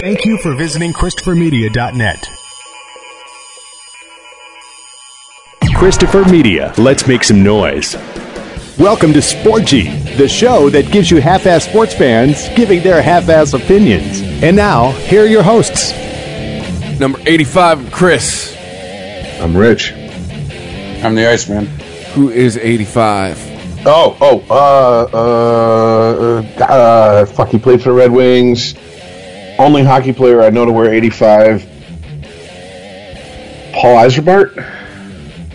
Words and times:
Thank 0.00 0.24
you 0.24 0.38
for 0.38 0.54
visiting 0.54 0.94
ChristopherMedia.net. 0.94 2.26
Christopher 5.76 6.24
Media, 6.24 6.72
let's 6.78 7.06
make 7.06 7.22
some 7.22 7.42
noise. 7.42 7.96
Welcome 8.78 9.12
to 9.12 9.18
Sporgy, 9.18 10.16
the 10.16 10.26
show 10.26 10.70
that 10.70 10.90
gives 10.90 11.10
you 11.10 11.20
half 11.20 11.44
ass 11.44 11.64
sports 11.64 11.92
fans 11.92 12.48
giving 12.56 12.82
their 12.82 13.02
half 13.02 13.28
ass 13.28 13.52
opinions. 13.52 14.22
And 14.42 14.56
now, 14.56 14.92
here 14.92 15.24
are 15.24 15.26
your 15.26 15.42
hosts. 15.42 15.92
Number 16.98 17.18
85, 17.26 17.92
Chris. 17.92 18.56
I'm 19.38 19.54
Rich. 19.54 19.92
I'm 19.92 21.14
the 21.14 21.30
Iceman. 21.30 21.66
Who 22.14 22.30
is 22.30 22.56
85? 22.56 23.84
Oh, 23.84 24.16
oh, 24.18 24.44
uh, 24.48 25.08
uh, 25.12 26.42
uh, 26.58 26.64
uh, 26.64 27.26
fuck, 27.26 27.48
he 27.48 27.58
played 27.58 27.82
for 27.82 27.90
the 27.90 27.96
Red 27.96 28.12
Wings. 28.12 28.74
Only 29.60 29.84
hockey 29.84 30.14
player 30.14 30.40
I 30.40 30.48
know 30.48 30.64
to 30.64 30.72
wear 30.72 30.90
85. 30.90 31.60
Paul 33.74 34.06
Ysebaert? 34.06 34.56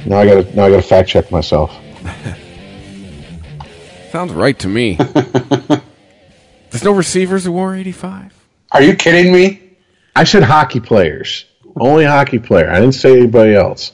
Now 0.05 0.20
I 0.20 0.27
gotta, 0.27 0.55
now 0.55 0.66
I 0.66 0.70
gotta 0.70 0.84
fact 0.84 1.09
check 1.09 1.31
myself. 1.31 1.75
Sounds 4.11 4.31
right 4.31 4.59
to 4.59 4.67
me. 4.67 4.95
There's 6.70 6.83
no 6.83 6.91
receivers 6.91 7.45
who 7.45 7.53
wore 7.53 7.73
85? 7.73 8.31
Are 8.73 8.83
you 8.83 8.95
kidding 8.95 9.33
me? 9.33 9.71
I 10.16 10.23
said 10.23 10.44
hockey 10.44 10.81
players. 10.81 11.45
Only 11.75 12.05
hockey 12.05 12.38
player. 12.38 12.69
I 12.69 12.80
didn't 12.80 12.94
say 12.94 13.17
anybody 13.17 13.55
else. 13.55 13.91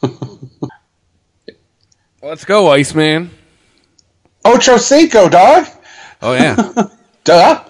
Let's 2.22 2.44
go, 2.44 2.70
Iceman. 2.70 3.30
Ocho 4.44 4.76
Cinco, 4.76 5.28
dog. 5.28 5.66
Oh, 6.22 6.32
yeah. 6.32 6.86
Duh. 7.24 7.64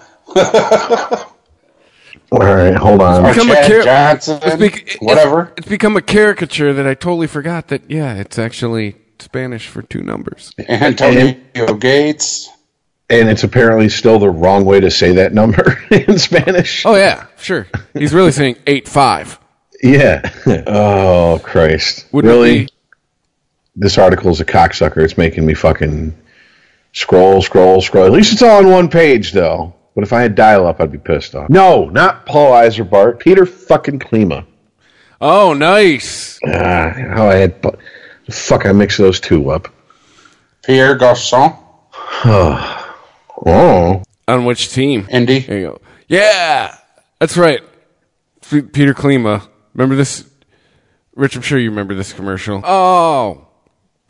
All 2.33 2.39
right, 2.39 2.73
hold 2.73 3.01
on. 3.01 3.31
become 3.31 3.51
a 3.51 3.53
Chad 3.53 3.67
char- 3.69 3.83
Johnson, 3.83 4.39
It's, 4.41 4.55
bec- 4.55 4.97
whatever. 5.01 5.41
It's, 5.43 5.59
it's 5.59 5.67
become 5.67 5.95
a 5.95 6.01
caricature 6.01 6.73
that 6.73 6.87
I 6.87 6.95
totally 6.95 7.27
forgot 7.27 7.67
that, 7.67 7.89
yeah, 7.91 8.15
it's 8.15 8.39
actually 8.39 8.95
Spanish 9.19 9.67
for 9.67 9.83
two 9.83 10.01
numbers. 10.01 10.51
Antonio 10.67 11.35
Gates. 11.79 12.49
And 13.09 13.29
it's 13.29 13.43
apparently 13.43 13.89
still 13.89 14.17
the 14.17 14.29
wrong 14.29 14.65
way 14.65 14.79
to 14.79 14.89
say 14.89 15.11
that 15.13 15.33
number 15.33 15.77
in 15.91 16.17
Spanish. 16.17 16.83
Oh, 16.85 16.95
yeah, 16.95 17.27
sure. 17.37 17.67
He's 17.93 18.13
really 18.13 18.31
saying 18.31 18.55
8-5. 18.65 19.37
Yeah. 19.83 20.31
Oh, 20.65 21.39
Christ. 21.43 22.07
Wouldn't 22.11 22.31
it 22.31 22.35
really? 22.35 22.59
be- 22.65 22.69
This 23.75 23.97
article's 23.99 24.39
a 24.39 24.45
cocksucker. 24.45 25.03
It's 25.03 25.17
making 25.17 25.45
me 25.45 25.53
fucking 25.53 26.15
scroll, 26.93 27.41
scroll, 27.43 27.81
scroll. 27.81 28.05
At 28.05 28.11
least 28.11 28.33
it's 28.33 28.41
all 28.41 28.57
on 28.65 28.71
one 28.71 28.89
page, 28.89 29.33
though. 29.33 29.75
But 29.95 30.03
if 30.03 30.11
I 30.13 30.21
had 30.21 30.35
dial 30.35 30.65
up, 30.65 30.81
I'd 30.81 30.91
be 30.91 30.97
pissed 30.97 31.35
off. 31.35 31.49
No, 31.49 31.85
not 31.89 32.25
Paul 32.25 32.51
Ysebaert. 32.53 33.19
Peter 33.19 33.45
fucking 33.45 33.99
Klima. 33.99 34.45
Oh, 35.21 35.53
nice. 35.53 36.39
Ah, 36.47 36.91
how 37.15 37.29
I 37.29 37.35
had. 37.35 37.61
bu- 37.61 37.77
Fuck, 38.31 38.65
I 38.65 38.71
mixed 38.71 38.97
those 38.97 39.19
two 39.19 39.49
up. 39.51 39.67
Pierre 40.63 40.97
Garçon. 40.97 41.57
Oh. 43.45 44.01
On 44.27 44.45
which 44.45 44.71
team? 44.71 45.05
Indy. 45.11 45.39
There 45.39 45.57
you 45.59 45.67
go. 45.67 45.81
Yeah, 46.07 46.77
that's 47.19 47.35
right. 47.35 47.61
Peter 48.49 48.93
Klima. 48.93 49.45
Remember 49.73 49.95
this? 49.95 50.23
Rich, 51.15 51.35
I'm 51.35 51.41
sure 51.41 51.59
you 51.59 51.69
remember 51.69 51.93
this 51.93 52.13
commercial. 52.13 52.61
Oh, 52.63 53.47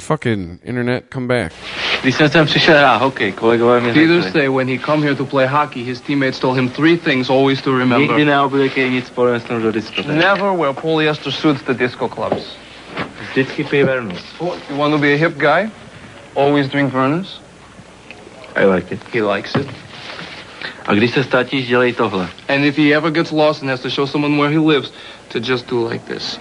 fucking 0.04 0.60
internet, 0.64 1.04
come 1.14 1.28
back. 1.28 1.54
Když 2.02 2.16
jsem 2.16 2.30
sem 2.30 2.46
přišel 2.46 2.78
hrát 2.78 2.98
hokej, 2.98 3.32
kolegové 3.32 3.82
mi 3.82 3.94
Peter 3.94 4.22
řekli, 4.22 4.32
say 4.32 4.50
when 4.50 4.68
he 4.68 4.78
come 4.86 5.04
here 5.04 5.16
to 5.16 5.26
play 5.26 5.48
hockey, 5.48 5.84
his 5.84 6.02
teammates 6.02 6.40
told 6.40 6.58
him 6.58 6.70
three 6.70 6.98
things 6.98 7.30
always 7.30 7.62
to 7.62 7.78
remember. 7.78 8.00
nikdy 8.00 8.26
neoblékej 8.26 8.90
nic 8.90 9.08
společného 9.08 9.62
do 9.62 9.72
diskotéky. 9.72 10.18
Never 10.18 10.52
wear 10.52 10.74
polyester 10.74 11.32
suits 11.32 11.64
to 11.64 11.74
disco 11.74 12.08
clubs. 12.08 12.58
Did 13.36 13.48
Vždycky 13.48 13.64
pij 13.64 13.84
Vernors. 13.84 14.24
You 14.70 14.78
want 14.78 14.94
to 14.94 14.98
be 14.98 15.14
a 15.14 15.18
hip 15.18 15.38
guy? 15.38 15.72
Always 16.36 16.68
drink 16.68 16.94
Vernors. 16.94 17.42
I 18.56 18.66
like 18.66 18.96
it. 18.96 19.00
He 19.14 19.22
likes 19.22 19.56
it. 19.56 19.68
A 20.86 20.94
když 20.94 21.12
se 21.12 21.24
ztratíš, 21.24 21.68
dělej 21.68 21.94
tohle. 21.94 22.28
And 22.50 22.66
if 22.66 22.78
he 22.78 22.96
ever 22.96 23.12
gets 23.12 23.32
lost 23.32 23.62
and 23.62 23.70
has 23.70 23.80
to 23.80 23.90
show 23.90 24.08
someone 24.08 24.38
where 24.38 24.50
he 24.50 24.60
lives, 24.60 24.94
to 25.32 25.40
just 25.40 25.70
do 25.70 25.88
like 25.88 26.06
this. 26.06 26.40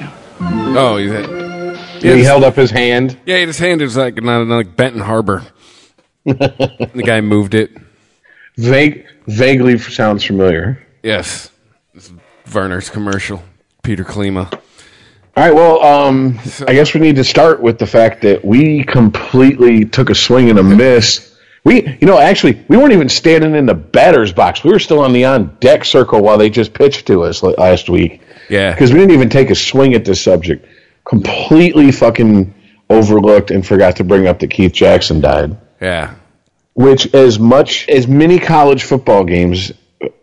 Oh, 0.76 0.96
he 0.96 1.08
had, 1.08 1.51
he 2.02 2.18
his- 2.18 2.26
held 2.26 2.44
up 2.44 2.54
his 2.56 2.70
hand. 2.70 3.18
yeah, 3.26 3.38
his 3.38 3.58
hand 3.58 3.80
was 3.80 3.96
like 3.96 4.22
not 4.22 4.46
like 4.46 4.76
Benton 4.76 5.00
Harbor. 5.00 5.42
the 6.24 7.02
guy 7.04 7.20
moved 7.20 7.54
it. 7.54 7.70
Vague, 8.56 9.06
vaguely 9.26 9.78
sounds 9.78 10.24
familiar. 10.24 10.86
Yes, 11.02 11.50
It's 11.94 12.12
Vernors 12.46 12.90
commercial. 12.90 13.42
Peter 13.82 14.04
Klima. 14.04 14.52
All 15.34 15.44
right, 15.44 15.54
well, 15.54 15.82
um, 15.82 16.38
I 16.68 16.74
guess 16.74 16.92
we 16.94 17.00
need 17.00 17.16
to 17.16 17.24
start 17.24 17.60
with 17.62 17.78
the 17.78 17.86
fact 17.86 18.22
that 18.22 18.44
we 18.44 18.84
completely 18.84 19.84
took 19.86 20.10
a 20.10 20.14
swing 20.14 20.50
and 20.50 20.58
a 20.58 20.62
miss. 20.62 21.34
We, 21.64 21.86
you 22.00 22.06
know, 22.06 22.18
actually, 22.18 22.62
we 22.68 22.76
weren't 22.76 22.92
even 22.92 23.08
standing 23.08 23.54
in 23.54 23.64
the 23.66 23.74
batter's 23.74 24.32
box. 24.32 24.62
We 24.62 24.70
were 24.70 24.78
still 24.78 25.00
on 25.00 25.12
the 25.12 25.24
on 25.24 25.56
deck 25.60 25.84
circle 25.84 26.20
while 26.20 26.36
they 26.36 26.50
just 26.50 26.74
pitched 26.74 27.06
to 27.06 27.22
us 27.22 27.42
last 27.42 27.88
week. 27.88 28.20
Yeah, 28.50 28.72
Because 28.72 28.92
we 28.92 28.98
didn't 28.98 29.14
even 29.14 29.30
take 29.30 29.48
a 29.50 29.54
swing 29.54 29.94
at 29.94 30.04
this 30.04 30.20
subject. 30.20 30.66
Completely 31.04 31.90
fucking 31.92 32.54
overlooked 32.88 33.50
and 33.50 33.66
forgot 33.66 33.96
to 33.96 34.04
bring 34.04 34.26
up 34.26 34.38
that 34.40 34.48
Keith 34.48 34.72
Jackson 34.72 35.20
died. 35.20 35.56
yeah. 35.80 36.14
Which, 36.74 37.12
as 37.14 37.38
much 37.38 37.86
as 37.90 38.06
many 38.08 38.38
college 38.38 38.84
football 38.84 39.24
games, 39.24 39.72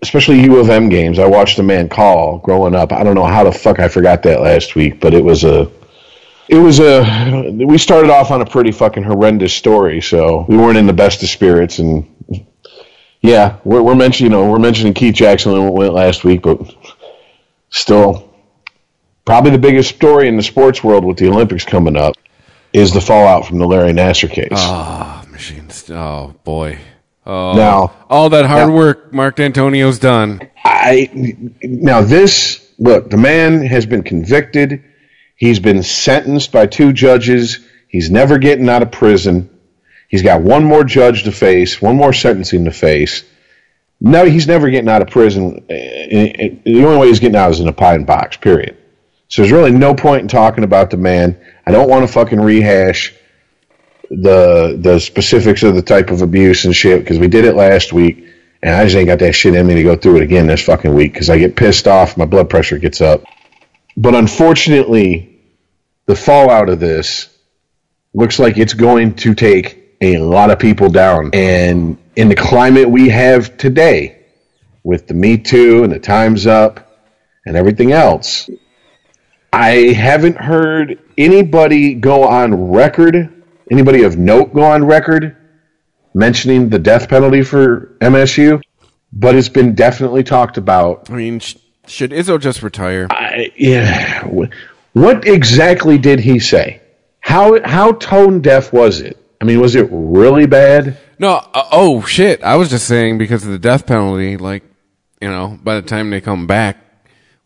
especially 0.01 0.41
U 0.45 0.57
of 0.57 0.69
M 0.69 0.89
games, 0.89 1.19
I 1.19 1.27
watched 1.27 1.59
a 1.59 1.63
man 1.63 1.89
call 1.89 2.39
growing 2.39 2.73
up. 2.73 2.91
I 2.91 3.03
don't 3.03 3.13
know 3.13 3.25
how 3.25 3.43
the 3.43 3.51
fuck 3.51 3.79
I 3.79 3.87
forgot 3.87 4.23
that 4.23 4.41
last 4.41 4.75
week, 4.75 4.99
but 4.99 5.13
it 5.13 5.23
was 5.23 5.43
a. 5.43 5.69
It 6.47 6.55
was 6.55 6.79
a. 6.79 7.51
We 7.51 7.77
started 7.77 8.09
off 8.09 8.31
on 8.31 8.41
a 8.41 8.45
pretty 8.45 8.71
fucking 8.71 9.03
horrendous 9.03 9.53
story, 9.53 10.01
so 10.01 10.45
we 10.49 10.57
weren't 10.57 10.77
in 10.77 10.87
the 10.87 10.93
best 10.93 11.21
of 11.21 11.29
spirits, 11.29 11.77
and 11.77 12.07
yeah, 13.21 13.57
we're, 13.63 13.83
we're 13.83 13.95
mentioning, 13.95 14.31
you 14.31 14.37
know, 14.37 14.49
we're 14.49 14.59
mentioning 14.59 14.93
Keith 14.93 15.13
Jackson 15.15 15.51
when 15.51 15.65
we 15.65 15.71
went 15.71 15.93
last 15.93 16.23
week, 16.23 16.41
but 16.41 16.59
still, 17.69 18.28
probably 19.29 19.51
the 19.51 19.57
biggest 19.59 19.95
story 19.95 20.27
in 20.27 20.35
the 20.37 20.41
sports 20.43 20.83
world 20.83 21.05
with 21.05 21.17
the 21.17 21.27
Olympics 21.27 21.63
coming 21.63 21.95
up 21.95 22.15
is 22.73 22.91
the 22.91 22.99
fallout 23.01 23.45
from 23.45 23.59
the 23.59 23.65
Larry 23.67 23.91
Nassar 23.93 24.27
case. 24.29 24.47
Oh, 24.53 25.23
machines. 25.29 25.89
Oh 25.91 26.33
boy. 26.43 26.79
Oh, 27.27 27.53
Now- 27.55 27.91
all 28.09 28.29
that 28.31 28.45
hard 28.47 28.69
now- 28.69 28.75
work 28.75 29.13
Mark 29.13 29.35
Dantonio's 29.35 29.99
done. 29.99 30.41
I 30.65 31.09
now 31.63 32.01
this 32.01 32.67
look, 32.79 33.11
the 33.11 33.17
man 33.17 33.61
has 33.67 33.85
been 33.85 34.01
convicted. 34.01 34.83
He's 35.35 35.59
been 35.59 35.83
sentenced 35.83 36.51
by 36.51 36.65
two 36.65 36.91
judges. 36.91 37.59
He's 37.87 38.09
never 38.09 38.39
getting 38.39 38.67
out 38.67 38.81
of 38.81 38.91
prison. 38.91 39.49
He's 40.09 40.23
got 40.23 40.41
one 40.41 40.63
more 40.63 40.83
judge 40.83 41.23
to 41.25 41.31
face, 41.31 41.79
one 41.79 41.95
more 41.95 42.13
sentencing 42.13 42.65
to 42.65 42.71
face. 42.71 43.23
No, 44.01 44.25
he's 44.25 44.47
never 44.47 44.69
getting 44.71 44.89
out 44.89 45.01
of 45.03 45.09
prison. 45.09 45.63
Eh, 45.69 46.31
eh, 46.39 46.49
The 46.65 46.83
only 46.83 46.97
way 46.97 47.07
he's 47.09 47.19
getting 47.19 47.35
out 47.35 47.51
is 47.51 47.59
in 47.59 47.67
a 47.67 47.73
pine 47.73 48.05
box. 48.05 48.35
Period. 48.37 48.75
So 49.29 49.43
there's 49.43 49.51
really 49.51 49.71
no 49.71 49.93
point 49.93 50.23
in 50.23 50.27
talking 50.27 50.63
about 50.63 50.89
the 50.89 50.97
man. 50.97 51.39
I 51.65 51.71
don't 51.71 51.87
want 51.87 52.05
to 52.05 52.11
fucking 52.11 52.41
rehash 52.41 53.13
the 54.09 54.75
the 54.81 54.99
specifics 54.99 55.61
of 55.61 55.75
the 55.75 55.83
type 55.83 56.09
of 56.09 56.23
abuse 56.23 56.65
and 56.65 56.75
shit 56.75 57.01
because 57.01 57.19
we 57.19 57.27
did 57.27 57.45
it 57.45 57.55
last 57.55 57.93
week, 57.93 58.25
and 58.63 58.75
I 58.75 58.83
just 58.83 58.95
ain't 58.95 59.07
got 59.07 59.19
that 59.19 59.33
shit 59.33 59.53
in 59.53 59.67
me 59.67 59.75
to 59.75 59.83
go 59.83 59.95
through 59.95 60.17
it 60.17 60.23
again 60.23 60.47
this 60.47 60.63
fucking 60.63 60.93
week 60.93 61.13
because 61.13 61.29
I 61.29 61.37
get 61.37 61.55
pissed 61.55 61.87
off, 61.87 62.17
my 62.17 62.25
blood 62.25 62.49
pressure 62.49 62.79
gets 62.79 63.01
up. 63.01 63.23
But 63.95 64.15
unfortunately, 64.15 65.39
the 66.07 66.15
fallout 66.15 66.69
of 66.69 66.79
this 66.79 67.29
looks 68.15 68.39
like 68.39 68.57
it's 68.57 68.73
going 68.73 69.13
to 69.17 69.35
take 69.35 69.97
a 70.01 70.17
lot 70.17 70.49
of 70.49 70.57
people 70.57 70.89
down, 70.89 71.29
and 71.33 71.99
in 72.15 72.29
the 72.29 72.35
climate 72.35 72.89
we 72.89 73.09
have 73.09 73.57
today, 73.57 74.25
with 74.83 75.05
the 75.05 75.13
Me 75.13 75.37
Too 75.37 75.83
and 75.83 75.93
the 75.93 75.99
Times 75.99 76.47
Up 76.47 77.05
and 77.45 77.55
everything 77.55 77.91
else, 77.91 78.49
I 79.51 79.93
haven't 79.93 80.37
heard 80.37 80.99
anybody 81.17 81.95
go 81.95 82.23
on 82.23 82.71
record, 82.71 83.43
anybody 83.71 84.03
of 84.03 84.17
note 84.17 84.53
go 84.53 84.63
on 84.63 84.85
record 84.85 85.35
mentioning 86.13 86.69
the 86.69 86.79
death 86.79 87.09
penalty 87.09 87.43
for 87.43 87.95
MSU, 88.01 88.61
but 89.13 89.35
it's 89.35 89.49
been 89.49 89.75
definitely 89.75 90.23
talked 90.23 90.57
about. 90.57 91.09
I 91.09 91.13
mean, 91.13 91.39
sh- 91.39 91.55
should 91.87 92.11
Izzo 92.11 92.39
just 92.39 92.61
retire? 92.61 93.07
I, 93.09 93.51
yeah, 93.55 94.23
what 94.93 95.27
exactly 95.27 95.97
did 95.97 96.19
he 96.19 96.39
say? 96.39 96.81
How 97.21 97.61
how 97.67 97.93
tone 97.93 98.41
deaf 98.41 98.71
was 98.73 99.01
it? 99.01 99.17
I 99.41 99.45
mean, 99.45 99.59
was 99.59 99.75
it 99.75 99.87
really 99.91 100.45
bad? 100.45 100.97
No. 101.17 101.35
Uh, 101.53 101.67
oh 101.71 102.01
shit! 102.03 102.43
I 102.43 102.55
was 102.55 102.69
just 102.69 102.87
saying 102.87 103.17
because 103.17 103.45
of 103.45 103.51
the 103.51 103.59
death 103.59 103.85
penalty. 103.85 104.37
Like, 104.37 104.63
you 105.21 105.29
know, 105.29 105.57
by 105.63 105.75
the 105.75 105.81
time 105.81 106.09
they 106.09 106.21
come 106.21 106.47
back, 106.47 106.77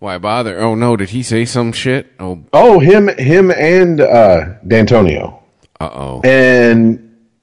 why 0.03 0.17
bother? 0.17 0.59
Oh 0.59 0.75
no! 0.75 0.97
Did 0.97 1.11
he 1.11 1.23
say 1.23 1.45
some 1.45 1.71
shit? 1.71 2.11
Oh, 2.19 2.43
Oh, 2.51 2.79
him 2.79 3.07
him 3.17 3.51
and 3.51 4.01
uh, 4.01 4.55
Dantonio. 4.67 5.39
uh 5.79 5.89
oh. 5.93 6.21
And 6.25 6.99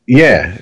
yeah, 0.06 0.56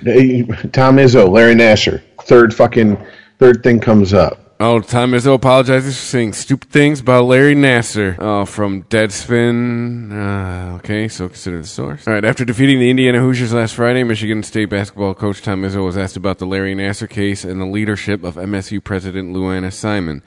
Tom 0.72 0.96
Izzo, 0.98 1.28
Larry 1.28 1.54
Nassar, 1.56 2.00
third 2.22 2.54
fucking 2.54 2.96
third 3.40 3.62
thing 3.64 3.80
comes 3.80 4.14
up. 4.14 4.44
Oh, 4.60 4.80
Tom 4.80 5.12
Izzo 5.12 5.34
apologizes 5.34 5.96
for 5.96 6.02
saying 6.04 6.32
stupid 6.32 6.70
things 6.70 7.00
about 7.00 7.24
Larry 7.26 7.54
Nassar. 7.54 8.16
Oh, 8.18 8.44
from 8.44 8.82
Deadspin. 8.84 10.10
Uh, 10.12 10.76
okay, 10.76 11.08
so 11.08 11.28
consider 11.28 11.60
the 11.60 11.66
source. 11.66 12.06
All 12.06 12.14
right, 12.14 12.24
after 12.24 12.44
defeating 12.44 12.78
the 12.80 12.90
Indiana 12.90 13.20
Hoosiers 13.20 13.52
last 13.52 13.74
Friday, 13.74 14.02
Michigan 14.04 14.42
State 14.42 14.66
basketball 14.70 15.14
coach 15.14 15.42
Tom 15.42 15.62
Izzo 15.62 15.84
was 15.84 15.96
asked 15.96 16.16
about 16.16 16.38
the 16.38 16.46
Larry 16.46 16.74
Nassar 16.74 17.08
case 17.08 17.44
and 17.44 17.60
the 17.60 17.66
leadership 17.66 18.24
of 18.24 18.34
MSU 18.34 18.82
President 18.82 19.32
Lou 19.32 19.48
Anna 19.50 19.70
Simon. 19.70 20.22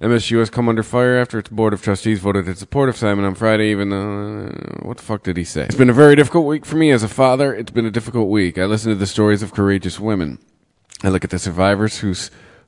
MSU 0.00 0.38
has 0.40 0.50
come 0.50 0.68
under 0.68 0.82
fire 0.82 1.16
after 1.16 1.38
its 1.38 1.48
board 1.48 1.72
of 1.72 1.82
trustees 1.82 2.20
voted 2.20 2.46
in 2.46 2.54
support 2.54 2.88
of 2.88 2.96
Simon 2.96 3.24
on 3.24 3.34
Friday, 3.34 3.70
even 3.70 3.90
though. 3.90 4.46
Uh, 4.46 4.86
what 4.86 4.98
the 4.98 5.02
fuck 5.02 5.22
did 5.22 5.36
he 5.36 5.44
say? 5.44 5.62
It's 5.62 5.74
been 5.74 5.90
a 5.90 5.94
very 5.94 6.14
difficult 6.16 6.46
week 6.46 6.66
for 6.66 6.76
me 6.76 6.90
as 6.90 7.02
a 7.02 7.08
father. 7.08 7.54
It's 7.54 7.70
been 7.70 7.86
a 7.86 7.90
difficult 7.90 8.28
week. 8.28 8.58
I 8.58 8.66
listen 8.66 8.90
to 8.90 8.96
the 8.96 9.06
stories 9.06 9.42
of 9.42 9.54
courageous 9.54 9.98
women. 9.98 10.38
I 11.02 11.08
look 11.08 11.24
at 11.24 11.30
the 11.30 11.38
survivors 11.38 11.98
who 11.98 12.14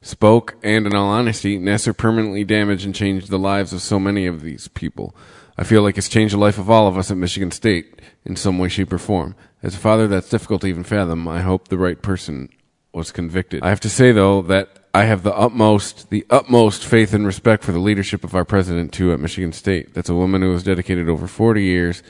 spoke, 0.01 0.57
and 0.63 0.87
in 0.87 0.95
all 0.95 1.09
honesty, 1.09 1.59
Nassar 1.59 1.97
permanently 1.97 2.45
damaged 2.45 2.87
and 2.87 2.95
changed 2.95 3.29
the 3.29 3.39
lives 3.39 3.73
of 3.73 3.83
so 3.83 3.99
many 3.99 4.27
of 4.27 4.43
these 4.43 4.69
people. 4.69 5.15
I 5.59 5.65
feel 5.65 5.83
like 5.83 5.99
it's 5.99 6.09
changed 6.09 6.35
the 6.35 6.39
life 6.39 6.59
of 6.59 6.71
all 6.71 6.87
of 6.87 6.97
us 6.97 7.11
at 7.11 7.17
Michigan 7.17 7.51
State 7.51 8.01
in 8.25 8.37
some 8.37 8.59
way, 8.59 8.69
shape, 8.69 8.93
or 8.93 8.99
form. 8.99 9.35
As 9.63 9.75
a 9.75 9.79
father, 9.79 10.07
that's 10.07 10.31
difficult 10.31 10.61
to 10.63 10.69
even 10.69 10.85
fathom. 10.85 11.27
I 11.27 11.41
hope 11.41 11.69
the 11.69 11.79
right 11.79 12.01
person 12.01 12.49
was 12.93 13.11
convicted. 13.11 13.63
I 13.63 13.69
have 13.71 13.81
to 13.81 13.91
say, 13.91 14.13
though, 14.13 14.41
that 14.43 14.88
I 14.99 15.05
have 15.05 15.23
the 15.23 15.35
utmost, 15.35 16.11
the 16.11 16.27
utmost 16.29 16.85
faith 16.85 17.15
and 17.15 17.25
respect 17.25 17.63
for 17.63 17.71
the 17.71 17.79
leadership 17.79 18.25
of 18.25 18.35
our 18.35 18.45
president, 18.45 18.93
too, 18.93 19.13
at 19.13 19.21
Michigan 19.21 19.53
State. 19.53 19.95
That's 19.95 20.09
a 20.09 20.15
woman 20.15 20.43
who 20.43 20.53
has 20.53 20.65
dedicated 20.65 21.09
over 21.09 21.29
40 21.29 21.63
years 21.63 22.03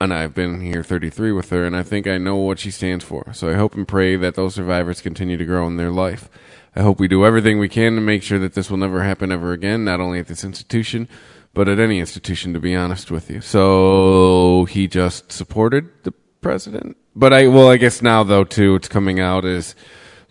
and 0.00 0.14
I've 0.14 0.34
been 0.34 0.62
here 0.62 0.82
33 0.82 1.30
with 1.32 1.50
her, 1.50 1.66
and 1.66 1.76
I 1.76 1.82
think 1.82 2.06
I 2.06 2.16
know 2.16 2.36
what 2.36 2.58
she 2.58 2.70
stands 2.70 3.04
for. 3.04 3.32
So 3.34 3.50
I 3.50 3.54
hope 3.54 3.74
and 3.74 3.86
pray 3.86 4.16
that 4.16 4.34
those 4.34 4.54
survivors 4.54 5.02
continue 5.02 5.36
to 5.36 5.44
grow 5.44 5.66
in 5.66 5.76
their 5.76 5.90
life. 5.90 6.30
I 6.74 6.80
hope 6.80 6.98
we 6.98 7.06
do 7.06 7.26
everything 7.26 7.58
we 7.58 7.68
can 7.68 7.96
to 7.96 8.00
make 8.00 8.22
sure 8.22 8.38
that 8.38 8.54
this 8.54 8.70
will 8.70 8.78
never 8.78 9.02
happen 9.02 9.30
ever 9.30 9.52
again, 9.52 9.84
not 9.84 10.00
only 10.00 10.18
at 10.18 10.26
this 10.26 10.42
institution, 10.42 11.06
but 11.52 11.68
at 11.68 11.78
any 11.78 11.98
institution, 12.00 12.54
to 12.54 12.60
be 12.60 12.74
honest 12.74 13.10
with 13.10 13.30
you. 13.30 13.42
So 13.42 14.64
he 14.70 14.88
just 14.88 15.30
supported 15.30 15.90
the 16.04 16.12
president. 16.40 16.96
But 17.14 17.34
I, 17.34 17.48
well, 17.48 17.68
I 17.68 17.76
guess 17.76 18.00
now, 18.00 18.24
though, 18.24 18.44
too, 18.44 18.76
it's 18.76 18.88
coming 18.88 19.20
out 19.20 19.44
is 19.44 19.74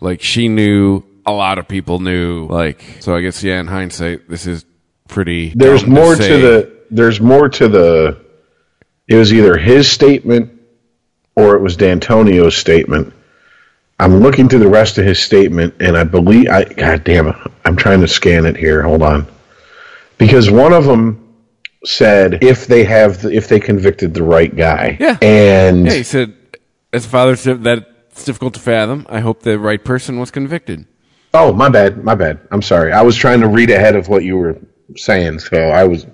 like 0.00 0.20
she 0.20 0.48
knew, 0.48 1.04
a 1.26 1.32
lot 1.32 1.58
of 1.58 1.68
people 1.68 1.98
knew, 2.00 2.46
like, 2.46 2.82
so 3.00 3.14
I 3.14 3.20
guess, 3.20 3.42
yeah, 3.42 3.60
in 3.60 3.66
hindsight, 3.66 4.28
this 4.28 4.46
is 4.46 4.64
pretty. 5.08 5.52
There's 5.54 5.86
more 5.86 6.14
to 6.16 6.22
say. 6.22 6.40
the. 6.40 6.80
There's 6.90 7.20
more 7.20 7.48
to 7.48 7.68
the. 7.68 8.24
It 9.06 9.16
was 9.16 9.32
either 9.32 9.56
his 9.56 9.90
statement 9.90 10.60
or 11.34 11.54
it 11.56 11.60
was 11.60 11.76
Dantonio's 11.76 12.56
statement. 12.56 13.12
I'm 13.98 14.20
looking 14.20 14.48
through 14.48 14.60
the 14.60 14.68
rest 14.68 14.98
of 14.98 15.04
his 15.04 15.20
statement, 15.20 15.74
and 15.80 15.96
I 15.96 16.04
believe. 16.04 16.48
I 16.48 16.64
God 16.64 17.04
damn 17.04 17.28
it! 17.28 17.36
I'm 17.64 17.76
trying 17.76 18.00
to 18.00 18.08
scan 18.08 18.46
it 18.46 18.56
here. 18.56 18.82
Hold 18.82 19.02
on, 19.02 19.26
because 20.18 20.50
one 20.50 20.72
of 20.72 20.84
them 20.84 21.26
said 21.84 22.42
if 22.42 22.66
they 22.66 22.84
have 22.84 23.22
the, 23.22 23.32
if 23.32 23.48
they 23.48 23.60
convicted 23.60 24.14
the 24.14 24.22
right 24.22 24.54
guy. 24.54 24.96
Yeah. 25.00 25.18
And 25.22 25.86
Yeah, 25.86 25.94
he 25.94 26.02
said, 26.02 26.34
as 26.92 27.06
a 27.06 27.08
father, 27.08 27.36
said 27.36 27.64
that 27.64 27.86
it's 28.10 28.24
difficult 28.24 28.54
to 28.54 28.60
fathom. 28.60 29.06
I 29.08 29.20
hope 29.20 29.42
the 29.42 29.58
right 29.58 29.82
person 29.82 30.18
was 30.18 30.30
convicted. 30.30 30.86
Oh, 31.34 31.52
my 31.52 31.68
bad, 31.68 32.02
my 32.04 32.14
bad. 32.14 32.40
I'm 32.50 32.62
sorry. 32.62 32.92
I 32.92 33.02
was 33.02 33.16
trying 33.16 33.40
to 33.40 33.48
read 33.48 33.70
ahead 33.70 33.96
of 33.96 34.08
what 34.08 34.24
you 34.24 34.36
were 34.36 34.58
saying, 34.96 35.40
so 35.40 35.56
I 35.70 35.84
was. 35.84 36.06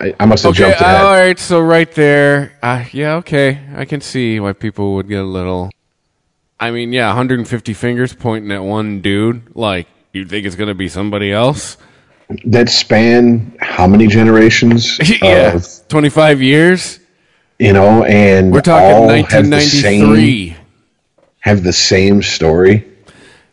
I, 0.00 0.14
I 0.20 0.26
must 0.26 0.44
have 0.44 0.50
Okay, 0.52 0.58
jumped 0.60 0.80
ahead. 0.80 0.94
Okay, 0.96 1.04
all 1.04 1.12
right. 1.12 1.38
So 1.38 1.60
right 1.60 1.90
there, 1.92 2.52
uh, 2.62 2.84
yeah, 2.92 3.16
okay, 3.16 3.60
I 3.74 3.84
can 3.84 4.00
see 4.00 4.38
why 4.38 4.52
people 4.52 4.94
would 4.94 5.08
get 5.08 5.20
a 5.20 5.24
little. 5.24 5.70
I 6.60 6.70
mean, 6.70 6.92
yeah, 6.92 7.08
150 7.08 7.72
fingers 7.74 8.14
pointing 8.14 8.50
at 8.52 8.62
one 8.62 9.00
dude. 9.00 9.56
Like 9.56 9.86
you 10.12 10.24
think 10.24 10.46
it's 10.46 10.56
gonna 10.56 10.74
be 10.74 10.88
somebody 10.88 11.32
else? 11.32 11.76
that 12.44 12.68
span 12.68 13.56
how 13.60 13.86
many 13.86 14.06
generations? 14.06 14.98
yeah, 15.22 15.54
of, 15.54 15.88
25 15.88 16.42
years. 16.42 17.00
you 17.58 17.72
know, 17.72 18.04
and 18.04 18.52
We're 18.52 18.60
talking 18.60 18.86
all 18.86 19.08
have 19.08 19.48
the 19.50 19.60
same 19.60 20.10
1993. 20.10 20.56
have 21.40 21.62
the 21.64 21.72
same 21.72 22.22
story. 22.22 22.86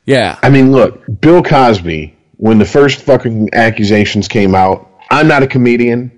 Yeah, 0.06 0.38
I 0.42 0.50
mean, 0.50 0.72
look, 0.72 1.04
Bill 1.22 1.44
Cosby. 1.44 2.14
When 2.38 2.58
the 2.58 2.66
first 2.66 3.02
fucking 3.02 3.52
accusations 3.54 4.28
came 4.28 4.56
out, 4.56 4.90
I'm 5.10 5.28
not 5.28 5.42
a 5.42 5.48
comedian. 5.48 6.12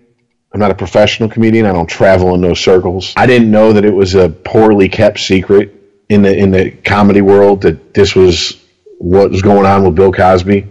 I'm 0.51 0.59
not 0.59 0.71
a 0.71 0.75
professional 0.75 1.29
comedian. 1.29 1.65
I 1.65 1.71
don't 1.71 1.87
travel 1.87 2.33
in 2.33 2.41
those 2.41 2.59
circles. 2.59 3.13
I 3.15 3.27
didn't 3.27 3.51
know 3.51 3.73
that 3.73 3.85
it 3.85 3.93
was 3.93 4.15
a 4.15 4.29
poorly 4.29 4.89
kept 4.89 5.19
secret 5.19 5.75
in 6.09 6.21
the 6.23 6.35
in 6.35 6.51
the 6.51 6.71
comedy 6.71 7.21
world 7.21 7.61
that 7.61 7.93
this 7.93 8.15
was 8.15 8.63
what 8.97 9.29
was 9.29 9.41
going 9.41 9.65
on 9.65 9.83
with 9.85 9.95
Bill 9.95 10.11
Cosby, 10.11 10.67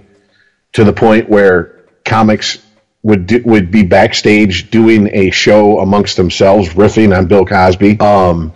to 0.73 0.85
the 0.85 0.93
point 0.93 1.29
where 1.29 1.87
comics 2.05 2.59
would 3.03 3.27
do, 3.27 3.43
would 3.45 3.71
be 3.71 3.85
backstage 3.85 4.71
doing 4.71 5.09
a 5.13 5.31
show 5.31 5.79
amongst 5.79 6.17
themselves, 6.17 6.71
riffing 6.71 7.17
on 7.17 7.27
Bill 7.27 7.47
Cosby. 7.47 8.01
Um, 8.01 8.53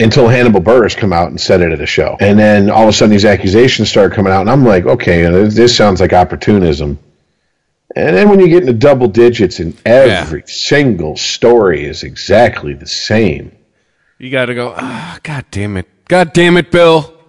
until 0.00 0.26
Hannibal 0.26 0.60
Buress 0.60 0.96
come 0.96 1.12
out 1.12 1.28
and 1.28 1.40
said 1.40 1.60
it 1.60 1.72
at 1.72 1.80
a 1.80 1.86
show. 1.86 2.16
And 2.20 2.38
then 2.38 2.70
all 2.70 2.82
of 2.82 2.88
a 2.88 2.92
sudden 2.92 3.12
these 3.12 3.24
accusations 3.24 3.88
start 3.88 4.12
coming 4.12 4.32
out, 4.32 4.40
and 4.40 4.50
I'm 4.50 4.64
like, 4.64 4.86
okay, 4.86 5.22
this, 5.48 5.76
sounds 5.76 6.00
like 6.00 6.12
opportunism. 6.12 6.98
And 7.94 8.16
then 8.16 8.28
when 8.28 8.40
you 8.40 8.48
get 8.48 8.62
into 8.62 8.72
double 8.72 9.08
digits 9.08 9.60
and 9.60 9.76
every 9.84 10.42
single 10.46 11.16
story 11.16 11.84
is 11.84 12.02
exactly 12.02 12.74
the 12.74 12.86
same, 12.86 13.56
you 14.18 14.30
got 14.30 14.46
to 14.46 14.54
go. 14.54 14.74
Ah, 14.76 15.18
God 15.22 15.44
damn 15.50 15.76
it! 15.76 15.86
God 16.06 16.32
damn 16.32 16.56
it, 16.56 16.70
Bill! 16.70 17.20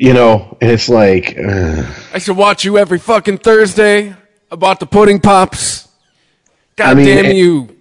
you 0.00 0.14
know, 0.14 0.56
and 0.62 0.70
it's 0.70 0.88
like, 0.88 1.38
uh, 1.38 1.84
I 2.14 2.18
should 2.18 2.36
watch 2.36 2.64
you 2.64 2.78
every 2.78 2.98
fucking 2.98 3.36
Thursday 3.36 4.16
about 4.50 4.80
the 4.80 4.86
pudding 4.86 5.20
pops. 5.20 5.88
God 6.76 6.88
I 6.88 6.94
mean, 6.94 7.04
damn 7.04 7.36
you! 7.36 7.76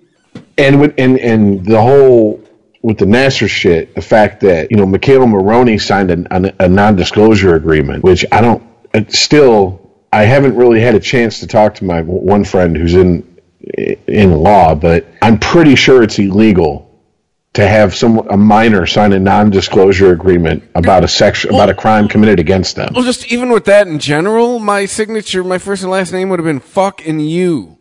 and 0.58 0.82
with 0.82 0.94
and 0.98 1.18
and 1.18 1.66
the 1.66 1.82
whole 1.82 2.44
with 2.82 2.98
the 2.98 3.06
Nassar 3.06 3.50
shit, 3.50 3.96
the 3.96 4.02
fact 4.02 4.42
that 4.42 4.72
you 4.72 4.78
know 4.78 4.86
McKayla 4.86 5.30
Maroney 5.30 5.78
signed 5.78 6.12
a, 6.12 6.36
a, 6.36 6.66
a 6.66 6.70
non-disclosure 6.70 7.56
agreement, 7.56 8.04
which 8.04 8.26
I 8.32 8.42
don't 8.42 8.64
still 9.10 9.80
I 10.12 10.24
haven't 10.24 10.56
really 10.56 10.82
had 10.82 10.96
a 10.96 11.00
chance 11.00 11.40
to 11.42 11.48
talk 11.48 11.76
to 11.76 11.86
my 11.86 12.02
one 12.02 12.44
friend 12.44 12.76
who's 12.76 12.96
in 12.96 13.26
in 14.08 14.32
law, 14.32 14.76
but 14.76 15.06
I'm 15.22 15.38
pretty 15.38 15.76
sure 15.76 16.02
it's 16.02 16.18
illegal 16.18 16.90
to 17.54 17.68
have 17.68 17.96
some 17.96 18.20
a 18.30 18.38
minor 18.38 18.86
sign 18.86 19.12
a 19.12 19.20
non-disclosure 19.20 20.12
agreement 20.12 20.64
about 20.76 21.04
a 21.04 21.08
section 21.08 21.54
about 21.54 21.70
a 21.70 21.74
crime 21.74 22.08
committed 22.08 22.40
against 22.40 22.76
them. 22.76 22.94
Well, 22.94 23.04
just 23.04 23.32
even 23.32 23.50
with 23.50 23.66
that 23.66 23.88
in 23.88 24.00
general, 24.00 24.60
my 24.60 24.86
signature, 24.86 25.44
my 25.44 25.58
first 25.58 25.84
and 25.84 25.92
last 25.92 26.12
name 26.12 26.30
would 26.30 26.40
have 26.40 26.46
been 26.46 26.60
fucking 26.60 27.20
you. 27.20 27.78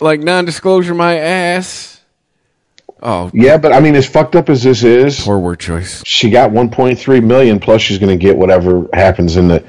Like 0.00 0.20
non-disclosure, 0.20 0.94
my 0.94 1.16
ass. 1.16 1.95
Oh, 3.02 3.30
Yeah, 3.34 3.58
but 3.58 3.72
I 3.72 3.80
mean, 3.80 3.94
as 3.94 4.06
fucked 4.06 4.36
up 4.36 4.48
as 4.48 4.62
this 4.62 4.82
is, 4.82 5.20
poor 5.20 5.38
word 5.38 5.60
choice. 5.60 6.02
she 6.06 6.30
got 6.30 6.50
1.3 6.50 7.24
million 7.24 7.60
plus 7.60 7.82
she's 7.82 7.98
going 7.98 8.18
to 8.18 8.22
get 8.22 8.36
whatever 8.36 8.88
happens 8.92 9.36
in 9.36 9.48
the 9.48 9.64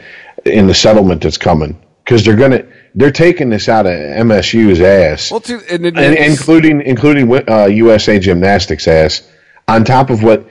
in 0.45 0.67
the 0.67 0.73
settlement 0.73 1.21
that's 1.23 1.37
coming. 1.37 1.79
Because 2.03 2.23
they're 2.23 2.37
going 2.37 2.51
to 2.51 2.67
they're 2.95 3.11
taking 3.11 3.49
this 3.49 3.67
out 3.67 3.85
of 3.85 3.91
MSU's 3.91 4.79
ass. 4.79 5.29
Well, 5.29 5.41
too, 5.41 5.61
and, 5.69 5.85
it, 5.85 5.97
and, 5.97 6.15
including 6.15 6.81
including 6.81 7.49
uh, 7.49 7.65
USA 7.65 8.17
Gymnastics 8.17 8.87
ass 8.87 9.29
on 9.67 9.83
top 9.83 10.09
of 10.09 10.23
what 10.23 10.46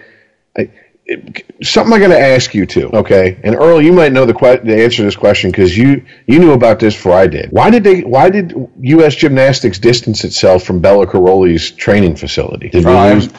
something 1.62 1.92
I 1.94 1.98
got 2.00 2.08
to 2.08 2.18
ask 2.18 2.54
you 2.54 2.66
too 2.66 2.90
okay 2.92 3.38
and 3.44 3.54
Earl 3.54 3.80
you 3.80 3.92
might 3.92 4.12
know 4.12 4.25
the 4.26 4.34
que- 4.34 4.58
the 4.64 4.82
answer 4.82 4.98
to 4.98 5.02
this 5.04 5.16
question 5.16 5.50
because 5.50 5.76
you 5.76 6.04
you 6.26 6.38
knew 6.38 6.52
about 6.52 6.80
this 6.80 6.94
before 6.94 7.12
I 7.12 7.26
did 7.28 7.50
why 7.52 7.70
did 7.70 7.84
they 7.84 8.00
why 8.02 8.28
did 8.30 8.54
US 8.80 9.14
Gymnastics 9.14 9.78
distance 9.78 10.25
itself 10.25 10.64
from 10.64 10.80
Bela 10.80 11.06
Karolyi's 11.06 11.70
training 11.70 12.16
facility 12.16 12.68
did 12.70 12.84
we 12.84 12.90
No, 12.90 12.98
I'm, 12.98 13.20
lose 13.20 13.32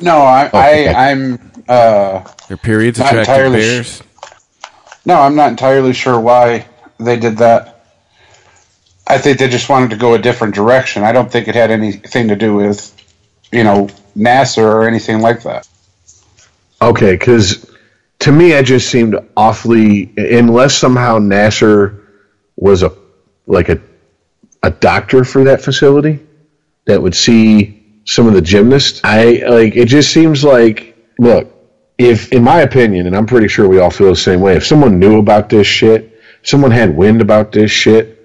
no, 0.00 0.18
I, 0.18 0.46
okay. 0.46 0.88
I, 0.88 1.10
I'm, 1.10 1.50
uh, 1.68 2.24
their 2.46 2.56
periods 2.56 2.98
Not 2.98 3.08
attracted 3.08 3.32
entirely 3.32 3.58
bears. 3.58 4.02
no, 5.04 5.20
I'm 5.20 5.34
not 5.34 5.50
entirely 5.50 5.92
sure 5.92 6.20
why 6.20 6.66
they 6.98 7.18
did 7.18 7.38
that. 7.38 7.84
I 9.06 9.18
think 9.18 9.38
they 9.38 9.48
just 9.48 9.68
wanted 9.68 9.90
to 9.90 9.96
go 9.96 10.14
a 10.14 10.18
different 10.18 10.54
direction. 10.54 11.02
I 11.02 11.12
don't 11.12 11.30
think 11.32 11.48
it 11.48 11.54
had 11.54 11.70
anything 11.70 12.28
to 12.28 12.36
do 12.36 12.54
with, 12.54 12.94
you 13.50 13.64
know, 13.64 13.88
Nassar 14.16 14.62
or 14.62 14.86
anything 14.86 15.20
like 15.20 15.42
that. 15.42 15.66
Okay, 16.80 17.12
because 17.12 17.68
to 18.20 18.32
me, 18.32 18.52
it 18.52 18.64
just 18.64 18.88
seemed 18.88 19.16
awfully. 19.36 20.12
Unless 20.16 20.76
somehow 20.76 21.18
Nassar 21.18 22.04
was 22.56 22.82
a 22.82 22.92
like 23.46 23.68
a 23.68 23.80
a 24.62 24.70
doctor 24.70 25.24
for 25.24 25.44
that 25.44 25.62
facility 25.62 26.20
that 26.86 27.00
would 27.02 27.14
see 27.14 28.00
some 28.04 28.26
of 28.26 28.34
the 28.34 28.42
gymnasts. 28.42 29.00
I 29.04 29.42
like 29.48 29.76
it. 29.76 29.86
Just 29.86 30.12
seems 30.12 30.44
like 30.44 30.96
look, 31.18 31.52
if 31.96 32.32
in 32.32 32.44
my 32.44 32.60
opinion, 32.60 33.06
and 33.06 33.16
I'm 33.16 33.26
pretty 33.26 33.48
sure 33.48 33.68
we 33.68 33.78
all 33.78 33.90
feel 33.90 34.10
the 34.10 34.16
same 34.16 34.40
way. 34.40 34.56
If 34.56 34.66
someone 34.66 34.98
knew 34.98 35.18
about 35.18 35.48
this 35.48 35.66
shit, 35.66 36.20
someone 36.42 36.70
had 36.70 36.96
wind 36.96 37.20
about 37.20 37.52
this 37.52 37.70
shit. 37.70 38.17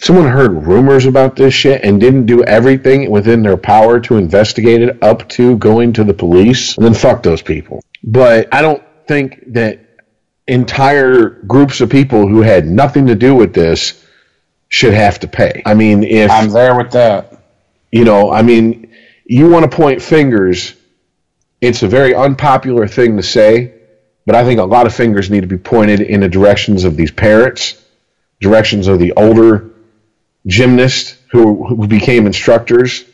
Someone 0.00 0.28
heard 0.28 0.66
rumors 0.66 1.04
about 1.04 1.36
this 1.36 1.52
shit 1.52 1.84
and 1.84 2.00
didn't 2.00 2.24
do 2.24 2.42
everything 2.42 3.10
within 3.10 3.42
their 3.42 3.58
power 3.58 4.00
to 4.00 4.16
investigate 4.16 4.80
it 4.80 5.02
up 5.02 5.28
to 5.28 5.58
going 5.58 5.92
to 5.92 6.04
the 6.04 6.14
police, 6.14 6.74
then 6.76 6.94
fuck 6.94 7.22
those 7.22 7.42
people. 7.42 7.82
But 8.02 8.48
I 8.52 8.62
don't 8.62 8.82
think 9.06 9.52
that 9.52 9.80
entire 10.46 11.28
groups 11.28 11.82
of 11.82 11.90
people 11.90 12.26
who 12.26 12.40
had 12.40 12.66
nothing 12.66 13.08
to 13.08 13.14
do 13.14 13.34
with 13.34 13.52
this 13.52 14.02
should 14.68 14.94
have 14.94 15.20
to 15.20 15.28
pay. 15.28 15.62
I 15.66 15.74
mean, 15.74 16.02
if 16.02 16.30
I'm 16.30 16.48
there 16.48 16.74
with 16.74 16.92
that. 16.92 17.38
you 17.92 18.04
know, 18.04 18.32
I 18.32 18.40
mean, 18.40 18.94
you 19.26 19.50
want 19.50 19.70
to 19.70 19.76
point 19.76 20.00
fingers. 20.00 20.74
It's 21.60 21.82
a 21.82 21.88
very 21.88 22.14
unpopular 22.14 22.88
thing 22.88 23.18
to 23.18 23.22
say, 23.22 23.74
but 24.24 24.34
I 24.34 24.44
think 24.44 24.60
a 24.60 24.64
lot 24.64 24.86
of 24.86 24.94
fingers 24.94 25.30
need 25.30 25.42
to 25.42 25.46
be 25.46 25.58
pointed 25.58 26.00
in 26.00 26.20
the 26.20 26.28
directions 26.28 26.84
of 26.84 26.96
these 26.96 27.10
parents, 27.10 27.84
directions 28.40 28.88
of 28.88 28.98
the 28.98 29.12
older 29.12 29.69
gymnasts 30.46 31.16
who, 31.30 31.66
who 31.66 31.86
became 31.86 32.26
instructors, 32.26 33.04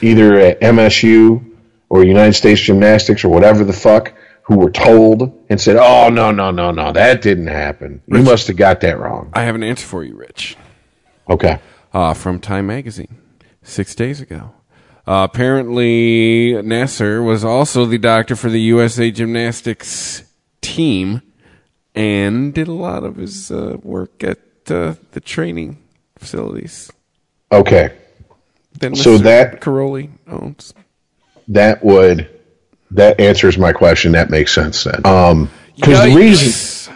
either 0.00 0.38
at 0.38 0.60
MSU 0.60 1.44
or 1.88 2.04
United 2.04 2.34
States 2.34 2.60
Gymnastics 2.60 3.24
or 3.24 3.28
whatever 3.28 3.64
the 3.64 3.72
fuck, 3.72 4.14
who 4.42 4.56
were 4.58 4.70
told 4.70 5.44
and 5.50 5.60
said, 5.60 5.76
"Oh 5.76 6.08
no, 6.08 6.30
no, 6.30 6.50
no, 6.50 6.70
no, 6.70 6.92
that 6.92 7.20
didn't 7.20 7.48
happen. 7.48 8.00
You 8.06 8.22
must 8.22 8.46
have 8.46 8.56
got 8.56 8.80
that 8.80 8.98
wrong." 8.98 9.30
I 9.34 9.42
have 9.42 9.54
an 9.54 9.62
answer 9.62 9.86
for 9.86 10.04
you, 10.04 10.14
Rich. 10.16 10.56
Okay. 11.28 11.58
uh, 11.92 12.14
from 12.14 12.40
Time 12.40 12.66
Magazine 12.66 13.18
six 13.62 13.94
days 13.94 14.20
ago. 14.20 14.52
Uh, 15.06 15.26
apparently, 15.30 16.52
Nassar 16.52 17.24
was 17.24 17.44
also 17.44 17.84
the 17.84 17.98
doctor 17.98 18.36
for 18.36 18.48
the 18.50 18.60
USA 18.60 19.10
Gymnastics 19.10 20.22
team 20.60 21.22
and 21.94 22.52
did 22.54 22.68
a 22.68 22.72
lot 22.72 23.04
of 23.04 23.16
his 23.16 23.50
uh, 23.50 23.76
work 23.82 24.22
at 24.22 24.38
uh, 24.70 24.94
the 25.12 25.20
training 25.20 25.82
facilities. 26.18 26.90
Okay. 27.50 27.92
That 28.80 28.96
So 28.96 29.18
that- 29.18 29.60
Karolyi 29.60 30.10
owns. 30.28 30.74
that 31.48 31.82
would 31.84 32.28
that 32.90 33.20
answers 33.20 33.58
my 33.58 33.72
question. 33.72 34.12
That 34.12 34.30
makes 34.30 34.52
sense 34.52 34.84
then. 34.84 35.00
Um, 35.04 35.50
because 35.76 36.04
the 36.04 36.14
reason, 36.16 36.94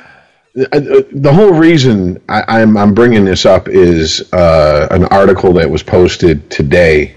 uh, 0.72 0.80
the 1.12 1.32
whole 1.32 1.52
reason 1.52 2.20
I, 2.28 2.60
I'm 2.60 2.76
I'm 2.76 2.94
bringing 2.94 3.24
this 3.24 3.44
up 3.46 3.68
is 3.68 4.32
uh, 4.32 4.88
an 4.90 5.04
article 5.06 5.52
that 5.54 5.68
was 5.70 5.82
posted 5.82 6.50
today, 6.50 7.16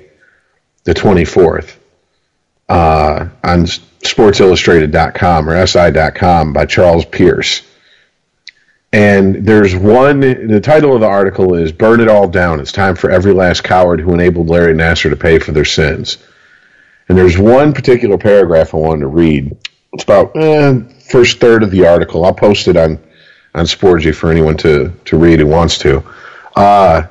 the 0.83 0.93
24th, 0.93 1.75
uh, 2.69 3.27
on 3.43 3.65
SportsIllustrated.com 4.01 5.50
or 5.50 5.65
SI.com 5.65 6.53
by 6.53 6.65
Charles 6.65 7.05
Pierce. 7.05 7.63
And 8.95 9.45
there's 9.45 9.75
one. 9.75 10.21
The 10.21 10.61
title 10.61 10.93
of 10.93 11.01
the 11.01 11.07
article 11.07 11.53
is 11.55 11.73
"Burn 11.73 11.99
It 11.99 12.07
All 12.07 12.29
Down." 12.29 12.61
It's 12.61 12.71
time 12.71 12.95
for 12.95 13.11
every 13.11 13.33
last 13.33 13.61
coward 13.61 13.99
who 13.99 14.13
enabled 14.13 14.47
Larry 14.47 14.73
Nassar 14.73 15.09
to 15.09 15.17
pay 15.17 15.37
for 15.37 15.51
their 15.51 15.65
sins. 15.65 16.17
And 17.09 17.17
there's 17.17 17.37
one 17.37 17.73
particular 17.73 18.17
paragraph 18.17 18.73
I 18.73 18.77
wanted 18.77 19.01
to 19.01 19.07
read. 19.07 19.57
It's 19.91 20.05
about 20.05 20.31
eh, 20.37 20.79
first 21.09 21.41
third 21.41 21.61
of 21.61 21.71
the 21.71 21.85
article. 21.85 22.23
I'll 22.23 22.33
post 22.33 22.69
it 22.69 22.77
on 22.77 22.97
on 23.53 23.65
Sporgy 23.65 24.15
for 24.15 24.31
anyone 24.31 24.55
to 24.57 24.93
to 25.03 25.17
read 25.17 25.41
who 25.41 25.47
wants 25.47 25.77
to. 25.79 26.01
Uh, 26.55 27.03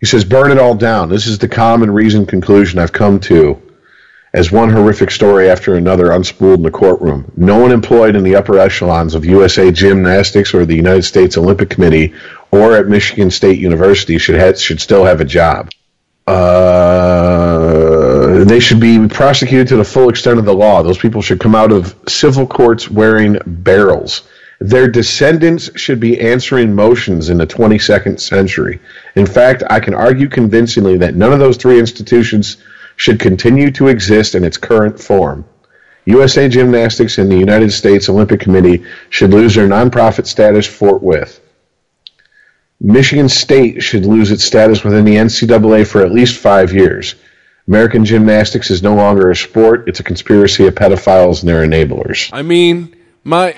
he 0.00 0.06
says, 0.06 0.26
"Burn 0.26 0.50
it 0.50 0.58
all 0.58 0.74
down." 0.74 1.08
This 1.08 1.26
is 1.26 1.38
the 1.38 1.48
common 1.48 1.90
reason 1.90 2.26
conclusion 2.26 2.78
I've 2.78 2.92
come 2.92 3.18
to, 3.20 3.58
as 4.34 4.50
one 4.50 4.70
horrific 4.70 5.10
story 5.10 5.50
after 5.50 5.74
another 5.74 6.06
unspooled 6.06 6.56
in 6.56 6.62
the 6.62 6.70
courtroom. 6.70 7.30
No 7.36 7.58
one 7.58 7.70
employed 7.70 8.16
in 8.16 8.24
the 8.24 8.36
upper 8.36 8.58
echelons 8.58 9.14
of 9.14 9.26
USA 9.26 9.70
Gymnastics 9.70 10.54
or 10.54 10.64
the 10.64 10.74
United 10.74 11.02
States 11.02 11.36
Olympic 11.36 11.68
Committee 11.68 12.14
or 12.50 12.74
at 12.76 12.86
Michigan 12.88 13.30
State 13.30 13.58
University 13.58 14.16
should 14.18 14.36
have, 14.36 14.58
should 14.58 14.80
still 14.80 15.04
have 15.04 15.20
a 15.20 15.24
job. 15.24 15.68
Uh, 16.26 17.42
they 18.44 18.60
should 18.60 18.80
be 18.80 19.06
prosecuted 19.08 19.68
to 19.68 19.76
the 19.76 19.84
full 19.84 20.08
extent 20.08 20.38
of 20.38 20.46
the 20.46 20.54
law. 20.54 20.82
Those 20.82 20.98
people 20.98 21.20
should 21.20 21.40
come 21.40 21.54
out 21.54 21.72
of 21.72 21.94
civil 22.08 22.46
courts 22.46 22.90
wearing 22.90 23.38
barrels. 23.44 24.22
Their 24.60 24.88
descendants 24.88 25.68
should 25.78 25.98
be 25.98 26.20
answering 26.20 26.72
motions 26.74 27.28
in 27.30 27.38
the 27.38 27.46
22nd 27.46 28.20
century. 28.20 28.80
In 29.16 29.26
fact, 29.26 29.64
I 29.68 29.80
can 29.80 29.92
argue 29.92 30.28
convincingly 30.28 30.96
that 30.98 31.16
none 31.16 31.32
of 31.32 31.40
those 31.40 31.56
three 31.56 31.80
institutions 31.80 32.58
should 33.02 33.18
continue 33.18 33.68
to 33.72 33.88
exist 33.88 34.36
in 34.36 34.44
its 34.44 34.56
current 34.56 35.00
form. 35.00 35.44
USA 36.04 36.48
Gymnastics 36.48 37.18
and 37.18 37.28
the 37.28 37.36
United 37.36 37.72
States 37.72 38.08
Olympic 38.08 38.38
Committee 38.38 38.84
should 39.10 39.30
lose 39.30 39.56
their 39.56 39.66
nonprofit 39.66 40.24
status 40.24 40.68
forthwith. 40.68 41.40
Michigan 42.80 43.28
State 43.28 43.82
should 43.82 44.06
lose 44.06 44.30
its 44.30 44.44
status 44.44 44.84
within 44.84 45.04
the 45.04 45.16
NCAA 45.16 45.84
for 45.84 46.02
at 46.02 46.12
least 46.12 46.38
five 46.38 46.72
years. 46.72 47.16
American 47.66 48.04
gymnastics 48.04 48.70
is 48.70 48.84
no 48.84 48.94
longer 48.94 49.32
a 49.32 49.34
sport, 49.34 49.88
it's 49.88 49.98
a 49.98 50.04
conspiracy 50.04 50.68
of 50.68 50.76
pedophiles 50.76 51.40
and 51.40 51.48
their 51.48 51.66
enablers. 51.66 52.30
I 52.32 52.42
mean, 52.42 52.94
my 53.24 53.56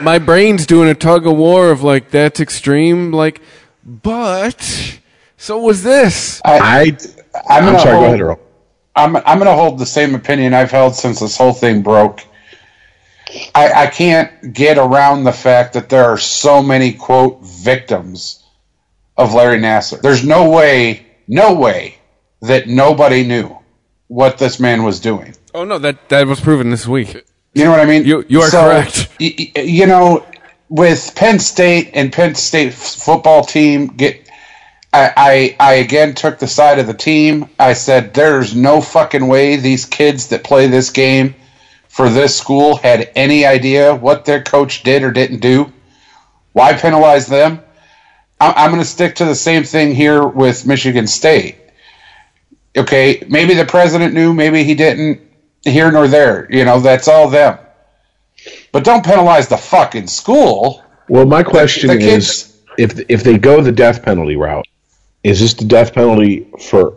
my 0.00 0.18
brain's 0.18 0.66
doing 0.66 0.88
a 0.88 0.96
tug 0.96 1.28
of 1.28 1.36
war 1.36 1.70
of 1.70 1.84
like 1.84 2.10
that's 2.10 2.40
extreme, 2.40 3.12
like, 3.12 3.40
but 3.84 4.98
so 5.36 5.60
was 5.60 5.84
this. 5.84 6.40
I, 6.44 6.58
I, 6.58 6.82
I'm, 6.82 6.96
I'm 7.48 7.64
gonna 7.66 7.78
sorry, 7.78 7.92
go 7.92 8.04
ahead, 8.06 8.20
Earl. 8.20 8.40
I'm 8.96 9.16
I'm 9.16 9.38
going 9.38 9.46
to 9.46 9.54
hold 9.54 9.78
the 9.78 9.86
same 9.86 10.14
opinion 10.14 10.52
I've 10.54 10.70
held 10.70 10.94
since 10.94 11.20
this 11.20 11.36
whole 11.36 11.52
thing 11.52 11.82
broke. 11.82 12.20
I, 13.54 13.84
I 13.84 13.86
can't 13.86 14.52
get 14.52 14.76
around 14.76 15.22
the 15.24 15.32
fact 15.32 15.74
that 15.74 15.88
there 15.88 16.04
are 16.04 16.18
so 16.18 16.62
many 16.62 16.92
quote 16.92 17.40
victims 17.44 18.44
of 19.16 19.34
Larry 19.34 19.58
Nassar. 19.58 20.00
There's 20.00 20.24
no 20.24 20.50
way, 20.50 21.06
no 21.28 21.54
way 21.54 21.98
that 22.42 22.66
nobody 22.66 23.24
knew 23.24 23.56
what 24.08 24.38
this 24.38 24.58
man 24.58 24.82
was 24.82 24.98
doing. 24.98 25.34
Oh 25.54 25.64
no, 25.64 25.78
that 25.78 26.08
that 26.08 26.26
was 26.26 26.40
proven 26.40 26.70
this 26.70 26.86
week. 26.88 27.24
You 27.54 27.64
know 27.64 27.70
what 27.70 27.80
I 27.80 27.84
mean? 27.84 28.04
You- 28.04 28.24
you 28.28 28.40
are 28.42 28.50
correct. 28.50 29.08
y- 29.20 29.34
y- 29.56 29.62
You 29.62 29.86
know, 29.86 30.26
with 30.68 31.12
Penn 31.14 31.38
State 31.38 31.90
and 31.94 32.12
Penn 32.12 32.34
State 32.34 32.74
football 32.74 33.44
team 33.44 33.88
get. 33.88 34.26
I, 34.92 35.12
I 35.16 35.56
I 35.60 35.74
again 35.74 36.14
took 36.14 36.38
the 36.38 36.48
side 36.48 36.78
of 36.78 36.86
the 36.86 36.94
team. 36.94 37.48
I 37.58 37.74
said 37.74 38.12
there's 38.12 38.56
no 38.56 38.80
fucking 38.80 39.26
way 39.26 39.56
these 39.56 39.84
kids 39.84 40.28
that 40.28 40.42
play 40.42 40.66
this 40.66 40.90
game 40.90 41.34
for 41.88 42.08
this 42.08 42.36
school 42.36 42.76
had 42.76 43.10
any 43.14 43.46
idea 43.46 43.94
what 43.94 44.24
their 44.24 44.42
coach 44.42 44.82
did 44.82 45.02
or 45.02 45.10
didn't 45.10 45.40
do. 45.40 45.72
Why 46.52 46.72
penalize 46.72 47.26
them? 47.26 47.60
I'm 48.40 48.70
going 48.70 48.80
to 48.80 48.88
stick 48.88 49.16
to 49.16 49.26
the 49.26 49.34
same 49.34 49.64
thing 49.64 49.94
here 49.94 50.26
with 50.26 50.66
Michigan 50.66 51.06
State. 51.06 51.56
Okay, 52.76 53.22
maybe 53.28 53.54
the 53.54 53.66
president 53.66 54.14
knew, 54.14 54.32
maybe 54.32 54.64
he 54.64 54.74
didn't. 54.74 55.20
Here 55.62 55.92
nor 55.92 56.08
there, 56.08 56.46
you 56.50 56.64
know, 56.64 56.80
that's 56.80 57.06
all 57.06 57.28
them. 57.28 57.58
But 58.72 58.82
don't 58.82 59.04
penalize 59.04 59.48
the 59.48 59.58
fucking 59.58 60.06
school. 60.06 60.82
Well, 61.08 61.26
my 61.26 61.42
question 61.42 61.88
the 61.88 61.98
kids- 61.98 62.28
is 62.28 62.60
if 62.78 63.04
if 63.10 63.22
they 63.24 63.36
go 63.36 63.60
the 63.60 63.72
death 63.72 64.02
penalty 64.02 64.36
route, 64.36 64.66
is 65.22 65.40
this 65.40 65.54
the 65.54 65.64
death 65.64 65.92
penalty 65.94 66.48
for 66.60 66.96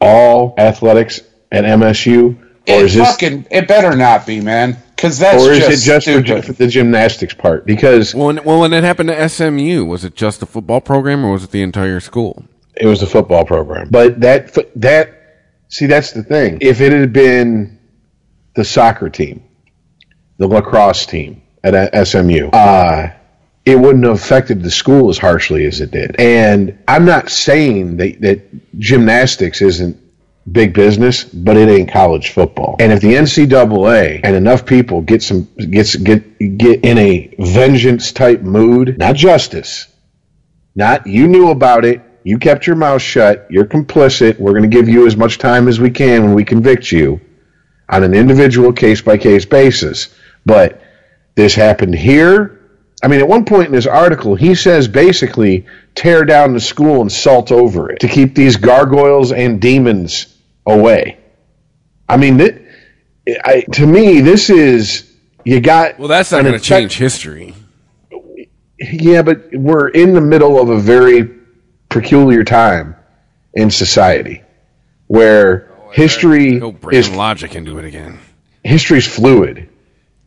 all 0.00 0.54
athletics 0.58 1.20
at 1.52 1.64
MSU, 1.64 2.36
or 2.36 2.46
It 2.66 2.84
is 2.84 2.94
this, 2.94 3.08
fucking 3.08 3.46
it 3.50 3.66
better 3.68 3.96
not 3.96 4.26
be, 4.26 4.40
man, 4.40 4.76
because 4.94 5.18
that's 5.18 5.42
or 5.42 5.52
is 5.52 5.60
just, 5.60 5.70
it 5.70 5.86
just 5.86 6.06
for, 6.06 6.22
stupid. 6.22 6.44
for 6.44 6.52
the 6.52 6.66
gymnastics 6.66 7.34
part? 7.34 7.64
Because 7.66 8.14
Well, 8.14 8.26
when, 8.26 8.44
well, 8.44 8.60
when 8.60 8.72
it 8.72 8.84
happened 8.84 9.08
to 9.08 9.28
SMU, 9.28 9.84
was 9.84 10.04
it 10.04 10.14
just 10.14 10.40
the 10.40 10.46
football 10.46 10.80
program 10.80 11.24
or 11.24 11.32
was 11.32 11.44
it 11.44 11.50
the 11.50 11.62
entire 11.62 12.00
school? 12.00 12.44
it 12.76 12.86
was 12.86 13.00
the 13.00 13.06
football 13.06 13.44
program. 13.44 13.88
But 13.90 14.20
that 14.20 14.56
that 14.76 15.10
see, 15.68 15.86
that's 15.86 16.12
the 16.12 16.22
thing. 16.22 16.58
If 16.60 16.80
it 16.80 16.92
had 16.92 17.12
been 17.12 17.78
the 18.54 18.64
soccer 18.64 19.08
team, 19.08 19.42
the 20.38 20.46
lacrosse 20.46 21.06
team 21.06 21.42
at 21.64 22.06
SMU, 22.06 22.48
uh, 22.50 23.10
it 23.66 23.78
wouldn't 23.78 24.04
have 24.04 24.14
affected 24.14 24.62
the 24.62 24.70
school 24.70 25.10
as 25.10 25.18
harshly 25.18 25.66
as 25.66 25.80
it 25.80 25.90
did. 25.90 26.14
And 26.20 26.78
I'm 26.86 27.04
not 27.04 27.28
saying 27.28 27.96
that, 27.96 28.20
that 28.20 28.78
gymnastics 28.78 29.60
isn't 29.60 30.00
big 30.50 30.72
business, 30.72 31.24
but 31.24 31.56
it 31.56 31.68
ain't 31.68 31.90
college 31.90 32.30
football. 32.30 32.76
And 32.78 32.92
if 32.92 33.00
the 33.00 33.14
NCAA 33.14 34.20
and 34.22 34.36
enough 34.36 34.64
people 34.64 35.02
get 35.02 35.20
some 35.20 35.48
gets 35.58 35.96
get 35.96 36.38
get 36.56 36.84
in 36.84 36.96
a 36.96 37.34
vengeance 37.40 38.12
type 38.12 38.40
mood, 38.42 38.96
not 38.98 39.16
justice, 39.16 39.88
not 40.76 41.08
you 41.08 41.26
knew 41.26 41.50
about 41.50 41.84
it, 41.84 42.02
you 42.22 42.38
kept 42.38 42.68
your 42.68 42.76
mouth 42.76 43.02
shut, 43.02 43.48
you're 43.50 43.64
complicit, 43.64 44.38
we're 44.38 44.52
going 44.52 44.62
to 44.62 44.68
give 44.68 44.88
you 44.88 45.08
as 45.08 45.16
much 45.16 45.38
time 45.38 45.66
as 45.66 45.80
we 45.80 45.90
can 45.90 46.22
when 46.22 46.34
we 46.34 46.44
convict 46.44 46.92
you 46.92 47.20
on 47.88 48.04
an 48.04 48.14
individual 48.14 48.72
case 48.72 49.00
by 49.00 49.18
case 49.18 49.44
basis. 49.44 50.14
But 50.44 50.80
this 51.34 51.56
happened 51.56 51.96
here. 51.96 52.55
I 53.02 53.08
mean, 53.08 53.20
at 53.20 53.28
one 53.28 53.44
point 53.44 53.68
in 53.68 53.74
his 53.74 53.86
article, 53.86 54.34
he 54.34 54.54
says 54.54 54.88
basically 54.88 55.66
tear 55.94 56.24
down 56.24 56.54
the 56.54 56.60
school 56.60 57.02
and 57.02 57.12
salt 57.12 57.52
over 57.52 57.90
it 57.90 58.00
to 58.00 58.08
keep 58.08 58.34
these 58.34 58.56
gargoyles 58.56 59.32
and 59.32 59.60
demons 59.60 60.34
away. 60.64 61.18
I 62.08 62.16
mean, 62.16 62.40
I, 63.44 63.64
to 63.72 63.86
me, 63.86 64.20
this 64.20 64.50
is 64.50 65.12
you 65.44 65.60
got. 65.60 65.98
Well, 65.98 66.08
that's 66.08 66.32
not 66.32 66.42
going 66.42 66.54
to 66.54 66.60
change 66.60 66.96
history. 66.96 67.54
Yeah, 68.78 69.22
but 69.22 69.50
we're 69.52 69.88
in 69.88 70.12
the 70.12 70.20
middle 70.20 70.60
of 70.60 70.68
a 70.68 70.78
very 70.78 71.30
peculiar 71.88 72.44
time 72.44 72.96
in 73.54 73.70
society 73.70 74.42
where 75.06 75.72
oh, 75.78 75.90
history 75.90 76.60
is 76.92 77.08
logic 77.10 77.54
into 77.54 77.78
it 77.78 77.84
again. 77.84 78.18
history's 78.64 79.06
fluid. 79.06 79.68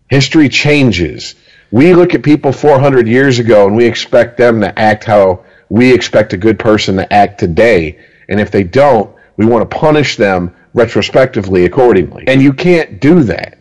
History 0.10 0.50
changes. 0.50 1.36
We 1.72 1.94
look 1.94 2.14
at 2.14 2.24
people 2.24 2.52
400 2.52 3.08
years 3.08 3.40
ago 3.40 3.68
and 3.68 3.76
we 3.76 3.86
expect 3.86 4.38
them 4.38 4.62
to 4.62 4.78
act 4.78 5.04
how 5.04 5.44
we 5.70 5.94
expect 5.94 6.34
a 6.34 6.38
good 6.38 6.58
person 6.58 6.96
to 6.96 7.14
act 7.14 7.40
today. 7.40 8.00
And 8.28 8.40
if 8.40 8.52
they 8.52 8.64
don't, 8.64 9.14
we 9.38 9.46
want 9.46 9.70
to 9.70 9.78
punish 9.78 10.18
them 10.18 10.56
retrospectively 10.74 11.66
accordingly. 11.66 12.26
And 12.28 12.42
you 12.42 12.54
can't 12.54 13.00
do 13.00 13.24
that. 13.24 13.60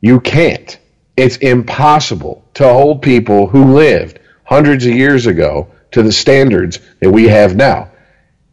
You 0.00 0.20
can't. 0.20 0.78
It's 1.16 1.36
impossible 1.38 2.44
to 2.54 2.64
hold 2.64 3.02
people 3.02 3.46
who 3.46 3.74
lived 3.74 4.18
hundreds 4.44 4.84
of 4.86 4.92
years 4.92 5.26
ago 5.26 5.68
to 5.92 6.02
the 6.02 6.12
standards 6.12 6.80
that 7.00 7.10
we 7.10 7.28
have 7.28 7.56
now. 7.56 7.90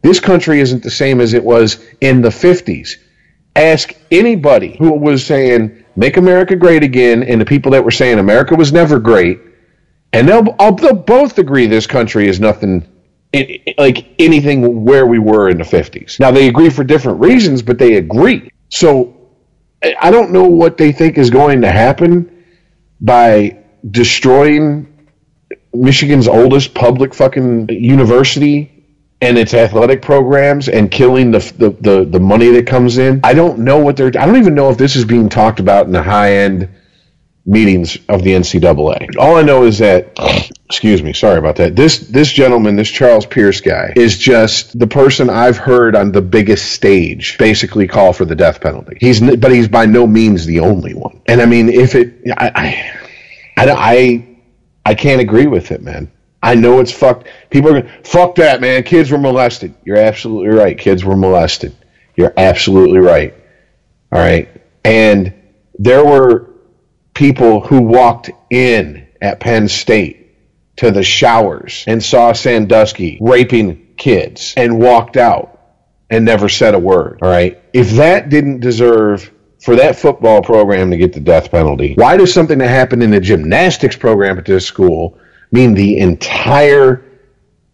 This 0.02 0.20
country 0.20 0.60
isn't 0.60 0.82
the 0.82 0.90
same 0.90 1.20
as 1.20 1.34
it 1.34 1.44
was 1.44 1.84
in 2.00 2.20
the 2.20 2.28
50s. 2.28 2.96
Ask 3.56 3.94
anybody 4.10 4.76
who 4.78 4.92
was 4.92 5.24
saying, 5.24 5.83
make 5.96 6.16
America 6.16 6.56
great 6.56 6.82
again, 6.82 7.22
and 7.22 7.40
the 7.40 7.44
people 7.44 7.72
that 7.72 7.84
were 7.84 7.90
saying 7.90 8.18
America 8.18 8.54
was 8.54 8.72
never 8.72 8.98
great, 8.98 9.40
and 10.12 10.28
they'll, 10.28 10.42
they'll 10.42 10.94
both 10.94 11.38
agree 11.38 11.66
this 11.66 11.86
country 11.86 12.28
is 12.28 12.40
nothing 12.40 12.86
like 13.78 14.06
anything 14.18 14.84
where 14.84 15.06
we 15.06 15.18
were 15.18 15.48
in 15.48 15.58
the 15.58 15.64
50s. 15.64 16.20
Now, 16.20 16.30
they 16.30 16.48
agree 16.48 16.70
for 16.70 16.84
different 16.84 17.20
reasons, 17.20 17.62
but 17.62 17.78
they 17.78 17.96
agree. 17.96 18.50
So 18.68 19.30
I 20.00 20.10
don't 20.10 20.30
know 20.30 20.44
what 20.44 20.76
they 20.76 20.92
think 20.92 21.18
is 21.18 21.30
going 21.30 21.62
to 21.62 21.70
happen 21.70 22.44
by 23.00 23.58
destroying 23.90 24.86
Michigan's 25.72 26.28
oldest 26.28 26.74
public 26.74 27.12
fucking 27.12 27.68
university 27.68 28.73
and 29.20 29.38
its 29.38 29.54
athletic 29.54 30.02
programs 30.02 30.68
and 30.68 30.90
killing 30.90 31.30
the, 31.30 31.38
the, 31.58 31.70
the, 31.80 32.04
the, 32.04 32.20
money 32.20 32.50
that 32.50 32.66
comes 32.66 32.98
in. 32.98 33.20
I 33.24 33.32
don't 33.32 33.60
know 33.60 33.78
what 33.78 33.96
they're. 33.96 34.08
I 34.08 34.26
don't 34.26 34.36
even 34.36 34.54
know 34.54 34.70
if 34.70 34.76
this 34.76 34.96
is 34.96 35.04
being 35.04 35.28
talked 35.28 35.60
about 35.60 35.86
in 35.86 35.92
the 35.92 36.02
high 36.02 36.32
end 36.32 36.68
meetings 37.46 37.98
of 38.08 38.22
the 38.22 38.30
NCAA. 38.30 39.16
All 39.18 39.36
I 39.36 39.42
know 39.42 39.64
is 39.64 39.78
that, 39.78 40.12
excuse 40.66 41.02
me, 41.02 41.12
sorry 41.12 41.38
about 41.38 41.56
that. 41.56 41.76
This 41.76 41.98
this 41.98 42.32
gentleman, 42.32 42.76
this 42.76 42.90
Charles 42.90 43.26
Pierce 43.26 43.60
guy, 43.60 43.92
is 43.96 44.18
just 44.18 44.78
the 44.78 44.86
person 44.86 45.30
I've 45.30 45.56
heard 45.56 45.94
on 45.96 46.12
the 46.12 46.22
biggest 46.22 46.72
stage 46.72 47.38
basically 47.38 47.86
call 47.86 48.12
for 48.12 48.24
the 48.24 48.34
death 48.34 48.60
penalty. 48.60 48.98
He's 49.00 49.20
but 49.20 49.52
he's 49.52 49.68
by 49.68 49.86
no 49.86 50.06
means 50.06 50.46
the 50.46 50.60
only 50.60 50.94
one. 50.94 51.20
And 51.26 51.40
I 51.40 51.46
mean, 51.46 51.68
if 51.68 51.94
it, 51.94 52.14
I, 52.36 52.50
I, 53.56 53.66
I, 53.66 53.70
I, 53.70 54.36
I 54.86 54.94
can't 54.94 55.20
agree 55.20 55.46
with 55.46 55.70
it, 55.70 55.82
man. 55.82 56.10
I 56.44 56.54
know 56.54 56.80
it's 56.80 56.92
fucked. 56.92 57.26
People 57.48 57.70
are 57.70 57.80
going, 57.80 57.92
fuck 58.04 58.34
that, 58.34 58.60
man. 58.60 58.82
Kids 58.82 59.10
were 59.10 59.18
molested. 59.18 59.74
You're 59.82 59.96
absolutely 59.96 60.50
right. 60.50 60.76
Kids 60.76 61.02
were 61.02 61.16
molested. 61.16 61.74
You're 62.16 62.34
absolutely 62.36 62.98
right. 62.98 63.34
All 64.12 64.18
right. 64.18 64.48
And 64.84 65.32
there 65.78 66.04
were 66.04 66.50
people 67.14 67.60
who 67.60 67.80
walked 67.80 68.30
in 68.50 69.08
at 69.22 69.40
Penn 69.40 69.68
State 69.68 70.36
to 70.76 70.90
the 70.90 71.02
showers 71.02 71.82
and 71.86 72.02
saw 72.02 72.32
Sandusky 72.32 73.16
raping 73.22 73.94
kids 73.96 74.52
and 74.56 74.78
walked 74.78 75.16
out 75.16 75.58
and 76.10 76.26
never 76.26 76.50
said 76.50 76.74
a 76.74 76.78
word. 76.78 77.20
All 77.22 77.30
right. 77.30 77.58
If 77.72 77.92
that 77.92 78.28
didn't 78.28 78.60
deserve 78.60 79.32
for 79.62 79.76
that 79.76 79.96
football 79.96 80.42
program 80.42 80.90
to 80.90 80.98
get 80.98 81.14
the 81.14 81.20
death 81.20 81.50
penalty, 81.50 81.94
why 81.94 82.18
does 82.18 82.34
something 82.34 82.58
that 82.58 82.68
happened 82.68 83.02
in 83.02 83.12
the 83.12 83.20
gymnastics 83.20 83.96
program 83.96 84.36
at 84.36 84.44
this 84.44 84.66
school 84.66 85.18
mean 85.54 85.74
the 85.74 85.98
entire 85.98 87.02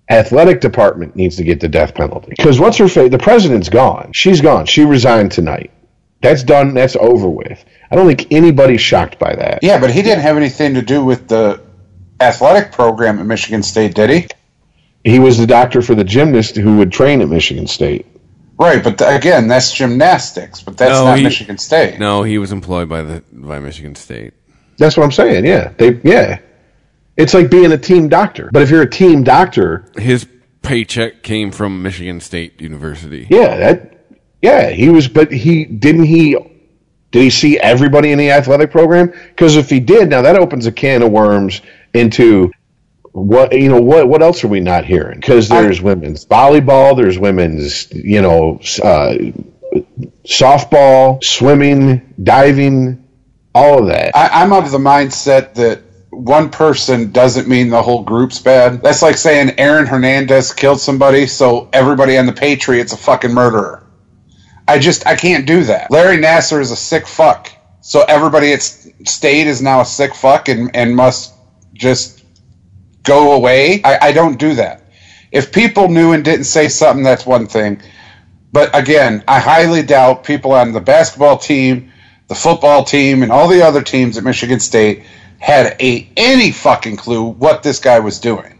athletic 0.08 0.60
department 0.60 1.16
needs 1.16 1.36
to 1.36 1.44
get 1.44 1.60
the 1.60 1.68
death 1.68 1.94
penalty. 1.94 2.32
Because 2.36 2.60
what's 2.60 2.76
her 2.78 2.88
face? 2.88 3.10
The 3.10 3.18
president's 3.18 3.68
gone. 3.68 4.12
She's 4.12 4.40
gone. 4.40 4.66
She 4.66 4.84
resigned 4.84 5.32
tonight. 5.32 5.70
That's 6.20 6.42
done. 6.42 6.74
That's 6.74 6.96
over 6.96 7.28
with. 7.28 7.64
I 7.90 7.96
don't 7.96 8.06
think 8.06 8.30
anybody's 8.30 8.80
shocked 8.80 9.18
by 9.18 9.34
that. 9.34 9.60
Yeah, 9.62 9.80
but 9.80 9.90
he 9.90 10.02
didn't 10.02 10.20
have 10.22 10.36
anything 10.36 10.74
to 10.74 10.82
do 10.82 11.02
with 11.04 11.28
the 11.28 11.62
athletic 12.20 12.72
program 12.72 13.18
at 13.18 13.26
Michigan 13.26 13.62
State, 13.62 13.94
did 13.94 14.10
he? 14.10 14.26
He 15.04 15.18
was 15.18 15.38
the 15.38 15.46
doctor 15.46 15.80
for 15.80 15.94
the 15.94 16.04
gymnast 16.04 16.56
who 16.56 16.76
would 16.76 16.92
train 16.92 17.22
at 17.22 17.28
Michigan 17.30 17.66
State. 17.66 18.06
Right, 18.58 18.84
but 18.84 18.98
th- 18.98 19.18
again, 19.18 19.48
that's 19.48 19.72
gymnastics, 19.72 20.60
but 20.62 20.76
that's 20.76 20.92
No, 20.92 21.04
not 21.06 21.16
he- 21.18 21.24
Michigan 21.24 21.56
State. 21.56 21.98
No, 21.98 22.22
he 22.22 22.36
was 22.36 22.52
employed 22.52 22.90
by 22.90 23.00
the 23.00 23.22
by 23.32 23.58
Michigan 23.58 23.94
State. 23.94 24.34
That's 24.76 24.98
what 24.98 25.04
I'm 25.04 25.12
saying. 25.12 25.46
Yeah, 25.46 25.72
they. 25.78 25.98
Yeah, 26.04 26.38
it's 27.20 27.34
like 27.34 27.50
being 27.50 27.72
a 27.72 27.78
team 27.78 28.08
doctor. 28.08 28.50
But 28.52 28.62
if 28.62 28.70
you're 28.70 28.82
a 28.82 28.90
team 28.90 29.22
doctor, 29.22 29.90
His 29.96 30.26
paycheck 30.62 31.22
came 31.22 31.50
from 31.52 31.82
Michigan 31.82 32.20
State 32.20 32.60
University. 32.60 33.26
yeah, 33.30 33.56
that. 33.56 33.86
Yeah, 34.42 34.70
he 34.70 34.88
was. 34.88 35.08
But 35.08 35.30
he 35.30 35.64
didn't 35.64 36.04
he. 36.04 36.36
Did 37.10 37.22
he 37.22 37.30
see 37.30 37.58
everybody 37.58 38.12
in 38.12 38.18
the 38.18 38.30
athletic 38.30 38.70
program? 38.70 39.12
Because 39.28 39.56
if 39.56 39.68
he 39.68 39.80
did, 39.80 40.08
now 40.08 40.22
that 40.22 40.36
opens 40.36 40.66
a 40.66 40.72
can 40.72 41.02
of 41.02 41.10
worms 41.10 41.60
into 41.92 42.50
what 43.12 43.52
you 43.52 43.68
know. 43.68 43.80
What 43.80 44.08
what 44.08 44.22
else 44.22 44.42
are 44.44 44.48
we 44.48 44.60
not 44.60 44.84
hearing? 44.84 45.20
Because 45.20 45.48
there's 45.48 45.82
women's 45.82 46.24
volleyball, 46.24 46.96
there's 46.96 47.18
women's 47.18 47.92
you 47.92 48.22
know 48.22 48.60
uh, 48.82 49.14
softball, 50.24 51.22
swimming, 51.22 52.14
diving, 52.22 53.06
all 53.54 53.80
of 53.80 53.88
that. 53.88 54.16
I, 54.16 54.42
I'm 54.42 54.52
of 54.52 54.70
the 54.70 54.78
mindset 54.78 55.54
that 55.54 55.82
one 56.10 56.50
person 56.50 57.12
doesn't 57.12 57.48
mean 57.48 57.70
the 57.70 57.82
whole 57.82 58.02
group's 58.02 58.40
bad. 58.40 58.82
That's 58.82 59.02
like 59.02 59.16
saying 59.16 59.54
Aaron 59.58 59.86
Hernandez 59.86 60.52
killed 60.52 60.80
somebody, 60.80 61.26
so 61.26 61.68
everybody 61.72 62.18
on 62.18 62.26
the 62.26 62.32
Patriots 62.32 62.92
a 62.92 62.96
fucking 62.96 63.32
murderer. 63.32 63.86
I 64.66 64.78
just 64.78 65.06
I 65.06 65.16
can't 65.16 65.46
do 65.46 65.64
that. 65.64 65.90
Larry 65.90 66.16
Nassar 66.16 66.60
is 66.60 66.70
a 66.70 66.76
sick 66.76 67.06
fuck, 67.06 67.52
so 67.80 68.04
everybody 68.08 68.52
at 68.52 68.62
State 68.62 69.46
is 69.46 69.62
now 69.62 69.80
a 69.80 69.84
sick 69.86 70.14
fuck 70.14 70.48
and 70.48 70.74
and 70.74 70.94
must 70.94 71.32
just 71.72 72.24
go 73.02 73.32
away. 73.32 73.80
I, 73.84 74.08
I 74.08 74.12
don't 74.12 74.38
do 74.38 74.54
that. 74.54 74.82
If 75.32 75.52
people 75.52 75.88
knew 75.88 76.12
and 76.12 76.24
didn't 76.24 76.44
say 76.44 76.68
something, 76.68 77.04
that's 77.04 77.24
one 77.24 77.46
thing. 77.46 77.80
But 78.52 78.76
again, 78.76 79.22
I 79.28 79.38
highly 79.38 79.82
doubt 79.82 80.24
people 80.24 80.52
on 80.52 80.72
the 80.72 80.80
basketball 80.80 81.38
team, 81.38 81.92
the 82.26 82.34
football 82.34 82.84
team, 82.84 83.22
and 83.22 83.30
all 83.30 83.46
the 83.46 83.62
other 83.62 83.82
teams 83.82 84.18
at 84.18 84.24
Michigan 84.24 84.58
State 84.58 85.04
had 85.40 85.74
a 85.80 86.08
any 86.16 86.52
fucking 86.52 86.96
clue 86.96 87.24
what 87.24 87.62
this 87.62 87.80
guy 87.80 87.98
was 87.98 88.20
doing. 88.20 88.58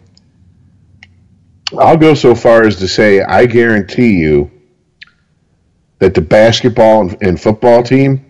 I'll 1.79 1.97
go 1.97 2.15
so 2.15 2.35
far 2.35 2.67
as 2.67 2.77
to 2.77 2.89
say 2.89 3.21
I 3.21 3.47
guarantee 3.47 4.19
you 4.19 4.51
that 6.01 6.15
the 6.15 6.23
basketball 6.23 7.03
and, 7.03 7.23
and 7.23 7.41
football 7.41 7.83
team 7.83 8.25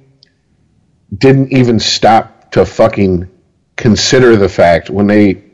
didn't 1.16 1.52
even 1.52 1.78
stop 1.78 2.50
to 2.50 2.66
fucking 2.66 3.30
consider 3.76 4.36
the 4.36 4.48
fact 4.48 4.90
when 4.90 5.06
they 5.06 5.44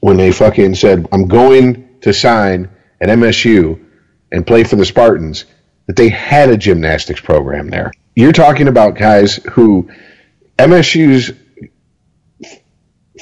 when 0.00 0.16
they 0.16 0.32
fucking 0.32 0.76
said 0.76 1.06
I'm 1.12 1.26
going 1.26 1.98
to 2.02 2.14
sign 2.14 2.70
at 3.00 3.08
MSU 3.08 3.84
and 4.30 4.46
play 4.46 4.62
for 4.62 4.76
the 4.76 4.84
Spartans 4.84 5.44
that 5.86 5.96
they 5.96 6.08
had 6.08 6.50
a 6.50 6.56
gymnastics 6.56 7.20
program 7.20 7.68
there. 7.68 7.92
You're 8.14 8.32
talking 8.32 8.68
about 8.68 8.96
guys 8.96 9.36
who 9.52 9.90
MSU's 10.58 11.32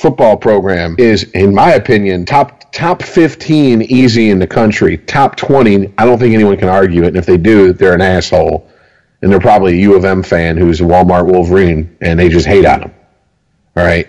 football 0.05 0.37
program 0.37 0.95
is, 0.99 1.23
in 1.33 1.55
my 1.55 1.73
opinion, 1.73 2.27
top 2.27 2.71
top 2.73 3.03
15 3.03 3.83
easy 3.83 4.29
in 4.31 4.39
the 4.39 4.47
country. 4.47 4.99
Top 4.99 5.37
20, 5.37 5.95
I 5.97 6.05
don't 6.05 6.19
think 6.19 6.35
anyone 6.35 6.57
can 6.59 6.69
argue 6.69 7.05
it. 7.05 7.09
And 7.09 7.17
if 7.17 7.25
they 7.25 7.37
do, 7.39 7.73
they're 7.73 7.95
an 7.95 8.03
asshole. 8.03 8.69
And 9.23 9.33
they're 9.33 9.41
probably 9.41 9.73
a 9.79 9.83
U 9.83 9.97
of 9.97 10.05
M 10.05 10.23
fan 10.23 10.59
who's 10.59 10.83
a 10.83 10.85
Walmart 10.85 11.25
Wolverine, 11.33 11.97
and 12.03 12.19
they 12.21 12.29
just 12.29 12.47
hate 12.47 12.67
on 12.67 12.81
them. 12.81 12.95
All 13.77 13.85
right. 13.85 14.07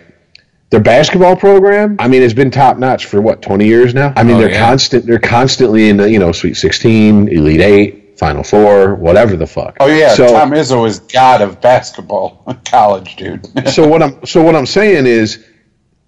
Their 0.71 0.81
basketball 0.81 1.37
program, 1.37 1.95
I 1.99 2.09
mean, 2.09 2.21
it's 2.21 2.33
been 2.33 2.51
top 2.51 2.77
notch 2.77 3.05
for 3.05 3.21
what 3.21 3.41
20 3.41 3.65
years 3.65 3.93
now. 3.93 4.11
I 4.17 4.23
mean, 4.23 4.35
Oh, 4.35 4.39
they're 4.39 4.51
yeah. 4.51 4.67
constant. 4.67 5.05
They're 5.05 5.19
constantly 5.19 5.87
in 5.87 5.95
the 5.95 6.11
you 6.11 6.19
know 6.19 6.33
Sweet 6.33 6.55
16, 6.57 7.29
Elite 7.29 7.61
Eight, 7.61 8.19
Final 8.19 8.43
Four, 8.43 8.95
whatever 8.95 9.37
the 9.37 9.47
fuck. 9.47 9.77
Oh 9.79 9.87
yeah, 9.87 10.09
So- 10.15 10.27
Tom 10.27 10.51
Izzo 10.51 10.85
is 10.85 10.99
god 10.99 11.41
of 11.41 11.61
basketball 11.61 12.43
college, 12.65 13.15
dude. 13.15 13.47
so 13.69 13.87
what 13.87 14.03
I'm 14.03 14.25
so 14.25 14.41
what 14.41 14.55
I'm 14.55 14.65
saying 14.65 15.05
is, 15.05 15.45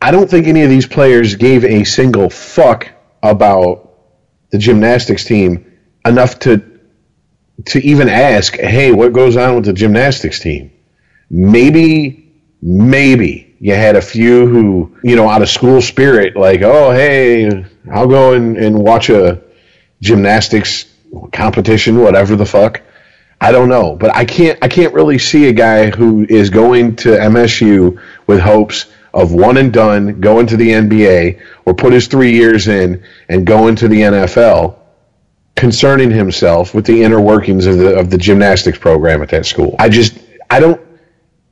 I 0.01 0.11
don't 0.11 0.29
think 0.29 0.47
any 0.47 0.63
of 0.63 0.69
these 0.69 0.87
players 0.87 1.35
gave 1.35 1.65
a 1.65 1.83
single 1.83 2.29
fuck 2.29 2.89
about 3.23 3.89
the 4.51 4.57
gymnastics 4.57 5.25
team 5.25 5.65
enough 6.05 6.39
to 6.39 6.63
to 7.65 7.79
even 7.79 8.07
ask, 8.07 8.55
hey, 8.55 8.91
what 8.91 9.13
goes 9.13 9.35
on 9.35 9.55
with 9.55 9.65
the 9.65 9.73
gymnastics 9.73 10.39
team? 10.39 10.71
Maybe, 11.29 12.39
maybe 12.61 13.55
you 13.59 13.73
had 13.73 13.95
a 13.95 14.01
few 14.01 14.45
who, 14.47 14.95
you 15.03 15.15
know, 15.15 15.27
out 15.27 15.41
of 15.41 15.49
school 15.49 15.81
spirit, 15.81 16.35
like, 16.35 16.61
oh, 16.61 16.91
hey, 16.91 17.65
I'll 17.91 18.07
go 18.07 18.33
and, 18.33 18.57
and 18.57 18.77
watch 18.77 19.09
a 19.09 19.41
gymnastics 20.01 20.85
competition, 21.33 21.99
whatever 21.99 22.35
the 22.35 22.45
fuck. 22.45 22.81
I 23.41 23.51
don't 23.51 23.69
know, 23.69 23.95
but 23.95 24.15
I 24.15 24.25
can't 24.25 24.57
I 24.63 24.67
can't 24.67 24.93
really 24.93 25.19
see 25.19 25.47
a 25.47 25.53
guy 25.53 25.91
who 25.91 26.25
is 26.27 26.49
going 26.49 26.95
to 26.97 27.09
MSU 27.09 28.01
with 28.25 28.39
hopes 28.39 28.87
of 29.13 29.33
one 29.33 29.57
and 29.57 29.71
done, 29.71 30.19
going 30.19 30.47
to 30.47 30.57
the 30.57 30.69
NBA, 30.69 31.41
or 31.65 31.73
put 31.73 31.93
his 31.93 32.07
three 32.07 32.33
years 32.33 32.67
in 32.67 33.03
and 33.29 33.45
go 33.45 33.67
into 33.67 33.87
the 33.87 34.01
NFL, 34.01 34.77
concerning 35.55 36.11
himself 36.11 36.73
with 36.73 36.85
the 36.85 37.03
inner 37.03 37.19
workings 37.19 37.65
of 37.65 37.77
the 37.77 37.97
of 37.97 38.09
the 38.09 38.17
gymnastics 38.17 38.77
program 38.77 39.21
at 39.21 39.29
that 39.29 39.45
school. 39.45 39.75
I 39.79 39.89
just 39.89 40.17
I 40.49 40.59
don't 40.59 40.79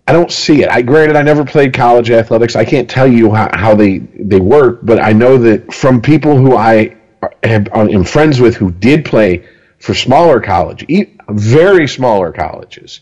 I 0.07 0.13
don't 0.13 0.31
see 0.31 0.61
it. 0.61 0.69
I 0.69 0.81
granted 0.83 1.15
I 1.15 1.23
never 1.23 1.43
played 1.43 1.73
college 1.73 2.11
athletics. 2.11 2.55
I 2.55 2.63
can't 2.63 2.89
tell 2.89 3.07
you 3.07 3.33
how, 3.33 3.49
how 3.53 3.75
they 3.75 3.99
they 3.99 4.39
work, 4.39 4.79
but 4.83 5.01
I 5.01 5.11
know 5.11 5.37
that 5.39 5.73
from 5.73 6.01
people 6.01 6.37
who 6.37 6.55
I 6.55 6.95
have, 7.43 7.67
uh, 7.73 7.87
am 7.89 8.03
friends 8.03 8.39
with 8.39 8.55
who 8.55 8.71
did 8.71 9.03
play 9.03 9.47
for 9.79 9.95
smaller 9.95 10.39
college, 10.39 10.85
very 11.29 11.87
smaller 11.87 12.31
colleges. 12.31 13.01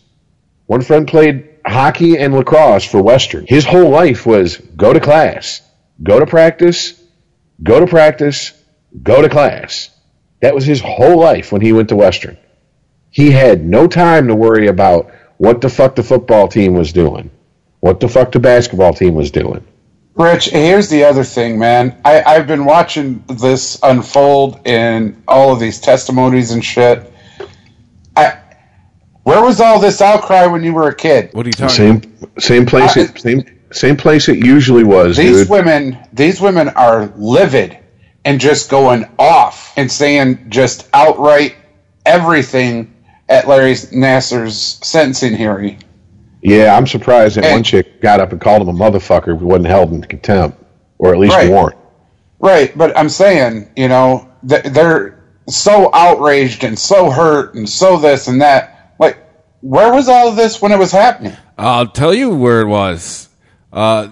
One 0.67 0.81
friend 0.81 1.05
played 1.05 1.49
hockey 1.65 2.17
and 2.17 2.33
lacrosse 2.33 2.83
for 2.83 3.01
Western. 3.01 3.45
His 3.47 3.65
whole 3.65 3.89
life 3.89 4.25
was 4.25 4.57
go 4.57 4.93
to 4.93 4.99
class, 4.99 5.61
go 6.01 6.19
to 6.19 6.25
practice, 6.25 7.01
go 7.61 7.79
to 7.79 7.87
practice, 7.87 8.53
go 9.01 9.21
to 9.21 9.29
class. 9.29 9.89
That 10.41 10.55
was 10.55 10.65
his 10.65 10.81
whole 10.81 11.19
life 11.19 11.51
when 11.51 11.61
he 11.61 11.73
went 11.73 11.89
to 11.89 11.95
Western. 11.95 12.37
He 13.09 13.31
had 13.31 13.65
no 13.65 13.87
time 13.87 14.27
to 14.27 14.35
worry 14.35 14.67
about 14.67 15.11
what 15.37 15.61
the 15.61 15.69
fuck 15.69 15.95
the 15.95 16.03
football 16.03 16.47
team 16.47 16.73
was 16.73 16.91
doing, 16.91 17.29
what 17.79 17.99
the 17.99 18.09
fuck 18.09 18.31
the 18.31 18.39
basketball 18.39 18.93
team 18.93 19.13
was 19.13 19.31
doing. 19.31 19.65
Rich, 20.15 20.49
here's 20.49 20.89
the 20.89 21.03
other 21.03 21.23
thing, 21.23 21.57
man. 21.57 21.99
I, 22.05 22.21
I've 22.23 22.45
been 22.45 22.65
watching 22.65 23.23
this 23.27 23.79
unfold 23.81 24.59
in 24.67 25.23
all 25.27 25.53
of 25.53 25.59
these 25.59 25.79
testimonies 25.79 26.51
and 26.51 26.63
shit. 26.63 27.12
I, 29.25 29.29
where 29.29 29.41
was 29.43 29.61
all 29.61 29.79
this 29.79 30.01
outcry 30.01 30.45
when 30.45 30.63
you 30.63 30.73
were 30.73 30.87
a 30.89 30.95
kid? 30.95 31.29
What 31.33 31.45
are 31.45 31.49
you 31.49 31.53
talking? 31.53 31.75
Same 31.75 32.01
same 32.39 32.65
place 32.65 32.97
I- 32.97 33.01
it 33.01 33.19
same 33.19 33.43
same 33.71 33.97
place 33.97 34.29
it 34.29 34.37
usually 34.45 34.83
was, 34.83 35.17
These 35.17 35.41
dude. 35.41 35.49
women, 35.49 35.97
these 36.13 36.39
women 36.39 36.69
are 36.69 37.11
livid 37.17 37.77
and 38.25 38.39
just 38.39 38.69
going 38.69 39.05
off 39.17 39.73
and 39.77 39.91
saying 39.91 40.45
just 40.49 40.87
outright 40.93 41.55
everything 42.05 42.93
at 43.29 43.47
Larry 43.47 43.73
Nassar's 43.91 44.77
sentencing 44.83 45.35
hearing. 45.35 45.79
Yeah, 46.43 46.75
I'm 46.77 46.85
surprised 46.85 47.37
that 47.37 47.45
Hey. 47.45 47.53
one 47.53 47.63
chick 47.63 47.99
got 48.01 48.19
up 48.19 48.31
and 48.31 48.39
called 48.39 48.61
him 48.61 48.69
a 48.69 48.73
motherfucker 48.73 49.37
who 49.39 49.47
wasn't 49.47 49.67
held 49.67 49.91
in 49.91 50.01
contempt, 50.03 50.61
or 50.99 51.13
at 51.13 51.19
least 51.19 51.35
Right. 51.35 51.49
warned. 51.49 51.75
Right, 52.39 52.77
but 52.77 52.95
I'm 52.97 53.09
saying, 53.09 53.69
you 53.75 53.87
know, 53.87 54.27
they're 54.43 55.15
so 55.47 55.89
outraged 55.93 56.63
and 56.63 56.77
so 56.77 57.09
hurt 57.09 57.55
and 57.55 57.67
so 57.67 57.97
this 57.97 58.27
and 58.27 58.41
that. 58.41 58.72
Where 59.63 59.93
was 59.93 60.09
all 60.09 60.27
of 60.27 60.35
this 60.35 60.61
when 60.61 60.73
it 60.73 60.77
was 60.77 60.91
happening? 60.91 61.37
I'll 61.57 61.87
tell 61.87 62.13
you 62.13 62.35
where 62.35 62.59
it 62.59 62.67
was. 62.67 63.29
Uh, 63.71 64.09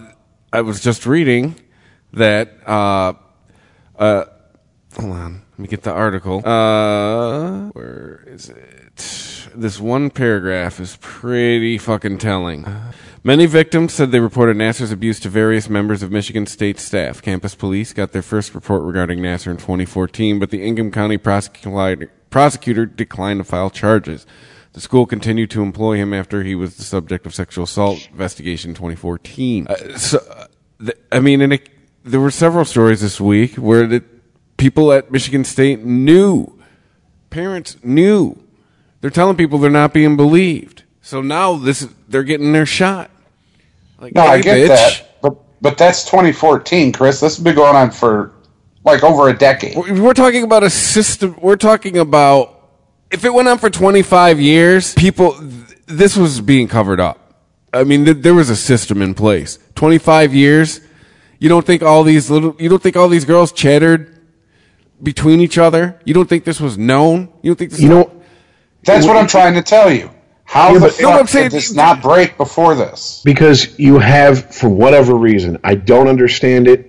I 0.54 0.62
was 0.62 0.80
just 0.80 1.06
reading 1.06 1.56
that. 2.14 2.54
Uh, 2.66 3.16
uh, 4.00 4.26
hold 4.96 5.12
on, 5.12 5.42
let 5.52 5.60
me 5.60 5.68
get 5.68 5.84
the 5.84 5.92
article. 5.92 6.42
Uh, 6.48 7.68
where 7.72 8.24
is 8.28 8.48
it? 8.48 9.50
This 9.54 9.78
one 9.78 10.10
paragraph 10.10 10.80
is 10.80 10.98
pretty 11.02 11.78
fucking 11.78 12.20
telling. 12.20 12.66
Many 13.22 13.46
victims 13.46 13.94
said 13.94 14.12
they 14.12 14.22
reported 14.22 14.56
Nassar's 14.56 14.94
abuse 14.94 15.20
to 15.20 15.30
various 15.30 15.68
members 15.68 16.02
of 16.02 16.14
Michigan 16.14 16.46
State 16.46 16.80
staff. 16.80 17.22
Campus 17.22 17.56
police 17.56 17.92
got 17.92 18.14
their 18.14 18.22
first 18.22 18.56
report 18.56 18.84
regarding 18.84 19.20
Nassar 19.20 19.52
in 19.52 19.58
2014, 19.58 20.40
but 20.40 20.50
the 20.50 20.64
Ingham 20.66 20.92
County 20.92 21.18
prosecutor 21.18 22.86
declined 22.86 23.42
to 23.42 23.44
file 23.44 23.70
charges. 23.70 24.26
The 24.74 24.80
school 24.82 25.06
continued 25.06 25.50
to 25.52 25.62
employ 25.62 25.98
him 25.98 26.14
after 26.14 26.44
he 26.44 26.56
was 26.56 26.78
the 26.78 26.84
subject 26.84 27.26
of 27.26 27.36
sexual 27.36 27.66
assault 27.66 28.08
investigation 28.12 28.72
in 28.72 28.76
2014. 28.76 29.68
Uh, 29.68 29.98
so, 29.98 30.20
uh, 30.30 30.48
th- 30.80 30.98
I 31.12 31.20
mean, 31.20 31.42
and 31.42 31.54
it, 31.54 31.68
there 32.06 32.22
were 32.22 32.32
several 32.32 32.64
stories 32.64 33.02
this 33.02 33.20
week 33.20 33.56
where 33.56 33.86
the 33.86 34.02
people 34.58 34.94
at 34.94 35.12
Michigan 35.12 35.44
State 35.44 35.84
knew, 35.84 36.58
parents 37.30 37.76
knew. 37.84 38.42
They're 39.02 39.10
telling 39.10 39.36
people 39.36 39.58
they're 39.60 39.70
not 39.70 39.94
being 39.94 40.16
believed. 40.16 40.84
So 41.02 41.22
now 41.22 41.56
this 41.58 41.82
is, 41.82 41.90
they're 42.08 42.24
getting 42.24 42.54
their 42.54 42.66
shot. 42.68 43.12
Like, 44.00 44.16
No, 44.16 44.22
I 44.24 44.42
get 44.42 44.58
bitch. 44.58 44.68
that, 44.68 45.22
but 45.22 45.36
but 45.62 45.78
that's 45.78 46.06
2014, 46.06 46.92
Chris. 46.94 47.20
This 47.20 47.36
has 47.36 47.44
been 47.44 47.56
going 47.56 47.76
on 47.76 47.92
for 47.92 48.32
like 48.86 49.04
over 49.04 49.28
a 49.30 49.38
decade. 49.38 49.76
We're 49.76 50.02
we're 50.02 50.14
talking 50.14 50.44
about 50.44 50.64
a 50.64 50.70
system. 50.70 51.36
We're 51.42 51.56
talking 51.56 51.98
about 51.98 52.61
if 53.12 53.26
it 53.26 53.34
went 53.34 53.48
on 53.48 53.58
for 53.58 53.70
25 53.70 54.40
years, 54.40 54.94
people, 54.96 55.34
th- 55.38 55.80
this 55.88 56.16
was 56.18 56.42
being 56.42 56.68
covered 56.68 57.00
up. 57.00 57.18
I 57.74 57.84
mean, 57.84 58.06
th- 58.06 58.18
there 58.18 58.34
was 58.34 58.50
a 58.50 58.56
system 58.56 59.02
in 59.02 59.14
place. 59.14 59.60
25 59.76 60.34
years. 60.34 60.82
You 61.40 61.50
don't 61.50 61.66
think 61.66 61.82
all 61.84 62.04
these 62.04 62.30
little, 62.30 62.56
you 62.60 62.70
don't 62.70 62.82
think 62.82 62.96
all 62.96 63.08
these 63.10 63.26
girls 63.26 63.52
chattered 63.52 64.18
between 65.02 65.40
each 65.42 65.58
other? 65.58 66.00
You 66.06 66.14
don't 66.14 66.30
think 66.30 66.44
this 66.44 66.60
was 66.60 66.78
known? 66.78 67.30
You 67.42 67.52
don't 67.52 67.56
think 67.58 67.72
this 67.72 67.82
You 67.82 67.90
know, 67.90 68.22
That's 68.84 69.06
what 69.06 69.18
I'm 69.18 69.28
trying 69.28 69.56
to 69.56 69.62
tell 69.62 69.92
you. 69.92 70.10
How 70.44 70.70
Yeah, 70.70 70.74
the 70.76 70.80
but- 70.82 71.02
No, 71.02 71.10
fuck 71.12 71.20
I'm 71.22 71.28
saying- 71.28 71.46
did 71.50 71.58
this 71.58 71.74
not 71.74 72.02
break 72.02 72.38
before 72.38 72.76
this? 72.76 73.22
because 73.24 73.78
you 73.80 74.00
have, 74.00 74.54
for 74.54 74.70
whatever 74.70 75.16
reason, 75.16 75.58
I 75.64 75.76
don't 75.76 76.08
understand 76.08 76.68
it. 76.68 76.88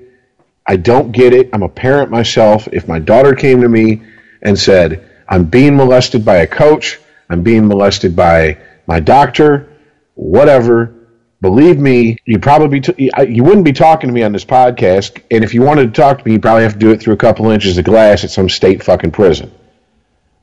I 0.67 0.77
don't 0.77 1.13
get 1.13 1.33
it. 1.33 1.49
I'm 1.53 1.63
a 1.63 1.69
parent 1.69 2.11
myself. 2.11 2.69
If 2.73 2.87
my 2.89 2.99
daughter 2.99 3.35
came 3.35 3.61
to 3.63 3.69
me 3.69 4.03
and 4.43 4.59
said, 4.59 5.09
I'm 5.33 5.45
being 5.47 5.77
molested 5.77 6.27
by 6.27 6.37
a 6.37 6.47
coach, 6.47 7.01
I'm 7.31 7.43
being 7.43 7.67
molested 7.67 8.15
by 8.15 8.59
my 8.87 9.01
doctor, 9.01 9.67
whatever, 10.13 10.95
believe 11.41 11.79
me, 11.79 12.19
you 12.27 12.39
probably 12.39 12.83
t- 12.83 13.11
you 13.27 13.43
wouldn't 13.43 13.65
be 13.65 13.73
talking 13.73 14.09
to 14.09 14.15
me 14.15 14.23
on 14.25 14.33
this 14.33 14.45
podcast. 14.45 15.23
And 15.31 15.43
if 15.43 15.55
you 15.55 15.63
wanted 15.63 15.87
to 15.95 15.99
talk 15.99 16.19
to 16.19 16.25
me, 16.27 16.33
you 16.33 16.39
probably 16.39 16.65
have 16.65 16.75
to 16.75 16.79
do 16.79 16.91
it 16.91 17.01
through 17.01 17.15
a 17.15 17.17
couple 17.17 17.49
inches 17.49 17.79
of 17.79 17.87
glass 17.87 18.25
at 18.25 18.31
some 18.31 18.51
state 18.51 18.83
fucking 18.83 19.13
prison. 19.13 19.51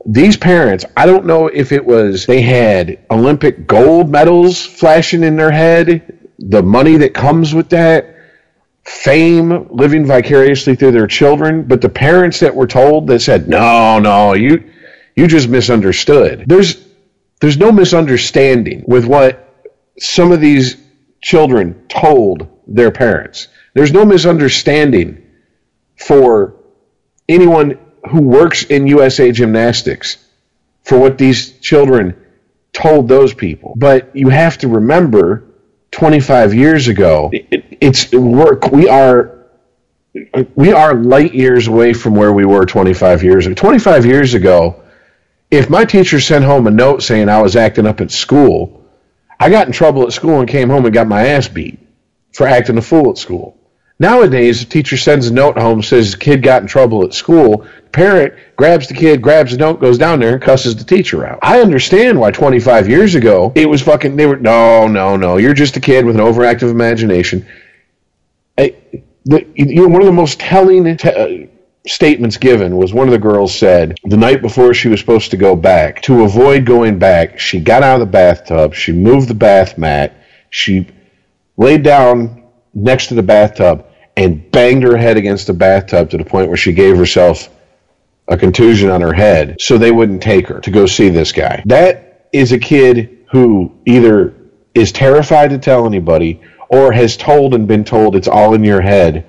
These 0.07 0.37
parents, 0.37 0.85
I 0.97 1.05
don't 1.05 1.27
know 1.27 1.45
if 1.45 1.71
it 1.71 1.85
was 1.85 2.25
they 2.25 2.41
had 2.41 2.97
Olympic 3.11 3.67
gold 3.67 4.09
medals 4.09 4.65
flashing 4.65 5.21
in 5.21 5.35
their 5.35 5.51
head, 5.51 6.31
the 6.39 6.63
money 6.63 6.97
that 6.97 7.13
comes 7.13 7.53
with 7.53 7.69
that, 7.69 8.15
fame 8.85 9.67
living 9.69 10.03
vicariously 10.03 10.75
through 10.75 10.93
their 10.93 11.05
children, 11.05 11.61
but 11.61 11.79
the 11.79 11.89
parents 11.89 12.39
that 12.39 12.55
were 12.55 12.65
told 12.65 13.05
that 13.05 13.19
said, 13.19 13.47
"No, 13.47 13.99
no, 13.99 14.33
you 14.33 14.63
you 15.19 15.27
just 15.27 15.49
misunderstood." 15.49 16.45
There's 16.47 16.77
there's 17.41 17.57
no 17.57 17.71
misunderstanding 17.71 18.83
with 18.87 19.05
what 19.05 19.45
some 19.99 20.31
of 20.31 20.41
these 20.41 20.77
children 21.21 21.85
told 21.87 22.47
their 22.67 22.91
parents. 22.91 23.47
There's 23.73 23.93
no 23.93 24.05
misunderstanding 24.05 25.23
for 25.97 26.55
anyone 27.27 27.77
who 28.09 28.21
works 28.21 28.63
in 28.63 28.87
USA 28.87 29.31
Gymnastics 29.31 30.17
for 30.83 30.97
what 30.97 31.17
these 31.17 31.59
children 31.59 32.15
told 32.73 33.07
those 33.07 33.33
people. 33.33 33.73
But 33.77 34.15
you 34.15 34.29
have 34.29 34.57
to 34.59 34.67
remember, 34.67 35.43
25 35.91 36.53
years 36.53 36.87
ago, 36.87 37.29
it, 37.33 37.77
it's 37.81 38.11
work. 38.11 38.71
We 38.71 38.87
are 38.89 39.35
we 40.55 40.73
are 40.73 40.95
light 40.95 41.33
years 41.33 41.67
away 41.67 41.93
from 41.93 42.15
where 42.15 42.33
we 42.33 42.45
were 42.45 42.65
25 42.65 43.23
years 43.23 43.45
ago. 43.45 43.53
25 43.53 44.05
years 44.05 44.33
ago, 44.33 44.81
if 45.51 45.69
my 45.69 45.85
teacher 45.85 46.19
sent 46.19 46.45
home 46.45 46.67
a 46.67 46.71
note 46.71 47.01
saying 47.01 47.29
I 47.29 47.41
was 47.41 47.55
acting 47.55 47.87
up 47.87 48.01
at 48.01 48.11
school, 48.11 48.85
I 49.39 49.49
got 49.49 49.67
in 49.67 49.73
trouble 49.73 50.03
at 50.03 50.13
school 50.13 50.39
and 50.39 50.49
came 50.49 50.69
home 50.69 50.85
and 50.85 50.93
got 50.93 51.07
my 51.07 51.27
ass 51.27 51.47
beat 51.47 51.79
for 52.33 52.47
acting 52.47 52.77
a 52.77 52.81
fool 52.81 53.09
at 53.11 53.17
school. 53.17 53.55
Nowadays, 54.01 54.61
the 54.61 54.65
teacher 54.65 54.95
sends 54.95 55.27
a 55.27 55.33
note 55.33 55.57
home, 55.57 55.83
says 55.83 56.11
the 56.11 56.17
kid 56.17 56.41
got 56.41 56.61
in 56.61 56.67
trouble 56.69 57.03
at 57.03 57.13
school. 57.13 57.65
Parent 57.91 58.33
grabs 58.55 58.87
the 58.87 58.93
kid, 58.93 59.21
grabs 59.21 59.51
the 59.51 59.57
note, 59.57 59.81
goes 59.81 59.97
down 59.97 60.19
there, 60.19 60.33
and 60.33 60.41
cusses 60.41 60.75
the 60.75 60.85
teacher 60.85 61.25
out. 61.25 61.39
I 61.41 61.59
understand 61.59 62.17
why 62.17 62.31
25 62.31 62.87
years 62.87 63.15
ago 63.15 63.51
it 63.55 63.67
was 63.67 63.81
fucking. 63.81 64.15
They 64.15 64.25
were 64.25 64.37
no, 64.37 64.87
no, 64.87 65.17
no. 65.17 65.37
You're 65.37 65.53
just 65.53 65.75
a 65.75 65.81
kid 65.81 66.05
with 66.05 66.15
an 66.15 66.21
overactive 66.21 66.69
imagination. 66.69 67.45
I, 68.57 68.75
the, 69.25 69.45
you 69.53 69.81
know, 69.81 69.87
one 69.87 70.01
of 70.01 70.05
the 70.05 70.13
most 70.13 70.39
telling 70.39 70.95
te- 70.95 71.09
uh, 71.09 71.47
statements 71.89 72.37
given 72.37 72.77
was 72.77 72.93
one 72.93 73.07
of 73.07 73.11
the 73.11 73.19
girls 73.19 73.53
said 73.53 73.97
the 74.05 74.17
night 74.17 74.41
before 74.41 74.73
she 74.73 74.87
was 74.87 74.99
supposed 74.99 75.31
to 75.31 75.37
go 75.37 75.55
back 75.55 76.01
to 76.03 76.23
avoid 76.23 76.65
going 76.65 76.99
back. 76.99 77.39
She 77.39 77.59
got 77.59 77.83
out 77.83 77.95
of 77.95 78.07
the 78.07 78.11
bathtub. 78.11 78.73
She 78.73 78.91
moved 78.91 79.27
the 79.27 79.33
bath 79.33 79.77
mat. 79.77 80.15
She 80.49 80.87
laid 81.57 81.83
down 81.83 82.43
next 82.73 83.07
to 83.07 83.15
the 83.15 83.23
bathtub 83.23 83.85
and 84.15 84.49
banged 84.51 84.83
her 84.83 84.97
head 84.97 85.17
against 85.17 85.47
the 85.47 85.53
bathtub 85.53 86.09
to 86.11 86.17
the 86.17 86.25
point 86.25 86.47
where 86.47 86.57
she 86.57 86.73
gave 86.73 86.97
herself 86.97 87.49
a 88.27 88.37
contusion 88.37 88.89
on 88.89 89.01
her 89.01 89.13
head 89.13 89.55
so 89.59 89.77
they 89.77 89.91
wouldn't 89.91 90.21
take 90.21 90.47
her 90.47 90.59
to 90.61 90.71
go 90.71 90.85
see 90.85 91.09
this 91.09 91.31
guy. 91.31 91.63
That 91.65 92.27
is 92.31 92.51
a 92.51 92.59
kid 92.59 93.25
who 93.31 93.71
either 93.85 94.35
is 94.73 94.91
terrified 94.91 95.49
to 95.49 95.57
tell 95.57 95.85
anybody 95.85 96.41
or 96.69 96.91
has 96.91 97.17
told 97.17 97.55
and 97.55 97.67
been 97.67 97.83
told 97.83 98.15
it's 98.15 98.27
all 98.27 98.53
in 98.53 98.63
your 98.63 98.81
head. 98.81 99.25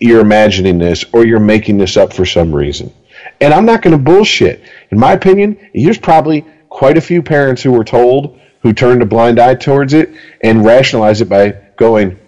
You're 0.00 0.20
imagining 0.20 0.78
this 0.78 1.04
or 1.12 1.24
you're 1.24 1.40
making 1.40 1.78
this 1.78 1.96
up 1.96 2.12
for 2.12 2.26
some 2.26 2.54
reason. 2.54 2.92
And 3.40 3.52
I'm 3.52 3.66
not 3.66 3.82
going 3.82 3.92
to 3.92 4.02
bullshit. 4.02 4.62
In 4.90 4.98
my 4.98 5.12
opinion, 5.12 5.58
there's 5.74 5.98
probably 5.98 6.44
quite 6.68 6.96
a 6.96 7.00
few 7.00 7.22
parents 7.22 7.62
who 7.62 7.72
were 7.72 7.84
told 7.84 8.38
who 8.60 8.72
turned 8.72 9.02
a 9.02 9.06
blind 9.06 9.38
eye 9.38 9.54
towards 9.54 9.94
it 9.94 10.12
and 10.40 10.64
rationalize 10.64 11.20
it 11.20 11.28
by 11.28 11.56
going, 11.76 12.18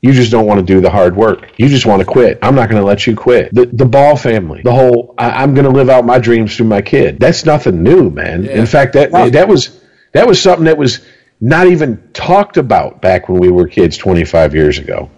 you 0.00 0.12
just 0.12 0.30
don't 0.30 0.46
want 0.46 0.60
to 0.60 0.64
do 0.64 0.80
the 0.80 0.88
hard 0.88 1.16
work. 1.16 1.52
You 1.58 1.68
just 1.68 1.84
want 1.84 2.00
to 2.00 2.06
quit. 2.06 2.38
I'm 2.40 2.54
not 2.54 2.70
going 2.70 2.80
to 2.80 2.86
let 2.86 3.06
you 3.06 3.16
quit. 3.16 3.52
The 3.52 3.66
the 3.66 3.84
Ball 3.84 4.16
family, 4.16 4.62
the 4.62 4.72
whole 4.72 5.14
I, 5.18 5.30
I'm 5.30 5.54
going 5.54 5.64
to 5.64 5.72
live 5.72 5.88
out 5.88 6.06
my 6.06 6.18
dreams 6.18 6.56
through 6.56 6.66
my 6.66 6.80
kid. 6.80 7.18
That's 7.18 7.44
nothing 7.44 7.82
new, 7.82 8.08
man. 8.08 8.46
In 8.46 8.66
fact, 8.66 8.92
that 8.92 9.10
that 9.32 9.48
was 9.48 9.82
that 10.12 10.26
was 10.26 10.40
something 10.40 10.66
that 10.66 10.78
was 10.78 11.04
not 11.40 11.66
even 11.66 12.10
talked 12.12 12.56
about 12.56 13.02
back 13.02 13.28
when 13.28 13.40
we 13.40 13.50
were 13.50 13.68
kids 13.68 13.96
25 13.96 14.54
years 14.54 14.78
ago. 14.78 15.10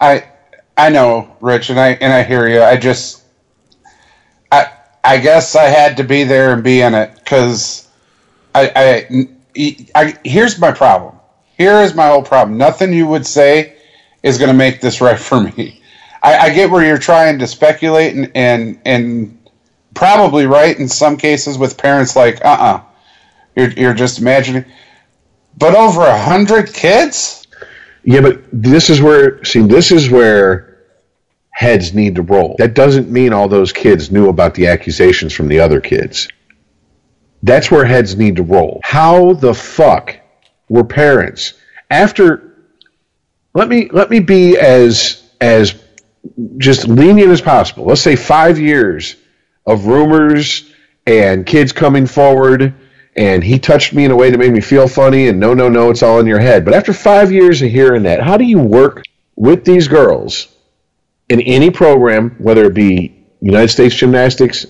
I 0.00 0.31
I 0.76 0.88
know, 0.88 1.36
Rich, 1.40 1.70
and 1.70 1.78
I 1.78 1.90
and 1.90 2.12
I 2.12 2.22
hear 2.22 2.48
you. 2.48 2.62
I 2.62 2.76
just 2.76 3.22
I 4.50 4.72
I 5.04 5.18
guess 5.18 5.54
I 5.54 5.64
had 5.64 5.96
to 5.98 6.04
be 6.04 6.24
there 6.24 6.52
and 6.52 6.64
be 6.64 6.80
in 6.80 6.94
it 6.94 7.14
because 7.14 7.88
I, 8.54 8.72
I 8.74 9.28
I 9.94 10.18
here's 10.24 10.58
my 10.58 10.72
problem. 10.72 11.14
Here 11.58 11.80
is 11.80 11.94
my 11.94 12.08
whole 12.08 12.22
problem. 12.22 12.56
Nothing 12.58 12.92
you 12.92 13.06
would 13.06 13.26
say 13.26 13.76
is 14.22 14.38
going 14.38 14.50
to 14.50 14.56
make 14.56 14.80
this 14.80 15.00
right 15.00 15.18
for 15.18 15.40
me. 15.40 15.80
I, 16.22 16.38
I 16.38 16.50
get 16.54 16.70
where 16.70 16.84
you're 16.84 16.98
trying 16.98 17.38
to 17.40 17.46
speculate 17.46 18.14
and 18.14 18.30
and 18.34 18.80
and 18.84 19.38
probably 19.94 20.46
right 20.46 20.78
in 20.78 20.88
some 20.88 21.16
cases 21.16 21.58
with 21.58 21.76
parents 21.76 22.16
like 22.16 22.42
uh 22.44 22.48
uh-uh. 22.48 22.76
uh, 22.76 22.82
you 23.56 23.72
you're 23.76 23.94
just 23.94 24.18
imagining. 24.18 24.64
But 25.58 25.74
over 25.74 26.00
a 26.02 26.18
hundred 26.18 26.72
kids. 26.72 27.41
Yeah, 28.04 28.20
but 28.20 28.42
this 28.52 28.90
is 28.90 29.00
where 29.00 29.44
see 29.44 29.62
this 29.62 29.92
is 29.92 30.10
where 30.10 30.78
heads 31.50 31.94
need 31.94 32.16
to 32.16 32.22
roll. 32.22 32.56
That 32.58 32.74
doesn't 32.74 33.10
mean 33.10 33.32
all 33.32 33.48
those 33.48 33.72
kids 33.72 34.10
knew 34.10 34.28
about 34.28 34.54
the 34.54 34.66
accusations 34.66 35.32
from 35.32 35.48
the 35.48 35.60
other 35.60 35.80
kids. 35.80 36.28
That's 37.42 37.70
where 37.70 37.84
heads 37.84 38.16
need 38.16 38.36
to 38.36 38.42
roll. 38.42 38.80
How 38.82 39.34
the 39.34 39.54
fuck 39.54 40.16
were 40.68 40.84
parents 40.84 41.54
after 41.90 42.56
let 43.54 43.68
me 43.68 43.88
let 43.90 44.10
me 44.10 44.20
be 44.20 44.58
as 44.58 45.30
as 45.40 45.74
just 46.56 46.86
lenient 46.86 47.30
as 47.30 47.40
possible. 47.40 47.84
Let's 47.84 48.00
say 48.00 48.16
5 48.16 48.58
years 48.58 49.16
of 49.66 49.86
rumors 49.86 50.72
and 51.06 51.44
kids 51.44 51.72
coming 51.72 52.06
forward 52.06 52.74
and 53.16 53.44
he 53.44 53.58
touched 53.58 53.92
me 53.92 54.04
in 54.04 54.10
a 54.10 54.16
way 54.16 54.30
that 54.30 54.38
made 54.38 54.52
me 54.52 54.60
feel 54.60 54.88
funny 54.88 55.28
and 55.28 55.38
no 55.38 55.54
no 55.54 55.68
no 55.68 55.90
it's 55.90 56.02
all 56.02 56.18
in 56.20 56.26
your 56.26 56.38
head. 56.38 56.64
But 56.64 56.74
after 56.74 56.92
5 56.92 57.32
years 57.32 57.62
of 57.62 57.70
hearing 57.70 58.04
that, 58.04 58.20
how 58.20 58.36
do 58.36 58.44
you 58.44 58.58
work 58.58 59.02
with 59.36 59.64
these 59.64 59.88
girls 59.88 60.48
in 61.28 61.40
any 61.42 61.70
program 61.70 62.30
whether 62.38 62.64
it 62.64 62.74
be 62.74 63.24
United 63.40 63.68
States 63.68 63.94
Gymnastics, 63.94 64.66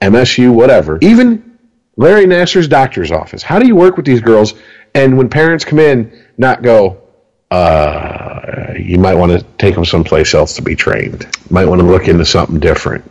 MSU, 0.00 0.52
whatever, 0.54 0.98
even 1.02 1.58
Larry 1.96 2.26
nassar's 2.26 2.68
doctor's 2.68 3.10
office. 3.10 3.42
How 3.42 3.58
do 3.58 3.66
you 3.66 3.76
work 3.76 3.96
with 3.96 4.06
these 4.06 4.20
girls 4.20 4.54
and 4.94 5.16
when 5.16 5.28
parents 5.28 5.64
come 5.64 5.78
in, 5.78 6.24
not 6.36 6.62
go, 6.62 7.02
uh, 7.50 8.74
you 8.78 8.98
might 8.98 9.14
want 9.14 9.32
to 9.32 9.46
take 9.58 9.74
them 9.74 9.84
someplace 9.84 10.34
else 10.34 10.54
to 10.56 10.62
be 10.62 10.74
trained. 10.74 11.26
Might 11.50 11.66
want 11.66 11.80
to 11.80 11.86
look 11.86 12.08
into 12.08 12.24
something 12.24 12.58
different. 12.60 13.10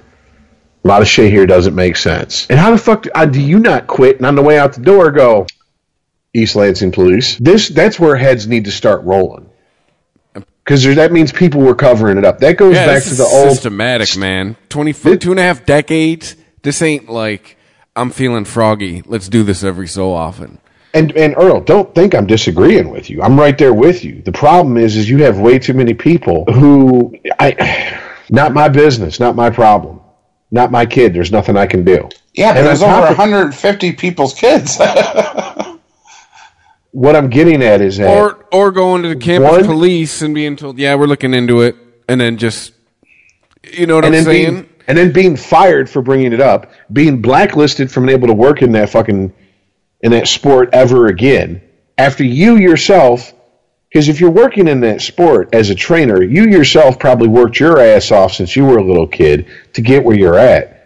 A 0.84 0.88
lot 0.88 1.02
of 1.02 1.08
shit 1.08 1.32
here 1.32 1.46
doesn't 1.46 1.76
make 1.76 1.96
sense. 1.96 2.48
And 2.50 2.60
how 2.60 2.72
the 2.72 2.78
fuck 2.78 3.04
do, 3.04 3.12
uh, 3.14 3.26
do 3.26 3.40
you 3.40 3.60
not 3.60 3.88
quit 3.88 4.18
and 4.18 4.26
on 4.26 4.36
the 4.36 4.42
way 4.42 4.58
out 4.58 4.74
the 4.74 4.82
door 4.82 5.12
go, 5.12 5.46
East 6.34 6.56
Lansing 6.56 6.92
Police? 6.92 7.38
This 7.38 7.70
that's 7.70 8.00
where 8.00 8.16
heads 8.16 8.48
need 8.48 8.66
to 8.66 8.72
start 8.72 9.04
rolling. 9.04 9.50
Because 10.34 10.84
that 10.96 11.12
means 11.12 11.32
people 11.32 11.62
were 11.62 11.76
covering 11.76 12.18
it 12.18 12.26
up. 12.26 12.40
That 12.40 12.58
goes 12.58 12.76
yeah, 12.76 12.86
back 12.86 13.04
to 13.04 13.14
the 13.14 13.24
old 13.24 13.54
systematic 13.54 14.18
man. 14.18 14.56
Twenty 14.70 14.94
two 14.94 15.32
and 15.32 15.40
a 15.40 15.44
half 15.44 15.66
decades. 15.66 16.36
This 16.64 16.82
ain't 16.82 17.10
like 17.10 17.58
I'm 17.96 18.10
feeling 18.10 18.46
froggy. 18.46 19.04
Let's 19.06 19.28
do 19.28 19.44
this 19.44 19.64
every 19.64 19.88
so 19.88 20.14
often. 20.14 20.60
And 20.94 21.16
and 21.16 21.36
Earl, 21.38 21.62
don't 21.62 21.94
think 21.96 22.14
I'm 22.14 22.28
disagreeing 22.28 22.90
with 22.90 23.10
you. 23.10 23.22
I'm 23.22 23.40
right 23.40 23.58
there 23.58 23.74
with 23.74 24.04
you. 24.04 24.22
The 24.22 24.32
problem 24.32 24.78
is 24.78 24.96
is 24.96 25.10
you 25.10 25.24
have 25.24 25.40
way 25.40 25.60
too 25.60 25.74
many 25.74 25.94
people 25.94 26.46
who 26.46 27.16
I 27.40 28.00
not 28.30 28.54
my 28.54 28.68
business, 28.68 29.20
not 29.20 29.36
my 29.36 29.50
problem. 29.50 30.01
Not 30.52 30.72
my 30.72 30.86
kid. 30.86 31.14
There's 31.14 31.32
nothing 31.32 31.58
I 31.58 31.66
can 31.66 31.84
do. 31.84 32.10
Yeah, 32.34 32.54
but 32.54 32.64
there's 32.64 32.84
over 32.84 33.08
150 33.08 33.94
people's 33.94 34.34
kids. 34.34 34.78
what 36.92 37.16
I'm 37.16 37.30
getting 37.30 37.64
at 37.64 37.82
is 37.82 37.98
that 37.98 38.16
or 38.16 38.46
or 38.52 38.72
going 38.72 39.04
to 39.04 39.10
the 39.10 39.16
campus 39.16 39.52
one, 39.52 39.66
police 39.66 40.22
and 40.22 40.36
being 40.36 40.58
told, 40.58 40.78
"Yeah, 40.78 40.96
we're 40.96 41.08
looking 41.08 41.34
into 41.34 41.62
it," 41.62 41.76
and 42.08 42.20
then 42.20 42.38
just 42.38 42.74
you 43.64 43.86
know 43.86 43.96
what 43.96 44.06
I'm 44.06 44.14
saying? 44.24 44.54
Being, 44.54 44.70
and 44.88 44.98
then 44.98 45.14
being 45.14 45.38
fired 45.38 45.90
for 45.90 46.02
bringing 46.02 46.34
it 46.34 46.42
up, 46.42 46.72
being 46.92 47.22
blacklisted 47.22 47.92
from 47.92 48.08
being 48.08 48.18
able 48.18 48.28
to 48.28 48.34
work 48.34 48.62
in 48.62 48.74
that 48.74 48.90
fucking 48.90 49.34
in 50.02 50.12
that 50.12 50.28
sport 50.28 50.70
ever 50.74 51.08
again 51.08 51.62
after 51.98 52.24
you 52.24 52.58
yourself 52.58 53.34
because 53.92 54.08
if 54.08 54.22
you're 54.22 54.32
working 54.32 54.68
in 54.68 54.80
that 54.82 55.02
sport 55.02 55.54
as 55.54 55.70
a 55.70 55.76
trainer 55.76 56.24
you 56.24 56.46
yourself 56.46 56.98
probably 56.98 57.28
worked 57.28 57.60
your 57.60 57.80
ass 57.80 58.12
off 58.12 58.34
since 58.34 58.56
you 58.56 58.66
were 58.66 58.78
a 58.78 58.84
little 58.84 59.08
kid 59.08 59.48
to 59.74 59.82
get 59.82 60.04
where 60.04 60.18
you're 60.18 60.40
at. 60.40 60.78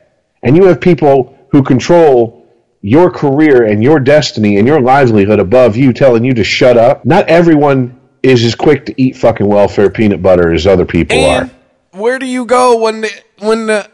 And 0.42 0.56
you 0.56 0.66
have 0.66 0.82
people 0.82 1.38
who 1.52 1.64
control 1.64 2.48
your 2.82 3.12
career 3.12 3.64
and 3.64 3.84
your 3.84 4.00
destiny 4.00 4.58
and 4.58 4.68
your 4.68 4.82
livelihood 4.82 5.40
above 5.40 5.76
you 5.76 5.94
telling 5.94 6.24
you 6.24 6.34
to 6.34 6.44
shut 6.44 6.78
up. 6.78 7.06
Not 7.06 7.28
everyone 7.28 8.00
is 8.22 8.44
as 8.44 8.56
quick 8.56 8.86
to 8.88 9.02
eat 9.02 9.16
fucking 9.16 9.48
welfare 9.48 9.90
peanut 9.90 10.22
butter 10.22 10.52
as 10.52 10.66
other 10.66 10.86
people 10.86 11.18
and 11.18 11.52
are. 11.52 12.00
where 12.00 12.18
do 12.18 12.26
you 12.26 12.46
go 12.46 12.78
when 12.80 13.02
the, 13.02 13.22
when 13.40 13.68
the 13.68 13.88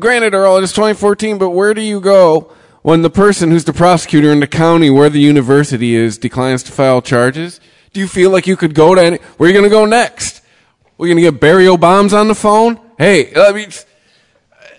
granted 0.00 0.34
earl 0.34 0.56
it's 0.56 0.72
2014 0.72 1.38
but 1.38 1.50
where 1.50 1.72
do 1.72 1.80
you 1.80 2.00
go 2.00 2.52
when 2.82 3.02
the 3.02 3.10
person 3.10 3.50
who's 3.50 3.64
the 3.64 3.72
prosecutor 3.72 4.32
in 4.32 4.40
the 4.40 4.48
county 4.48 4.90
where 4.90 5.08
the 5.08 5.20
university 5.20 5.94
is 5.94 6.18
declines 6.18 6.64
to 6.64 6.72
file 6.72 7.00
charges? 7.00 7.60
Do 7.96 8.00
you 8.00 8.08
feel 8.08 8.30
like 8.30 8.46
you 8.46 8.58
could 8.58 8.74
go 8.74 8.94
to 8.94 9.02
any? 9.02 9.16
Where 9.38 9.48
are 9.48 9.50
you 9.50 9.58
going 9.58 9.70
to 9.70 9.74
go 9.74 9.86
next? 9.86 10.42
We're 10.98 11.06
going 11.06 11.16
to 11.16 11.22
get 11.22 11.40
Barry 11.40 11.64
Obamas 11.64 12.12
on 12.12 12.28
the 12.28 12.34
phone? 12.34 12.78
Hey, 12.98 13.32
I 13.34 13.52
mean, 13.52 13.70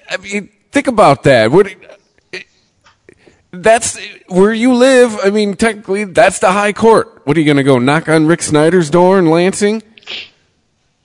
I 0.07 0.17
mean, 0.17 0.49
think 0.71 0.85
about 0.85 1.23
that. 1.23 1.49
What, 1.49 1.67
that's 3.49 3.97
where 4.27 4.53
you 4.53 4.75
live. 4.75 5.17
I 5.23 5.31
mean, 5.31 5.55
technically, 5.55 6.03
that's 6.03 6.37
the 6.37 6.51
high 6.51 6.73
court. 6.73 7.23
What 7.25 7.35
are 7.35 7.39
you 7.39 7.45
going 7.47 7.57
to 7.57 7.63
go 7.63 7.79
knock 7.79 8.07
on 8.07 8.27
Rick 8.27 8.43
Snyder's 8.43 8.91
door 8.91 9.17
in 9.17 9.31
Lansing? 9.31 9.81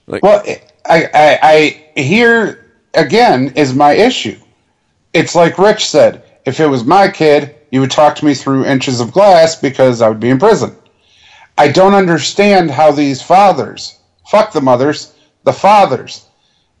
Like, 0.05 0.21
well, 0.21 0.43
I, 0.85 1.09
I, 1.15 1.39
I 1.41 1.99
here 1.99 2.75
again 2.93 3.53
is 3.55 3.73
my 3.73 3.93
issue. 3.93 4.37
It's 5.13 5.33
like 5.33 5.57
Rich 5.57 5.89
said 5.89 6.23
if 6.45 6.59
it 6.59 6.67
was 6.67 6.83
my 6.83 7.09
kid, 7.09 7.55
you 7.71 7.81
would 7.81 7.89
talk 7.89 8.15
to 8.17 8.25
me 8.25 8.35
through 8.35 8.65
inches 8.65 8.99
of 8.99 9.11
glass 9.11 9.55
because 9.55 10.03
I 10.03 10.09
would 10.09 10.19
be 10.19 10.29
in 10.29 10.37
prison. 10.37 10.77
I 11.57 11.67
don't 11.67 11.93
understand 11.93 12.71
how 12.71 12.91
these 12.91 13.21
fathers, 13.21 13.99
fuck 14.27 14.51
the 14.51 14.61
mothers, 14.61 15.13
the 15.43 15.53
fathers, 15.53 16.25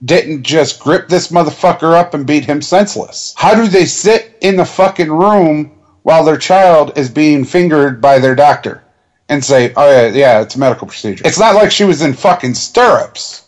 didn't 0.03 0.43
just 0.43 0.79
grip 0.79 1.07
this 1.07 1.29
motherfucker 1.29 1.93
up 1.93 2.13
and 2.13 2.27
beat 2.27 2.45
him 2.45 2.61
senseless. 2.61 3.33
How 3.37 3.55
do 3.55 3.67
they 3.67 3.85
sit 3.85 4.37
in 4.41 4.57
the 4.57 4.65
fucking 4.65 5.11
room 5.11 5.71
while 6.01 6.23
their 6.23 6.37
child 6.37 6.97
is 6.97 7.09
being 7.09 7.45
fingered 7.45 8.01
by 8.01 8.19
their 8.19 8.35
doctor 8.35 8.83
and 9.29 9.43
say, 9.43 9.73
oh 9.77 9.89
yeah, 9.89 10.07
yeah, 10.07 10.41
it's 10.41 10.55
a 10.55 10.59
medical 10.59 10.87
procedure? 10.87 11.23
It's 11.25 11.39
not 11.39 11.55
like 11.55 11.71
she 11.71 11.85
was 11.85 12.01
in 12.01 12.13
fucking 12.13 12.55
stirrups. 12.55 13.45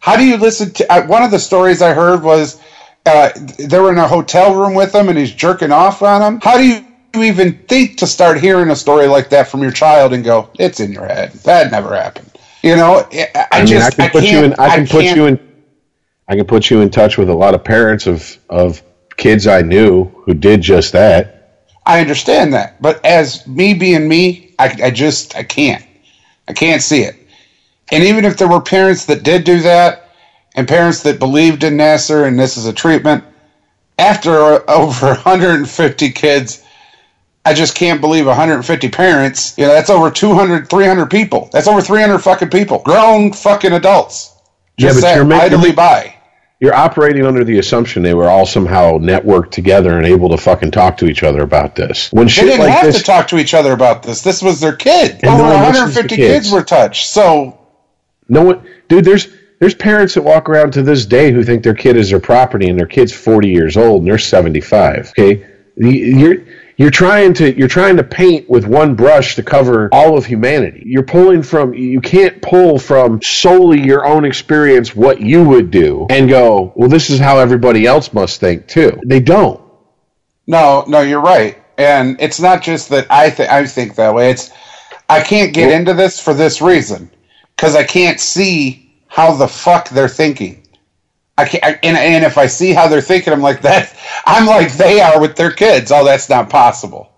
How 0.00 0.16
do 0.16 0.24
you 0.24 0.36
listen 0.36 0.70
to, 0.74 0.92
uh, 0.92 1.06
one 1.06 1.22
of 1.22 1.30
the 1.30 1.38
stories 1.38 1.82
I 1.82 1.92
heard 1.92 2.22
was 2.22 2.60
uh, 3.04 3.30
they 3.58 3.78
were 3.78 3.92
in 3.92 3.98
a 3.98 4.08
hotel 4.08 4.54
room 4.54 4.74
with 4.74 4.94
him 4.94 5.08
and 5.08 5.18
he's 5.18 5.32
jerking 5.32 5.72
off 5.72 6.02
on 6.02 6.22
him. 6.22 6.40
How 6.40 6.56
do 6.56 6.66
you 6.66 6.84
even 7.24 7.58
think 7.68 7.98
to 7.98 8.06
start 8.06 8.40
hearing 8.40 8.70
a 8.70 8.76
story 8.76 9.06
like 9.06 9.28
that 9.30 9.48
from 9.48 9.62
your 9.62 9.70
child 9.70 10.12
and 10.12 10.24
go, 10.24 10.50
it's 10.58 10.80
in 10.80 10.92
your 10.92 11.06
head. 11.06 11.32
That 11.44 11.70
never 11.70 11.94
happened. 11.94 12.30
You 12.62 12.76
know, 12.76 13.06
I, 13.12 13.46
I 13.52 13.58
mean, 13.58 13.66
just 13.68 13.98
I 13.98 14.08
can 14.08 14.10
put 14.10 14.24
you 14.24 14.44
in. 14.44 14.52
I 14.54 14.76
can 14.76 14.84
I 14.84 14.86
put 14.86 15.04
you 15.04 15.26
in. 15.26 15.64
I 16.28 16.36
can 16.36 16.46
put 16.46 16.70
you 16.70 16.80
in 16.80 16.90
touch 16.90 17.16
with 17.16 17.30
a 17.30 17.34
lot 17.34 17.54
of 17.54 17.64
parents 17.64 18.06
of 18.06 18.36
of 18.48 18.82
kids 19.16 19.46
I 19.46 19.62
knew 19.62 20.04
who 20.04 20.34
did 20.34 20.60
just 20.60 20.92
that. 20.92 21.34
I 21.86 22.00
understand 22.00 22.52
that, 22.52 22.80
but 22.82 23.02
as 23.04 23.46
me 23.46 23.72
being 23.72 24.08
me, 24.08 24.54
I, 24.58 24.76
I 24.84 24.90
just 24.90 25.36
I 25.36 25.42
can't. 25.42 25.84
I 26.48 26.52
can't 26.52 26.82
see 26.82 27.02
it. 27.02 27.16
And 27.90 28.04
even 28.04 28.24
if 28.24 28.36
there 28.36 28.48
were 28.48 28.60
parents 28.60 29.06
that 29.06 29.22
did 29.22 29.44
do 29.44 29.60
that, 29.60 30.08
and 30.58 30.66
parents 30.66 31.04
that 31.04 31.20
believed 31.20 31.62
in 31.62 31.76
Nassar 31.76 32.26
and 32.26 32.36
this 32.36 32.56
is 32.56 32.66
a 32.66 32.72
treatment. 32.72 33.22
After 33.96 34.32
over 34.70 35.06
150 35.06 36.10
kids, 36.10 36.64
I 37.48 37.54
just 37.54 37.74
can't 37.74 38.02
believe 38.02 38.26
150 38.26 38.90
parents. 38.90 39.56
You 39.56 39.64
know, 39.64 39.72
that's 39.72 39.88
over 39.88 40.10
200, 40.10 40.68
300 40.68 41.06
people. 41.06 41.48
That's 41.50 41.66
over 41.66 41.80
300 41.80 42.18
fucking 42.18 42.50
people. 42.50 42.80
Grown 42.80 43.32
fucking 43.32 43.72
adults. 43.72 44.34
Just 44.78 45.02
yeah, 45.02 45.24
but 45.24 45.30
you're 45.30 45.40
idly 45.40 45.72
by. 45.72 46.14
You're 46.60 46.74
operating 46.74 47.24
under 47.24 47.44
the 47.44 47.58
assumption 47.58 48.02
they 48.02 48.12
were 48.12 48.28
all 48.28 48.44
somehow 48.44 48.98
networked 48.98 49.52
together 49.52 49.96
and 49.96 50.04
able 50.04 50.28
to 50.28 50.36
fucking 50.36 50.72
talk 50.72 50.98
to 50.98 51.06
each 51.06 51.22
other 51.22 51.40
about 51.40 51.74
this. 51.74 52.12
When 52.12 52.26
they 52.26 52.34
didn't 52.34 52.58
like 52.58 52.70
have 52.70 52.84
this, 52.84 52.98
to 52.98 53.02
talk 53.02 53.28
to 53.28 53.38
each 53.38 53.54
other 53.54 53.72
about 53.72 54.02
this. 54.02 54.20
This 54.20 54.42
was 54.42 54.60
their 54.60 54.76
kid. 54.76 55.24
Over 55.24 55.44
no 55.44 55.54
150 55.54 56.16
kids. 56.16 56.18
kids 56.18 56.52
were 56.52 56.62
touched. 56.62 57.08
So, 57.08 57.66
no 58.28 58.42
one, 58.42 58.68
dude. 58.88 59.06
There's 59.06 59.28
there's 59.58 59.74
parents 59.74 60.14
that 60.14 60.22
walk 60.22 60.50
around 60.50 60.72
to 60.74 60.82
this 60.82 61.06
day 61.06 61.32
who 61.32 61.42
think 61.44 61.62
their 61.62 61.74
kid 61.74 61.96
is 61.96 62.10
their 62.10 62.20
property 62.20 62.68
and 62.68 62.78
their 62.78 62.86
kid's 62.86 63.12
40 63.12 63.48
years 63.48 63.78
old 63.78 64.02
and 64.02 64.10
they're 64.10 64.18
75. 64.18 65.14
Okay, 65.18 65.46
you're 65.76 66.44
you're 66.78 66.90
trying 66.90 67.34
to 67.34 67.58
you're 67.58 67.68
trying 67.68 67.96
to 67.96 68.04
paint 68.04 68.48
with 68.48 68.64
one 68.64 68.94
brush 68.94 69.34
to 69.34 69.42
cover 69.42 69.88
all 69.92 70.16
of 70.16 70.24
humanity. 70.24 70.84
You're 70.86 71.02
pulling 71.02 71.42
from 71.42 71.74
you 71.74 72.00
can't 72.00 72.40
pull 72.40 72.78
from 72.78 73.20
solely 73.20 73.84
your 73.84 74.06
own 74.06 74.24
experience 74.24 74.94
what 74.94 75.20
you 75.20 75.44
would 75.44 75.72
do 75.72 76.06
and 76.08 76.30
go, 76.30 76.72
well, 76.76 76.88
this 76.88 77.10
is 77.10 77.18
how 77.18 77.38
everybody 77.38 77.84
else 77.84 78.12
must 78.12 78.38
think 78.40 78.68
too. 78.68 78.98
They 79.04 79.20
don't. 79.20 79.60
No, 80.46 80.84
no, 80.86 81.02
you're 81.02 81.20
right. 81.20 81.58
and 81.76 82.16
it's 82.20 82.40
not 82.40 82.62
just 82.62 82.88
that 82.90 83.06
I 83.10 83.28
think 83.30 83.50
I 83.50 83.66
think 83.66 83.96
that 83.96 84.14
way. 84.14 84.30
It's 84.30 84.50
I 85.08 85.20
can't 85.20 85.52
get 85.52 85.72
into 85.72 85.94
this 85.94 86.20
for 86.20 86.32
this 86.32 86.62
reason 86.62 87.10
because 87.56 87.74
I 87.74 87.82
can't 87.82 88.20
see 88.20 88.94
how 89.08 89.34
the 89.34 89.48
fuck 89.48 89.88
they're 89.88 90.08
thinking. 90.08 90.62
I 91.38 91.44
can't, 91.44 91.64
I, 91.64 91.78
and, 91.84 91.96
and 91.96 92.24
if 92.24 92.36
I 92.36 92.46
see 92.46 92.72
how 92.72 92.88
they're 92.88 93.00
thinking, 93.00 93.32
I'm 93.32 93.40
like 93.40 93.62
that. 93.62 93.96
I'm 94.26 94.44
like 94.44 94.72
they 94.72 95.00
are 95.00 95.20
with 95.20 95.36
their 95.36 95.52
kids. 95.52 95.92
Oh, 95.92 96.04
that's 96.04 96.28
not 96.28 96.50
possible. 96.50 97.10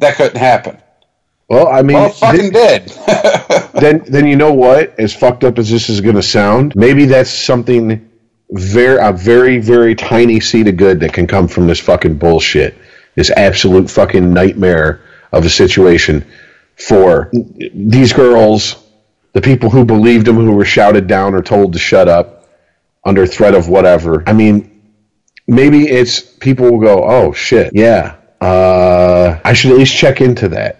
That 0.00 0.16
couldn't 0.16 0.38
happen. 0.38 0.78
Well, 1.48 1.68
I 1.68 1.82
mean, 1.82 1.96
Well, 1.96 2.10
fucking 2.10 2.50
th- 2.50 2.84
did. 2.86 2.88
then 3.74 4.02
then 4.08 4.26
you 4.26 4.34
know 4.34 4.52
what? 4.52 4.98
As 4.98 5.14
fucked 5.14 5.44
up 5.44 5.58
as 5.58 5.70
this 5.70 5.88
is 5.88 6.00
going 6.00 6.16
to 6.16 6.22
sound, 6.22 6.74
maybe 6.74 7.04
that's 7.04 7.30
something 7.30 8.10
very 8.50 8.98
a 9.00 9.12
very 9.12 9.58
very 9.58 9.94
tiny 9.94 10.40
seed 10.40 10.66
of 10.66 10.76
good 10.76 10.98
that 11.00 11.12
can 11.12 11.28
come 11.28 11.46
from 11.46 11.68
this 11.68 11.78
fucking 11.78 12.16
bullshit. 12.16 12.76
This 13.14 13.30
absolute 13.30 13.88
fucking 13.88 14.32
nightmare 14.32 15.00
of 15.30 15.44
a 15.44 15.50
situation 15.50 16.24
for 16.76 17.30
these 17.72 18.12
girls, 18.12 18.82
the 19.32 19.40
people 19.40 19.70
who 19.70 19.84
believed 19.84 20.26
them, 20.26 20.36
who 20.36 20.52
were 20.52 20.64
shouted 20.64 21.06
down 21.06 21.34
or 21.34 21.42
told 21.42 21.74
to 21.74 21.78
shut 21.78 22.08
up 22.08 22.41
under 23.04 23.26
threat 23.26 23.54
of 23.54 23.68
whatever. 23.68 24.22
I 24.28 24.32
mean, 24.32 24.82
maybe 25.46 25.88
it's 25.88 26.20
people 26.20 26.70
will 26.70 26.80
go, 26.80 27.04
"Oh 27.04 27.32
shit, 27.32 27.72
yeah, 27.74 28.16
uh, 28.40 29.38
I 29.44 29.52
should 29.52 29.72
at 29.72 29.78
least 29.78 29.96
check 29.96 30.20
into 30.20 30.48
that." 30.48 30.78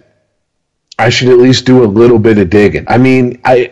I 0.99 1.09
should 1.09 1.29
at 1.29 1.39
least 1.39 1.65
do 1.65 1.83
a 1.83 1.85
little 1.85 2.19
bit 2.19 2.37
of 2.37 2.49
digging. 2.49 2.85
I 2.87 2.97
mean, 2.97 3.41
I 3.43 3.71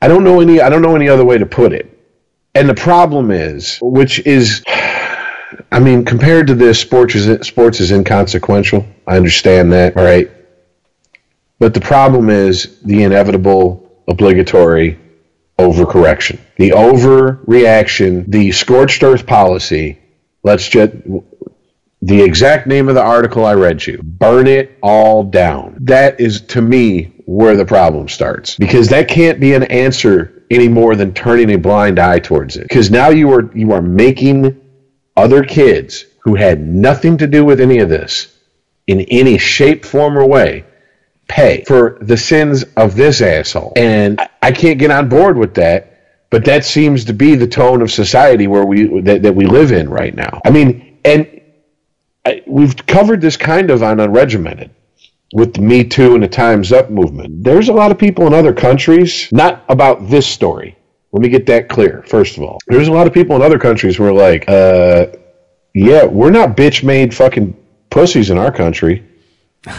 I 0.00 0.08
don't 0.08 0.24
know 0.24 0.40
any 0.40 0.60
I 0.60 0.68
don't 0.68 0.82
know 0.82 0.96
any 0.96 1.08
other 1.08 1.24
way 1.24 1.38
to 1.38 1.46
put 1.46 1.72
it. 1.72 1.90
And 2.54 2.68
the 2.68 2.74
problem 2.74 3.32
is, 3.32 3.78
which 3.82 4.20
is, 4.20 4.62
I 5.72 5.80
mean, 5.80 6.04
compared 6.04 6.46
to 6.46 6.54
this, 6.54 6.78
sports 6.78 7.14
is 7.16 7.46
sports 7.46 7.80
is 7.80 7.90
inconsequential. 7.90 8.86
I 9.06 9.16
understand 9.16 9.72
that, 9.72 9.96
all 9.96 10.04
right. 10.04 10.30
But 11.58 11.74
the 11.74 11.80
problem 11.80 12.30
is 12.30 12.80
the 12.82 13.02
inevitable, 13.02 14.02
obligatory 14.06 14.98
overcorrection, 15.58 16.38
the 16.56 16.70
overreaction, 16.70 18.30
the 18.30 18.52
scorched 18.52 19.02
earth 19.02 19.26
policy. 19.26 19.98
Let's 20.42 20.68
just 20.68 20.92
the 22.02 22.22
exact 22.22 22.66
name 22.66 22.88
of 22.88 22.94
the 22.94 23.02
article 23.02 23.46
I 23.46 23.54
read 23.54 23.86
you. 23.86 23.98
Burn 24.02 24.46
it 24.46 24.76
all 24.82 25.24
down. 25.24 25.78
That 25.80 26.20
is 26.20 26.42
to 26.48 26.60
me 26.60 27.12
where 27.24 27.56
the 27.56 27.64
problem 27.64 28.08
starts 28.08 28.56
because 28.56 28.88
that 28.88 29.08
can't 29.08 29.40
be 29.40 29.54
an 29.54 29.62
answer 29.64 30.44
any 30.50 30.68
more 30.68 30.94
than 30.94 31.14
turning 31.14 31.50
a 31.50 31.56
blind 31.56 31.98
eye 31.98 32.18
towards 32.18 32.56
it. 32.56 32.64
Because 32.64 32.90
now 32.90 33.08
you 33.08 33.32
are 33.32 33.50
you 33.54 33.72
are 33.72 33.82
making 33.82 34.60
other 35.16 35.42
kids 35.44 36.04
who 36.20 36.34
had 36.34 36.60
nothing 36.60 37.16
to 37.18 37.26
do 37.26 37.44
with 37.44 37.60
any 37.60 37.78
of 37.78 37.88
this 37.88 38.36
in 38.86 39.00
any 39.02 39.38
shape, 39.38 39.84
form, 39.84 40.18
or 40.18 40.26
way 40.26 40.64
pay 41.26 41.64
for 41.66 41.96
the 42.02 42.16
sins 42.18 42.64
of 42.76 42.96
this 42.96 43.22
asshole. 43.22 43.72
And 43.76 44.20
I- 44.20 44.28
I 44.42 44.52
can't 44.52 44.78
get 44.78 44.90
on 44.90 45.08
board 45.08 45.38
with 45.38 45.54
that. 45.54 45.93
But 46.34 46.46
that 46.46 46.64
seems 46.64 47.04
to 47.04 47.12
be 47.12 47.36
the 47.36 47.46
tone 47.46 47.80
of 47.80 47.92
society 47.92 48.48
where 48.48 48.64
we 48.64 49.02
that, 49.02 49.22
that 49.22 49.36
we 49.36 49.46
live 49.46 49.70
in 49.70 49.88
right 49.88 50.12
now. 50.12 50.40
I 50.44 50.50
mean, 50.50 50.98
and 51.04 51.40
I, 52.24 52.42
we've 52.44 52.74
covered 52.86 53.20
this 53.20 53.36
kind 53.36 53.70
of 53.70 53.84
on 53.84 53.98
Unregimented 53.98 54.70
with 55.32 55.54
the 55.54 55.60
Me 55.60 55.84
Too 55.84 56.14
and 56.14 56.24
the 56.24 56.28
Time's 56.28 56.72
Up 56.72 56.90
movement. 56.90 57.44
There's 57.44 57.68
a 57.68 57.72
lot 57.72 57.92
of 57.92 57.98
people 57.98 58.26
in 58.26 58.34
other 58.34 58.52
countries, 58.52 59.28
not 59.30 59.64
about 59.68 60.08
this 60.08 60.26
story. 60.26 60.76
Let 61.12 61.22
me 61.22 61.28
get 61.28 61.46
that 61.46 61.68
clear, 61.68 62.02
first 62.08 62.36
of 62.36 62.42
all. 62.42 62.58
There's 62.66 62.88
a 62.88 62.92
lot 62.92 63.06
of 63.06 63.12
people 63.12 63.36
in 63.36 63.42
other 63.42 63.60
countries 63.60 63.96
who 63.96 64.02
are 64.02 64.12
like, 64.12 64.48
uh, 64.48 65.06
yeah, 65.72 66.04
we're 66.04 66.32
not 66.32 66.56
bitch 66.56 66.82
made 66.82 67.14
fucking 67.14 67.56
pussies 67.90 68.30
in 68.30 68.38
our 68.38 68.50
country. 68.50 69.06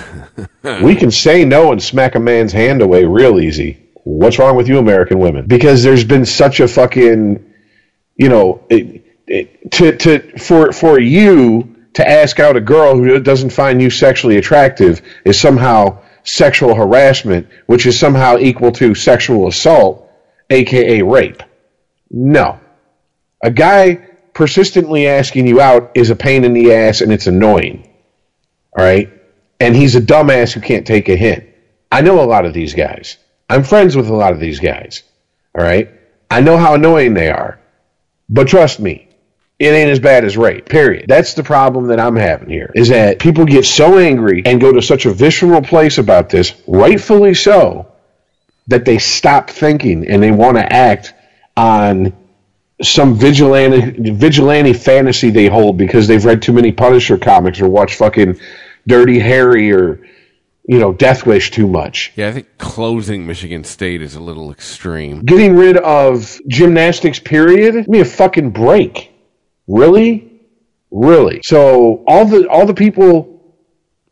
we 0.82 0.96
can 0.96 1.12
say 1.12 1.44
no 1.44 1.74
and 1.74 1.84
smack 1.84 2.16
a 2.16 2.20
man's 2.22 2.54
hand 2.54 2.82
away 2.82 3.04
real 3.04 3.42
easy. 3.42 3.85
What's 4.06 4.38
wrong 4.38 4.56
with 4.56 4.68
you, 4.68 4.78
American 4.78 5.18
women? 5.18 5.48
Because 5.48 5.82
there's 5.82 6.04
been 6.04 6.26
such 6.26 6.60
a 6.60 6.68
fucking, 6.68 7.44
you 8.16 8.30
know, 8.30 8.64
it, 8.70 9.04
it, 9.26 9.72
to 9.72 9.98
to 9.98 10.38
for 10.38 10.72
for 10.72 11.00
you 11.00 11.76
to 11.96 12.08
ask 12.08 12.40
out 12.40 12.56
a 12.56 12.62
girl 12.62 12.96
who 12.96 13.20
doesn't 13.20 13.50
find 13.50 13.82
you 13.82 13.90
sexually 13.90 14.38
attractive 14.38 15.02
is 15.26 15.40
somehow 15.40 15.98
sexual 16.24 16.76
harassment, 16.76 17.48
which 17.66 17.88
is 17.88 18.00
somehow 18.00 18.38
equal 18.38 18.72
to 18.74 18.94
sexual 18.94 19.48
assault, 19.48 20.08
aka 20.52 21.02
rape. 21.02 21.42
No. 22.12 22.60
A 23.42 23.50
guy 23.50 24.08
persistently 24.36 25.08
asking 25.08 25.48
you 25.48 25.60
out 25.60 25.92
is 25.96 26.12
a 26.12 26.16
pain 26.16 26.44
in 26.44 26.54
the 26.54 26.74
ass 26.74 27.02
and 27.02 27.12
it's 27.12 27.26
annoying. 27.26 27.92
All 28.78 28.86
right? 28.86 29.12
And 29.60 29.76
he's 29.76 29.96
a 29.96 30.02
dumbass 30.02 30.54
who 30.54 30.62
can't 30.62 30.86
take 30.86 31.10
a 31.10 31.16
hint. 31.16 31.46
I 31.92 32.02
know 32.02 32.24
a 32.24 32.26
lot 32.26 32.46
of 32.46 32.54
these 32.54 32.76
guys. 32.76 33.18
I'm 33.50 33.64
friends 33.64 33.96
with 33.96 34.10
a 34.10 34.16
lot 34.16 34.34
of 34.34 34.40
these 34.40 34.60
guys. 34.60 35.04
All 35.58 35.64
right? 35.64 35.90
I 36.30 36.42
know 36.42 36.58
how 36.58 36.74
annoying 36.74 37.14
they 37.14 37.30
are. 37.30 37.60
But 38.28 38.48
trust 38.48 38.80
me, 38.80 39.08
it 39.60 39.68
ain't 39.68 39.90
as 39.90 40.00
bad 40.00 40.26
as 40.26 40.36
rape. 40.36 40.68
Period. 40.68 41.06
That's 41.08 41.34
the 41.34 41.44
problem 41.44 41.88
that 41.88 42.00
I'm 42.00 42.16
having 42.16 42.50
here. 42.50 42.72
Is 42.76 42.90
that 42.90 43.20
people 43.20 43.46
get 43.46 43.66
so 43.66 43.98
angry 43.98 44.42
and 44.46 44.60
go 44.60 44.72
to 44.72 44.82
such 44.82 45.06
a 45.06 45.14
visceral 45.14 45.62
place 45.62 45.98
about 45.98 46.30
this, 46.30 46.54
rightfully 46.68 47.34
so, 47.36 47.92
that 48.68 48.84
they 48.84 48.98
stop 48.98 49.50
thinking 49.50 50.08
and 50.08 50.22
they 50.22 50.32
want 50.32 50.58
to 50.58 50.74
act 50.74 51.14
on 51.56 52.14
some 52.82 53.16
vigilante 53.16 54.12
vigilante 54.12 54.74
fantasy 54.74 55.30
they 55.30 55.48
hold 55.48 55.78
because 55.78 56.08
they've 56.08 56.26
read 56.26 56.42
too 56.42 56.52
many 56.52 56.74
Punisher 56.74 57.18
comics 57.18 57.62
or 57.62 57.70
watched 57.70 57.96
fucking 57.96 58.38
Dirty 58.86 59.20
Harry 59.20 59.72
or 59.72 60.06
you 60.68 60.80
know 60.80 60.94
Death 60.94 61.26
Wish 61.26 61.52
too 61.52 61.68
much. 61.68 62.12
Yeah, 62.16 62.30
I 62.30 62.32
think 62.32 62.58
closing 62.58 63.26
Michigan 63.26 63.64
State 63.64 64.02
is 64.02 64.16
a 64.16 64.20
little 64.20 64.52
extreme. 64.52 65.22
Getting 65.22 65.56
rid 65.56 65.78
of 65.78 66.40
gymnastics 66.48 67.20
period? 67.20 67.74
Give 67.74 67.88
me 67.88 68.00
a 68.02 68.06
fucking 68.06 68.52
break. 68.52 69.12
Really? 69.68 70.32
Really? 70.92 71.42
So 71.44 72.04
all 72.08 72.26
the 72.26 72.48
all 72.50 72.66
the 72.66 72.74
people 72.74 73.36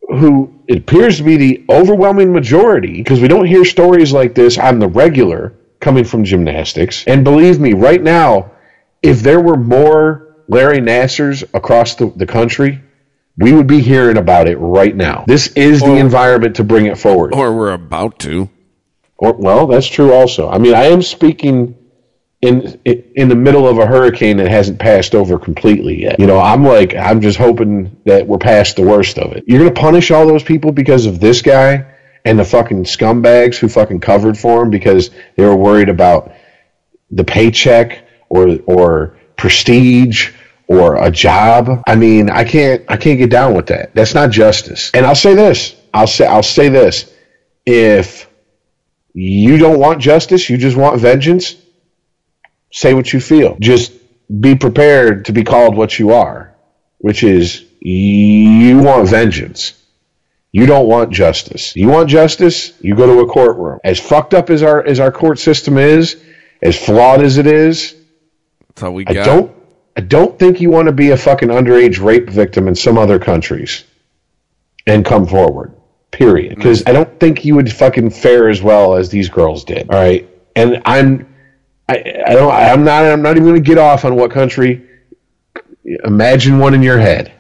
who 0.10 0.62
it 0.68 0.80
appears 0.80 1.18
to 1.18 1.24
be 1.24 1.38
the 1.38 1.66
overwhelming 1.70 2.32
majority, 2.32 2.98
because 2.98 3.20
we 3.20 3.28
don't 3.28 3.46
hear 3.46 3.66
stories 3.66 4.14
like 4.14 4.36
this 4.36 4.58
on 4.58 4.80
the 4.80 4.88
regular 4.88 5.54
coming 5.80 6.04
from 6.04 6.24
gymnastics. 6.24 7.04
And 7.06 7.24
believe 7.24 7.60
me, 7.60 7.74
right 7.74 8.02
now, 8.02 8.52
if 9.02 9.22
there 9.22 9.42
were 9.42 9.58
more 9.58 10.44
Larry 10.48 10.80
Nassars 10.80 11.44
across 11.54 11.96
the, 11.96 12.12
the 12.16 12.26
country, 12.26 12.82
we 13.38 13.52
would 13.54 13.68
be 13.68 13.82
hearing 13.82 14.18
about 14.18 14.48
it 14.48 14.58
right 14.58 14.96
now. 14.96 15.26
This 15.28 15.48
is 15.48 15.82
the 15.82 15.96
environment 15.96 16.58
to 16.58 16.64
bring 16.64 16.86
it 16.86 16.98
forward. 16.98 17.34
Or 17.34 17.56
we're 17.56 17.74
about 17.74 18.20
to. 18.20 18.50
Or, 19.18 19.34
well, 19.34 19.68
that's 19.68 19.88
true 19.88 20.14
also. 20.14 20.50
I 20.50 20.58
mean, 20.58 20.74
I 20.74 20.86
am 20.86 21.02
speaking 21.02 21.76
in 22.42 22.80
in 23.16 23.30
the 23.30 23.36
middle 23.36 23.68
of 23.68 23.78
a 23.78 23.86
hurricane 23.86 24.38
that 24.38 24.50
hasn't 24.50 24.78
passed 24.78 25.16
over 25.16 25.40
completely 25.40 26.02
yet. 26.02 26.20
You 26.20 26.28
know, 26.28 26.40
I'm 26.40 26.64
like, 26.64 26.94
I'm 26.94 27.22
just 27.22 27.38
hoping 27.38 28.02
that 28.06 28.28
we're 28.28 28.38
past 28.38 28.76
the 28.76 28.82
worst 28.84 29.18
of 29.18 29.32
it. 29.32 29.46
You're 29.48 29.60
gonna 29.60 29.72
punish 29.72 30.12
all 30.12 30.28
those 30.28 30.44
people 30.44 30.72
because 30.74 31.06
of 31.06 31.20
this 31.22 31.42
guy 31.42 31.86
and 32.26 32.38
the 32.38 32.44
fucking 32.44 32.84
scumbags 32.84 33.56
who 33.56 33.70
fucking 33.70 34.02
covered 34.02 34.38
for 34.38 34.64
him 34.64 34.70
because 34.70 35.10
they 35.38 35.46
were 35.46 35.56
worried 35.56 35.90
about 35.90 36.34
the 37.12 37.24
paycheck 37.24 38.06
or 38.28 38.60
or 38.66 39.18
prestige 39.38 40.32
or 40.68 41.04
a 41.04 41.12
job. 41.12 41.84
I 41.88 41.96
mean, 41.96 42.30
I 42.30 42.44
can't 42.44 42.84
I 42.90 42.98
can't 42.98 43.20
get 43.20 43.30
down 43.30 43.54
with 43.56 43.68
that. 43.68 43.94
That's 43.94 44.14
not 44.14 44.32
justice. 44.32 44.92
And 44.94 45.06
I'll 45.06 45.16
say 45.16 45.36
this. 45.36 45.76
I'll 45.94 46.08
say 46.08 46.26
I'll 46.26 46.44
say 46.44 46.70
this. 46.70 47.14
If 47.66 48.30
you 49.14 49.58
don't 49.58 49.80
want 49.80 50.02
justice, 50.02 50.50
you 50.50 50.58
just 50.58 50.76
want 50.76 51.00
vengeance, 51.00 51.56
say 52.72 52.94
what 52.94 53.14
you 53.14 53.20
feel. 53.20 53.58
Just 53.60 53.94
be 54.42 54.56
prepared 54.56 55.26
to 55.26 55.32
be 55.32 55.44
called 55.44 55.76
what 55.76 56.00
you 56.00 56.12
are, 56.12 56.56
which 56.98 57.24
is 57.24 57.64
you 57.80 58.80
want 58.80 59.10
vengeance. 59.10 59.80
You 60.52 60.68
don't 60.68 60.88
want 60.88 61.12
justice. 61.12 61.76
You 61.76 61.88
want 61.88 62.10
justice, 62.10 62.74
you 62.80 62.96
go 62.96 63.08
to 63.08 63.22
a 63.22 63.28
courtroom. 63.28 63.80
As 63.84 64.00
fucked 64.00 64.36
up 64.36 64.50
as 64.50 64.62
our 64.62 64.86
as 64.86 65.00
our 65.00 65.12
court 65.12 65.40
system 65.40 65.78
is, 65.78 66.22
as 66.62 66.78
flawed 66.78 67.22
as 67.22 67.38
it 67.38 67.48
is, 67.48 67.96
That's 68.70 68.84
all 68.84 68.94
we 68.94 69.04
got. 69.04 69.18
I 69.18 69.24
don't 69.26 69.53
I 69.96 70.02
don't 70.02 70.38
think 70.40 70.60
you 70.60 70.70
want 70.70 70.88
to 70.88 70.92
be 70.92 71.12
a 71.12 71.18
fucking 71.18 71.50
underage 71.50 72.04
rape 72.04 72.30
victim 72.30 72.68
in 72.68 72.76
some 72.76 72.98
other 72.98 73.20
countries 73.20 73.84
and 74.88 75.06
come 75.06 75.28
forward. 75.28 75.74
Period. 76.12 76.54
Mm. 76.54 76.56
Because 76.56 76.84
I 76.86 76.92
don't 76.92 77.20
think 77.20 77.46
you 77.46 77.56
would 77.56 77.72
fucking 77.72 78.10
fare 78.10 78.50
as 78.50 78.62
well 78.62 78.96
as 78.96 79.10
these 79.10 79.30
girls 79.30 79.64
did. 79.64 79.90
All 79.90 80.00
right. 80.00 80.30
And 80.56 80.82
I'm 80.86 81.34
I, 81.88 82.24
I 82.28 82.34
don't 82.34 82.52
I'm 82.52 82.84
not 82.84 83.06
I'm 83.06 83.22
not 83.22 83.36
even 83.36 83.48
gonna 83.48 83.60
get 83.60 83.78
off 83.78 84.06
on 84.06 84.16
what 84.16 84.32
country 84.32 84.88
imagine 85.84 86.60
one 86.60 86.74
in 86.74 86.84
your 86.84 87.00
head. 87.00 87.32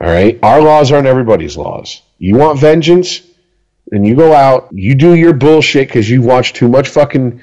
All 0.00 0.08
right. 0.08 0.38
Our 0.42 0.60
laws 0.60 0.92
aren't 0.92 1.06
everybody's 1.06 1.56
laws. 1.56 2.02
You 2.18 2.36
want 2.36 2.58
vengeance, 2.58 3.22
and 3.90 4.06
you 4.06 4.14
go 4.14 4.32
out, 4.32 4.68
you 4.72 4.94
do 4.94 5.14
your 5.14 5.32
bullshit 5.32 5.88
because 5.88 6.08
you 6.08 6.22
watch 6.22 6.52
too 6.52 6.68
much 6.68 6.88
fucking 6.88 7.40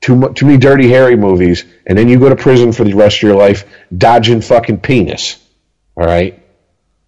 too 0.00 0.14
much 0.16 0.36
too 0.36 0.46
many 0.46 0.58
Dirty 0.58 0.88
Harry 0.90 1.16
movies, 1.16 1.64
and 1.86 1.98
then 1.98 2.08
you 2.08 2.18
go 2.18 2.28
to 2.28 2.36
prison 2.36 2.72
for 2.72 2.84
the 2.84 2.94
rest 2.94 3.18
of 3.18 3.22
your 3.22 3.34
life 3.36 3.64
dodging 3.96 4.40
fucking 4.40 4.80
penis. 4.80 5.44
All 5.96 6.06
right, 6.06 6.40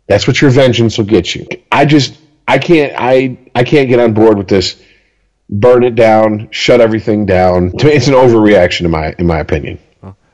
That's 0.09 0.26
what 0.26 0.41
your 0.41 0.51
vengeance 0.51 0.99
will 0.99 1.05
get 1.05 1.34
you. 1.34 1.47
I 1.70 1.84
just 1.84 2.18
I 2.49 2.59
can't 2.59 2.93
I 2.97 3.38
I 3.55 3.62
can't 3.64 3.88
get 3.88 4.01
on 4.01 4.12
board 4.14 4.36
with 4.38 4.49
this. 4.49 4.80
Burn 5.49 5.82
it 5.84 5.95
down, 5.97 6.49
shut 6.53 6.80
everything 6.80 7.26
down. 7.26 7.72
To 7.78 7.86
me, 7.86 7.93
It's 7.93 8.09
an 8.09 8.14
overreaction 8.14 8.84
in 8.84 8.91
my 8.91 9.14
in 9.18 9.26
my 9.26 9.38
opinion. 9.41 9.78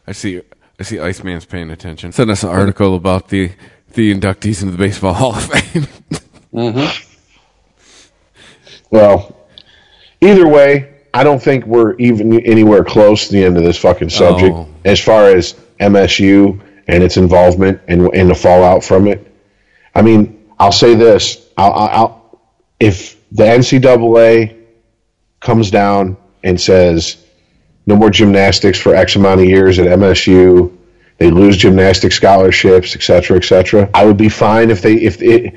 I 0.07 0.12
see. 0.12 0.40
I 0.78 0.82
see. 0.82 0.98
Iceman's 1.00 1.44
paying 1.46 1.70
attention. 1.70 2.12
Sent 2.12 2.30
us 2.30 2.42
an 2.44 2.50
article 2.50 2.94
about 2.94 3.28
the 3.28 3.50
the 3.94 4.14
inductees 4.14 4.62
into 4.62 4.72
the 4.72 4.78
Baseball 4.78 5.14
Hall 5.14 5.34
of 5.34 5.44
Fame. 5.44 5.86
Mm-hmm. 6.54 7.02
Well, 8.90 9.36
either 10.20 10.46
way, 10.48 10.95
I 11.16 11.24
don't 11.24 11.42
think 11.42 11.64
we're 11.64 11.94
even 11.96 12.38
anywhere 12.40 12.84
close 12.84 13.26
to 13.28 13.32
the 13.32 13.42
end 13.42 13.56
of 13.56 13.64
this 13.64 13.78
fucking 13.78 14.10
subject 14.10 14.54
Oh. 14.54 14.68
as 14.84 15.00
far 15.00 15.30
as 15.30 15.54
MSU 15.80 16.60
and 16.88 17.02
its 17.02 17.16
involvement 17.16 17.80
and, 17.88 18.14
and 18.14 18.28
the 18.28 18.34
fallout 18.34 18.84
from 18.84 19.08
it. 19.08 19.26
I 19.94 20.02
mean, 20.02 20.46
I'll 20.58 20.72
say 20.72 20.94
this: 20.94 21.48
I'll, 21.56 21.72
I'll, 21.72 21.88
I'll 21.88 22.40
if 22.78 23.16
the 23.32 23.44
NCAA 23.44 24.56
comes 25.40 25.70
down 25.70 26.18
and 26.44 26.60
says 26.60 27.16
no 27.86 27.96
more 27.96 28.10
gymnastics 28.10 28.78
for 28.78 28.94
X 28.94 29.16
amount 29.16 29.40
of 29.40 29.46
years 29.46 29.78
at 29.78 29.86
MSU, 29.86 30.70
they 31.16 31.30
lose 31.30 31.56
gymnastic 31.56 32.12
scholarships, 32.12 32.94
et 32.94 33.02
cetera, 33.02 33.38
et 33.38 33.44
cetera. 33.44 33.88
I 33.94 34.04
would 34.04 34.18
be 34.18 34.28
fine 34.28 34.70
if 34.70 34.82
they 34.82 34.94
if 34.96 35.22
it. 35.22 35.54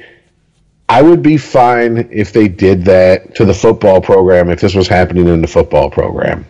I 0.89 1.03
would 1.03 1.21
be 1.21 1.37
fine 1.37 2.09
if 2.11 2.33
they 2.33 2.47
did 2.47 2.85
that 2.85 3.35
to 3.35 3.45
the 3.45 3.53
football 3.53 4.01
program 4.01 4.49
if 4.49 4.59
this 4.59 4.73
was 4.73 4.87
happening 4.87 5.27
in 5.27 5.39
the 5.39 5.47
football 5.47 5.91
program. 5.91 6.47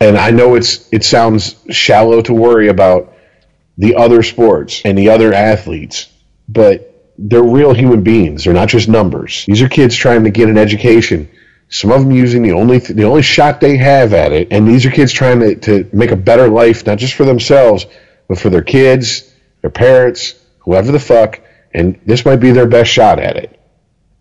And 0.00 0.18
I 0.18 0.30
know 0.30 0.54
it's 0.54 0.86
it 0.92 1.02
sounds 1.02 1.56
shallow 1.70 2.20
to 2.22 2.34
worry 2.34 2.68
about 2.68 3.14
the 3.78 3.96
other 3.96 4.22
sports 4.22 4.82
and 4.84 4.98
the 4.98 5.08
other 5.08 5.32
athletes, 5.32 6.10
but 6.46 7.12
they're 7.16 7.42
real 7.42 7.72
human 7.72 8.02
beings. 8.02 8.44
They're 8.44 8.52
not 8.52 8.68
just 8.68 8.88
numbers. 8.88 9.46
These 9.46 9.62
are 9.62 9.68
kids 9.68 9.96
trying 9.96 10.24
to 10.24 10.30
get 10.30 10.50
an 10.50 10.58
education. 10.58 11.30
Some 11.70 11.90
of 11.90 12.02
them 12.02 12.10
using 12.10 12.42
the 12.42 12.52
only 12.52 12.78
the 12.78 13.04
only 13.04 13.22
shot 13.22 13.62
they 13.62 13.78
have 13.78 14.12
at 14.12 14.32
it, 14.32 14.48
and 14.50 14.68
these 14.68 14.84
are 14.84 14.90
kids 14.90 15.10
trying 15.10 15.40
to, 15.40 15.54
to 15.56 15.88
make 15.90 16.10
a 16.10 16.16
better 16.16 16.48
life, 16.48 16.84
not 16.84 16.98
just 16.98 17.14
for 17.14 17.24
themselves, 17.24 17.86
but 18.28 18.38
for 18.38 18.50
their 18.50 18.62
kids, 18.62 19.32
their 19.62 19.70
parents, 19.70 20.34
whoever 20.58 20.92
the 20.92 21.00
fuck. 21.00 21.40
And 21.74 22.00
this 22.06 22.24
might 22.24 22.36
be 22.36 22.52
their 22.52 22.66
best 22.66 22.90
shot 22.90 23.18
at 23.18 23.36
it 23.36 23.60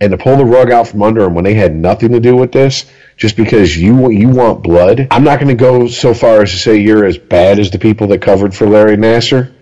and 0.04 0.12
to 0.12 0.18
pull 0.18 0.36
the 0.36 0.44
rug 0.46 0.70
out 0.70 0.88
from 0.88 1.02
under 1.02 1.22
them 1.22 1.34
when 1.34 1.46
they 1.46 1.54
had 1.54 1.74
nothing 1.74 2.12
to 2.12 2.20
do 2.20 2.36
with 2.36 2.52
this, 2.52 2.92
just 3.16 3.38
because 3.38 3.78
you 3.78 4.10
you 4.10 4.28
want 4.28 4.62
blood. 4.62 5.08
I'm 5.12 5.24
not 5.24 5.40
going 5.40 5.56
to 5.56 5.56
go 5.56 5.88
so 5.88 6.14
far 6.14 6.42
as 6.42 6.52
to 6.52 6.58
say 6.58 6.78
you're 6.78 7.06
as 7.06 7.18
bad 7.18 7.58
as 7.58 7.72
the 7.72 7.80
people 7.80 8.08
that 8.08 8.22
covered 8.22 8.54
for 8.54 8.68
Larry 8.68 8.98
Nassar, 8.98 9.54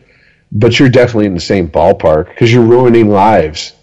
but 0.52 0.80
you're 0.80 0.90
definitely 0.90 1.28
in 1.28 1.36
the 1.36 1.40
same 1.40 1.70
ballpark 1.70 2.30
because 2.30 2.52
you're 2.52 2.66
ruining 2.66 3.10
lives. 3.10 3.74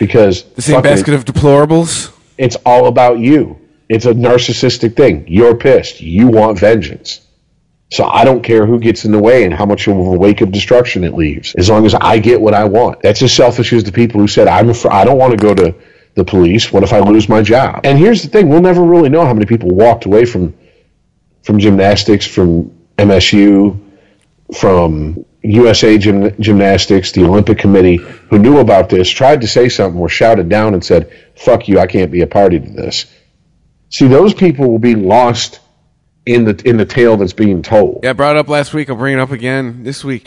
Because 0.00 0.44
the 0.54 0.62
same 0.62 0.82
basket 0.82 1.14
of 1.14 1.24
deplorables. 1.24 2.12
it's 2.38 2.56
all 2.66 2.88
about 2.88 3.20
you. 3.20 3.60
It's 3.88 4.04
a 4.04 4.12
narcissistic 4.12 4.96
thing. 4.96 5.26
You're 5.28 5.54
pissed. 5.54 6.00
You 6.00 6.26
want 6.26 6.58
vengeance. 6.58 7.20
So 7.90 8.04
I 8.04 8.24
don't 8.24 8.42
care 8.42 8.66
who 8.66 8.78
gets 8.78 9.04
in 9.04 9.12
the 9.12 9.18
way 9.18 9.44
and 9.44 9.54
how 9.54 9.64
much 9.64 9.88
of 9.88 9.96
a 9.96 10.00
wake 10.00 10.42
of 10.42 10.52
destruction 10.52 11.04
it 11.04 11.14
leaves, 11.14 11.54
as 11.54 11.70
long 11.70 11.86
as 11.86 11.94
I 11.94 12.18
get 12.18 12.40
what 12.40 12.52
I 12.52 12.64
want. 12.64 13.00
That's 13.02 13.22
as 13.22 13.32
selfish 13.32 13.72
as 13.72 13.84
the 13.84 13.92
people 13.92 14.20
who 14.20 14.28
said, 14.28 14.46
"I'm 14.46 14.68
afraid, 14.68 14.92
I 14.92 15.04
don't 15.04 15.18
want 15.18 15.32
to 15.32 15.38
go 15.38 15.54
to 15.54 15.74
the 16.14 16.24
police. 16.24 16.70
What 16.70 16.82
if 16.82 16.92
I 16.92 17.00
lose 17.00 17.28
my 17.28 17.40
job?" 17.40 17.80
And 17.84 17.98
here's 17.98 18.22
the 18.22 18.28
thing: 18.28 18.48
we'll 18.48 18.60
never 18.60 18.82
really 18.82 19.08
know 19.08 19.24
how 19.24 19.32
many 19.32 19.46
people 19.46 19.70
walked 19.70 20.04
away 20.04 20.26
from 20.26 20.52
from 21.42 21.58
gymnastics, 21.58 22.26
from 22.26 22.70
MSU, 22.98 23.78
from 24.52 25.24
USA 25.42 25.96
Gym, 25.96 26.34
Gymnastics, 26.40 27.12
the 27.12 27.24
Olympic 27.24 27.58
Committee, 27.58 27.96
who 28.28 28.38
knew 28.38 28.58
about 28.58 28.90
this, 28.90 29.08
tried 29.08 29.40
to 29.40 29.46
say 29.46 29.68
something, 29.70 29.98
were 29.98 30.10
shouted 30.10 30.50
down 30.50 30.74
and 30.74 30.84
said, 30.84 31.08
"Fuck 31.36 31.68
you! 31.68 31.78
I 31.78 31.86
can't 31.86 32.10
be 32.10 32.20
a 32.20 32.26
party 32.26 32.60
to 32.60 32.70
this." 32.70 33.06
See, 33.88 34.08
those 34.08 34.34
people 34.34 34.70
will 34.70 34.78
be 34.78 34.94
lost 34.94 35.60
in 36.28 36.44
the 36.44 36.62
in 36.68 36.76
the 36.76 36.84
tale 36.84 37.16
that's 37.16 37.32
being 37.32 37.62
told. 37.62 38.00
Yeah, 38.04 38.10
I 38.10 38.12
brought 38.12 38.36
it 38.36 38.38
up 38.40 38.48
last 38.48 38.74
week. 38.74 38.88
I'll 38.90 38.96
bring 38.96 39.14
it 39.14 39.20
up 39.20 39.30
again 39.30 39.82
this 39.84 40.04
week. 40.04 40.26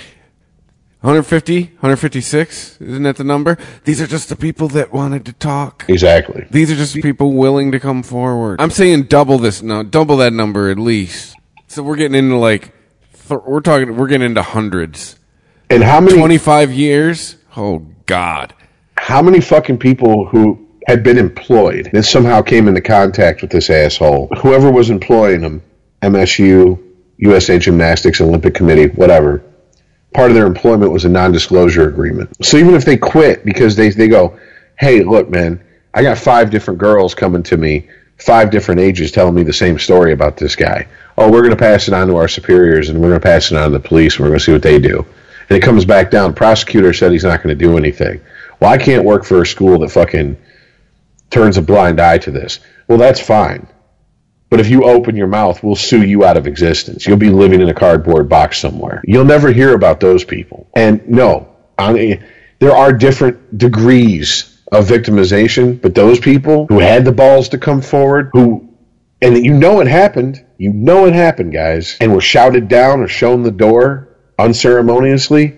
150, 1.01 1.63
156, 1.63 2.79
isn't 2.79 3.03
that 3.03 3.15
the 3.15 3.23
number? 3.23 3.57
These 3.85 3.99
are 4.01 4.05
just 4.07 4.29
the 4.29 4.35
people 4.35 4.67
that 4.69 4.93
wanted 4.93 5.25
to 5.25 5.33
talk. 5.33 5.85
Exactly. 5.87 6.45
These 6.51 6.71
are 6.71 6.75
just 6.75 6.93
people 6.93 7.33
willing 7.33 7.71
to 7.71 7.79
come 7.79 8.03
forward. 8.03 8.61
I'm 8.61 8.69
saying 8.69 9.03
double 9.03 9.39
this 9.39 9.63
no, 9.63 9.81
double 9.81 10.17
that 10.17 10.31
number 10.31 10.69
at 10.69 10.77
least. 10.77 11.35
So 11.67 11.81
we're 11.81 11.95
getting 11.95 12.13
into 12.13 12.35
like, 12.37 12.71
th- 13.27 13.41
we're 13.47 13.61
talking, 13.61 13.95
we're 13.97 14.07
getting 14.09 14.27
into 14.27 14.43
hundreds. 14.43 15.17
And 15.71 15.81
how 15.83 16.01
many 16.01 16.17
25 16.19 16.71
years? 16.71 17.37
Oh 17.57 17.79
God. 18.05 18.53
how 18.97 19.23
many 19.23 19.41
fucking 19.41 19.79
people 19.79 20.25
who 20.27 20.67
had 20.87 21.01
been 21.03 21.17
employed 21.17 21.89
that 21.93 22.03
somehow 22.03 22.41
came 22.43 22.67
into 22.67 22.81
contact 22.81 23.41
with 23.41 23.49
this 23.49 23.69
asshole, 23.71 24.27
whoever 24.37 24.71
was 24.71 24.89
employing 24.91 25.41
them, 25.41 25.63
MSU, 26.01 26.81
USA 27.17 27.59
Gymnastics, 27.59 28.21
Olympic 28.21 28.53
Committee, 28.53 28.87
whatever, 28.87 29.43
part 30.13 30.31
of 30.31 30.35
their 30.35 30.47
employment 30.47 30.91
was 30.91 31.05
a 31.05 31.09
non-disclosure 31.09 31.87
agreement. 31.87 32.29
So 32.45 32.57
even 32.57 32.75
if 32.75 32.85
they 32.85 32.97
quit 32.97 33.45
because 33.45 33.75
they 33.75 33.89
they 33.89 34.07
go, 34.07 34.37
hey, 34.79 35.03
look, 35.03 35.29
man, 35.29 35.63
I 35.93 36.03
got 36.03 36.17
five 36.17 36.49
different 36.49 36.79
girls 36.79 37.13
coming 37.13 37.43
to 37.43 37.57
me, 37.57 37.87
five 38.17 38.49
different 38.49 38.81
ages, 38.81 39.11
telling 39.11 39.35
me 39.35 39.43
the 39.43 39.53
same 39.53 39.77
story 39.77 40.13
about 40.13 40.37
this 40.37 40.55
guy. 40.55 40.87
Oh, 41.17 41.29
we're 41.29 41.41
going 41.41 41.51
to 41.51 41.57
pass 41.57 41.87
it 41.87 41.93
on 41.93 42.07
to 42.07 42.15
our 42.15 42.27
superiors, 42.27 42.89
and 42.89 42.99
we're 42.99 43.09
going 43.09 43.19
to 43.19 43.25
pass 43.25 43.51
it 43.51 43.57
on 43.57 43.71
to 43.71 43.77
the 43.77 43.87
police, 43.87 44.15
and 44.15 44.23
we're 44.23 44.29
going 44.29 44.39
to 44.39 44.45
see 44.45 44.53
what 44.53 44.63
they 44.63 44.79
do. 44.79 45.05
And 45.49 45.57
it 45.57 45.61
comes 45.61 45.85
back 45.85 46.11
down. 46.11 46.33
Prosecutor 46.33 46.93
said 46.93 47.11
he's 47.11 47.25
not 47.25 47.43
going 47.43 47.55
to 47.57 47.63
do 47.63 47.77
anything. 47.77 48.21
Well, 48.59 48.71
I 48.71 48.77
can't 48.77 49.03
work 49.03 49.25
for 49.25 49.41
a 49.41 49.45
school 49.45 49.79
that 49.79 49.91
fucking 49.91 50.37
turns 51.29 51.57
a 51.57 51.61
blind 51.61 51.99
eye 51.99 52.19
to 52.19 52.31
this. 52.31 52.59
Well, 52.87 52.97
that's 52.97 53.19
fine. 53.19 53.67
But 54.51 54.59
if 54.59 54.69
you 54.69 54.83
open 54.83 55.15
your 55.15 55.27
mouth, 55.27 55.63
we'll 55.63 55.77
sue 55.77 56.03
you 56.03 56.25
out 56.25 56.35
of 56.35 56.45
existence. 56.45 57.07
You'll 57.07 57.15
be 57.15 57.29
living 57.29 57.61
in 57.61 57.69
a 57.69 57.73
cardboard 57.73 58.27
box 58.27 58.59
somewhere. 58.59 59.01
You'll 59.05 59.23
never 59.23 59.49
hear 59.49 59.73
about 59.73 60.01
those 60.01 60.25
people. 60.25 60.67
And 60.75 61.07
no, 61.07 61.55
I, 61.79 62.21
there 62.59 62.75
are 62.75 62.91
different 62.91 63.57
degrees 63.57 64.61
of 64.69 64.87
victimization, 64.87 65.81
but 65.81 65.95
those 65.95 66.19
people 66.19 66.65
who 66.67 66.79
had 66.79 67.05
the 67.05 67.13
balls 67.13 67.47
to 67.49 67.57
come 67.57 67.81
forward, 67.81 68.29
who, 68.33 68.69
and 69.21 69.37
you 69.37 69.53
know 69.53 69.79
it 69.79 69.87
happened, 69.87 70.45
you 70.57 70.73
know 70.73 71.05
it 71.05 71.13
happened, 71.13 71.53
guys, 71.53 71.95
and 72.01 72.13
were 72.13 72.19
shouted 72.19 72.67
down 72.67 72.99
or 72.99 73.07
shown 73.07 73.43
the 73.43 73.51
door 73.51 74.17
unceremoniously, 74.37 75.57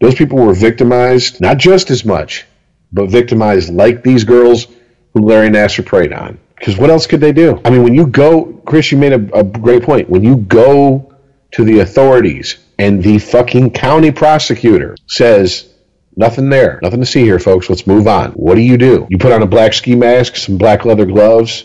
those 0.00 0.14
people 0.14 0.38
were 0.38 0.52
victimized 0.52 1.40
not 1.40 1.56
just 1.56 1.90
as 1.90 2.04
much, 2.04 2.44
but 2.92 3.08
victimized 3.08 3.72
like 3.72 4.02
these 4.02 4.24
girls 4.24 4.66
who 5.14 5.22
Larry 5.22 5.48
Nassar 5.48 5.86
preyed 5.86 6.12
on. 6.12 6.38
Because 6.62 6.78
what 6.78 6.90
else 6.90 7.08
could 7.08 7.20
they 7.20 7.32
do? 7.32 7.60
I 7.64 7.70
mean, 7.70 7.82
when 7.82 7.92
you 7.92 8.06
go, 8.06 8.44
Chris, 8.64 8.92
you 8.92 8.98
made 8.98 9.12
a, 9.12 9.40
a 9.40 9.42
great 9.42 9.82
point. 9.82 10.08
When 10.08 10.22
you 10.22 10.36
go 10.36 11.12
to 11.50 11.64
the 11.64 11.80
authorities 11.80 12.56
and 12.78 13.02
the 13.02 13.18
fucking 13.18 13.72
county 13.72 14.12
prosecutor 14.12 14.96
says, 15.08 15.68
Nothing 16.16 16.50
there. 16.50 16.78
Nothing 16.80 17.00
to 17.00 17.06
see 17.06 17.22
here, 17.22 17.40
folks. 17.40 17.68
Let's 17.68 17.84
move 17.84 18.06
on. 18.06 18.30
What 18.32 18.54
do 18.54 18.60
you 18.60 18.76
do? 18.76 19.08
You 19.10 19.18
put 19.18 19.32
on 19.32 19.42
a 19.42 19.46
black 19.46 19.72
ski 19.72 19.96
mask, 19.96 20.36
some 20.36 20.56
black 20.56 20.84
leather 20.84 21.06
gloves, 21.06 21.64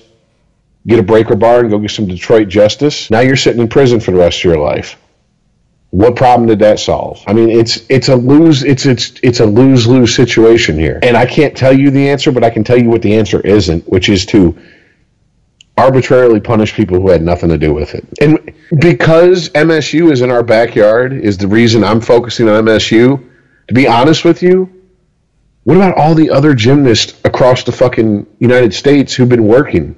get 0.88 0.98
a 0.98 1.04
breaker 1.04 1.36
bar, 1.36 1.60
and 1.60 1.70
go 1.70 1.78
get 1.78 1.92
some 1.92 2.08
Detroit 2.08 2.48
justice. 2.48 3.12
Now 3.12 3.20
you're 3.20 3.36
sitting 3.36 3.62
in 3.62 3.68
prison 3.68 4.00
for 4.00 4.10
the 4.10 4.18
rest 4.18 4.40
of 4.40 4.46
your 4.46 4.58
life. 4.58 4.98
What 5.92 6.16
problem 6.16 6.48
did 6.48 6.60
that 6.60 6.80
solve? 6.80 7.22
I 7.28 7.34
mean, 7.34 7.50
it's 7.50 7.86
it's 7.90 8.10
a 8.10 8.16
lose 8.16 8.64
it's 8.64 8.86
it's 8.86 9.20
it's 9.22 9.42
a 9.42 9.46
lose 9.46 9.86
lose 9.86 10.16
situation 10.16 10.80
here, 10.80 11.00
and 11.04 11.16
I 11.16 11.26
can't 11.26 11.56
tell 11.56 11.78
you 11.78 11.92
the 11.92 12.10
answer, 12.10 12.32
but 12.32 12.44
I 12.44 12.50
can 12.50 12.64
tell 12.64 12.78
you 12.78 12.90
what 12.90 13.02
the 13.02 13.16
answer 13.16 13.40
isn't, 13.42 13.88
which 13.88 14.10
is 14.10 14.26
to 14.28 14.58
arbitrarily 15.78 16.40
punish 16.40 16.74
people 16.74 17.00
who 17.00 17.10
had 17.10 17.22
nothing 17.22 17.50
to 17.50 17.58
do 17.58 17.74
with 17.74 17.94
it. 17.94 18.06
And 18.20 18.54
because 18.80 19.50
MSU 19.50 20.12
is 20.12 20.22
in 20.22 20.32
our 20.32 20.44
backyard, 20.44 21.14
is 21.14 21.38
the 21.38 21.48
reason 21.48 21.84
I'm 21.84 22.02
focusing 22.02 22.50
on 22.50 22.66
MSU. 22.66 23.24
To 23.68 23.74
be 23.74 23.88
honest 23.88 24.26
with 24.26 24.42
you, 24.42 24.74
what 25.64 25.78
about 25.78 25.98
all 25.98 26.16
the 26.16 26.30
other 26.30 26.54
gymnasts 26.54 27.20
across 27.26 27.64
the 27.64 27.72
fucking 27.72 28.26
United 28.40 28.74
States 28.74 29.14
who've 29.14 29.30
been 29.30 29.44
working 29.44 29.96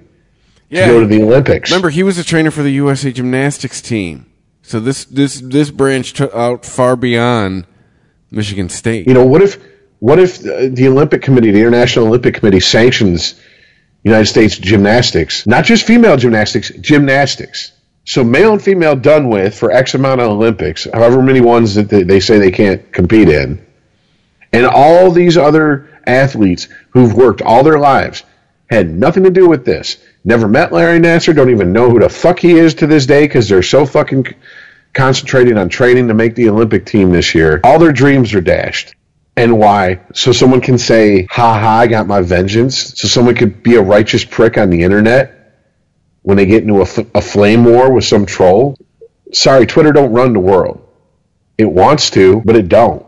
to 0.72 0.76
go 0.76 1.00
to 1.00 1.06
the 1.06 1.22
Olympics? 1.22 1.70
Remember, 1.70 1.90
he 1.90 2.04
was 2.04 2.18
a 2.18 2.24
trainer 2.24 2.52
for 2.52 2.64
the 2.64 2.72
USA 2.72 3.12
Gymnastics 3.12 3.80
team. 3.80 4.26
So 4.64 4.80
this 4.80 5.06
this 5.06 5.40
this 5.40 5.72
branch 5.72 6.14
took 6.14 6.34
out 6.34 6.66
far 6.66 6.96
beyond 6.96 7.66
Michigan 8.30 8.70
State. 8.70 9.08
You 9.08 9.14
know, 9.14 9.26
what 9.26 9.42
if 9.42 9.58
what 10.00 10.20
if 10.20 10.40
the 10.40 10.88
Olympic 10.88 11.22
Committee, 11.22 11.52
the 11.52 11.60
International 11.60 12.08
Olympic 12.08 12.36
Committee, 12.36 12.60
sanctions 12.60 13.40
United 14.04 14.28
States 14.28 14.58
gymnastics, 14.58 15.46
not 15.46 15.66
just 15.66 15.86
female 15.86 16.18
gymnastics, 16.18 16.70
gymnastics. 16.80 17.74
So 18.06 18.24
male 18.24 18.54
and 18.54 18.62
female 18.62 18.96
done 18.96 19.30
with 19.30 19.58
for 19.58 19.72
X 19.72 19.94
amount 19.94 20.22
of 20.22 20.32
Olympics, 20.32 20.88
however 20.92 21.22
many 21.22 21.42
ones 21.42 21.76
that 21.76 21.90
they, 21.90 22.20
say 22.20 22.40
they 22.40 22.52
can't 22.52 22.92
compete 22.92 23.30
in, 23.30 23.64
and 24.52 24.66
all 24.66 25.12
these 25.12 25.38
other 25.38 25.90
athletes 26.08 26.68
who've 26.90 27.14
worked 27.14 27.42
all 27.42 27.64
their 27.64 27.78
lives 27.78 28.24
had 28.70 28.90
nothing 28.90 29.24
to 29.24 29.30
do 29.30 29.48
with 29.48 29.66
this. 29.66 29.98
Never 30.24 30.48
met 30.48 30.72
Larry 30.72 31.00
Nassar, 31.00 31.36
don't 31.36 31.50
even 31.50 31.72
know 31.72 31.90
who 31.90 32.00
the 32.00 32.10
fuck 32.10 32.40
he 32.40 32.54
is 32.54 32.74
to 32.76 32.88
this 32.88 33.06
day 33.06 33.26
because 33.26 33.48
they're 33.48 33.62
so 33.62 33.86
fucking 33.86 34.28
concentrating 34.94 35.58
on 35.58 35.70
training 35.70 36.08
to 36.08 36.14
make 36.14 36.36
the 36.36 36.50
Olympic 36.50 36.86
team 36.86 37.12
this 37.12 37.36
year. 37.36 37.60
All 37.64 37.80
their 37.80 37.92
dreams 37.92 38.34
are 38.34 38.42
dashed. 38.42 38.96
And 39.40 39.58
why? 39.58 40.02
So 40.14 40.34
someone 40.34 40.60
can 40.60 40.78
say, 40.78 41.24
ha 41.32 41.58
ha, 41.58 41.80
I 41.80 41.88
got 41.88 42.08
my 42.08 42.20
vengeance. 42.20 43.00
So 43.00 43.08
someone 43.08 43.36
could 43.36 43.64
be 43.64 43.76
a 43.76 43.82
righteous 43.82 44.26
prick 44.26 44.58
on 44.58 44.70
the 44.70 44.84
internet 44.84 45.56
when 46.24 46.36
they 46.36 46.46
get 46.46 46.64
into 46.64 46.82
a, 46.82 47.22
flame 47.22 47.64
war 47.64 47.90
with 47.90 48.04
some 48.04 48.26
troll. 48.26 48.78
Sorry, 49.32 49.66
Twitter 49.66 49.94
don't 49.94 50.12
run 50.12 50.34
the 50.34 50.42
world. 50.42 50.86
It 51.58 51.72
wants 51.72 52.10
to, 52.12 52.42
but 52.44 52.58
it 52.58 52.68
don't. 52.68 53.06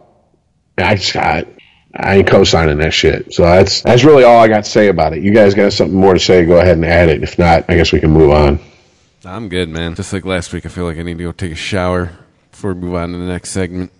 I 0.77 0.95
just 0.95 1.13
got, 1.13 1.47
I 1.93 2.19
ain't 2.19 2.27
co-signing 2.27 2.77
that 2.77 2.93
shit. 2.93 3.33
So 3.33 3.43
that's 3.43 3.81
that's 3.81 4.05
really 4.05 4.23
all 4.23 4.39
I 4.39 4.47
got 4.47 4.63
to 4.63 4.69
say 4.69 4.87
about 4.87 5.11
it. 5.11 5.21
You 5.21 5.33
guys 5.33 5.53
got 5.53 5.73
something 5.73 5.99
more 5.99 6.13
to 6.13 6.19
say? 6.19 6.45
Go 6.45 6.59
ahead 6.61 6.77
and 6.77 6.85
add 6.85 7.09
it. 7.09 7.23
If 7.23 7.37
not, 7.37 7.65
I 7.67 7.75
guess 7.75 7.91
we 7.91 7.99
can 7.99 8.09
move 8.11 8.31
on. 8.31 8.57
I'm 9.25 9.49
good, 9.49 9.67
man. 9.67 9.95
Just 9.95 10.13
like 10.13 10.23
last 10.23 10.53
week, 10.53 10.65
I 10.65 10.69
feel 10.69 10.85
like 10.85 10.97
I 10.97 11.03
need 11.03 11.17
to 11.17 11.25
go 11.25 11.33
take 11.33 11.51
a 11.51 11.55
shower 11.55 12.17
before 12.51 12.73
we 12.73 12.79
move 12.79 12.95
on 12.95 13.11
to 13.11 13.17
the 13.17 13.25
next 13.25 13.49
segment. 13.49 13.91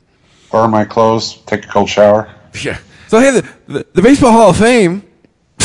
Burn 0.51 0.69
my 0.71 0.85
clothes, 0.85 1.37
take 1.45 1.65
a 1.65 1.67
cold 1.67 1.89
shower. 1.89 2.29
Yeah. 2.61 2.77
So 3.07 3.19
hey, 3.19 3.31
the 3.31 3.49
the, 3.67 3.85
the 3.93 4.01
Baseball 4.01 4.31
Hall 4.31 4.49
of 4.49 4.57
Fame. 4.57 5.03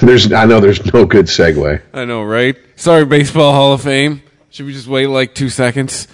there's, 0.00 0.32
I 0.32 0.44
know 0.46 0.60
there's 0.60 0.92
no 0.94 1.04
good 1.04 1.26
segue. 1.26 1.82
I 1.92 2.04
know, 2.06 2.22
right? 2.22 2.56
Sorry, 2.76 3.04
Baseball 3.04 3.52
Hall 3.52 3.74
of 3.74 3.82
Fame. 3.82 4.22
Should 4.50 4.64
we 4.66 4.72
just 4.72 4.86
wait 4.88 5.08
like 5.08 5.34
two 5.34 5.50
seconds? 5.50 6.08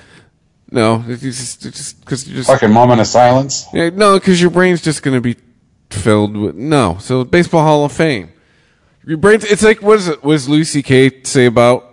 No, 0.71 1.05
it's 1.07 1.23
just 1.23 1.63
just 1.63 2.01
because 2.01 2.29
you 2.29 2.35
just 2.35 2.49
Fucking 2.49 2.73
moment 2.73 3.01
of 3.01 3.07
silence. 3.07 3.67
yeah, 3.73 3.91
no, 3.91 4.19
because 4.19 4.41
your 4.41 4.51
brain's 4.51 4.83
just 4.83 5.03
gonna 5.03 5.21
be 5.21 5.37
filled 5.91 6.37
with 6.37 6.57
no. 6.57 6.97
So 7.01 7.23
Baseball 7.25 7.63
Hall 7.63 7.85
of 7.85 7.93
Fame. 7.93 8.33
Your 9.05 9.19
brain. 9.19 9.39
It's 9.43 9.63
like 9.63 9.81
what 9.83 9.99
is 9.99 10.09
it? 10.09 10.25
What 10.25 10.33
does 10.33 10.49
Louis 10.49 10.65
C.K. 10.65 11.23
say 11.23 11.47
about 11.47 11.86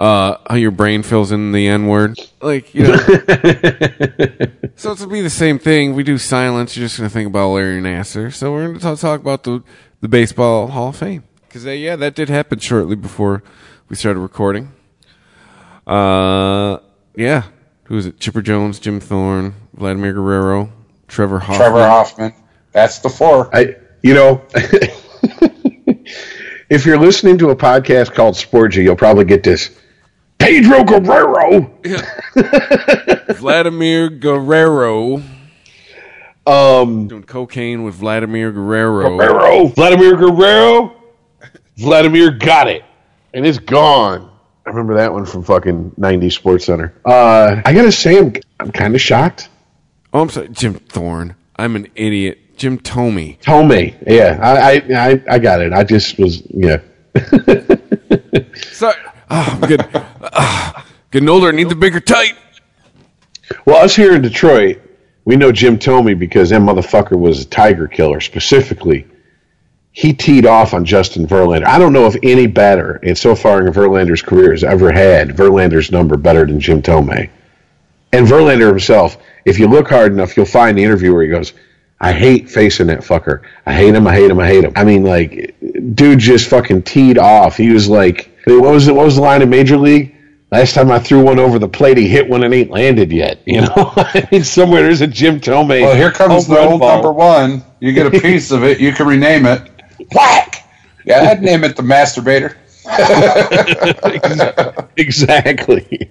uh, 0.00 0.38
how 0.48 0.54
your 0.56 0.70
brain 0.70 1.02
fills 1.02 1.30
in 1.30 1.52
the 1.52 1.68
N 1.68 1.86
word? 1.86 2.18
Like 2.40 2.74
you 2.74 2.84
know. 2.84 2.96
so 2.96 3.12
it's 3.12 4.84
going 4.84 4.96
to 4.96 5.06
be 5.08 5.20
the 5.20 5.28
same 5.28 5.58
thing. 5.58 5.94
We 5.94 6.02
do 6.02 6.16
silence. 6.16 6.74
You're 6.74 6.86
just 6.86 6.96
gonna 6.96 7.10
think 7.10 7.28
about 7.28 7.50
Larry 7.50 7.82
Nassar. 7.82 8.32
So 8.32 8.50
we're 8.50 8.68
gonna 8.68 8.80
talk, 8.80 8.98
talk 8.98 9.20
about 9.20 9.44
the 9.44 9.62
the 10.00 10.08
Baseball 10.08 10.68
Hall 10.68 10.88
of 10.88 10.96
Fame 10.96 11.24
because 11.46 11.66
yeah, 11.66 11.96
that 11.96 12.14
did 12.14 12.30
happen 12.30 12.58
shortly 12.60 12.96
before 12.96 13.42
we 13.90 13.96
started 13.96 14.20
recording. 14.20 14.72
Uh, 15.86 16.78
yeah. 17.14 17.44
Who 17.84 17.98
is 17.98 18.06
it? 18.06 18.18
Chipper 18.20 18.40
Jones, 18.40 18.78
Jim 18.78 19.00
Thorne, 19.00 19.54
Vladimir 19.74 20.14
Guerrero, 20.14 20.72
Trevor 21.08 21.40
Hoffman. 21.40 21.58
Trevor 21.58 21.86
Hoffman. 21.86 22.32
That's 22.72 23.00
the 23.00 23.10
four. 23.10 23.54
I, 23.54 23.76
you 24.02 24.14
know, 24.14 24.46
if 26.70 26.86
you're 26.86 26.98
listening 26.98 27.36
to 27.38 27.50
a 27.50 27.56
podcast 27.56 28.14
called 28.14 28.36
Sporgy, 28.36 28.84
you'll 28.84 28.96
probably 28.96 29.24
get 29.24 29.42
this. 29.42 29.76
Pedro 30.40 30.82
Guerrero. 30.84 31.70
Vladimir 33.34 34.08
Guerrero. 34.08 35.22
Um, 36.46 37.06
Doing 37.08 37.24
cocaine 37.24 37.84
with 37.84 37.94
Vladimir 37.96 38.50
Guerrero. 38.50 39.18
Guerrero. 39.18 39.66
Vladimir 39.68 40.16
Guerrero. 40.16 40.96
Vladimir 41.76 42.30
got 42.32 42.68
it, 42.68 42.82
and 43.32 43.46
it's 43.46 43.58
gone. 43.58 44.30
I 44.66 44.70
remember 44.70 44.94
that 44.94 45.12
one 45.12 45.24
from 45.26 45.44
fucking 45.44 45.92
90 45.96 46.30
Sports 46.30 46.64
Center. 46.66 46.94
Uh, 47.04 47.60
I 47.64 47.72
gotta 47.72 47.92
say, 47.92 48.18
I'm, 48.18 48.32
I'm 48.58 48.72
kind 48.72 48.94
of 48.94 49.00
shocked. 49.00 49.48
Oh, 50.12 50.22
I'm 50.22 50.28
sorry, 50.30 50.48
Jim 50.48 50.74
Thorne. 50.74 51.36
I'm 51.56 51.76
an 51.76 51.88
idiot. 51.94 52.38
Jim 52.56 52.78
Thome. 52.78 53.38
Thome, 53.40 53.94
yeah, 54.06 54.38
I, 54.42 54.72
I, 54.72 55.10
I, 55.10 55.22
I 55.30 55.38
got 55.38 55.62
it. 55.62 55.72
I 55.72 55.82
just 55.84 56.18
was, 56.18 56.42
yeah. 56.50 56.78
Sorry. 58.72 58.96
Oh, 59.30 59.58
I'm 59.62 59.68
good. 59.68 59.84
Ah, 60.22 60.86
getting 61.10 61.28
older. 61.28 61.48
I 61.48 61.52
need 61.52 61.68
the 61.68 61.76
bigger 61.76 62.00
tight. 62.00 62.34
Well, 63.64 63.84
us 63.84 63.94
here 63.94 64.14
in 64.14 64.22
Detroit, 64.22 64.82
we 65.24 65.36
know 65.36 65.52
Jim 65.52 65.78
Thome 65.78 66.18
because 66.18 66.50
that 66.50 66.60
motherfucker 66.60 67.18
was 67.18 67.42
a 67.42 67.46
tiger 67.46 67.86
killer. 67.86 68.20
Specifically, 68.20 69.06
he 69.92 70.12
teed 70.12 70.46
off 70.46 70.74
on 70.74 70.84
Justin 70.84 71.26
Verlander. 71.26 71.66
I 71.66 71.78
don't 71.78 71.92
know 71.92 72.06
if 72.06 72.16
any 72.22 72.46
batter, 72.46 73.00
and 73.02 73.16
so 73.16 73.34
far 73.34 73.64
in 73.64 73.72
Verlander's 73.72 74.22
career, 74.22 74.50
has 74.52 74.64
ever 74.64 74.92
had 74.92 75.30
Verlander's 75.30 75.90
number 75.90 76.16
better 76.16 76.44
than 76.46 76.60
Jim 76.60 76.82
Thome. 76.82 77.30
And 78.12 78.26
Verlander 78.26 78.68
himself, 78.68 79.16
if 79.44 79.58
you 79.58 79.68
look 79.68 79.88
hard 79.88 80.12
enough, 80.12 80.36
you'll 80.36 80.46
find 80.46 80.76
the 80.76 80.82
interview 80.84 81.12
where 81.12 81.22
he 81.22 81.28
goes, 81.28 81.52
I 82.00 82.12
hate 82.12 82.48
facing 82.48 82.86
that 82.88 83.00
fucker. 83.00 83.42
I 83.66 83.74
hate 83.74 83.94
him. 83.94 84.06
I 84.06 84.14
hate 84.14 84.30
him. 84.30 84.40
I 84.40 84.46
hate 84.46 84.64
him. 84.64 84.72
I 84.74 84.84
mean, 84.84 85.04
like, 85.04 85.54
dude 85.94 86.18
just 86.18 86.48
fucking 86.48 86.82
teed 86.82 87.18
off. 87.18 87.56
He 87.56 87.70
was 87.70 87.88
like, 87.88 88.29
what 88.46 88.72
was 88.72 88.88
it? 88.88 88.94
What 88.94 89.04
was 89.04 89.16
the 89.16 89.22
line 89.22 89.42
in 89.42 89.50
Major 89.50 89.76
League? 89.76 90.16
Last 90.50 90.74
time 90.74 90.90
I 90.90 90.98
threw 90.98 91.22
one 91.22 91.38
over 91.38 91.60
the 91.60 91.68
plate, 91.68 91.96
he 91.96 92.08
hit 92.08 92.28
one 92.28 92.42
and 92.42 92.52
ain't 92.52 92.70
landed 92.70 93.12
yet. 93.12 93.40
You 93.46 93.62
know, 93.62 93.92
I 93.96 94.28
mean, 94.30 94.44
somewhere 94.44 94.82
there's 94.82 95.00
a 95.00 95.06
Jim 95.06 95.40
Thome. 95.40 95.68
Well, 95.68 95.94
here 95.94 96.12
comes 96.12 96.46
the 96.46 96.58
old 96.58 96.80
ball. 96.80 96.94
number 96.94 97.12
one. 97.12 97.64
You 97.80 97.92
get 97.92 98.06
a 98.06 98.10
piece 98.20 98.50
of 98.50 98.64
it. 98.64 98.80
You 98.80 98.92
can 98.92 99.06
rename 99.06 99.46
it. 99.46 99.70
Whack! 100.14 100.64
Yeah, 101.04 101.30
I'd 101.30 101.42
name 101.42 101.64
it 101.64 101.76
the 101.76 101.82
masturbator. 101.82 102.56
exactly. 104.96 106.10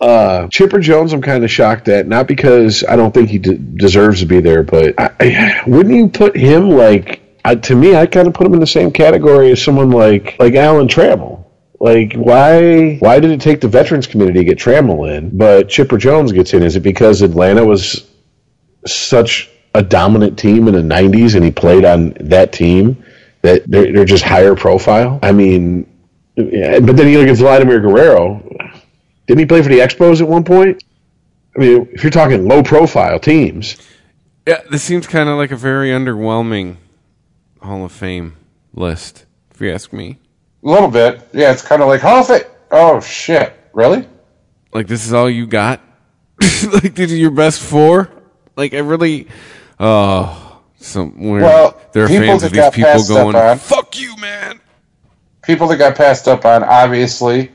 Uh, 0.00 0.48
Chipper 0.48 0.80
Jones, 0.80 1.12
I'm 1.12 1.22
kind 1.22 1.44
of 1.44 1.50
shocked 1.50 1.88
at, 1.88 2.06
not 2.06 2.28
because 2.28 2.84
I 2.84 2.96
don't 2.96 3.14
think 3.14 3.30
he 3.30 3.38
de- 3.38 3.56
deserves 3.56 4.20
to 4.20 4.26
be 4.26 4.40
there, 4.40 4.62
but 4.62 4.94
I, 4.98 5.10
I, 5.20 5.62
wouldn't 5.66 5.94
you 5.94 6.08
put 6.08 6.36
him 6.36 6.70
like? 6.70 7.22
I, 7.44 7.54
to 7.56 7.74
me, 7.74 7.94
I 7.94 8.06
kind 8.06 8.26
of 8.26 8.34
put 8.34 8.46
him 8.46 8.54
in 8.54 8.60
the 8.60 8.66
same 8.66 8.90
category 8.90 9.50
as 9.52 9.62
someone 9.62 9.90
like 9.90 10.36
like 10.38 10.54
Alan 10.54 10.88
Trammell. 10.88 11.44
Like, 11.78 12.14
why 12.14 12.96
why 12.96 13.20
did 13.20 13.30
it 13.30 13.40
take 13.40 13.60
the 13.60 13.68
veterans 13.68 14.06
community 14.06 14.38
to 14.40 14.44
get 14.44 14.58
Trammell 14.58 15.14
in, 15.14 15.36
but 15.36 15.68
Chipper 15.68 15.98
Jones 15.98 16.32
gets 16.32 16.54
in? 16.54 16.62
Is 16.62 16.76
it 16.76 16.80
because 16.80 17.20
Atlanta 17.20 17.64
was 17.64 18.08
such 18.86 19.50
a 19.74 19.82
dominant 19.82 20.38
team 20.38 20.68
in 20.68 20.74
the 20.74 20.94
'90s, 20.94 21.34
and 21.34 21.44
he 21.44 21.50
played 21.50 21.84
on 21.84 22.14
that 22.20 22.52
team 22.52 23.04
that 23.42 23.70
they're, 23.70 23.92
they're 23.92 24.04
just 24.06 24.24
higher 24.24 24.54
profile? 24.54 25.18
I 25.22 25.32
mean, 25.32 25.86
yeah, 26.36 26.80
but 26.80 26.96
then 26.96 27.08
you 27.08 27.18
look 27.18 27.28
at 27.28 27.36
Vladimir 27.36 27.80
Guerrero. 27.80 28.40
Didn't 29.26 29.40
he 29.40 29.46
play 29.46 29.62
for 29.62 29.68
the 29.68 29.78
Expos 29.78 30.20
at 30.20 30.28
one 30.28 30.44
point? 30.44 30.82
I 31.56 31.60
mean, 31.60 31.88
if 31.92 32.02
you're 32.02 32.10
talking 32.10 32.48
low 32.48 32.62
profile 32.62 33.18
teams, 33.18 33.76
Yeah, 34.46 34.60
this 34.70 34.82
seems 34.82 35.06
kind 35.06 35.28
of 35.28 35.36
like 35.36 35.50
a 35.50 35.56
very 35.56 35.90
underwhelming 35.90 36.76
Hall 37.64 37.84
of 37.84 37.92
Fame 37.92 38.36
list, 38.74 39.24
if 39.50 39.60
you 39.60 39.72
ask 39.72 39.92
me. 39.92 40.18
A 40.62 40.68
little 40.68 40.88
bit. 40.88 41.26
Yeah, 41.32 41.50
it's 41.50 41.62
kind 41.62 41.80
of 41.80 41.88
like, 41.88 42.02
oh, 42.04 42.32
it. 42.32 42.50
Oh, 42.70 43.00
shit. 43.00 43.58
Really? 43.72 44.06
Like, 44.72 44.86
this 44.86 45.06
is 45.06 45.12
all 45.12 45.30
you 45.30 45.46
got? 45.46 45.80
like, 46.72 46.94
these 46.94 47.12
are 47.12 47.16
your 47.16 47.30
best 47.30 47.62
four? 47.62 48.10
Like, 48.56 48.74
I 48.74 48.78
really. 48.78 49.28
Oh, 49.80 50.62
somewhere. 50.76 51.42
Well, 51.42 51.80
there 51.92 52.04
are 52.04 52.08
people 52.08 52.26
fans 52.26 52.42
of 52.42 52.52
these 52.52 52.70
people 52.70 53.04
going, 53.08 53.34
on- 53.34 53.58
fuck 53.58 53.98
you, 53.98 54.14
man. 54.18 54.60
People 55.42 55.66
that 55.68 55.76
got 55.76 55.96
passed 55.96 56.28
up 56.28 56.44
on, 56.44 56.62
obviously, 56.64 57.50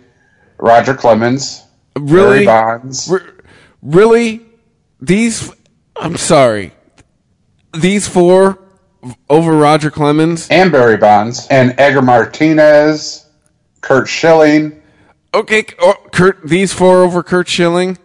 Roger 0.57 0.93
Clemens, 0.93 1.63
Really? 1.95 2.45
Barry 2.45 2.79
Bonds. 2.79 3.09
Re- 3.09 3.21
really? 3.81 4.41
These. 5.01 5.51
I'm 5.95 6.17
sorry. 6.17 6.71
These 7.73 8.07
four 8.07 8.59
over 9.29 9.53
Roger 9.53 9.91
Clemens? 9.91 10.47
and 10.49 10.71
Barry 10.71 10.97
Bonds, 10.97 11.47
and 11.49 11.75
Edgar 11.77 12.01
Martinez, 12.01 13.25
Curt 13.81 14.07
Schilling. 14.07 14.81
Okay, 15.33 15.65
oh, 15.79 15.95
Curt. 16.11 16.47
These 16.47 16.73
four 16.73 17.03
over 17.03 17.23
Curt 17.23 17.47
Schilling? 17.47 17.97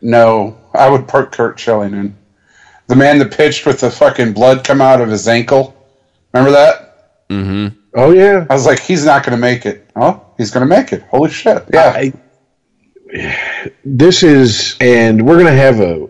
No, 0.00 0.58
I 0.74 0.88
would 0.88 1.08
put 1.08 1.32
Curt 1.32 1.58
Schilling 1.58 1.92
in. 1.94 2.16
The 2.86 2.96
man 2.96 3.18
that 3.18 3.32
pitched 3.36 3.66
with 3.66 3.80
the 3.80 3.90
fucking 3.90 4.32
blood 4.32 4.64
come 4.64 4.80
out 4.80 5.00
of 5.00 5.08
his 5.08 5.28
ankle. 5.28 5.74
Remember 6.32 6.52
that? 6.52 7.28
Mm-hmm. 7.28 7.78
Oh 7.94 8.12
yeah, 8.12 8.46
I 8.48 8.54
was 8.54 8.64
like, 8.64 8.80
he's 8.80 9.04
not 9.04 9.24
going 9.24 9.36
to 9.36 9.40
make 9.40 9.66
it. 9.66 9.90
Oh, 9.96 10.24
he's 10.38 10.50
going 10.50 10.66
to 10.66 10.74
make 10.74 10.92
it. 10.92 11.02
Holy 11.10 11.30
shit. 11.30 11.64
Yeah. 11.72 11.92
I, 11.94 12.12
this 13.84 14.22
is, 14.22 14.76
and 14.80 15.26
we're 15.26 15.38
gonna 15.38 15.50
have 15.50 15.80
a. 15.80 16.08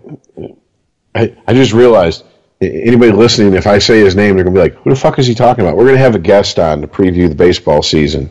I, 1.14 1.36
I 1.46 1.54
just 1.54 1.72
realized 1.72 2.24
anybody 2.60 3.12
listening, 3.12 3.54
if 3.54 3.66
I 3.66 3.78
say 3.78 4.00
his 4.00 4.14
name, 4.16 4.34
they're 4.34 4.44
gonna 4.44 4.54
be 4.54 4.60
like, 4.60 4.74
"Who 4.82 4.90
the 4.90 4.96
fuck 4.96 5.18
is 5.18 5.26
he 5.26 5.34
talking 5.34 5.64
about?" 5.64 5.76
We're 5.76 5.86
gonna 5.86 5.98
have 5.98 6.14
a 6.14 6.18
guest 6.20 6.58
on 6.58 6.80
to 6.80 6.86
preview 6.86 7.28
the 7.28 7.34
baseball 7.34 7.82
season, 7.82 8.30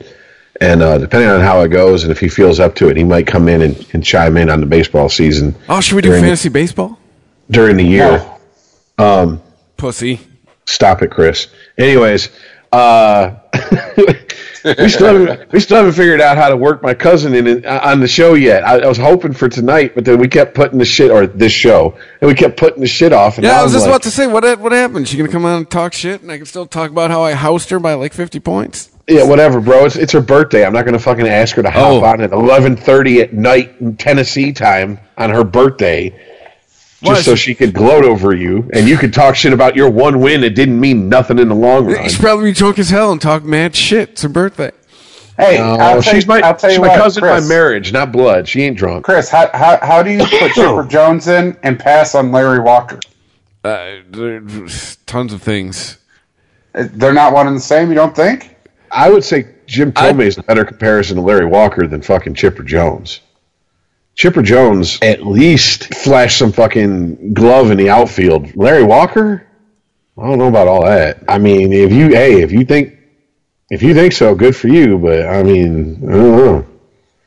and 0.62 0.82
uh, 0.82 0.98
depending 0.98 1.30
on 1.30 1.42
how 1.42 1.62
it 1.62 1.70
goes, 1.70 2.04
and 2.04 2.12
if 2.12 2.20
he 2.20 2.28
feels 2.28 2.60
up 2.60 2.76
to 2.76 2.90
it, 2.90 2.98
he 2.98 3.04
might 3.04 3.28
come 3.28 3.48
in 3.48 3.62
and, 3.62 3.86
and 3.94 4.04
chime 4.04 4.38
in 4.38 4.50
on 4.50 4.60
the 4.60 4.66
baseball 4.66 5.08
season 5.10 5.56
Oh, 5.70 5.80
should 5.82 5.96
we 5.96 6.02
do 6.02 6.12
fantasy 6.12 6.50
baseball? 6.50 6.98
during 7.50 7.78
the 7.78 7.84
year. 7.86 8.26
No. 9.00 9.42
Pussy. 9.78 10.20
Stop 10.66 11.02
it, 11.04 11.12
Chris. 11.12 11.48
Anyways, 11.78 12.30
uh, 12.72 13.36
we 14.78 14.90
still 14.90 15.08
haven't, 15.28 15.52
we 15.52 15.60
still 15.60 15.78
haven't 15.78 15.94
figured 15.94 16.20
out 16.22 16.38
how 16.38 16.50
to 16.50 16.58
work 16.58 16.84
my 16.84 16.94
cousin 16.94 17.34
in 17.34 17.48
it, 17.48 17.66
uh, 17.66 17.80
on 17.84 18.00
the 18.00 18.08
show 18.08 18.34
yet. 18.34 18.64
I, 18.66 18.80
I 18.80 18.88
was 18.88 18.98
hoping 18.98 19.34
for 19.34 19.48
tonight, 19.50 19.94
but 19.96 20.04
then 20.06 20.20
we 20.20 20.28
kept 20.28 20.54
putting 20.56 20.78
the 20.80 20.86
shit 20.86 21.10
or 21.12 21.28
this 21.28 21.52
show, 21.52 21.98
and 22.22 22.28
we 22.28 22.34
kept 22.36 22.58
putting 22.58 22.82
the 22.82 22.88
shit 22.88 23.14
off. 23.14 23.38
And 23.38 23.46
Yeah, 23.46 23.60
I 23.60 23.64
was 23.64 23.72
just 23.74 23.84
like, 23.86 23.92
about 23.92 24.04
to 24.04 24.12
say, 24.12 24.28
what 24.28 24.60
what 24.60 24.72
happened? 24.72 25.08
She 25.08 25.18
gonna 25.18 25.30
come 25.30 25.46
on 25.46 25.58
and 25.60 25.70
talk 25.70 25.94
shit, 25.94 26.22
and 26.22 26.32
I 26.32 26.38
can 26.38 26.46
still 26.46 26.66
talk 26.66 26.92
about 26.92 27.10
how 27.12 27.24
I 27.24 27.34
housed 27.34 27.70
her 27.70 27.80
by 27.80 27.94
like 27.94 28.14
fifty 28.14 28.40
points. 28.40 28.90
yeah, 29.08 29.24
whatever, 29.24 29.62
bro. 29.62 29.86
It's 29.86 29.96
it's 29.96 30.12
her 30.14 30.22
birthday. 30.22 30.66
I'm 30.66 30.74
not 30.74 30.84
going 30.84 30.94
to 30.98 31.00
fucking 31.04 31.28
ask 31.28 31.56
her 31.56 31.64
to 31.64 31.70
hop 31.72 31.92
Oh. 31.92 32.04
on 32.04 32.20
at 32.22 32.32
11:30 32.32 33.22
at 33.22 33.34
night 33.34 33.76
in 33.80 33.96
Tennessee 33.96 34.52
time 34.52 35.00
on 35.18 35.30
her 35.30 35.44
birthday. 35.46 36.14
Why 37.02 37.14
just 37.14 37.26
so 37.26 37.36
she 37.36 37.54
could 37.54 37.74
gloat 37.74 38.04
over 38.06 38.34
you, 38.36 38.70
and 38.74 38.88
you 38.88 38.98
could 38.98 39.14
talk 39.14 39.36
shit 39.36 39.54
about 39.54 39.76
your 39.76 39.90
one 39.90 40.20
win. 40.20 40.44
It 40.44 40.56
didn't 40.56 40.80
mean 40.80 41.10
nothing 41.10 41.38
in 41.38 41.48
the 41.50 41.56
long 41.56 41.86
run. 41.86 42.02
He's 42.04 42.18
probably 42.18 42.52
drunk 42.54 42.80
as 42.80 42.90
hell 42.90 43.12
and 43.12 43.22
talk 43.22 43.44
mad 43.44 43.76
shit. 43.76 44.10
It's 44.10 44.24
her 44.24 44.30
birthday. 44.30 44.72
Hey, 45.38 45.60
Oh, 45.60 45.76
I'll 45.76 46.02
she's 46.02 46.24
you, 46.24 46.28
my 46.30 46.40
I'll 46.40 46.56
tell 46.56 46.72
she's 46.72 46.78
you 46.78 46.82
my 46.82 46.88
what, 46.88 46.98
cousin 47.00 47.22
Chris, 47.22 47.44
by 47.44 47.48
marriage, 47.48 47.94
not 47.94 48.12
blood. 48.12 48.48
She 48.48 48.64
ain't 48.64 48.76
drunk. 48.78 49.06
Chris, 49.06 49.30
how, 49.30 49.48
how, 49.54 49.78
how 49.86 50.02
do 50.02 50.10
you 50.10 50.26
put 50.26 50.52
Chipper 50.56 50.88
Jones 50.90 51.28
in 51.28 51.56
and 51.62 51.78
pass 51.80 52.16
on 52.16 52.32
Larry 52.32 52.60
Walker? 52.60 53.00
Uh, 53.64 53.98
tons 55.06 55.34
of 55.34 55.42
things. 55.44 55.98
Uh, 56.74 56.88
They're 56.92 57.14
not 57.14 57.34
one 57.34 57.46
and 57.46 57.56
the 57.56 57.62
same, 57.62 57.90
you 57.90 57.96
don't 57.96 58.16
think? 58.16 58.56
I 58.92 59.12
would 59.12 59.24
say 59.24 59.54
Jim 59.68 59.94
I- 59.96 60.12
Thome 60.14 60.22
is 60.22 60.40
a 60.40 60.44
better 60.44 60.66
comparison 60.66 61.18
to 61.18 61.22
Larry 61.22 61.46
Walker 61.46 61.86
than 61.86 62.02
fucking 62.02 62.34
Chipper 62.34 62.64
Jones. 62.64 63.20
Chipper 64.18 64.42
Jones 64.42 64.98
at 65.04 65.26
least 65.26 65.94
flashed 65.94 66.40
some 66.40 66.52
fucking 66.52 67.36
glove 67.36 67.70
in 67.70 67.78
the 67.78 67.92
outfield. 67.92 68.56
Larry 68.56 68.84
Walker, 68.84 69.48
I 70.18 70.28
don't 70.28 70.40
know 70.40 70.48
about 70.48 70.68
all 70.68 70.84
that. 70.86 71.24
I 71.30 71.38
mean, 71.38 71.72
if 71.72 71.92
you 71.92 72.10
hey, 72.10 72.42
if 72.42 72.52
you 72.52 72.66
think 72.66 72.98
if 73.70 73.84
you 73.84 73.94
think 73.94 74.14
so, 74.14 74.34
good 74.34 74.56
for 74.56 74.70
you. 74.70 74.98
But 74.98 75.28
I 75.28 75.44
mean, 75.44 75.98
I 76.10 76.14
don't 76.14 76.36
know. 76.36 76.68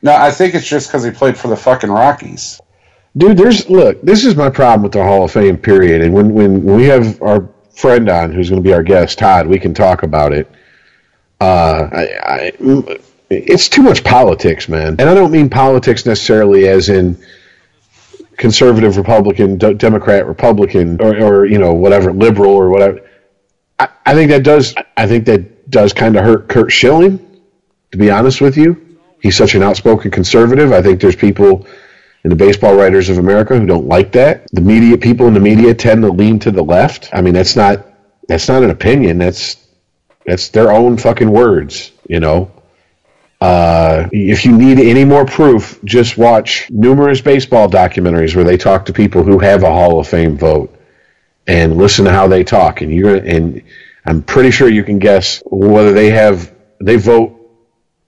No, 0.01 0.15
I 0.15 0.31
think 0.31 0.53
it's 0.53 0.67
just 0.67 0.89
because 0.89 1.05
he 1.05 1.11
played 1.11 1.37
for 1.37 1.47
the 1.47 1.55
fucking 1.55 1.89
Rockies. 1.89 2.59
Dude, 3.15 3.37
there's 3.37 3.69
look. 3.69 4.01
This 4.01 4.25
is 4.25 4.35
my 4.35 4.49
problem 4.49 4.83
with 4.83 4.91
the 4.91 5.03
Hall 5.03 5.23
of 5.23 5.31
Fame. 5.31 5.57
Period. 5.57 6.01
And 6.01 6.13
when 6.13 6.33
when 6.33 6.61
we 6.61 6.85
have 6.87 7.21
our 7.21 7.47
friend 7.73 8.09
on, 8.09 8.33
who's 8.33 8.49
going 8.49 8.61
to 8.61 8.67
be 8.67 8.73
our 8.73 8.83
guest, 8.83 9.17
Todd, 9.17 9.47
we 9.47 9.59
can 9.59 9.73
talk 9.73 10.03
about 10.03 10.33
it. 10.33 10.51
Uh, 11.39 11.89
I, 11.91 12.03
I, 12.23 12.99
it's 13.31 13.69
too 13.69 13.81
much 13.81 14.03
politics, 14.03 14.67
man. 14.67 14.97
And 14.99 15.03
I 15.03 15.13
don't 15.13 15.31
mean 15.31 15.49
politics 15.49 16.05
necessarily 16.05 16.67
as 16.67 16.89
in 16.89 17.17
conservative 18.35 18.97
Republican, 18.97 19.57
D- 19.57 19.73
Democrat 19.75 20.27
Republican, 20.27 21.01
or, 21.01 21.15
or 21.15 21.45
you 21.45 21.57
know 21.57 21.73
whatever 21.73 22.11
liberal 22.11 22.51
or 22.51 22.69
whatever. 22.69 23.07
I, 23.79 23.87
I 24.05 24.13
think 24.13 24.31
that 24.31 24.43
does. 24.43 24.75
I 24.97 25.07
think 25.07 25.25
that 25.25 25.69
does 25.69 25.93
kind 25.93 26.17
of 26.17 26.25
hurt 26.25 26.49
Curt 26.49 26.71
Schilling. 26.71 27.19
To 27.91 27.97
be 27.97 28.11
honest 28.11 28.41
with 28.41 28.57
you, 28.57 28.99
he's 29.21 29.37
such 29.37 29.55
an 29.55 29.63
outspoken 29.63 30.11
conservative. 30.11 30.71
I 30.71 30.81
think 30.81 31.01
there's 31.01 31.15
people 31.15 31.65
in 32.23 32.29
the 32.29 32.35
baseball 32.35 32.75
writers 32.75 33.09
of 33.09 33.17
America 33.17 33.57
who 33.57 33.65
don't 33.65 33.87
like 33.87 34.11
that. 34.13 34.45
The 34.51 34.61
media 34.61 34.97
people 34.97 35.27
in 35.27 35.33
the 35.33 35.39
media 35.39 35.73
tend 35.73 36.01
to 36.03 36.11
lean 36.11 36.39
to 36.39 36.51
the 36.51 36.63
left. 36.63 37.09
I 37.13 37.21
mean, 37.21 37.33
that's 37.33 37.55
not 37.55 37.85
that's 38.27 38.49
not 38.49 38.63
an 38.63 38.71
opinion. 38.71 39.17
That's 39.17 39.55
that's 40.25 40.49
their 40.49 40.71
own 40.71 40.97
fucking 40.97 41.31
words, 41.31 41.91
you 42.07 42.19
know. 42.19 42.51
Uh, 43.41 44.07
if 44.11 44.45
you 44.45 44.55
need 44.55 44.79
any 44.79 45.03
more 45.03 45.25
proof, 45.25 45.79
just 45.83 46.15
watch 46.15 46.69
numerous 46.69 47.21
baseball 47.21 47.67
documentaries 47.67 48.35
where 48.35 48.45
they 48.45 48.55
talk 48.55 48.85
to 48.85 48.93
people 48.93 49.23
who 49.23 49.39
have 49.39 49.63
a 49.63 49.67
Hall 49.69 49.99
of 49.99 50.07
Fame 50.07 50.37
vote 50.37 50.73
and 51.47 51.75
listen 51.75 52.05
to 52.05 52.11
how 52.11 52.27
they 52.27 52.43
talk. 52.43 52.81
And 52.81 52.93
you're 52.93 53.15
and 53.15 53.63
I'm 54.05 54.21
pretty 54.21 54.51
sure 54.51 54.69
you 54.69 54.83
can 54.83 54.99
guess 54.99 55.41
whether 55.45 55.91
they 55.91 56.11
have 56.11 56.53
they 56.79 56.97
vote 56.97 57.37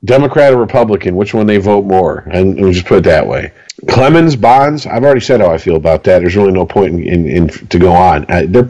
Democrat 0.05 0.53
or 0.53 0.57
Republican, 0.57 1.15
which 1.15 1.33
one 1.33 1.47
they 1.47 1.57
vote 1.57 1.85
more. 1.85 2.19
And 2.31 2.59
we'll 2.59 2.73
just 2.73 2.85
put 2.85 2.99
it 2.99 3.03
that 3.05 3.25
way. 3.25 3.53
Clemens, 3.89 4.35
Bonds, 4.35 4.85
I've 4.85 5.03
already 5.03 5.21
said 5.21 5.41
how 5.41 5.51
I 5.51 5.57
feel 5.57 5.77
about 5.77 6.03
that. 6.03 6.19
There's 6.19 6.35
really 6.35 6.51
no 6.51 6.65
point 6.65 6.93
in, 6.93 7.03
in, 7.03 7.27
in 7.27 7.47
to 7.47 7.79
go 7.79 7.91
on. 7.91 8.25
I, 8.29 8.45
they're, 8.45 8.67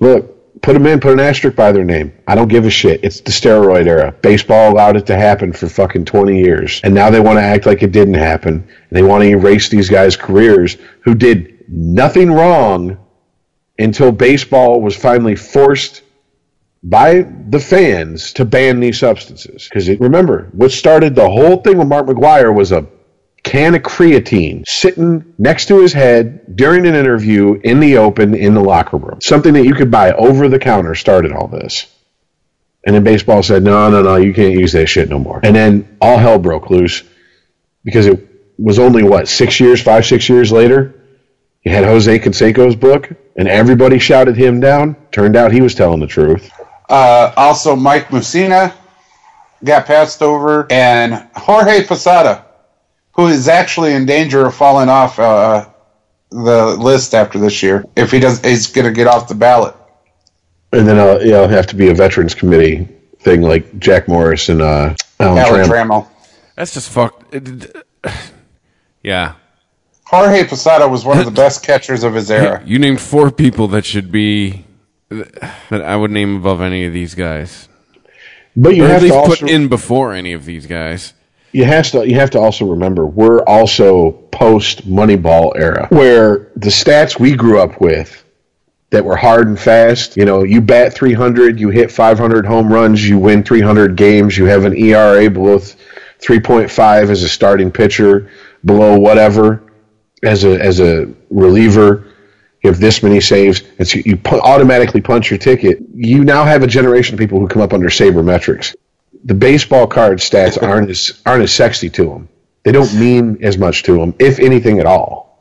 look, 0.00 0.31
put 0.60 0.74
them 0.74 0.86
in, 0.86 1.00
put 1.00 1.12
an 1.12 1.20
asterisk 1.20 1.56
by 1.56 1.72
their 1.72 1.84
name. 1.84 2.12
I 2.26 2.34
don't 2.34 2.48
give 2.48 2.66
a 2.66 2.70
shit. 2.70 3.02
It's 3.02 3.20
the 3.20 3.30
steroid 3.30 3.86
era. 3.86 4.12
Baseball 4.22 4.72
allowed 4.72 4.96
it 4.96 5.06
to 5.06 5.16
happen 5.16 5.52
for 5.52 5.68
fucking 5.68 6.04
20 6.04 6.38
years. 6.38 6.80
And 6.84 6.94
now 6.94 7.10
they 7.10 7.20
want 7.20 7.38
to 7.38 7.42
act 7.42 7.66
like 7.66 7.82
it 7.82 7.92
didn't 7.92 8.14
happen. 8.14 8.54
And 8.54 8.90
they 8.90 9.02
want 9.02 9.22
to 9.22 9.28
erase 9.28 9.68
these 9.68 9.88
guys' 9.88 10.16
careers 10.16 10.76
who 11.00 11.14
did 11.14 11.64
nothing 11.68 12.30
wrong 12.30 12.98
until 13.78 14.12
baseball 14.12 14.80
was 14.80 14.96
finally 14.96 15.36
forced 15.36 16.02
by 16.82 17.22
the 17.48 17.60
fans 17.60 18.32
to 18.34 18.44
ban 18.44 18.80
these 18.80 18.98
substances. 18.98 19.68
Because 19.68 19.88
remember, 19.88 20.48
what 20.52 20.72
started 20.72 21.14
the 21.14 21.28
whole 21.28 21.56
thing 21.58 21.78
with 21.78 21.88
Mark 21.88 22.06
McGwire 22.06 22.54
was 22.54 22.72
a 22.72 22.86
can 23.42 23.74
of 23.74 23.82
creatine 23.82 24.66
sitting 24.66 25.34
next 25.38 25.66
to 25.66 25.80
his 25.80 25.92
head 25.92 26.56
during 26.56 26.86
an 26.86 26.94
interview 26.94 27.60
in 27.64 27.80
the 27.80 27.96
open 27.96 28.34
in 28.34 28.54
the 28.54 28.62
locker 28.62 28.96
room. 28.96 29.20
Something 29.20 29.54
that 29.54 29.64
you 29.64 29.74
could 29.74 29.90
buy 29.90 30.12
over 30.12 30.48
the 30.48 30.58
counter 30.58 30.94
started 30.94 31.32
all 31.32 31.48
this. 31.48 31.86
And 32.84 32.94
then 32.94 33.04
baseball 33.04 33.42
said, 33.42 33.62
no, 33.62 33.90
no, 33.90 34.02
no, 34.02 34.16
you 34.16 34.34
can't 34.34 34.58
use 34.58 34.72
that 34.72 34.86
shit 34.86 35.08
no 35.08 35.18
more. 35.18 35.40
And 35.42 35.54
then 35.54 35.96
all 36.00 36.18
hell 36.18 36.38
broke 36.38 36.70
loose 36.70 37.04
because 37.84 38.06
it 38.06 38.28
was 38.58 38.78
only, 38.78 39.02
what, 39.02 39.28
six 39.28 39.60
years, 39.60 39.80
five, 39.82 40.04
six 40.04 40.28
years 40.28 40.50
later? 40.50 40.94
You 41.64 41.70
had 41.70 41.84
Jose 41.84 42.18
Canseco's 42.18 42.74
book, 42.74 43.08
and 43.36 43.46
everybody 43.46 44.00
shouted 44.00 44.36
him 44.36 44.58
down. 44.58 44.96
Turned 45.12 45.36
out 45.36 45.52
he 45.52 45.60
was 45.60 45.76
telling 45.76 46.00
the 46.00 46.08
truth. 46.08 46.50
Uh, 46.88 47.32
also, 47.36 47.76
Mike 47.76 48.08
Mussina 48.08 48.74
got 49.62 49.86
passed 49.86 50.22
over, 50.22 50.66
and 50.70 51.28
Jorge 51.36 51.84
Posada, 51.86 52.44
who 53.14 53.28
is 53.28 53.48
actually 53.48 53.92
in 53.92 54.06
danger 54.06 54.46
of 54.46 54.54
falling 54.54 54.88
off 54.88 55.18
uh, 55.18 55.68
the 56.30 56.76
list 56.78 57.14
after 57.14 57.38
this 57.38 57.62
year. 57.62 57.84
If 57.96 58.10
he 58.10 58.20
does, 58.20 58.40
he's 58.40 58.66
going 58.68 58.86
to 58.86 58.92
get 58.92 59.06
off 59.06 59.28
the 59.28 59.34
ballot. 59.34 59.74
And 60.72 60.86
then 60.88 60.98
uh, 60.98 61.18
yeah, 61.20 61.36
it'll 61.42 61.48
have 61.48 61.66
to 61.68 61.76
be 61.76 61.90
a 61.90 61.94
veterans 61.94 62.34
committee 62.34 62.88
thing 63.20 63.42
like 63.42 63.78
Jack 63.78 64.08
Morris 64.08 64.48
and 64.48 64.62
uh, 64.62 64.94
Alan 65.20 65.38
Alan 65.38 65.60
Trammell. 65.66 65.68
Trammell. 65.68 66.08
That's 66.56 66.74
just 66.74 66.90
fucked. 66.90 67.36
Yeah. 69.04 69.34
Jorge 70.04 70.44
Posada 70.46 70.86
was 70.86 71.04
one 71.04 71.18
of 71.18 71.24
the 71.24 71.30
best 71.42 71.64
catchers 71.64 72.04
of 72.04 72.14
his 72.14 72.30
era. 72.30 72.62
You 72.64 72.78
named 72.78 73.00
four 73.00 73.32
people 73.32 73.66
that 73.68 73.84
should 73.84 74.12
be 74.12 74.64
that 75.08 75.82
I 75.82 75.96
would 75.96 76.12
name 76.12 76.36
above 76.36 76.60
any 76.60 76.84
of 76.84 76.92
these 76.92 77.16
guys. 77.16 77.68
But 78.54 78.76
you 78.76 78.84
Or 78.84 78.86
at 78.86 79.02
have 79.02 79.10
to 79.10 79.14
also 79.14 79.36
put 79.36 79.50
in 79.50 79.66
before 79.66 80.12
any 80.12 80.34
of 80.34 80.44
these 80.44 80.66
guys. 80.66 81.14
You 81.52 81.64
have 81.64 81.90
to 81.90 82.08
you 82.08 82.16
have 82.16 82.30
to 82.30 82.38
also 82.40 82.66
remember 82.66 83.06
we're 83.06 83.42
also 83.44 84.12
post 84.32 84.88
Moneyball 84.88 85.52
era 85.56 85.86
where 85.90 86.50
the 86.56 86.70
stats 86.70 87.18
we 87.18 87.36
grew 87.36 87.60
up 87.60 87.80
with 87.80 88.22
that 88.92 89.04
were 89.04 89.16
hard 89.16 89.48
and 89.48 89.58
fast. 89.58 90.16
You 90.16 90.26
know, 90.26 90.42
you 90.44 90.60
bat 90.60 90.92
300, 90.92 91.58
you 91.58 91.70
hit 91.70 91.90
500 91.90 92.46
home 92.46 92.70
runs, 92.70 93.06
you 93.06 93.18
win 93.18 93.42
300 93.42 93.96
games, 93.96 94.36
you 94.36 94.44
have 94.44 94.64
an 94.64 94.76
ERA 94.76 95.28
below 95.30 95.58
th- 95.58 95.76
3.5 96.20 97.10
as 97.10 97.22
a 97.22 97.28
starting 97.28 97.72
pitcher, 97.72 98.30
below 98.64 98.98
whatever 98.98 99.62
as 100.22 100.44
a 100.44 100.60
as 100.60 100.78
a 100.80 101.12
reliever. 101.30 102.04
You 102.62 102.70
have 102.70 102.78
this 102.78 103.02
many 103.02 103.20
saves, 103.20 103.62
and 103.78 103.88
so 103.88 103.98
you 104.04 104.16
pu- 104.16 104.38
automatically 104.38 105.00
punch 105.00 105.30
your 105.30 105.38
ticket. 105.38 105.78
You 105.94 106.22
now 106.22 106.44
have 106.44 106.62
a 106.62 106.68
generation 106.68 107.14
of 107.14 107.18
people 107.18 107.40
who 107.40 107.48
come 107.48 107.60
up 107.60 107.72
under 107.72 107.88
sabermetrics. 107.88 108.76
The 109.24 109.34
baseball 109.34 109.86
card 109.86 110.18
stats 110.18 110.60
aren't 110.62 110.90
as 110.90 111.20
aren't 111.24 111.44
as 111.44 111.52
sexy 111.52 111.90
to 111.90 112.04
them. 112.04 112.28
They 112.64 112.72
don't 112.72 112.94
mean 112.94 113.38
as 113.42 113.58
much 113.58 113.82
to 113.84 113.98
them, 113.98 114.14
if 114.18 114.38
anything 114.38 114.78
at 114.78 114.86
all. 114.86 115.32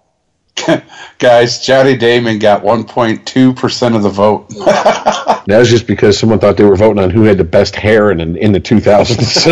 Guys, 1.19 1.63
Johnny 1.63 1.95
Damon 1.95 2.39
got 2.39 2.63
1.2% 2.63 3.95
of 3.95 4.03
the 4.03 4.09
vote. 4.09 4.51
That 5.47 5.57
was 5.57 5.71
just 5.71 5.87
because 5.87 6.19
someone 6.19 6.37
thought 6.37 6.55
they 6.55 6.63
were 6.63 6.75
voting 6.75 7.03
on 7.03 7.09
who 7.09 7.23
had 7.23 7.39
the 7.39 7.43
best 7.43 7.75
hair 7.75 8.11
in 8.11 8.19
in 8.37 8.51
the 8.51 8.59
2000s. 8.59 9.47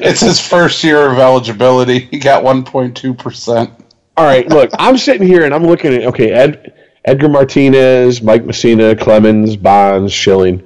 it's 0.00 0.20
his 0.20 0.38
first 0.40 0.84
year 0.84 1.10
of 1.10 1.18
eligibility. 1.18 1.98
He 1.98 2.20
got 2.20 2.44
1.2%. 2.44 3.82
All 4.16 4.24
right, 4.24 4.48
look, 4.48 4.70
I'm 4.78 4.96
sitting 4.96 5.26
here 5.26 5.44
and 5.44 5.52
I'm 5.52 5.64
looking 5.66 5.92
at 5.92 6.04
okay, 6.04 6.30
Ed, 6.30 6.72
Edgar 7.04 7.28
Martinez, 7.28 8.22
Mike 8.22 8.44
Mussina, 8.44 8.98
Clemens, 8.98 9.56
Bonds, 9.56 10.12
Schilling. 10.12 10.62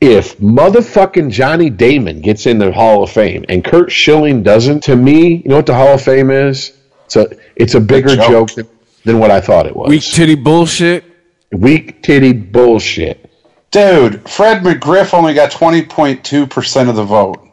If 0.00 0.38
motherfucking 0.38 1.30
Johnny 1.30 1.68
Damon 1.68 2.22
gets 2.22 2.46
in 2.46 2.58
the 2.58 2.72
Hall 2.72 3.02
of 3.02 3.10
Fame 3.10 3.44
and 3.48 3.62
Curt 3.62 3.92
Schilling 3.92 4.42
doesn't, 4.42 4.82
to 4.84 4.96
me, 4.96 5.36
you 5.36 5.50
know 5.50 5.56
what 5.56 5.66
the 5.66 5.74
Hall 5.74 5.94
of 5.94 6.02
Fame 6.02 6.30
is? 6.30 6.72
It's 7.04 7.16
a 7.16 7.28
it's 7.54 7.74
a 7.74 7.80
bigger 7.80 8.16
joke. 8.16 8.30
joke 8.30 8.50
than, 8.54 8.68
than 9.04 9.18
what 9.18 9.30
I 9.30 9.40
thought 9.40 9.66
it 9.66 9.76
was. 9.76 9.90
Weak 9.90 10.02
titty 10.02 10.36
bullshit. 10.36 11.04
Weak 11.52 12.02
titty 12.02 12.32
bullshit. 12.32 13.30
Dude, 13.70 14.28
Fred 14.28 14.62
McGriff 14.62 15.14
only 15.14 15.34
got 15.34 15.52
20.2% 15.52 16.88
of 16.88 16.96
the 16.96 17.04
vote. 17.04 17.46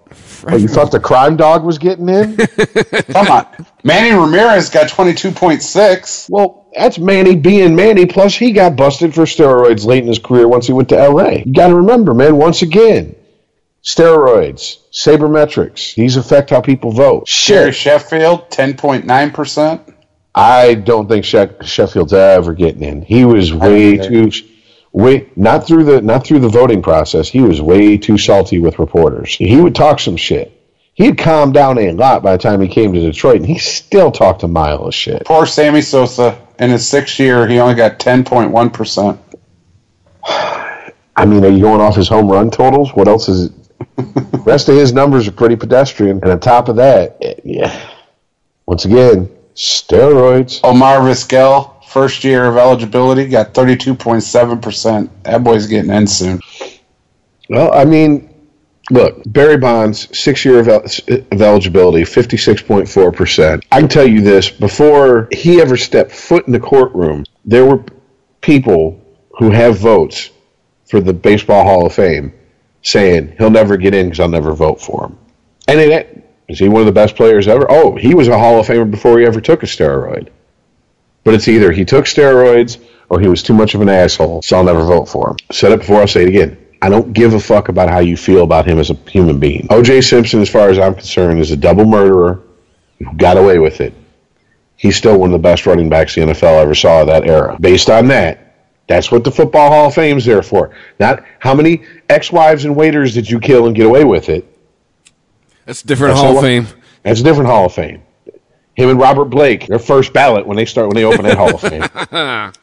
Oh, 0.47 0.55
you 0.55 0.67
thought 0.67 0.91
the 0.91 0.99
crime 0.99 1.35
dog 1.35 1.63
was 1.63 1.77
getting 1.77 2.09
in? 2.09 2.37
Come 3.11 3.27
on. 3.27 3.45
Manny 3.83 4.15
Ramirez 4.15 4.69
got 4.69 4.87
22.6. 4.87 6.29
well, 6.29 6.66
that's 6.77 6.99
Manny 6.99 7.35
being 7.35 7.75
Manny. 7.75 8.05
Plus, 8.05 8.35
he 8.35 8.51
got 8.51 8.75
busted 8.75 9.13
for 9.13 9.23
steroids 9.23 9.85
late 9.85 10.03
in 10.03 10.07
his 10.07 10.19
career 10.19 10.47
once 10.47 10.67
he 10.67 10.73
went 10.73 10.89
to 10.89 10.99
L.A. 10.99 11.43
You 11.45 11.53
got 11.53 11.67
to 11.67 11.75
remember, 11.75 12.13
man. 12.13 12.37
Once 12.37 12.61
again, 12.61 13.15
steroids, 13.83 14.77
sabermetrics. 14.91 15.95
These 15.95 16.17
affect 16.17 16.49
how 16.49 16.61
people 16.61 16.91
vote. 16.91 17.27
Shit. 17.27 17.73
Sheffield, 17.75 18.49
10.9%. 18.49 19.93
I 20.35 20.75
don't 20.75 21.07
think 21.07 21.25
She- 21.25 21.37
Sheffield's 21.63 22.13
ever 22.13 22.53
getting 22.53 22.83
in. 22.83 23.01
He 23.01 23.25
was 23.25 23.53
way 23.53 23.97
too. 23.97 24.31
Way 24.93 25.29
not 25.35 25.67
through 25.67 25.83
the 25.83 26.01
not 26.01 26.25
through 26.25 26.39
the 26.39 26.47
voting 26.49 26.81
process. 26.81 27.27
He 27.27 27.41
was 27.41 27.61
way 27.61 27.97
too 27.97 28.17
salty 28.17 28.57
with 28.59 28.79
reporters. 28.79 29.35
He 29.35 29.57
would 29.57 29.75
talk 29.75 29.99
some 29.99 30.15
shit. 30.15 30.53
He 30.93 31.05
had 31.05 31.17
calmed 31.17 31.53
down 31.53 31.77
a 31.77 31.91
lot 31.91 32.23
by 32.23 32.31
the 32.31 32.41
time 32.41 32.61
he 32.61 32.67
came 32.67 32.93
to 32.93 32.99
Detroit, 32.99 33.35
and 33.37 33.45
he 33.45 33.59
still 33.59 34.11
talked 34.11 34.41
a 34.43 34.47
mile 34.47 34.85
of 34.87 34.95
shit. 34.95 35.25
Poor 35.25 35.45
Sammy 35.45 35.81
Sosa. 35.81 36.39
In 36.59 36.69
his 36.69 36.87
sixth 36.87 37.19
year, 37.19 37.47
he 37.47 37.59
only 37.59 37.75
got 37.75 37.99
10.1%. 37.99 39.17
I 41.15 41.25
mean, 41.25 41.43
are 41.43 41.49
you 41.49 41.61
going 41.61 41.81
off 41.81 41.95
his 41.95 42.07
home 42.07 42.29
run 42.29 42.51
totals? 42.51 42.93
What 42.93 43.07
else 43.07 43.27
is? 43.27 43.45
It 43.45 43.53
rest 44.45 44.69
of 44.69 44.75
his 44.75 44.93
numbers 44.93 45.27
are 45.27 45.31
pretty 45.31 45.55
pedestrian, 45.55 46.19
and 46.21 46.31
on 46.31 46.39
top 46.39 46.69
of 46.69 46.75
that, 46.77 47.17
eh, 47.21 47.35
yeah. 47.43 47.89
Once 48.65 48.85
again, 48.85 49.29
steroids. 49.55 50.59
Omar 50.63 50.99
Vizquel, 50.99 51.83
first 51.85 52.23
year 52.23 52.45
of 52.45 52.57
eligibility, 52.57 53.27
got 53.27 53.53
32.7%. 53.53 55.09
That 55.23 55.43
boy's 55.43 55.67
getting 55.67 55.91
in 55.91 56.07
soon. 56.07 56.39
Well, 57.49 57.73
I 57.73 57.85
mean, 57.85 58.33
look, 58.91 59.21
Barry 59.25 59.57
Bonds, 59.57 60.17
six 60.17 60.45
year 60.45 60.59
of, 60.59 60.67
of 60.67 61.41
eligibility, 61.41 62.03
56.4%. 62.03 63.63
I 63.71 63.79
can 63.79 63.89
tell 63.89 64.07
you 64.07 64.21
this 64.21 64.49
before 64.49 65.27
he 65.31 65.61
ever 65.61 65.77
stepped 65.77 66.11
foot 66.11 66.47
in 66.47 66.53
the 66.53 66.59
courtroom, 66.59 67.25
there 67.45 67.65
were 67.65 67.83
people 68.41 69.01
who 69.37 69.49
have 69.51 69.77
votes 69.77 70.31
for 70.85 70.99
the 70.99 71.13
Baseball 71.13 71.63
Hall 71.63 71.85
of 71.85 71.93
Fame 71.93 72.33
saying 72.81 73.35
he'll 73.37 73.49
never 73.49 73.77
get 73.77 73.93
in 73.93 74.07
because 74.07 74.19
I'll 74.19 74.29
never 74.29 74.53
vote 74.53 74.81
for 74.81 75.05
him. 75.05 75.17
And 75.67 75.79
it, 75.79 76.23
is 76.47 76.59
he 76.59 76.69
one 76.69 76.81
of 76.81 76.85
the 76.85 76.93
best 76.93 77.15
players 77.15 77.47
ever? 77.47 77.65
Oh, 77.69 77.95
he 77.95 78.15
was 78.15 78.29
a 78.29 78.37
Hall 78.37 78.59
of 78.59 78.67
Famer 78.67 78.89
before 78.89 79.19
he 79.19 79.25
ever 79.25 79.41
took 79.41 79.63
a 79.63 79.65
steroid. 79.65 80.29
But 81.25 81.33
it's 81.33 81.49
either 81.49 81.73
he 81.73 81.83
took 81.83 82.05
steroids 82.05 82.81
or 83.09 83.19
he 83.19 83.27
was 83.27 83.43
too 83.43 83.53
much 83.53 83.75
of 83.75 83.81
an 83.81 83.89
asshole, 83.89 84.41
so 84.41 84.57
I'll 84.57 84.63
never 84.63 84.83
vote 84.83 85.09
for 85.09 85.31
him. 85.31 85.37
Said 85.51 85.73
it 85.73 85.79
before, 85.79 86.01
I'll 86.01 86.07
say 86.07 86.23
it 86.23 86.29
again. 86.29 86.57
I 86.81 86.89
don't 86.89 87.13
give 87.13 87.33
a 87.33 87.39
fuck 87.39 87.69
about 87.69 87.89
how 87.89 87.99
you 87.99 88.15
feel 88.17 88.43
about 88.43 88.67
him 88.67 88.79
as 88.79 88.89
a 88.89 88.93
human 89.09 89.39
being. 89.39 89.67
O.J. 89.69 90.01
Simpson, 90.01 90.41
as 90.41 90.49
far 90.49 90.69
as 90.69 90.77
I'm 90.77 90.93
concerned, 90.93 91.39
is 91.39 91.51
a 91.51 91.57
double 91.57 91.85
murderer 91.85 92.41
who 92.99 93.13
got 93.15 93.37
away 93.37 93.59
with 93.59 93.81
it. 93.81 93.93
He's 94.75 94.95
still 94.95 95.17
one 95.19 95.33
of 95.33 95.33
the 95.33 95.39
best 95.39 95.65
running 95.65 95.89
backs 95.89 96.13
the 96.15 96.21
NFL 96.21 96.61
ever 96.61 96.75
saw 96.75 97.01
of 97.01 97.07
that 97.07 97.27
era. 97.27 97.57
Based 97.59 97.89
on 97.89 98.07
that, 98.09 98.47
that's 98.87 99.11
what 99.11 99.23
the 99.23 99.31
Football 99.31 99.71
Hall 99.71 99.87
of 99.87 99.95
Fame's 99.95 100.23
there 100.23 100.43
for. 100.43 100.75
Not 100.99 101.23
how 101.39 101.55
many 101.55 101.83
ex-wives 102.09 102.63
and 102.63 102.75
waiters 102.75 103.13
did 103.13 103.29
you 103.29 103.39
kill 103.39 103.65
and 103.65 103.75
get 103.75 103.85
away 103.87 104.03
with 104.03 104.29
it. 104.29 104.45
That's 105.65 105.83
a 105.83 105.87
different 105.87 106.15
That's 106.15 106.21
Hall 106.21 106.37
of 106.37 106.43
Fame. 106.43 106.67
That's 107.03 107.19
a 107.19 107.23
different 107.23 107.49
Hall 107.49 107.65
of 107.65 107.73
Fame. 107.73 108.03
Him 108.75 108.89
and 108.89 108.99
Robert 108.99 109.25
Blake, 109.25 109.65
their 109.65 109.79
first 109.79 110.13
ballot 110.13 110.45
when 110.45 110.55
they 110.55 110.65
start 110.65 110.87
when 110.87 110.95
they 110.95 111.03
open 111.03 111.25
that 111.25 111.37
Hall 111.37 111.55
of 111.55 111.61
Fame. 111.61 111.83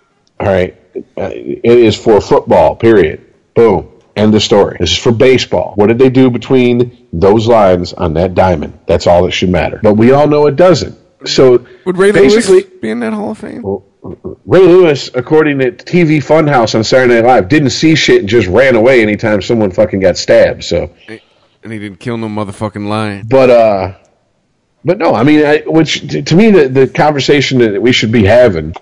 All 0.41 0.47
right, 0.47 0.77
it 1.17 1.65
is 1.65 1.97
for 1.97 2.21
football. 2.21 2.77
Period. 2.77 3.35
Boom. 3.55 3.91
End 4.17 4.35
of 4.35 4.43
story. 4.43 4.77
This 4.79 4.93
is 4.93 4.99
for 4.99 5.13
baseball. 5.13 5.73
What 5.75 5.89
did 5.89 5.99
they 5.99 6.11
do 6.11 6.31
between 6.31 7.09
those 7.13 7.49
lines 7.49 7.93
on 7.93 8.15
that 8.15 8.35
diamond? 8.35 8.79
That's 8.87 9.07
all 9.07 9.25
that 9.25 9.33
should 9.33 9.51
matter. 9.51 9.81
But 9.83 9.95
we 9.95 10.13
all 10.13 10.29
know 10.29 10.47
it 10.47 10.57
doesn't. 10.57 10.97
So 11.27 11.67
Would 11.85 11.97
Ray 11.97 12.13
basically, 12.13 12.63
Lewis 12.63 12.81
be 12.81 12.91
in 12.91 13.01
that 13.01 13.13
Hall 13.13 13.33
of 13.33 13.39
Fame? 13.39 13.65
Ray 14.45 14.61
Lewis, 14.61 15.11
according 15.15 15.59
to 15.61 15.73
TV 15.73 16.23
Funhouse 16.23 16.75
on 16.75 16.85
Saturday 16.85 17.15
Night 17.15 17.27
Live, 17.27 17.49
didn't 17.49 17.71
see 17.71 17.95
shit 17.95 18.21
and 18.21 18.29
just 18.29 18.47
ran 18.49 18.77
away 18.77 19.03
anytime 19.03 19.41
someone 19.41 19.71
fucking 19.71 20.01
got 20.01 20.17
stabbed. 20.19 20.63
So 20.63 20.91
And 21.09 21.73
he 21.73 21.79
didn't 21.79 22.01
kill 22.01 22.19
no 22.19 22.29
motherfucking 22.29 22.87
lion. 22.87 23.27
But 23.27 23.51
uh, 23.51 23.95
but 24.85 24.99
no, 24.99 25.15
I 25.15 25.23
mean, 25.25 25.45
I, 25.45 25.63
which 25.67 26.07
to, 26.09 26.23
to 26.23 26.37
me 26.37 26.51
the 26.51 26.69
the 26.69 26.87
conversation 26.87 27.59
that 27.61 27.81
we 27.81 27.93
should 27.93 28.13
be 28.13 28.25
having. 28.25 28.75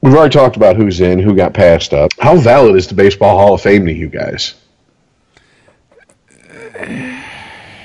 We've 0.00 0.14
already 0.14 0.32
talked 0.32 0.56
about 0.56 0.76
who's 0.76 1.00
in, 1.00 1.18
who 1.18 1.34
got 1.34 1.54
passed 1.54 1.92
up. 1.92 2.10
How 2.20 2.36
valid 2.36 2.76
is 2.76 2.86
the 2.86 2.94
Baseball 2.94 3.36
Hall 3.36 3.54
of 3.54 3.60
Fame 3.60 3.84
to 3.86 3.92
you 3.92 4.08
guys? 4.08 4.54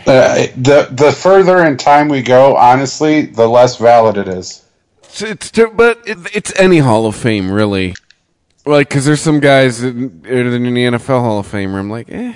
Uh, 0.06 0.48
the 0.58 0.88
the 0.92 1.12
further 1.12 1.66
in 1.66 1.78
time 1.78 2.10
we 2.10 2.22
go, 2.22 2.56
honestly, 2.58 3.22
the 3.26 3.48
less 3.48 3.78
valid 3.78 4.18
it 4.18 4.28
is. 4.28 4.64
It's, 5.04 5.22
it's 5.22 5.52
too- 5.52 5.72
but 5.74 6.02
it, 6.06 6.18
it's 6.36 6.54
any 6.60 6.80
Hall 6.80 7.06
of 7.06 7.16
Fame, 7.16 7.50
really. 7.52 7.96
Like, 8.66 8.90
because 8.90 9.06
there's 9.06 9.22
some 9.22 9.40
guys 9.40 9.82
that 9.82 9.96
are 9.96 10.56
in 10.56 10.74
the 10.74 10.86
NFL 10.86 11.22
Hall 11.22 11.40
of 11.40 11.48
Fame 11.48 11.72
where 11.72 11.80
I'm 11.82 11.90
like, 11.90 12.10
eh, 12.12 12.34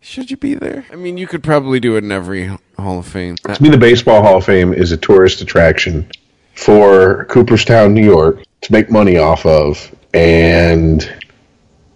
should 0.00 0.30
you 0.30 0.36
be 0.36 0.54
there? 0.54 0.86
I 0.92 0.96
mean, 0.96 1.18
you 1.18 1.26
could 1.26 1.42
probably 1.42 1.80
do 1.80 1.96
it 1.96 2.04
in 2.04 2.12
every 2.12 2.46
Hall 2.78 2.98
of 2.98 3.06
Fame. 3.06 3.36
To 3.36 3.62
me, 3.62 3.68
the 3.70 3.76
Baseball 3.78 4.22
Hall 4.22 4.38
of 4.38 4.44
Fame 4.46 4.72
is 4.72 4.92
a 4.92 4.96
tourist 4.96 5.40
attraction 5.40 6.10
for 6.54 7.24
Cooperstown, 7.26 7.94
New 7.94 8.04
York, 8.04 8.42
to 8.62 8.72
make 8.72 8.90
money 8.90 9.16
off 9.16 9.46
of, 9.46 9.94
and 10.12 11.10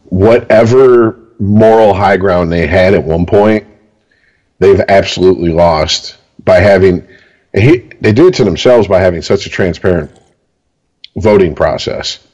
whatever 0.04 1.18
moral 1.38 1.92
high 1.92 2.16
ground 2.16 2.50
they 2.50 2.66
had 2.66 2.94
at 2.94 3.04
one 3.04 3.26
point, 3.26 3.66
they've 4.58 4.80
absolutely 4.88 5.50
lost 5.50 6.16
by 6.44 6.56
having. 6.56 7.06
He, 7.52 7.78
they 8.00 8.12
do 8.12 8.28
it 8.28 8.34
to 8.34 8.44
themselves 8.44 8.88
by 8.88 9.00
having 9.00 9.22
such 9.22 9.46
a 9.46 9.50
transparent 9.50 10.10
voting 11.16 11.54
process. 11.54 12.26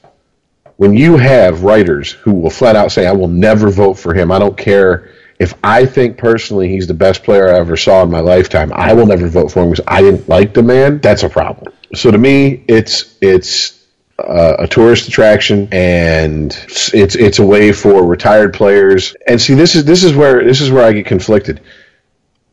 When 0.77 0.95
you 0.95 1.19
have 1.19 1.63
writers 1.63 2.13
who 2.13 2.33
will 2.33 2.51
flat 2.51 2.77
out 2.77 2.93
say, 2.93 3.07
"I 3.07 3.13
will 3.13 3.29
never 3.29 3.71
vote 3.71 3.95
for 3.95 4.15
him. 4.15 4.33
I 4.33 4.39
don't 4.39 4.57
care 4.57 5.11
if 5.39 5.55
I 5.63 5.85
think 5.85 6.17
personally 6.17 6.69
he's 6.69 6.87
the 6.87 6.95
best 6.95 7.23
player 7.23 7.49
I 7.49 7.59
ever 7.59 7.77
saw 7.77 8.03
in 8.03 8.11
my 8.11 8.21
lifetime. 8.21 8.73
I 8.75 8.95
will 8.95 9.07
never 9.07 9.29
vote 9.29 9.51
for 9.51 9.63
him 9.63 9.71
because 9.71 9.85
I 9.89 10.01
didn't 10.01 10.29
like 10.29 10.55
the 10.55 10.63
man." 10.63 11.01
That's 11.01 11.23
a 11.23 11.29
problem. 11.29 11.73
So 11.95 12.11
to 12.11 12.19
me, 12.19 12.65
it's 12.69 13.17
it's 13.21 13.85
uh, 14.19 14.57
a 14.61 14.67
tourist 14.67 15.09
attraction, 15.09 15.69
and 15.73 16.53
it's 16.93 17.15
it's 17.17 17.39
a 17.39 17.47
way 17.47 17.73
for 17.73 18.05
retired 18.05 18.55
players. 18.55 19.17
And 19.27 19.41
see, 19.41 19.55
this 19.55 19.75
is 19.75 19.85
this 19.85 20.05
is 20.05 20.15
where 20.15 20.45
this 20.45 20.61
is 20.61 20.71
where 20.71 20.85
I 20.85 20.93
get 20.93 21.07
conflicted. 21.07 21.61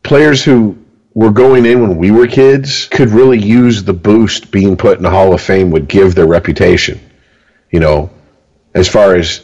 Players 0.02 0.42
who 0.42 0.78
were 1.14 1.30
going 1.30 1.66
in 1.66 1.82
when 1.82 1.96
we 1.96 2.10
were 2.10 2.26
kids 2.26 2.86
could 2.86 3.10
really 3.10 3.38
use 3.38 3.82
the 3.82 3.92
boost 3.92 4.50
being 4.50 4.76
put 4.76 4.96
in 4.96 5.02
the 5.02 5.10
Hall 5.10 5.34
of 5.34 5.40
Fame 5.40 5.70
would 5.70 5.88
give 5.88 6.14
their 6.14 6.26
reputation. 6.26 7.00
You 7.70 7.80
know, 7.80 8.10
as 8.74 8.88
far 8.88 9.14
as 9.14 9.42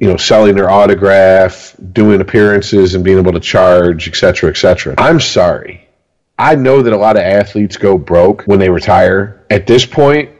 you 0.00 0.08
know, 0.08 0.16
selling 0.16 0.54
their 0.54 0.70
autograph, 0.70 1.74
doing 1.92 2.20
appearances, 2.20 2.94
and 2.94 3.04
being 3.04 3.18
able 3.18 3.32
to 3.32 3.40
charge, 3.40 4.08
et 4.08 4.16
cetera, 4.16 4.50
et 4.50 4.56
cetera. 4.56 4.94
I'm 4.98 5.20
sorry. 5.20 5.87
I 6.38 6.54
know 6.54 6.82
that 6.82 6.92
a 6.92 6.96
lot 6.96 7.16
of 7.16 7.22
athletes 7.22 7.76
go 7.76 7.98
broke 7.98 8.44
when 8.44 8.58
they 8.58 8.70
retire. 8.70 9.44
At 9.50 9.66
this 9.66 9.84
point 9.84 10.30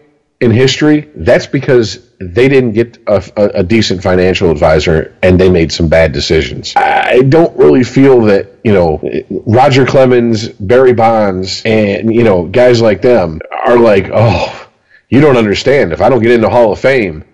in 0.41 0.51
history, 0.53 1.11
that's 1.17 1.47
because 1.47 2.09
they 2.21 2.49
didn't 2.49 2.73
get 2.73 2.99
a, 3.07 3.23
a, 3.37 3.45
a 3.61 3.63
decent 3.63 4.03
financial 4.03 4.51
advisor 4.51 5.17
and 5.23 5.41
they 5.41 5.51
made 5.51 5.73
some 5.73 5.89
bad 5.89 6.13
decisions. 6.13 6.73
I 6.77 7.23
don't 7.23 7.57
really 7.57 7.83
feel 7.83 8.23
that, 8.23 8.47
you 8.63 8.73
know, 8.73 9.01
Roger 9.47 9.85
Clemens, 9.85 10.49
Barry 10.49 10.93
Bonds, 10.93 11.63
and, 11.65 12.15
you 12.15 12.23
know, 12.23 12.47
guys 12.47 12.81
like 12.81 13.03
them 13.03 13.41
are 13.67 13.79
like, 13.79 14.11
oh, 14.13 14.69
you 15.09 15.21
don't 15.21 15.37
understand. 15.37 15.93
If 15.93 16.01
I 16.01 16.09
don't 16.09 16.23
get 16.23 16.33
into 16.33 16.49
Hall 16.49 16.73
of 16.73 16.79
Fame, 16.79 17.25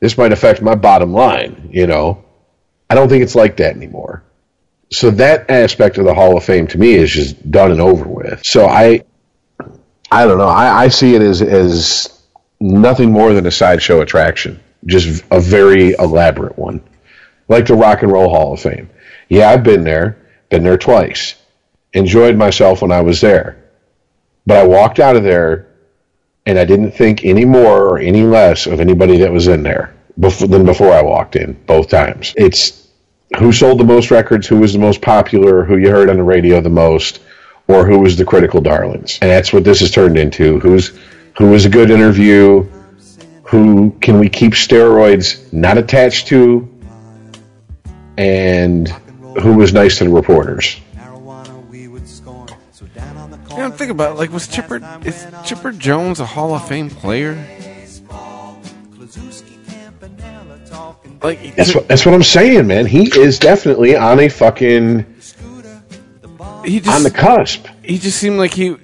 this 0.00 0.18
might 0.18 0.32
affect 0.32 0.62
my 0.62 0.74
bottom 0.74 1.12
line, 1.12 1.70
you 1.72 1.86
know. 1.86 2.24
I 2.90 2.94
don't 2.94 3.08
think 3.08 3.22
it's 3.22 3.34
like 3.34 3.56
that 3.58 3.76
anymore. 3.76 4.22
So 4.90 5.10
that 5.12 5.50
aspect 5.50 5.98
of 5.98 6.04
the 6.04 6.14
Hall 6.14 6.36
of 6.36 6.44
Fame 6.44 6.66
to 6.68 6.78
me 6.78 6.94
is 6.94 7.10
just 7.10 7.50
done 7.50 7.70
and 7.70 7.80
over 7.80 8.06
with. 8.06 8.44
So 8.44 8.66
I 8.66 9.04
I 10.10 10.26
don't 10.26 10.38
know. 10.38 10.48
I, 10.48 10.84
I 10.84 10.88
see 10.88 11.14
it 11.14 11.22
as 11.22 11.42
as 11.42 12.22
nothing 12.60 13.12
more 13.12 13.32
than 13.32 13.46
a 13.46 13.50
sideshow 13.50 14.00
attraction. 14.00 14.60
Just 14.86 15.24
a 15.30 15.40
very 15.40 15.90
elaborate 15.98 16.58
one. 16.58 16.82
Like 17.48 17.66
the 17.66 17.74
Rock 17.74 18.02
and 18.02 18.12
Roll 18.12 18.28
Hall 18.30 18.54
of 18.54 18.60
Fame. 18.60 18.90
Yeah, 19.28 19.50
I've 19.50 19.62
been 19.62 19.84
there, 19.84 20.18
been 20.48 20.62
there 20.62 20.78
twice. 20.78 21.34
Enjoyed 21.92 22.36
myself 22.36 22.82
when 22.82 22.92
I 22.92 23.00
was 23.00 23.20
there. 23.20 23.70
But 24.46 24.58
I 24.58 24.66
walked 24.66 25.00
out 25.00 25.16
of 25.16 25.24
there 25.24 25.66
and 26.46 26.58
I 26.58 26.64
didn't 26.64 26.92
think 26.92 27.24
any 27.24 27.44
more 27.44 27.84
or 27.84 27.98
any 27.98 28.22
less 28.22 28.66
of 28.66 28.80
anybody 28.80 29.18
that 29.18 29.32
was 29.32 29.48
in 29.48 29.62
there 29.62 29.94
before, 30.18 30.48
than 30.48 30.64
before 30.64 30.92
I 30.92 31.02
walked 31.02 31.36
in 31.36 31.52
both 31.66 31.90
times. 31.90 32.32
It's 32.36 32.87
who 33.36 33.52
sold 33.52 33.78
the 33.78 33.84
most 33.84 34.10
records, 34.10 34.46
who 34.46 34.58
was 34.58 34.72
the 34.72 34.78
most 34.78 35.02
popular, 35.02 35.64
who 35.64 35.76
you 35.76 35.90
heard 35.90 36.08
on 36.08 36.16
the 36.16 36.22
radio 36.22 36.60
the 36.60 36.70
most, 36.70 37.20
or 37.66 37.86
who 37.86 37.98
was 37.98 38.16
the 38.16 38.24
critical 38.24 38.60
darlings. 38.60 39.18
And 39.20 39.30
that's 39.30 39.52
what 39.52 39.64
this 39.64 39.80
has 39.80 39.90
turned 39.90 40.16
into. 40.16 40.58
Who's 40.60 40.98
who 41.36 41.50
was 41.50 41.64
a 41.66 41.68
good 41.68 41.90
interview? 41.90 42.62
Who 43.44 43.96
can 44.00 44.18
we 44.18 44.28
keep 44.28 44.52
steroids 44.52 45.52
not 45.52 45.78
attached 45.78 46.28
to? 46.28 46.68
And 48.16 48.88
who 48.88 49.56
was 49.56 49.72
nice 49.72 49.98
to 49.98 50.04
the 50.04 50.10
reporters? 50.10 50.80
Yeah, 53.50 53.64
I'm 53.64 53.72
thinking 53.72 53.90
about 53.90 54.12
it, 54.12 54.18
like 54.18 54.30
was 54.32 54.48
Chipper 54.48 54.80
is 55.04 55.26
Chipper 55.44 55.72
Jones 55.72 56.20
a 56.20 56.26
Hall 56.26 56.54
of 56.54 56.66
Fame 56.68 56.90
player? 56.90 57.44
Like 61.22 61.56
That's 61.56 61.74
what 61.74 61.88
that's 61.88 62.06
what 62.06 62.14
I'm 62.14 62.22
saying, 62.22 62.66
man. 62.66 62.86
He 62.86 63.08
is 63.18 63.38
definitely 63.38 63.96
on 63.96 64.20
a 64.20 64.28
fucking 64.28 65.04
he 66.64 66.80
on 66.88 67.02
the 67.02 67.12
cusp. 67.14 67.66
he 67.82 67.98
just 67.98 68.18
seemed 68.18 68.38
like 68.38 68.54
he 68.54 68.76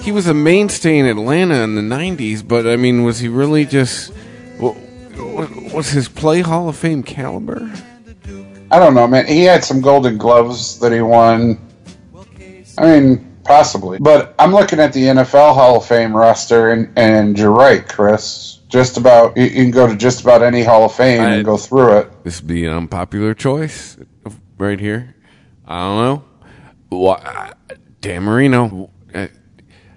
he 0.00 0.12
was 0.12 0.26
a 0.26 0.34
mainstay 0.34 0.98
in 0.98 1.06
Atlanta 1.06 1.56
in 1.62 1.74
the 1.74 1.82
'90s, 1.82 2.46
but 2.46 2.66
I 2.66 2.76
mean, 2.76 3.02
was 3.02 3.18
he 3.18 3.28
really 3.28 3.64
just 3.64 4.12
wa- 4.58 4.74
wa- 5.16 5.48
was 5.74 5.90
his 5.90 6.08
play 6.08 6.40
Hall 6.40 6.68
of 6.68 6.76
Fame 6.76 7.02
caliber? 7.02 7.70
I 8.70 8.78
don't 8.78 8.94
know, 8.94 9.06
man. 9.06 9.26
He 9.26 9.42
had 9.42 9.64
some 9.64 9.80
Golden 9.80 10.18
Gloves 10.18 10.78
that 10.80 10.92
he 10.92 11.00
won. 11.00 11.60
I 12.78 13.00
mean, 13.00 13.36
possibly. 13.44 13.98
But 13.98 14.34
I'm 14.38 14.52
looking 14.52 14.80
at 14.80 14.92
the 14.92 15.02
NFL 15.04 15.54
Hall 15.54 15.76
of 15.78 15.86
Fame 15.86 16.14
roster, 16.14 16.72
and, 16.72 16.92
and 16.96 17.38
you're 17.38 17.52
right, 17.52 17.86
Chris. 17.88 18.55
Just 18.68 18.96
about 18.96 19.36
you, 19.36 19.44
you 19.44 19.50
can 19.62 19.70
go 19.70 19.86
to 19.86 19.96
just 19.96 20.22
about 20.22 20.42
any 20.42 20.62
Hall 20.64 20.84
of 20.84 20.94
Fame 20.94 21.22
I- 21.22 21.34
and 21.36 21.44
go 21.44 21.56
through 21.56 21.98
it. 21.98 22.24
This 22.24 22.40
would 22.40 22.48
be 22.48 22.64
an 22.66 22.72
unpopular 22.72 23.32
choice 23.34 23.96
right 24.58 24.80
here. 24.80 25.14
I 25.66 25.78
don't 25.78 26.04
know. 26.04 26.24
Why, 26.88 27.52
Dan 28.00 28.22
Marino. 28.24 28.90
uh, 29.14 29.26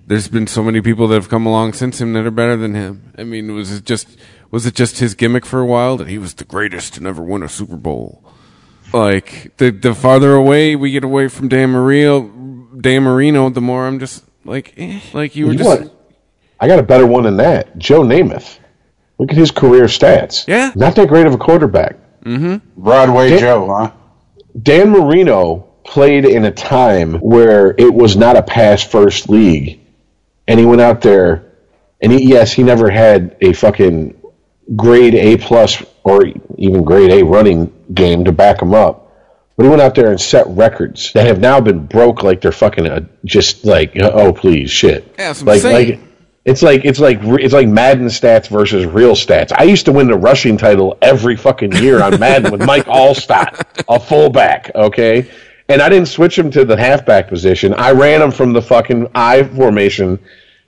There's 0.08 0.28
been 0.28 0.48
so 0.48 0.64
many 0.64 0.82
people 0.82 1.08
that 1.08 1.16
have 1.16 1.30
come 1.30 1.46
along 1.46 1.74
since 1.74 2.00
him 2.02 2.14
that 2.14 2.26
are 2.26 2.32
better 2.32 2.58
than 2.58 2.74
him. 2.76 3.14
I 3.18 3.24
mean, 3.24 3.54
was 3.54 3.72
it 3.72 3.86
just 3.86 4.18
was 4.52 4.66
it 4.66 4.74
just 4.76 5.00
his 5.00 5.14
gimmick 5.16 5.46
for 5.46 5.60
a 5.60 5.66
while 5.66 5.98
that 5.98 6.08
he 6.08 6.18
was 6.18 6.34
the 6.36 6.46
greatest 6.46 6.96
to 6.96 7.04
never 7.04 7.22
win 7.24 7.44
a 7.44 7.50
Super 7.50 7.76
Bowl? 7.76 8.24
Like 8.94 9.56
the 9.58 9.70
the 9.72 9.94
farther 9.94 10.34
away 10.34 10.76
we 10.76 10.92
get 10.92 11.04
away 11.04 11.28
from 11.28 11.48
Dan 11.48 11.70
Marino, 11.72 12.22
Dan 12.82 13.04
Marino, 13.04 13.50
the 13.52 13.62
more 13.62 13.86
I'm 13.88 14.00
just 14.00 14.26
like, 14.46 14.74
eh, 14.78 15.00
like 15.14 15.36
you 15.36 15.46
were 15.46 15.52
You 15.54 15.58
just 15.60 15.82
what? 15.82 15.96
I 16.60 16.68
got 16.68 16.80
a 16.80 16.84
better 16.84 17.06
one 17.06 17.24
than 17.24 17.38
that. 17.38 17.78
Joe 17.78 18.02
Namath. 18.02 18.60
Look 19.18 19.32
at 19.32 19.38
his 19.38 19.52
career 19.52 19.86
stats. 19.86 20.48
Yeah. 20.48 20.72
Not 20.76 20.96
that 20.96 21.08
great 21.10 21.26
of 21.26 21.34
a 21.34 21.38
quarterback. 21.38 21.98
Broadway 22.78 23.30
Dan- 23.30 23.40
Joe, 23.40 23.68
huh? 23.68 23.92
Dan 24.62 24.90
Marino 24.92 25.68
played 25.86 26.26
in 26.26 26.46
a 26.46 26.52
time 26.52 27.16
where 27.16 27.74
it 27.78 27.94
was 27.94 28.16
not 28.16 28.36
a 28.36 28.44
pass 28.44 28.84
first 28.84 29.30
league. 29.30 29.80
And 30.48 30.60
he 30.60 30.66
went 30.66 30.82
out 30.82 31.02
there 31.02 31.54
and 32.02 32.12
he, 32.12 32.30
yes, 32.30 32.52
he 32.54 32.64
never 32.64 32.90
had 32.90 33.38
a 33.42 33.54
fucking 33.54 34.20
grade 34.76 35.16
A 35.16 35.38
plus 35.38 35.84
or 36.04 36.26
even 36.58 36.84
grade 36.84 37.12
A 37.12 37.24
running 37.24 37.74
game 37.94 38.26
to 38.26 38.32
back 38.32 38.62
him 38.62 38.74
up. 38.74 39.06
But 39.58 39.64
he 39.64 39.70
went 39.70 39.82
out 39.82 39.96
there 39.96 40.10
and 40.12 40.20
set 40.20 40.48
records 40.48 41.12
that 41.14 41.28
have 41.28 41.40
now 41.40 41.60
been 41.60 41.86
broke 41.86 42.24
like 42.24 42.40
they're 42.42 42.52
fucking 42.52 42.88
uh, 42.88 43.02
just 43.26 43.66
like 43.66 43.92
oh 44.02 44.32
please 44.32 44.72
shit. 44.72 45.04
Yeah, 45.18 45.34
that's 45.34 45.42
what 45.42 45.50
I'm 45.50 45.56
like 45.56 45.62
saying. 45.62 46.00
like 46.02 46.09
it's 46.50 46.64
like 46.64 46.84
it's 46.84 47.00
like 47.00 47.20
it's 47.22 47.54
like 47.54 47.68
Madden 47.68 48.08
stats 48.08 48.48
versus 48.48 48.86
real 48.86 49.14
stats. 49.14 49.52
I 49.56 49.64
used 49.64 49.86
to 49.86 49.92
win 49.92 50.08
the 50.08 50.18
rushing 50.18 50.58
title 50.58 50.98
every 51.02 51.36
fucking 51.36 51.74
year 51.74 52.02
on 52.02 52.20
Madden 52.20 52.52
with 52.52 52.66
Mike 52.66 52.86
Alstott, 52.86 53.84
a 53.88 54.00
fullback. 54.00 54.72
Okay, 54.74 55.30
and 55.68 55.80
I 55.80 55.90
didn't 55.90 56.08
switch 56.08 56.38
him 56.38 56.50
to 56.52 56.66
the 56.66 56.76
halfback 56.76 57.28
position. 57.28 57.76
I 57.76 57.92
ran 57.92 58.22
him 58.22 58.32
from 58.32 58.54
the 58.54 58.64
fucking 58.64 59.10
I 59.14 59.44
formation, 59.44 60.18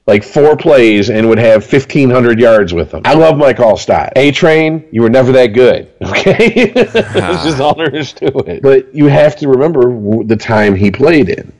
like 0.05 0.23
four 0.23 0.55
plays, 0.55 1.09
and 1.09 1.27
would 1.27 1.39
have 1.39 1.65
fifteen 1.65 2.11
hundred 2.11 2.39
yards 2.39 2.75
with 2.75 2.91
him. 2.91 3.01
I 3.03 3.15
love 3.15 3.37
Mike 3.37 3.57
Alstott. 3.57 4.11
A 4.15 4.31
Train, 4.31 4.87
you 4.91 5.01
were 5.01 5.09
never 5.09 5.31
that 5.31 5.47
good. 5.47 5.91
Okay, 6.03 6.71
that's 6.73 7.43
just 7.43 7.59
all 7.59 7.73
there 7.73 7.95
is 7.95 8.13
to 8.13 8.27
it. 8.45 8.61
But 8.61 8.93
you 8.93 9.07
have 9.07 9.35
to 9.37 9.47
remember 9.47 10.23
the 10.23 10.37
time 10.37 10.75
he 10.75 10.91
played 10.91 11.29
in. 11.29 11.51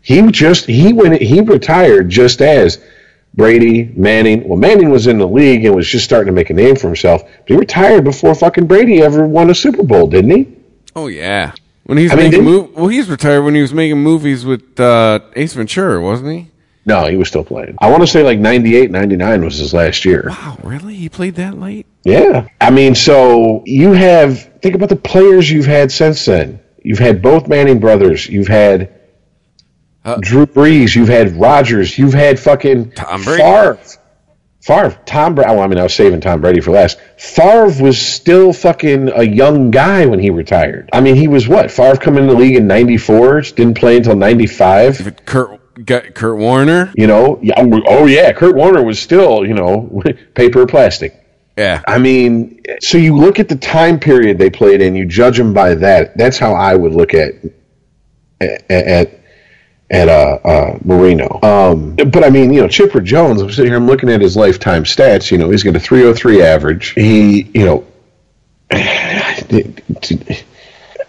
He 0.00 0.22
just 0.30 0.64
he 0.64 0.94
went 0.94 1.20
he 1.20 1.42
retired 1.42 2.08
just 2.08 2.40
as 2.40 2.82
Brady, 3.38 3.84
Manning. 3.94 4.48
Well, 4.48 4.58
Manning 4.58 4.90
was 4.90 5.06
in 5.06 5.16
the 5.18 5.26
league 5.26 5.64
and 5.64 5.74
was 5.74 5.86
just 5.86 6.04
starting 6.04 6.26
to 6.26 6.32
make 6.32 6.50
a 6.50 6.54
name 6.54 6.74
for 6.74 6.88
himself. 6.88 7.22
But 7.22 7.46
he 7.46 7.56
retired 7.56 8.02
before 8.02 8.34
fucking 8.34 8.66
Brady 8.66 9.00
ever 9.00 9.26
won 9.26 9.48
a 9.48 9.54
Super 9.54 9.84
Bowl, 9.84 10.08
didn't 10.08 10.30
he? 10.32 10.56
Oh 10.96 11.06
yeah. 11.06 11.52
When 11.84 11.96
he's 11.98 12.10
I 12.12 12.16
mean, 12.16 12.30
making 12.32 12.44
mov- 12.44 12.72
well, 12.72 12.88
he's 12.88 13.08
retired 13.08 13.44
when 13.44 13.54
he 13.54 13.62
was 13.62 13.72
making 13.72 13.98
movies 13.98 14.44
with 14.44 14.78
uh, 14.80 15.20
Ace 15.36 15.54
Ventura, 15.54 16.02
wasn't 16.02 16.32
he? 16.32 16.50
No, 16.84 17.06
he 17.06 17.16
was 17.16 17.28
still 17.28 17.44
playing. 17.44 17.76
I 17.78 17.88
want 17.90 18.02
to 18.02 18.08
say 18.08 18.24
like 18.24 18.40
98, 18.40 18.90
99 18.90 19.44
was 19.44 19.58
his 19.58 19.72
last 19.72 20.04
year. 20.04 20.26
Wow, 20.28 20.58
really? 20.64 20.96
He 20.96 21.08
played 21.08 21.36
that 21.36 21.58
late? 21.60 21.86
Yeah. 22.02 22.48
I 22.60 22.70
mean, 22.70 22.96
so 22.96 23.62
you 23.66 23.92
have, 23.92 24.60
think 24.60 24.74
about 24.74 24.88
the 24.88 24.96
players 24.96 25.48
you've 25.48 25.66
had 25.66 25.92
since 25.92 26.24
then. 26.24 26.60
You've 26.82 26.98
had 26.98 27.22
both 27.22 27.46
Manning 27.46 27.78
brothers. 27.78 28.26
You've 28.26 28.48
had 28.48 28.97
Uh, 30.04 30.16
Drew 30.20 30.46
Brees. 30.46 30.94
You've 30.94 31.08
had 31.08 31.32
Rodgers. 31.32 31.98
You've 31.98 32.14
had 32.14 32.38
fucking 32.38 32.92
Tom 32.92 33.24
Brady. 33.24 33.42
Favre. 33.42 33.78
Favre. 34.60 34.98
Tom 35.06 35.34
Brady. 35.34 35.50
Well, 35.50 35.60
I 35.60 35.66
mean, 35.66 35.78
I 35.78 35.82
was 35.82 35.94
saving 35.94 36.20
Tom 36.20 36.40
Brady 36.40 36.60
for 36.60 36.70
last. 36.70 36.98
Favre 37.18 37.82
was 37.82 38.00
still 38.00 38.52
fucking 38.52 39.10
a 39.14 39.22
young 39.22 39.70
guy 39.70 40.06
when 40.06 40.18
he 40.18 40.30
retired. 40.30 40.88
I 40.92 41.00
mean, 41.00 41.16
he 41.16 41.28
was 41.28 41.48
what? 41.48 41.70
Favre 41.70 41.96
coming 41.96 42.24
in 42.24 42.28
the 42.28 42.36
league 42.36 42.56
in 42.56 42.66
94, 42.66 43.42
didn't 43.42 43.74
play 43.74 43.96
until 43.96 44.16
95. 44.16 45.04
But 45.04 45.26
Kurt 45.26 45.60
Kurt 45.86 46.38
Warner. 46.38 46.92
You 46.96 47.06
know, 47.06 47.38
yeah, 47.42 47.54
oh 47.58 48.06
yeah, 48.06 48.32
Kurt 48.32 48.56
Warner 48.56 48.82
was 48.82 48.98
still, 48.98 49.46
you 49.46 49.54
know, 49.54 50.02
paper 50.34 50.62
or 50.62 50.66
plastic. 50.66 51.24
Yeah. 51.56 51.82
I 51.88 51.98
mean, 51.98 52.60
so 52.80 52.98
you 52.98 53.16
look 53.16 53.40
at 53.40 53.48
the 53.48 53.56
time 53.56 53.98
period 53.98 54.38
they 54.38 54.50
played 54.50 54.80
in, 54.80 54.94
you 54.94 55.04
judge 55.04 55.36
them 55.36 55.52
by 55.52 55.74
that. 55.74 56.16
That's 56.16 56.38
how 56.38 56.54
I 56.54 56.76
would 56.76 56.92
look 56.92 57.14
at 57.14 57.34
at 58.40 58.70
at, 58.70 59.20
at 59.90 60.08
uh, 60.08 60.38
uh, 60.44 60.78
Marino. 60.84 61.40
Um, 61.42 61.94
but 61.96 62.24
I 62.24 62.30
mean, 62.30 62.52
you 62.52 62.60
know, 62.60 62.68
Chipper 62.68 63.00
Jones. 63.00 63.40
I'm 63.40 63.50
sitting 63.50 63.70
here, 63.70 63.76
I'm 63.76 63.86
looking 63.86 64.10
at 64.10 64.20
his 64.20 64.36
lifetime 64.36 64.84
stats. 64.84 65.30
You 65.30 65.38
know, 65.38 65.50
he's 65.50 65.62
got 65.62 65.76
a 65.76 65.80
303 65.80 66.42
average. 66.42 66.90
He, 66.90 67.42
you 67.54 67.64
know. 67.64 67.86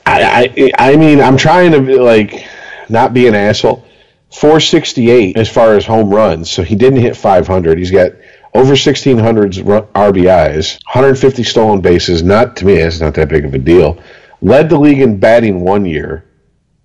I, 0.06 0.52
I, 0.58 0.72
I 0.78 0.96
mean, 0.96 1.20
I'm 1.22 1.38
trying 1.38 1.72
to 1.72 2.02
like 2.02 2.46
not 2.88 3.14
be 3.14 3.28
an 3.28 3.36
asshole. 3.36 3.86
468 4.32 5.38
as 5.38 5.50
far 5.50 5.76
as 5.76 5.86
home 5.86 6.14
runs, 6.14 6.52
so 6.52 6.62
he 6.62 6.76
didn't 6.76 7.02
hit 7.02 7.18
500. 7.18 7.78
He's 7.78 7.92
got 7.92 8.12
over 8.54 8.70
1600 8.70 9.54
RBIs, 9.54 10.74
150 10.86 11.44
stolen 11.44 11.82
bases. 11.82 12.24
Not 12.24 12.56
to 12.58 12.66
me, 12.66 12.78
that's 12.78 13.00
not 13.00 13.16
that 13.16 13.30
big 13.30 13.46
of 13.46 13.54
a 13.54 13.58
deal. 13.58 14.02
Led 14.42 14.70
the 14.70 14.80
league 14.80 15.02
in 15.02 15.20
batting 15.20 15.62
one 15.62 15.86
year 15.86 16.26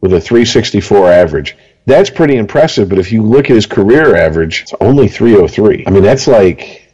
with 0.01 0.13
a 0.15 0.21
364 0.21 1.11
average. 1.11 1.57
That's 1.87 2.11
pretty 2.11 2.37
impressive. 2.37 2.89
But 2.89 2.99
if 2.99 3.13
you 3.13 3.23
look 3.23 3.51
at 3.51 3.57
his 3.57 3.67
career 3.67 4.17
average, 4.17 4.63
it's 4.63 4.75
only 4.81 5.09
303. 5.09 5.85
I 5.87 5.91
mean, 5.91 6.03
that's 6.03 6.27
like 6.27 6.85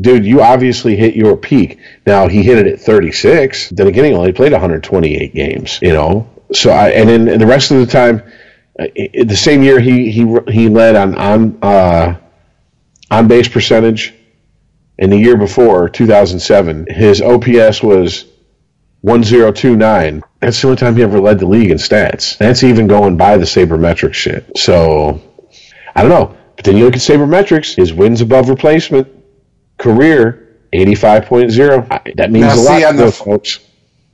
dude, 0.00 0.24
you 0.24 0.40
obviously 0.40 0.96
hit 0.96 1.16
your 1.16 1.36
peak. 1.36 1.78
Now 2.06 2.28
he 2.28 2.42
hit 2.42 2.58
it 2.58 2.72
at 2.72 2.80
36. 2.80 3.70
Then 3.70 3.88
again, 3.88 4.04
he 4.04 4.12
only 4.12 4.32
played 4.32 4.52
128 4.52 5.34
games. 5.34 5.78
You 5.82 5.92
know, 5.92 6.30
so 6.52 6.70
I 6.70 6.90
and 6.90 7.08
then 7.08 7.38
the 7.38 7.46
rest 7.46 7.70
of 7.70 7.78
the 7.78 7.86
time, 7.86 8.22
uh, 8.78 8.86
the 9.24 9.36
same 9.36 9.62
year 9.62 9.80
he 9.80 10.10
he 10.10 10.26
he 10.48 10.68
led 10.68 10.96
on 10.96 11.14
on 11.16 11.58
uh, 11.62 12.16
on 13.10 13.28
base 13.28 13.48
percentage. 13.48 14.14
And 14.98 15.10
the 15.10 15.16
year 15.16 15.38
before, 15.38 15.88
2007, 15.88 16.86
his 16.90 17.22
OPS 17.22 17.82
was 17.82 18.26
1029. 19.02 20.22
That's 20.40 20.60
the 20.60 20.68
only 20.68 20.76
time 20.78 20.96
he 20.96 21.02
ever 21.02 21.20
led 21.20 21.38
the 21.38 21.46
league 21.46 21.70
in 21.70 21.78
stats. 21.78 22.36
That's 22.38 22.62
even 22.62 22.86
going 22.86 23.16
by 23.16 23.36
the 23.36 23.44
sabermetric 23.44 24.14
shit. 24.14 24.56
So 24.58 25.20
I 25.94 26.02
don't 26.02 26.10
know. 26.10 26.36
But 26.56 26.64
then 26.64 26.76
you 26.76 26.84
look 26.84 26.94
at 26.94 27.00
sabermetrics, 27.00 27.74
his 27.76 27.92
wins 27.92 28.20
above 28.20 28.48
replacement 28.48 29.08
career 29.78 30.58
85.0. 30.74 32.16
That 32.16 32.30
means 32.30 32.46
Now, 32.46 32.54
a 32.54 32.60
lot 32.60 32.90
to 32.92 32.96
the- 32.96 33.12
folks. 33.12 33.60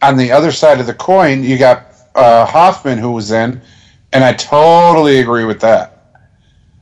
on 0.02 0.16
the 0.16 0.32
other 0.32 0.52
side 0.52 0.78
of 0.80 0.86
the 0.86 0.94
coin, 0.94 1.42
you 1.42 1.58
got 1.58 1.86
uh, 2.14 2.46
Hoffman 2.46 2.98
who 2.98 3.10
was 3.12 3.30
in, 3.32 3.60
and 4.12 4.24
I 4.24 4.32
totally 4.32 5.18
agree 5.18 5.44
with 5.44 5.60
that. 5.60 5.92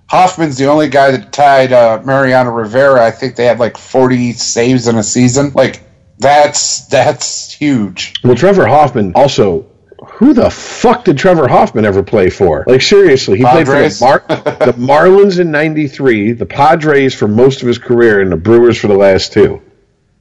Hoffman's 0.07 0.59
the 0.59 0.66
only 0.66 0.88
guy 0.88 1.11
that 1.11 1.32
tied 1.32 1.72
uh, 1.72 2.00
Mariano 2.05 2.50
Rivera. 2.50 3.05
I 3.05 3.11
think 3.11 3.34
they 3.36 3.46
had 3.46 3.59
like 3.59 3.76
40 3.78 4.34
saves 4.34 4.86
in 4.86 4.96
a 4.96 5.02
season. 5.02 5.50
Like 5.55 5.82
that's 6.18 6.86
that's 6.86 7.52
huge. 7.52 8.14
Well, 8.22 8.34
Trevor 8.36 8.66
Hoffman 8.66 9.12
also. 9.14 9.70
Who 10.16 10.34
the 10.34 10.50
fuck 10.50 11.04
did 11.06 11.16
Trevor 11.16 11.48
Hoffman 11.48 11.86
ever 11.86 12.02
play 12.02 12.28
for? 12.28 12.64
Like 12.66 12.82
seriously, 12.82 13.38
he 13.38 13.44
Padres? 13.44 13.98
played 13.98 14.20
for 14.22 14.26
the, 14.28 14.34
Mar- 14.36 14.56
the 14.66 14.72
Marlins 14.74 15.40
in 15.40 15.50
'93, 15.50 16.32
the 16.32 16.44
Padres 16.44 17.14
for 17.14 17.26
most 17.26 17.62
of 17.62 17.68
his 17.68 17.78
career, 17.78 18.20
and 18.20 18.30
the 18.30 18.36
Brewers 18.36 18.76
for 18.78 18.86
the 18.88 18.96
last 18.96 19.32
two, 19.32 19.62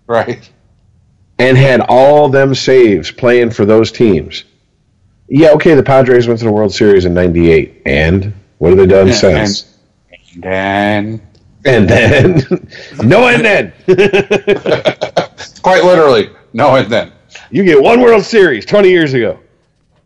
Right. 0.07 0.49
and 1.37 1.57
had 1.57 1.81
all 1.81 2.29
them 2.29 2.55
saves 2.55 3.11
playing 3.11 3.49
for 3.51 3.65
those 3.65 3.91
teams. 3.91 4.45
Yeah, 5.27 5.49
okay, 5.51 5.73
the 5.75 5.83
Padres 5.83 6.27
went 6.27 6.39
to 6.39 6.45
the 6.45 6.51
World 6.51 6.73
Series 6.73 7.03
in 7.03 7.13
'98, 7.13 7.81
and 7.85 8.33
what 8.59 8.69
have 8.69 8.77
they 8.77 8.85
done 8.87 9.07
And- 9.07 9.15
since? 9.17 9.77
And 10.35 10.45
And, 10.45 11.21
then, 11.63 12.35
no, 13.03 13.27
and 13.27 13.43
then 13.43 13.73
quite 15.61 15.83
literally, 15.83 16.29
no, 16.53 16.75
and 16.75 16.91
then 16.91 17.11
you 17.49 17.63
get 17.63 17.81
one 17.81 18.01
World 18.01 18.23
Series 18.23 18.65
20 18.65 18.89
years 18.89 19.13
ago, 19.13 19.39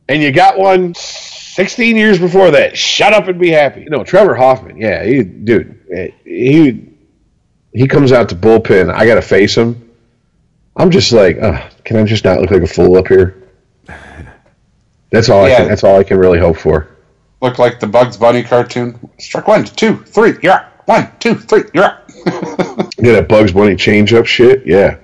and 0.07 0.21
you 0.21 0.31
got 0.31 0.57
one 0.57 0.93
16 0.93 1.95
years 1.95 2.19
before 2.19 2.51
that. 2.51 2.77
Shut 2.77 3.13
up 3.13 3.27
and 3.27 3.39
be 3.39 3.49
happy. 3.49 3.85
No, 3.85 4.03
Trevor 4.03 4.35
Hoffman. 4.35 4.77
Yeah, 4.77 5.03
he, 5.03 5.23
dude, 5.23 6.13
he 6.23 6.87
he 7.73 7.87
comes 7.87 8.11
out 8.11 8.29
to 8.29 8.35
bullpen. 8.35 8.93
I 8.93 9.05
got 9.05 9.15
to 9.15 9.21
face 9.21 9.55
him. 9.55 9.91
I'm 10.75 10.91
just 10.91 11.11
like, 11.11 11.41
uh, 11.41 11.67
can 11.83 11.97
I 11.97 12.03
just 12.03 12.23
not 12.23 12.39
look 12.39 12.51
like 12.51 12.61
a 12.61 12.67
fool 12.67 12.97
up 12.97 13.07
here? 13.07 13.49
That's 15.09 15.29
all. 15.29 15.45
I 15.45 15.55
can, 15.55 15.67
that's 15.67 15.83
all 15.83 15.97
I 15.99 16.03
can 16.03 16.17
really 16.17 16.39
hope 16.39 16.57
for. 16.57 16.87
look 17.41 17.57
like 17.57 17.79
the 17.79 17.87
Bugs 17.87 18.17
Bunny 18.17 18.43
cartoon. 18.43 19.09
Struck 19.19 19.47
one, 19.47 19.65
two, 19.65 20.03
three, 20.03 20.33
you're 20.43 20.53
out. 20.53 20.65
One, 20.87 21.11
two, 21.19 21.35
three, 21.35 21.63
you're 21.73 21.83
out. 21.83 22.03
Yeah, 22.99 23.13
that 23.13 23.27
Bugs 23.29 23.51
Bunny 23.51 23.75
change 23.75 24.11
up 24.13 24.25
shit. 24.25 24.65
Yeah. 24.65 24.97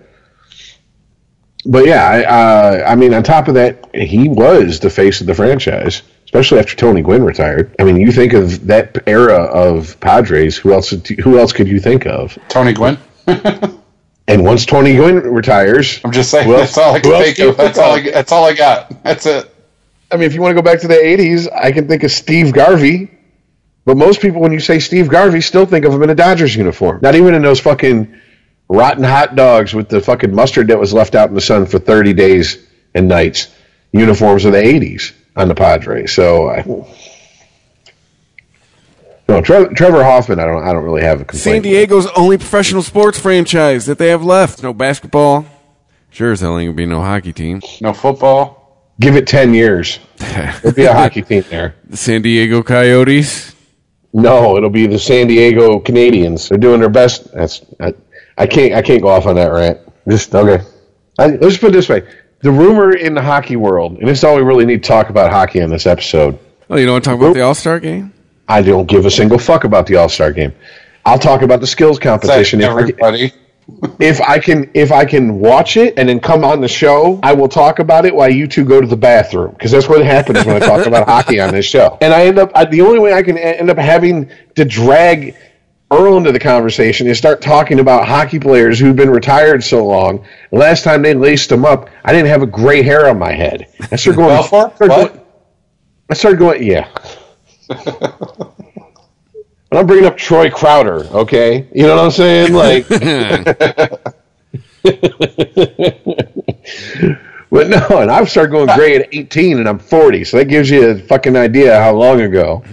but 1.65 1.85
yeah, 1.85 2.03
I, 2.07 2.23
uh, 2.23 2.91
I 2.91 2.95
mean, 2.95 3.13
on 3.13 3.21
top 3.23 3.47
of 3.47 3.53
that, 3.53 3.93
he 3.95 4.27
was 4.29 4.79
the 4.79 4.89
face 4.89 5.21
of 5.21 5.27
the 5.27 5.33
franchise, 5.35 6.01
especially 6.25 6.59
after 6.59 6.75
Tony 6.75 7.01
Gwynn 7.01 7.23
retired. 7.23 7.75
I 7.79 7.83
mean, 7.83 7.97
you 7.97 8.11
think 8.11 8.33
of 8.33 8.65
that 8.67 8.97
era 9.07 9.35
of 9.43 9.99
Padres. 9.99 10.57
Who 10.57 10.73
else? 10.73 10.89
Who 10.89 11.37
else 11.37 11.53
could 11.53 11.67
you 11.67 11.79
think 11.79 12.07
of? 12.07 12.37
Tony 12.49 12.73
Gwynn. 12.73 12.97
And 14.25 14.45
once 14.45 14.65
Tony 14.65 14.95
Gwynn 14.95 15.17
retires, 15.19 15.99
I'm 16.05 16.13
just 16.13 16.31
saying 16.31 16.47
Who 16.47 16.55
that's 16.55 16.77
all 16.77 16.95
I 16.95 17.01
can 17.01 17.11
think 17.21 17.39
of. 17.39 17.57
That's 17.57 17.77
all. 17.77 17.91
I, 17.95 18.01
that's 18.09 18.31
all 18.31 18.45
I 18.45 18.53
got. 18.53 19.03
That's 19.03 19.25
it. 19.25 19.53
I 20.11 20.15
mean, 20.15 20.23
if 20.23 20.33
you 20.33 20.41
want 20.41 20.51
to 20.51 20.55
go 20.55 20.61
back 20.61 20.79
to 20.79 20.87
the 20.87 20.93
'80s, 20.95 21.49
I 21.53 21.73
can 21.73 21.89
think 21.89 22.03
of 22.03 22.11
Steve 22.11 22.53
Garvey. 22.53 23.11
But 23.85 23.97
most 23.97 24.21
people, 24.21 24.41
when 24.41 24.51
you 24.53 24.59
say 24.59 24.79
Steve 24.79 25.09
Garvey, 25.09 25.41
still 25.41 25.65
think 25.65 25.85
of 25.85 25.93
him 25.93 26.03
in 26.03 26.09
a 26.09 26.15
Dodgers 26.15 26.55
uniform. 26.55 26.99
Not 27.01 27.15
even 27.15 27.33
in 27.33 27.41
those 27.41 27.59
fucking 27.59 28.19
rotten 28.69 29.03
hot 29.03 29.35
dogs 29.35 29.73
with 29.73 29.89
the 29.89 29.99
fucking 29.99 30.33
mustard 30.33 30.67
that 30.69 30.79
was 30.79 30.93
left 30.93 31.15
out 31.15 31.29
in 31.29 31.35
the 31.35 31.41
sun 31.41 31.65
for 31.65 31.79
30 31.79 32.13
days 32.13 32.65
and 32.95 33.07
nights 33.07 33.53
uniforms 33.91 34.45
of 34.45 34.53
the 34.53 34.61
80s 34.61 35.11
on 35.35 35.47
the 35.47 35.55
Padres. 35.55 36.13
So, 36.13 36.49
I, 36.49 36.63
no, 39.27 39.41
Trevor, 39.41 39.73
Trevor 39.73 40.03
Hoffman, 40.03 40.39
I 40.39 40.45
don't, 40.45 40.63
I 40.63 40.71
don't 40.73 40.83
really 40.83 41.03
have 41.03 41.21
a 41.21 41.25
complaint. 41.25 41.43
San 41.43 41.53
with. 41.55 41.63
Diego's 41.63 42.07
only 42.15 42.37
professional 42.37 42.81
sports 42.81 43.19
franchise 43.19 43.85
that 43.85 43.97
they 43.97 44.09
have 44.09 44.23
left. 44.23 44.63
No 44.63 44.73
basketball. 44.73 45.45
Sure 46.09 46.31
as 46.31 46.41
hell 46.41 46.57
ain't 46.57 46.69
gonna 46.69 46.75
be 46.75 46.85
no 46.85 47.01
hockey 47.01 47.33
team. 47.33 47.61
No 47.81 47.93
football. 47.93 48.91
Give 48.99 49.15
it 49.15 49.25
10 49.27 49.53
years. 49.53 49.99
There'll 50.17 50.71
be 50.73 50.85
a 50.85 50.93
hockey 50.93 51.23
team 51.23 51.43
there. 51.49 51.75
The 51.85 51.97
San 51.97 52.21
Diego 52.21 52.61
Coyotes. 52.61 53.52
No, 54.13 54.57
it'll 54.57 54.69
be 54.69 54.85
the 54.87 54.99
San 54.99 55.27
Diego 55.27 55.79
Canadians. 55.79 56.47
They're 56.47 56.57
doing 56.57 56.79
their 56.79 56.89
best. 56.89 57.31
That's 57.33 57.65
I, 57.79 57.93
I 58.37 58.45
can't 58.47 58.73
I 58.73 58.81
can't 58.81 59.01
go 59.01 59.07
off 59.09 59.25
on 59.25 59.35
that 59.35 59.47
rant. 59.47 59.79
Just 60.07 60.33
okay. 60.35 60.63
I, 61.17 61.27
let's 61.27 61.57
put 61.57 61.69
it 61.69 61.73
this 61.73 61.89
way: 61.89 62.03
the 62.41 62.51
rumor 62.51 62.95
in 62.95 63.13
the 63.15 63.21
hockey 63.21 63.55
world, 63.55 63.97
and 63.97 64.07
this 64.07 64.19
is 64.19 64.23
all 64.23 64.35
we 64.35 64.41
really 64.43 64.65
need 64.65 64.83
to 64.83 64.87
talk 64.87 65.09
about 65.09 65.31
hockey 65.31 65.61
on 65.61 65.69
this 65.69 65.85
episode. 65.87 66.37
Oh, 66.69 66.77
you 66.77 66.85
don't 66.85 66.93
want 66.93 67.03
to 67.05 67.09
talk 67.09 67.19
about 67.19 67.33
the 67.33 67.41
All 67.41 67.55
Star 67.55 67.79
game? 67.79 68.13
I 68.47 68.61
don't 68.61 68.87
give 68.87 69.05
a 69.05 69.11
single 69.11 69.39
fuck 69.39 69.63
about 69.63 69.87
the 69.87 69.95
All 69.95 70.09
Star 70.09 70.31
game. 70.31 70.53
I'll 71.05 71.19
talk 71.19 71.41
about 71.41 71.59
the 71.59 71.67
skills 71.67 71.99
competition 71.99 72.61
if 72.61 72.69
I, 72.69 72.69
can- 72.69 72.79
everybody. 72.81 73.33
If 73.99 74.19
I 74.21 74.39
can 74.39 74.69
if 74.73 74.91
I 74.91 75.05
can 75.05 75.39
watch 75.39 75.77
it 75.77 75.97
and 75.97 76.09
then 76.09 76.19
come 76.19 76.43
on 76.43 76.61
the 76.61 76.67
show. 76.67 77.19
I 77.23 77.33
will 77.33 77.47
talk 77.49 77.79
about 77.79 78.05
it 78.05 78.13
while 78.13 78.31
you 78.31 78.47
two 78.47 78.65
go 78.65 78.81
to 78.81 78.87
the 78.87 78.97
bathroom 78.97 79.51
because 79.51 79.71
that's 79.71 79.87
what 79.87 80.03
happens 80.05 80.45
when 80.45 80.55
I 80.55 80.59
talk 80.65 80.85
about 80.85 81.07
hockey 81.07 81.39
on 81.39 81.51
this 81.51 81.65
show. 81.65 81.97
And 82.01 82.13
I 82.13 82.25
end 82.25 82.39
up 82.39 82.51
I, 82.55 82.65
the 82.65 82.81
only 82.81 82.99
way 82.99 83.13
I 83.13 83.23
can 83.23 83.37
end 83.37 83.69
up 83.69 83.77
having 83.77 84.29
to 84.55 84.65
drag 84.65 85.35
Earl 85.91 86.17
into 86.17 86.31
the 86.31 86.39
conversation 86.39 87.05
is 87.07 87.17
start 87.19 87.41
talking 87.41 87.79
about 87.79 88.07
hockey 88.07 88.39
players 88.39 88.79
who've 88.79 88.95
been 88.95 89.11
retired 89.11 89.63
so 89.63 89.85
long. 89.85 90.25
The 90.51 90.57
last 90.57 90.83
time 90.83 91.03
they 91.03 91.13
laced 91.13 91.49
them 91.49 91.65
up, 91.65 91.87
I 92.03 92.11
didn't 92.11 92.29
have 92.29 92.41
a 92.41 92.47
gray 92.47 92.81
hair 92.81 93.07
on 93.07 93.19
my 93.19 93.31
head. 93.31 93.67
I 93.91 93.95
started 93.97 94.15
going. 94.17 94.29
Belfort? 94.29 94.75
started 94.75 94.89
What? 94.93 95.13
going- 95.13 95.25
I 96.09 96.13
started 96.15 96.39
going. 96.39 96.63
Yeah. 96.63 96.89
And 99.73 99.79
I'm 99.79 99.87
bringing 99.87 100.05
up 100.05 100.15
Troy 100.17 100.51
Crowder, 100.51 101.05
okay? 101.05 101.67
You 101.73 101.87
know 101.87 101.95
what 101.95 102.05
I'm 102.05 102.11
saying? 102.11 102.53
Like, 102.53 102.87
but 107.49 107.69
no, 107.69 107.87
and 107.99 108.11
I've 108.11 108.29
started 108.29 108.51
going 108.51 108.67
gray 108.75 108.97
at 108.97 109.09
18, 109.11 109.57
and 109.57 109.67
I'm 109.67 109.79
40, 109.79 110.25
so 110.25 110.37
that 110.37 110.45
gives 110.45 110.69
you 110.69 110.89
a 110.91 110.99
fucking 110.99 111.35
idea 111.35 111.75
how 111.79 111.93
long 111.95 112.21
ago. 112.21 112.63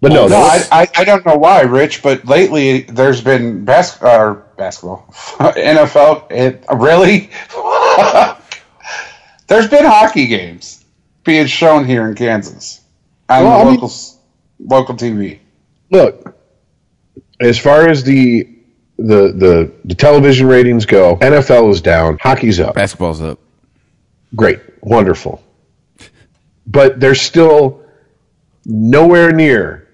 But 0.00 0.12
no, 0.12 0.28
no, 0.28 0.36
I, 0.36 0.56
was- 0.56 0.68
I, 0.72 0.88
I 0.96 1.04
don't 1.04 1.26
know 1.26 1.36
why, 1.36 1.60
Rich, 1.60 2.02
but 2.02 2.24
lately 2.24 2.84
there's 2.84 3.20
been 3.20 3.66
bas- 3.66 4.00
uh, 4.02 4.36
basketball, 4.56 5.04
NFL. 5.12 6.24
It 6.30 6.64
really, 6.74 7.28
there's 9.46 9.68
been 9.68 9.84
hockey 9.84 10.26
games 10.26 10.86
being 11.22 11.46
shown 11.46 11.84
here 11.84 12.08
in 12.08 12.14
Kansas 12.14 12.80
on 13.28 13.44
Well, 13.44 13.60
I 13.60 13.64
mean- 13.64 13.74
local 13.74 13.92
local 14.58 14.94
TV. 14.94 15.39
Look, 15.90 16.36
as 17.40 17.58
far 17.58 17.88
as 17.88 18.02
the 18.04 18.48
the 18.98 19.32
the 19.32 19.72
the 19.84 19.94
television 19.94 20.46
ratings 20.46 20.84
go, 20.86 21.16
NFL 21.16 21.70
is 21.72 21.80
down, 21.80 22.18
hockey's 22.20 22.60
up. 22.60 22.74
Basketball's 22.74 23.20
up. 23.22 23.38
Great, 24.36 24.60
wonderful. 24.82 25.42
But 26.66 27.00
they're 27.00 27.14
still 27.14 27.82
nowhere 28.66 29.32
near 29.32 29.88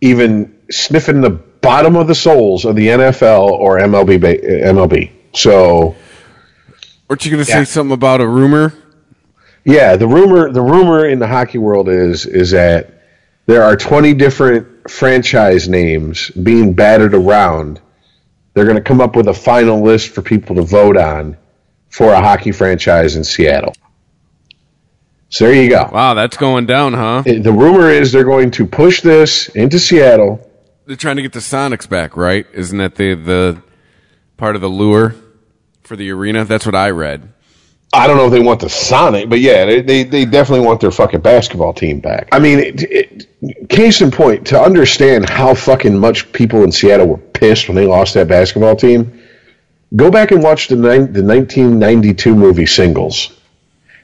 even 0.00 0.56
sniffing 0.70 1.20
the 1.20 1.30
bottom 1.30 1.96
of 1.96 2.06
the 2.06 2.14
soles 2.14 2.64
of 2.64 2.76
the 2.76 2.86
NFL 2.88 3.48
or 3.50 3.78
MLB. 3.78 4.16
Uh, 4.22 4.72
MLB. 4.72 5.10
So 5.34 5.96
aren't 7.10 7.24
you 7.24 7.30
gonna 7.32 7.42
Yeah. 7.42 7.56
say 7.56 7.64
something 7.64 7.92
about 7.92 8.20
a 8.20 8.26
rumor? 8.28 8.72
yeah, 9.64 9.96
the 9.96 10.06
rumor 10.06 10.50
the 10.52 10.62
rumor 10.62 11.06
in 11.06 11.18
the 11.18 11.26
hockey 11.26 11.58
world 11.58 11.88
is 11.88 12.24
is 12.24 12.52
that 12.52 13.02
there 13.46 13.62
are 13.64 13.76
20 13.76 14.14
different 14.14 14.66
franchise 14.88 15.68
names 15.68 16.30
being 16.30 16.74
battered 16.74 17.14
around. 17.14 17.80
They're 18.54 18.64
going 18.64 18.76
to 18.76 18.82
come 18.82 19.00
up 19.00 19.14
with 19.14 19.28
a 19.28 19.34
final 19.34 19.82
list 19.82 20.10
for 20.10 20.22
people 20.22 20.56
to 20.56 20.62
vote 20.62 20.96
on 20.96 21.36
for 21.90 22.12
a 22.12 22.20
hockey 22.20 22.52
franchise 22.52 23.16
in 23.16 23.24
Seattle. 23.24 23.74
So 25.30 25.44
there 25.44 25.62
you 25.62 25.68
go. 25.68 25.88
Wow, 25.92 26.14
that's 26.14 26.36
going 26.36 26.66
down, 26.66 26.94
huh? 26.94 27.22
Uh, 27.26 27.40
the 27.40 27.52
rumor 27.52 27.90
is 27.90 28.12
they're 28.12 28.24
going 28.24 28.50
to 28.52 28.66
push 28.66 29.02
this 29.02 29.48
into 29.50 29.78
Seattle. 29.78 30.44
They're 30.86 30.96
trying 30.96 31.16
to 31.16 31.22
get 31.22 31.34
the 31.34 31.40
Sonics 31.40 31.88
back, 31.88 32.16
right? 32.16 32.46
Isn't 32.54 32.78
that 32.78 32.94
the 32.94 33.14
the 33.14 33.62
part 34.38 34.54
of 34.54 34.62
the 34.62 34.68
lure 34.68 35.14
for 35.82 35.96
the 35.96 36.10
arena? 36.10 36.46
That's 36.46 36.64
what 36.64 36.74
I 36.74 36.90
read. 36.90 37.30
I 37.92 38.06
don't 38.06 38.18
know 38.18 38.26
if 38.26 38.32
they 38.32 38.40
want 38.40 38.60
the 38.60 38.68
Sonic, 38.68 39.30
but 39.30 39.40
yeah, 39.40 39.64
they, 39.64 39.80
they, 39.80 40.02
they 40.04 40.24
definitely 40.26 40.66
want 40.66 40.80
their 40.80 40.90
fucking 40.90 41.20
basketball 41.20 41.72
team 41.72 42.00
back. 42.00 42.28
I 42.32 42.38
mean, 42.38 42.58
it, 42.58 42.82
it, 42.82 43.68
case 43.68 44.02
in 44.02 44.10
point, 44.10 44.46
to 44.48 44.60
understand 44.60 45.28
how 45.28 45.54
fucking 45.54 45.98
much 45.98 46.30
people 46.32 46.64
in 46.64 46.72
Seattle 46.72 47.06
were 47.06 47.16
pissed 47.16 47.68
when 47.68 47.76
they 47.76 47.86
lost 47.86 48.14
that 48.14 48.28
basketball 48.28 48.76
team, 48.76 49.22
go 49.96 50.10
back 50.10 50.32
and 50.32 50.42
watch 50.42 50.68
the, 50.68 50.76
nine, 50.76 51.12
the 51.12 51.22
1992 51.22 52.34
movie 52.34 52.66
Singles. 52.66 53.38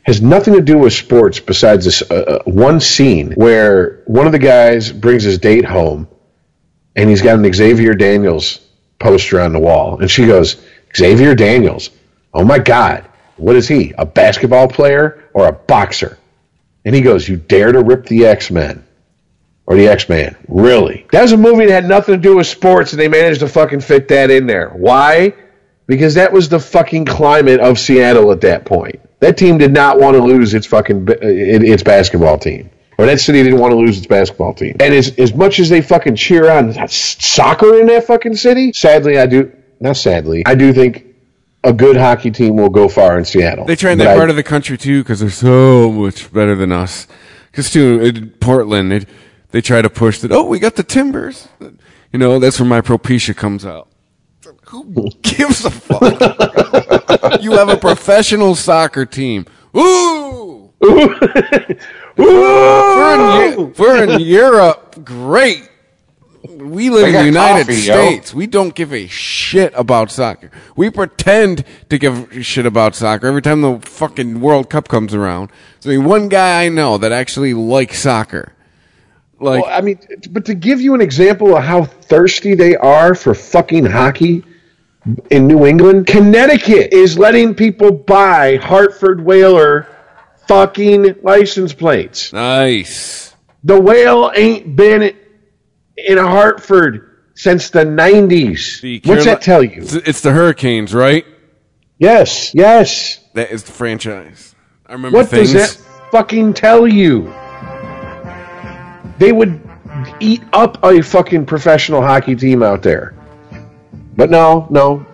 Has 0.04 0.22
nothing 0.22 0.54
to 0.54 0.60
do 0.60 0.78
with 0.78 0.92
sports 0.92 1.40
besides 1.40 1.84
this 1.84 2.02
uh, 2.10 2.14
uh, 2.14 2.50
one 2.50 2.80
scene 2.80 3.32
where 3.32 4.02
one 4.06 4.26
of 4.26 4.32
the 4.32 4.38
guys 4.38 4.92
brings 4.92 5.22
his 5.22 5.38
date 5.38 5.64
home 5.64 6.08
and 6.96 7.08
he's 7.08 7.22
got 7.22 7.38
an 7.38 7.52
Xavier 7.52 7.94
Daniels 7.94 8.60
poster 8.98 9.40
on 9.40 9.52
the 9.52 9.58
wall. 9.58 10.00
And 10.00 10.10
she 10.10 10.26
goes, 10.26 10.62
Xavier 10.94 11.34
Daniels, 11.34 11.90
oh 12.32 12.44
my 12.44 12.58
God, 12.58 13.08
what 13.36 13.56
is 13.56 13.68
he? 13.68 13.92
A 13.98 14.06
basketball 14.06 14.68
player 14.68 15.24
or 15.32 15.46
a 15.48 15.52
boxer? 15.52 16.18
And 16.84 16.94
he 16.94 17.00
goes, 17.00 17.28
You 17.28 17.36
dare 17.36 17.72
to 17.72 17.82
rip 17.82 18.06
the 18.06 18.26
X 18.26 18.50
Men 18.50 18.84
or 19.66 19.76
the 19.76 19.88
X 19.88 20.08
Man? 20.08 20.36
Really? 20.48 21.06
That 21.12 21.22
was 21.22 21.32
a 21.32 21.36
movie 21.36 21.66
that 21.66 21.72
had 21.72 21.88
nothing 21.88 22.14
to 22.14 22.20
do 22.20 22.36
with 22.36 22.46
sports, 22.46 22.92
and 22.92 23.00
they 23.00 23.08
managed 23.08 23.40
to 23.40 23.48
fucking 23.48 23.80
fit 23.80 24.08
that 24.08 24.30
in 24.30 24.46
there. 24.46 24.70
Why? 24.70 25.34
Because 25.86 26.14
that 26.14 26.32
was 26.32 26.48
the 26.48 26.60
fucking 26.60 27.04
climate 27.04 27.60
of 27.60 27.78
Seattle 27.78 28.32
at 28.32 28.40
that 28.42 28.64
point. 28.64 29.00
That 29.20 29.36
team 29.36 29.58
did 29.58 29.72
not 29.72 29.98
want 29.98 30.16
to 30.16 30.22
lose 30.22 30.54
its 30.54 30.66
fucking 30.66 31.06
its 31.20 31.82
basketball 31.82 32.38
team. 32.38 32.70
Or 32.96 33.06
that 33.06 33.20
city 33.20 33.42
didn't 33.42 33.58
want 33.58 33.72
to 33.72 33.76
lose 33.76 33.98
its 33.98 34.06
basketball 34.06 34.54
team. 34.54 34.76
And 34.78 34.94
as, 34.94 35.18
as 35.18 35.34
much 35.34 35.58
as 35.58 35.68
they 35.68 35.82
fucking 35.82 36.14
cheer 36.14 36.48
on 36.48 36.74
soccer 36.88 37.80
in 37.80 37.86
that 37.86 38.06
fucking 38.06 38.36
city, 38.36 38.72
sadly, 38.72 39.18
I 39.18 39.26
do, 39.26 39.52
not 39.80 39.96
sadly, 39.96 40.44
I 40.46 40.54
do 40.54 40.72
think 40.72 41.03
a 41.64 41.72
good 41.72 41.96
hockey 41.96 42.30
team 42.30 42.56
will 42.56 42.68
go 42.70 42.88
far 42.88 43.18
in 43.18 43.24
Seattle. 43.24 43.64
They 43.64 43.76
try 43.76 43.92
in 43.92 43.98
But 43.98 44.04
that 44.04 44.14
I- 44.14 44.16
part 44.18 44.30
of 44.30 44.36
the 44.36 44.42
country 44.42 44.76
too 44.78 45.02
because 45.02 45.20
they're 45.20 45.30
so 45.30 45.90
much 45.90 46.32
better 46.32 46.54
than 46.54 46.70
us. 46.72 47.06
Because 47.50 47.70
too, 47.70 48.00
in 48.00 48.30
Portland, 48.40 48.90
they 48.92 49.06
they 49.50 49.60
try 49.60 49.80
to 49.82 49.90
push 49.90 50.18
that. 50.20 50.32
Oh, 50.32 50.44
we 50.44 50.58
got 50.58 50.76
the 50.76 50.82
Timbers. 50.82 51.48
You 52.12 52.18
know, 52.18 52.38
that's 52.38 52.58
where 52.60 52.68
my 52.68 52.80
Propecia 52.80 53.34
comes 53.36 53.64
out. 53.66 53.88
Who 54.68 55.08
gives 55.22 55.64
a 55.64 55.70
fuck? 55.70 57.42
you 57.42 57.52
have 57.52 57.68
a 57.68 57.76
professional 57.76 58.54
soccer 58.54 59.04
team. 59.06 59.46
Ooh. 59.76 60.70
We're 62.16 63.52
in, 63.54 63.72
we're 63.76 64.04
in 64.04 64.20
Europe. 64.20 65.04
Great. 65.04 65.68
We 66.46 66.90
live 66.90 67.06
in 67.08 67.12
the 67.14 67.24
United 67.24 67.66
coffee, 67.66 67.80
yo. 67.80 67.94
States. 67.94 68.34
We 68.34 68.46
don't 68.46 68.74
give 68.74 68.92
a 68.92 69.06
shit 69.06 69.72
about 69.74 70.10
soccer. 70.10 70.50
We 70.76 70.90
pretend 70.90 71.64
to 71.88 71.98
give 71.98 72.30
a 72.32 72.42
shit 72.42 72.66
about 72.66 72.94
soccer 72.94 73.26
every 73.26 73.40
time 73.40 73.62
the 73.62 73.78
fucking 73.80 74.40
World 74.40 74.68
Cup 74.68 74.88
comes 74.88 75.14
around. 75.14 75.50
So, 75.80 75.90
I 75.90 75.96
mean, 75.96 76.04
one 76.04 76.28
guy 76.28 76.64
I 76.64 76.68
know 76.68 76.98
that 76.98 77.12
actually 77.12 77.54
likes 77.54 77.98
soccer. 77.98 78.52
Like, 79.40 79.64
Well, 79.64 79.72
I 79.72 79.80
mean, 79.80 79.98
but 80.30 80.44
to 80.44 80.54
give 80.54 80.80
you 80.82 80.94
an 80.94 81.00
example 81.00 81.56
of 81.56 81.64
how 81.64 81.84
thirsty 81.84 82.54
they 82.54 82.76
are 82.76 83.14
for 83.14 83.34
fucking 83.34 83.86
hockey 83.86 84.44
in 85.30 85.46
New 85.46 85.64
England, 85.66 86.06
Connecticut 86.06 86.92
is 86.92 87.18
letting 87.18 87.54
people 87.54 87.90
buy 87.90 88.56
Hartford 88.56 89.24
Whaler 89.24 89.86
fucking 90.46 91.16
license 91.22 91.72
plates. 91.72 92.32
nice. 92.34 93.34
The 93.66 93.80
whale 93.80 94.30
ain't 94.34 94.76
been 94.76 95.16
in 95.96 96.18
Hartford 96.18 97.10
since 97.34 97.70
the 97.70 97.84
90s. 97.84 98.80
The 98.80 99.00
What's 99.04 99.06
Caroli- 99.06 99.24
that 99.24 99.42
tell 99.42 99.62
you? 99.62 99.82
It's, 99.82 100.20
the 100.20 100.32
Hurricanes, 100.32 100.94
right? 100.94 101.24
Yes, 101.98 102.54
yes. 102.54 103.20
That 103.34 103.50
is 103.50 103.62
the 103.64 103.72
franchise. 103.72 104.54
I 104.86 104.92
remember 104.92 105.18
What 105.18 105.28
things. 105.28 105.52
does 105.52 105.76
that 105.76 106.10
fucking 106.10 106.54
tell 106.54 106.86
you? 106.86 107.32
They 109.18 109.32
would 109.32 109.60
eat 110.20 110.42
up 110.52 110.82
a 110.84 111.00
fucking 111.00 111.46
professional 111.46 112.02
hockey 112.02 112.34
team 112.36 112.62
out 112.62 112.82
there. 112.82 113.14
But 114.16 114.30
no, 114.30 114.66
no. 114.70 115.06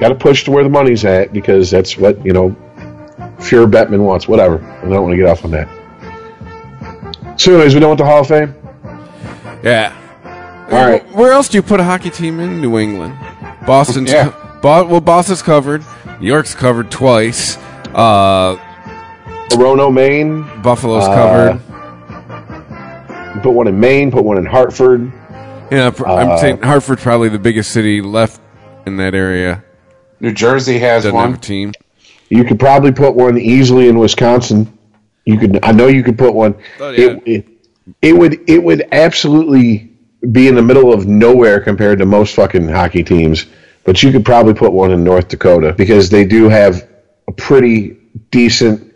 Got 0.00 0.08
to 0.08 0.14
push 0.14 0.44
to 0.44 0.50
where 0.50 0.64
the 0.64 0.70
money's 0.70 1.04
at 1.04 1.32
because 1.32 1.70
that's 1.70 1.96
what, 1.96 2.24
you 2.24 2.32
know, 2.32 2.50
Fuhrer 3.38 3.70
Bettman 3.70 4.00
wants. 4.04 4.26
Whatever. 4.26 4.62
I 4.64 4.88
don't 4.88 5.02
want 5.02 5.12
to 5.12 5.16
get 5.16 5.26
off 5.26 5.44
on 5.44 5.50
that. 5.52 5.68
So, 7.40 7.52
anyways, 7.54 7.74
we 7.74 7.80
done 7.80 7.90
with 7.90 7.98
the 7.98 8.04
Hall 8.04 8.20
of 8.20 8.28
Fame? 8.28 8.54
Yeah. 9.62 9.96
All 10.72 10.86
right. 10.88 11.04
Where 11.14 11.32
else 11.32 11.48
do 11.48 11.58
you 11.58 11.62
put 11.62 11.80
a 11.80 11.84
hockey 11.84 12.10
team 12.10 12.40
in 12.40 12.60
New 12.60 12.78
England? 12.78 13.14
Boston's 13.66 14.10
Yeah. 14.10 14.32
Bo- 14.62 14.86
well, 14.86 15.00
Boston's 15.00 15.42
covered. 15.42 15.82
New 16.20 16.26
York's 16.28 16.54
covered 16.54 16.90
twice. 16.90 17.56
Uh, 17.94 18.56
Orono, 19.50 19.92
Maine. 19.92 20.44
Buffalo's 20.62 21.04
Uh, 21.04 21.14
covered. 21.14 21.60
Put 23.42 23.52
one 23.52 23.66
in 23.66 23.78
Maine, 23.80 24.10
put 24.10 24.24
one 24.24 24.38
in 24.38 24.46
Hartford. 24.46 25.10
Yeah, 25.70 25.90
uh, 26.06 26.14
I'm 26.14 26.38
saying 26.38 26.62
Hartford's 26.62 27.02
probably 27.02 27.28
the 27.28 27.38
biggest 27.38 27.70
city 27.72 28.00
left 28.02 28.40
in 28.86 28.96
that 28.98 29.14
area. 29.14 29.64
New 30.20 30.32
Jersey 30.32 30.78
has 30.78 31.02
Doesn't 31.04 31.18
have 31.18 31.28
a 31.28 31.32
one. 31.32 31.40
team. 31.40 31.72
You 32.28 32.44
could 32.44 32.60
probably 32.60 32.92
put 32.92 33.14
one 33.14 33.36
easily 33.38 33.88
in 33.88 33.98
Wisconsin. 33.98 34.72
You 35.24 35.38
could. 35.38 35.58
I 35.62 35.72
know 35.72 35.86
you 35.88 36.02
could 36.02 36.16
put 36.18 36.34
one. 36.34 36.54
Oh, 36.80 36.90
yeah. 36.90 36.98
it, 37.10 37.22
it, 37.26 37.46
it 38.00 38.12
would. 38.16 38.38
It 38.48 38.62
would 38.62 38.86
absolutely 38.92 39.90
be 40.30 40.46
in 40.48 40.54
the 40.54 40.62
middle 40.62 40.92
of 40.92 41.06
nowhere 41.06 41.60
compared 41.60 41.98
to 41.98 42.06
most 42.06 42.34
fucking 42.34 42.68
hockey 42.68 43.02
teams. 43.02 43.46
But 43.84 44.02
you 44.02 44.12
could 44.12 44.24
probably 44.24 44.54
put 44.54 44.72
one 44.72 44.92
in 44.92 45.02
North 45.02 45.28
Dakota 45.28 45.72
because 45.76 46.08
they 46.08 46.24
do 46.24 46.48
have 46.48 46.88
a 47.26 47.32
pretty 47.32 47.96
decent. 48.30 48.94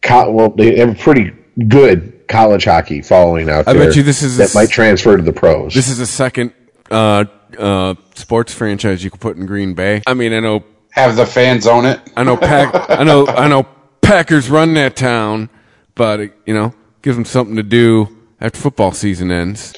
Co- 0.00 0.30
well, 0.30 0.48
they 0.50 0.76
have 0.78 0.90
a 0.90 0.94
pretty 0.94 1.32
good 1.68 2.26
college 2.28 2.64
hockey 2.64 3.02
following 3.02 3.50
out 3.50 3.68
I 3.68 3.74
there. 3.74 3.86
bet 3.86 3.96
you 3.96 4.02
this 4.02 4.22
is- 4.22 4.38
that 4.38 4.54
might 4.54 4.70
transfer 4.70 5.16
to 5.16 5.22
the 5.22 5.32
pros. 5.32 5.74
This 5.74 5.88
is 5.88 5.98
the 5.98 6.06
second 6.06 6.52
uh, 6.90 7.24
uh, 7.58 7.94
sports 8.14 8.52
franchise 8.54 9.04
you 9.04 9.10
could 9.10 9.20
put 9.20 9.36
in 9.36 9.44
Green 9.46 9.74
Bay. 9.74 10.02
I 10.06 10.14
mean, 10.14 10.32
I 10.32 10.40
know, 10.40 10.64
Have 10.92 11.16
the 11.16 11.26
fans 11.26 11.66
own 11.66 11.84
it. 11.84 12.00
I 12.16 12.22
know, 12.24 12.36
Pack, 12.38 12.88
I 12.90 13.04
know, 13.04 13.26
I 13.26 13.48
know, 13.48 13.66
Packers 14.00 14.48
run 14.48 14.72
that 14.74 14.96
town, 14.96 15.50
but 15.94 16.20
you 16.46 16.54
know, 16.54 16.72
give 17.02 17.14
them 17.14 17.24
something 17.26 17.56
to 17.56 17.62
do 17.62 18.08
after 18.40 18.58
football 18.58 18.92
season 18.92 19.30
ends. 19.30 19.74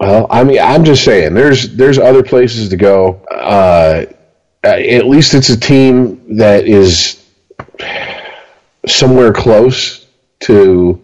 Well, 0.00 0.26
I 0.30 0.44
mean, 0.44 0.60
I'm 0.60 0.84
just 0.84 1.04
saying, 1.04 1.34
there's 1.34 1.74
there's 1.76 1.98
other 1.98 2.22
places 2.22 2.68
to 2.70 2.76
go. 2.76 3.20
Uh, 3.30 4.06
at 4.62 5.06
least 5.06 5.34
it's 5.34 5.48
a 5.48 5.58
team 5.58 6.36
that 6.36 6.66
is 6.66 7.22
somewhere 8.86 9.32
close 9.32 10.06
to. 10.40 11.02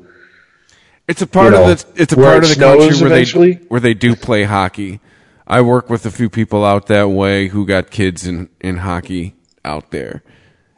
It's 1.09 1.23
a 1.23 1.27
part 1.27 1.55
You 1.55 1.61
know, 1.61 1.71
of 1.71 1.95
the 1.95 2.03
it's 2.03 2.13
a 2.13 2.17
part 2.17 2.45
it 2.45 2.45
of 2.45 2.49
the 2.51 2.57
country 2.57 2.95
where 2.97 3.07
eventually? 3.07 3.55
they 3.55 3.65
where 3.69 3.81
they 3.81 3.95
do 3.95 4.17
play 4.17 4.45
hockey. 4.45 5.01
I 5.47 5.61
work 5.61 5.91
with 5.91 6.07
a 6.07 6.11
few 6.11 6.31
people 6.31 6.65
out 6.65 6.87
that 6.87 7.09
way 7.11 7.49
who 7.49 7.67
got 7.67 7.91
kids 7.91 8.27
in 8.27 8.49
in 8.61 8.79
hockey 8.79 9.35
out 9.65 9.91
there. 9.91 10.23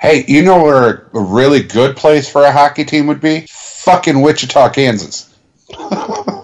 Hey, 0.00 0.24
you 0.28 0.42
know 0.42 0.62
where 0.62 1.08
a 1.14 1.20
really 1.20 1.62
good 1.62 1.96
place 1.96 2.28
for 2.28 2.42
a 2.44 2.52
hockey 2.52 2.84
team 2.84 3.06
would 3.06 3.20
be? 3.20 3.46
Fucking 3.48 4.20
Wichita, 4.20 4.70
Kansas. 4.70 5.34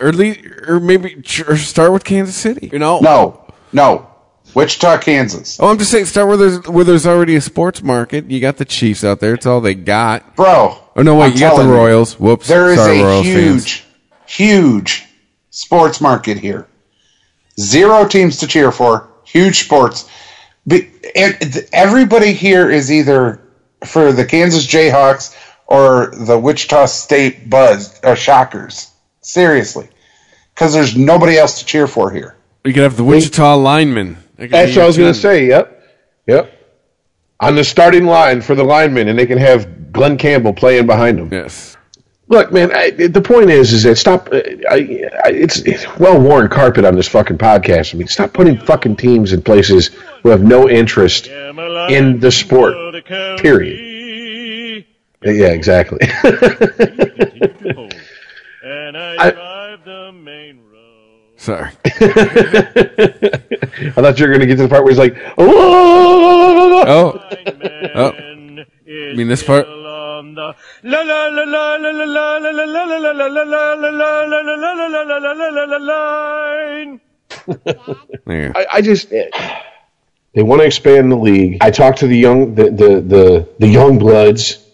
Or, 0.00 0.12
le- 0.12 0.36
or 0.68 0.80
maybe 0.80 1.22
or 1.48 1.56
start 1.56 1.92
with 1.92 2.04
Kansas 2.04 2.36
City. 2.36 2.70
You 2.72 2.78
know, 2.78 3.00
No, 3.00 3.44
no. 3.72 4.06
Wichita, 4.54 4.98
Kansas. 4.98 5.60
Oh, 5.60 5.68
I'm 5.68 5.78
just 5.78 5.90
saying, 5.92 6.06
start 6.06 6.26
where 6.26 6.36
there's 6.36 6.66
where 6.68 6.84
there's 6.84 7.06
already 7.06 7.36
a 7.36 7.40
sports 7.40 7.82
market. 7.84 8.28
You 8.30 8.40
got 8.40 8.56
the 8.56 8.64
Chiefs 8.64 9.04
out 9.04 9.20
there; 9.20 9.34
it's 9.34 9.46
all 9.46 9.60
they 9.60 9.74
got. 9.74 10.34
Bro. 10.34 10.76
Oh 10.96 11.02
no, 11.02 11.14
wait, 11.16 11.26
I'm 11.26 11.32
you 11.34 11.38
got 11.38 11.50
the 11.50 11.56
telling 11.62 11.68
you, 11.68 11.74
Royals. 11.74 12.18
Whoops, 12.18 12.48
There 12.48 12.70
is 12.70 12.78
sorry, 12.78 13.00
a 13.00 13.04
Royals 13.04 13.26
huge, 13.26 13.80
fans. 13.82 13.82
huge 14.26 15.06
sports 15.50 16.00
market 16.00 16.36
here. 16.38 16.66
Zero 17.60 18.08
teams 18.08 18.38
to 18.38 18.46
cheer 18.48 18.72
for. 18.72 19.08
Huge 19.24 19.60
sports. 19.64 20.08
But 20.66 20.82
and 21.14 21.38
th- 21.40 21.66
everybody 21.72 22.32
here 22.32 22.68
is 22.70 22.90
either 22.90 23.40
for 23.86 24.12
the 24.12 24.24
Kansas 24.24 24.66
Jayhawks 24.66 25.36
or 25.68 26.12
the 26.16 26.36
Wichita 26.38 26.86
State 26.86 27.48
Buzz 27.48 28.00
or 28.02 28.16
Shockers. 28.16 28.89
Seriously, 29.22 29.88
because 30.54 30.72
there's 30.72 30.96
nobody 30.96 31.36
else 31.36 31.60
to 31.60 31.66
cheer 31.66 31.86
for 31.86 32.10
here. 32.10 32.36
You 32.64 32.72
could 32.72 32.82
have 32.82 32.96
the 32.96 33.04
Wichita 33.04 33.56
linemen. 33.56 34.16
That 34.36 34.50
That's 34.50 34.76
what 34.76 34.84
I 34.84 34.86
was 34.86 34.96
going 34.98 35.12
to 35.12 35.18
say. 35.18 35.46
Yep, 35.48 35.82
yep. 36.26 36.56
On 37.40 37.54
the 37.54 37.64
starting 37.64 38.06
line 38.06 38.40
for 38.40 38.54
the 38.54 38.64
linemen, 38.64 39.08
and 39.08 39.18
they 39.18 39.26
can 39.26 39.38
have 39.38 39.92
Glen 39.92 40.18
Campbell 40.18 40.52
playing 40.52 40.86
behind 40.86 41.18
them. 41.18 41.30
Yes, 41.32 41.76
Look, 42.30 42.52
man. 42.52 42.70
I, 42.72 42.90
the 42.90 43.20
point 43.20 43.50
is, 43.50 43.72
is 43.72 43.82
that 43.82 43.96
stop. 43.96 44.28
uh, 44.32 44.36
I, 44.70 45.04
I, 45.24 45.30
it's, 45.30 45.58
it's 45.62 45.84
well 45.98 46.18
worn 46.20 46.48
carpet 46.48 46.84
on 46.84 46.94
this 46.94 47.08
fucking 47.08 47.38
podcast. 47.38 47.92
I 47.92 47.98
mean, 47.98 48.06
stop 48.06 48.32
putting 48.32 48.56
fucking 48.56 48.96
teams 48.96 49.32
in 49.32 49.42
places 49.42 49.88
who 50.22 50.28
have 50.28 50.40
no 50.40 50.68
interest 50.68 51.26
in 51.26 52.20
the 52.20 52.30
sport. 52.30 53.04
Period. 53.04 54.86
Yeah, 55.24 55.48
exactly. 55.48 55.98
I 59.18 59.30
drive 59.30 59.84
the 59.84 60.12
main 60.12 60.60
road. 60.70 61.20
Sorry. 61.36 61.70
I 61.84 61.90
thought 63.96 64.18
you 64.18 64.26
were 64.26 64.32
going 64.32 64.40
to 64.40 64.46
get 64.46 64.56
to 64.56 64.62
the 64.64 64.68
part 64.68 64.84
where 64.84 64.90
he's 64.90 64.98
like, 64.98 65.16
oh, 65.38 66.84
oh, 66.86 67.20
oh. 67.94 68.12
I 68.12 69.14
mean 69.14 69.28
this 69.28 69.42
part. 69.42 69.66
there. 78.26 78.52
I, 78.56 78.66
I 78.74 78.80
just 78.80 79.10
they 79.10 80.42
want 80.42 80.60
to 80.60 80.66
expand 80.66 81.10
the 81.10 81.16
league. 81.16 81.58
I 81.60 81.70
talked 81.70 81.98
to 82.00 82.06
the 82.06 82.16
young 82.16 82.54
the 82.54 82.64
the 82.64 83.00
the, 83.00 83.48
the 83.58 83.68
young 83.68 83.98
bloods. 83.98 84.66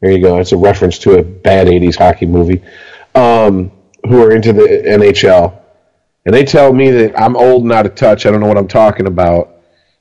There 0.00 0.10
you 0.10 0.20
go. 0.20 0.38
It's 0.38 0.52
a 0.52 0.56
reference 0.56 0.98
to 1.00 1.18
a 1.18 1.22
bad 1.22 1.66
'80s 1.66 1.96
hockey 1.96 2.26
movie. 2.26 2.62
Um, 3.14 3.70
who 4.08 4.22
are 4.22 4.32
into 4.32 4.52
the 4.52 4.62
NHL, 4.62 5.58
and 6.26 6.34
they 6.34 6.44
tell 6.44 6.72
me 6.72 6.90
that 6.90 7.18
I'm 7.18 7.36
old 7.36 7.64
and 7.64 7.72
out 7.72 7.86
of 7.86 7.94
touch. 7.94 8.26
I 8.26 8.30
don't 8.30 8.40
know 8.40 8.46
what 8.46 8.58
I'm 8.58 8.68
talking 8.68 9.06
about. 9.06 9.56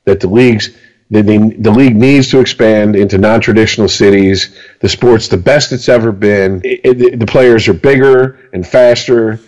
That 0.06 0.20
the 0.20 0.28
leagues. 0.28 0.78
The, 1.12 1.22
the, 1.22 1.56
the 1.60 1.70
league 1.70 1.96
needs 1.96 2.32
to 2.32 2.40
expand 2.40 2.96
into 2.96 3.20
non-traditional 3.20 3.88
cities. 3.88 4.58
The 4.80 4.90
sport's 4.90 5.28
the 5.28 5.38
best 5.38 5.72
it's 5.72 5.88
ever 5.88 6.12
been. 6.12 6.62
It, 6.64 7.02
it, 7.02 7.20
the 7.20 7.26
players 7.28 7.68
are 7.68 7.74
bigger 7.74 8.50
and 8.52 8.66
faster, 8.66 9.40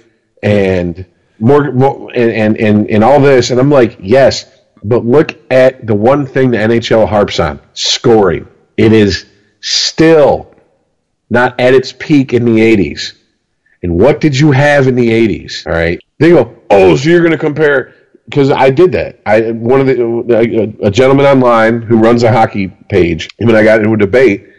and 0.43 1.07
more, 1.39 1.71
more 1.71 2.11
and, 2.13 2.31
and, 2.31 2.57
and, 2.57 2.89
and 2.91 3.03
all 3.03 3.19
this. 3.19 3.49
And 3.49 3.59
I'm 3.59 3.71
like, 3.71 3.97
yes, 3.99 4.45
but 4.83 5.05
look 5.05 5.35
at 5.51 5.87
the 5.87 5.95
one 5.95 6.27
thing 6.27 6.51
the 6.51 6.57
NHL 6.57 7.07
harps 7.07 7.39
on 7.39 7.59
scoring. 7.73 8.47
It 8.77 8.93
is 8.93 9.25
still 9.61 10.53
not 11.29 11.59
at 11.59 11.73
its 11.73 11.91
peak 11.91 12.33
in 12.33 12.45
the 12.45 12.59
80s. 12.59 13.13
And 13.85 13.99
what 13.99 14.19
did 14.19 14.37
you 14.37 14.51
have 14.51 14.87
in 14.87 14.95
the 14.95 15.09
80s? 15.09 15.67
All 15.67 15.73
right. 15.73 16.03
They 16.17 16.31
go, 16.31 16.57
oh, 16.71 16.95
so 16.95 17.07
you're 17.07 17.19
going 17.19 17.33
to 17.33 17.37
compare. 17.37 17.93
Because 18.25 18.49
I 18.49 18.71
did 18.71 18.93
that. 18.93 19.21
I 19.27 19.51
one 19.51 19.79
of 19.79 19.85
the 19.85 20.77
a, 20.81 20.87
a 20.87 20.89
gentleman 20.91 21.27
online 21.27 21.83
who 21.83 21.99
runs 21.99 22.23
a 22.23 22.31
hockey 22.31 22.69
page. 22.89 23.29
Him 23.37 23.49
and 23.49 23.57
I 23.57 23.63
got 23.63 23.79
into 23.79 23.93
a 23.93 23.97
debate, 23.97 24.49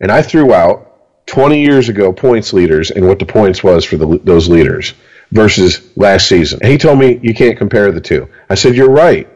and 0.00 0.10
I 0.10 0.22
threw 0.22 0.52
out 0.52 1.26
20 1.26 1.62
years 1.62 1.88
ago 1.88 2.12
points 2.12 2.52
leaders 2.52 2.90
and 2.90 3.06
what 3.06 3.20
the 3.20 3.24
points 3.24 3.62
was 3.62 3.84
for 3.84 3.96
the, 3.96 4.18
those 4.24 4.48
leaders 4.48 4.94
versus 5.30 5.96
last 5.96 6.28
season. 6.28 6.58
And 6.60 6.72
he 6.72 6.76
told 6.76 6.98
me 6.98 7.20
you 7.22 7.32
can't 7.32 7.56
compare 7.56 7.92
the 7.92 8.00
two. 8.00 8.28
I 8.50 8.56
said 8.56 8.74
you're 8.74 8.90
right 8.90 9.28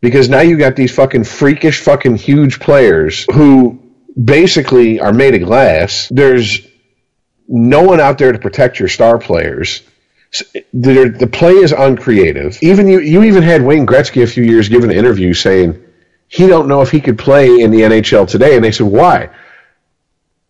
because 0.00 0.28
now 0.28 0.40
you 0.40 0.56
got 0.56 0.76
these 0.76 0.94
fucking 0.94 1.24
freakish 1.24 1.80
fucking 1.80 2.14
huge 2.14 2.60
players 2.60 3.26
who 3.34 3.80
basically 4.22 5.00
are 5.00 5.12
made 5.12 5.34
of 5.34 5.42
glass. 5.42 6.08
There's 6.12 6.65
no 7.48 7.82
one 7.82 8.00
out 8.00 8.18
there 8.18 8.32
to 8.32 8.38
protect 8.38 8.78
your 8.78 8.88
star 8.88 9.18
players. 9.18 9.82
The, 10.72 11.14
the 11.16 11.26
play 11.26 11.52
is 11.52 11.72
uncreative. 11.72 12.58
Even 12.62 12.88
you, 12.88 13.00
you 13.00 13.22
even 13.22 13.42
had 13.42 13.62
Wayne 13.62 13.86
Gretzky 13.86 14.22
a 14.22 14.26
few 14.26 14.44
years 14.44 14.68
give 14.68 14.84
an 14.84 14.90
interview 14.90 15.32
saying 15.32 15.82
he 16.28 16.46
don't 16.46 16.68
know 16.68 16.82
if 16.82 16.90
he 16.90 17.00
could 17.00 17.18
play 17.18 17.60
in 17.60 17.70
the 17.70 17.80
NHL 17.80 18.28
today, 18.28 18.56
and 18.56 18.64
they 18.64 18.72
said 18.72 18.86
why. 18.86 19.30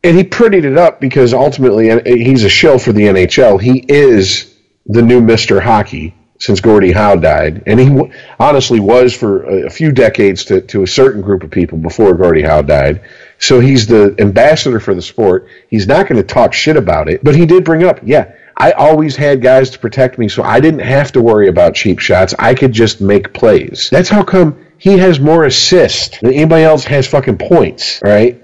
And 0.02 0.16
he 0.16 0.24
prettied 0.24 0.64
it 0.64 0.78
up 0.78 1.01
because 1.01 1.35
ultimately 1.35 2.01
he's 2.05 2.44
a 2.44 2.48
shill 2.48 2.78
for 2.78 2.93
the 2.93 3.02
NHL. 3.02 3.60
He 3.60 3.85
is 3.89 4.55
the 4.86 5.02
new 5.02 5.20
Mister 5.20 5.60
Hockey 5.60 6.14
since 6.39 6.60
Gordie 6.60 6.93
Howe 6.93 7.16
died, 7.16 7.62
and 7.66 7.81
he 7.81 8.12
honestly 8.39 8.81
was 8.81 9.14
for 9.14 9.44
a, 9.44 9.66
a 9.66 9.70
few 9.70 9.90
decades 9.93 10.44
to, 10.47 10.60
to 10.62 10.82
a 10.82 10.86
certain 10.86 11.23
group 11.23 11.43
of 11.43 11.51
people 11.51 11.78
before 11.78 12.14
Gordie 12.14 12.43
Howe 12.43 12.62
died. 12.62 13.02
So 13.39 13.61
he's 13.61 13.87
the 13.87 14.15
ambassador 14.19 14.81
for 14.81 14.95
the 14.95 15.03
sport. 15.03 15.49
He's 15.69 15.87
not 15.87 16.09
going 16.09 16.21
to 16.21 16.27
talk 16.27 16.53
shit 16.53 16.77
about 16.77 17.09
it, 17.09 17.23
but 17.23 17.35
he 17.35 17.47
did 17.47 17.65
bring 17.65 17.85
up, 17.85 18.01
yeah, 18.03 18.33
I 18.57 18.73
always 18.73 19.17
had 19.17 19.43
guys 19.43 19.71
to 19.71 19.79
protect 19.79 20.19
me, 20.19 20.29
so 20.29 20.43
I 20.43 20.61
didn't 20.61 20.81
have 20.81 21.13
to 21.13 21.21
worry 21.23 21.49
about 21.49 21.75
cheap 21.75 21.99
shots. 21.99 22.35
I 22.39 22.55
could 22.55 22.73
just 22.73 23.01
make 23.01 23.35
plays. 23.35 23.91
That's 23.91 24.09
how 24.09 24.23
come 24.23 24.65
he 24.79 24.99
has 24.99 25.21
more 25.21 25.45
assists 25.45 26.19
than 26.21 26.33
anybody 26.33 26.65
else 26.65 26.85
has 26.85 27.07
fucking 27.07 27.39
points. 27.39 28.01
right? 28.03 28.43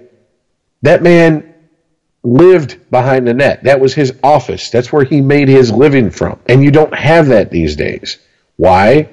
that 0.82 1.02
man 1.02 1.54
lived 2.22 2.90
behind 2.90 3.26
the 3.26 3.34
net. 3.34 3.64
That 3.64 3.80
was 3.80 3.94
his 3.94 4.14
office. 4.22 4.70
That's 4.70 4.92
where 4.92 5.04
he 5.04 5.20
made 5.20 5.48
his 5.48 5.72
living 5.72 6.10
from. 6.10 6.38
And 6.46 6.62
you 6.62 6.70
don't 6.70 6.94
have 6.94 7.28
that 7.28 7.50
these 7.50 7.76
days. 7.76 8.18
Why? 8.56 9.08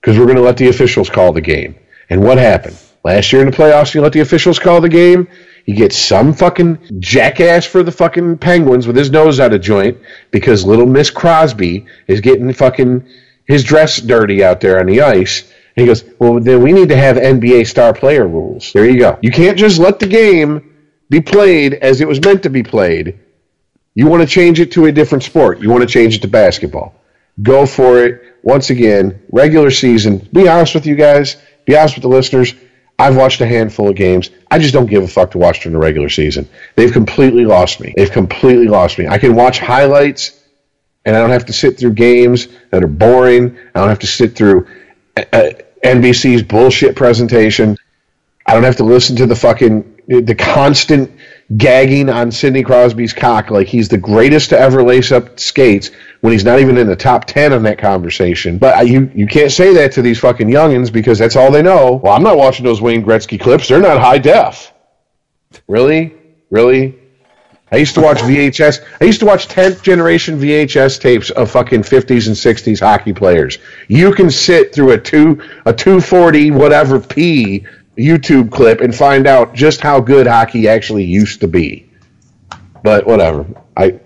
Because 0.00 0.18
we're 0.18 0.24
going 0.26 0.36
to 0.36 0.42
let 0.42 0.56
the 0.56 0.68
officials 0.68 1.08
call 1.08 1.32
the 1.32 1.40
game. 1.40 1.76
And 2.10 2.22
what 2.22 2.38
happened? 2.38 2.78
Last 3.06 3.32
year 3.32 3.40
in 3.40 3.48
the 3.48 3.56
playoffs, 3.56 3.94
you 3.94 4.00
let 4.00 4.12
the 4.12 4.18
officials 4.18 4.58
call 4.58 4.80
the 4.80 4.88
game. 4.88 5.28
You 5.64 5.76
get 5.76 5.92
some 5.92 6.32
fucking 6.32 6.98
jackass 6.98 7.64
for 7.64 7.84
the 7.84 7.92
fucking 7.92 8.38
Penguins 8.38 8.88
with 8.88 8.96
his 8.96 9.12
nose 9.12 9.38
out 9.38 9.54
of 9.54 9.60
joint 9.60 9.98
because 10.32 10.64
little 10.64 10.86
Miss 10.86 11.08
Crosby 11.08 11.86
is 12.08 12.20
getting 12.20 12.52
fucking 12.52 13.06
his 13.46 13.62
dress 13.62 14.00
dirty 14.00 14.42
out 14.42 14.60
there 14.60 14.80
on 14.80 14.86
the 14.86 15.02
ice. 15.02 15.42
And 15.76 15.82
he 15.82 15.86
goes, 15.86 16.02
well, 16.18 16.40
then 16.40 16.64
we 16.64 16.72
need 16.72 16.88
to 16.88 16.96
have 16.96 17.16
NBA 17.16 17.68
star 17.68 17.94
player 17.94 18.26
rules. 18.26 18.72
There 18.72 18.90
you 18.90 18.98
go. 18.98 19.20
You 19.22 19.30
can't 19.30 19.56
just 19.56 19.78
let 19.78 20.00
the 20.00 20.08
game 20.08 20.74
be 21.08 21.20
played 21.20 21.74
as 21.74 22.00
it 22.00 22.08
was 22.08 22.20
meant 22.20 22.42
to 22.42 22.50
be 22.50 22.64
played. 22.64 23.20
You 23.94 24.08
want 24.08 24.22
to 24.22 24.28
change 24.28 24.58
it 24.58 24.72
to 24.72 24.86
a 24.86 24.90
different 24.92 25.22
sport. 25.22 25.60
You 25.60 25.70
want 25.70 25.82
to 25.82 25.88
change 25.88 26.16
it 26.16 26.22
to 26.22 26.28
basketball. 26.28 26.92
Go 27.40 27.66
for 27.66 28.02
it. 28.02 28.20
Once 28.42 28.70
again, 28.70 29.22
regular 29.30 29.70
season. 29.70 30.28
Be 30.32 30.48
honest 30.48 30.74
with 30.74 30.86
you 30.86 30.96
guys. 30.96 31.36
Be 31.66 31.76
honest 31.76 31.94
with 31.94 32.02
the 32.02 32.08
listeners. 32.08 32.52
I've 32.98 33.16
watched 33.16 33.40
a 33.40 33.46
handful 33.46 33.88
of 33.88 33.96
games. 33.96 34.30
I 34.50 34.58
just 34.58 34.72
don't 34.72 34.86
give 34.86 35.02
a 35.02 35.08
fuck 35.08 35.32
to 35.32 35.38
watch 35.38 35.60
during 35.60 35.74
the 35.74 35.78
regular 35.78 36.08
season. 36.08 36.48
They've 36.76 36.92
completely 36.92 37.44
lost 37.44 37.80
me. 37.80 37.92
They've 37.96 38.10
completely 38.10 38.68
lost 38.68 38.98
me. 38.98 39.06
I 39.06 39.18
can 39.18 39.34
watch 39.34 39.58
highlights, 39.58 40.42
and 41.04 41.14
I 41.14 41.20
don't 41.20 41.30
have 41.30 41.46
to 41.46 41.52
sit 41.52 41.78
through 41.78 41.92
games 41.92 42.48
that 42.70 42.82
are 42.82 42.88
boring. 42.88 43.56
I 43.74 43.80
don't 43.80 43.88
have 43.88 43.98
to 44.00 44.06
sit 44.06 44.34
through 44.34 44.66
uh, 45.16 45.50
NBC's 45.84 46.42
bullshit 46.42 46.96
presentation. 46.96 47.76
I 48.46 48.54
don't 48.54 48.64
have 48.64 48.76
to 48.76 48.84
listen 48.84 49.16
to 49.16 49.26
the 49.26 49.36
fucking 49.36 49.94
the 50.08 50.34
constant 50.34 51.15
gagging 51.56 52.08
on 52.08 52.32
Sidney 52.32 52.62
Crosby's 52.62 53.12
cock 53.12 53.50
like 53.50 53.68
he's 53.68 53.88
the 53.88 53.98
greatest 53.98 54.50
to 54.50 54.58
ever 54.58 54.82
lace 54.82 55.12
up 55.12 55.38
skates 55.38 55.90
when 56.20 56.32
he's 56.32 56.44
not 56.44 56.58
even 56.58 56.76
in 56.76 56.86
the 56.86 56.96
top 56.96 57.24
10 57.26 57.52
on 57.52 57.62
that 57.62 57.78
conversation. 57.78 58.58
But 58.58 58.88
you, 58.88 59.10
you 59.14 59.26
can't 59.26 59.52
say 59.52 59.72
that 59.74 59.92
to 59.92 60.02
these 60.02 60.18
fucking 60.18 60.48
youngins 60.48 60.92
because 60.92 61.18
that's 61.18 61.36
all 61.36 61.52
they 61.52 61.62
know. 61.62 62.00
Well, 62.02 62.14
I'm 62.14 62.22
not 62.22 62.36
watching 62.36 62.64
those 62.64 62.80
Wayne 62.80 63.04
Gretzky 63.04 63.40
clips. 63.40 63.68
They're 63.68 63.80
not 63.80 64.00
high 64.00 64.18
def. 64.18 64.72
Really? 65.68 66.14
Really? 66.50 66.98
I 67.70 67.76
used 67.76 67.96
to 67.96 68.00
watch 68.00 68.18
VHS. 68.18 68.84
I 69.00 69.04
used 69.04 69.18
to 69.20 69.26
watch 69.26 69.48
10th 69.48 69.82
generation 69.82 70.38
VHS 70.38 71.00
tapes 71.00 71.30
of 71.30 71.50
fucking 71.50 71.82
50s 71.82 72.28
and 72.28 72.36
60s 72.36 72.80
hockey 72.80 73.12
players. 73.12 73.58
You 73.88 74.12
can 74.12 74.30
sit 74.30 74.72
through 74.72 74.92
a 74.92 74.98
two 74.98 75.42
a 75.64 75.72
240 75.72 76.52
whatever 76.52 77.00
P 77.00 77.66
YouTube 77.98 78.50
clip 78.50 78.80
and 78.80 78.94
find 78.94 79.26
out 79.26 79.54
just 79.54 79.80
how 79.80 80.00
good 80.00 80.26
hockey 80.26 80.68
actually 80.68 81.04
used 81.04 81.40
to 81.40 81.48
be. 81.48 81.90
But 82.82 83.06
whatever. 83.06 83.46
I 83.76 84.00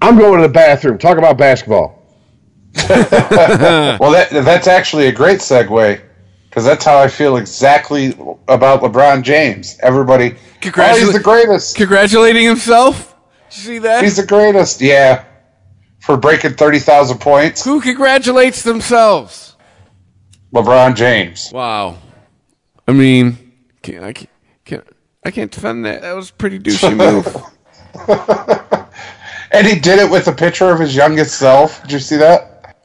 I'm 0.00 0.18
going 0.18 0.40
to 0.42 0.46
the 0.46 0.52
bathroom. 0.52 0.98
Talk 0.98 1.16
about 1.16 1.38
basketball. 1.38 2.02
well, 2.88 4.10
that 4.10 4.28
that's 4.30 4.66
actually 4.66 5.06
a 5.06 5.12
great 5.12 5.38
segue 5.38 6.00
because 6.48 6.64
that's 6.64 6.84
how 6.84 6.98
I 6.98 7.08
feel 7.08 7.36
exactly 7.36 8.08
about 8.48 8.82
LeBron 8.82 9.22
James. 9.22 9.78
Everybody, 9.80 10.34
oh, 10.76 10.94
he's 10.96 11.12
the 11.12 11.20
greatest. 11.22 11.76
Congratulating 11.76 12.44
himself. 12.44 13.16
Did 13.48 13.56
you 13.56 13.62
see 13.62 13.78
that? 13.78 14.04
He's 14.04 14.16
the 14.16 14.26
greatest. 14.26 14.80
Yeah, 14.80 15.24
for 16.00 16.16
breaking 16.16 16.54
thirty 16.54 16.80
thousand 16.80 17.18
points. 17.18 17.64
Who 17.64 17.80
congratulates 17.80 18.62
themselves? 18.62 19.53
LeBron 20.54 20.94
James. 20.94 21.50
Wow. 21.52 21.98
I 22.86 22.92
mean, 22.92 23.52
can't, 23.82 24.04
I 24.04 24.12
can't, 24.12 24.30
can't 24.64 24.84
I 25.24 25.30
can't 25.30 25.50
defend 25.50 25.84
that. 25.84 26.02
That 26.02 26.12
was 26.12 26.30
a 26.30 26.34
pretty 26.34 26.58
douchey 26.60 26.96
move. 26.96 27.26
and 29.50 29.66
he 29.66 29.78
did 29.80 29.98
it 29.98 30.10
with 30.10 30.28
a 30.28 30.32
picture 30.32 30.70
of 30.70 30.78
his 30.78 30.94
youngest 30.94 31.38
self. 31.38 31.82
Did 31.82 31.92
you 31.92 31.98
see 31.98 32.16
that? 32.18 32.76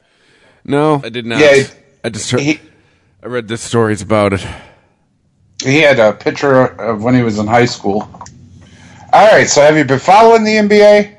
No, 0.64 1.00
I 1.04 1.10
did 1.10 1.26
not. 1.26 1.40
Yeah, 1.40 1.64
I 2.04 2.08
just 2.08 2.30
heard, 2.30 2.40
he, 2.40 2.60
I 3.22 3.26
read 3.26 3.46
the 3.46 3.56
stories 3.56 4.02
about 4.02 4.32
it. 4.32 4.46
He 5.62 5.80
had 5.80 5.98
a 5.98 6.12
picture 6.12 6.64
of 6.64 7.02
when 7.04 7.14
he 7.14 7.22
was 7.22 7.38
in 7.38 7.46
high 7.46 7.66
school. 7.66 8.08
All 9.12 9.30
right, 9.32 9.48
so 9.48 9.60
have 9.60 9.76
you 9.76 9.84
been 9.84 9.98
following 9.98 10.44
the 10.44 10.56
NBA? 10.56 11.16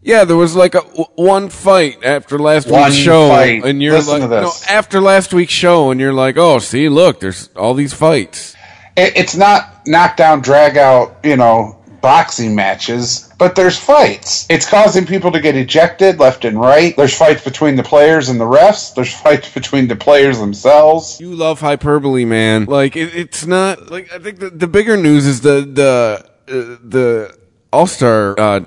Yeah, 0.00 0.24
there 0.24 0.36
was 0.36 0.54
like 0.54 0.74
a 0.74 0.80
one 0.80 1.48
fight 1.48 2.04
after 2.04 2.38
last 2.38 2.70
one 2.70 2.84
week's 2.84 2.96
show, 2.96 3.28
fight. 3.28 3.64
and 3.64 3.82
you're 3.82 3.94
Listen 3.94 4.20
like, 4.20 4.22
to 4.22 4.28
no, 4.28 4.40
this. 4.42 4.66
after 4.68 5.00
last 5.00 5.34
week's 5.34 5.52
show, 5.52 5.90
and 5.90 6.00
you're 6.00 6.12
like, 6.12 6.36
oh, 6.36 6.60
see, 6.60 6.88
look, 6.88 7.20
there's 7.20 7.48
all 7.56 7.74
these 7.74 7.92
fights. 7.92 8.54
It, 8.96 9.16
it's 9.16 9.36
not 9.36 9.86
knockdown, 9.86 10.40
drag 10.40 10.76
out, 10.76 11.18
you 11.24 11.36
know, 11.36 11.78
boxing 12.00 12.54
matches, 12.54 13.32
but 13.38 13.56
there's 13.56 13.76
fights. 13.76 14.46
It's 14.48 14.68
causing 14.68 15.04
people 15.04 15.32
to 15.32 15.40
get 15.40 15.56
ejected 15.56 16.20
left 16.20 16.44
and 16.44 16.60
right. 16.60 16.96
There's 16.96 17.16
fights 17.16 17.42
between 17.42 17.74
the 17.74 17.82
players 17.82 18.28
and 18.28 18.40
the 18.40 18.44
refs. 18.44 18.94
There's 18.94 19.12
fights 19.20 19.52
between 19.52 19.88
the 19.88 19.96
players 19.96 20.38
themselves. 20.38 21.20
You 21.20 21.34
love 21.34 21.60
hyperbole, 21.60 22.24
man. 22.24 22.66
Like 22.66 22.94
it, 22.94 23.14
it's 23.16 23.46
not 23.46 23.90
like 23.90 24.12
I 24.12 24.20
think 24.20 24.38
the, 24.38 24.50
the 24.50 24.68
bigger 24.68 24.96
news 24.96 25.26
is 25.26 25.40
the 25.40 25.62
the 25.62 26.24
uh, 26.48 26.78
the 26.82 27.36
All 27.72 27.86
Star 27.88 28.38
uh, 28.38 28.60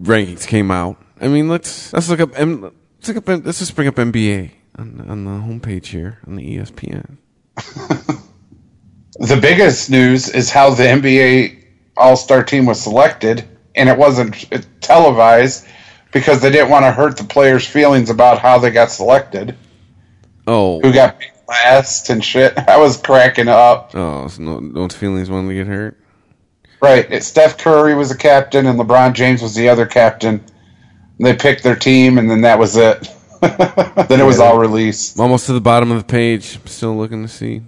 rankings 0.00 0.46
came 0.46 0.70
out. 0.70 0.96
I 1.20 1.28
mean, 1.28 1.48
let's 1.48 1.92
let's 1.92 2.08
look 2.08 2.20
up 2.20 2.30
let's 2.38 3.08
look 3.08 3.16
up 3.16 3.28
let's 3.44 3.58
just 3.58 3.74
bring 3.74 3.88
up 3.88 3.96
NBA 3.96 4.50
on 4.76 5.04
on 5.08 5.24
the 5.24 5.30
homepage 5.30 5.86
here 5.86 6.18
on 6.26 6.36
the 6.36 6.56
ESPN. 6.58 7.16
The 9.20 9.36
biggest 9.36 9.90
news 9.90 10.28
is 10.28 10.50
how 10.50 10.70
the 10.70 10.82
NBA 10.82 11.64
All 11.96 12.16
Star 12.16 12.42
team 12.42 12.66
was 12.66 12.80
selected, 12.80 13.44
and 13.76 13.88
it 13.88 13.96
wasn't 13.96 14.44
televised 14.80 15.66
because 16.12 16.40
they 16.42 16.50
didn't 16.50 16.70
want 16.70 16.84
to 16.84 16.90
hurt 16.90 17.16
the 17.16 17.24
players' 17.24 17.66
feelings 17.66 18.10
about 18.10 18.40
how 18.40 18.58
they 18.58 18.70
got 18.70 18.90
selected. 18.90 19.56
Oh, 20.48 20.80
Who 20.80 20.92
got 20.92 21.16
last 21.48 22.10
and 22.10 22.24
shit. 22.24 22.58
I 22.68 22.76
was 22.76 22.96
cracking 22.96 23.46
up. 23.48 23.92
oh, 23.94 24.26
so 24.26 24.42
no, 24.42 24.58
no 24.58 24.88
feelings 24.88 25.30
wanted 25.30 25.48
to 25.50 25.54
get 25.54 25.66
hurt. 25.68 26.00
Right. 26.84 27.10
It, 27.10 27.24
Steph 27.24 27.56
Curry 27.58 27.94
was 27.94 28.10
the 28.10 28.16
captain, 28.16 28.66
and 28.66 28.78
LeBron 28.78 29.14
James 29.14 29.40
was 29.42 29.54
the 29.54 29.68
other 29.68 29.86
captain. 29.86 30.44
They 31.18 31.34
picked 31.34 31.62
their 31.62 31.76
team, 31.76 32.18
and 32.18 32.30
then 32.30 32.42
that 32.42 32.58
was 32.58 32.76
it. 32.76 33.08
then 33.40 34.20
it 34.20 34.24
was 34.26 34.38
all 34.38 34.58
released. 34.58 35.16
I'm 35.16 35.22
almost 35.22 35.46
to 35.46 35.52
the 35.54 35.60
bottom 35.60 35.90
of 35.90 35.98
the 35.98 36.04
page. 36.04 36.56
I'm 36.56 36.66
still 36.66 36.96
looking 36.96 37.22
to 37.22 37.28
see 37.28 37.62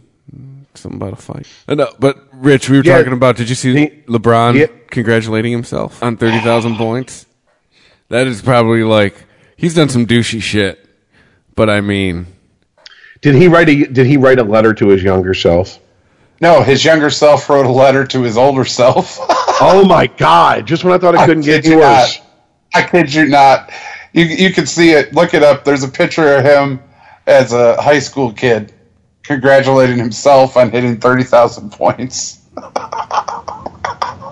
something 0.75 1.01
about 1.01 1.15
a 1.15 1.17
fight. 1.17 1.47
Uh, 1.67 1.75
no, 1.75 1.89
but 1.99 2.19
Rich, 2.33 2.69
we 2.69 2.77
were 2.79 2.85
Yeah. 2.85 2.99
talking 2.99 3.13
about. 3.15 3.37
Did 3.37 3.49
you 3.49 3.55
see 3.55 3.73
The- 3.73 3.93
LeBron 4.07 4.55
Yeah. 4.59 4.67
congratulating 4.91 5.53
himself 5.53 6.03
on 6.03 6.17
thirty 6.17 6.41
thousand 6.41 6.77
points? 6.77 7.25
That 8.11 8.27
is 8.27 8.43
probably 8.43 8.83
like 8.85 9.15
he's 9.57 9.75
done 9.75 9.89
some 9.89 10.07
douchey 10.07 10.43
shit. 10.43 10.79
But 11.55 11.71
I 11.71 11.81
mean, 11.81 12.27
Did 13.23 13.35
he 13.35 13.49
write 13.49 13.69
a 13.71 13.85
Did 13.87 14.07
he 14.07 14.17
write 14.19 14.39
a 14.39 14.45
letter 14.45 14.75
to 14.75 14.89
his 14.89 15.03
younger 15.03 15.33
self? 15.35 15.79
No, 16.41 16.63
his 16.63 16.85
younger 16.85 17.11
self 17.11 17.49
wrote 17.49 17.67
a 17.67 17.71
letter 17.71 18.05
to 18.07 18.23
his 18.23 18.37
older 18.37 18.65
self. 18.65 19.19
Oh 19.59 19.87
my 19.87 20.07
God! 20.07 20.67
Just 20.67 20.85
when 20.85 20.93
I 20.93 20.99
thought 20.99 21.15
it 21.15 21.25
couldn't 21.25 21.43
get 21.45 21.65
kid 21.65 21.71
you 21.71 21.79
worse. 21.79 22.19
not. 22.19 22.27
I 22.75 22.83
kid 22.87 23.15
you 23.15 23.25
not. 23.27 23.73
You 24.13 24.27
you 24.27 24.53
can 24.53 24.67
see 24.67 24.91
it. 24.91 25.15
Look 25.15 25.33
it 25.33 25.43
up. 25.43 25.65
There's 25.65 25.83
a 25.83 25.89
picture 25.89 26.37
of 26.37 26.45
him 26.45 26.79
as 27.27 27.55
a 27.55 27.81
high 27.81 28.01
school 28.01 28.35
kid 28.35 28.75
congratulating 29.23 29.97
himself 29.97 30.59
on 30.59 30.71
hitting 30.71 31.01
thirty 31.01 31.23
thousand 31.25 31.73
points. 31.73 32.43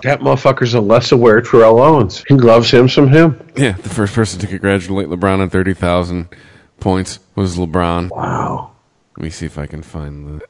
That 0.03 0.19
motherfucker's 0.19 0.75
a 0.75 0.79
less 0.81 1.11
aware 1.11 1.41
Terrell 1.41 1.79
Owens. 1.81 2.23
He 2.27 2.35
loves 2.35 2.69
him 2.69 2.87
some 2.87 3.07
him. 3.07 3.39
yeah, 3.55 3.71
the 3.71 3.89
first 3.89 4.13
person 4.13 4.39
to 4.41 4.45
congratulate 4.45 5.07
LeBron 5.07 5.39
on 5.39 5.49
thirty 5.49 5.73
thousand 5.73 6.29
points 6.79 7.17
was 7.33 7.57
LeBron. 7.57 8.11
Wow. 8.11 8.73
Let 9.17 9.23
me 9.23 9.31
see 9.31 9.47
if 9.47 9.57
I 9.57 9.65
can 9.65 9.81
find 9.81 10.27
the. 10.39 10.45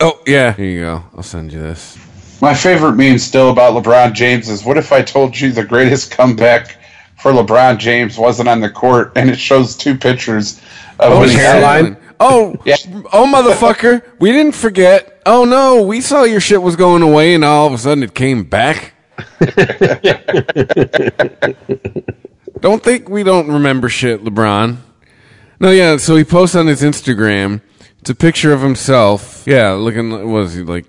Oh 0.00 0.20
yeah, 0.26 0.52
here 0.52 0.66
you 0.66 0.80
go. 0.80 1.04
I'll 1.16 1.22
send 1.22 1.52
you 1.52 1.60
this. 1.60 1.96
My 2.40 2.52
favorite 2.54 2.92
meme 2.94 3.18
still 3.18 3.50
about 3.50 3.74
LeBron 3.82 4.12
James 4.12 4.48
is 4.48 4.64
what 4.64 4.76
if 4.76 4.92
I 4.92 5.02
told 5.02 5.38
you 5.38 5.52
the 5.52 5.64
greatest 5.64 6.10
comeback 6.10 6.76
for 7.20 7.32
LeBron 7.32 7.78
James 7.78 8.18
wasn't 8.18 8.48
on 8.48 8.60
the 8.60 8.68
court 8.70 9.12
and 9.16 9.30
it 9.30 9.38
shows 9.38 9.76
two 9.76 9.96
pictures 9.96 10.58
of 10.98 11.12
Oh, 11.12 11.22
his 11.22 11.34
hairline? 11.34 11.96
Oh, 12.20 12.56
Yeah. 12.64 12.76
oh, 13.12 13.26
motherfucker! 13.26 14.02
We 14.18 14.30
didn't 14.32 14.54
forget. 14.54 15.22
Oh 15.26 15.44
no, 15.44 15.82
we 15.82 16.00
saw 16.00 16.24
your 16.24 16.40
shit 16.40 16.60
was 16.62 16.76
going 16.76 17.02
away, 17.02 17.34
and 17.34 17.44
all 17.44 17.66
of 17.66 17.72
a 17.72 17.78
sudden 17.78 18.02
it 18.04 18.14
came 18.14 18.44
back. 18.44 18.92
don't 22.60 22.82
think 22.82 23.08
we 23.08 23.22
don't 23.22 23.48
remember 23.48 23.88
shit, 23.88 24.22
LeBron. 24.24 24.76
No, 25.60 25.70
yeah. 25.70 25.96
So 25.96 26.16
he 26.16 26.24
posts 26.24 26.56
on 26.56 26.66
his 26.66 26.82
Instagram. 26.82 27.60
It's 28.04 28.10
a 28.10 28.14
picture 28.14 28.52
of 28.52 28.60
himself. 28.60 29.44
Yeah, 29.46 29.70
looking. 29.70 30.10
what 30.10 30.26
Was 30.26 30.52
he 30.52 30.60
like 30.62 30.84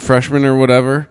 freshman 0.00 0.44
or 0.44 0.54
whatever? 0.54 1.08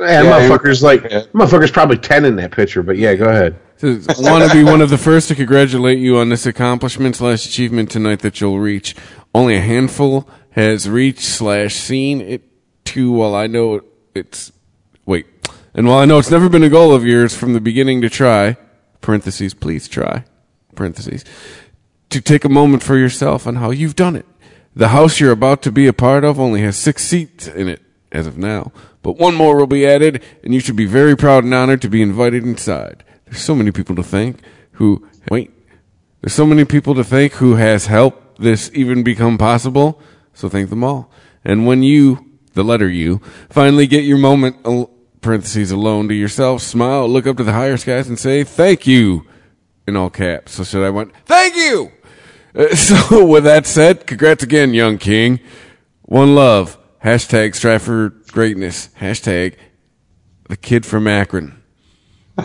And 0.00 0.24
Yeah, 0.24 0.40
he- 0.40 0.48
motherfucker's 0.48 0.84
like 0.84 1.02
yeah. 1.02 1.22
motherfucker's 1.34 1.72
probably 1.72 1.98
ten 1.98 2.24
in 2.24 2.36
that 2.36 2.52
picture. 2.52 2.84
But 2.84 2.96
yeah, 2.96 3.16
go 3.16 3.24
ahead. 3.28 3.58
Want 3.82 4.48
to 4.48 4.50
be 4.52 4.62
one 4.62 4.80
of 4.80 4.88
the 4.88 4.96
first 4.96 5.26
to 5.26 5.34
congratulate 5.34 5.98
you 5.98 6.18
on 6.18 6.28
this 6.28 6.46
accomplishment 6.46 7.16
slash 7.16 7.44
achievement 7.44 7.90
tonight 7.90 8.20
that 8.20 8.40
you'll 8.40 8.60
reach. 8.60 8.94
Only 9.34 9.56
a 9.56 9.60
handful 9.60 10.28
has 10.52 10.88
reached 10.88 11.22
slash 11.22 11.74
seen 11.74 12.20
it 12.20 12.42
too. 12.84 13.10
While 13.10 13.34
I 13.34 13.48
know 13.48 13.80
it's 14.14 14.52
wait, 15.06 15.26
and 15.74 15.88
while 15.88 15.98
I 15.98 16.04
know 16.04 16.18
it's 16.20 16.30
never 16.30 16.48
been 16.48 16.62
a 16.62 16.68
goal 16.68 16.94
of 16.94 17.04
yours 17.04 17.36
from 17.36 17.52
the 17.52 17.60
beginning 17.60 18.00
to 18.02 18.08
try 18.08 18.56
parentheses 19.00 19.54
please 19.54 19.88
try 19.88 20.22
parentheses 20.76 21.24
to 22.10 22.20
take 22.20 22.44
a 22.44 22.48
moment 22.48 22.84
for 22.84 22.96
yourself 22.96 23.44
on 23.48 23.56
how 23.56 23.70
you've 23.72 23.96
done 23.96 24.14
it. 24.14 24.26
The 24.74 24.88
house 24.88 25.18
you're 25.18 25.32
about 25.32 25.62
to 25.62 25.72
be 25.72 25.86
a 25.86 25.92
part 25.92 26.24
of 26.24 26.38
only 26.38 26.60
has 26.62 26.76
six 26.76 27.04
seats 27.04 27.48
in 27.48 27.68
it 27.68 27.82
as 28.12 28.26
of 28.26 28.38
now, 28.38 28.72
but 29.02 29.18
one 29.18 29.34
more 29.34 29.56
will 29.56 29.66
be 29.66 29.86
added, 29.86 30.22
and 30.44 30.54
you 30.54 30.60
should 30.60 30.76
be 30.76 30.86
very 30.86 31.16
proud 31.16 31.44
and 31.44 31.54
honored 31.54 31.82
to 31.82 31.88
be 31.88 32.02
invited 32.02 32.44
inside. 32.44 33.04
There's 33.24 33.40
so 33.40 33.54
many 33.54 33.72
people 33.72 33.96
to 33.96 34.02
thank 34.02 34.38
who 34.72 35.06
wait. 35.30 35.50
There's 36.20 36.34
so 36.34 36.46
many 36.46 36.64
people 36.64 36.94
to 36.94 37.04
thank 37.04 37.34
who 37.34 37.54
has 37.54 37.86
helped 37.86 38.40
this 38.40 38.70
even 38.74 39.02
become 39.02 39.38
possible. 39.38 40.00
So 40.34 40.48
thank 40.48 40.70
them 40.70 40.84
all. 40.84 41.10
And 41.44 41.66
when 41.66 41.82
you, 41.82 42.26
the 42.54 42.64
letter 42.64 42.88
U, 42.88 43.20
finally 43.48 43.86
get 43.86 44.04
your 44.04 44.18
moment, 44.18 44.56
parentheses 45.20 45.70
alone 45.70 46.08
to 46.08 46.14
yourself, 46.14 46.62
smile, 46.62 47.08
look 47.08 47.26
up 47.26 47.36
to 47.38 47.44
the 47.44 47.52
higher 47.52 47.76
skies, 47.76 48.08
and 48.08 48.18
say 48.18 48.44
thank 48.44 48.86
you 48.86 49.26
in 49.86 49.96
all 49.96 50.10
caps. 50.10 50.52
So 50.52 50.64
should 50.64 50.84
I 50.84 50.90
want 50.90 51.12
thank 51.26 51.56
you? 51.56 51.92
Uh, 52.54 52.74
so 52.74 53.24
with 53.26 53.44
that 53.44 53.66
said, 53.66 54.06
congrats 54.06 54.42
again, 54.42 54.74
young 54.74 54.98
king. 54.98 55.40
One 56.02 56.34
love. 56.34 56.76
Hashtag 57.04 57.54
strive 57.54 57.82
for 57.82 58.10
greatness. 58.32 58.88
Hashtag 59.00 59.54
the 60.48 60.56
kid 60.56 60.84
from 60.84 61.06
Akron. 61.06 61.62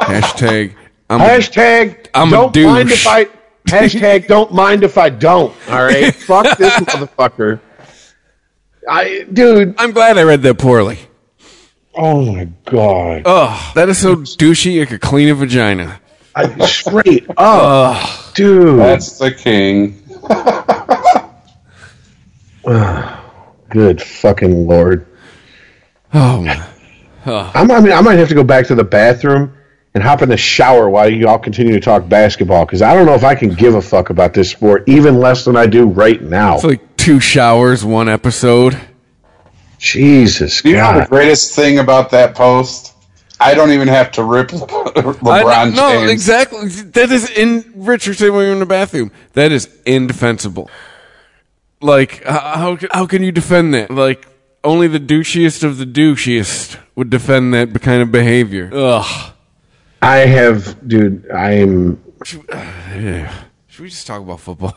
Hashtag 0.00 0.74
I'm 1.10 1.20
a- 1.20 1.24
Hashtag 1.24 2.06
I'm 2.14 2.28
a 2.28 2.30
don't 2.30 2.56
mind 2.64 2.88
douche. 2.88 3.02
if 3.02 3.06
I 3.06 3.24
hashtag 3.68 4.26
don't 4.28 4.52
mind 4.52 4.84
if 4.84 4.96
I 4.98 5.08
don't. 5.10 5.52
All 5.68 5.82
right. 5.84 6.14
Fuck 6.14 6.56
this 6.58 6.72
motherfucker. 6.74 7.60
I 8.88 9.26
dude, 9.32 9.74
I'm 9.78 9.90
glad 9.92 10.16
I 10.18 10.22
read 10.22 10.42
that 10.42 10.58
poorly. 10.58 10.98
oh 11.94 12.32
my 12.32 12.44
god. 12.64 13.22
Ugh, 13.24 13.74
that 13.74 13.88
is 13.88 13.98
so 13.98 14.16
douchey 14.16 14.80
it 14.80 14.86
could 14.88 15.00
clean 15.00 15.28
a 15.28 15.34
vagina. 15.34 16.00
I, 16.36 16.66
straight 16.66 17.26
up. 17.38 18.34
dude. 18.34 18.78
That's 18.78 19.18
the 19.18 19.32
king. 19.32 20.02
Good 23.70 24.02
fucking 24.02 24.66
lord. 24.66 25.06
Oh 26.12 26.42
man. 26.42 26.68
I'm, 27.26 27.70
I 27.70 27.80
mean, 27.80 27.92
I 27.92 28.02
might 28.02 28.18
have 28.18 28.28
to 28.28 28.34
go 28.34 28.44
back 28.44 28.66
to 28.66 28.74
the 28.74 28.84
bathroom 28.84 29.56
and 29.94 30.02
hop 30.02 30.20
in 30.20 30.28
the 30.28 30.36
shower 30.36 30.90
while 30.90 31.08
you 31.08 31.26
all 31.26 31.38
continue 31.38 31.72
to 31.72 31.80
talk 31.80 32.06
basketball 32.06 32.66
because 32.66 32.82
I 32.82 32.94
don't 32.94 33.06
know 33.06 33.14
if 33.14 33.24
I 33.24 33.34
can 33.34 33.48
give 33.48 33.74
a 33.74 33.80
fuck 33.80 34.10
about 34.10 34.34
this 34.34 34.50
sport 34.50 34.84
even 34.86 35.18
less 35.18 35.46
than 35.46 35.56
I 35.56 35.66
do 35.66 35.86
right 35.86 36.20
now. 36.20 36.56
It's 36.56 36.64
like 36.64 36.96
two 36.98 37.18
showers, 37.18 37.82
one 37.82 38.10
episode. 38.10 38.78
Jesus 39.78 40.60
Christ. 40.60 40.64
You 40.66 40.76
know 40.76 41.00
the 41.00 41.06
greatest 41.06 41.54
thing 41.54 41.78
about 41.78 42.10
that 42.10 42.34
post? 42.34 42.92
I 43.38 43.54
don't 43.54 43.70
even 43.70 43.88
have 43.88 44.12
to 44.12 44.24
rip 44.24 44.48
LeBron 44.50 45.54
I- 45.54 45.70
no, 45.70 46.08
exactly. 46.08 46.68
That 46.68 47.10
is 47.10 47.30
in 47.30 47.72
Richardson 47.74 48.32
when 48.32 48.44
you're 48.44 48.52
in 48.52 48.60
the 48.60 48.66
bathroom. 48.66 49.10
That 49.34 49.52
is 49.52 49.68
indefensible. 49.84 50.70
Like, 51.80 52.24
how 52.24 52.78
how 52.90 53.06
can 53.06 53.22
you 53.22 53.32
defend 53.32 53.74
that? 53.74 53.90
Like, 53.90 54.26
only 54.64 54.88
the 54.88 55.00
douchiest 55.00 55.62
of 55.62 55.76
the 55.78 55.84
douchiest 55.84 56.78
would 56.94 57.10
defend 57.10 57.52
that 57.54 57.80
kind 57.82 58.02
of 58.02 58.10
behavior. 58.10 58.70
Ugh. 58.72 59.32
I 60.02 60.16
have, 60.18 60.86
dude. 60.86 61.30
I'm. 61.30 62.02
Yeah. 62.96 63.30
Should 63.66 63.82
we 63.82 63.88
just 63.90 64.06
talk 64.06 64.22
about 64.22 64.40
football? 64.40 64.74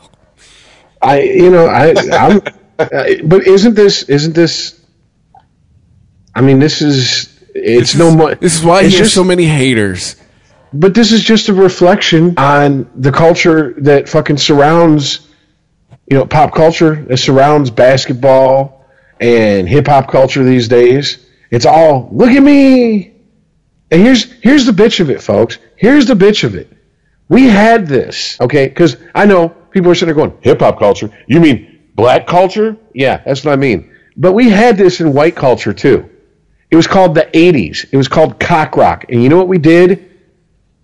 I, 1.00 1.22
you 1.22 1.50
know, 1.50 1.66
I, 1.66 1.94
I'm. 2.12 2.42
uh, 2.78 3.04
but 3.24 3.46
isn't 3.46 3.74
this? 3.74 4.02
Isn't 4.02 4.34
this? 4.34 4.78
I 6.34 6.42
mean, 6.42 6.58
this 6.58 6.82
is. 6.82 7.29
It's 7.54 7.92
This 7.92 7.98
no 7.98 8.14
more. 8.14 8.34
This 8.34 8.58
is 8.58 8.64
why 8.64 8.84
he 8.84 8.96
has 8.98 9.12
so 9.12 9.24
many 9.24 9.44
haters. 9.44 10.16
But 10.72 10.94
this 10.94 11.12
is 11.12 11.22
just 11.22 11.48
a 11.48 11.54
reflection 11.54 12.38
on 12.38 12.88
the 12.94 13.10
culture 13.10 13.74
that 13.78 14.08
fucking 14.08 14.38
surrounds, 14.38 15.28
you 16.08 16.16
know, 16.16 16.26
pop 16.26 16.54
culture 16.54 16.94
that 17.08 17.16
surrounds 17.16 17.70
basketball 17.70 18.86
and 19.20 19.68
hip 19.68 19.88
hop 19.88 20.10
culture 20.10 20.44
these 20.44 20.68
days. 20.68 21.26
It's 21.50 21.66
all 21.66 22.08
look 22.12 22.30
at 22.30 22.42
me. 22.42 23.14
And 23.90 24.00
here's 24.00 24.30
here's 24.40 24.66
the 24.66 24.72
bitch 24.72 25.00
of 25.00 25.10
it, 25.10 25.20
folks. 25.20 25.58
Here's 25.76 26.06
the 26.06 26.14
bitch 26.14 26.44
of 26.44 26.54
it. 26.54 26.72
We 27.28 27.48
had 27.48 27.86
this, 27.86 28.40
okay? 28.40 28.68
Because 28.68 28.96
I 29.14 29.26
know 29.26 29.48
people 29.48 29.90
are 29.90 29.94
sitting 29.94 30.14
there 30.14 30.26
going, 30.26 30.38
hip 30.42 30.60
hop 30.60 30.78
culture. 30.78 31.10
You 31.26 31.40
mean 31.40 31.90
black 31.94 32.26
culture? 32.26 32.76
Yeah, 32.94 33.22
that's 33.24 33.44
what 33.44 33.52
I 33.52 33.56
mean. 33.56 33.96
But 34.16 34.32
we 34.32 34.50
had 34.50 34.76
this 34.76 35.00
in 35.00 35.12
white 35.12 35.36
culture 35.36 35.72
too. 35.72 36.09
It 36.70 36.76
was 36.76 36.86
called 36.86 37.14
the 37.14 37.28
80s. 37.32 37.86
It 37.92 37.96
was 37.96 38.08
called 38.08 38.38
cock 38.38 38.76
rock. 38.76 39.06
And 39.08 39.22
you 39.22 39.28
know 39.28 39.36
what 39.38 39.48
we 39.48 39.58
did? 39.58 40.06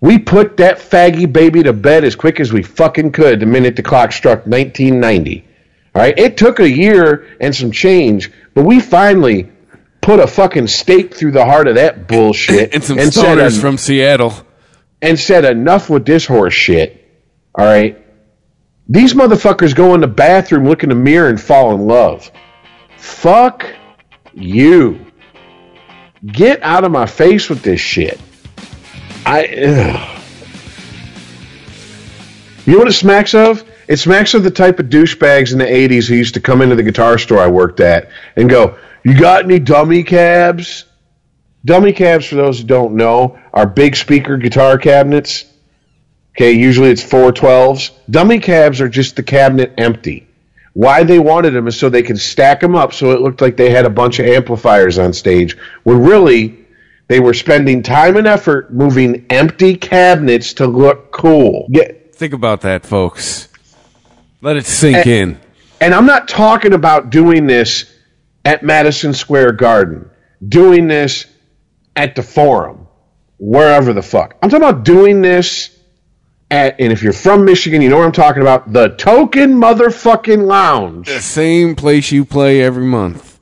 We 0.00 0.18
put 0.18 0.56
that 0.58 0.78
faggy 0.78 1.32
baby 1.32 1.62
to 1.62 1.72
bed 1.72 2.04
as 2.04 2.16
quick 2.16 2.40
as 2.40 2.52
we 2.52 2.62
fucking 2.62 3.12
could 3.12 3.40
the 3.40 3.46
minute 3.46 3.76
the 3.76 3.82
clock 3.82 4.12
struck 4.12 4.46
1990. 4.46 5.44
All 5.94 6.02
right? 6.02 6.18
It 6.18 6.36
took 6.36 6.60
a 6.60 6.68
year 6.68 7.26
and 7.40 7.54
some 7.54 7.70
change, 7.70 8.30
but 8.54 8.64
we 8.64 8.80
finally 8.80 9.50
put 10.02 10.20
a 10.20 10.26
fucking 10.26 10.66
stake 10.66 11.14
through 11.14 11.32
the 11.32 11.44
heart 11.44 11.66
of 11.68 11.76
that 11.76 12.06
bullshit 12.06 12.74
And 12.74 12.84
some 12.84 12.98
said, 12.98 13.12
stoners 13.38 13.54
en- 13.56 13.60
from 13.60 13.78
Seattle. 13.78 14.34
and 15.00 15.18
said 15.18 15.44
enough 15.44 15.88
with 15.88 16.04
this 16.04 16.26
horse 16.26 16.54
shit. 16.54 17.02
All 17.54 17.64
right? 17.64 18.02
These 18.88 19.14
motherfuckers 19.14 19.74
go 19.74 19.94
in 19.94 20.00
the 20.00 20.06
bathroom, 20.06 20.64
look 20.68 20.82
in 20.82 20.90
the 20.90 20.94
mirror, 20.94 21.28
and 21.28 21.40
fall 21.40 21.74
in 21.74 21.86
love. 21.86 22.30
Fuck 22.98 23.66
you. 24.34 25.06
Get 26.27 26.62
out 26.62 26.85
of 26.85 26.90
my 26.90 27.07
face 27.07 27.48
with 27.48 27.62
this 27.62 27.81
shit. 27.81 28.20
I. 29.24 29.47
Ugh. 29.47 30.23
You 32.65 32.73
know 32.73 32.78
what 32.81 32.89
it 32.89 32.94
smacks 32.94 33.35
of? 33.35 33.62
It 33.86 33.98
smacks 33.98 34.35
of 34.35 34.43
the 34.43 34.51
type 34.51 34.81
of 34.81 34.86
douchebags 34.86 35.53
in 35.53 35.59
the 35.59 35.65
80s 35.65 36.09
who 36.09 36.16
used 36.16 36.35
to 36.35 36.40
come 36.40 36.62
into 36.62 36.74
the 36.74 36.82
guitar 36.82 37.19
store 37.19 37.39
I 37.39 37.47
worked 37.47 37.78
at 37.78 38.11
and 38.35 38.51
go, 38.51 38.77
You 39.05 39.16
got 39.19 39.44
any 39.44 39.61
dummy 39.61 40.03
cabs? 40.03 40.85
Dummy 41.65 41.93
cabs, 41.93 42.27
for 42.27 42.35
those 42.35 42.61
who 42.61 42.66
don't 42.66 42.94
know, 42.94 43.39
are 43.53 43.66
big 43.66 43.94
speaker 43.94 44.36
guitar 44.36 44.78
cabinets. 44.78 45.44
Okay, 46.36 46.53
usually 46.53 46.90
it's 46.90 47.03
412s. 47.03 47.90
Dummy 48.11 48.40
cabs 48.40 48.81
are 48.81 48.89
just 48.89 49.16
the 49.16 49.23
cabinet 49.23 49.74
empty. 49.78 50.27
Why 50.77 51.05
they 51.05 51.19
wanted 51.19 51.53
them 51.55 51.66
is 51.69 51.78
so 51.78 51.89
they 51.89 52.03
could 52.03 52.20
stack 52.20 52.61
them 52.61 52.74
up 52.74 52.93
so 52.93 53.12
it 53.12 53.23
looked 53.23 53.40
like 53.40 53.57
they 53.57 53.70
had 53.70 53.86
a 53.86 53.90
bunch 53.90 54.19
of 54.19 54.27
amplifiers 54.27 54.98
on 54.98 55.15
stage, 55.15 55.57
when 55.85 56.03
really 56.03 56.66
they 57.09 57.19
were 57.19 57.32
spending 57.32 57.82
time 57.82 58.19
and 58.19 58.27
effort 58.27 58.70
moving 58.70 59.24
empty 59.31 59.74
cabinets 59.74 60.53
to 60.55 60.66
look 60.66 61.12
cool. 61.12 61.66
Yeah. 61.70 61.93
Think 62.12 62.35
about 62.35 62.61
that, 62.61 62.85
folks. 62.85 63.48
Let 64.43 64.59
it 64.59 64.66
sink 64.66 65.07
in. 65.07 65.40
and 65.81 65.94
I'm 65.94 66.05
not 66.05 66.28
talking 66.28 66.74
about 66.74 67.09
doing 67.09 67.47
this 67.47 67.90
at 68.44 68.62
Madison 68.62 69.15
Square 69.15 69.53
Garden, 69.53 70.11
doing 70.47 70.89
this 70.89 71.24
at 71.97 72.15
the 72.16 72.23
Forum, 72.23 72.86
wherever 73.39 73.94
the 73.94 74.03
fuck. 74.03 74.36
I'm 74.43 74.51
talking 74.51 74.69
about 74.69 74.85
doing 74.85 75.23
this 75.23 75.76
at, 76.51 76.81
and 76.81 76.93
if 76.93 77.02
you're 77.02 77.12
from 77.12 77.44
Michigan, 77.44 77.82
you 77.82 77.89
know 77.89 77.98
what 77.98 78.06
I'm 78.06 78.12
talking 78.12 78.43
about, 78.43 78.73
the 78.73 78.90
Token 78.90 79.55
Motherfucking 79.55 80.47
Lounge. 80.47 81.06
The 81.09 81.20
same 81.20 81.74
place 81.74 82.12
you 82.12 82.24
play 82.24 82.62
every 82.62 82.85
month. 82.85 83.40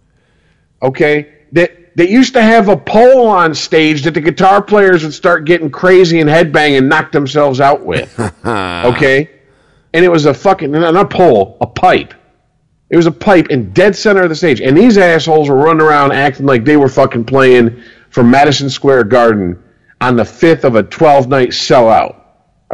okay? 0.82 1.30
That 1.52 1.96
that 1.96 2.08
used 2.10 2.32
to 2.34 2.42
have 2.42 2.68
a 2.68 2.76
pole 2.76 3.28
on 3.28 3.54
stage 3.54 4.02
that 4.02 4.14
the 4.14 4.20
guitar 4.20 4.60
players 4.60 5.04
would 5.04 5.14
start 5.14 5.44
getting 5.44 5.70
crazy 5.70 6.18
and 6.20 6.28
headbang 6.28 6.76
and 6.76 6.88
knock 6.88 7.12
themselves 7.12 7.60
out 7.60 7.84
with. 7.84 8.12
Okay? 8.44 9.30
And 9.92 10.04
it 10.04 10.08
was 10.08 10.26
a 10.26 10.34
fucking 10.34 10.72
not 10.72 10.96
a 10.96 11.04
pole 11.04 11.56
a 11.60 11.66
pipe. 11.66 12.14
It 12.90 12.96
was 12.96 13.06
a 13.06 13.12
pipe 13.12 13.48
in 13.50 13.72
dead 13.72 13.94
center 13.94 14.22
of 14.22 14.28
the 14.28 14.34
stage. 14.34 14.60
And 14.60 14.76
these 14.76 14.98
assholes 14.98 15.48
were 15.48 15.54
running 15.56 15.82
around 15.82 16.12
acting 16.12 16.46
like 16.46 16.64
they 16.64 16.76
were 16.76 16.88
fucking 16.88 17.24
playing 17.26 17.80
for 18.10 18.24
madison 18.24 18.68
square 18.70 19.04
garden 19.04 19.62
on 20.00 20.16
the 20.16 20.24
fifth 20.24 20.64
of 20.64 20.74
a 20.74 20.82
12 20.82 21.28
night 21.28 21.50
sellout 21.50 22.23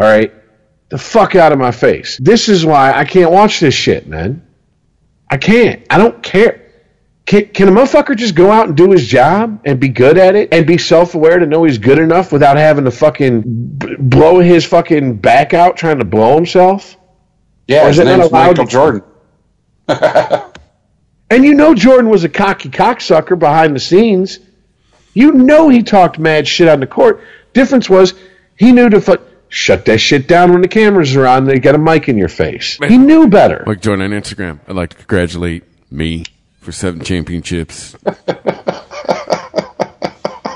all 0.00 0.06
right 0.06 0.32
the 0.88 0.98
fuck 0.98 1.36
out 1.36 1.52
of 1.52 1.58
my 1.58 1.70
face 1.70 2.18
this 2.20 2.48
is 2.48 2.64
why 2.64 2.92
i 2.92 3.04
can't 3.04 3.30
watch 3.30 3.60
this 3.60 3.74
shit 3.74 4.06
man 4.06 4.44
i 5.30 5.36
can't 5.36 5.84
i 5.90 5.98
don't 5.98 6.22
care 6.22 6.66
can, 7.26 7.46
can 7.46 7.68
a 7.68 7.70
motherfucker 7.70 8.16
just 8.16 8.34
go 8.34 8.50
out 8.50 8.66
and 8.66 8.76
do 8.76 8.90
his 8.90 9.06
job 9.06 9.60
and 9.64 9.78
be 9.78 9.88
good 9.88 10.18
at 10.18 10.34
it 10.34 10.52
and 10.52 10.66
be 10.66 10.78
self 10.78 11.14
aware 11.14 11.38
to 11.38 11.46
know 11.46 11.62
he's 11.62 11.78
good 11.78 12.00
enough 12.00 12.32
without 12.32 12.56
having 12.56 12.84
to 12.86 12.90
fucking 12.90 13.42
b- 13.42 13.94
blow 14.00 14.40
his 14.40 14.64
fucking 14.64 15.16
back 15.18 15.54
out 15.54 15.76
trying 15.76 16.00
to 16.00 16.04
blow 16.04 16.34
himself? 16.34 16.96
Yeah, 17.68 17.84
Or 17.84 17.88
his 17.88 18.00
it 18.00 18.06
not 18.06 18.32
Michael 18.32 18.64
Jordan. 18.64 19.02
And 21.32 21.44
you 21.44 21.54
know 21.54 21.76
Jordan 21.76 22.10
was 22.10 22.24
a 22.24 22.28
cocky 22.28 22.68
cocksucker 22.68 23.38
behind 23.38 23.76
the 23.76 23.80
scenes. 23.80 24.40
You 25.14 25.30
know 25.30 25.68
he 25.68 25.84
talked 25.84 26.18
mad 26.18 26.48
shit 26.48 26.66
on 26.66 26.80
the 26.80 26.88
court. 26.88 27.22
Difference 27.52 27.88
was 27.88 28.14
he 28.56 28.72
knew 28.72 28.90
to 28.90 29.00
fu- 29.00 29.18
shut 29.50 29.84
that 29.84 29.98
shit 29.98 30.26
down 30.26 30.52
when 30.52 30.62
the 30.62 30.68
cameras 30.68 31.14
are 31.14 31.26
on. 31.26 31.44
They 31.44 31.58
got 31.58 31.74
a 31.74 31.78
mic 31.78 32.08
in 32.08 32.16
your 32.16 32.28
face. 32.28 32.78
He 32.88 32.96
knew 32.96 33.28
better. 33.28 33.62
Like 33.66 33.82
join 33.82 34.00
on 34.00 34.10
Instagram. 34.10 34.60
I'd 34.66 34.76
like 34.76 34.90
to 34.90 34.96
congratulate 34.96 35.64
me 35.90 36.24
for 36.60 36.72
seven 36.72 37.02
championships. 37.04 37.94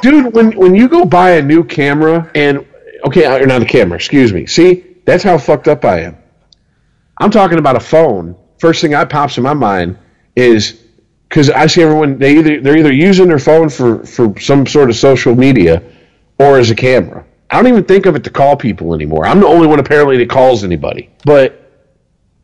dude 0.04 0.34
when 0.34 0.52
when 0.52 0.74
you 0.74 0.86
go 0.86 1.04
buy 1.06 1.30
a 1.30 1.42
new 1.42 1.64
camera 1.64 2.30
and 2.34 2.66
okay 3.06 3.26
or 3.26 3.46
not 3.46 3.62
a 3.62 3.64
camera 3.64 3.96
excuse 3.96 4.34
me 4.34 4.44
see 4.44 4.84
that's 5.06 5.24
how 5.24 5.38
fucked 5.38 5.66
up 5.66 5.82
i 5.84 6.00
am 6.00 6.14
i'm 7.18 7.30
talking 7.30 7.58
about 7.58 7.74
a 7.74 7.80
phone 7.80 8.36
first 8.58 8.82
thing 8.82 8.90
that 8.90 9.08
pops 9.08 9.38
in 9.38 9.42
my 9.42 9.54
mind 9.54 9.96
is 10.36 10.82
because 11.28 11.48
i 11.50 11.66
see 11.66 11.82
everyone 11.82 12.18
they 12.18 12.36
either 12.38 12.60
they're 12.60 12.76
either 12.76 12.92
using 12.92 13.26
their 13.26 13.38
phone 13.38 13.70
for 13.70 14.04
for 14.04 14.38
some 14.38 14.66
sort 14.66 14.90
of 14.90 14.96
social 14.96 15.34
media 15.34 15.82
or 16.38 16.58
as 16.58 16.70
a 16.70 16.74
camera 16.74 17.24
i 17.50 17.56
don't 17.56 17.68
even 17.68 17.84
think 17.84 18.06
of 18.06 18.16
it 18.16 18.24
to 18.24 18.30
call 18.30 18.56
people 18.56 18.94
anymore. 18.94 19.26
I'm 19.26 19.40
the 19.40 19.46
only 19.46 19.66
one 19.66 19.78
apparently 19.78 20.16
that 20.18 20.30
calls 20.30 20.64
anybody. 20.64 21.10
But 21.24 21.60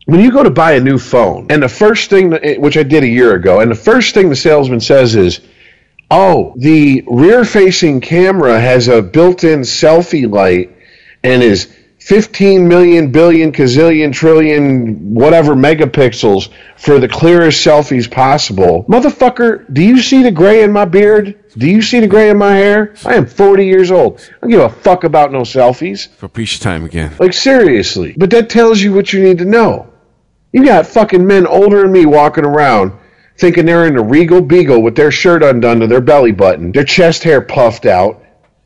when 0.07 0.21
you 0.21 0.31
go 0.31 0.43
to 0.43 0.51
buy 0.51 0.73
a 0.73 0.81
new 0.81 0.99
phone 0.99 1.47
and 1.51 1.63
the 1.63 1.69
first 1.69 2.11
thing 2.11 2.31
that, 2.31 2.61
which 2.61 2.77
i 2.77 2.83
did 2.83 3.03
a 3.05 3.09
year 3.09 3.35
ago 3.35 3.61
and 3.61 3.71
the 3.71 3.77
first 3.77 4.15
thing 4.15 4.29
the 4.29 4.37
salesman 4.37 4.81
says 4.81 5.15
is 5.15 5.41
oh, 6.11 6.53
the 6.57 7.05
rear 7.07 7.45
facing 7.45 8.01
camera 8.01 8.61
has 8.61 8.89
a 8.89 9.01
built 9.01 9.45
in 9.45 9.61
selfie 9.61 10.29
light 10.29 10.77
and 11.23 11.43
is 11.43 11.73
15 12.01 12.67
million 12.67 13.13
billion 13.13 13.53
gazillion 13.53 14.13
trillion 14.13 15.15
whatever 15.15 15.55
megapixels 15.55 16.49
for 16.77 16.99
the 16.99 17.09
clearest 17.09 17.65
selfies 17.65 18.11
possible. 18.11 18.85
Motherfucker, 18.85 19.73
do 19.73 19.83
you 19.83 20.01
see 20.01 20.23
the 20.23 20.31
gray 20.31 20.63
in 20.63 20.73
my 20.73 20.87
beard? 20.87 21.39
Do 21.57 21.69
you 21.69 21.83
see 21.83 22.01
the 22.01 22.07
gray 22.07 22.31
in 22.31 22.39
my 22.39 22.55
hair? 22.55 22.95
I 23.05 23.15
am 23.15 23.27
40 23.27 23.67
years 23.67 23.91
old. 23.91 24.21
I 24.21 24.41
don't 24.41 24.51
give 24.51 24.61
a 24.61 24.71
fuck 24.71 25.05
about 25.05 25.31
no 25.31 25.43
selfies. 25.43 26.09
For 26.09 26.29
peace 26.29 26.59
time 26.59 26.85
again. 26.85 27.13
Like 27.19 27.35
seriously. 27.35 28.15
But 28.17 28.31
that 28.31 28.49
tells 28.49 28.81
you 28.81 28.93
what 28.95 29.13
you 29.13 29.23
need 29.23 29.39
to 29.39 29.45
know. 29.45 29.93
You 30.53 30.65
got 30.65 30.87
fucking 30.87 31.27
men 31.27 31.47
older 31.47 31.83
than 31.83 31.93
me 31.93 32.07
walking 32.07 32.45
around 32.45 32.93
thinking 33.41 33.65
they're 33.65 33.87
in 33.87 33.97
a 33.97 34.03
regal 34.03 34.43
beagle 34.43 34.83
with 34.83 34.95
their 34.95 35.11
shirt 35.11 35.43
undone 35.43 35.81
to 35.81 35.87
their 35.87 36.03
belly 36.03 36.31
button, 36.31 36.73
their 36.73 36.85
chest 36.85 37.25
hair 37.25 37.41
puffed 37.41 37.87
out, 37.87 38.20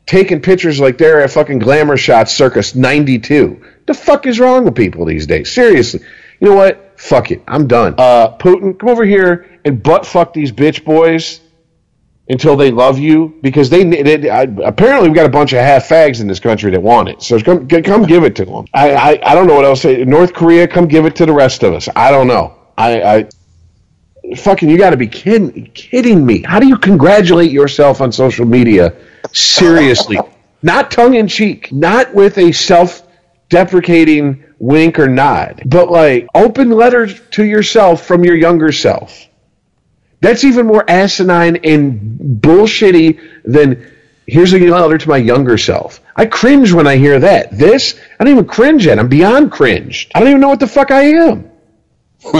taking 0.05 0.41
pictures 0.41 0.79
like 0.79 0.97
they're 0.97 1.21
at 1.21 1.31
fucking 1.31 1.59
glamour 1.59 1.97
shots 1.97 2.33
circus 2.33 2.75
92. 2.75 3.61
The 3.85 3.93
fuck 3.93 4.25
is 4.25 4.39
wrong 4.39 4.65
with 4.65 4.75
people 4.75 5.05
these 5.05 5.25
days? 5.27 5.51
Seriously. 5.51 6.01
You 6.39 6.49
know 6.49 6.55
what? 6.55 6.99
Fuck 6.99 7.31
it. 7.31 7.43
I'm 7.47 7.67
done. 7.67 7.95
Uh, 7.97 8.35
Putin, 8.37 8.77
come 8.79 8.89
over 8.89 9.05
here 9.05 9.59
and 9.65 9.81
butt 9.81 10.05
fuck 10.05 10.33
these 10.33 10.51
bitch 10.51 10.83
boys 10.83 11.41
until 12.27 12.55
they 12.55 12.71
love 12.71 12.97
you 12.97 13.37
because 13.41 13.69
they, 13.69 13.83
they 13.83 14.29
I, 14.29 14.43
apparently 14.43 15.09
we've 15.09 15.15
got 15.15 15.25
a 15.25 15.29
bunch 15.29 15.53
of 15.53 15.59
half 15.59 15.87
fags 15.87 16.21
in 16.21 16.27
this 16.27 16.39
country 16.39 16.71
that 16.71 16.81
want 16.81 17.09
it. 17.09 17.21
So 17.21 17.39
come, 17.39 17.67
come 17.67 18.03
give 18.03 18.23
it 18.23 18.35
to 18.37 18.45
them. 18.45 18.65
I, 18.73 18.91
I, 18.91 19.31
I 19.31 19.35
don't 19.35 19.47
know 19.47 19.55
what 19.55 19.65
else. 19.65 19.81
To 19.81 19.95
say. 19.95 20.05
North 20.05 20.33
Korea, 20.33 20.67
come 20.67 20.87
give 20.87 21.05
it 21.05 21.15
to 21.17 21.25
the 21.25 21.33
rest 21.33 21.63
of 21.63 21.73
us. 21.73 21.87
I 21.95 22.11
don't 22.11 22.27
know. 22.27 22.57
I, 22.77 23.01
I 23.01 24.35
fucking 24.35 24.69
you 24.69 24.77
got 24.77 24.89
to 24.91 24.97
be 24.97 25.07
kidding 25.07 25.69
kidding 25.73 26.25
me. 26.25 26.41
How 26.41 26.59
do 26.59 26.67
you 26.67 26.77
congratulate 26.77 27.51
yourself 27.51 28.01
on 28.01 28.11
social 28.11 28.45
media? 28.45 28.95
Seriously, 29.35 30.19
not 30.61 30.91
tongue 30.91 31.15
in 31.15 31.27
cheek, 31.27 31.71
not 31.71 32.13
with 32.13 32.37
a 32.37 32.51
self-deprecating 32.51 34.43
wink 34.59 34.97
or 34.97 35.07
nod, 35.07 35.63
but 35.65 35.91
like 35.91 36.27
open 36.33 36.69
letters 36.69 37.19
to 37.31 37.43
yourself 37.43 38.05
from 38.05 38.23
your 38.23 38.35
younger 38.35 38.71
self. 38.71 39.27
That's 40.21 40.43
even 40.43 40.65
more 40.65 40.89
asinine 40.89 41.57
and 41.57 42.41
bullshitty 42.41 43.19
than 43.43 43.91
here's 44.25 44.53
a 44.53 44.59
letter 44.59 44.97
to 44.97 45.09
my 45.09 45.17
younger 45.17 45.57
self. 45.57 46.01
I 46.15 46.25
cringe 46.25 46.71
when 46.71 46.87
I 46.87 46.95
hear 46.95 47.19
that. 47.19 47.57
This, 47.57 47.99
I 48.19 48.23
don't 48.23 48.33
even 48.33 48.45
cringe 48.45 48.87
at. 48.87 48.97
I'm 48.97 49.09
beyond 49.09 49.51
cringed. 49.51 50.11
I 50.15 50.19
don't 50.19 50.29
even 50.29 50.41
know 50.41 50.49
what 50.49 50.59
the 50.59 50.67
fuck 50.67 50.91
I 50.91 51.03
am. 51.03 51.51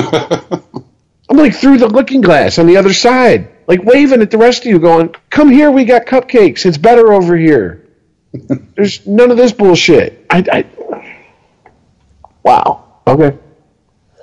I'm 1.29 1.37
like 1.37 1.55
through 1.55 1.77
the 1.77 1.87
looking 1.87 2.21
glass 2.21 2.57
on 2.57 2.67
the 2.67 2.77
other 2.77 2.93
side, 2.93 3.49
like 3.67 3.83
waving 3.83 4.21
at 4.21 4.31
the 4.31 4.37
rest 4.37 4.61
of 4.61 4.67
you, 4.67 4.79
going, 4.79 5.13
"Come 5.29 5.49
here, 5.49 5.71
we 5.71 5.85
got 5.85 6.05
cupcakes. 6.05 6.65
It's 6.65 6.77
better 6.77 7.13
over 7.13 7.35
here." 7.35 7.85
There's 8.75 9.05
none 9.07 9.31
of 9.31 9.37
this 9.37 9.51
bullshit. 9.51 10.25
I, 10.29 10.45
I, 10.51 10.65
wow. 12.43 12.83
Okay. 13.07 13.37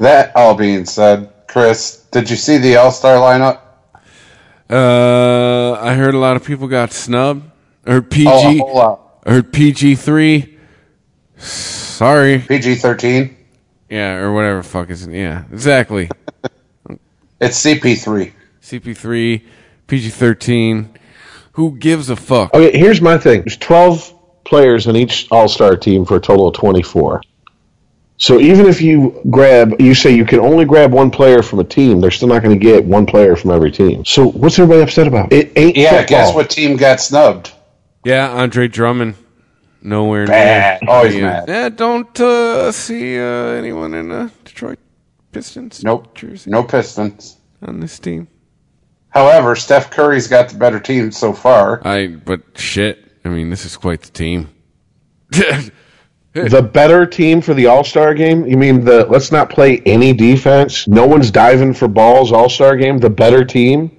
That 0.01 0.35
all 0.35 0.55
being 0.55 0.85
said, 0.85 1.33
Chris, 1.47 2.05
did 2.11 2.29
you 2.29 2.37
see 2.37 2.59
the 2.59 2.77
All 2.77 2.91
Star 2.91 3.17
lineup? 3.17 3.61
Uh, 4.69 5.79
I 5.81 5.95
heard 5.95 6.15
a 6.15 6.19
lot 6.19 6.37
of 6.37 6.45
people 6.45 6.67
got 6.67 6.93
snubbed. 6.93 7.51
I 7.87 7.93
heard 7.93 8.11
PG. 8.11 8.31
Oh, 8.31 8.79
a. 9.25 9.29
I 9.29 9.33
heard 9.35 9.53
PG 9.53 9.97
three. 9.97 10.59
Sorry. 11.37 12.39
PG 12.39 12.77
thirteen. 12.77 13.37
Yeah, 13.91 14.17
or 14.17 14.33
whatever 14.33 14.63
fuck 14.63 14.89
is 14.89 15.07
it. 15.07 15.13
Yeah, 15.13 15.45
exactly. 15.53 16.09
It's 17.43 17.61
CP3. 17.61 18.33
CP3, 18.63 19.43
PG 19.87 20.11
thirteen. 20.11 20.91
Who 21.53 21.77
gives 21.77 22.09
a 22.09 22.17
fuck? 22.17 22.55
Okay, 22.55 22.77
here's 22.77 23.03
my 23.03 23.19
thing. 23.19 23.43
There's 23.43 23.59
12 23.59 24.45
players 24.45 24.87
on 24.87 24.97
each 24.97 25.29
All 25.31 25.49
Star 25.49 25.77
team 25.77 26.07
for 26.07 26.17
a 26.17 26.21
total 26.21 26.49
of 26.49 26.55
24. 26.55 27.21
So 28.17 28.41
even 28.41 28.67
if 28.67 28.81
you 28.81 29.21
grab, 29.31 29.79
you 29.81 29.95
say 29.95 30.15
you 30.15 30.25
can 30.25 30.39
only 30.41 30.65
grab 30.65 30.93
one 30.93 31.11
player 31.11 31.43
from 31.43 31.59
a 31.59 31.65
team, 31.65 32.01
they're 32.01 32.11
still 32.11 32.29
not 32.29 32.43
going 32.43 32.59
to 32.59 32.65
get 32.65 32.85
one 32.85 33.05
player 33.05 33.37
from 33.37 33.51
every 33.51 33.71
team. 33.71 34.05
So 34.07 34.29
what's 34.31 34.59
everybody 34.59 34.83
upset 34.83 35.07
about? 35.09 35.31
It 35.33 35.53
ain't 35.57 35.77
Yeah, 35.77 35.91
football. 35.91 36.07
guess 36.07 36.35
what 36.35 36.49
team 36.49 36.77
got 36.77 37.01
snubbed? 37.01 37.53
Yeah, 38.05 38.31
Andre 38.31 38.69
Drummond. 38.69 39.17
Nowhere 39.83 40.27
Bad. 40.27 40.81
near. 40.83 40.91
Always 40.91 41.15
yeah. 41.17 41.21
mad. 41.23 41.45
Yeah, 41.49 41.69
don't 41.69 42.19
uh, 42.21 42.71
see 42.73 43.19
uh, 43.19 43.23
anyone 43.23 43.93
in 43.95 44.11
uh, 44.13 44.29
Detroit 44.45 44.79
Pistons. 45.33 45.83
Nope. 45.85 46.15
Jersey 46.15 46.51
No 46.51 46.63
Pistons. 46.63 47.37
on 47.61 47.81
this 47.81 47.99
team. 47.99 48.29
However, 49.13 49.55
Steph 49.55 49.91
Curry's 49.91 50.27
got 50.27 50.49
the 50.49 50.57
better 50.59 50.81
team 50.81 51.13
so 51.13 51.33
far. 51.33 51.87
I 51.87 52.09
but 52.09 52.41
shit. 52.57 53.05
I 53.25 53.29
mean, 53.29 53.51
this 53.51 53.65
is 53.65 53.77
quite 53.77 54.03
the 54.03 54.11
team. 54.11 54.49
The 56.35 56.63
better 56.63 57.05
team 57.05 57.43
for 57.43 57.53
the 57.53 57.67
All 57.67 57.85
Star 57.85 58.15
game? 58.15 58.47
You 58.47 58.57
mean 58.57 58.85
the 58.85 59.05
let's 59.07 59.31
not 59.31 59.51
play 59.51 59.83
any 59.85 60.15
defense? 60.15 60.89
No 60.89 61.07
one's 61.07 61.31
diving 61.31 61.75
for 61.75 61.89
balls 61.89 62.33
All 62.33 62.49
Star 62.49 62.75
game? 62.75 62.97
The 62.99 63.11
better 63.11 63.45
team? 63.45 63.95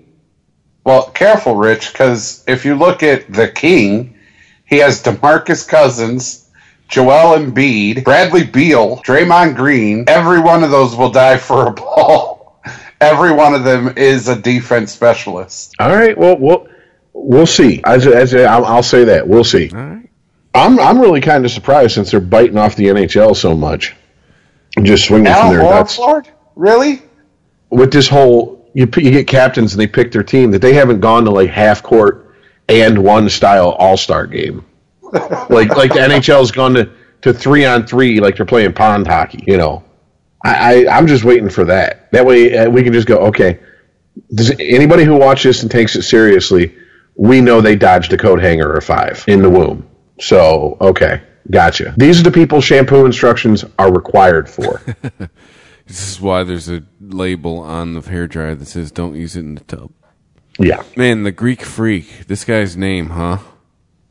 Well, 0.84 1.03
careful, 1.11 1.56
Rich, 1.56 1.94
because 1.94 2.44
if 2.48 2.65
you 2.65 2.76
look 2.76 3.03
at 3.03 3.31
the 3.31 3.48
King, 3.48 4.18
he 4.65 4.80
has 4.80 5.02
DeMarcus 5.03 5.68
Cousins, 5.68 6.49
Joel 6.90 7.38
Embiid, 7.38 8.03
Bradley 8.03 8.44
Beal, 8.44 8.98
Draymond 8.98 9.56
Green. 9.56 10.03
Every 10.07 10.40
one 10.40 10.64
of 10.64 10.72
those 10.72 10.95
will 10.95 11.11
die 11.11 11.38
for 11.38 11.68
a 11.68 11.72
ball. 11.72 12.32
Every 13.03 13.31
one 13.31 13.53
of 13.53 13.63
them 13.63 13.93
is 13.97 14.27
a 14.27 14.35
defense 14.35 14.91
specialist. 14.91 15.75
All 15.80 15.89
right. 15.89 16.17
Well, 16.17 16.38
we'll 16.38 16.67
we'll 17.13 17.45
see. 17.45 17.81
As, 17.85 18.07
as 18.07 18.34
I'll, 18.34 18.65
I'll 18.65 18.84
say 18.84 19.03
that 19.05 19.27
we'll 19.27 19.43
see. 19.43 19.69
All 19.69 19.77
right. 19.77 20.09
I'm 20.55 20.80
I'm 20.80 20.99
really 20.99 21.21
kind 21.21 21.45
of 21.45 21.51
surprised 21.51 21.95
since 21.95 22.11
they're 22.11 22.19
biting 22.19 22.57
off 22.57 22.75
the 22.75 22.85
NHL 22.85 23.35
so 23.35 23.55
much, 23.55 23.95
just 24.81 25.05
swinging 25.05 25.25
from 25.25 25.34
Alan 25.34 25.57
their 25.57 25.63
nuts 25.63 25.97
Horford? 25.97 26.27
Really? 26.55 27.01
with 27.73 27.91
this 27.91 28.07
whole 28.07 28.69
you 28.73 28.85
you 28.97 29.11
get 29.11 29.27
captains 29.27 29.73
and 29.73 29.81
they 29.81 29.88
pick 29.88 30.11
their 30.11 30.23
team 30.23 30.51
that 30.51 30.61
they 30.61 30.73
haven't 30.73 30.99
gone 30.99 31.25
to 31.25 31.31
like 31.31 31.49
half 31.49 31.81
court 31.81 32.35
and 32.69 33.03
one 33.03 33.30
style 33.30 33.71
All 33.71 33.97
Star 33.97 34.27
game, 34.27 34.63
like 35.11 35.69
like 35.69 35.91
the 35.93 35.99
NHL's 35.99 36.51
gone 36.51 36.75
to 36.75 36.89
to 37.21 37.34
three 37.34 37.65
on 37.65 37.85
three 37.85 38.19
like 38.19 38.38
they're 38.38 38.45
playing 38.45 38.73
pond 38.73 39.07
hockey. 39.07 39.43
You 39.47 39.57
know, 39.57 39.84
I, 40.43 40.85
I 40.85 40.97
I'm 40.97 41.07
just 41.07 41.23
waiting 41.23 41.49
for 41.49 41.65
that. 41.65 42.11
That 42.11 42.25
way 42.25 42.57
uh, 42.57 42.69
we 42.69 42.83
can 42.83 42.93
just 42.93 43.07
go 43.07 43.17
okay. 43.27 43.59
Does 44.33 44.51
anybody 44.59 45.03
who 45.03 45.15
watches 45.15 45.55
this 45.55 45.61
and 45.63 45.71
takes 45.71 45.95
it 45.95 46.03
seriously? 46.03 46.75
We 47.15 47.41
know 47.41 47.61
they 47.61 47.75
dodged 47.75 48.11
a 48.13 48.17
coat 48.17 48.41
hanger 48.41 48.71
or 48.71 48.81
five 48.81 49.23
in 49.27 49.41
the 49.41 49.49
womb. 49.49 49.87
So 50.19 50.77
okay, 50.81 51.21
gotcha. 51.49 51.93
These 51.97 52.19
are 52.19 52.23
the 52.23 52.31
people 52.31 52.61
shampoo 52.61 53.05
instructions 53.05 53.65
are 53.79 53.91
required 53.91 54.49
for. 54.49 54.81
This 55.85 56.13
is 56.13 56.21
why 56.21 56.43
there's 56.43 56.69
a 56.69 56.83
label 57.01 57.59
on 57.59 57.93
the 57.93 58.01
hair 58.01 58.27
dryer 58.27 58.55
that 58.55 58.67
says 58.67 58.91
"Don't 58.91 59.15
use 59.15 59.35
it 59.35 59.41
in 59.41 59.55
the 59.55 59.63
tub." 59.65 59.91
yeah. 60.59 60.83
Man, 60.95 61.23
the 61.23 61.31
Greek 61.31 61.61
freak. 61.61 62.27
This 62.27 62.45
guy's 62.45 62.77
name, 62.77 63.09
huh? 63.09 63.39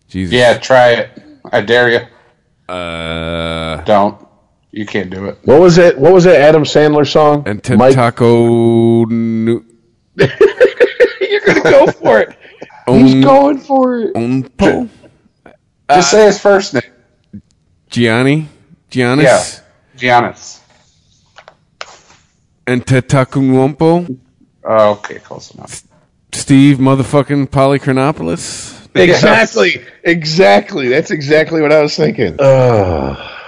Jesus. 0.08 0.34
Yeah, 0.34 0.58
try 0.58 0.90
it. 0.90 1.22
I 1.50 1.60
dare 1.62 1.90
you. 1.90 2.72
Uh, 2.74 3.82
Don't. 3.84 4.26
You 4.72 4.86
can't 4.86 5.10
do 5.10 5.26
it. 5.26 5.38
What 5.44 5.60
was 5.60 5.76
it? 5.76 5.98
What 5.98 6.14
was 6.14 6.24
that 6.24 6.40
Adam 6.40 6.64
Sandler 6.64 7.06
song? 7.06 7.46
and 7.46 7.78
Mike, 7.78 7.94
Taco. 7.94 9.04
Nu- 9.04 9.64
you're 10.16 11.40
gonna 11.44 11.62
go 11.62 11.86
for 11.88 12.20
it. 12.20 12.36
He's 12.88 13.14
um, 13.14 13.20
going 13.20 13.58
for 13.58 13.98
it. 13.98 14.14
Umpo? 14.14 14.88
Just 15.90 16.10
say 16.10 16.24
his 16.24 16.40
first 16.40 16.72
name. 16.74 16.82
Gianni? 17.90 18.48
Giannis? 18.90 19.62
Yeah. 19.98 20.20
Giannis. 20.22 20.60
And 22.66 22.84
Tetakumwompo? 22.84 24.18
Oh, 24.64 24.90
okay, 24.92 25.18
close 25.18 25.50
enough. 25.52 25.82
Steve 26.32 26.78
motherfucking 26.78 27.48
Polychronopoulos? 27.48 28.88
Exactly. 28.94 29.84
Exactly. 30.02 30.88
That's 30.88 31.10
exactly 31.10 31.60
what 31.60 31.72
I 31.72 31.82
was 31.82 31.94
thinking. 31.94 32.36
Ugh. 32.38 33.41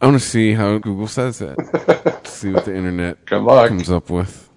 I 0.00 0.06
want 0.06 0.20
to 0.20 0.26
see 0.26 0.54
how 0.54 0.78
Google 0.78 1.08
says 1.08 1.38
that. 1.40 2.20
see 2.26 2.50
what 2.50 2.64
the 2.64 2.74
internet 2.74 3.24
Good 3.26 3.42
luck. 3.42 3.68
comes 3.68 3.90
up 3.90 4.08
with. 4.08 4.48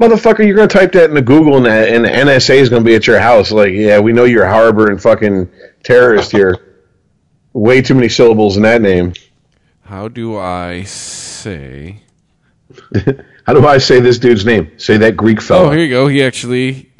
Motherfucker, 0.00 0.46
you're 0.46 0.56
gonna 0.56 0.68
type 0.68 0.92
that 0.92 1.08
into 1.08 1.22
Google 1.22 1.56
and, 1.56 1.66
that, 1.66 1.88
and 1.88 2.04
the 2.04 2.08
NSA 2.08 2.56
is 2.56 2.68
gonna 2.68 2.84
be 2.84 2.94
at 2.94 3.06
your 3.06 3.18
house. 3.18 3.50
Like, 3.50 3.72
yeah, 3.72 3.98
we 3.98 4.12
know 4.12 4.24
you're 4.24 4.46
harboring 4.46 4.98
fucking 4.98 5.50
terrorist 5.82 6.32
here. 6.32 6.76
Way 7.52 7.80
too 7.80 7.94
many 7.94 8.08
syllables 8.10 8.56
in 8.56 8.62
that 8.64 8.82
name. 8.82 9.14
How 9.82 10.08
do 10.08 10.36
I 10.36 10.82
say? 10.82 12.02
How 13.46 13.54
do 13.54 13.66
I 13.66 13.78
say 13.78 14.00
this 14.00 14.18
dude's 14.18 14.44
name? 14.44 14.78
Say 14.78 14.98
that 14.98 15.16
Greek 15.16 15.40
fellow. 15.40 15.68
Oh, 15.68 15.70
here 15.70 15.84
you 15.84 15.90
go. 15.90 16.08
He 16.08 16.22
actually. 16.22 16.90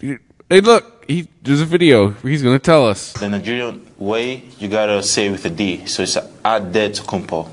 Hey, 0.49 0.61
look. 0.61 1.05
He 1.09 1.29
there's 1.43 1.61
a 1.61 1.67
video. 1.67 2.11
He's 2.11 2.43
gonna 2.43 2.59
tell 2.59 2.87
us. 2.87 3.13
The 3.13 3.29
Nigerian 3.29 3.87
way, 3.99 4.43
you 4.59 4.69
gotta 4.69 5.03
say 5.03 5.29
with 5.29 5.45
a 5.45 5.51
D, 5.51 5.87
so 5.87 6.03
it's 6.03 6.17
Ade 6.17 6.95
to 6.95 7.03
Kumpo. 7.03 7.49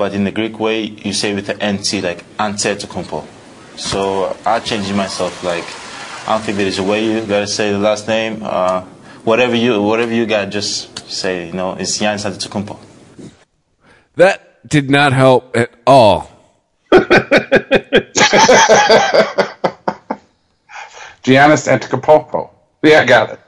But 0.00 0.14
in 0.14 0.24
the 0.24 0.30
Greek 0.30 0.58
way, 0.58 0.84
you 0.84 1.12
say 1.12 1.34
with 1.34 1.48
the 1.48 1.52
NT, 1.52 2.02
like 2.02 2.24
Ante 2.38 2.74
to 2.74 2.86
Kumpo. 2.86 3.26
So 3.76 4.34
I 4.46 4.58
changed 4.60 4.88
it 4.90 4.94
myself. 4.94 5.44
Like 5.44 5.66
I 6.26 6.32
don't 6.32 6.42
think 6.42 6.56
there 6.56 6.66
is 6.66 6.78
a 6.78 6.82
way 6.82 7.04
you 7.04 7.20
gotta 7.26 7.46
say 7.46 7.70
the 7.70 7.78
last 7.78 8.08
name. 8.08 8.40
Uh, 8.42 8.80
whatever 9.24 9.54
you, 9.54 9.82
whatever 9.82 10.14
you 10.14 10.24
got, 10.24 10.48
just 10.48 11.06
say. 11.10 11.48
You 11.48 11.52
know, 11.52 11.74
it's 11.74 11.98
Giannis 11.98 12.24
Antetokounmpo. 12.24 12.78
That 14.16 14.66
did 14.66 14.88
not 14.88 15.12
help 15.12 15.54
at 15.54 15.70
all. 15.86 16.30
Giannis 21.22 21.68
Antetokounmpo. 21.68 22.48
Yeah, 22.82 23.00
I 23.00 23.04
got 23.04 23.32
it. 23.34 23.40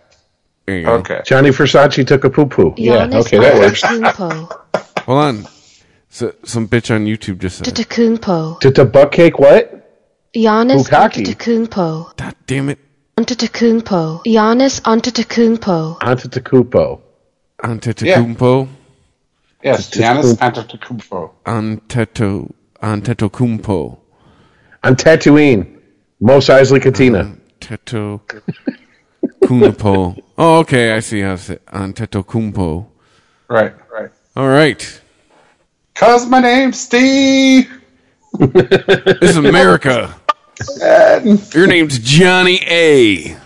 There 0.66 0.82
go. 0.82 0.92
Okay. 0.96 1.22
Johnny 1.24 1.48
Versace 1.48 2.06
took 2.06 2.24
a 2.24 2.28
poo 2.28 2.44
poo. 2.44 2.74
Yeah, 2.76 3.06
Giannis 3.06 3.24
okay, 3.24 3.38
that 3.38 3.54
works. 3.54 3.80
Hold 5.06 5.18
on. 5.18 5.51
So, 6.14 6.34
some 6.44 6.68
bitch 6.68 6.94
on 6.94 7.06
YouTube 7.06 7.38
just 7.38 7.56
said. 7.56 7.66
it. 7.68 7.74
Antetokounmpo. 7.74 8.60
Did 8.60 8.74
the 8.74 8.84
butt 8.84 9.16
what? 9.38 10.30
Giannis 10.34 10.86
Bukaki. 10.86 11.24
Antetokounmpo. 11.24 12.14
God 12.18 12.34
damn 12.46 12.68
it. 12.68 12.78
Antetokounmpo. 13.16 14.22
Giannis 14.26 14.82
Antetokounmpo. 14.82 15.98
Antetokounmpo. 16.00 17.00
Antetokounmpo. 17.64 18.68
Yes, 19.62 19.90
Giannis 19.90 20.36
Antetokounmpo. 20.36 21.30
Anteto. 21.46 22.52
Antetokounmpo. 22.82 23.98
On 24.84 24.94
Tatooine. 24.96 25.78
Mos 26.20 26.48
Eisley 26.50 26.82
Cantina. 26.82 27.34
Teto. 27.58 28.20
Kunapo. 29.44 30.22
Oh, 30.36 30.58
okay. 30.58 30.92
I 30.92 31.00
see 31.00 31.20
how 31.22 31.36
to 31.36 31.38
say. 31.38 31.58
Antetokounmpo. 31.72 32.86
Right, 33.48 33.72
right. 33.90 34.10
All 34.36 34.48
right. 34.48 35.01
Cause 36.02 36.26
my 36.26 36.40
name's 36.40 36.80
Steve. 36.80 37.70
This 38.36 39.30
is 39.30 39.36
America. 39.36 40.12
Your 41.54 41.68
name's 41.68 42.00
Johnny 42.00 42.58
A. 42.66 43.36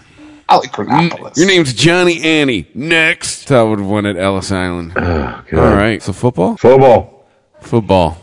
Ali 0.49 0.67
Chronopolis. 0.69 1.37
Your 1.37 1.49
name's 1.49 1.75
Johnny 1.75 2.23
Annie. 2.23 2.67
Next. 2.75 3.53
I 3.53 3.63
would 3.63 3.79
have 3.81 3.87
won 3.87 4.07
at 4.07 4.17
Ellis 4.17 4.51
Island. 4.51 4.93
Oh, 4.97 5.45
God. 5.51 5.53
All 5.53 5.77
right. 5.77 6.03
So 6.03 6.15
football? 6.15 6.57
Football. 6.57 7.27
Football. 7.61 8.17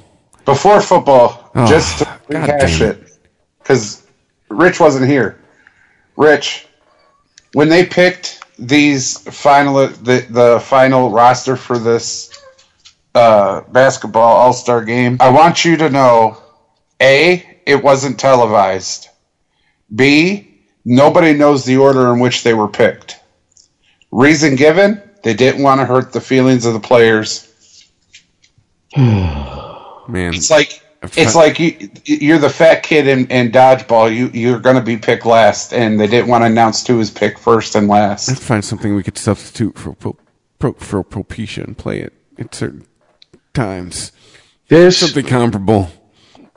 Before 0.46 0.82
football, 0.82 1.52
Oh, 1.54 1.68
just 1.68 2.00
to 2.00 2.06
God 2.06 2.50
rehash 2.50 2.82
it, 2.82 3.20
because 3.60 4.02
Rich 4.50 4.80
wasn't 4.80 5.08
here. 5.08 5.40
Rich, 6.18 6.66
when 7.54 7.70
they 7.70 7.86
picked 7.86 8.44
these 8.58 9.20
final 9.32 9.76
the 9.76 10.26
the 10.32 10.60
final 10.66 11.12
roster 11.12 11.56
for 11.56 11.78
this 11.78 12.36
uh, 13.16 13.62
basketball 13.62 14.38
All 14.38 14.54
Star 14.54 14.84
game, 14.84 15.18
I 15.20 15.30
want 15.30 15.66
you 15.66 15.78
to 15.78 15.90
know: 15.90 16.42
a, 17.02 17.60
it 17.66 17.84
wasn't 17.84 18.20
televised. 18.20 19.10
B, 19.94 20.64
nobody 20.86 21.34
knows 21.34 21.66
the 21.66 21.78
order 21.78 22.14
in 22.14 22.20
which 22.20 22.44
they 22.44 22.54
were 22.54 22.68
picked. 22.68 23.20
Reason 24.12 24.56
given: 24.56 25.02
they 25.24 25.34
didn't 25.34 25.64
want 25.64 25.82
to 25.82 25.86
hurt 25.86 26.14
the 26.14 26.22
feelings 26.22 26.66
of 26.66 26.74
the 26.74 26.80
players. 26.80 27.50
Man. 28.98 30.34
It's 30.34 30.52
like 30.52 30.84
it's 31.04 31.36
like 31.36 31.60
you, 31.60 31.90
you're 32.06 32.38
the 32.38 32.50
fat 32.50 32.84
kid 32.84 33.08
in, 33.08 33.28
in 33.28 33.52
dodgeball. 33.52 34.16
You 34.16 34.30
you're 34.34 34.60
gonna 34.60 34.82
be 34.82 34.98
picked 34.98 35.26
last, 35.26 35.74
and 35.74 36.00
they 36.00 36.08
didn't 36.08 36.30
want 36.30 36.44
to 36.44 36.46
announce 36.46 36.86
who 36.86 36.98
was 36.98 37.12
picked 37.12 37.40
first 37.40 37.76
and 37.76 37.88
last. 37.88 38.30
Let's 38.30 38.46
find 38.46 38.64
something 38.64 38.96
we 38.96 39.04
could 39.04 39.18
substitute 39.18 39.78
for 39.78 39.94
pro, 39.94 40.18
pro, 40.60 40.74
for 40.74 41.04
Propecia 41.04 41.64
and 41.64 41.78
play 41.78 42.00
it 42.00 42.14
at 42.38 42.56
certain 42.56 42.86
times. 43.54 44.12
This 44.68 44.98
Something 45.00 45.26
comparable. 45.26 45.90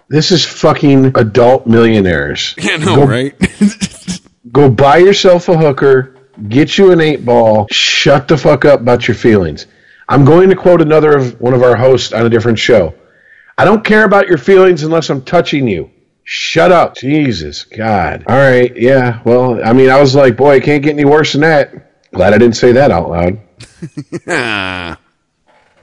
this 0.09 0.31
is 0.33 0.45
fucking 0.45 1.13
adult 1.17 1.67
millionaires. 1.67 2.55
Yeah, 2.61 2.77
no, 2.77 2.97
Go- 2.97 3.07
right? 3.07 3.35
Go 4.53 4.71
buy 4.71 4.99
yourself 4.99 5.49
a 5.49 5.57
hooker, 5.59 6.17
get 6.49 6.79
you 6.79 6.93
an 6.93 7.01
eight 7.01 7.25
ball, 7.25 7.67
shut 7.71 8.29
the 8.29 8.39
fuck 8.39 8.65
up 8.65 8.81
about 8.81 9.07
your 9.07 9.15
feelings. 9.17 9.67
I'm 10.09 10.25
going 10.25 10.49
to 10.51 10.57
quote 10.57 10.81
another 10.81 11.17
of 11.17 11.41
one 11.41 11.53
of 11.53 11.63
our 11.63 11.77
hosts 11.77 12.13
on 12.13 12.25
a 12.25 12.31
different 12.31 12.59
show. 12.59 12.95
I 13.59 13.65
don't 13.65 13.85
care 13.85 14.05
about 14.05 14.29
your 14.29 14.39
feelings 14.39 14.83
unless 14.85 15.11
I'm 15.11 15.23
touching 15.23 15.67
you. 15.69 15.91
Shut 16.23 16.73
up. 16.73 16.97
Jesus, 16.97 17.65
God. 17.65 18.25
All 18.29 18.37
right, 18.37 18.75
yeah. 18.77 19.21
Well, 19.25 19.63
I 19.65 19.73
mean, 19.73 19.91
I 19.91 20.01
was 20.01 20.15
like, 20.15 20.37
boy, 20.37 20.57
it 20.57 20.63
can't 20.65 20.83
get 20.83 20.91
any 20.93 21.05
worse 21.05 21.33
than 21.33 21.41
that. 21.43 22.11
Glad 22.13 22.33
I 22.33 22.39
didn't 22.39 22.57
say 22.57 22.73
that 22.73 22.91
out 22.91 23.11
loud. 23.11 23.39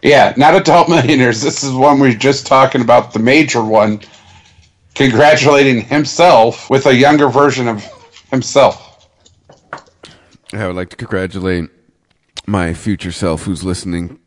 Ah. 0.03 0.07
Yeah, 0.07 0.33
not 0.37 0.55
adult 0.55 0.89
millionaires. 0.89 1.41
This 1.41 1.63
is 1.63 1.71
one 1.73 1.99
we're 1.99 2.13
just 2.13 2.45
talking 2.47 2.81
about, 2.81 3.13
the 3.13 3.19
major 3.19 3.63
one, 3.63 4.01
congratulating 4.95 5.81
himself 5.81 6.69
with 6.69 6.85
a 6.85 6.95
younger 6.95 7.29
version 7.29 7.67
of 7.67 7.83
himself. 8.29 9.07
I 10.53 10.67
would 10.67 10.75
like 10.75 10.89
to 10.89 10.95
congratulate 10.95 11.69
my 12.45 12.73
future 12.73 13.11
self 13.11 13.43
who's 13.43 13.63
listening 13.63 14.19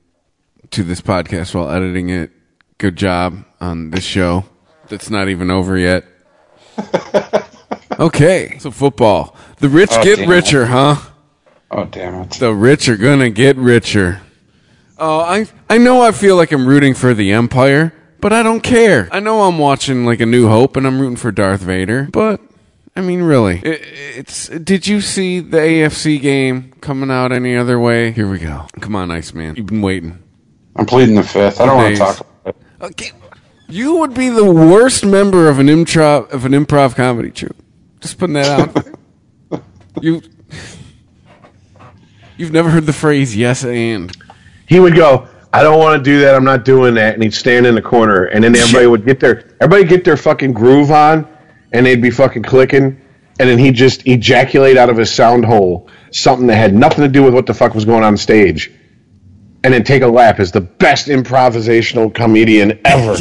to 0.70 0.82
this 0.82 1.00
podcast 1.00 1.54
while 1.54 1.70
editing 1.70 2.08
it. 2.08 2.30
Good 2.78 2.96
job 2.96 3.44
on 3.60 3.90
this 3.90 4.04
show. 4.04 4.44
That's 4.88 5.08
not 5.10 5.28
even 5.28 5.50
over 5.50 5.76
yet. 5.76 6.04
Okay, 7.98 8.58
so 8.58 8.70
football. 8.70 9.34
The 9.58 9.70
rich 9.70 9.88
Oh, 9.92 10.04
get 10.04 10.28
richer, 10.28 10.66
huh? 10.66 10.96
Oh 11.70 11.84
damn 11.86 12.22
it! 12.22 12.30
The 12.32 12.52
rich 12.52 12.90
are 12.90 12.96
gonna 12.98 13.30
get 13.30 13.56
richer. 13.56 14.20
Oh, 14.98 15.20
I 15.20 15.46
I 15.68 15.78
know 15.78 16.02
I 16.02 16.12
feel 16.12 16.36
like 16.36 16.52
I'm 16.52 16.66
rooting 16.66 16.94
for 16.94 17.12
the 17.12 17.32
Empire, 17.32 17.92
but 18.20 18.32
I 18.32 18.42
don't 18.42 18.62
care. 18.62 19.08
I 19.12 19.20
know 19.20 19.42
I'm 19.42 19.58
watching 19.58 20.06
like 20.06 20.20
a 20.20 20.26
New 20.26 20.48
Hope, 20.48 20.76
and 20.76 20.86
I'm 20.86 21.00
rooting 21.00 21.16
for 21.16 21.30
Darth 21.30 21.60
Vader, 21.60 22.08
but 22.10 22.40
I 22.96 23.02
mean, 23.02 23.22
really, 23.22 23.58
it, 23.58 23.82
it's. 24.16 24.48
Did 24.48 24.86
you 24.86 25.02
see 25.02 25.40
the 25.40 25.58
AFC 25.58 26.20
game 26.20 26.72
coming 26.80 27.10
out 27.10 27.30
any 27.30 27.54
other 27.54 27.78
way? 27.78 28.10
Here 28.10 28.28
we 28.28 28.38
go. 28.38 28.66
Come 28.80 28.96
on, 28.96 29.10
Iceman. 29.10 29.54
You've 29.56 29.66
been 29.66 29.82
waiting. 29.82 30.22
I'm 30.76 30.86
pleading 30.86 31.14
the 31.14 31.22
fifth. 31.22 31.60
I 31.60 31.66
don't 31.66 31.76
want 31.76 31.94
to 31.94 31.98
talk 31.98 32.20
about 32.20 32.46
it. 32.46 32.56
Okay. 32.80 33.12
You 33.68 33.96
would 33.96 34.14
be 34.14 34.30
the 34.30 34.50
worst 34.50 35.04
member 35.04 35.48
of 35.48 35.58
an 35.58 35.66
improv 35.66 36.30
of 36.30 36.46
an 36.46 36.52
improv 36.52 36.94
comedy 36.94 37.30
troupe. 37.30 37.56
Just 38.00 38.18
putting 38.18 38.34
that 38.34 38.76
out. 38.76 39.62
you. 40.00 40.22
You've 42.38 42.52
never 42.52 42.70
heard 42.70 42.86
the 42.86 42.92
phrase 42.94 43.36
"yes 43.36 43.62
and." 43.62 44.16
He 44.68 44.80
would 44.80 44.94
go, 44.94 45.28
I 45.52 45.62
don't 45.62 45.78
want 45.78 45.96
to 45.96 46.02
do 46.02 46.20
that. 46.20 46.34
I'm 46.34 46.44
not 46.44 46.64
doing 46.64 46.94
that. 46.94 47.14
And 47.14 47.22
he'd 47.22 47.32
stand 47.32 47.66
in 47.66 47.74
the 47.74 47.82
corner, 47.82 48.24
and 48.24 48.44
then 48.44 48.54
everybody 48.54 48.86
would 48.86 49.06
get 49.06 49.20
their 49.20 49.56
everybody 49.60 49.84
get 49.84 50.04
their 50.04 50.16
fucking 50.16 50.52
groove 50.52 50.90
on, 50.90 51.26
and 51.72 51.86
they'd 51.86 52.02
be 52.02 52.10
fucking 52.10 52.42
clicking, 52.42 53.00
and 53.40 53.48
then 53.48 53.58
he'd 53.58 53.74
just 53.74 54.06
ejaculate 54.06 54.76
out 54.76 54.90
of 54.90 54.96
his 54.96 55.10
sound 55.10 55.44
hole 55.44 55.88
something 56.10 56.46
that 56.48 56.56
had 56.56 56.74
nothing 56.74 57.02
to 57.02 57.08
do 57.08 57.22
with 57.22 57.32
what 57.32 57.46
the 57.46 57.54
fuck 57.54 57.74
was 57.74 57.84
going 57.84 58.04
on 58.04 58.16
stage, 58.16 58.70
and 59.64 59.72
then 59.72 59.82
take 59.82 60.02
a 60.02 60.06
lap 60.06 60.40
as 60.40 60.52
the 60.52 60.60
best 60.60 61.06
improvisational 61.06 62.12
comedian 62.12 62.78
ever. 62.84 63.16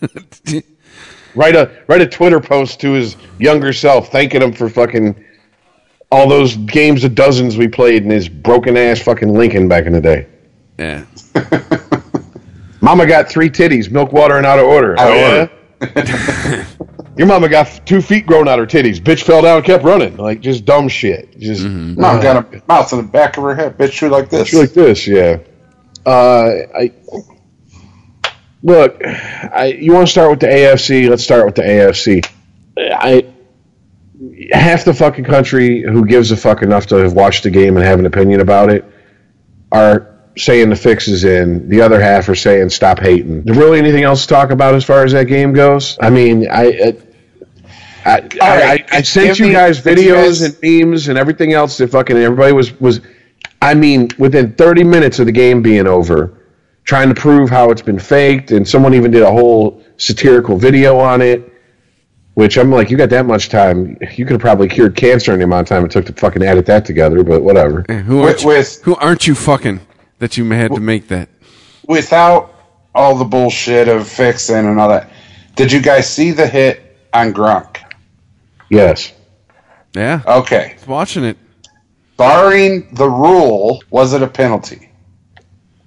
write 1.34 1.56
a 1.56 1.70
write 1.88 2.00
a 2.00 2.06
Twitter 2.06 2.40
post 2.40 2.80
to 2.80 2.92
his 2.92 3.16
younger 3.38 3.72
self, 3.72 4.10
thanking 4.10 4.40
him 4.40 4.52
for 4.52 4.70
fucking 4.70 5.22
all 6.10 6.28
those 6.28 6.56
games 6.56 7.04
of 7.04 7.14
dozens 7.14 7.56
we 7.56 7.68
played 7.68 8.04
in 8.04 8.10
his 8.10 8.28
broken 8.28 8.76
ass 8.76 9.00
fucking 9.02 9.34
Lincoln 9.34 9.68
back 9.68 9.84
in 9.84 9.92
the 9.92 10.00
day. 10.00 10.26
Yeah. 10.78 11.04
Mama 12.80 13.06
got 13.06 13.28
three 13.28 13.48
titties, 13.48 13.90
milk, 13.90 14.12
water, 14.12 14.36
and 14.36 14.44
out 14.44 14.58
of 14.58 14.66
order. 14.66 14.98
Out 14.98 15.10
oh, 15.10 15.42
of 15.42 15.96
yeah? 15.96 16.66
Your 17.16 17.28
mama 17.28 17.48
got 17.48 17.86
two 17.86 18.02
feet 18.02 18.26
grown 18.26 18.48
out 18.48 18.58
her 18.58 18.66
titties. 18.66 18.98
Bitch 18.98 19.22
fell 19.22 19.40
down 19.40 19.58
and 19.58 19.64
kept 19.64 19.84
running. 19.84 20.16
Like, 20.16 20.40
just 20.40 20.64
dumb 20.64 20.88
shit. 20.88 21.38
Just 21.38 21.64
Mom 21.64 22.20
got 22.20 22.52
a 22.52 22.62
mouth 22.66 22.92
in 22.92 22.98
the 22.98 23.04
back 23.04 23.36
of 23.36 23.44
her 23.44 23.54
head. 23.54 23.78
Bitch, 23.78 24.02
you 24.02 24.08
like 24.08 24.30
this? 24.30 24.48
Shit 24.48 24.58
like 24.58 24.72
this, 24.72 25.06
yeah. 25.06 25.38
Uh, 26.04 26.50
I 26.74 26.92
Look, 28.64 29.02
I, 29.04 29.76
you 29.78 29.92
want 29.92 30.06
to 30.06 30.10
start 30.10 30.30
with 30.30 30.40
the 30.40 30.46
AFC? 30.46 31.10
Let's 31.10 31.22
start 31.22 31.44
with 31.44 31.54
the 31.54 31.62
AFC. 31.62 32.26
I 32.78 33.26
half 34.52 34.86
the 34.86 34.94
fucking 34.94 35.24
country 35.24 35.82
who 35.82 36.06
gives 36.06 36.30
a 36.30 36.36
fuck 36.36 36.62
enough 36.62 36.86
to 36.86 36.96
have 36.96 37.12
watched 37.12 37.42
the 37.42 37.50
game 37.50 37.76
and 37.76 37.84
have 37.84 37.98
an 37.98 38.06
opinion 38.06 38.40
about 38.40 38.70
it 38.70 38.84
are 39.70 40.13
saying 40.36 40.68
the 40.70 40.76
fix 40.76 41.08
is 41.08 41.24
in. 41.24 41.68
The 41.68 41.80
other 41.82 42.00
half 42.00 42.28
are 42.28 42.34
saying 42.34 42.70
stop 42.70 42.98
hating. 43.00 43.42
There 43.44 43.54
really 43.54 43.78
anything 43.78 44.02
else 44.04 44.22
to 44.22 44.28
talk 44.28 44.50
about 44.50 44.74
as 44.74 44.84
far 44.84 45.04
as 45.04 45.12
that 45.12 45.24
game 45.24 45.52
goes? 45.52 45.96
I 46.00 46.10
mean, 46.10 46.48
I. 46.50 46.64
I 46.64 46.96
I, 48.06 48.18
right, 48.20 48.84
I, 48.92 48.98
I 48.98 49.02
sent 49.02 49.28
give 49.28 49.38
you 49.38 49.46
me- 49.46 49.52
guys 49.54 49.78
you 49.78 49.82
videos 49.92 50.14
guys- 50.14 50.42
and 50.42 50.56
memes 50.62 51.08
and 51.08 51.16
everything 51.18 51.54
else 51.54 51.78
that 51.78 51.88
fucking 51.90 52.16
everybody 52.18 52.52
was 52.52 52.78
was 52.78 53.00
I 53.62 53.72
mean 53.72 54.10
within 54.18 54.52
30 54.52 54.84
minutes 54.84 55.18
of 55.20 55.24
the 55.26 55.32
game 55.32 55.62
being 55.62 55.86
over 55.86 56.38
trying 56.84 57.08
to 57.08 57.14
prove 57.14 57.48
how 57.48 57.70
it's 57.70 57.80
been 57.80 57.98
faked 57.98 58.50
and 58.50 58.68
someone 58.68 58.92
even 58.92 59.10
did 59.10 59.22
a 59.22 59.30
whole 59.30 59.82
satirical 59.96 60.58
video 60.58 60.98
on 60.98 61.22
it 61.22 61.50
which 62.34 62.58
I'm 62.58 62.70
like 62.70 62.90
you 62.90 62.98
got 62.98 63.08
that 63.08 63.24
much 63.24 63.48
time 63.48 63.96
you 64.16 64.26
could 64.26 64.32
have 64.32 64.40
probably 64.42 64.68
cured 64.68 64.94
cancer 64.96 65.32
in 65.32 65.38
the 65.38 65.46
amount 65.46 65.62
of 65.62 65.68
time 65.74 65.82
it 65.86 65.90
took 65.90 66.04
to 66.04 66.12
fucking 66.12 66.42
edit 66.42 66.66
that 66.66 66.84
together 66.84 67.24
but 67.24 67.42
whatever 67.42 67.86
Who 67.88 68.20
aren't, 68.20 68.42
you, 68.42 68.48
with- 68.48 68.82
who 68.82 68.96
aren't 68.96 69.26
you 69.26 69.34
fucking 69.34 69.80
that 70.24 70.38
you 70.38 70.50
had 70.50 70.74
to 70.74 70.80
make 70.80 71.08
that? 71.08 71.28
Without 71.86 72.54
all 72.94 73.14
the 73.14 73.26
bullshit 73.26 73.88
of 73.88 74.08
fixing 74.08 74.56
and 74.56 74.80
all 74.80 74.88
that, 74.88 75.10
did 75.54 75.70
you 75.70 75.82
guys 75.82 76.08
see 76.08 76.30
the 76.30 76.46
hit 76.46 76.96
on 77.12 77.34
Gronk? 77.34 77.76
yes 78.70 79.12
Yeah, 79.94 80.22
Okay. 80.26 80.76
I 80.82 80.90
watching 80.90 81.24
it. 81.24 81.36
Barring 82.16 82.88
the 82.94 83.06
rule, 83.06 83.82
was 83.90 84.14
it 84.14 84.22
a 84.22 84.26
penalty? 84.26 84.88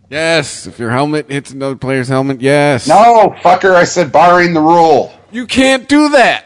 Yes, 0.08 0.68
if 0.68 0.78
your 0.78 0.92
helmet 0.92 1.32
hits 1.32 1.50
another 1.50 1.76
player's 1.76 2.08
helmet, 2.08 2.40
yes. 2.40 2.88
No, 2.88 3.34
fucker, 3.42 3.74
I 3.74 3.86
said 3.86 4.12
barring 4.12 4.54
the 4.54 4.62
rule. 4.62 5.12
you 5.32 5.48
can't 5.48 5.90
do 5.90 6.10
that. 6.10 6.46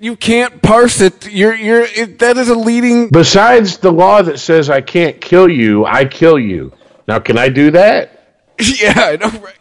You 0.00 0.16
can't 0.16 0.60
parse 0.60 1.00
it. 1.00 1.30
You're 1.30 1.54
you're 1.54 1.82
it, 1.84 2.18
that 2.18 2.36
is 2.36 2.48
a 2.48 2.54
leading. 2.56 3.08
besides 3.10 3.78
the 3.78 3.92
law 3.92 4.20
that 4.22 4.38
says 4.40 4.68
I 4.68 4.80
can't 4.80 5.20
kill 5.20 5.48
you 5.48 5.86
I 5.86 6.04
kill 6.04 6.38
you 6.38 6.72
now 7.08 7.18
can 7.18 7.38
I 7.38 7.48
do 7.48 7.70
that 7.72 8.10
yeah, 8.80 8.92
I 8.96 9.16
know. 9.16 9.28
Right? 9.40 9.56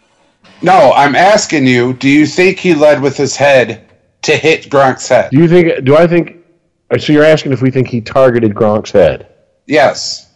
No, 0.62 0.94
I'm 0.94 1.16
asking 1.16 1.66
you, 1.68 1.94
do 1.94 2.08
you 2.08 2.26
think 2.28 2.60
he 2.60 2.74
led 2.76 3.02
with 3.02 3.18
his 3.18 3.36
head 3.36 3.90
to 4.22 4.36
hit 4.38 4.70
Gronk's 4.70 5.08
head? 5.08 5.32
do 5.32 5.38
you 5.40 5.48
think 5.48 5.84
do 5.84 5.96
I 5.98 6.06
think 6.08 6.38
uh, 6.92 6.98
so 6.98 7.12
you're 7.14 7.24
asking 7.24 7.52
if 7.54 7.62
we 7.62 7.72
think 7.72 7.88
he 7.88 8.02
targeted 8.02 8.54
Gronk's 8.54 8.92
head 8.92 9.28
Yes. 9.66 10.30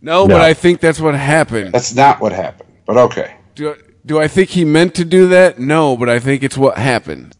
No, 0.00 0.26
No. 0.26 0.34
but 0.34 0.42
I 0.42 0.52
think 0.54 0.80
that's 0.80 1.00
what 1.00 1.14
happened. 1.14 1.72
That's 1.72 1.94
not 1.94 2.20
what 2.20 2.32
happened. 2.32 2.68
But 2.86 2.98
okay. 2.98 3.34
Do, 3.54 3.74
do 4.04 4.18
I 4.20 4.28
think 4.28 4.50
he 4.50 4.64
meant 4.64 4.94
to 4.96 5.04
do 5.04 5.28
that? 5.28 5.58
No, 5.58 5.96
but 5.96 6.08
I 6.10 6.18
think 6.18 6.42
it's 6.42 6.58
what 6.58 6.76
happened. 6.76 7.34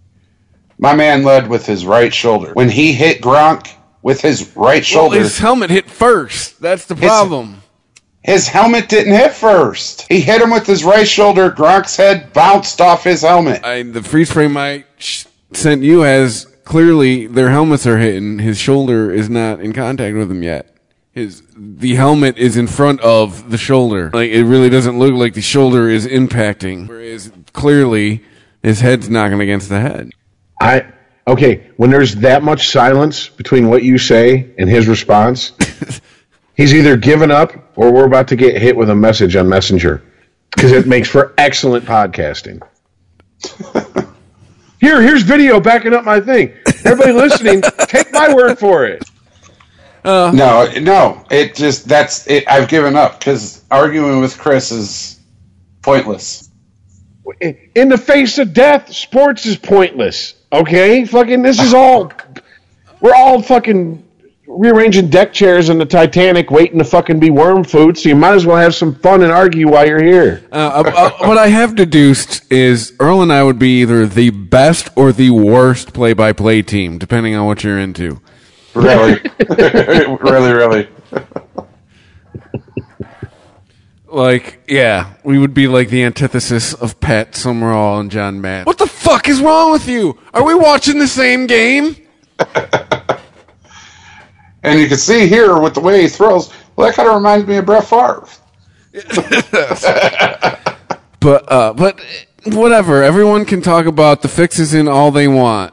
My 0.79 0.95
man 0.95 1.23
led 1.23 1.49
with 1.49 1.67
his 1.67 1.85
right 1.85 2.13
shoulder. 2.13 2.53
When 2.55 2.71
he 2.71 2.93
hit 2.95 3.21
Gronk 3.21 3.69
with 4.03 4.23
his 4.23 4.57
right 4.57 4.77
Well, 4.77 4.83
shoulder, 4.83 5.19
his 5.19 5.39
helmet 5.39 5.69
hit 5.71 5.91
first. 5.91 6.61
That's 6.61 6.87
the 6.87 6.97
problem. 6.97 7.63
His 8.25 8.49
helmet 8.49 8.89
didn't 8.89 9.13
hit 9.13 9.35
first. 9.35 10.07
He 10.09 10.21
hit 10.21 10.41
him 10.41 10.51
with 10.51 10.67
his 10.67 10.83
right 10.83 11.07
shoulder. 11.07 11.51
Gronk's 11.51 11.97
head 11.97 12.33
bounced 12.33 12.81
off 12.81 13.05
his 13.05 13.21
helmet. 13.21 13.63
I, 13.63 13.83
the 13.83 14.03
freeze 14.03 14.33
frame 14.33 14.57
I 14.57 14.85
sh- 14.97 15.27
sent 15.53 15.83
you 15.83 16.01
has 16.01 16.47
clearly 16.65 17.27
their 17.27 17.51
helmets 17.51 17.87
are 17.87 17.99
hitting. 17.99 18.39
His 18.39 18.59
shoulder 18.59 19.13
is 19.13 19.29
not 19.29 19.61
in 19.61 19.75
contact 19.75 20.17
with 20.17 20.31
him 20.31 20.43
yet. 20.43 20.75
His 21.13 21.43
the 21.55 21.95
helmet 21.95 22.39
is 22.39 22.57
in 22.57 22.67
front 22.67 23.01
of 23.03 23.51
the 23.51 23.59
shoulder. 23.59 24.11
Like 24.13 24.31
it 24.31 24.45
really 24.45 24.71
doesn't 24.71 24.99
look 24.99 25.13
like 25.13 25.35
the 25.35 25.43
shoulder 25.43 25.89
is 25.89 26.07
impacting. 26.07 26.89
Whereas 26.89 27.31
clearly 27.53 28.25
his 28.63 28.81
head's 28.81 29.11
knocking 29.11 29.41
against 29.41 29.69
the 29.69 29.81
head. 29.81 30.11
I 30.61 30.87
okay. 31.29 31.71
When 31.77 31.91
there's 31.91 32.17
that 32.17 32.43
much 32.43 32.69
silence 32.69 33.29
between 33.29 33.69
what 33.69 33.83
you 33.83 33.99
say 33.99 34.51
and 34.59 34.69
his 34.69 34.89
response, 34.89 35.53
he's 36.57 36.75
either 36.75 36.97
given 36.97 37.31
up 37.31 37.53
or 37.77 37.93
we're 37.93 38.07
about 38.07 38.29
to 38.29 38.37
get 38.37 38.61
hit 38.61 38.77
with 38.77 38.91
a 38.91 38.95
message 38.95 39.37
on 39.37 39.49
Messenger 39.49 40.03
because 40.51 40.73
it 40.73 40.87
makes 40.87 41.09
for 41.09 41.35
excellent 41.39 41.85
podcasting. 41.85 42.63
Here, 44.81 45.01
here's 45.01 45.23
video 45.23 45.61
backing 45.61 45.95
up 45.95 46.05
my 46.05 46.21
thing. 46.21 46.53
Everybody 46.85 47.13
listening, 47.13 47.63
take 47.87 48.13
my 48.13 48.35
word 48.35 48.59
for 48.59 48.85
it. 48.85 49.03
Uh. 50.05 50.31
no, 50.35 50.71
no. 50.81 51.25
It 51.31 51.55
just 51.55 51.89
that's 51.89 52.27
it. 52.27 52.45
I've 52.47 52.69
given 52.69 52.95
up 52.95 53.19
because 53.19 53.65
arguing 53.71 54.21
with 54.21 54.39
Chris 54.39 54.71
is 54.71 55.19
pointless. 55.81 56.51
In 57.41 57.89
the 57.89 57.97
face 57.97 58.37
of 58.37 58.53
death, 58.53 58.93
sports 58.93 59.47
is 59.47 59.57
pointless. 59.57 60.35
Okay, 60.53 61.07
fucking, 61.07 61.41
this 61.41 61.59
is 61.59 61.73
all. 61.73 62.13
We're 63.01 63.15
all 63.15 63.41
fucking 63.41 64.04
rearranging 64.57 65.09
deck 65.09 65.33
chairs 65.33 65.69
in 65.69 65.79
the 65.79 65.85
Titanic, 65.85 66.51
waiting 66.51 66.79
to 66.79 66.85
fucking 66.85 67.21
be 67.21 67.31
worm 67.31 67.65
food. 67.65 67.99
So 67.99 68.09
you 68.09 68.17
might 68.17 68.35
as 68.35 68.47
well 68.47 68.57
have 68.57 68.75
some 68.75 68.95
fun 68.95 69.23
and 69.23 69.33
argue 69.33 69.69
while 69.69 69.87
you're 69.87 70.03
here. 70.03 70.47
Uh, 70.53 70.83
uh, 70.85 70.93
uh, 70.95 71.27
what 71.27 71.39
I 71.39 71.49
have 71.49 71.75
deduced 71.75 72.51
is 72.53 72.93
Earl 73.01 73.23
and 73.23 73.33
I 73.33 73.43
would 73.43 73.59
be 73.59 73.83
either 73.83 74.07
the 74.07 74.31
best 74.31 74.89
or 74.97 75.13
the 75.13 75.31
worst 75.31 75.93
play-by-play 75.93 76.63
team, 76.63 76.99
depending 76.99 77.35
on 77.35 77.47
what 77.47 77.65
you're 77.65 77.79
into. 77.79 78.21
Really, 78.75 79.21
really, 79.49 80.53
really. 80.53 80.89
Like, 84.07 84.63
yeah, 84.69 85.15
we 85.25 85.39
would 85.39 85.55
be 85.55 85.67
like 85.67 85.89
the 85.89 86.05
antithesis 86.05 86.73
of 86.73 87.01
Pat 87.01 87.35
Summerall 87.35 87.99
and 87.99 88.11
John 88.11 88.41
Madden. 88.41 88.65
What 88.65 88.79
the 88.79 88.87
fuck 88.87 89.29
is 89.29 89.41
wrong 89.41 89.73
with 89.73 89.89
you? 89.89 90.19
Are 90.33 90.45
we 90.45 90.55
watching 90.55 90.99
the 90.99 91.09
same 91.09 91.47
game? 91.47 91.97
And 94.65 94.81
you 94.81 94.89
can 94.89 94.99
see 94.99 95.27
here 95.29 95.59
with 95.61 95.75
the 95.75 95.81
way 95.81 96.03
he 96.03 96.09
throws. 96.09 96.53
Well, 96.75 96.89
that 96.89 96.97
kind 96.97 97.09
of 97.09 97.15
reminds 97.15 97.47
me 97.47 97.57
of 97.57 97.67
Brett 97.67 97.85
Favre. 97.85 98.27
But 101.25 101.51
uh, 101.51 101.73
but 101.73 101.99
whatever. 102.45 103.03
Everyone 103.03 103.47
can 103.47 103.63
talk 103.63 103.87
about 103.87 104.21
the 104.21 104.29
fixes 104.29 104.75
in 104.75 104.89
all 104.89 105.11
they 105.11 105.27
want. 105.27 105.73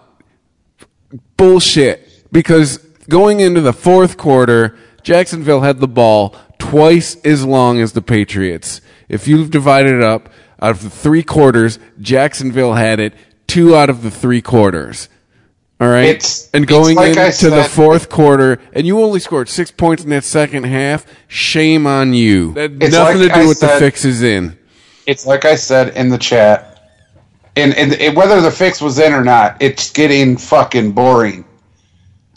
Bullshit. 1.35 2.07
Because 2.31 2.77
going 3.09 3.41
into 3.41 3.59
the 3.59 3.73
fourth 3.73 4.15
quarter, 4.15 4.77
Jacksonville 5.03 5.59
had 5.59 5.79
the 5.79 5.89
ball 5.89 6.37
twice 6.57 7.17
as 7.25 7.43
long 7.43 7.81
as 7.81 7.91
the 7.91 8.01
Patriots. 8.01 8.79
If 9.09 9.27
you've 9.27 9.51
divided 9.51 9.95
it 9.95 10.03
up, 10.03 10.29
out 10.61 10.71
of 10.71 10.83
the 10.83 10.89
three 10.89 11.23
quarters, 11.23 11.79
Jacksonville 11.99 12.75
had 12.75 13.01
it 13.01 13.13
two 13.45 13.75
out 13.75 13.89
of 13.89 14.03
the 14.03 14.11
three 14.11 14.41
quarters. 14.41 15.09
All 15.81 15.87
right, 15.89 16.05
It's- 16.05 16.47
and 16.53 16.63
it's 16.65 16.69
going 16.71 16.95
like 16.95 17.17
I 17.17 17.25
into 17.27 17.49
the 17.49 17.63
fourth 17.63 18.07
quarter, 18.07 18.59
and 18.71 18.85
you 18.85 19.01
only 19.01 19.19
scored 19.19 19.49
six 19.49 19.71
points 19.71 20.03
in 20.03 20.11
that 20.11 20.23
second 20.23 20.65
half. 20.65 21.07
Shame 21.27 21.87
on 21.87 22.13
you. 22.13 22.53
That 22.53 22.71
had 22.79 22.91
nothing 22.91 23.19
like 23.21 23.29
to 23.29 23.33
do 23.33 23.41
I 23.41 23.47
with 23.47 23.59
the 23.59 23.67
said- 23.67 23.79
fixes 23.79 24.21
in. 24.21 24.55
It's 25.07 25.25
like 25.25 25.43
I 25.43 25.55
said 25.55 25.97
in 25.97 26.09
the 26.09 26.19
chat, 26.19 26.83
and, 27.55 27.73
and, 27.75 27.93
and 27.95 28.15
whether 28.15 28.39
the 28.41 28.51
fix 28.51 28.79
was 28.79 28.99
in 28.99 29.11
or 29.11 29.23
not, 29.23 29.57
it's 29.59 29.89
getting 29.89 30.37
fucking 30.37 30.91
boring. 30.91 31.45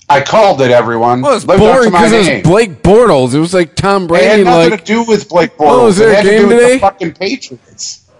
I 0.08 0.22
called 0.22 0.62
it, 0.62 0.70
everyone. 0.70 1.20
Well, 1.20 1.36
it's 1.36 1.44
Lived 1.44 1.60
boring 1.60 1.90
because 1.90 2.12
it 2.12 2.34
was. 2.36 2.42
Blake 2.50 2.82
Bortles. 2.82 3.34
It 3.34 3.40
was 3.40 3.52
like 3.52 3.74
Tom 3.74 4.06
Brady. 4.06 4.24
It 4.24 4.28
Brady. 4.28 4.44
had 4.44 4.44
nothing 4.56 4.70
like 4.70 4.80
to 4.80 4.86
do 4.86 5.02
with 5.02 5.28
Blake 5.28 5.56
Bortles. 5.58 5.80
Oh, 5.82 5.86
is 5.88 5.98
there 5.98 6.08
it 6.08 6.12
a 6.12 6.16
had 6.16 6.22
to 6.24 6.30
game 6.30 6.40
do 6.40 6.46
with 6.48 6.58
today? 6.60 6.74
the 6.74 6.80
fucking 6.80 7.12
Patriots. 7.12 8.10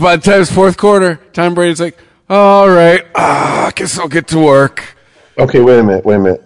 by 0.00 0.14
the 0.16 0.22
time 0.22 0.40
it's 0.42 0.52
fourth 0.52 0.76
quarter, 0.76 1.18
Tom 1.32 1.54
Brady's 1.54 1.80
like, 1.80 1.98
"All 2.28 2.68
right, 2.68 3.04
ah, 3.14 3.66
I 3.66 3.70
guess 3.72 3.98
I'll 3.98 4.08
get 4.08 4.28
to 4.28 4.38
work." 4.38 4.96
Okay, 5.38 5.60
wait 5.60 5.78
a 5.78 5.82
minute, 5.82 6.04
wait 6.04 6.16
a 6.16 6.18
minute. 6.18 6.44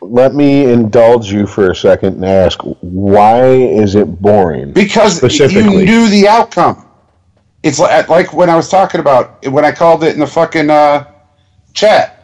Let 0.00 0.34
me 0.34 0.70
indulge 0.70 1.30
you 1.32 1.46
for 1.46 1.70
a 1.70 1.74
second 1.74 2.14
and 2.14 2.24
ask 2.24 2.60
why 2.80 3.46
is 3.46 3.96
it 3.96 4.22
boring? 4.22 4.72
Because 4.72 5.20
you 5.52 5.70
knew 5.70 6.08
the 6.08 6.28
outcome. 6.28 6.86
It's 7.64 7.80
like, 7.80 8.08
like 8.08 8.32
when 8.32 8.48
I 8.48 8.54
was 8.54 8.68
talking 8.68 9.00
about 9.00 9.44
when 9.46 9.64
I 9.64 9.72
called 9.72 10.04
it 10.04 10.14
in 10.14 10.20
the 10.20 10.26
fucking 10.26 10.70
uh, 10.70 11.04
chat. 11.74 12.17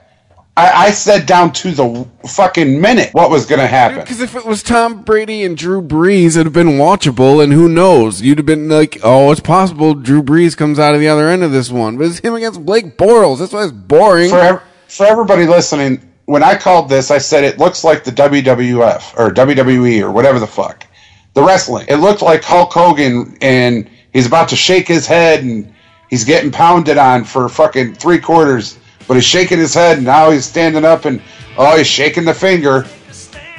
I, 0.57 0.87
I 0.87 0.91
said 0.93 1.27
down 1.27 1.53
to 1.55 1.73
the 1.73 2.07
fucking 2.29 2.81
minute 2.81 3.11
what 3.13 3.29
was 3.29 3.45
going 3.45 3.61
to 3.61 3.67
happen. 3.67 3.99
Because 4.01 4.21
if 4.21 4.37
it 4.37 4.45
was 4.45 4.63
Tom 4.63 5.03
Brady 5.03 5.43
and 5.43 5.57
Drew 5.57 5.83
Brees, 5.83 6.37
it'd 6.37 6.47
have 6.47 6.53
been 6.53 6.79
watchable, 6.79 7.43
and 7.43 7.53
who 7.53 7.69
knows? 7.69 8.23
You'd 8.23 8.39
have 8.39 8.47
been 8.47 8.69
like, 8.69 8.99
"Oh, 9.03 9.33
it's 9.33 9.41
possible 9.41 9.95
Drew 9.95 10.23
Brees 10.23 10.57
comes 10.57 10.79
out 10.79 10.95
of 10.95 11.01
the 11.01 11.09
other 11.09 11.29
end 11.29 11.43
of 11.43 11.51
this 11.51 11.71
one." 11.71 11.97
But 11.97 12.07
it's 12.07 12.21
him 12.21 12.35
against 12.35 12.65
Blake 12.65 12.97
Bortles. 12.97 13.41
That's 13.41 13.53
why 13.53 13.65
it's 13.65 13.73
boring. 13.73 14.31
For 14.31 14.39
ev- 14.39 14.63
for 14.87 15.07
everybody 15.07 15.45
listening, 15.47 16.09
when 16.27 16.45
I 16.45 16.55
called 16.55 16.89
this, 16.89 17.11
I 17.11 17.19
said 17.19 17.43
it 17.43 17.59
looks 17.59 17.83
like 17.83 18.05
the 18.05 18.13
WWF 18.13 19.19
or 19.19 19.31
WWE 19.31 20.03
or 20.03 20.13
whatever 20.13 20.39
the 20.39 20.47
fuck, 20.47 20.87
the 21.35 21.43
wrestling. 21.43 21.87
It 21.89 21.97
looked 21.97 22.23
like 22.23 22.45
Hulk 22.45 22.73
Hogan, 22.73 23.37
and 23.41 23.91
he's 24.13 24.27
about 24.27 24.49
to 24.51 24.57
shake 24.57 24.87
his 24.87 25.05
head, 25.07 25.43
and 25.43 25.73
he's 26.11 26.23
getting 26.25 26.53
pounded 26.53 26.97
on 26.97 27.25
for 27.25 27.49
fucking 27.49 27.95
three 27.95 28.21
quarters, 28.21 28.79
but 29.07 29.15
he's 29.15 29.25
shaking 29.25 29.59
his 29.59 29.75
head, 29.75 29.99
and 29.99 30.07
now 30.07 30.31
he's 30.31 30.45
standing 30.45 30.85
up, 30.85 31.05
and 31.05 31.23
oh, 31.59 31.77
he's 31.77 31.87
shaking 31.87 32.25
the 32.25 32.35
finger. 32.35 32.87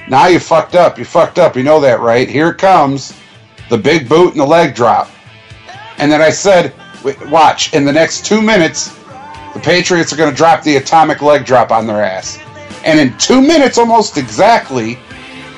Now 0.07 0.27
you 0.27 0.39
fucked 0.39 0.76
up. 0.76 0.97
You 0.97 1.05
fucked 1.05 1.39
up. 1.39 1.55
You 1.55 1.63
know 1.63 1.80
that, 1.80 1.99
right? 1.99 2.30
Here 2.30 2.49
it 2.49 2.57
comes, 2.57 3.17
the 3.69 3.77
big 3.77 4.07
boot 4.07 4.31
and 4.31 4.39
the 4.39 4.45
leg 4.45 4.76
drop. 4.76 5.09
And 5.97 6.11
then 6.11 6.22
I 6.22 6.30
said, 6.30 6.73
watch, 7.30 7.73
in 7.73 7.85
the 7.85 7.93
next 7.93 8.26
two 8.26 8.41
minutes, 8.41 8.95
the 9.53 9.61
Patriots 9.61 10.11
are 10.11 10.15
going 10.15 10.30
to 10.30 10.35
drop 10.35 10.63
the 10.63 10.76
atomic 10.76 11.22
leg 11.22 11.45
drop 11.45 11.72
on 11.72 11.88
their 11.88 12.03
ass. 12.03 12.39
And 12.84 12.99
in 12.99 13.17
two 13.17 13.41
minutes, 13.41 13.77
almost 13.77 14.17
exactly, 14.17 14.99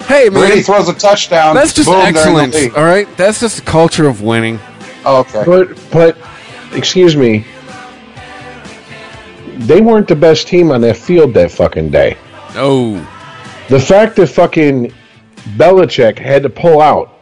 Hey, 0.08 0.30
man. 0.30 0.48
Brady 0.48 0.62
throws 0.62 0.88
a 0.88 0.94
touchdown. 0.94 1.54
That's 1.54 1.74
just 1.74 1.90
boom, 1.90 2.14
they're 2.14 2.30
in 2.30 2.34
the 2.36 2.42
excellence. 2.42 2.78
All 2.78 2.86
right, 2.86 3.08
that's 3.18 3.42
just 3.42 3.60
a 3.60 3.62
culture 3.64 4.08
of 4.08 4.22
winning. 4.22 4.58
Oh, 5.04 5.20
okay. 5.20 5.44
But 5.46 5.78
but 5.92 6.18
excuse 6.72 7.18
me, 7.18 7.46
they 9.60 9.82
weren't 9.82 10.08
the 10.08 10.16
best 10.16 10.48
team 10.48 10.72
on 10.72 10.82
that 10.82 10.98
field 10.98 11.34
that 11.34 11.52
fucking 11.52 11.90
day. 11.90 12.18
No. 12.54 12.96
The 13.70 13.80
fact 13.80 14.16
that 14.18 14.28
fucking 14.28 14.94
Belichick 15.58 16.20
had 16.20 16.44
to 16.44 16.50
pull 16.50 16.82
out 16.82 17.20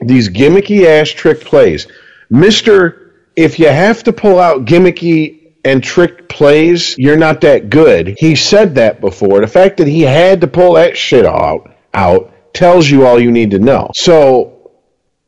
these 0.00 0.28
gimmicky 0.28 0.86
ass 0.86 1.10
trick 1.10 1.40
plays, 1.40 1.86
Mister. 2.28 2.96
If 3.36 3.58
you 3.58 3.68
have 3.68 4.02
to 4.04 4.12
pull 4.12 4.38
out 4.38 4.66
gimmicky 4.66 5.52
and 5.64 5.82
trick 5.82 6.28
plays, 6.28 6.96
you're 6.98 7.16
not 7.16 7.40
that 7.42 7.70
good. 7.70 8.16
He 8.18 8.34
said 8.34 8.74
that 8.74 9.00
before. 9.00 9.40
The 9.40 9.46
fact 9.46 9.78
that 9.78 9.86
he 9.86 10.02
had 10.02 10.40
to 10.42 10.46
pull 10.46 10.74
that 10.74 10.96
shit 10.96 11.24
out 11.24 11.72
out 11.94 12.34
tells 12.52 12.90
you 12.90 13.06
all 13.06 13.20
you 13.20 13.30
need 13.30 13.52
to 13.52 13.58
know. 13.58 13.90
So 13.94 14.59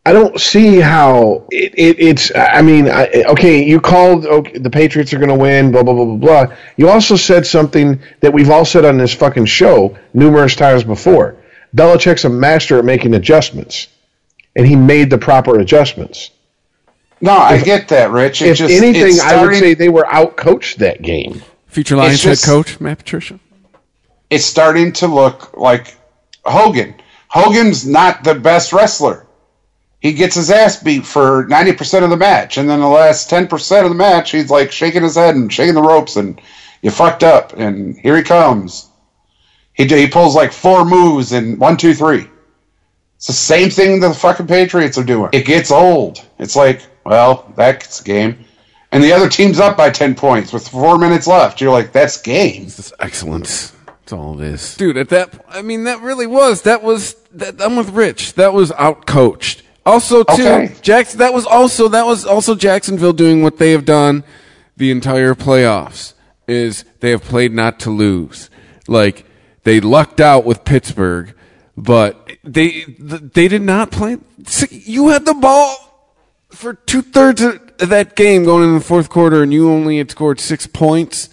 I 0.05 0.13
don't 0.13 0.41
see 0.41 0.81
how 0.81 1.47
it, 1.51 1.75
it, 1.77 2.01
it's. 2.01 2.33
I 2.35 2.61
mean, 2.61 2.89
I, 2.89 3.07
okay, 3.29 3.63
you 3.63 3.81
called 3.81 4.27
okay, 4.27 4.59
the 4.59 4.71
Patriots 4.71 5.13
are 5.13 5.19
going 5.19 5.29
to 5.29 5.37
win, 5.37 5.71
blah 5.71 5.85
blah 5.85 5.95
blah 5.95 6.05
blah 6.05 6.17
blah. 6.47 6.57
You 6.77 6.89
also 6.89 7.15
said 7.15 7.47
something 7.47 8.01
that 8.21 8.33
we've 8.33 8.51
all 8.51 8.65
said 8.65 8.85
on 8.85 8.99
this 8.99 9.15
fucking 9.15 9.47
show 9.47 9.97
numerous 10.13 10.57
times 10.57 10.83
before. 10.83 11.37
Belichick's 11.77 12.25
a 12.25 12.29
master 12.29 12.79
at 12.79 12.85
making 12.85 13.15
adjustments, 13.15 13.87
and 14.57 14.67
he 14.67 14.75
made 14.75 15.09
the 15.09 15.19
proper 15.19 15.61
adjustments. 15.61 16.31
No, 17.21 17.33
I 17.37 17.63
get 17.63 17.87
that, 17.89 18.11
Rich. 18.11 18.43
It 18.43 18.49
if 18.49 18.59
just, 18.59 18.75
anything, 18.75 19.07
it's 19.13 19.21
I 19.21 19.45
would 19.45 19.55
say 19.55 19.75
they 19.75 19.89
were 19.89 20.03
outcoached 20.03 20.77
that 20.77 21.03
game. 21.03 21.43
future 21.69 21.95
Lions 21.97 22.21
just- 22.21 22.45
head 22.45 22.51
coach 22.51 22.81
Matt 22.81 22.99
Patricia. 22.99 23.39
it's 24.31 24.45
starting 24.45 24.93
to 24.95 25.07
look 25.07 25.57
like 25.57 25.97
Hogan. 26.45 26.97
Hogan's 27.29 27.87
not 27.87 28.25
the 28.25 28.35
best 28.35 28.73
wrestler. 28.73 29.27
He 30.03 30.13
gets 30.13 30.35
his 30.35 30.51
ass 30.51 30.83
beat 30.83 31.07
for 31.07 31.47
90% 31.47 32.03
of 32.03 32.11
the 32.11 32.17
match. 32.17 32.59
And 32.59 32.69
then 32.69 32.81
the 32.81 32.89
last 32.89 33.31
10% 33.31 33.85
of 33.85 33.89
the 33.89 33.95
match, 33.95 34.33
he's 34.33 34.51
like 34.51 34.73
shaking 34.73 35.05
his 35.05 35.15
head 35.15 35.37
and 35.37 35.51
shaking 35.51 35.75
the 35.75 35.81
ropes 35.83 36.17
and 36.17 36.41
you 36.83 36.91
fucked 36.91 37.23
up. 37.23 37.53
And 37.53 37.97
here 37.97 38.17
he 38.17 38.25
comes. 38.25 38.89
He, 39.75 39.87
he 39.87 40.09
pulls 40.09 40.35
like 40.35 40.53
four 40.53 40.85
moves 40.85 41.31
and 41.31 41.57
one, 41.57 41.77
two, 41.77 41.95
three. 41.95 42.29
It's 43.15 43.29
the 43.29 43.33
same 43.33 43.71
thing 43.71 44.01
the 44.01 44.13
fucking 44.13 44.49
Patriots 44.49 44.99
are 44.99 45.05
doing. 45.05 45.31
It 45.33 45.47
gets 45.47 45.71
old. 45.71 46.27
It's 46.41 46.57
like, 46.57 46.85
well, 47.05 47.53
that's 47.55 48.03
game. 48.03 48.45
And 48.91 49.05
the 49.05 49.13
other 49.13 49.29
team's 49.29 49.61
up 49.61 49.77
by 49.77 49.91
10 49.91 50.17
points 50.17 50.53
with 50.53 50.67
four 50.67 50.99
minutes 50.99 51.29
left. 51.29 51.61
You're 51.61 51.71
like, 51.71 51.93
that's 51.93 52.21
game. 52.21 52.65
That's 52.65 52.93
excellence. 52.99 53.73
That's 53.87 54.13
all 54.13 54.41
it 54.41 54.47
is, 54.47 54.77
dude. 54.77 54.97
At 54.97 55.11
that, 55.11 55.45
I 55.49 55.63
mean, 55.63 55.85
that 55.85 56.01
really 56.01 56.27
was. 56.27 56.63
That 56.63 56.83
was. 56.83 57.15
That, 57.31 57.63
I'm 57.63 57.77
with 57.77 57.91
Rich. 57.91 58.35
That 58.35 58.53
was 58.53 58.73
outcoached. 58.73 59.63
Also, 59.85 60.23
too, 60.23 60.33
Okay. 60.33 60.75
Jackson. 60.81 61.19
That 61.19 61.35
was 61.35 61.45
also 61.47 61.89
that 61.89 62.07
was 62.07 62.25
also 62.25 62.55
Jacksonville 62.55 63.13
doing 63.13 63.43
what 63.43 63.59
they 63.59 63.73
have 63.73 63.85
done 63.85 64.23
the 64.77 64.91
entire 64.91 65.35
playoffs. 65.35 66.15
Is 66.47 66.85
they 67.01 67.11
have 67.11 67.23
played 67.23 67.53
not 67.53 67.81
to 67.81 67.91
lose. 67.91 68.51
Like 68.87 69.25
they 69.65 69.81
lucked 69.81 70.21
out 70.21 70.45
with 70.45 70.65
Pittsburgh, 70.65 71.35
but 71.77 72.31
they 72.45 72.85
they 72.99 73.49
did 73.49 73.63
not 73.63 73.91
play. 73.91 74.19
You 74.71 75.09
had 75.09 75.25
the 75.25 75.35
ball 75.35 75.77
for 76.51 76.75
two 76.75 77.03
thirds 77.03 77.41
of 77.41 77.89
that 77.89 78.15
game 78.15 78.45
going 78.45 78.65
in 78.69 78.75
the 78.75 78.85
fourth 78.85 79.09
quarter, 79.09 79.43
and 79.43 79.53
you 79.53 79.71
only 79.71 79.99
had 79.99 80.11
scored 80.11 80.41
six 80.41 80.67
points. 80.67 81.29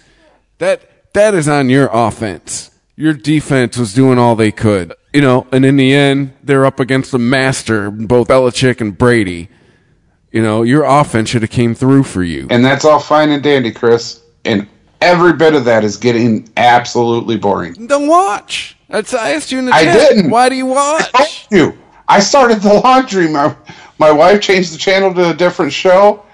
That 0.58 1.12
that 1.12 1.34
is 1.34 1.48
on 1.48 1.70
your 1.70 1.88
offense. 1.92 2.70
Your 2.96 3.14
defense 3.14 3.76
was 3.76 3.94
doing 3.94 4.18
all 4.18 4.36
they 4.36 4.52
could, 4.52 4.94
you 5.12 5.20
know. 5.20 5.46
And 5.52 5.64
in 5.64 5.76
the 5.76 5.92
end, 5.94 6.32
they're 6.42 6.64
up 6.66 6.80
against 6.80 7.12
the 7.12 7.18
master, 7.18 7.90
both 7.90 8.28
Belichick 8.28 8.80
and 8.80 8.96
Brady. 8.96 9.48
You 10.32 10.42
know, 10.42 10.62
your 10.62 10.84
offense 10.84 11.28
should 11.30 11.42
have 11.42 11.50
came 11.50 11.74
through 11.74 12.04
for 12.04 12.22
you. 12.22 12.46
And 12.50 12.64
that's 12.64 12.84
all 12.84 13.00
fine 13.00 13.30
and 13.30 13.42
dandy, 13.42 13.72
Chris. 13.72 14.22
And 14.44 14.68
every 15.00 15.32
bit 15.32 15.54
of 15.54 15.64
that 15.64 15.82
is 15.82 15.96
getting 15.96 16.48
absolutely 16.56 17.36
boring. 17.36 17.86
Don't 17.88 18.06
watch. 18.06 18.76
That's 18.88 19.12
I 19.14 19.32
asked 19.32 19.50
you 19.50 19.58
in 19.58 19.66
the 19.66 19.72
I 19.74 19.84
chat. 19.84 19.96
didn't. 20.10 20.30
Why 20.30 20.48
do 20.48 20.54
you 20.54 20.66
watch? 20.66 21.10
told 21.12 21.28
you. 21.50 21.78
I 22.08 22.20
started 22.20 22.60
the 22.60 22.74
laundry. 22.84 23.28
My 23.28 23.56
my 23.98 24.10
wife 24.10 24.40
changed 24.40 24.72
the 24.72 24.78
channel 24.78 25.12
to 25.14 25.30
a 25.30 25.34
different 25.34 25.72
show. 25.72 26.24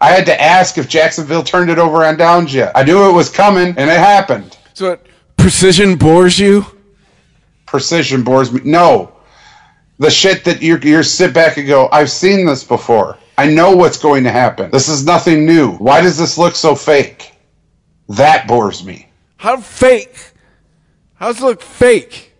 I 0.00 0.10
had 0.10 0.26
to 0.26 0.40
ask 0.40 0.78
if 0.78 0.88
Jacksonville 0.88 1.42
turned 1.42 1.70
it 1.70 1.78
over 1.78 2.04
on 2.04 2.16
Downs 2.16 2.54
yet. 2.54 2.70
I 2.76 2.84
knew 2.84 3.08
it 3.08 3.12
was 3.12 3.28
coming, 3.30 3.68
and 3.76 3.90
it 3.90 3.98
happened. 3.98 4.56
So 4.74 4.92
it, 4.92 5.06
precision 5.36 5.96
bores 5.96 6.38
you. 6.38 6.64
Precision 7.68 8.22
bores 8.22 8.50
me. 8.50 8.62
No, 8.64 9.12
the 9.98 10.10
shit 10.10 10.44
that 10.44 10.62
you 10.62 10.78
you 10.78 11.02
sit 11.02 11.34
back 11.34 11.58
and 11.58 11.66
go, 11.66 11.88
I've 11.92 12.10
seen 12.10 12.46
this 12.46 12.64
before. 12.64 13.18
I 13.36 13.46
know 13.46 13.76
what's 13.76 13.98
going 13.98 14.24
to 14.24 14.30
happen. 14.30 14.70
This 14.70 14.88
is 14.88 15.04
nothing 15.04 15.44
new. 15.44 15.72
Why 15.72 16.00
does 16.00 16.16
this 16.18 16.38
look 16.38 16.54
so 16.54 16.74
fake? 16.74 17.32
That 18.08 18.48
bores 18.48 18.84
me. 18.84 19.08
How 19.36 19.58
fake? 19.58 20.16
How's 21.14 21.40
it 21.40 21.44
look 21.44 21.60
fake? 21.60 22.32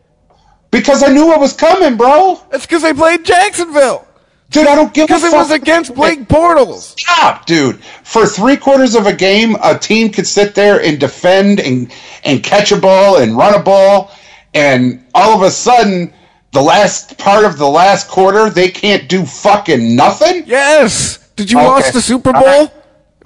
Because 0.71 1.03
I 1.03 1.09
knew 1.09 1.33
it 1.33 1.41
was 1.41 1.53
coming, 1.53 1.97
bro. 1.97 2.41
It's 2.53 2.65
because 2.67 2.83
they 2.83 2.93
played 2.93 3.25
Jacksonville. 3.25 4.09
Dude, 4.51 4.67
I 4.67 4.75
don't 4.75 4.95
give 4.95 5.05
a 5.05 5.07
Because 5.09 5.25
it 5.25 5.33
was 5.33 5.51
against 5.51 5.95
Blake 5.95 6.21
Bortles. 6.21 6.99
Stop, 6.99 7.45
dude. 7.45 7.85
For 8.03 8.25
three 8.25 8.57
quarters 8.57 8.95
of 8.95 9.07
a 9.07 9.13
game, 9.13 9.57
a 9.63 9.79
team 9.79 10.11
could 10.11 10.27
sit 10.27 10.55
there 10.55 10.81
and 10.81 10.99
defend 10.99 11.61
and 11.61 11.93
and 12.25 12.43
catch 12.43 12.73
a 12.73 12.77
ball 12.77 13.19
and 13.19 13.37
run 13.37 13.55
a 13.55 13.63
ball, 13.63 14.11
and 14.55 15.05
all 15.15 15.35
of 15.35 15.43
a 15.43 15.51
sudden, 15.51 16.13
the 16.53 16.61
last 16.63 17.19
part 17.19 17.45
of 17.45 17.59
the 17.59 17.69
last 17.69 18.09
quarter, 18.09 18.51
they 18.51 18.69
can't 18.71 19.09
do 19.09 19.25
fucking 19.25 19.95
nothing. 19.95 20.45
Yes. 20.47 21.19
Did 21.37 21.51
you 21.51 21.59
Okay. 21.59 21.67
watch 21.67 21.93
the 21.93 22.01
Super 22.03 22.33
Bowl? 22.33 22.43
right. 22.43 22.71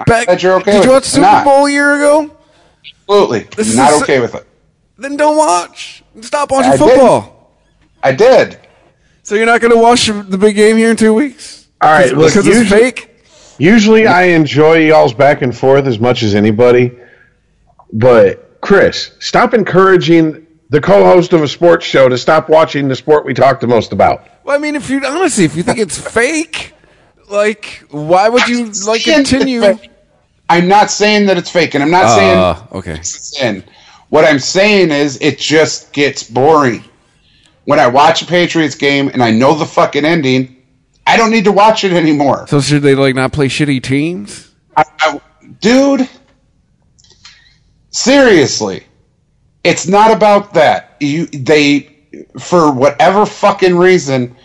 Back, 0.06 0.26
bet 0.26 0.42
you're 0.42 0.54
okay 0.56 0.72
did 0.72 0.78
with 0.78 0.86
you 0.86 0.92
watch 0.92 1.04
the 1.04 1.10
Super 1.10 1.20
Not. 1.22 1.44
Bowl 1.44 1.66
a 1.66 1.70
year 1.70 1.94
ago? 1.96 2.30
Absolutely, 3.08 3.46
This 3.56 3.68
is 3.68 3.76
not 3.76 3.92
a 3.92 3.96
s- 3.96 4.02
okay 4.02 4.18
with 4.20 4.34
it. 4.34 4.46
Then 4.98 5.16
don't 5.16 5.36
watch. 5.36 6.02
Stop 6.22 6.50
watching 6.50 6.72
I 6.72 6.76
football. 6.76 7.52
I 8.02 8.12
did. 8.12 8.58
So 9.22 9.34
you're 9.36 9.46
not 9.46 9.60
going 9.60 9.72
to 9.72 9.78
watch 9.78 10.06
the 10.06 10.36
big 10.38 10.56
game 10.56 10.76
here 10.76 10.90
in 10.90 10.96
two 10.96 11.14
weeks? 11.14 11.66
All 11.80 11.90
right, 11.90 12.08
look, 12.16 12.28
because 12.32 12.46
it's 12.48 12.56
usually- 12.58 12.80
fake. 12.80 13.08
Usually, 13.58 14.06
I 14.08 14.24
enjoy 14.24 14.78
y'all's 14.78 15.12
back 15.12 15.42
and 15.42 15.56
forth 15.56 15.86
as 15.86 16.00
much 16.00 16.22
as 16.24 16.34
anybody. 16.34 16.90
But 17.92 18.60
Chris, 18.60 19.12
stop 19.20 19.54
encouraging 19.54 20.41
the 20.72 20.80
co-host 20.80 21.34
of 21.34 21.42
a 21.42 21.48
sports 21.48 21.84
show 21.84 22.08
to 22.08 22.16
stop 22.16 22.48
watching 22.48 22.88
the 22.88 22.96
sport 22.96 23.26
we 23.26 23.34
talk 23.34 23.60
the 23.60 23.66
most 23.66 23.92
about. 23.92 24.26
Well, 24.42 24.56
I 24.56 24.58
mean, 24.58 24.74
if 24.74 24.88
you 24.88 25.02
honestly, 25.06 25.44
if 25.44 25.54
you 25.54 25.62
think 25.62 25.78
it's 25.78 25.98
fake, 25.98 26.72
like, 27.28 27.84
why 27.90 28.30
would 28.30 28.48
you 28.48 28.72
like 28.86 29.04
continue? 29.04 29.78
I'm 30.48 30.68
not 30.68 30.90
saying 30.90 31.26
that 31.26 31.36
it's 31.36 31.50
fake, 31.50 31.74
and 31.74 31.82
I'm 31.84 31.90
not 31.90 32.16
saying 32.16 32.38
Uh, 32.38 32.66
okay. 32.78 32.94
it's 32.94 33.38
in. 33.38 33.62
What 34.08 34.24
I'm 34.24 34.38
saying 34.38 34.90
is 34.92 35.18
it 35.20 35.38
just 35.38 35.92
gets 35.92 36.22
boring. 36.22 36.82
When 37.64 37.78
I 37.78 37.86
watch 37.88 38.22
a 38.22 38.26
Patriots 38.26 38.74
game 38.74 39.08
and 39.08 39.22
I 39.22 39.30
know 39.30 39.54
the 39.54 39.66
fucking 39.66 40.06
ending, 40.06 40.56
I 41.06 41.18
don't 41.18 41.30
need 41.30 41.44
to 41.44 41.52
watch 41.52 41.84
it 41.84 41.92
anymore. 41.92 42.46
So 42.48 42.62
should 42.62 42.80
they 42.82 42.94
like 42.94 43.14
not 43.14 43.32
play 43.34 43.48
shitty 43.48 43.82
teams? 43.82 44.50
I, 44.74 44.84
I, 45.00 45.20
dude, 45.60 46.08
seriously, 47.90 48.84
it's 49.64 49.86
not 49.86 50.10
about 50.10 50.54
that. 50.54 50.96
You 51.00 51.26
they 51.26 51.88
for 52.38 52.72
whatever 52.72 53.24
fucking 53.24 53.76
reason 53.76 54.36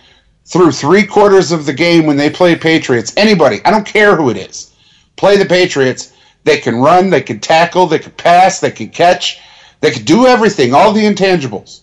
through 0.46 0.72
three 0.72 1.06
quarters 1.06 1.52
of 1.52 1.66
the 1.66 1.74
game 1.74 2.06
when 2.06 2.18
they 2.18 2.30
play 2.30 2.56
Patriots, 2.56 3.14
anybody, 3.18 3.60
I 3.66 3.72
don't 3.72 3.86
care 3.86 4.16
who 4.16 4.30
it 4.30 4.38
is, 4.38 4.74
play 5.18 5.38
the 5.38 5.46
Patriots. 5.46 6.14
They 6.46 6.58
can 6.58 6.78
run, 6.78 7.10
they 7.10 7.22
can 7.22 7.42
tackle, 7.42 7.88
they 7.88 8.00
can 8.00 8.14
pass, 8.14 8.62
they 8.62 8.72
can 8.72 8.90
catch, 8.90 9.42
they 9.82 9.92
can 9.92 10.06
do 10.06 10.26
everything, 10.26 10.74
all 10.74 10.94
the 10.94 11.04
intangibles. 11.04 11.82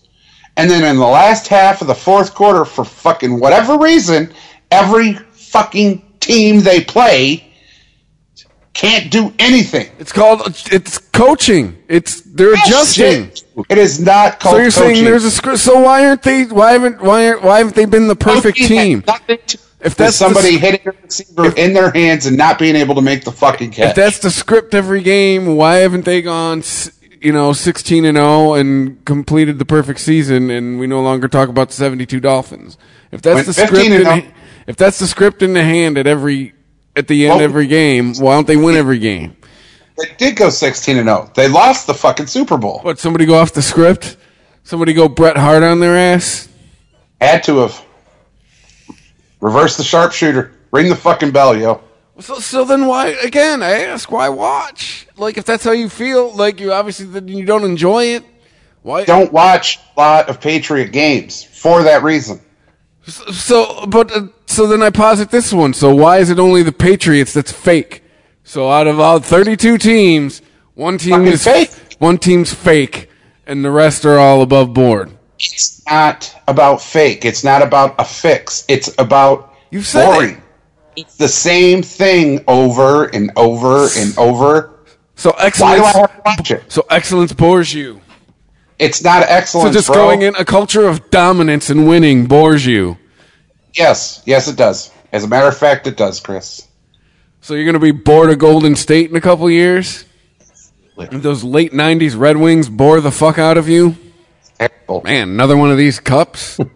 And 0.57 0.69
then 0.69 0.83
in 0.83 0.97
the 0.97 1.05
last 1.05 1.47
half 1.47 1.81
of 1.81 1.87
the 1.87 1.93
fourth 1.93 2.33
quarter, 2.33 2.65
for 2.65 2.83
fucking 2.83 3.39
whatever 3.39 3.77
reason, 3.77 4.33
every 4.71 5.13
fucking 5.13 6.01
team 6.19 6.61
they 6.61 6.81
play 6.81 7.53
can't 8.75 9.09
do 9.09 9.33
anything. 9.39 9.89
It's 9.97 10.11
called 10.11 10.41
it's 10.71 10.97
coaching. 10.97 11.81
It's 11.87 12.21
they're 12.21 12.53
adjusting. 12.53 13.31
It 13.69 13.77
is 13.77 13.99
not 13.99 14.39
called 14.39 14.55
So 14.55 14.61
you're 14.61 14.69
saying 14.69 15.05
there's 15.05 15.23
a 15.23 15.31
script. 15.31 15.59
So 15.59 15.79
why 15.79 16.05
aren't 16.05 16.21
they? 16.21 16.43
Why 16.43 16.73
haven't 16.73 17.01
why 17.01 17.29
aren't, 17.29 17.41
why 17.41 17.59
haven't 17.59 17.75
they 17.75 17.85
been 17.85 18.07
the 18.07 18.17
perfect 18.17 18.57
Coaching 18.59 18.67
team? 18.67 19.03
nothing 19.07 19.37
to 19.47 19.57
do 19.57 19.63
If 19.79 19.95
that's 19.95 20.17
somebody 20.17 20.55
s- 20.55 20.61
hitting 20.61 20.87
a 20.87 20.91
receiver 21.01 21.55
in 21.55 21.73
their 21.73 21.89
hands 21.89 22.25
and 22.25 22.37
not 22.37 22.59
being 22.59 22.75
able 22.75 22.95
to 22.95 23.01
make 23.01 23.23
the 23.23 23.31
fucking 23.31 23.71
catch. 23.71 23.91
If 23.91 23.95
that's 23.95 24.19
the 24.19 24.29
script 24.29 24.73
every 24.73 25.01
game, 25.01 25.55
why 25.55 25.77
haven't 25.77 26.03
they 26.03 26.21
gone, 26.21 26.61
you 27.21 27.31
know, 27.31 27.53
16 27.53 28.03
and 28.03 28.17
0 28.17 28.55
and 28.55 29.05
completed 29.05 29.57
the 29.57 29.65
perfect 29.65 30.01
season 30.01 30.49
and 30.49 30.79
we 30.79 30.85
no 30.85 31.01
longer 31.01 31.29
talk 31.29 31.47
about 31.47 31.69
the 31.69 31.75
72 31.75 32.19
Dolphins? 32.19 32.77
If 33.11 33.21
that's 33.21 33.35
Went 33.35 33.47
the 33.47 33.53
script 33.53 33.85
in, 33.85 34.05
oh 34.05 34.21
if 34.67 34.75
that's 34.75 34.99
the 34.99 35.07
script 35.07 35.41
in 35.41 35.53
the 35.53 35.63
hand 35.63 35.97
at 35.97 36.07
every 36.07 36.54
at 36.95 37.07
the 37.07 37.25
end 37.25 37.35
Well- 37.35 37.45
of 37.45 37.51
every 37.51 37.67
game, 37.67 38.13
why 38.15 38.33
don't 38.35 38.47
they 38.47 38.57
win 38.57 38.75
every 38.75 38.99
game? 38.99 39.35
They 39.97 40.09
did 40.17 40.35
go 40.35 40.49
16 40.49 40.97
and 40.97 41.07
0. 41.07 41.31
They 41.35 41.47
lost 41.47 41.87
the 41.87 41.93
fucking 41.93 42.27
Super 42.27 42.57
Bowl. 42.57 42.79
What? 42.81 42.99
Somebody 42.99 43.25
go 43.25 43.35
off 43.37 43.53
the 43.53 43.61
script? 43.61 44.17
Somebody 44.63 44.93
go 44.93 45.07
Bret 45.07 45.37
Hart 45.37 45.63
on 45.63 45.79
their 45.79 45.95
ass? 45.95 46.49
Had 47.21 47.43
to 47.45 47.59
have. 47.59 47.81
Reverse 49.39 49.77
the 49.77 49.83
sharpshooter. 49.83 50.51
Ring 50.71 50.89
the 50.89 50.95
fucking 50.95 51.31
bell, 51.31 51.55
yo. 51.57 51.81
So, 52.19 52.39
so 52.39 52.65
then 52.65 52.87
why? 52.87 53.09
Again, 53.23 53.61
I 53.61 53.83
ask 53.83 54.11
why 54.11 54.27
watch? 54.29 55.07
Like, 55.17 55.37
if 55.37 55.45
that's 55.45 55.63
how 55.63 55.71
you 55.71 55.87
feel, 55.87 56.33
like 56.33 56.59
you 56.59 56.73
obviously 56.73 57.05
then 57.05 57.27
you 57.27 57.45
don't 57.45 57.63
enjoy 57.63 58.05
it. 58.15 58.23
Why? 58.81 59.03
Don't 59.05 59.31
watch 59.31 59.79
a 59.95 59.99
lot 59.99 60.29
of 60.29 60.39
Patriot 60.41 60.91
games 60.91 61.43
for 61.43 61.83
that 61.83 62.03
reason. 62.03 62.39
So, 63.05 63.85
but 63.85 64.11
uh, 64.15 64.27
so 64.55 64.67
then 64.67 64.81
I 64.81 64.89
posit 64.89 65.31
this 65.31 65.51
one. 65.51 65.73
So 65.73 65.93
why 65.93 66.19
is 66.19 66.29
it 66.29 66.39
only 66.39 66.63
the 66.63 66.71
Patriots 66.71 67.33
that's 67.33 67.51
fake? 67.51 68.03
So 68.43 68.71
out 68.71 68.87
of 68.87 68.99
all 68.99 69.19
32 69.19 69.77
teams, 69.77 70.41
one 70.75 70.97
team 70.97 71.11
Fucking 71.11 71.27
is 71.27 71.43
fake. 71.43 71.71
One 71.99 72.17
team's 72.17 72.53
fake, 72.53 73.09
and 73.45 73.63
the 73.63 73.71
rest 73.71 74.05
are 74.05 74.17
all 74.17 74.41
above 74.41 74.73
board. 74.73 75.11
It's 75.39 75.81
not 75.85 76.33
about 76.47 76.81
fake. 76.81 77.25
It's 77.25 77.43
not 77.43 77.61
about 77.61 77.95
a 77.99 78.05
fix. 78.05 78.65
It's 78.67 78.93
about 78.97 79.53
You 79.71 79.81
said 79.81 80.05
boring. 80.05 80.41
It's 80.95 81.17
the 81.17 81.27
same 81.27 81.81
thing 81.83 82.43
over 82.47 83.05
and 83.05 83.31
over 83.35 83.87
and 83.97 84.17
over. 84.17 84.79
So 85.15 85.31
Why 85.31 85.45
excellence. 85.45 85.77
do 85.79 85.83
I 85.83 85.91
have 85.91 86.15
to 86.15 86.21
watch 86.25 86.51
it? 86.51 86.71
So 86.71 86.85
excellence 86.89 87.33
bores 87.33 87.73
you. 87.73 88.01
It's 88.79 89.03
not 89.03 89.23
excellence. 89.23 89.69
So 89.69 89.73
just 89.73 89.87
bro. 89.87 89.95
going 89.95 90.21
in 90.21 90.35
a 90.35 90.45
culture 90.45 90.85
of 90.87 91.09
dominance 91.09 91.69
and 91.69 91.87
winning 91.87 92.25
bores 92.25 92.65
you. 92.65 92.97
Yes, 93.75 94.21
yes, 94.25 94.47
it 94.47 94.55
does. 94.55 94.91
As 95.11 95.23
a 95.23 95.27
matter 95.27 95.47
of 95.47 95.57
fact, 95.57 95.87
it 95.87 95.97
does, 95.97 96.19
Chris. 96.19 96.67
So 97.41 97.53
you're 97.53 97.65
going 97.65 97.73
to 97.73 97.79
be 97.79 97.91
bored 97.91 98.29
of 98.31 98.39
Golden 98.39 98.75
State 98.75 99.09
in 99.09 99.15
a 99.15 99.21
couple 99.21 99.49
years? 99.49 100.05
And 100.97 101.21
those 101.21 101.43
late 101.43 101.73
90s 101.73 102.17
Red 102.17 102.37
Wings 102.37 102.69
bore 102.69 103.01
the 103.01 103.11
fuck 103.11 103.37
out 103.37 103.57
of 103.57 103.67
you? 103.67 103.95
Terrible. 104.57 105.01
Man, 105.03 105.29
another 105.29 105.57
one 105.57 105.69
of 105.71 105.77
these 105.77 105.99
cups? 105.99 106.57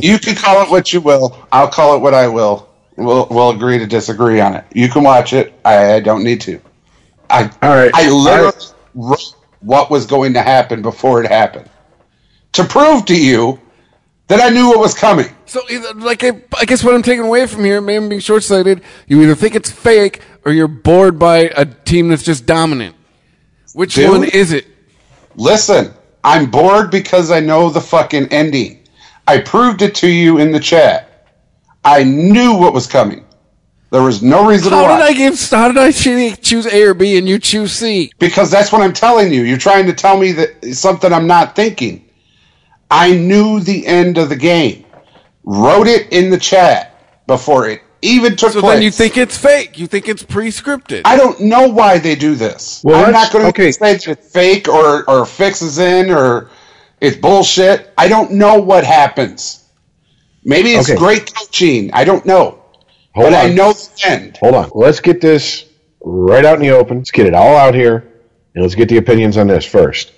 You 0.00 0.18
can 0.18 0.36
call 0.36 0.62
it 0.62 0.70
what 0.70 0.92
you 0.92 1.00
will. 1.00 1.36
I'll 1.50 1.68
call 1.68 1.96
it 1.96 2.00
what 2.00 2.14
I 2.14 2.28
will. 2.28 2.68
We'll 2.96 3.26
we'll 3.30 3.50
agree 3.50 3.78
to 3.78 3.86
disagree 3.86 4.40
on 4.40 4.54
it. 4.54 4.64
You 4.72 4.88
can 4.88 5.02
watch 5.02 5.32
it. 5.32 5.52
I, 5.64 5.94
I 5.94 6.00
don't 6.00 6.22
need 6.22 6.40
to. 6.42 6.60
I 7.30 7.44
All 7.62 7.70
right. 7.70 7.90
I 7.94 8.08
literally 8.10 8.52
I- 8.56 8.72
wrote 8.94 9.34
what 9.60 9.90
was 9.90 10.06
going 10.06 10.34
to 10.34 10.42
happen 10.42 10.82
before 10.82 11.22
it 11.22 11.28
happened 11.28 11.68
to 12.52 12.64
prove 12.64 13.06
to 13.06 13.16
you 13.20 13.60
that 14.28 14.40
I 14.40 14.50
knew 14.50 14.68
what 14.68 14.78
was 14.78 14.94
coming. 14.94 15.26
So, 15.46 15.60
like, 15.96 16.22
I, 16.22 16.42
I 16.56 16.64
guess 16.64 16.84
what 16.84 16.94
I'm 16.94 17.02
taking 17.02 17.24
away 17.24 17.46
from 17.46 17.64
here, 17.64 17.80
maybe 17.80 17.96
I'm 17.96 18.08
being 18.08 18.20
short 18.20 18.42
sighted, 18.42 18.82
you 19.06 19.20
either 19.22 19.34
think 19.34 19.54
it's 19.54 19.70
fake 19.70 20.20
or 20.44 20.52
you're 20.52 20.68
bored 20.68 21.18
by 21.18 21.50
a 21.56 21.64
team 21.64 22.08
that's 22.08 22.22
just 22.22 22.46
dominant. 22.46 22.94
Which 23.74 23.94
Dude. 23.94 24.10
one 24.10 24.24
is 24.24 24.52
it? 24.52 24.66
Listen, 25.36 25.92
I'm 26.24 26.50
bored 26.50 26.90
because 26.90 27.30
I 27.30 27.40
know 27.40 27.70
the 27.70 27.80
fucking 27.80 28.28
ending. 28.28 28.84
I 29.26 29.38
proved 29.38 29.82
it 29.82 29.94
to 29.96 30.08
you 30.08 30.38
in 30.38 30.52
the 30.52 30.60
chat. 30.60 31.26
I 31.84 32.02
knew 32.02 32.54
what 32.54 32.74
was 32.74 32.86
coming. 32.86 33.24
There 33.90 34.02
was 34.02 34.22
no 34.22 34.46
reason 34.46 34.72
How 34.72 34.82
why. 34.82 34.98
did 34.98 35.06
I 35.06 35.12
give? 35.14 35.50
How 35.50 35.68
did 35.68 35.78
I 35.78 35.90
choose 35.90 36.66
A 36.66 36.82
or 36.82 36.92
B 36.92 37.16
and 37.16 37.26
you 37.26 37.38
choose 37.38 37.72
C? 37.72 38.12
Because 38.18 38.50
that's 38.50 38.70
what 38.70 38.82
I'm 38.82 38.92
telling 38.92 39.32
you. 39.32 39.42
You're 39.42 39.56
trying 39.56 39.86
to 39.86 39.94
tell 39.94 40.18
me 40.18 40.32
that 40.32 40.74
something 40.74 41.10
I'm 41.10 41.26
not 41.26 41.56
thinking. 41.56 42.04
I 42.90 43.14
knew 43.16 43.60
the 43.60 43.86
end 43.86 44.18
of 44.18 44.28
the 44.28 44.36
game. 44.36 44.84
Wrote 45.44 45.86
it 45.86 46.12
in 46.12 46.30
the 46.30 46.38
chat 46.38 47.26
before 47.26 47.68
it 47.68 47.82
even 48.02 48.36
took 48.36 48.52
So 48.52 48.60
place. 48.60 48.74
then 48.74 48.82
you 48.82 48.90
think 48.90 49.16
it's 49.16 49.36
fake? 49.36 49.78
You 49.78 49.86
think 49.86 50.08
it's 50.08 50.22
pre-scripted? 50.22 51.02
I 51.04 51.16
don't 51.16 51.40
know 51.40 51.68
why 51.68 51.98
they 51.98 52.14
do 52.14 52.34
this. 52.34 52.82
Well, 52.84 53.04
I'm 53.04 53.12
not 53.12 53.32
going 53.32 53.44
to 53.44 53.48
okay. 53.50 53.72
say 53.72 53.92
it's 53.92 54.06
fake 54.32 54.68
or 54.68 55.08
or 55.10 55.26
fixes 55.26 55.78
in 55.78 56.10
or 56.10 56.50
it's 57.00 57.16
bullshit. 57.16 57.92
I 57.98 58.08
don't 58.08 58.32
know 58.32 58.60
what 58.60 58.84
happens. 58.84 59.64
Maybe 60.44 60.70
it's 60.72 60.90
Okay. 60.90 60.98
great 60.98 61.34
coaching. 61.34 61.90
I 61.92 62.04
don't 62.04 62.24
know. 62.26 62.58
Hold 63.14 63.32
but 63.32 63.34
I 63.34 63.48
on. 63.50 63.54
know 63.54 63.72
the 63.72 63.90
end. 64.06 64.36
Hold 64.40 64.54
on. 64.54 64.70
Let's 64.74 65.00
get 65.00 65.20
this 65.20 65.64
right 66.02 66.44
out 66.44 66.56
in 66.56 66.62
the 66.62 66.70
open. 66.70 66.98
Let's 66.98 67.10
get 67.10 67.26
it 67.26 67.34
all 67.34 67.56
out 67.56 67.74
here, 67.74 68.08
and 68.54 68.62
let's 68.62 68.74
get 68.74 68.88
the 68.88 68.96
opinions 68.98 69.36
on 69.36 69.46
this 69.48 69.64
first. 69.64 70.12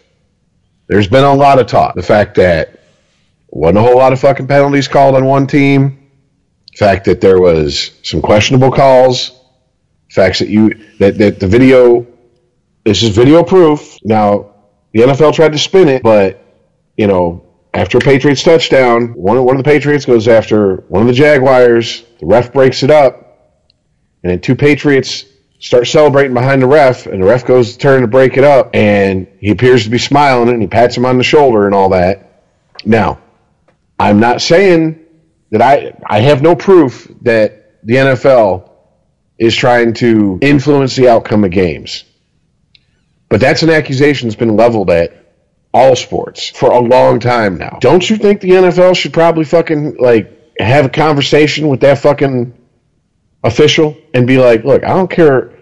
There's 0.91 1.07
been 1.07 1.23
a 1.23 1.33
lot 1.33 1.61
of 1.61 1.69
talk. 1.69 1.95
The 1.95 2.03
fact 2.03 2.35
that 2.35 2.81
wasn't 3.49 3.79
a 3.79 3.81
whole 3.81 3.97
lot 3.97 4.13
of 4.13 4.19
fucking 4.19 4.49
penalties 4.49 4.89
called 4.89 5.15
on 5.15 5.25
one 5.25 5.47
team. 5.47 6.11
The 6.73 6.79
fact 6.79 7.05
that 7.05 7.21
there 7.21 7.41
was 7.41 7.93
some 8.03 8.21
questionable 8.21 8.73
calls. 8.73 9.41
Facts 10.11 10.41
that 10.41 10.49
you 10.49 10.85
that, 10.99 11.17
that 11.19 11.39
the 11.39 11.47
video 11.47 12.09
this 12.85 13.05
is 13.05 13.11
video 13.11 13.45
proof. 13.45 13.99
Now 14.03 14.51
the 14.93 15.03
NFL 15.03 15.33
tried 15.33 15.53
to 15.53 15.59
spin 15.59 15.89
it, 15.89 16.03
but 16.03 16.43
you 16.97 17.07
know 17.07 17.47
after 17.73 17.99
a 17.99 18.01
Patriots 18.01 18.43
touchdown, 18.43 19.15
one 19.15 19.45
one 19.45 19.57
of 19.57 19.63
the 19.63 19.71
Patriots 19.71 20.05
goes 20.05 20.27
after 20.27 20.79
one 20.89 21.03
of 21.03 21.07
the 21.07 21.15
Jaguars. 21.15 22.03
The 22.19 22.27
ref 22.27 22.53
breaks 22.53 22.83
it 22.83 22.91
up, 22.91 23.63
and 24.25 24.33
then 24.33 24.41
two 24.41 24.57
Patriots 24.57 25.25
start 25.61 25.87
celebrating 25.87 26.35
behind 26.35 26.63
the 26.63 26.67
ref, 26.67 27.07
and 27.07 27.23
the 27.23 27.27
ref 27.27 27.47
goes 27.47 27.73
to 27.73 27.79
turn 27.79 28.01
to 28.01 28.09
break 28.09 28.37
it 28.37 28.45
up, 28.45 28.71
and 28.75 29.29
he 29.39 29.51
appears 29.51 29.85
to 29.85 29.91
be 29.91 29.99
smiling, 29.99 30.49
and 30.49 30.61
he 30.61 30.67
pats 30.67 30.97
him 30.97 31.07
on 31.07 31.19
the 31.19 31.25
shoulder 31.25 31.67
and 31.67 31.75
all 31.75 31.91
that. 31.91 32.43
Now, 32.85 33.21
I'm 33.99 34.19
not 34.19 34.41
saying 34.41 35.05
that 35.51 35.63
I 35.63 35.93
I 36.05 36.21
have 36.21 36.43
no 36.43 36.57
proof 36.57 37.13
that 37.23 37.85
the 37.85 37.95
NFL 37.95 38.71
is 39.39 39.55
trying 39.55 39.95
to 39.95 40.39
influence 40.41 40.97
the 40.97 41.09
outcome 41.09 41.45
of 41.45 41.51
games. 41.51 42.05
But 43.29 43.41
that's 43.41 43.63
an 43.63 43.71
accusation 43.71 44.29
that's 44.29 44.39
been 44.39 44.57
leveled 44.57 44.91
at 44.91 45.17
all 45.73 45.95
sports 45.95 46.49
for 46.49 46.71
a 46.71 46.81
long 46.81 47.21
time 47.21 47.59
now. 47.59 47.79
Don't 47.81 48.09
you 48.09 48.17
think 48.17 48.41
the 48.41 48.51
NFL 48.51 48.97
should 48.97 49.13
probably 49.13 49.45
fucking 49.45 49.97
like 49.99 50.59
have 50.59 50.87
a 50.87 50.89
conversation 50.89 51.69
with 51.69 51.81
that 51.81 51.99
fucking 51.99 52.55
official 53.45 53.97
and 54.15 54.27
be 54.27 54.39
like, 54.39 54.65
"Look, 54.65 54.85
I 54.85 54.89
don't 54.89 55.11
care 55.11 55.53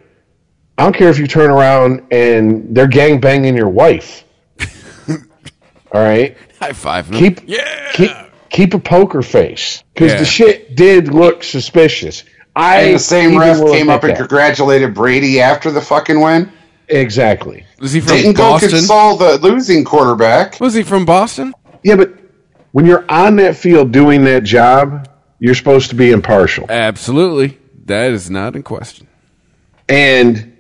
I 0.76 0.84
don't 0.84 0.94
care 0.94 1.08
if 1.10 1.18
you 1.18 1.26
turn 1.26 1.50
around 1.50 2.02
and 2.12 2.74
they're 2.74 2.86
gang 2.86 3.20
banging 3.20 3.56
your 3.56 3.68
wife." 3.68 4.24
all 5.08 6.00
right? 6.02 6.36
High 6.60 6.72
five. 6.72 7.08
them. 7.10 7.18
Keep 7.18 7.40
yeah. 7.46 7.92
keep 7.92 8.10
keep 8.50 8.74
a 8.74 8.78
poker 8.78 9.22
face 9.22 9.82
cuz 9.96 10.12
Yeah. 10.12 10.18
the 10.18 10.24
shit 10.24 10.76
did 10.76 11.12
look 11.12 11.44
suspicious. 11.44 12.24
I 12.56 12.80
And 12.82 12.94
the 12.96 12.98
same 12.98 13.38
ref 13.38 13.58
came 13.70 13.88
up 13.88 14.02
and 14.02 14.12
that. 14.12 14.18
congratulated 14.18 14.92
Brady 14.94 15.40
after 15.40 15.70
the 15.70 15.80
fucking 15.80 16.20
win. 16.20 16.50
Exactly. 16.88 17.64
Was 17.78 17.92
he 17.92 18.00
from 18.00 18.08
Boston? 18.08 18.32
Didn't 18.32 18.36
go 18.36 18.58
console 18.58 19.16
the 19.16 19.38
losing 19.38 19.84
quarterback. 19.84 20.58
Was 20.58 20.74
he 20.74 20.82
from 20.82 21.04
Boston? 21.04 21.54
Yeah, 21.84 21.96
but 21.96 22.14
when 22.72 22.86
you're 22.86 23.04
on 23.08 23.36
that 23.36 23.56
field 23.56 23.92
doing 23.92 24.24
that 24.24 24.42
job, 24.42 25.08
you're 25.38 25.54
supposed 25.54 25.90
to 25.90 25.94
be 25.94 26.10
impartial. 26.10 26.66
Absolutely. 26.68 27.57
That 27.88 28.12
is 28.12 28.30
not 28.30 28.54
in 28.54 28.62
question. 28.62 29.08
And 29.88 30.56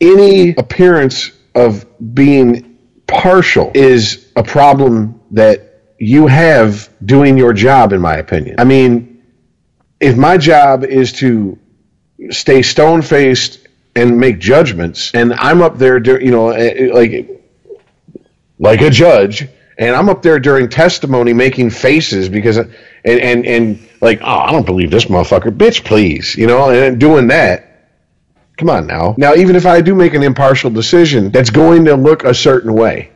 any 0.00 0.54
appearance 0.54 1.32
of 1.54 1.86
being 2.14 2.78
partial 3.06 3.72
is 3.74 4.30
a 4.36 4.42
problem 4.42 5.20
that 5.30 5.94
you 5.98 6.26
have 6.26 6.90
doing 7.04 7.38
your 7.38 7.54
job, 7.54 7.92
in 7.92 8.00
my 8.00 8.16
opinion. 8.16 8.56
I 8.60 8.64
mean, 8.64 9.22
if 10.00 10.16
my 10.16 10.36
job 10.36 10.84
is 10.84 11.12
to 11.14 11.58
stay 12.30 12.60
stone 12.60 13.00
faced 13.00 13.66
and 13.94 14.18
make 14.18 14.38
judgments, 14.38 15.10
and 15.14 15.32
I'm 15.32 15.62
up 15.62 15.78
there, 15.78 15.98
you 16.20 16.30
know, 16.30 16.50
eh, 16.50 16.90
like 16.92 17.30
like 18.58 18.82
a 18.82 18.90
judge, 18.90 19.48
and 19.78 19.96
I'm 19.96 20.10
up 20.10 20.20
there 20.20 20.38
during 20.38 20.68
testimony 20.68 21.32
making 21.32 21.70
faces 21.70 22.28
because, 22.28 22.58
and 22.58 22.70
and 23.04 23.46
and 23.46 23.85
like, 24.00 24.20
oh, 24.22 24.38
I 24.38 24.52
don't 24.52 24.66
believe 24.66 24.90
this 24.90 25.06
motherfucker, 25.06 25.56
bitch, 25.56 25.84
please, 25.84 26.36
you 26.36 26.46
know, 26.46 26.70
and 26.70 26.98
doing 26.98 27.28
that. 27.28 27.62
Come 28.56 28.70
on 28.70 28.86
now. 28.86 29.14
Now, 29.18 29.34
even 29.34 29.54
if 29.56 29.66
I 29.66 29.80
do 29.80 29.94
make 29.94 30.14
an 30.14 30.22
impartial 30.22 30.70
decision, 30.70 31.30
that's 31.30 31.50
going 31.50 31.84
to 31.84 31.94
look 31.94 32.24
a 32.24 32.34
certain 32.34 32.72
way. 32.72 33.10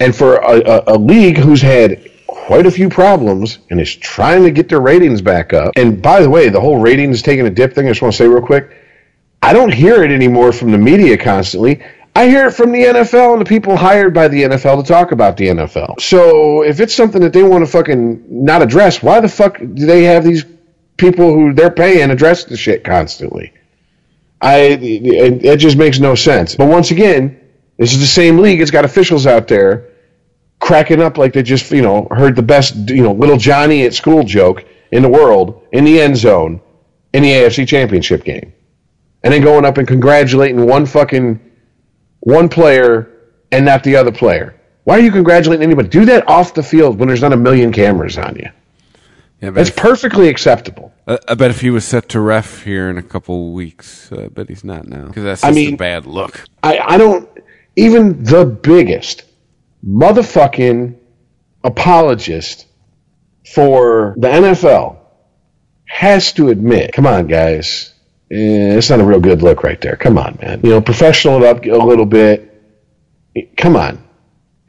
And 0.00 0.14
for 0.14 0.36
a, 0.36 0.60
a, 0.60 0.82
a 0.88 0.98
league 0.98 1.38
who's 1.38 1.62
had 1.62 2.10
quite 2.26 2.66
a 2.66 2.70
few 2.70 2.88
problems 2.88 3.58
and 3.70 3.80
is 3.80 3.94
trying 3.96 4.44
to 4.44 4.50
get 4.50 4.68
their 4.68 4.80
ratings 4.80 5.22
back 5.22 5.52
up, 5.52 5.72
and 5.76 6.00
by 6.00 6.20
the 6.20 6.30
way, 6.30 6.48
the 6.48 6.60
whole 6.60 6.78
ratings 6.78 7.22
taking 7.22 7.46
a 7.46 7.50
dip 7.50 7.74
thing, 7.74 7.86
I 7.86 7.90
just 7.90 8.02
want 8.02 8.12
to 8.12 8.18
say 8.18 8.28
real 8.28 8.42
quick, 8.42 8.70
I 9.42 9.52
don't 9.52 9.72
hear 9.72 10.02
it 10.02 10.10
anymore 10.10 10.52
from 10.52 10.70
the 10.72 10.78
media 10.78 11.16
constantly. 11.16 11.82
I 12.16 12.28
hear 12.28 12.46
it 12.46 12.52
from 12.52 12.70
the 12.70 12.84
NFL 12.84 13.32
and 13.32 13.40
the 13.40 13.44
people 13.44 13.76
hired 13.76 14.14
by 14.14 14.28
the 14.28 14.44
NFL 14.44 14.82
to 14.82 14.88
talk 14.88 15.10
about 15.10 15.36
the 15.36 15.48
NFL. 15.48 16.00
So 16.00 16.62
if 16.62 16.78
it's 16.78 16.94
something 16.94 17.20
that 17.22 17.32
they 17.32 17.42
want 17.42 17.64
to 17.64 17.70
fucking 17.70 18.24
not 18.28 18.62
address, 18.62 19.02
why 19.02 19.20
the 19.20 19.28
fuck 19.28 19.58
do 19.58 19.86
they 19.86 20.04
have 20.04 20.22
these 20.22 20.44
people 20.96 21.34
who 21.34 21.52
they're 21.52 21.72
paying 21.72 22.10
address 22.10 22.44
the 22.44 22.56
shit 22.56 22.84
constantly? 22.84 23.52
I 24.40 24.56
it, 24.58 25.44
it 25.44 25.56
just 25.56 25.76
makes 25.76 25.98
no 25.98 26.14
sense. 26.14 26.54
But 26.54 26.68
once 26.68 26.92
again, 26.92 27.40
this 27.78 27.92
is 27.92 28.00
the 28.00 28.06
same 28.06 28.38
league. 28.38 28.60
It's 28.60 28.70
got 28.70 28.84
officials 28.84 29.26
out 29.26 29.48
there 29.48 29.90
cracking 30.60 31.02
up 31.02 31.18
like 31.18 31.32
they 31.32 31.42
just 31.42 31.70
you 31.72 31.82
know 31.82 32.06
heard 32.10 32.36
the 32.36 32.42
best 32.42 32.74
you 32.90 33.02
know 33.02 33.12
little 33.12 33.36
Johnny 33.36 33.84
at 33.84 33.94
school 33.94 34.22
joke 34.22 34.64
in 34.92 35.02
the 35.02 35.08
world 35.08 35.66
in 35.72 35.84
the 35.84 36.00
end 36.00 36.16
zone 36.16 36.60
in 37.12 37.22
the 37.22 37.30
AFC 37.30 37.66
Championship 37.66 38.22
game. 38.24 38.52
and 39.24 39.32
then 39.32 39.42
going 39.42 39.64
up 39.64 39.78
and 39.78 39.88
congratulating 39.88 40.64
one 40.66 40.86
fucking 40.86 41.40
one 42.24 42.48
player 42.48 43.10
and 43.52 43.64
not 43.64 43.84
the 43.84 43.96
other 43.96 44.12
player. 44.12 44.58
Why 44.84 44.96
are 44.98 45.00
you 45.00 45.10
congratulating 45.12 45.62
anybody? 45.62 45.88
Do 45.88 46.04
that 46.06 46.28
off 46.28 46.52
the 46.54 46.62
field 46.62 46.98
when 46.98 47.08
there's 47.08 47.22
not 47.22 47.32
a 47.32 47.36
million 47.36 47.72
cameras 47.72 48.18
on 48.18 48.36
you. 48.36 48.48
Yeah, 49.40 49.50
That's 49.50 49.70
but 49.70 49.78
perfectly 49.78 50.28
acceptable. 50.28 50.92
I, 51.06 51.18
I 51.28 51.34
bet 51.34 51.50
if 51.50 51.60
he 51.60 51.70
was 51.70 51.84
set 51.84 52.08
to 52.10 52.20
ref 52.20 52.62
here 52.64 52.88
in 52.90 52.98
a 52.98 53.02
couple 53.02 53.52
weeks, 53.52 54.10
uh, 54.12 54.24
I 54.24 54.28
bet 54.28 54.48
he's 54.48 54.64
not 54.64 54.86
now 54.86 55.06
because 55.06 55.22
that's 55.24 55.44
I 55.44 55.50
mean- 55.52 55.74
a 55.74 55.76
bad 55.76 56.06
look. 56.06 56.44
I, 56.62 56.78
I 56.78 56.98
don't 56.98 57.28
even 57.76 58.22
the 58.24 58.44
biggest 58.44 59.24
motherfucking 59.86 60.96
apologist 61.62 62.66
for 63.52 64.14
the 64.18 64.28
NFL 64.28 64.98
has 65.86 66.32
to 66.34 66.48
admit, 66.48 66.92
come 66.92 67.06
on, 67.06 67.26
guys, 67.26 67.93
eh, 68.30 68.76
it's 68.76 68.90
not 68.90 69.00
a 69.00 69.04
real 69.04 69.20
good 69.20 69.42
look 69.42 69.62
right 69.62 69.80
there. 69.80 69.96
Come 69.96 70.18
on, 70.18 70.38
man. 70.40 70.60
You 70.62 70.70
know, 70.70 70.80
professional 70.80 71.42
it 71.42 71.44
up 71.44 71.64
a 71.64 71.84
little 71.84 72.06
bit. 72.06 72.50
Come 73.56 73.76
on, 73.76 74.02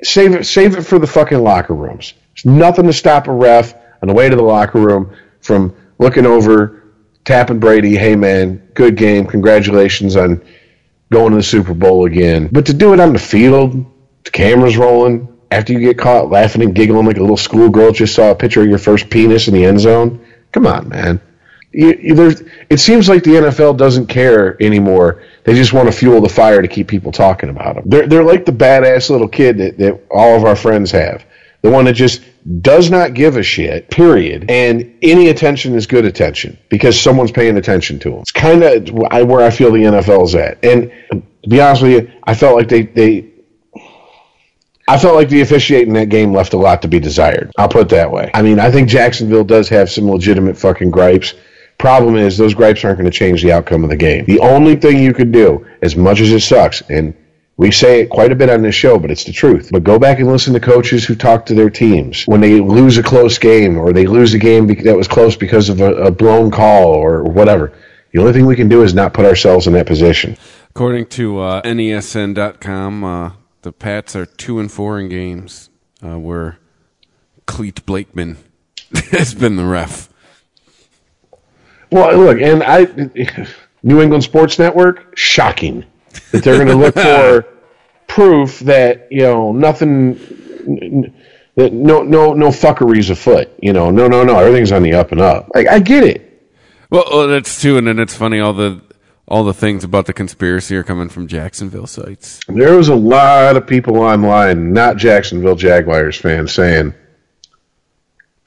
save 0.04 0.34
it, 0.34 0.46
save 0.46 0.76
it 0.76 0.84
for 0.84 1.00
the 1.00 1.08
fucking 1.08 1.40
locker 1.40 1.74
rooms. 1.74 2.14
There's 2.36 2.46
nothing 2.46 2.86
to 2.86 2.94
stop 2.94 3.28
a 3.28 3.32
ref 3.32 3.74
on 4.02 4.08
the 4.08 4.14
way 4.14 4.30
to 4.30 4.36
the 4.36 4.44
locker 4.44 4.80
room 4.80 5.16
from 5.42 5.76
looking 6.00 6.26
over, 6.26 6.84
tapping 7.24 7.60
Brady, 7.60 7.96
hey 7.96 8.16
man, 8.16 8.58
good 8.74 8.98
game, 8.98 9.26
congratulations 9.26 10.16
on 10.16 10.42
going 11.12 11.32
to 11.32 11.38
the 11.38 11.44
Super 11.44 11.74
Bowl 11.74 12.06
again. 12.06 12.50
But 12.52 12.66
to 12.66 12.74
do 12.74 12.94
it 12.94 13.00
on 13.00 13.14
the 13.14 13.20
field, 13.20 13.86
the 14.24 14.32
cameras 14.32 14.78
rolling, 14.78 15.28
after 15.52 15.74
you 15.74 15.80
get 15.80 15.98
caught 15.98 16.30
laughing 16.30 16.64
and 16.64 16.76
giggling 16.76 17.06
like 17.06 17.18
a 17.18 17.22
little 17.22 17.38
schoolgirl 17.38 17.92
just 17.92 18.16
saw 18.16 18.32
a 18.32 18.36
picture 18.36 18.62
of 18.62 18.68
your 18.68 18.78
first 18.78 19.10
penis 19.10 19.48
in 19.48 19.54
the 19.54 19.66
end 19.66 19.80
zone, 19.80 20.26
come 20.52 20.68
on, 20.68 20.90
man. 20.90 21.22
You, 21.78 22.16
there's, 22.16 22.42
it 22.70 22.80
seems 22.80 23.10
like 23.10 23.24
the 23.24 23.32
NFL 23.32 23.76
doesn't 23.76 24.08
care 24.08 24.62
anymore. 24.64 25.24
They 25.44 25.54
just 25.54 25.74
want 25.74 25.88
to 25.88 25.92
fuel 25.92 26.22
the 26.22 26.30
fire 26.30 26.62
to 26.62 26.68
keep 26.70 26.88
people 26.88 27.12
talking 27.12 27.50
about 27.50 27.76
them. 27.76 27.84
They're, 27.88 28.08
they're 28.08 28.24
like 28.24 28.46
the 28.46 28.54
badass 28.54 29.10
little 29.10 29.28
kid 29.28 29.58
that, 29.58 29.78
that 29.80 30.02
all 30.10 30.38
of 30.38 30.46
our 30.46 30.56
friends 30.56 30.92
have. 30.92 31.26
The 31.64 31.70
one 31.70 31.86
that 31.86 31.94
just 31.94 32.22
does 32.62 32.90
not 32.90 33.14
give 33.14 33.36
a 33.36 33.44
shit, 33.44 33.90
period. 33.90 34.50
And 34.50 34.98
any 35.02 35.28
attention 35.28 35.76
is 35.76 35.86
good 35.86 36.06
attention 36.06 36.58
because 36.70 37.00
someone's 37.00 37.32
paying 37.32 37.58
attention 37.58 38.00
to 38.00 38.12
them. 38.12 38.20
It's 38.20 38.32
kind 38.32 38.64
of 38.64 38.90
where 39.28 39.42
I 39.42 39.50
feel 39.50 39.72
the 39.72 39.80
NFL's 39.80 40.34
at. 40.36 40.64
And 40.64 40.92
to 41.12 41.50
be 41.50 41.60
honest 41.60 41.82
with 41.82 41.92
you, 41.92 42.12
I 42.24 42.36
felt 42.36 42.56
like 42.56 42.70
they, 42.70 42.84
they 42.84 43.32
I 44.88 45.00
felt 45.00 45.16
like 45.16 45.30
the 45.30 45.42
officiating 45.42 45.94
that 45.96 46.10
game 46.10 46.32
left 46.32 46.54
a 46.54 46.58
lot 46.58 46.84
to 46.84 46.88
be 46.88 47.00
desired. 47.00 47.52
I'll 47.58 47.68
put 47.68 47.82
it 47.82 47.90
that 47.90 48.12
way. 48.12 48.30
I 48.34 48.44
mean, 48.44 48.60
I 48.60 48.72
think 48.72 48.88
Jacksonville 48.88 49.44
does 49.44 49.68
have 49.70 49.90
some 49.90 50.10
legitimate 50.10 50.58
fucking 50.58 50.92
gripes. 50.92 51.34
Problem 51.78 52.16
is, 52.16 52.38
those 52.38 52.54
gripes 52.54 52.84
aren't 52.84 52.98
going 52.98 53.10
to 53.10 53.18
change 53.18 53.44
the 53.44 53.52
outcome 53.52 53.84
of 53.84 53.90
the 53.90 53.96
game. 53.96 54.26
The 54.26 54.40
only 54.40 54.76
thing 54.76 55.02
you 55.02 55.14
could 55.14 55.32
do, 55.32 55.66
as 55.82 55.96
much 55.96 56.22
as 56.22 56.32
it 56.32 56.42
sucks, 56.42 56.82
and 56.90 57.14
we 57.58 57.72
say 57.72 58.02
it 58.02 58.10
quite 58.10 58.32
a 58.32 58.36
bit 58.36 58.50
on 58.50 58.62
this 58.62 58.76
show, 58.76 59.00
but 59.00 59.12
it's 59.12 59.24
the 59.24 59.32
truth. 59.32 59.70
But 59.72 59.84
go 59.84 59.98
back 59.98 60.20
and 60.20 60.28
listen 60.28 60.54
to 60.54 60.60
coaches 60.60 61.06
who 61.06 61.16
talk 61.16 61.46
to 61.46 61.54
their 61.54 61.70
teams 61.70 62.24
when 62.26 62.42
they 62.42 62.60
lose 62.60 62.98
a 62.98 63.04
close 63.04 63.38
game 63.38 63.78
or 63.78 63.94
they 63.94 64.08
lose 64.08 64.34
a 64.34 64.38
game 64.38 64.68
that 64.68 64.98
was 64.98 65.08
close 65.08 65.36
because 65.36 65.70
of 65.70 65.80
a, 65.80 65.94
a 65.96 66.12
blown 66.12 66.52
call 66.52 66.88
or 66.88 67.24
whatever. 67.24 67.72
The 68.12 68.20
only 68.20 68.34
thing 68.34 68.46
we 68.46 68.56
can 68.56 68.70
do 68.70 68.84
is 68.84 68.94
not 68.94 69.14
put 69.14 69.26
ourselves 69.26 69.68
in 69.68 69.74
that 69.74 69.88
position. 69.88 70.38
According 70.70 71.08
to 71.08 71.40
uh, 71.40 71.62
NESN.com, 71.62 73.04
uh, 73.04 73.32
the 73.62 73.72
Pats 73.72 74.16
are 74.16 74.26
two 74.26 74.60
and 74.60 74.72
four 74.72 75.00
in 75.00 75.10
games 75.10 75.70
uh, 76.04 76.20
where 76.20 76.58
Clete 77.46 77.86
Blakeman 77.86 78.38
has 79.12 79.34
been 79.34 79.56
the 79.56 79.66
ref. 79.66 80.10
Well, 81.96 82.18
look, 82.18 82.42
and 82.42 82.62
I, 82.62 82.88
New 83.84 84.02
England 84.02 84.22
Sports 84.22 84.60
Network, 84.60 85.18
shocking 85.18 85.86
that 86.32 86.44
they're 86.44 86.58
going 86.58 86.68
to 86.68 86.76
look 86.76 86.94
for 86.96 87.46
proof 88.06 88.60
that 88.60 89.08
you 89.12 89.22
know 89.22 89.54
nothing, 89.54 90.16
that 91.56 91.72
no 91.72 92.04
no 92.04 92.34
no 92.34 92.50
fuckeries 92.50 93.10
afoot. 93.12 93.50
You 93.62 93.72
know, 93.72 93.92
no 93.92 94.10
no 94.10 94.26
no, 94.26 94.38
everything's 94.38 94.74
on 94.74 94.84
the 94.84 94.94
up 94.94 95.14
and 95.14 95.22
up. 95.22 95.52
Like 95.56 95.68
I 95.68 95.80
get 95.80 96.04
it. 96.04 96.50
Well, 96.90 97.06
well, 97.10 97.28
that's 97.30 97.62
too, 97.62 97.78
and 97.78 97.88
then 97.88 98.00
it's 98.00 98.14
funny 98.14 98.42
all 98.42 98.52
the 98.52 98.82
all 99.26 99.46
the 99.46 99.54
things 99.54 99.86
about 99.86 100.06
the 100.06 100.14
conspiracy 100.14 100.76
are 100.76 100.84
coming 100.84 101.08
from 101.08 101.28
Jacksonville 101.28 101.88
sites. 101.88 102.42
There 102.50 102.76
was 102.76 102.90
a 102.90 102.96
lot 102.96 103.56
of 103.56 103.66
people 103.66 104.00
online, 104.02 104.74
not 104.74 104.98
Jacksonville 104.98 105.56
Jaguars 105.56 106.18
fans, 106.18 106.54
saying, 106.54 106.94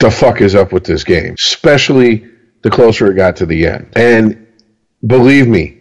"The 0.00 0.10
fuck 0.10 0.42
is 0.42 0.54
up 0.54 0.70
with 0.70 0.84
this 0.84 1.02
game?" 1.02 1.32
Especially 1.38 2.28
the 2.62 2.70
closer 2.70 3.10
it 3.10 3.14
got 3.16 3.36
to 3.36 3.46
the 3.46 3.66
end. 3.66 3.92
And 3.96 4.46
believe 5.06 5.46
me, 5.48 5.78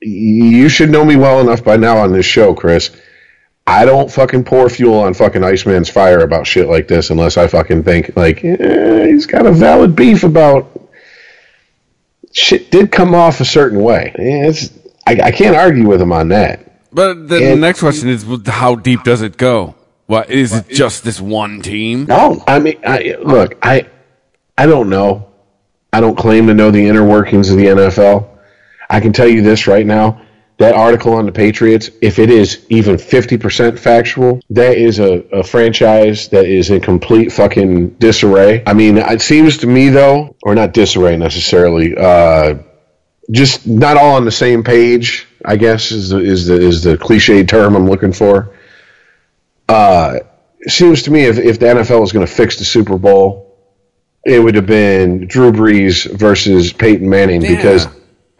you 0.00 0.68
should 0.68 0.90
know 0.90 1.04
me 1.04 1.16
well 1.16 1.40
enough 1.40 1.64
by 1.64 1.76
now 1.76 1.98
on 1.98 2.12
this 2.12 2.26
show, 2.26 2.54
Chris. 2.54 2.94
I 3.66 3.84
don't 3.84 4.10
fucking 4.10 4.44
pour 4.44 4.68
fuel 4.68 4.94
on 5.00 5.14
fucking 5.14 5.42
Iceman's 5.42 5.88
fire 5.90 6.20
about 6.20 6.46
shit 6.46 6.68
like 6.68 6.86
this 6.86 7.10
unless 7.10 7.36
I 7.36 7.48
fucking 7.48 7.82
think 7.82 8.16
like 8.16 8.44
eh, 8.44 9.06
he's 9.06 9.26
got 9.26 9.44
a 9.46 9.50
valid 9.52 9.96
beef 9.96 10.22
about 10.22 10.88
shit 12.32 12.70
did 12.70 12.92
come 12.92 13.14
off 13.14 13.40
a 13.40 13.44
certain 13.44 13.82
way. 13.82 14.12
Eh, 14.16 14.48
It's, 14.48 14.70
I, 15.06 15.18
I 15.20 15.30
can't 15.32 15.56
argue 15.56 15.86
with 15.88 16.00
him 16.00 16.12
on 16.12 16.28
that. 16.28 16.62
But 16.92 17.28
the 17.28 17.52
And- 17.52 17.60
next 17.60 17.80
question 17.80 18.08
is, 18.08 18.24
how 18.46 18.76
deep 18.76 19.02
does 19.02 19.22
it 19.22 19.36
go? 19.36 19.74
What 20.06 20.30
is 20.30 20.52
it? 20.54 20.68
Just 20.68 21.02
this 21.02 21.20
one 21.20 21.60
team? 21.62 22.04
No, 22.06 22.42
I 22.46 22.60
mean, 22.60 22.78
I, 22.86 23.16
look, 23.20 23.56
I, 23.60 23.88
I 24.56 24.66
don't 24.66 24.88
know. 24.88 25.28
I 25.96 26.00
don't 26.00 26.14
claim 26.14 26.46
to 26.48 26.52
know 26.52 26.70
the 26.70 26.86
inner 26.86 27.02
workings 27.02 27.48
of 27.48 27.56
the 27.56 27.64
NFL. 27.64 28.28
I 28.90 29.00
can 29.00 29.14
tell 29.14 29.26
you 29.26 29.40
this 29.40 29.66
right 29.66 29.86
now: 29.86 30.20
that 30.58 30.74
article 30.74 31.14
on 31.14 31.24
the 31.24 31.32
Patriots, 31.32 31.88
if 32.02 32.18
it 32.18 32.28
is 32.28 32.66
even 32.68 32.98
fifty 32.98 33.38
percent 33.38 33.78
factual, 33.78 34.42
that 34.50 34.76
is 34.76 34.98
a, 34.98 35.20
a 35.32 35.42
franchise 35.42 36.28
that 36.28 36.44
is 36.44 36.68
in 36.68 36.82
complete 36.82 37.32
fucking 37.32 37.94
disarray. 37.94 38.62
I 38.66 38.74
mean, 38.74 38.98
it 38.98 39.22
seems 39.22 39.56
to 39.58 39.66
me 39.66 39.88
though, 39.88 40.36
or 40.42 40.54
not 40.54 40.74
disarray 40.74 41.16
necessarily, 41.16 41.96
uh, 41.96 42.58
just 43.30 43.66
not 43.66 43.96
all 43.96 44.16
on 44.16 44.26
the 44.26 44.30
same 44.30 44.64
page. 44.64 45.26
I 45.46 45.56
guess 45.56 45.92
is 45.92 46.10
the 46.10 46.18
is 46.18 46.46
the 46.46 46.60
is 46.60 46.82
the 46.82 46.98
cliche 46.98 47.42
term 47.44 47.74
I'm 47.74 47.88
looking 47.88 48.12
for. 48.12 48.54
Uh, 49.66 50.18
it 50.58 50.72
seems 50.72 51.04
to 51.04 51.10
me 51.10 51.22
if, 51.22 51.38
if 51.38 51.58
the 51.58 51.66
NFL 51.66 52.02
is 52.02 52.12
going 52.12 52.26
to 52.26 52.30
fix 52.30 52.58
the 52.58 52.66
Super 52.66 52.98
Bowl, 52.98 53.45
it 54.26 54.40
would 54.40 54.56
have 54.56 54.66
been 54.66 55.28
Drew 55.28 55.52
Brees 55.52 56.12
versus 56.18 56.72
Peyton 56.72 57.08
Manning 57.08 57.40
because 57.40 57.86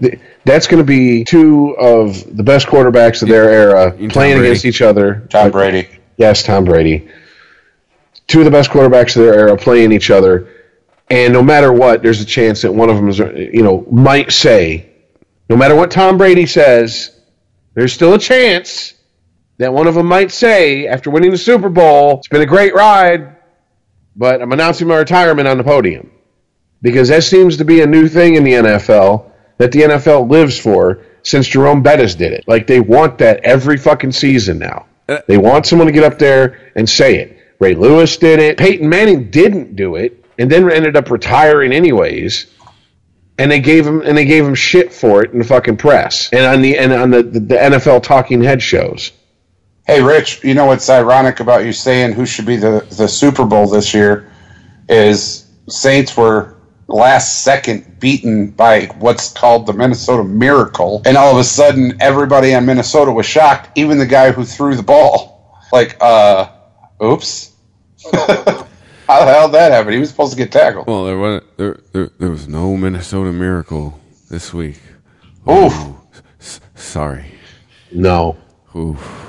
th- 0.01 0.19
that's 0.45 0.67
going 0.67 0.83
to 0.83 0.85
be 0.85 1.23
two 1.23 1.77
of 1.79 2.37
the 2.37 2.43
best 2.43 2.67
quarterbacks 2.67 3.23
of 3.23 3.29
their 3.29 3.49
era 3.49 3.93
Tom 3.93 4.09
playing 4.09 4.39
Brady. 4.39 4.49
against 4.49 4.65
each 4.65 4.83
other. 4.83 5.27
Tom 5.31 5.53
Brady. 5.53 5.89
Yes, 6.17 6.43
Tom 6.43 6.65
Brady. 6.65 7.09
Two 8.27 8.41
of 8.41 8.45
the 8.47 8.51
best 8.51 8.71
quarterbacks 8.71 9.15
of 9.15 9.23
their 9.23 9.35
era 9.35 9.57
playing 9.57 9.93
each 9.93 10.11
other, 10.11 10.49
and 11.09 11.33
no 11.33 11.41
matter 11.41 11.73
what, 11.73 12.03
there's 12.03 12.21
a 12.21 12.25
chance 12.25 12.63
that 12.63 12.73
one 12.73 12.91
of 12.91 12.97
them 12.97 13.09
is, 13.09 13.21
you 13.21 13.63
know, 13.63 13.87
might 13.89 14.33
say, 14.33 14.91
no 15.49 15.57
matter 15.57 15.77
what 15.77 15.93
Tom 15.93 16.19
Brady 16.19 16.47
says, 16.47 17.17
there's 17.75 17.93
still 17.93 18.15
a 18.15 18.19
chance 18.19 18.95
that 19.59 19.73
one 19.73 19.87
of 19.87 19.95
them 19.95 20.07
might 20.07 20.33
say 20.33 20.89
after 20.89 21.11
winning 21.11 21.31
the 21.31 21.39
Super 21.39 21.69
Bowl, 21.69 22.19
"It's 22.19 22.27
been 22.29 22.43
a 22.43 22.47
great 22.47 22.75
ride, 22.75 23.36
but 24.17 24.43
I'm 24.43 24.53
announcing 24.53 24.89
my 24.89 24.97
retirement 24.97 25.47
on 25.47 25.59
the 25.59 25.65
podium," 25.65 26.11
because 26.83 27.09
that 27.09 27.25
seems 27.25 27.57
to 27.59 27.65
be 27.65 27.81
a 27.83 27.87
new 27.87 28.09
thing 28.09 28.35
in 28.35 28.45
the 28.45 28.55
NFL 28.55 29.31
that 29.59 29.73
the 29.73 29.83
NFL 29.83 30.31
lives 30.31 30.59
for 30.59 31.03
since 31.23 31.49
Jerome 31.49 31.83
Bettis 31.83 32.15
did 32.15 32.33
it. 32.33 32.45
Like 32.47 32.67
they 32.67 32.81
want 32.81 33.19
that 33.19 33.41
every 33.45 33.77
fucking 33.77 34.13
season 34.13 34.59
now. 34.59 34.87
Uh, 35.09 35.19
they 35.27 35.39
want 35.39 35.67
someone 35.67 35.87
to 35.87 35.93
get 35.93 36.05
up 36.05 36.19
there 36.19 36.73
and 36.77 36.89
say 36.89 37.17
it. 37.19 37.39
Ray 37.59 37.75
Lewis 37.75 38.17
did 38.17 38.39
it. 38.39 38.59
Peyton 38.59 38.89
Manning 38.89 39.31
didn't 39.31 39.77
do 39.77 39.97
it, 39.97 40.25
and 40.39 40.51
then 40.51 40.71
ended 40.71 40.97
up 40.97 41.11
retiring 41.11 41.73
anyways. 41.73 42.47
And 43.39 43.51
they 43.51 43.61
gave 43.61 43.87
him 43.87 44.01
and 44.01 44.17
they 44.17 44.25
gave 44.25 44.47
him 44.47 44.55
shit 44.55 44.93
for 44.93 45.23
it 45.23 45.33
in 45.33 45.39
the 45.39 45.45
fucking 45.45 45.77
press 45.77 46.33
and 46.33 46.47
on 46.47 46.63
the 46.63 46.79
and 46.79 46.91
on 46.91 47.11
the, 47.11 47.23
the, 47.23 47.41
the 47.41 47.55
NFL 47.55 48.03
talking 48.03 48.43
head 48.43 48.63
shows. 48.63 49.13
Hey, 49.87 50.03
Rich, 50.03 50.43
you 50.43 50.55
know 50.55 50.67
what's 50.67 50.91
ironic 50.91 51.39
about 51.39 51.65
you 51.65 51.73
saying 51.73 52.13
who 52.15 52.27
should 52.27 52.45
be 52.45 52.57
the, 52.57 52.85
the 52.99 53.07
Super 53.07 53.45
Bowl 53.45 53.69
this 53.69 53.95
year 53.95 54.33
is 54.89 55.47
Saints 55.69 56.17
were 56.17 56.57
last 56.89 57.45
second 57.45 58.01
beaten 58.01 58.51
by 58.51 58.87
what's 58.99 59.33
called 59.33 59.65
the 59.65 59.73
Minnesota 59.73 60.25
Miracle, 60.25 61.03
and 61.07 61.17
all 61.17 61.31
of 61.31 61.39
a 61.39 61.45
sudden 61.45 61.97
everybody 62.01 62.53
on 62.53 62.67
Minnesota 62.67 63.13
was 63.13 63.27
shocked, 63.27 63.79
even 63.79 63.97
the 63.97 64.07
guy 64.07 64.33
who 64.33 64.45
threw 64.45 64.75
the 64.75 64.83
ball. 64.83 65.57
Like, 65.73 65.97
uh, 66.01 66.51
oops. 67.01 67.53
How 68.13 69.25
the 69.25 69.33
hell 69.33 69.47
did 69.47 69.55
that 69.55 69.71
happen? 69.71 69.93
He 69.93 70.01
was 70.01 70.11
supposed 70.11 70.33
to 70.33 70.37
get 70.37 70.51
tackled. 70.51 70.89
Well, 70.89 71.05
there 71.05 71.17
was 71.17 71.43
there, 71.57 71.81
there 71.93 72.11
there 72.19 72.31
was 72.31 72.49
no 72.49 72.77
Minnesota 72.77 73.33
Miracle 73.33 74.01
this 74.29 74.53
week. 74.53 74.81
Oof. 75.49 75.73
S- 76.41 76.61
sorry. 76.75 77.27
No. 77.93 78.37
Oof. 78.75 79.26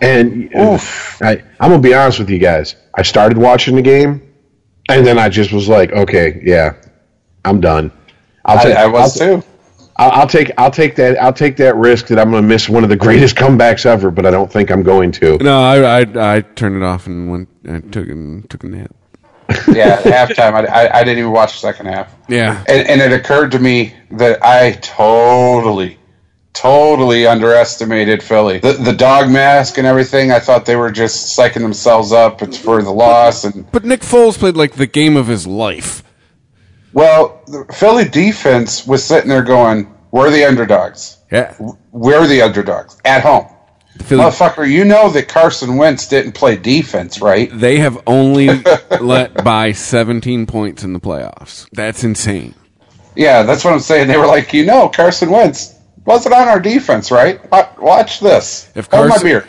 And 0.00 0.50
I, 0.54 1.42
I'm 1.60 1.70
gonna 1.70 1.78
be 1.80 1.94
honest 1.94 2.18
with 2.18 2.30
you 2.30 2.38
guys. 2.38 2.76
I 2.94 3.02
started 3.02 3.38
watching 3.38 3.76
the 3.76 3.82
game, 3.82 4.32
and 4.88 5.06
then 5.06 5.18
I 5.18 5.28
just 5.28 5.52
was 5.52 5.68
like, 5.68 5.92
okay, 5.92 6.40
yeah, 6.44 6.74
I'm 7.44 7.60
done. 7.60 7.92
I'll 8.44 8.62
take. 8.62 8.76
I 8.76 8.86
was 8.86 9.20
I'll, 9.20 9.40
too. 9.40 9.46
I'll, 9.96 10.10
I'll 10.12 10.26
take 10.28 10.52
I'll 10.58 10.70
take 10.70 10.94
that 10.96 11.20
I'll 11.20 11.32
take 11.32 11.56
that 11.56 11.76
risk 11.76 12.06
that 12.08 12.18
I'm 12.18 12.30
going 12.30 12.42
to 12.42 12.48
miss 12.48 12.68
one 12.68 12.84
of 12.84 12.90
the 12.90 12.96
greatest 13.06 13.36
comebacks 13.36 13.84
ever, 13.84 14.10
but 14.10 14.24
I 14.24 14.30
don't 14.30 14.50
think 14.50 14.70
I'm 14.70 14.82
going 14.82 15.12
to. 15.12 15.38
No, 15.38 15.60
I, 15.60 16.00
I 16.00 16.36
I 16.36 16.40
turned 16.40 16.76
it 16.76 16.82
off 16.82 17.06
and 17.06 17.30
went. 17.30 17.48
I 17.68 17.80
took 17.80 18.08
and 18.08 18.48
took 18.48 18.64
a 18.64 18.68
nap. 18.68 18.94
Yeah, 19.68 20.00
at 20.04 20.28
halftime, 20.30 20.52
I, 20.52 20.66
I, 20.66 20.98
I 20.98 21.04
didn't 21.04 21.20
even 21.20 21.32
watch 21.32 21.52
the 21.52 21.58
second 21.58 21.86
half. 21.86 22.14
Yeah, 22.28 22.62
And, 22.68 22.86
and 22.86 23.00
it 23.00 23.12
occurred 23.18 23.50
to 23.52 23.58
me 23.58 23.94
that 24.10 24.44
I 24.44 24.72
totally, 24.82 25.98
totally 26.52 27.26
underestimated 27.26 28.22
Philly. 28.22 28.58
The, 28.58 28.72
the 28.72 28.92
dog 28.92 29.30
mask 29.30 29.78
and 29.78 29.86
everything, 29.86 30.32
I 30.32 30.40
thought 30.40 30.66
they 30.66 30.76
were 30.76 30.90
just 30.90 31.36
psyching 31.38 31.60
themselves 31.62 32.12
up 32.12 32.40
for 32.56 32.82
the 32.82 32.90
loss. 32.90 33.44
And 33.44 33.70
but 33.70 33.84
Nick 33.84 34.00
Foles 34.00 34.38
played 34.38 34.56
like 34.56 34.72
the 34.72 34.86
game 34.86 35.16
of 35.16 35.26
his 35.26 35.46
life. 35.46 36.02
well, 36.92 37.42
the 37.46 37.64
Philly 37.72 38.04
defense 38.08 38.86
was 38.86 39.04
sitting 39.04 39.28
there 39.28 39.42
going, 39.42 39.92
"We're 40.10 40.30
the 40.30 40.44
underdogs. 40.44 41.18
Yeah, 41.30 41.54
We're 41.92 42.26
the 42.26 42.42
underdogs 42.42 42.98
at 43.04 43.22
home." 43.22 43.46
Philly, 44.02 44.22
Motherfucker, 44.22 44.68
you 44.70 44.84
know 44.84 45.10
that 45.10 45.26
Carson 45.26 45.76
Wentz 45.76 46.06
didn't 46.06 46.32
play 46.32 46.56
defense, 46.56 47.20
right? 47.20 47.50
they 47.52 47.78
have 47.78 48.00
only 48.06 48.48
let 49.00 49.42
by 49.42 49.72
17 49.72 50.46
points 50.46 50.84
in 50.84 50.92
the 50.92 51.00
playoffs. 51.00 51.68
That's 51.72 52.04
insane. 52.04 52.54
Yeah, 53.16 53.42
that's 53.42 53.64
what 53.64 53.74
I'm 53.74 53.80
saying. 53.80 54.06
They 54.06 54.16
were 54.16 54.28
like, 54.28 54.52
you 54.54 54.64
know, 54.64 54.88
Carson 54.88 55.30
Wentz 55.30 55.74
wasn't 56.08 56.34
on 56.34 56.48
our 56.48 56.58
defense, 56.58 57.10
right? 57.10 57.38
Watch 57.78 58.20
this. 58.20 58.70
If 58.74 58.86
Hold 58.86 59.04
my 59.04 59.08
Carson, 59.10 59.28
beer. 59.28 59.46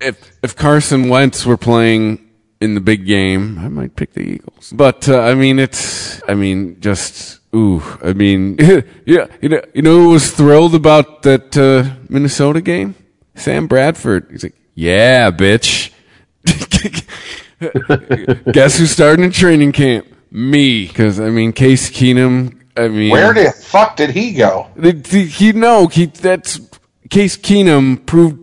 if 0.00 0.38
if 0.42 0.54
Carson 0.54 1.08
Wentz 1.08 1.46
were 1.46 1.56
playing 1.56 2.28
in 2.60 2.74
the 2.74 2.80
big 2.80 3.06
game, 3.06 3.58
I 3.58 3.68
might 3.68 3.96
pick 3.96 4.12
the 4.12 4.20
Eagles. 4.20 4.72
But 4.76 5.08
uh, 5.08 5.20
I 5.20 5.34
mean, 5.34 5.58
it's 5.58 6.22
I 6.28 6.34
mean, 6.34 6.78
just 6.80 7.40
ooh, 7.56 7.82
I 8.04 8.12
mean, 8.12 8.56
yeah, 9.06 9.26
you 9.40 9.48
know, 9.48 9.62
you 9.74 9.82
know, 9.82 10.02
who 10.02 10.08
was 10.10 10.30
thrilled 10.30 10.74
about 10.74 11.22
that 11.22 11.56
uh, 11.56 11.96
Minnesota 12.10 12.60
game? 12.60 12.94
Sam 13.34 13.66
Bradford. 13.66 14.28
He's 14.30 14.44
like, 14.44 14.54
yeah, 14.74 15.30
bitch. 15.30 15.90
Guess 18.52 18.78
who's 18.78 18.90
starting 18.90 19.24
in 19.24 19.30
training 19.30 19.72
camp? 19.72 20.06
Me, 20.30 20.86
because 20.86 21.18
I 21.18 21.30
mean, 21.30 21.52
Case 21.52 21.90
Keenum. 21.90 22.58
I 22.76 22.88
mean, 22.88 23.10
Where 23.10 23.34
the 23.34 23.50
fuck 23.50 23.96
did 23.96 24.10
he 24.10 24.32
go? 24.32 24.68
he 25.04 25.52
no, 25.52 25.86
he 25.88 26.06
that's 26.06 26.60
Case 27.10 27.36
Keenum 27.36 28.04
proved 28.06 28.38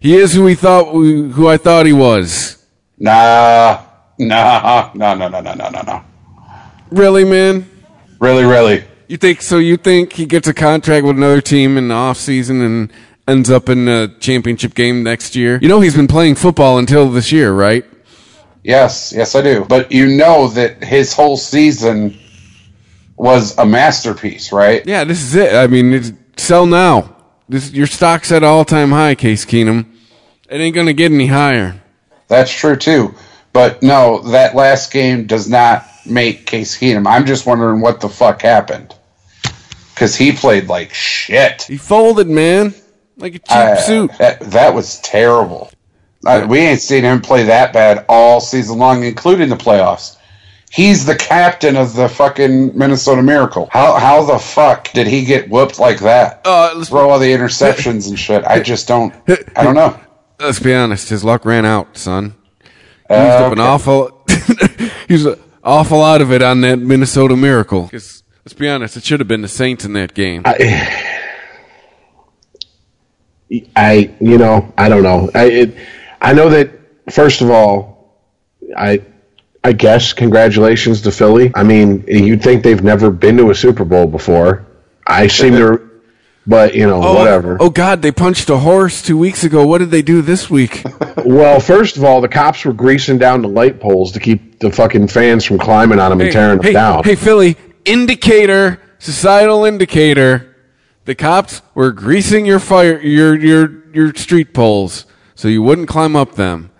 he 0.00 0.16
is 0.16 0.34
who 0.34 0.46
he 0.46 0.54
thought 0.54 0.90
who 0.92 1.48
I 1.48 1.56
thought 1.56 1.86
he 1.86 1.92
was. 1.92 2.64
Nah, 2.98 3.84
nah, 4.18 4.90
no, 4.94 5.14
no, 5.14 5.28
no, 5.28 5.40
no, 5.40 5.54
no, 5.54 5.68
no, 5.68 5.82
no. 5.82 6.04
Really, 6.90 7.24
man? 7.24 7.68
Really, 8.20 8.44
really. 8.44 8.84
You 9.08 9.16
think 9.16 9.42
so? 9.42 9.58
You 9.58 9.76
think 9.76 10.12
he 10.14 10.26
gets 10.26 10.48
a 10.48 10.54
contract 10.54 11.04
with 11.04 11.16
another 11.16 11.40
team 11.40 11.76
in 11.76 11.88
the 11.88 11.94
off 11.94 12.16
season 12.16 12.62
and 12.62 12.92
ends 13.28 13.50
up 13.50 13.68
in 13.68 13.86
a 13.88 14.08
championship 14.18 14.74
game 14.74 15.02
next 15.02 15.36
year? 15.36 15.58
You 15.60 15.68
know 15.68 15.80
he's 15.80 15.96
been 15.96 16.08
playing 16.08 16.36
football 16.36 16.78
until 16.78 17.10
this 17.10 17.30
year, 17.30 17.52
right? 17.52 17.84
Yes, 18.62 19.12
yes, 19.14 19.34
I 19.34 19.42
do. 19.42 19.66
But 19.68 19.92
you 19.92 20.06
know 20.06 20.48
that 20.48 20.82
his 20.82 21.12
whole 21.12 21.36
season 21.36 22.18
was 23.16 23.56
a 23.58 23.64
masterpiece, 23.66 24.52
right? 24.52 24.84
Yeah, 24.86 25.04
this 25.04 25.22
is 25.22 25.34
it. 25.34 25.54
I 25.54 25.66
mean, 25.66 25.92
it's, 25.92 26.12
sell 26.36 26.66
now. 26.66 27.16
This 27.48 27.72
your 27.72 27.86
stock's 27.86 28.32
at 28.32 28.42
all 28.42 28.64
time 28.64 28.90
high, 28.90 29.14
Case 29.14 29.44
Keenum. 29.44 29.86
It 30.48 30.60
ain't 30.60 30.74
gonna 30.74 30.92
get 30.92 31.12
any 31.12 31.26
higher. 31.26 31.80
That's 32.28 32.50
true 32.50 32.76
too. 32.76 33.14
But 33.52 33.82
no, 33.82 34.18
that 34.30 34.54
last 34.56 34.92
game 34.92 35.26
does 35.26 35.48
not 35.48 35.86
make 36.06 36.46
Case 36.46 36.78
Keenum. 36.78 37.06
I'm 37.06 37.26
just 37.26 37.46
wondering 37.46 37.80
what 37.80 38.00
the 38.00 38.08
fuck 38.08 38.42
happened. 38.42 38.94
Because 39.94 40.16
he 40.16 40.32
played 40.32 40.68
like 40.68 40.92
shit. 40.92 41.62
He 41.62 41.76
folded, 41.76 42.28
man, 42.28 42.74
like 43.16 43.36
a 43.36 43.38
cheap 43.38 43.50
Uh, 43.50 43.76
suit. 43.76 44.10
That, 44.18 44.40
that 44.40 44.74
was 44.74 44.98
terrible. 45.00 45.70
Uh, 46.26 46.46
we 46.48 46.58
ain't 46.60 46.80
seen 46.80 47.04
him 47.04 47.20
play 47.20 47.44
that 47.44 47.72
bad 47.72 48.04
all 48.08 48.40
season 48.40 48.78
long, 48.78 49.04
including 49.04 49.50
the 49.50 49.56
playoffs. 49.56 50.16
He's 50.74 51.06
the 51.06 51.14
captain 51.14 51.76
of 51.76 51.94
the 51.94 52.08
fucking 52.08 52.76
Minnesota 52.76 53.22
Miracle. 53.22 53.68
How 53.70 53.94
how 53.94 54.24
the 54.24 54.38
fuck 54.40 54.90
did 54.92 55.06
he 55.06 55.24
get 55.24 55.48
whooped 55.48 55.78
like 55.78 56.00
that? 56.00 56.40
Uh, 56.44 56.72
let's, 56.74 56.88
Throw 56.88 57.08
all 57.10 57.20
the 57.20 57.30
interceptions 57.32 58.08
and 58.08 58.18
shit. 58.18 58.42
I 58.44 58.60
just 58.60 58.88
don't. 58.88 59.14
I 59.56 59.62
don't 59.62 59.76
know. 59.76 59.98
let's 60.40 60.58
be 60.58 60.74
honest. 60.74 61.10
His 61.10 61.22
luck 61.22 61.44
ran 61.44 61.64
out, 61.64 61.96
son. 61.96 62.34
He 63.08 63.14
used 63.14 63.30
up 63.36 63.52
an 63.52 63.60
Okay. 63.60 63.68
awful. 63.68 64.24
he 65.06 65.12
was 65.14 65.28
awful 65.62 66.02
out 66.02 66.20
of 66.20 66.32
it 66.32 66.42
on 66.42 66.60
that 66.62 66.80
Minnesota 66.80 67.36
Miracle. 67.36 67.88
let's 67.92 68.22
be 68.58 68.68
honest, 68.68 68.96
it 68.96 69.04
should 69.04 69.20
have 69.20 69.28
been 69.28 69.42
the 69.42 69.48
Saints 69.48 69.84
in 69.84 69.92
that 69.92 70.12
game. 70.12 70.42
I, 70.44 71.20
I 73.76 74.10
you 74.20 74.38
know, 74.38 74.72
I 74.76 74.88
don't 74.88 75.02
know. 75.04 75.30
I 75.34 75.44
it, 75.44 75.76
I 76.20 76.32
know 76.32 76.48
that 76.48 76.70
first 77.12 77.42
of 77.42 77.50
all, 77.50 78.18
I 78.76 79.02
I 79.64 79.72
guess 79.72 80.12
congratulations 80.12 81.00
to 81.02 81.10
Philly. 81.10 81.50
I 81.54 81.62
mean, 81.62 82.04
you'd 82.06 82.42
think 82.42 82.62
they've 82.62 82.82
never 82.82 83.10
been 83.10 83.38
to 83.38 83.50
a 83.50 83.54
Super 83.54 83.84
Bowl 83.84 84.06
before. 84.06 84.66
I 85.06 85.26
seem 85.26 85.54
to, 85.54 85.90
but 86.46 86.74
you 86.74 86.86
know, 86.86 87.02
oh, 87.02 87.14
whatever. 87.14 87.56
Oh 87.58 87.70
God, 87.70 88.02
they 88.02 88.12
punched 88.12 88.50
a 88.50 88.58
horse 88.58 89.00
two 89.00 89.16
weeks 89.16 89.42
ago. 89.42 89.66
What 89.66 89.78
did 89.78 89.90
they 89.90 90.02
do 90.02 90.22
this 90.22 90.48
week? 90.50 90.84
Well, 91.24 91.58
first 91.58 91.96
of 91.96 92.04
all, 92.04 92.20
the 92.20 92.28
cops 92.28 92.66
were 92.66 92.74
greasing 92.74 93.16
down 93.16 93.40
the 93.40 93.48
light 93.48 93.80
poles 93.80 94.12
to 94.12 94.20
keep 94.20 94.58
the 94.58 94.70
fucking 94.70 95.08
fans 95.08 95.42
from 95.42 95.58
climbing 95.58 95.98
on 95.98 96.10
them 96.10 96.20
and 96.20 96.30
tearing 96.30 96.58
them 96.60 96.72
down. 96.74 97.02
hey, 97.02 97.14
Philly, 97.14 97.56
indicator, 97.86 98.78
societal 98.98 99.64
indicator. 99.64 100.54
The 101.06 101.14
cops 101.14 101.62
were 101.74 101.92
greasing 101.92 102.44
your 102.44 102.58
fire, 102.58 103.00
your 103.00 103.34
your 103.38 103.88
your 103.94 104.14
street 104.14 104.52
poles, 104.52 105.06
so 105.34 105.48
you 105.48 105.62
wouldn't 105.62 105.88
climb 105.88 106.14
up 106.14 106.34
them. 106.34 106.70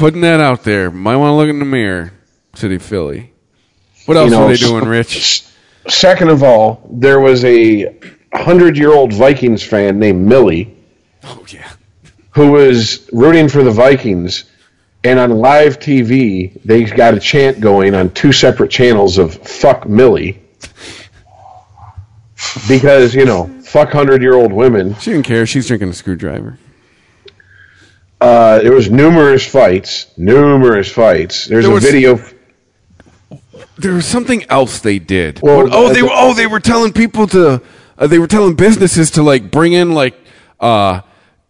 Putting 0.00 0.22
that 0.22 0.40
out 0.40 0.64
there. 0.64 0.90
Might 0.90 1.16
want 1.16 1.28
to 1.32 1.34
look 1.34 1.50
in 1.50 1.58
the 1.58 1.66
mirror, 1.66 2.10
City 2.54 2.78
Philly. 2.78 3.34
What 4.06 4.16
else 4.16 4.30
You 4.30 4.36
know, 4.36 4.46
were 4.46 4.52
they 4.52 4.56
doing, 4.56 4.84
Rich? 4.88 5.44
Second 5.88 6.30
of 6.30 6.42
all, 6.42 6.80
there 6.90 7.20
was 7.20 7.44
a 7.44 7.94
hundred-year-old 8.32 9.12
Vikings 9.12 9.62
fan 9.62 9.98
named 9.98 10.26
Millie 10.26 10.74
Oh 11.22 11.44
yeah. 11.48 11.70
who 12.30 12.50
was 12.50 13.10
rooting 13.12 13.46
for 13.50 13.62
the 13.62 13.70
Vikings, 13.70 14.44
and 15.04 15.18
on 15.18 15.32
live 15.32 15.78
TV 15.78 16.58
they 16.64 16.84
got 16.84 17.12
a 17.12 17.20
chant 17.20 17.60
going 17.60 17.94
on 17.94 18.08
two 18.10 18.32
separate 18.32 18.70
channels 18.70 19.18
of 19.18 19.34
"fuck 19.34 19.86
Millie," 19.86 20.40
because 22.68 23.14
you 23.14 23.26
know, 23.26 23.48
fuck 23.62 23.92
hundred-year-old 23.92 24.52
women. 24.52 24.94
She 24.96 25.10
didn't 25.10 25.26
care. 25.26 25.44
She's 25.44 25.66
drinking 25.66 25.90
a 25.90 25.92
screwdriver. 25.94 26.58
Uh, 28.20 28.58
there 28.60 28.72
was 28.72 28.90
numerous 28.90 29.46
fights, 29.46 30.06
numerous 30.16 30.90
fights. 30.90 31.46
There's 31.46 31.64
There 31.64 31.72
a 31.72 31.74
was- 31.74 31.84
video. 31.84 32.20
There 33.78 33.94
was 33.94 34.04
something 34.04 34.44
else 34.50 34.80
they 34.80 34.98
did. 34.98 35.40
Well, 35.42 35.68
oh, 35.72 35.86
uh, 35.88 35.92
they 35.94 36.02
were. 36.02 36.10
Oh, 36.12 36.34
they 36.34 36.46
were 36.46 36.60
telling 36.60 36.92
people 36.92 37.26
to. 37.28 37.62
Uh, 37.98 38.06
they 38.06 38.18
were 38.18 38.26
telling 38.26 38.54
businesses 38.54 39.10
to 39.12 39.22
like 39.22 39.50
bring 39.50 39.72
in 39.72 39.92
like 39.92 40.14
uh, 40.60 41.00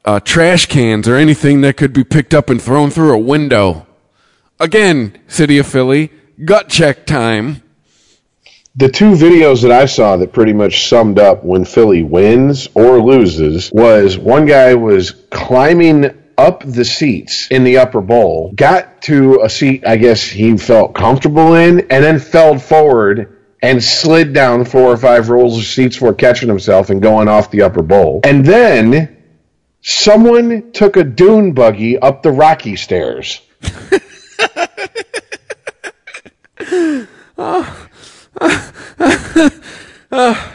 uh, 0.05 0.21
trash 0.21 0.67
cans 0.67 1.09
or 1.09 1.17
anything 1.17 1.61
that 1.63 1.77
could 1.77 1.93
be 1.93 2.05
picked 2.05 2.33
up 2.35 2.49
and 2.49 2.63
thrown 2.63 2.91
through 2.91 3.15
a 3.15 3.19
window. 3.19 3.87
Again, 4.61 5.19
city 5.27 5.59
of 5.59 5.67
Philly, 5.67 6.11
gut 6.45 6.69
check 6.69 7.05
time. 7.07 7.63
The 8.77 8.89
two 8.89 9.13
videos 9.13 9.63
that 9.63 9.73
I 9.73 9.87
saw 9.87 10.17
that 10.19 10.33
pretty 10.33 10.53
much 10.53 10.87
summed 10.89 11.19
up 11.19 11.43
when 11.43 11.65
Philly 11.65 12.05
wins 12.05 12.69
or 12.75 13.03
loses 13.03 13.71
was 13.73 14.17
one 14.17 14.47
guy 14.47 14.75
was 14.75 15.11
climbing 15.31 16.17
up 16.41 16.63
the 16.65 16.85
seats 16.85 17.49
in 17.51 17.65
the 17.65 17.79
upper 17.79 18.01
bowl, 18.01 18.53
got 18.55 19.03
to 19.03 19.43
a 19.43 19.51
seat 19.51 19.87
I 19.87 19.97
guess 19.97 20.23
he 20.23 20.57
felt 20.57 20.95
comfortable 20.95 21.55
in, 21.55 21.81
and 21.91 22.03
then 22.03 22.19
fell 22.19 22.59
forward 22.59 23.37
and 23.63 23.83
slid 23.83 24.33
down 24.33 24.65
four 24.65 24.91
or 24.91 24.97
five 24.97 25.29
rows 25.29 25.59
of 25.59 25.65
seats 25.65 25.97
before 25.97 26.15
catching 26.15 26.49
himself 26.49 26.91
and 26.91 27.03
going 27.03 27.29
off 27.29 27.51
the 27.51 27.63
upper 27.63 27.83
bowl. 27.83 28.21
And 28.25 28.45
then 28.45 29.19
someone 29.83 30.73
took 30.73 30.97
a 30.97 31.05
dune 31.05 31.53
buggy 31.53 31.99
up 31.99 32.23
the 32.23 32.33
rocky 32.33 32.77
stairs. 32.77 33.43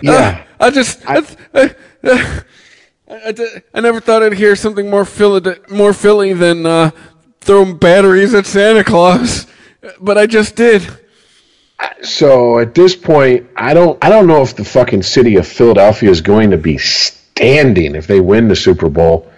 yeah. 0.02 0.44
I 0.60 0.70
just. 0.72 1.08
I, 1.08 1.24
I, 1.54 1.76
I, 2.04 2.42
I, 3.08 3.62
I 3.74 3.82
never 3.82 4.00
thought 4.00 4.24
I'd 4.24 4.34
hear 4.34 4.56
something 4.56 4.90
more 4.90 5.06
Philly, 5.06 5.56
more 5.70 5.94
Philly 5.94 6.34
than 6.34 6.66
uh, 6.66 6.92
throwing 7.40 7.78
batteries 7.78 8.34
at 8.34 8.46
Santa 8.46 8.84
Claus, 8.84 9.46
but 10.00 10.18
I 10.18 10.26
just 10.26 10.56
did. 10.56 10.88
So 12.02 12.60
at 12.60 12.74
this 12.74 12.96
point, 12.96 13.48
I 13.56 13.74
don't 13.74 14.04
I 14.04 14.10
don't 14.10 14.28
know 14.28 14.42
if 14.42 14.56
the 14.56 14.64
fucking 14.64 15.04
city 15.04 15.36
of 15.36 15.48
Philadelphia 15.48 16.10
is 16.10 16.22
going 16.22 16.52
to 16.52 16.58
be 16.58 16.78
standing 16.78 17.96
if 17.96 18.08
they 18.08 18.22
win 18.22 18.48
the 18.48 18.56
Super 18.56 18.90
Bowl. 18.90 19.32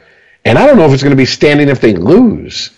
And 0.46 0.58
I 0.58 0.66
don't 0.66 0.78
know 0.78 0.86
if 0.86 0.94
it's 0.94 1.04
going 1.04 1.12
to 1.12 1.18
be 1.18 1.26
standing 1.26 1.68
if 1.68 1.82
they 1.82 1.94
lose. 1.94 2.72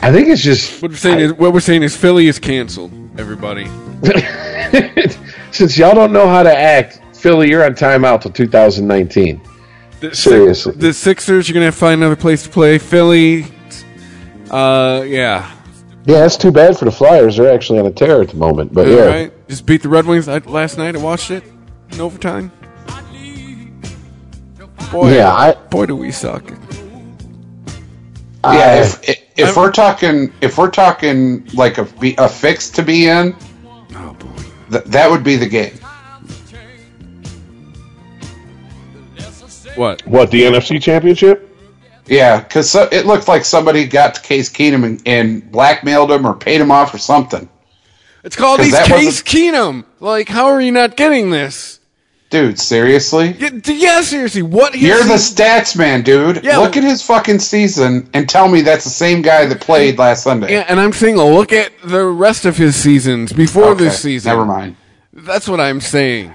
I 0.00 0.12
think 0.12 0.28
it's 0.28 0.42
just 0.42 0.82
What 0.82 0.90
we're 0.90 0.96
saying 0.96 1.20
is, 1.20 1.32
what 1.32 1.52
we're 1.52 1.60
saying 1.60 1.82
is 1.82 1.96
Philly 1.96 2.26
is 2.28 2.38
canceled. 2.38 2.92
Everybody. 3.18 3.66
since 5.50 5.78
y'all 5.78 5.94
don't 5.94 6.12
know 6.12 6.28
how 6.28 6.42
to 6.42 6.56
act, 6.56 7.00
Philly, 7.16 7.48
you're 7.48 7.64
on 7.64 7.72
timeout 7.72 8.20
till 8.20 8.32
2019. 8.32 9.40
The, 10.00 10.14
Seriously. 10.14 10.72
the 10.76 10.92
Sixers, 10.92 11.48
you're 11.48 11.54
gonna 11.54 11.64
have 11.66 11.74
to 11.74 11.80
find 11.80 12.00
another 12.00 12.16
place 12.16 12.44
to 12.44 12.48
play. 12.48 12.78
Philly, 12.78 13.46
uh, 14.50 15.02
yeah, 15.06 15.50
Yeah, 16.06 16.20
that's 16.20 16.36
too 16.36 16.52
bad 16.52 16.78
for 16.78 16.84
the 16.84 16.92
Flyers. 16.92 17.36
They're 17.36 17.52
actually 17.52 17.80
on 17.80 17.86
a 17.86 17.90
tear 17.90 18.22
at 18.22 18.28
the 18.28 18.36
moment. 18.36 18.72
But 18.72 18.86
yeah, 18.86 19.00
right. 19.06 19.48
Just 19.48 19.66
beat 19.66 19.82
the 19.82 19.88
Red 19.88 20.06
Wings 20.06 20.28
I, 20.28 20.38
last 20.38 20.78
night. 20.78 20.94
I 20.94 20.98
watched 20.98 21.30
it 21.32 21.42
in 21.90 22.00
overtime. 22.00 22.52
Boy, 24.92 25.14
Yeah, 25.16 25.32
I- 25.32 25.52
boy, 25.68 25.86
do 25.86 25.96
we 25.96 26.10
suck. 26.12 26.44
I- 28.44 28.56
Yeah, 28.56 28.80
if 28.82 29.08
if, 29.08 29.18
if 29.36 29.56
we're 29.56 29.72
talking 29.72 30.32
if 30.40 30.56
we're 30.58 30.70
talking 30.70 31.44
like 31.54 31.78
a 31.78 31.86
a 32.18 32.28
fix 32.28 32.70
to 32.70 32.82
be 32.82 33.08
in, 33.08 33.34
Oh 33.96 34.14
boy. 34.18 34.28
th- 34.70 34.84
that 34.84 35.10
would 35.10 35.24
be 35.24 35.34
the 35.36 35.46
game. 35.48 35.74
What? 39.78 40.06
what 40.06 40.30
the 40.30 40.42
NFC 40.42 40.82
Championship? 40.82 41.44
Yeah, 42.06 42.40
because 42.40 42.70
so, 42.70 42.88
it 42.90 43.06
looked 43.06 43.28
like 43.28 43.44
somebody 43.44 43.86
got 43.86 44.14
to 44.16 44.22
Case 44.22 44.50
Keenum 44.50 44.84
and, 44.84 45.02
and 45.06 45.50
blackmailed 45.52 46.10
him 46.10 46.26
or 46.26 46.34
paid 46.34 46.60
him 46.60 46.70
off 46.70 46.92
or 46.94 46.98
something. 46.98 47.48
It's 48.24 48.34
called 48.34 48.60
He's 48.60 48.76
Case 48.76 48.90
wasn't- 48.90 49.26
Keenum. 49.26 49.84
Like, 50.00 50.28
how 50.28 50.46
are 50.46 50.60
you 50.60 50.72
not 50.72 50.96
getting 50.96 51.30
this? 51.30 51.80
Dude, 52.30 52.58
seriously? 52.58 53.36
Yeah, 53.38 53.50
yeah 53.66 54.00
seriously. 54.02 54.42
What? 54.42 54.74
his 54.74 54.82
You're 54.82 55.04
the 55.04 55.14
stats 55.14 55.76
man, 55.76 56.02
dude. 56.02 56.44
Yeah, 56.44 56.58
Look 56.58 56.72
but- 56.72 56.78
at 56.78 56.84
his 56.84 57.02
fucking 57.02 57.38
season 57.38 58.10
and 58.12 58.28
tell 58.28 58.48
me 58.48 58.62
that's 58.62 58.84
the 58.84 58.90
same 58.90 59.22
guy 59.22 59.46
that 59.46 59.60
played 59.60 59.98
last 59.98 60.24
Sunday. 60.24 60.52
Yeah, 60.52 60.66
and 60.68 60.80
I'm 60.80 60.92
saying, 60.92 61.16
look 61.16 61.52
at 61.52 61.72
the 61.84 62.04
rest 62.04 62.44
of 62.44 62.56
his 62.56 62.74
seasons 62.74 63.32
before 63.32 63.68
Okay, 63.68 63.84
this 63.84 64.00
season. 64.00 64.30
Never 64.30 64.44
mind. 64.44 64.76
That's 65.12 65.48
what 65.48 65.60
I'm 65.60 65.80
saying. 65.80 66.34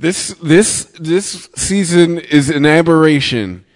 This 0.00 0.28
this 0.42 0.84
this 0.98 1.50
season 1.56 2.16
is 2.16 2.48
an 2.48 2.64
aberration. 2.64 3.66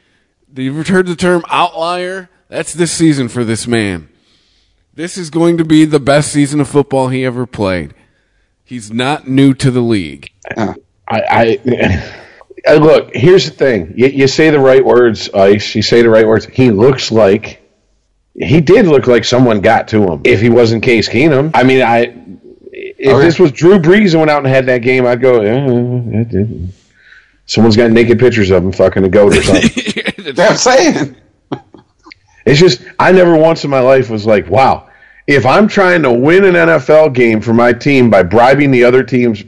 You've 0.57 0.89
heard 0.89 1.07
the 1.07 1.17
term 1.17 1.45
outlier. 1.51 2.31
That's 2.49 2.73
this 2.73 2.93
season 2.93 3.29
for 3.29 3.45
this 3.45 3.67
man. 3.67 4.09
This 4.95 5.19
is 5.19 5.29
going 5.29 5.59
to 5.59 5.67
be 5.67 5.85
the 5.85 6.01
best 6.01 6.33
season 6.33 6.63
of 6.63 6.69
football 6.69 7.09
he 7.09 7.27
ever 7.27 7.45
played. 7.45 7.93
He's 8.65 8.91
not 8.91 9.29
new 9.29 9.53
to 9.53 9.71
the 9.71 9.83
league. 9.83 10.31
Uh, 10.57 10.73
I, 11.07 11.21
I, 11.21 11.61
I 11.67 12.15
uh, 12.69 12.75
look. 12.77 13.15
Here's 13.15 13.45
the 13.45 13.55
thing. 13.55 13.93
You, 13.95 14.07
you 14.07 14.27
say 14.27 14.49
the 14.49 14.61
right 14.61 14.83
words, 14.83 15.29
Ice. 15.35 15.75
You 15.75 15.83
say 15.83 16.01
the 16.01 16.09
right 16.09 16.27
words. 16.27 16.47
He 16.47 16.71
looks 16.71 17.13
like 17.13 17.61
he 18.35 18.63
did 18.63 18.87
look 18.87 19.07
like 19.07 19.27
someone 19.27 19.61
got 19.61 19.89
to 19.89 20.03
him. 20.11 20.23
If 20.25 20.41
he 20.41 20.49
wasn't 20.49 20.85
Case 20.85 21.07
Keenum, 21.07 21.51
I 21.53 21.65
mean, 21.65 21.83
I. 21.83 22.34
If 23.05 23.13
Okay. 23.13 23.25
this 23.27 23.39
was 23.39 23.53
Drew 23.53 23.79
Brees 23.79 24.13
and 24.13 24.21
went 24.21 24.31
out 24.31 24.39
and 24.39 24.47
had 24.47 24.65
that 24.67 24.79
game, 24.79 25.05
I'd 25.07 25.21
go. 25.21 25.41
"Eh, 25.43 26.21
it 26.21 26.29
didn't." 26.31 26.73
Someone's 27.47 27.77
got 27.77 27.91
naked 27.91 28.19
pictures 28.19 28.51
of 28.51 28.65
him 28.65 28.73
fucking 28.73 29.05
a 29.05 29.09
goat 29.11 29.37
or 29.37 29.43
something. 29.43 30.03
That's 30.35 30.39
what 30.39 30.51
I'm 30.51 30.57
saying. 30.57 31.17
It's 32.47 32.61
just 32.61 32.83
I 32.99 33.11
never 33.13 33.37
once 33.37 33.65
in 33.65 33.71
my 33.71 33.81
life 33.81 34.11
was 34.11 34.27
like, 34.27 34.49
wow, 34.51 34.89
if 35.27 35.47
I'm 35.47 35.67
trying 35.67 36.03
to 36.03 36.13
win 36.13 36.45
an 36.45 36.55
NFL 36.55 37.15
game 37.15 37.41
for 37.41 37.55
my 37.55 37.73
team 37.73 38.11
by 38.11 38.23
bribing 38.23 38.71
the 38.71 38.85
other 38.85 39.03
team's 39.03 39.43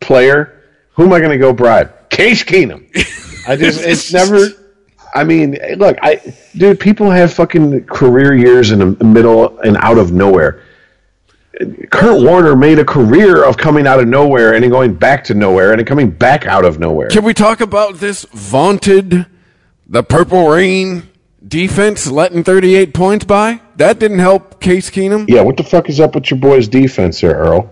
player, 0.00 0.60
who 0.94 1.04
am 1.04 1.12
I 1.12 1.18
going 1.20 1.30
to 1.30 1.38
go 1.38 1.52
bribe? 1.52 2.10
Case 2.10 2.42
Keenum. 2.42 2.84
I 3.46 3.54
just 3.54 3.80
it's 3.84 4.12
never. 4.20 4.48
I 5.14 5.22
mean, 5.22 5.58
look, 5.76 5.96
I 6.02 6.20
dude, 6.56 6.80
people 6.80 7.08
have 7.10 7.32
fucking 7.32 7.84
career 7.84 8.34
years 8.34 8.72
in 8.72 8.96
the 8.96 9.04
middle 9.04 9.56
and 9.60 9.76
out 9.76 9.98
of 9.98 10.10
nowhere. 10.12 10.64
Kurt 11.90 12.22
Warner 12.22 12.56
made 12.56 12.78
a 12.78 12.84
career 12.84 13.44
of 13.44 13.56
coming 13.56 13.86
out 13.86 14.00
of 14.00 14.08
nowhere 14.08 14.54
and 14.54 14.62
then 14.62 14.70
going 14.70 14.94
back 14.94 15.24
to 15.24 15.34
nowhere 15.34 15.72
and 15.72 15.78
then 15.78 15.86
coming 15.86 16.10
back 16.10 16.46
out 16.46 16.64
of 16.64 16.78
nowhere. 16.78 17.08
Can 17.08 17.24
we 17.24 17.34
talk 17.34 17.60
about 17.60 17.96
this 17.96 18.24
vaunted, 18.32 19.26
the 19.86 20.02
Purple 20.02 20.48
Rain 20.48 21.08
defense 21.46 22.06
letting 22.06 22.44
38 22.44 22.94
points 22.94 23.24
by? 23.24 23.60
That 23.76 23.98
didn't 23.98 24.20
help 24.20 24.60
Case 24.60 24.90
Keenum. 24.90 25.28
Yeah, 25.28 25.42
what 25.42 25.56
the 25.56 25.64
fuck 25.64 25.88
is 25.88 26.00
up 26.00 26.14
with 26.14 26.30
your 26.30 26.40
boys' 26.40 26.68
defense 26.68 27.20
there, 27.20 27.34
Earl? 27.34 27.70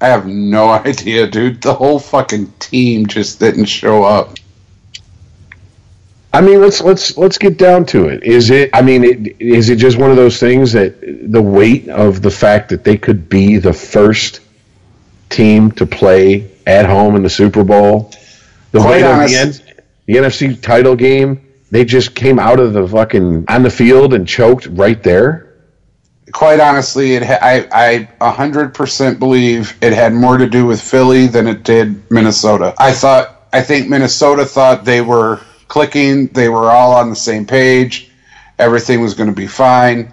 I 0.00 0.08
have 0.08 0.26
no 0.26 0.68
idea, 0.86 1.26
dude. 1.28 1.62
The 1.62 1.74
whole 1.74 2.00
fucking 2.00 2.52
team 2.58 3.06
just 3.06 3.38
didn't 3.38 3.66
show 3.66 4.02
up. 4.02 4.36
I 6.36 6.42
mean, 6.42 6.60
let's 6.60 6.82
let's 6.82 7.16
let's 7.16 7.38
get 7.38 7.56
down 7.56 7.86
to 7.86 8.08
it. 8.08 8.22
Is 8.22 8.50
it? 8.50 8.68
I 8.74 8.82
mean, 8.82 9.04
it, 9.04 9.40
is 9.40 9.70
it 9.70 9.76
just 9.76 9.96
one 9.96 10.10
of 10.10 10.16
those 10.16 10.38
things 10.38 10.70
that 10.72 11.00
the 11.00 11.40
weight 11.40 11.88
of 11.88 12.20
the 12.20 12.30
fact 12.30 12.68
that 12.68 12.84
they 12.84 12.98
could 12.98 13.30
be 13.30 13.56
the 13.56 13.72
first 13.72 14.40
team 15.30 15.70
to 15.72 15.86
play 15.86 16.50
at 16.66 16.84
home 16.84 17.16
in 17.16 17.22
the 17.22 17.30
Super 17.30 17.64
Bowl, 17.64 18.12
the 18.72 18.80
Quite 18.80 19.02
weight 19.02 19.04
of 19.04 19.30
the, 19.30 19.34
N, 19.34 19.82
the 20.04 20.12
NFC 20.12 20.60
title 20.60 20.94
game, 20.94 21.40
they 21.70 21.86
just 21.86 22.14
came 22.14 22.38
out 22.38 22.60
of 22.60 22.74
the 22.74 22.86
fucking 22.86 23.46
on 23.48 23.62
the 23.62 23.70
field 23.70 24.12
and 24.12 24.28
choked 24.28 24.66
right 24.66 25.02
there. 25.02 25.54
Quite 26.32 26.60
honestly, 26.60 27.14
it 27.14 27.22
ha- 27.22 27.38
I 27.40 28.08
I 28.20 28.30
hundred 28.30 28.74
percent 28.74 29.18
believe 29.18 29.74
it 29.80 29.94
had 29.94 30.12
more 30.12 30.36
to 30.36 30.46
do 30.46 30.66
with 30.66 30.82
Philly 30.82 31.28
than 31.28 31.46
it 31.46 31.62
did 31.62 32.10
Minnesota. 32.10 32.74
I 32.76 32.92
thought 32.92 33.48
I 33.54 33.62
think 33.62 33.88
Minnesota 33.88 34.44
thought 34.44 34.84
they 34.84 35.00
were 35.00 35.40
clicking, 35.68 36.28
they 36.28 36.48
were 36.48 36.70
all 36.70 36.92
on 36.94 37.10
the 37.10 37.16
same 37.16 37.46
page, 37.46 38.10
everything 38.58 39.00
was 39.00 39.14
going 39.14 39.28
to 39.28 39.34
be 39.34 39.46
fine. 39.46 40.12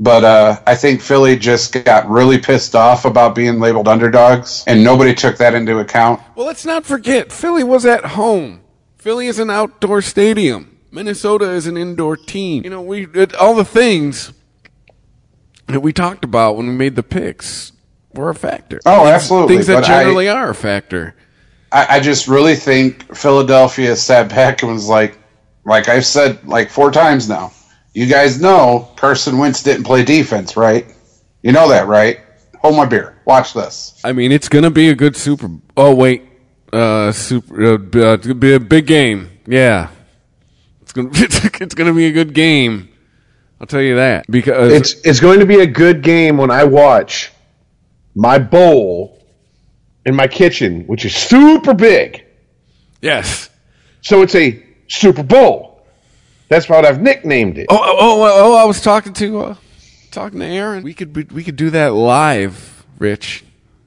But 0.00 0.24
uh, 0.24 0.60
I 0.66 0.74
think 0.74 1.00
Philly 1.00 1.36
just 1.36 1.84
got 1.84 2.08
really 2.08 2.38
pissed 2.38 2.74
off 2.74 3.04
about 3.04 3.34
being 3.36 3.60
labeled 3.60 3.86
underdogs, 3.86 4.64
and 4.66 4.82
nobody 4.82 5.14
took 5.14 5.36
that 5.38 5.54
into 5.54 5.78
account. 5.78 6.20
Well, 6.34 6.46
let's 6.46 6.64
not 6.64 6.84
forget, 6.84 7.30
Philly 7.30 7.62
was 7.62 7.86
at 7.86 8.04
home. 8.04 8.62
Philly 8.96 9.28
is 9.28 9.38
an 9.38 9.48
outdoor 9.50 10.02
stadium. 10.02 10.78
Minnesota 10.90 11.50
is 11.50 11.66
an 11.66 11.76
indoor 11.76 12.16
team. 12.16 12.64
You 12.64 12.70
know, 12.70 12.82
we 12.82 13.06
it, 13.14 13.34
all 13.34 13.54
the 13.54 13.64
things 13.64 14.32
that 15.68 15.80
we 15.80 15.92
talked 15.92 16.24
about 16.24 16.56
when 16.56 16.66
we 16.66 16.72
made 16.74 16.96
the 16.96 17.02
picks 17.02 17.72
were 18.12 18.28
a 18.30 18.34
factor. 18.34 18.80
Oh, 18.84 19.06
absolutely, 19.06 19.54
Things 19.56 19.68
that 19.68 19.74
but 19.74 19.84
I- 19.84 19.86
generally 20.02 20.28
are 20.28 20.50
a 20.50 20.54
factor. 20.54 21.14
I, 21.72 21.96
I 21.96 22.00
just 22.00 22.28
really 22.28 22.54
think 22.54 23.14
Philadelphia 23.14 23.96
sat 23.96 24.28
back 24.28 24.62
and 24.62 24.72
was 24.72 24.88
like, 24.88 25.18
like 25.64 25.88
I've 25.88 26.06
said 26.06 26.46
like 26.46 26.70
four 26.70 26.90
times 26.90 27.28
now. 27.28 27.52
You 27.94 28.06
guys 28.06 28.40
know 28.40 28.90
Carson 28.96 29.38
Wentz 29.38 29.62
didn't 29.62 29.84
play 29.84 30.04
defense, 30.04 30.56
right? 30.56 30.86
You 31.42 31.52
know 31.52 31.68
that, 31.68 31.86
right? 31.86 32.20
Hold 32.60 32.76
my 32.76 32.86
beer. 32.86 33.20
Watch 33.26 33.52
this. 33.52 34.00
I 34.04 34.12
mean, 34.12 34.32
it's 34.32 34.48
gonna 34.48 34.70
be 34.70 34.88
a 34.88 34.94
good 34.94 35.16
Super. 35.16 35.50
Oh 35.76 35.94
wait, 35.94 36.22
uh, 36.72 37.12
super. 37.12 37.62
Uh, 37.62 37.74
uh, 37.74 38.14
it's 38.14 38.26
gonna 38.26 38.34
be 38.34 38.54
a 38.54 38.60
big 38.60 38.86
game. 38.86 39.30
Yeah, 39.46 39.88
it's 40.80 40.92
gonna 40.92 41.10
it's 41.12 41.74
gonna 41.74 41.92
be 41.92 42.06
a 42.06 42.12
good 42.12 42.34
game. 42.34 42.88
I'll 43.62 43.66
tell 43.66 43.80
you 43.80 43.94
that 43.94 44.26
because 44.28 44.72
It's 44.72 44.94
it's 45.06 45.20
going 45.20 45.38
to 45.38 45.46
be 45.46 45.60
a 45.60 45.66
good 45.66 46.02
game 46.02 46.36
when 46.36 46.50
I 46.50 46.64
watch 46.64 47.30
my 48.12 48.40
bowl 48.40 49.21
in 50.04 50.14
my 50.14 50.26
kitchen, 50.26 50.84
which 50.86 51.04
is 51.04 51.14
super 51.14 51.74
big. 51.74 52.24
yes. 53.00 53.48
So 54.04 54.22
it's 54.22 54.34
a 54.34 54.60
Super 54.88 55.22
Bowl. 55.22 55.86
That's 56.48 56.68
what 56.68 56.84
I've 56.84 57.00
nicknamed 57.00 57.56
it. 57.56 57.66
Oh, 57.70 57.78
oh, 57.80 57.96
oh, 58.00 58.52
oh, 58.52 58.56
I 58.56 58.64
was 58.64 58.80
talking 58.80 59.12
to 59.14 59.40
uh, 59.40 59.54
talking 60.10 60.40
to 60.40 60.44
Aaron. 60.46 60.82
We 60.82 60.92
could 60.92 61.12
be, 61.12 61.22
we 61.24 61.44
could 61.44 61.54
do 61.56 61.70
that 61.70 61.92
live, 61.94 62.84
Rich, 62.98 63.44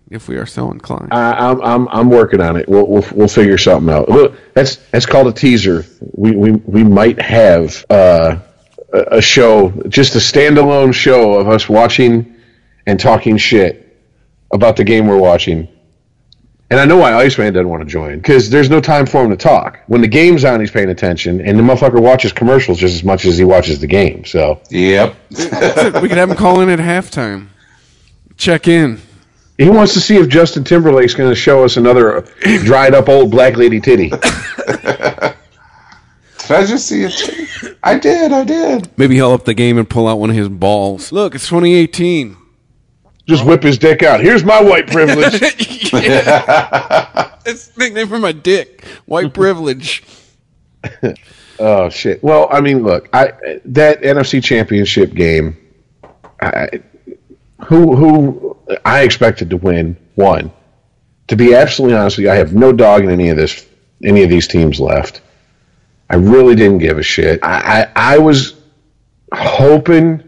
if 0.09 0.27
we 0.29 0.37
are 0.37 0.45
so 0.45 0.71
inclined. 0.71 1.09
I, 1.13 1.33
I'm, 1.33 1.61
I'm 1.61 1.87
I'm 1.89 2.09
working 2.09 2.39
on 2.41 2.55
it. 2.55 2.67
We'll, 2.69 2.87
we'll 2.87 3.05
we'll 3.13 3.27
figure 3.27 3.57
something 3.57 3.93
out. 3.93 4.07
That's 4.53 4.77
that's 4.89 5.05
called 5.05 5.27
a 5.27 5.33
teaser. 5.33 5.85
We 6.13 6.31
we 6.31 6.51
we 6.53 6.83
might 6.85 7.21
have 7.21 7.85
uh, 7.89 8.37
a, 8.93 9.17
a 9.17 9.21
show, 9.21 9.69
just 9.89 10.15
a 10.15 10.19
standalone 10.19 10.93
show 10.93 11.33
of 11.33 11.49
us 11.49 11.67
watching 11.67 12.35
and 12.87 12.97
talking 12.99 13.35
shit 13.37 13.99
about 14.53 14.77
the 14.77 14.85
game 14.85 15.07
we're 15.07 15.17
watching. 15.19 15.67
And 16.71 16.79
I 16.79 16.85
know 16.85 16.97
why 16.97 17.13
Iceman 17.13 17.53
doesn't 17.53 17.69
want 17.69 17.81
to 17.83 17.87
join 17.87 18.17
because 18.17 18.49
there's 18.49 18.71
no 18.71 18.81
time 18.81 19.05
for 19.05 19.23
him 19.23 19.29
to 19.29 19.37
talk. 19.37 19.79
When 19.87 20.01
the 20.01 20.07
game's 20.07 20.43
on, 20.43 20.59
he's 20.59 20.71
paying 20.71 20.89
attention, 20.89 21.39
and 21.39 21.59
the 21.59 21.63
motherfucker 21.63 22.01
watches 22.01 22.33
commercials 22.33 22.79
just 22.79 22.95
as 22.95 23.03
much 23.03 23.23
as 23.25 23.37
he 23.37 23.43
watches 23.43 23.79
the 23.79 23.87
game. 23.87 24.25
So 24.25 24.59
Yep. 24.71 25.15
we 25.29 26.09
could 26.09 26.17
have 26.17 26.31
him 26.31 26.35
call 26.35 26.61
in 26.61 26.69
at 26.69 26.79
halftime. 26.79 27.47
Check 28.37 28.67
in. 28.67 28.99
he 29.59 29.69
wants 29.69 29.93
to 29.93 29.99
see 30.01 30.17
if 30.17 30.27
Justin 30.27 30.63
Timberlake's 30.63 31.13
going 31.13 31.29
to 31.29 31.35
show 31.35 31.63
us 31.63 31.77
another 31.77 32.25
dried 32.63 32.93
up 32.95 33.09
old 33.09 33.29
black 33.31 33.55
lady 33.57 33.79
titty. 33.79 34.09
Did 36.47 36.57
I 36.57 36.65
just 36.65 36.87
see 36.87 37.03
it? 37.03 37.77
I 37.83 37.97
did. 37.97 38.31
I 38.31 38.43
did. 38.43 38.89
Maybe 38.97 39.15
he'll 39.15 39.31
up 39.31 39.45
the 39.45 39.53
game 39.55 39.77
and 39.79 39.89
pull 39.89 40.07
out 40.07 40.19
one 40.19 40.29
of 40.29 40.35
his 40.35 40.49
balls. 40.49 41.11
Look, 41.11 41.33
it's 41.33 41.47
2018. 41.47 42.37
Just 43.25 43.43
whip 43.45 43.63
his 43.63 43.77
dick 43.77 44.03
out. 44.03 44.19
Here's 44.21 44.43
my 44.43 44.61
white 44.61 44.87
privilege. 44.87 45.41
It's 47.47 47.67
the 47.67 47.79
nickname 47.79 48.07
for 48.07 48.17
my 48.17 48.31
dick. 48.31 48.83
White 49.05 49.33
privilege. 49.33 50.03
Oh 51.57 51.89
shit. 51.89 52.21
Well, 52.21 52.49
I 52.51 52.59
mean, 52.59 52.83
look, 52.83 53.07
I 53.13 53.59
that 53.65 54.01
NFC 54.01 54.43
Championship 54.43 55.13
game, 55.13 55.55
I, 56.41 56.81
who 57.65 57.95
who 57.95 58.57
I 58.83 59.03
expected 59.03 59.49
to 59.51 59.57
win 59.57 59.95
won. 60.17 60.51
to 61.27 61.35
be 61.35 61.55
absolutely 61.55 61.97
honest 61.97 62.17
with 62.17 62.25
you, 62.25 62.31
I 62.31 62.35
have 62.35 62.53
no 62.53 62.71
dog 62.73 63.03
in 63.03 63.09
any 63.09 63.29
of 63.29 63.37
this, 63.37 63.65
any 64.03 64.23
of 64.23 64.29
these 64.29 64.47
teams 64.47 64.79
left. 64.79 65.21
I 66.09 66.15
really 66.17 66.55
didn't 66.55 66.79
give 66.79 66.97
a 66.97 67.03
shit. 67.03 67.39
I, 67.41 67.83
I, 67.95 68.15
I 68.15 68.17
was 68.17 68.55
hoping 69.33 70.24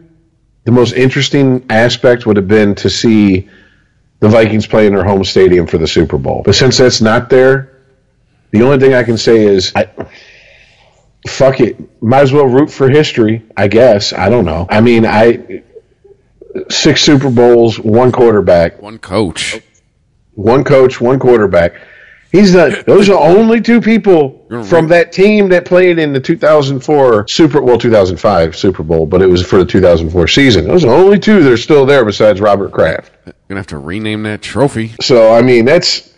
the 0.68 0.72
most 0.74 0.92
interesting 0.96 1.66
aspect 1.70 2.26
would 2.26 2.36
have 2.36 2.50
been 2.50 2.76
to 2.76 2.90
see 2.90 3.48
the 4.20 4.28
Vikings 4.28 4.68
play 4.68 4.86
in 4.86 4.94
their 4.94 5.06
home 5.06 5.24
stadium 5.24 5.66
for 5.66 5.78
the 5.78 5.88
Super 5.88 6.18
Bowl. 6.18 6.42
But 6.44 6.56
since 6.56 6.78
that's 6.78 7.00
not 7.00 7.30
there, 7.30 7.84
the 8.52 8.64
only 8.64 8.78
thing 8.78 8.94
I 8.94 9.04
can 9.04 9.18
say 9.18 9.46
is, 9.46 9.72
I, 9.78 9.88
fuck 11.26 11.62
it. 11.62 11.78
Might 12.04 12.20
as 12.24 12.34
well 12.34 12.48
root 12.48 12.70
for 12.70 12.90
history, 12.90 13.44
I 13.56 13.70
guess. 13.70 14.12
I 14.12 14.28
don't 14.28 14.44
know. 14.44 14.68
I 14.70 14.82
mean, 14.82 15.06
I 15.06 15.64
six 16.70 17.02
Super 17.02 17.30
Bowls, 17.30 17.80
one 17.80 18.12
quarterback, 18.12 18.82
One 18.82 18.98
coach. 19.00 19.62
one 20.34 20.66
coach, 20.66 21.00
one 21.00 21.18
quarterback. 21.18 21.76
He's 22.38 22.54
the 22.54 22.84
those 22.86 23.10
are 23.10 23.20
only 23.20 23.62
two 23.62 23.82
people 23.82 24.46
from 24.68 24.88
that 24.90 25.12
team 25.12 25.50
that 25.50 25.66
played 25.66 25.98
in 25.98 26.14
the 26.14 26.20
2004 26.20 27.28
Super 27.28 27.62
well 27.64 27.80
2005 27.80 28.56
Super 28.56 28.84
Bowl, 28.84 29.08
but 29.08 29.24
it 29.24 29.26
was 29.26 29.44
for 29.44 29.58
the 29.58 29.66
2004 29.66 30.28
season. 30.28 30.68
Those 30.68 30.86
are 30.86 30.94
only 30.94 31.18
two 31.18 31.42
that 31.42 31.52
are 31.52 31.58
still 31.58 31.86
there 31.86 32.06
besides 32.06 32.40
Robert 32.40 32.72
Kraft. 32.72 33.12
Gonna 33.48 33.60
have 33.60 33.68
to 33.68 33.80
rename 33.80 34.22
that 34.24 34.44
trophy. 34.44 34.94
So 35.02 35.34
I 35.34 35.42
mean 35.42 35.66
that's 35.66 36.14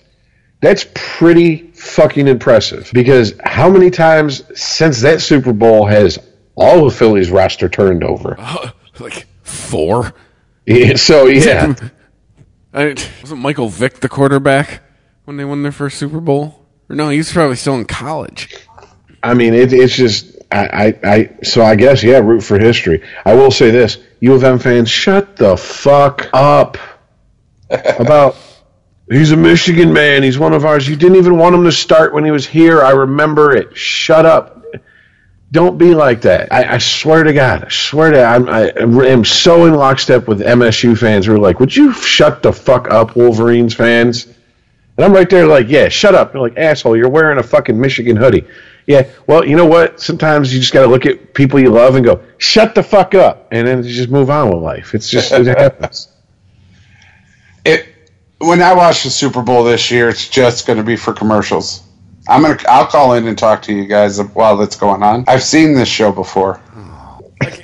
that's 0.60 0.86
pretty 0.94 1.72
fucking 1.72 2.28
impressive 2.28 2.92
because 2.94 3.34
how 3.46 3.70
many 3.70 3.90
times 3.90 4.44
since 4.60 5.00
that 5.02 5.22
Super 5.22 5.54
Bowl 5.54 5.86
has 5.86 6.20
all 6.56 6.86
of 6.86 6.94
Philly's 6.94 7.32
roster 7.32 7.70
turned 7.70 8.04
over? 8.04 8.36
like 9.00 9.26
four. 9.44 10.14
Yeah, 10.66 10.98
so 10.98 11.28
yeah, 11.28 11.74
I, 12.74 12.96
wasn't 13.22 13.40
Michael 13.40 13.70
Vick 13.70 14.02
the 14.02 14.10
quarterback 14.10 14.82
when 15.30 15.38
they 15.38 15.46
won 15.46 15.62
their 15.62 15.72
first 15.72 16.00
Super 16.00 16.20
Bowl? 16.20 16.66
Or 16.90 16.96
no, 16.96 17.10
he 17.10 17.20
was 17.20 17.32
probably 17.32 17.56
still 17.56 17.76
in 17.76 17.86
college. 17.86 18.58
I 19.22 19.36
mean 19.36 19.54
it, 19.54 19.72
it's 19.72 19.96
just 19.96 20.36
I, 20.52 20.66
I 20.68 21.00
I 21.04 21.30
so 21.44 21.62
I 21.62 21.76
guess 21.76 22.02
yeah 22.02 22.18
root 22.18 22.42
for 22.42 22.58
history. 22.58 23.04
I 23.24 23.36
will 23.36 23.52
say 23.52 23.70
this: 23.70 24.00
U 24.22 24.34
of 24.34 24.44
M 24.44 24.58
fans, 24.58 24.90
shut 24.90 25.38
the 25.38 25.56
fuck 25.56 26.28
up 26.34 26.78
about. 28.00 28.36
He's 29.08 29.32
a 29.32 29.38
Michigan 29.38 29.94
man. 29.94 30.24
He's 30.24 30.40
one 30.40 30.54
of 30.54 30.66
ours. 30.66 30.88
You 30.88 30.96
didn't 30.96 31.18
even 31.18 31.38
want 31.38 31.54
him 31.56 31.64
to 31.64 31.72
start 31.72 32.12
when 32.14 32.26
he 32.26 32.32
was 32.32 32.48
here. 32.48 32.82
I 32.82 32.92
remember 32.92 33.56
it. 33.56 33.78
Shut 33.78 34.26
up. 34.26 34.64
Don't 35.52 35.78
be 35.78 35.96
like 35.96 36.22
that. 36.22 36.52
I, 36.52 36.76
I 36.76 36.78
swear 36.78 37.24
to 37.24 37.34
God. 37.34 37.66
I 37.66 37.70
swear 37.70 38.12
to 38.12 38.24
I'm, 38.24 38.48
I 38.48 38.72
am 38.72 39.26
so 39.26 39.66
in 39.66 39.74
lockstep 39.74 40.28
with 40.28 40.42
MSU 40.42 40.96
fans 40.96 41.26
who 41.26 41.34
are 41.34 41.40
like, 41.40 41.60
would 41.60 41.76
you 41.76 41.92
shut 41.94 42.44
the 42.44 42.54
fuck 42.54 42.92
up, 42.92 43.16
Wolverines 43.16 43.74
fans? 43.74 44.28
And 45.00 45.06
I'm 45.06 45.14
right 45.14 45.30
there 45.30 45.48
like, 45.48 45.70
yeah, 45.70 45.88
shut 45.88 46.14
up. 46.14 46.34
They're 46.34 46.42
like, 46.42 46.58
asshole, 46.58 46.98
you're 46.98 47.08
wearing 47.08 47.38
a 47.38 47.44
fucking 47.44 47.80
Michigan 47.80 48.18
hoodie. 48.18 48.46
Yeah, 48.86 49.10
well, 49.28 49.46
you 49.46 49.56
know 49.56 49.66
what? 49.66 50.02
Sometimes 50.02 50.54
you 50.54 50.60
just 50.60 50.74
got 50.74 50.82
to 50.82 50.88
look 50.88 51.06
at 51.06 51.34
people 51.34 51.58
you 51.58 51.70
love 51.70 51.96
and 51.96 52.04
go, 52.04 52.22
shut 52.38 52.76
the 52.76 52.84
fuck 52.84 53.16
up. 53.16 53.48
And 53.54 53.66
then 53.66 53.82
you 53.82 53.94
just 53.94 54.10
move 54.10 54.30
on 54.30 54.50
with 54.50 54.62
life. 54.62 54.94
It's 54.94 55.10
just, 55.10 55.32
it 55.32 55.46
happens. 55.46 56.10
It 57.66 57.88
when 58.40 58.62
I 58.62 58.74
watch 58.74 59.04
the 59.04 59.10
Super 59.10 59.42
Bowl 59.42 59.64
this 59.64 59.90
year, 59.90 60.10
it's 60.10 60.28
just 60.28 60.68
going 60.68 60.78
to 60.78 60.84
be 60.84 60.98
for 60.98 61.14
commercials. 61.14 61.84
I'm 62.28 62.42
gonna 62.42 62.58
I'll 62.68 62.86
call 62.86 63.14
in 63.14 63.28
and 63.28 63.38
talk 63.38 63.62
to 63.64 63.74
you 63.74 63.86
guys 63.86 64.22
while 64.22 64.56
that's 64.58 64.78
going 64.78 65.04
on. 65.04 65.26
I've 65.28 65.44
seen 65.44 65.74
this 65.74 65.90
show 65.90 66.12
before. 66.12 66.62
Oh. 66.76 67.20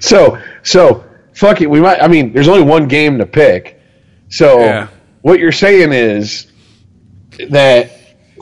So, 0.00 0.38
so 0.62 1.04
fuck 1.32 1.62
it. 1.62 1.70
We 1.70 1.80
might. 1.80 2.02
I 2.02 2.08
mean, 2.08 2.32
there's 2.34 2.48
only 2.48 2.62
one 2.62 2.86
game 2.86 3.16
to 3.18 3.26
pick. 3.26 3.80
So, 4.34 4.58
Yeah. 4.60 4.88
what 5.22 5.38
you're 5.38 5.52
saying 5.52 5.92
is 5.92 6.46
that 7.50 7.90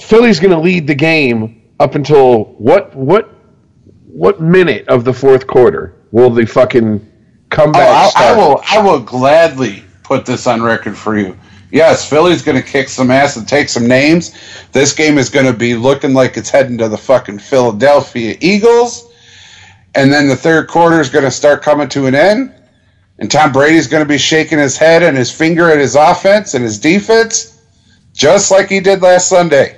Philly's 0.01 0.41
going 0.41 0.53
to 0.53 0.59
lead 0.59 0.87
the 0.87 0.95
game 0.95 1.61
up 1.81 1.95
until 1.95 2.45
what? 2.57 2.95
What? 2.97 3.29
What 4.07 4.41
minute 4.41 4.87
of 4.89 5.05
the 5.05 5.13
fourth 5.13 5.47
quarter 5.47 5.95
will 6.11 6.31
the 6.31 6.47
fucking 6.47 7.01
Oh, 7.01 7.47
comeback 7.51 7.89
I, 7.89 8.05
I 8.05 8.09
start? 8.09 8.39
will 8.39 8.63
I 8.71 8.79
will 8.79 9.01
gladly 9.01 9.85
put 10.03 10.25
this 10.25 10.47
on 10.47 10.63
record 10.63 10.97
for 10.97 11.19
you. 11.19 11.37
Yes, 11.71 12.09
Philly's 12.09 12.43
going 12.43 12.57
to 12.63 12.67
kick 12.67 12.89
some 12.89 13.11
ass 13.11 13.37
and 13.37 13.47
take 13.49 13.69
some 13.69 13.87
names. 13.87 14.33
This 14.73 14.93
game 14.95 15.17
is 15.19 15.29
going 15.31 15.47
to 15.47 15.53
be 15.55 15.75
looking 15.75 16.13
like 16.15 16.37
it's 16.39 16.49
heading 16.51 16.77
to 16.79 16.89
the 16.89 16.99
fucking 16.99 17.39
Philadelphia 17.39 18.37
Eagles. 18.41 19.11
And 19.95 20.11
then 20.13 20.29
the 20.29 20.37
third 20.37 20.69
quarter 20.69 21.01
is 21.01 21.09
going 21.11 21.25
to 21.25 21.31
start 21.31 21.63
coming 21.63 21.89
to 21.91 22.07
an 22.07 22.15
end. 22.15 22.55
And 23.19 23.31
Tom 23.31 23.53
Brady's 23.53 23.87
going 23.87 24.03
to 24.03 24.09
be 24.09 24.19
shaking 24.19 24.59
his 24.59 24.77
head 24.77 25.03
and 25.03 25.17
his 25.17 25.31
finger 25.31 25.71
at 25.71 25.79
his 25.79 25.95
offense 25.95 26.55
and 26.55 26.65
his 26.65 26.79
defense, 26.79 27.61
just 28.13 28.51
like 28.51 28.69
he 28.69 28.81
did 28.81 29.03
last 29.03 29.29
Sunday. 29.29 29.77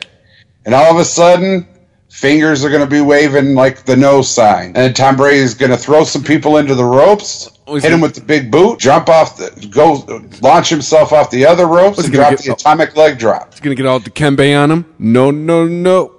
And 0.64 0.74
all 0.74 0.90
of 0.90 0.98
a 0.98 1.04
sudden, 1.04 1.68
fingers 2.08 2.64
are 2.64 2.70
going 2.70 2.80
to 2.80 2.86
be 2.90 3.00
waving 3.00 3.54
like 3.54 3.84
the 3.84 3.96
no 3.96 4.22
sign. 4.22 4.72
And 4.76 4.94
Tom 4.96 5.16
Brady's 5.16 5.52
going 5.54 5.72
to 5.72 5.76
throw 5.76 6.04
some 6.04 6.22
people 6.22 6.56
into 6.56 6.74
the 6.74 6.84
ropes, 6.84 7.50
he's 7.66 7.82
hit 7.82 7.92
him 7.92 7.98
gonna- 7.98 8.02
with 8.02 8.14
the 8.14 8.22
big 8.22 8.50
boot, 8.50 8.78
jump 8.78 9.08
off 9.08 9.36
the, 9.36 9.68
go 9.70 10.06
launch 10.40 10.68
himself 10.70 11.12
off 11.12 11.30
the 11.30 11.44
other 11.44 11.66
ropes, 11.66 11.98
and 11.98 12.12
drop 12.12 12.30
get- 12.30 12.40
the 12.44 12.52
atomic 12.52 12.96
leg 12.96 13.18
drop. 13.18 13.52
He's 13.52 13.60
gonna 13.60 13.74
get 13.74 13.84
all 13.86 13.98
the 13.98 14.10
Dikembe 14.10 14.58
on 14.58 14.70
him. 14.70 14.84
No, 14.98 15.30
no, 15.30 15.66
no. 15.66 16.12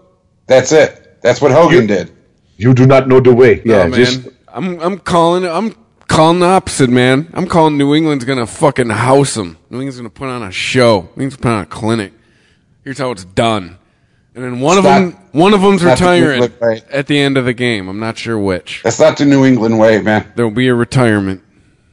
That's 0.48 0.72
it. 0.72 1.22
That's 1.24 1.42
what 1.42 1.52
Hogan 1.52 1.88
did. 1.88 2.12
you 2.58 2.74
do 2.76 2.86
not 2.86 3.08
know 3.08 3.20
the 3.20 3.34
way. 3.34 3.62
Yeah, 3.66 3.84
oh, 3.84 3.88
man. 3.88 3.94
just 3.94 4.28
I'm 4.48 4.80
I'm 4.80 5.00
calling 5.00 5.44
it. 5.44 5.50
I'm 5.50 5.76
calling 6.16 6.40
the 6.40 6.46
opposite, 6.46 6.90
man. 6.90 7.30
I'm 7.34 7.48
calling 7.48 7.78
New 7.78 7.94
England's 7.94 8.26
gonna 8.26 8.48
fucking 8.48 8.90
house 8.90 9.34
them. 9.36 9.58
New 9.70 9.78
England's 9.78 9.98
gonna 9.98 10.10
put 10.10 10.30
on 10.30 10.44
a 10.44 10.52
show. 10.52 11.02
New 11.16 11.24
England's 11.24 11.38
put 11.38 11.52
on 11.52 11.62
a 11.62 11.66
clinic. 11.66 12.14
Here's 12.84 12.98
how 12.98 13.12
it's 13.12 13.26
done. 13.26 13.78
And 14.36 14.44
then 14.44 14.60
one 14.60 14.78
It's 14.78 14.86
of 14.86 14.92
not- 14.92 15.00
them, 15.00 15.18
one 15.32 15.54
of 15.54 15.62
them's 15.62 15.82
not 15.82 15.98
the 15.98 16.04
retiring 16.06 16.52
at 16.92 17.08
the 17.08 17.18
end 17.20 17.38
of 17.38 17.46
the 17.46 17.54
game. 17.54 17.88
I'm 17.88 18.00
not 18.00 18.18
sure 18.18 18.38
which. 18.38 18.82
That's 18.84 19.00
not 19.00 19.18
the 19.18 19.26
New 19.26 19.46
England 19.46 19.80
way, 19.80 20.02
man. 20.02 20.26
There 20.36 20.46
will 20.46 20.54
be 20.54 20.68
a 20.68 20.76
retirement. 20.76 21.42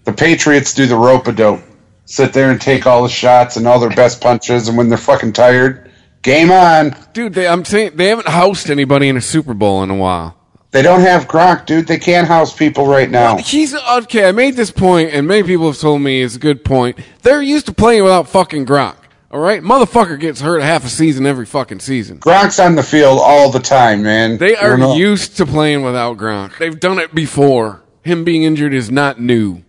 The 0.04 0.12
Patriots 0.12 0.74
do 0.74 0.86
the 0.86 0.96
rope 0.96 1.28
a 1.28 1.32
dope. 1.32 1.60
Sit 2.04 2.32
there 2.32 2.50
and 2.50 2.60
take 2.60 2.84
all 2.86 3.04
the 3.04 3.08
shots 3.08 3.56
and 3.56 3.66
all 3.68 3.78
their 3.78 3.90
best 3.90 4.20
punches, 4.20 4.68
and 4.68 4.76
when 4.76 4.88
they're 4.88 4.98
fucking 4.98 5.32
tired, 5.34 5.88
game 6.22 6.50
on. 6.50 6.96
Dude, 7.12 7.32
they, 7.34 7.46
I'm 7.46 7.64
saying 7.64 7.92
they 7.94 8.08
haven't 8.08 8.26
housed 8.28 8.68
anybody 8.70 9.08
in 9.08 9.16
a 9.16 9.20
Super 9.20 9.54
Bowl 9.54 9.82
in 9.84 9.90
a 9.90 9.94
while. 9.94 10.36
They 10.72 10.80
don't 10.80 11.00
have 11.00 11.28
Gronk, 11.28 11.66
dude. 11.66 11.86
They 11.86 11.98
can't 11.98 12.26
house 12.26 12.56
people 12.56 12.86
right 12.86 13.10
now. 13.10 13.36
He's 13.36 13.74
okay. 13.74 14.26
I 14.26 14.32
made 14.32 14.56
this 14.56 14.70
point, 14.70 15.10
and 15.12 15.26
many 15.26 15.42
people 15.42 15.66
have 15.66 15.78
told 15.78 16.00
me 16.00 16.22
it's 16.22 16.36
a 16.36 16.38
good 16.38 16.64
point. 16.64 16.98
They're 17.20 17.42
used 17.42 17.66
to 17.66 17.74
playing 17.74 18.02
without 18.02 18.26
fucking 18.26 18.64
Gronk. 18.64 18.96
All 19.30 19.40
right, 19.40 19.62
motherfucker 19.62 20.18
gets 20.18 20.40
hurt 20.40 20.62
half 20.62 20.84
a 20.84 20.88
season 20.88 21.26
every 21.26 21.44
fucking 21.46 21.80
season. 21.80 22.20
Gronk's 22.20 22.58
on 22.58 22.74
the 22.74 22.82
field 22.82 23.18
all 23.22 23.50
the 23.50 23.60
time, 23.60 24.02
man. 24.02 24.38
They 24.38 24.56
are 24.56 24.76
don't 24.78 24.96
used 24.96 25.36
to 25.38 25.46
playing 25.46 25.82
without 25.82 26.16
Gronk. 26.16 26.56
They've 26.58 26.78
done 26.78 26.98
it 26.98 27.14
before. 27.14 27.82
Him 28.02 28.24
being 28.24 28.42
injured 28.42 28.74
is 28.74 28.90
not 28.90 29.20
new. 29.20 29.62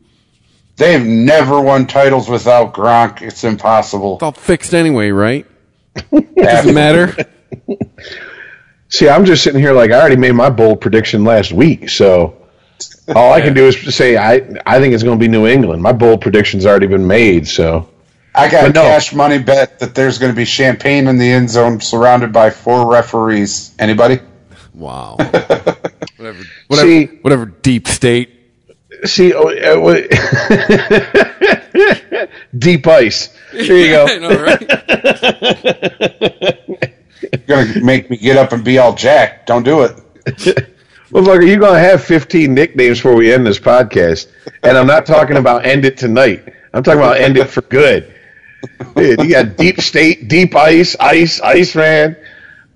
They've 0.78 1.06
never 1.06 1.62
won 1.62 1.86
titles 1.86 2.30
without 2.30 2.74
Gronk. 2.74 3.22
It's 3.22 3.44
impossible. 3.44 4.16
It's 4.16 4.24
all 4.24 4.32
fixed 4.32 4.74
anyway, 4.74 5.12
right? 5.12 5.46
Doesn't 6.36 6.74
matter. 6.74 7.14
see. 8.94 9.10
I'm 9.10 9.26
just 9.26 9.44
sitting 9.44 9.60
here 9.60 9.74
like 9.74 9.92
I 9.92 10.00
already 10.00 10.16
made 10.16 10.34
my 10.34 10.50
bold 10.50 10.80
prediction 10.82 11.24
last 11.24 11.52
week. 11.52 11.90
So 11.90 12.38
all 13.16 13.34
I 13.34 13.42
can 13.42 13.54
do 13.54 13.68
is 13.68 13.96
say 13.96 14.18
I 14.18 14.36
I 14.66 14.80
think 14.80 14.94
it's 14.94 15.04
going 15.04 15.18
to 15.20 15.24
be 15.24 15.28
New 15.28 15.48
England. 15.48 15.82
My 15.82 15.92
bold 15.94 16.22
prediction's 16.22 16.66
already 16.66 16.88
been 16.88 17.06
made. 17.08 17.48
So 17.48 17.90
I 18.36 18.50
got 18.50 18.66
a 18.70 18.74
no. 18.74 18.82
cash 18.82 19.14
money 19.14 19.38
bet 19.40 19.80
that 19.80 19.94
there's 19.96 20.18
going 20.18 20.32
to 20.32 20.36
be 20.36 20.46
champagne 20.46 21.08
in 21.08 21.18
the 21.18 21.30
end 21.30 21.50
zone 21.50 21.80
surrounded 21.82 22.32
by 22.34 22.50
four 22.50 22.90
referees. 22.92 23.76
Anybody? 23.80 24.20
Wow. 24.74 25.16
whatever. 25.20 25.76
Whatever. 26.68 26.88
See- 26.88 27.06
whatever. 27.22 27.46
Deep 27.46 27.88
state. 27.88 28.30
see, 29.06 29.34
oh, 29.36 29.50
uh, 29.50 29.80
what- 29.80 30.10
deep 32.58 32.88
ice. 32.88 33.30
Here 33.52 33.76
you 33.78 33.96
I 34.00 34.08
go. 34.08 34.30
know, 34.30 34.36
right? 36.80 36.93
You're 37.32 37.42
going 37.48 37.74
to 37.74 37.82
make 37.82 38.10
me 38.10 38.18
get 38.18 38.38
up 38.38 38.52
and 38.52 38.64
be 38.64 38.78
all 38.78 38.94
jacked. 38.94 39.48
Don't 39.48 39.64
do 39.64 39.84
it. 39.84 39.96
Motherfucker, 41.14 41.42
you're 41.42 41.44
you 41.44 41.60
going 41.60 41.74
to 41.74 41.80
have 41.80 42.04
15 42.04 42.54
nicknames 42.54 42.98
before 42.98 43.16
we 43.16 43.32
end 43.32 43.46
this 43.46 43.60
podcast. 43.60 44.32
And 44.64 44.78
I'm 44.78 44.88
not 44.88 45.06
talking 45.06 45.38
about 45.38 45.66
end 45.66 45.86
it 45.86 45.98
tonight. 45.98 46.54
I'm 46.74 46.82
talking 46.82 47.00
about 47.00 47.18
end 47.18 47.38
it 47.38 47.50
for 47.50 47.62
good. 47.62 48.12
Dude, 48.96 49.20
you 49.22 49.30
got 49.30 49.58
deep 49.58 49.80
state, 49.82 50.28
deep 50.28 50.56
ice, 50.56 50.96
ice, 51.00 51.40
ice 51.42 51.76
man. 51.76 52.18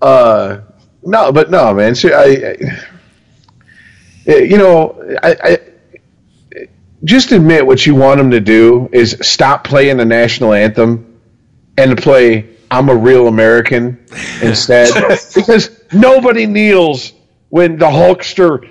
Uh, 0.00 0.60
no, 1.02 1.32
but 1.32 1.50
no, 1.50 1.74
man. 1.74 1.94
So 1.94 2.10
I, 2.10 2.56
I, 4.28 4.32
you 4.36 4.58
know, 4.58 5.18
I, 5.22 5.36
I 5.42 5.58
just 7.04 7.32
admit 7.32 7.66
what 7.66 7.86
you 7.86 7.94
want 7.94 8.18
them 8.18 8.30
to 8.30 8.40
do 8.40 8.88
is 8.92 9.16
stop 9.22 9.64
playing 9.64 9.96
the 9.96 10.04
national 10.04 10.52
anthem 10.52 11.20
and 11.76 11.96
play 11.96 12.48
"I'm 12.70 12.88
a 12.88 12.96
Real 12.96 13.28
American" 13.28 14.04
instead, 14.42 14.88
because 15.34 15.70
nobody 15.92 16.46
kneels 16.46 17.12
when 17.50 17.78
the 17.78 17.86
Hulkster 17.86 18.68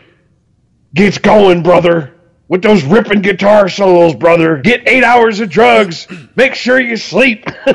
gets 0.94 1.18
going, 1.18 1.64
brother. 1.64 2.14
with 2.48 2.62
those 2.62 2.84
ripping 2.84 3.22
guitar 3.22 3.70
solos, 3.70 4.16
brother. 4.16 4.58
Get 4.58 4.88
eight 4.88 5.04
hours 5.04 5.40
of 5.40 5.50
drugs. 5.50 6.08
Make 6.36 6.56
sure 6.56 6.80
you 6.80 6.98
sleep. 6.98 7.46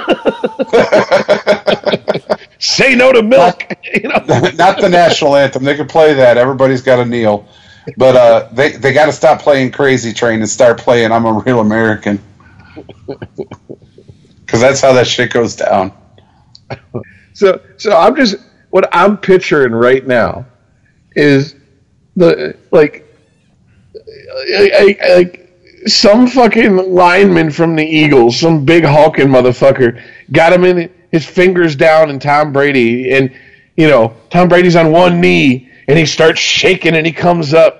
Say 2.59 2.94
no 2.94 3.12
to 3.12 3.23
milk. 3.23 3.62
you 3.94 4.09
know? 4.09 4.16
Not 4.55 4.81
the 4.81 4.89
national 4.90 5.36
anthem. 5.36 5.65
They 5.65 5.77
can 5.77 5.86
play 5.89 6.15
that. 6.15 6.36
Everybody's 6.39 6.82
got 6.82 6.97
to 6.97 7.05
kneel. 7.05 7.47
But 7.97 8.16
uh, 8.16 8.49
they 8.53 8.73
they 8.73 8.93
got 8.93 9.07
to 9.07 9.12
stop 9.12 9.43
playing 9.43 9.73
Crazy 9.73 10.12
Train 10.12 10.40
and 10.40 10.49
start 10.49 10.78
playing 10.78 11.11
I'm 11.11 11.27
a 11.27 11.32
Real 11.32 11.61
American. 11.61 12.23
Because 14.47 14.61
that's 14.61 14.81
how 14.81 14.93
that 14.93 15.07
shit 15.07 15.32
goes 15.32 15.57
down. 15.57 15.93
So, 17.35 17.62
so 17.78 17.97
I'm 17.97 18.15
just 18.15 18.36
what 18.70 18.89
I'm 18.93 19.16
picturing 19.16 19.73
right 19.73 20.07
now 20.07 20.47
is 21.16 21.55
the 22.16 22.57
like, 22.70 23.07
like 25.09 25.43
some 25.86 26.27
fucking 26.27 26.77
lineman 26.94 27.51
from 27.51 27.74
the 27.77 27.85
Eagles, 27.85 28.39
some 28.39 28.65
big 28.65 28.85
hulking 28.85 29.28
motherfucker, 29.28 30.03
got 30.31 30.53
him 30.53 30.65
in 30.65 30.93
his 31.11 31.27
fingers 31.27 31.77
down, 31.77 32.11
and 32.11 32.20
Tom 32.20 32.53
Brady, 32.53 33.12
and 33.12 33.35
you 33.77 33.89
know 33.89 34.15
Tom 34.31 34.49
Brady's 34.49 34.77
on 34.77 34.93
one 34.93 35.20
knee, 35.20 35.70
and 35.89 35.99
he 35.99 36.07
starts 36.07 36.40
shaking, 36.40 36.94
and 36.94 37.07
he 37.07 37.12
comes 37.12 37.55
up. 37.55 37.78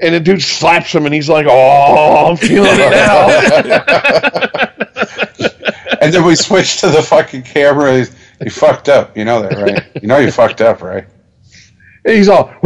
And 0.00 0.14
the 0.14 0.20
dude 0.20 0.40
slaps 0.40 0.94
him, 0.94 1.06
and 1.06 1.14
he's 1.14 1.28
like, 1.28 1.46
"Oh, 1.48 2.26
I'm 2.30 2.36
feeling 2.36 2.70
it 2.74 2.90
now." 4.76 4.84
And 6.00 6.12
then 6.12 6.24
we 6.24 6.36
switch 6.36 6.80
to 6.80 6.88
the 6.88 7.02
fucking 7.02 7.42
camera. 7.42 7.96
He's, 7.98 8.14
you 8.40 8.50
fucked 8.50 8.88
up. 8.88 9.16
You 9.16 9.24
know 9.24 9.42
that, 9.42 9.58
right? 9.58 10.02
You 10.02 10.08
know 10.08 10.18
you 10.18 10.30
fucked 10.30 10.60
up, 10.60 10.80
right? 10.82 11.06
And 12.04 12.14
he's 12.16 12.28
all 12.28 12.52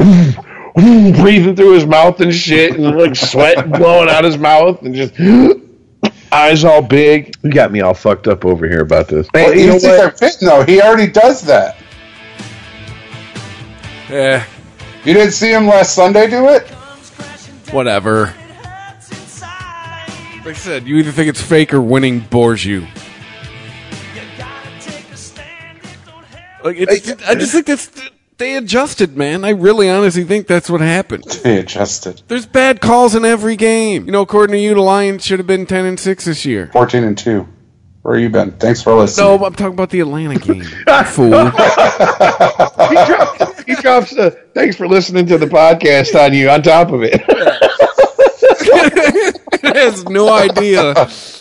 breathing 0.75 1.57
through 1.57 1.73
his 1.73 1.87
mouth 1.87 2.21
and 2.21 2.35
shit, 2.35 2.77
and 2.79 2.97
like 2.97 3.17
sweat 3.17 3.71
blowing 3.73 4.09
out 4.11 4.25
his 4.25 4.37
mouth, 4.39 4.83
and 4.83 4.95
just 4.95 5.15
eyes 6.33 6.65
all 6.65 6.83
big. 6.83 7.35
You 7.43 7.51
got 7.51 7.73
me 7.73 7.81
all 7.81 7.95
fucked 7.95 8.29
up 8.29 8.45
over 8.45 8.69
here 8.69 8.81
about 8.81 9.09
this. 9.09 9.27
Well, 9.33 9.51
Hey, 9.51 9.55
you 9.59 9.61
you 9.63 9.67
know 9.69 9.73
think 9.79 9.83
they're 9.97 10.07
what? 10.09 10.19
fitting 10.19 10.49
though? 10.49 10.65
He 10.65 10.81
already 10.83 11.11
does 11.11 11.41
that. 11.43 11.77
Eh, 14.11 14.45
You 15.05 15.15
didn't 15.15 15.33
see 15.33 15.51
him 15.53 15.67
last 15.67 15.95
Sunday 15.95 16.29
do 16.29 16.49
it? 16.49 16.69
whatever. 17.73 18.35
Like 20.45 20.57
I 20.57 20.59
said, 20.59 20.87
you 20.87 20.97
either 20.97 21.13
think 21.13 21.29
it's 21.29 21.41
fake 21.41 21.73
or 21.73 21.81
winning 21.81 22.19
bores 22.21 22.65
you. 22.65 22.87
Like 26.65 26.77
it's, 26.79 27.23
I 27.29 27.35
just 27.35 27.53
think 27.53 27.67
that's 27.67 27.91
they 28.39 28.57
adjusted, 28.57 29.17
man. 29.17 29.45
I 29.45 29.51
really 29.51 29.89
honestly 29.89 30.25
think 30.25 30.47
that's 30.47 30.69
what 30.71 30.81
happened. 30.81 31.25
They 31.43 31.59
adjusted. 31.59 32.23
There's 32.29 32.47
bad 32.47 32.81
calls 32.81 33.15
in 33.15 33.25
every 33.25 33.57
game. 33.57 34.07
You 34.07 34.13
know, 34.13 34.23
according 34.23 34.53
to 34.55 34.59
you, 34.61 34.75
the 34.75 34.81
Lions 34.81 35.25
should 35.25 35.39
have 35.39 35.47
been 35.47 35.67
ten 35.67 35.85
and 35.87 35.99
six 35.99 36.25
this 36.25 36.45
year. 36.45 36.69
14 36.73 37.05
and 37.05 37.17
2. 37.19 37.47
Where 38.03 38.19
you 38.19 38.31
been? 38.31 38.51
Thanks 38.53 38.83
for 38.83 38.95
listening. 38.95 39.27
No, 39.27 39.45
I'm 39.45 39.55
talking 39.55 39.75
about 39.75 39.91
the 39.91 40.01
Atlanta 40.01 40.35
game. 40.39 40.65
Fool. 41.07 41.53
He 42.93 42.97
drops, 43.07 43.63
he 43.65 43.75
drops 43.77 44.17
uh, 44.19 44.31
thanks 44.55 44.77
for 44.77 44.89
listening 44.89 45.25
to 45.27 45.39
the 45.39 45.47
podcast 45.47 46.15
on 46.21 46.35
you 46.35 46.51
on 46.51 46.63
top 46.63 46.91
of 46.91 47.03
it. 47.05 47.23
has 49.63 50.05
no 50.07 50.33
idea. 50.33 50.95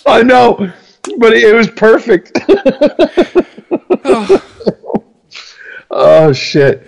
I 0.05 0.23
know, 0.23 0.71
but 1.17 1.33
it 1.33 1.53
was 1.55 1.67
perfect. 1.69 2.31
oh 4.05 4.47
shit. 6.33 6.87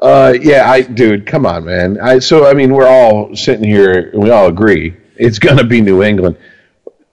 Uh, 0.00 0.34
yeah, 0.40 0.70
I, 0.70 0.80
dude, 0.80 1.26
come 1.26 1.44
on, 1.44 1.64
man. 1.64 2.00
I, 2.00 2.20
so, 2.20 2.46
I 2.46 2.54
mean, 2.54 2.72
we're 2.72 2.88
all 2.88 3.36
sitting 3.36 3.68
here, 3.68 4.10
and 4.10 4.22
we 4.22 4.30
all 4.30 4.46
agree 4.46 4.96
it's 5.20 5.38
to 5.58 5.64
be 5.64 5.80
New 5.80 6.02
England, 6.02 6.36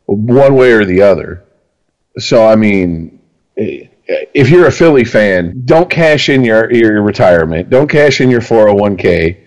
one 0.05 0.55
way 0.55 0.71
or 0.71 0.85
the 0.85 1.01
other. 1.01 1.43
So, 2.17 2.47
I 2.47 2.55
mean, 2.55 3.19
eh, 3.57 3.87
if 4.33 4.49
you're 4.49 4.67
a 4.67 4.71
Philly 4.71 5.03
fan, 5.03 5.63
don't 5.65 5.89
cash 5.89 6.29
in 6.29 6.43
your 6.43 6.71
your 6.73 7.01
retirement. 7.01 7.69
Don't 7.69 7.89
cash 7.89 8.21
in 8.21 8.31
your 8.31 8.39
401k. 8.39 9.37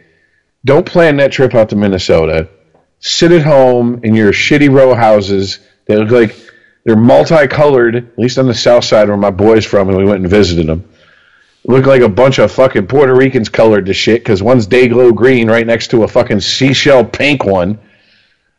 Don't 0.66 0.84
plan 0.84 1.16
that 1.16 1.32
trip 1.32 1.54
out 1.54 1.70
to 1.70 1.76
Minnesota. 1.76 2.48
Sit 2.98 3.32
at 3.32 3.42
home 3.42 4.00
in 4.04 4.14
your 4.14 4.32
shitty 4.32 4.70
row 4.70 4.94
houses. 4.94 5.60
They 5.86 5.96
look 5.96 6.10
like 6.10 6.36
they're 6.84 6.96
multicolored, 6.96 7.96
at 7.96 8.18
least 8.18 8.36
on 8.36 8.46
the 8.46 8.54
south 8.54 8.84
side 8.84 9.08
where 9.08 9.16
my 9.16 9.30
boy's 9.30 9.64
from, 9.64 9.88
and 9.88 9.96
we 9.96 10.04
went 10.04 10.20
and 10.20 10.28
visited 10.30 10.66
them. 10.66 10.89
Look 11.64 11.86
like 11.86 12.00
a 12.02 12.08
bunch 12.08 12.38
of 12.38 12.50
fucking 12.50 12.86
Puerto 12.86 13.14
Ricans 13.14 13.48
colored 13.48 13.86
to 13.86 13.94
shit 13.94 14.22
because 14.22 14.42
one's 14.42 14.66
day 14.66 14.88
glow 14.88 15.12
green 15.12 15.48
right 15.48 15.66
next 15.66 15.88
to 15.88 16.04
a 16.04 16.08
fucking 16.08 16.40
seashell 16.40 17.04
pink 17.04 17.44
one. 17.44 17.78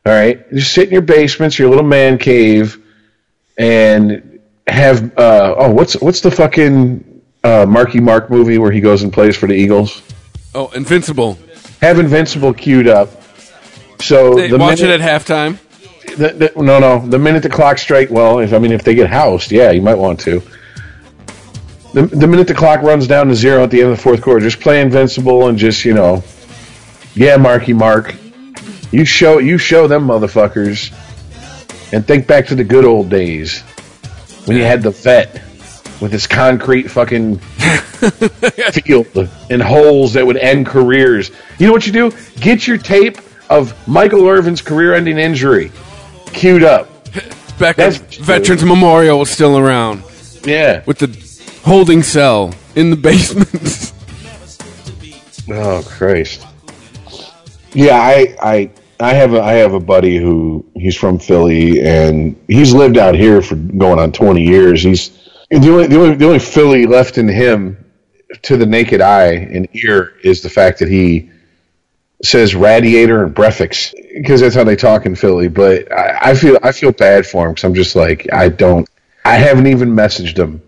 All 0.05 0.13
right, 0.13 0.49
just 0.51 0.73
sit 0.73 0.87
in 0.87 0.93
your 0.93 1.01
basements, 1.01 1.57
your 1.59 1.69
little 1.69 1.83
man 1.85 2.17
cave, 2.17 2.81
and 3.57 4.39
have 4.67 5.17
uh, 5.17 5.55
oh, 5.57 5.71
what's 5.71 5.99
what's 5.99 6.21
the 6.21 6.31
fucking 6.31 7.21
uh, 7.43 7.65
Marky 7.67 7.99
Mark 7.99 8.29
movie 8.29 8.57
where 8.57 8.71
he 8.71 8.81
goes 8.81 9.03
and 9.03 9.11
plays 9.11 9.35
for 9.35 9.47
the 9.47 9.53
Eagles? 9.55 10.01
Oh, 10.53 10.69
Invincible. 10.69 11.37
Have 11.81 11.99
Invincible 11.99 12.53
queued 12.53 12.87
up. 12.87 13.09
So 13.99 14.35
They 14.35 14.49
the 14.49 14.57
watch 14.57 14.81
minute, 14.81 14.99
it 14.99 15.01
at 15.01 15.21
halftime. 15.25 15.57
the, 16.17 16.51
the, 16.55 16.61
no, 16.61 16.79
no. 16.79 17.05
The 17.05 17.19
minute 17.19 17.43
the 17.43 17.49
clock 17.49 17.77
strike, 17.77 18.09
well, 18.09 18.39
if 18.39 18.53
I 18.53 18.59
mean, 18.59 18.71
if 18.71 18.83
they 18.83 18.95
get 18.95 19.09
housed, 19.09 19.51
yeah, 19.51 19.71
you 19.71 19.81
might 19.81 19.95
want 19.97 20.19
to. 20.21 20.41
The, 21.93 22.03
the 22.03 22.27
minute 22.27 22.47
the 22.47 22.53
clock 22.53 22.81
runs 22.83 23.05
down 23.07 23.27
to 23.27 23.35
zero 23.35 23.63
at 23.63 23.71
the 23.71 23.81
end 23.81 23.91
of 23.91 23.97
the 23.97 24.01
fourth 24.01 24.21
quarter, 24.21 24.39
just 24.39 24.61
play 24.61 24.81
Invincible 24.81 25.47
and 25.47 25.57
just 25.57 25.83
you 25.83 25.93
know, 25.93 26.23
yeah, 27.15 27.35
Marky 27.37 27.73
Mark, 27.73 28.15
you 28.91 29.03
show 29.03 29.39
you 29.39 29.57
show 29.57 29.87
them 29.87 30.07
motherfuckers, 30.07 30.91
and 31.93 32.05
think 32.05 32.27
back 32.27 32.47
to 32.47 32.55
the 32.55 32.63
good 32.63 32.85
old 32.85 33.09
days 33.09 33.61
when 34.45 34.55
you 34.57 34.63
had 34.63 34.81
the 34.83 34.91
vet 34.91 35.33
with 36.01 36.11
his 36.11 36.27
concrete 36.27 36.89
fucking 36.89 37.37
field 38.71 39.29
and 39.49 39.61
holes 39.61 40.13
that 40.13 40.25
would 40.25 40.37
end 40.37 40.65
careers. 40.65 41.29
You 41.59 41.67
know 41.67 41.73
what 41.73 41.85
you 41.85 41.93
do? 41.93 42.11
Get 42.39 42.65
your 42.67 42.77
tape 42.77 43.17
of 43.49 43.75
Michael 43.87 44.25
Irvin's 44.27 44.61
career-ending 44.61 45.19
injury 45.19 45.71
queued 46.27 46.63
up. 46.63 46.87
Back 47.59 47.75
That's 47.75 47.99
when 47.99 48.25
Veterans 48.25 48.63
Memorial 48.63 49.19
was 49.19 49.29
still 49.29 49.57
around 49.57 50.03
Yeah. 50.43 50.81
with 50.87 50.97
the 50.97 51.07
holding 51.63 52.03
cell 52.03 52.53
in 52.75 52.89
the 52.89 52.95
basement. 52.95 53.93
Oh 55.53 55.83
Christ. 55.85 56.45
Yeah, 57.73 57.95
I 57.99 58.35
I 58.41 58.71
I 58.99 59.13
have 59.13 59.33
a 59.33 59.41
I 59.41 59.53
have 59.53 59.73
a 59.73 59.79
buddy 59.79 60.17
who 60.17 60.65
he's 60.75 60.95
from 60.95 61.19
Philly 61.19 61.81
and 61.81 62.41
he's 62.47 62.73
lived 62.73 62.97
out 62.97 63.15
here 63.15 63.41
for 63.41 63.55
going 63.55 63.99
on 63.99 64.11
twenty 64.11 64.43
years. 64.45 64.83
He's 64.83 65.09
the 65.49 65.69
only 65.69 65.87
the 65.87 65.97
only 65.99 66.15
the 66.15 66.25
only 66.25 66.39
Philly 66.39 66.85
left 66.85 67.17
in 67.17 67.27
him 67.27 67.83
to 68.43 68.55
the 68.55 68.65
naked 68.65 69.01
eye 69.01 69.33
and 69.33 69.67
ear 69.73 70.13
is 70.23 70.41
the 70.41 70.49
fact 70.49 70.79
that 70.79 70.87
he 70.87 71.29
says 72.23 72.55
radiator 72.55 73.23
and 73.23 73.35
prefix 73.35 73.93
because 74.13 74.41
that's 74.41 74.55
how 74.55 74.63
they 74.63 74.75
talk 74.75 75.05
in 75.05 75.15
Philly. 75.15 75.47
But 75.47 75.91
I, 75.91 76.31
I 76.31 76.35
feel 76.35 76.57
I 76.63 76.71
feel 76.71 76.91
bad 76.91 77.25
for 77.25 77.45
him 77.47 77.53
because 77.53 77.63
I'm 77.63 77.73
just 77.73 77.95
like 77.95 78.31
I 78.31 78.47
don't 78.47 78.87
I 79.25 79.35
haven't 79.35 79.67
even 79.67 79.89
messaged 79.89 80.37
him, 80.37 80.61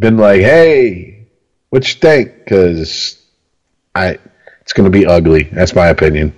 been 0.00 0.16
like, 0.16 0.40
hey, 0.40 1.26
what 1.68 1.86
you 1.86 1.94
think? 2.00 2.32
Because 2.44 3.22
I 3.94 4.18
it's 4.62 4.72
going 4.72 4.90
to 4.90 4.98
be 4.98 5.06
ugly. 5.06 5.44
That's 5.44 5.74
my 5.74 5.86
opinion. 5.88 6.34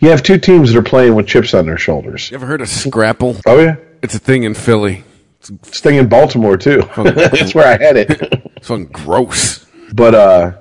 You 0.00 0.10
have 0.10 0.22
two 0.22 0.38
teams 0.38 0.72
that 0.72 0.78
are 0.78 0.82
playing 0.82 1.14
with 1.14 1.26
chips 1.26 1.54
on 1.54 1.66
their 1.66 1.78
shoulders. 1.78 2.30
you 2.30 2.36
ever 2.36 2.46
heard 2.46 2.60
of 2.60 2.68
Scrapple? 2.68 3.36
Oh 3.46 3.60
yeah, 3.60 3.76
It's 4.02 4.14
a 4.14 4.18
thing 4.18 4.44
in 4.44 4.54
Philly. 4.54 5.04
it's 5.40 5.50
a 5.50 5.54
thing 5.82 5.96
in 5.96 6.08
Baltimore 6.08 6.56
too. 6.56 6.82
That's 6.96 7.54
where 7.54 7.66
I 7.66 7.82
had 7.82 7.96
it. 7.96 8.10
It's 8.56 8.66
fucking 8.68 8.86
gross. 8.86 9.64
But 9.92 10.14
uh, 10.14 10.52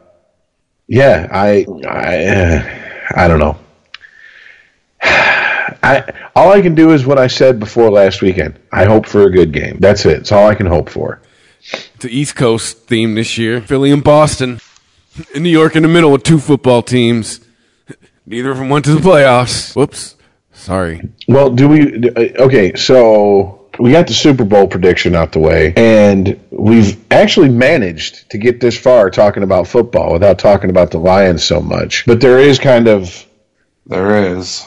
yeah, 0.88 1.28
I 1.32 1.66
I 1.88 2.26
uh, 2.26 3.14
I 3.16 3.28
don't 3.28 3.40
know. 3.40 3.58
I 5.04 6.12
all 6.36 6.52
I 6.52 6.62
can 6.62 6.76
do 6.76 6.92
is 6.92 7.06
what 7.06 7.18
I 7.20 7.28
said 7.28 7.60
before 7.60 7.90
last 7.92 8.22
weekend. 8.22 8.60
I 8.72 8.86
hope 8.86 9.06
for 9.06 9.24
a 9.24 9.32
good 9.32 9.52
game. 9.52 9.78
That's 9.80 10.06
it. 10.06 10.20
It's 10.20 10.32
all 10.32 10.48
I 10.48 10.56
can 10.56 10.66
hope 10.66 10.90
for. 10.90 11.22
It's 11.96 12.06
an 12.06 12.10
East 12.12 12.36
Coast 12.36 12.80
theme 12.88 13.16
this 13.16 13.38
year. 13.38 13.62
Philly 13.62 13.92
and 13.92 14.04
Boston. 14.04 14.60
In 15.34 15.44
New 15.44 15.50
York 15.50 15.76
in 15.76 15.84
the 15.84 15.90
middle 15.90 16.12
with 16.12 16.24
two 16.24 16.38
football 16.40 16.82
teams. 16.84 17.40
Neither 18.26 18.52
of 18.52 18.58
them 18.58 18.70
went 18.70 18.86
to 18.86 18.94
the 18.94 19.02
playoffs. 19.02 19.76
Whoops. 19.76 20.16
Sorry. 20.54 21.02
Well, 21.28 21.50
do 21.50 21.68
we? 21.68 22.10
uh, 22.10 22.44
Okay, 22.44 22.74
so 22.76 23.68
we 23.80 23.92
got 23.92 24.08
the 24.08 24.14
Super 24.14 24.44
Bowl 24.44 24.68
prediction 24.68 25.16
out 25.16 25.32
the 25.32 25.40
way, 25.40 25.74
and 25.78 26.40
we've 26.52 26.98
actually 27.12 27.50
managed 27.50 28.30
to 28.32 28.38
get 28.38 28.60
this 28.60 28.78
far 28.78 29.10
talking 29.10 29.44
about 29.44 29.68
football 29.68 30.12
without 30.14 30.40
talking 30.40 30.70
about 30.70 30.92
the 30.92 30.98
Lions 31.00 31.44
so 31.44 31.62
much. 31.62 32.06
But 32.06 32.20
there 32.22 32.40
is 32.40 32.60
kind 32.60 32.88
of 32.88 33.26
There 33.86 34.38
is. 34.38 34.66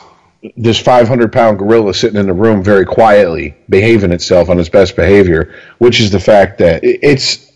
This 0.56 0.78
500 0.80 1.32
pound 1.32 1.58
gorilla 1.58 1.92
sitting 1.92 2.18
in 2.18 2.26
the 2.26 2.32
room 2.32 2.62
very 2.62 2.86
quietly 2.86 3.54
behaving 3.68 4.10
itself 4.12 4.48
on 4.48 4.58
its 4.58 4.68
best 4.70 4.96
behavior, 4.96 5.54
which 5.78 6.00
is 6.00 6.10
the 6.10 6.20
fact 6.20 6.58
that 6.58 6.80
it's, 6.82 7.50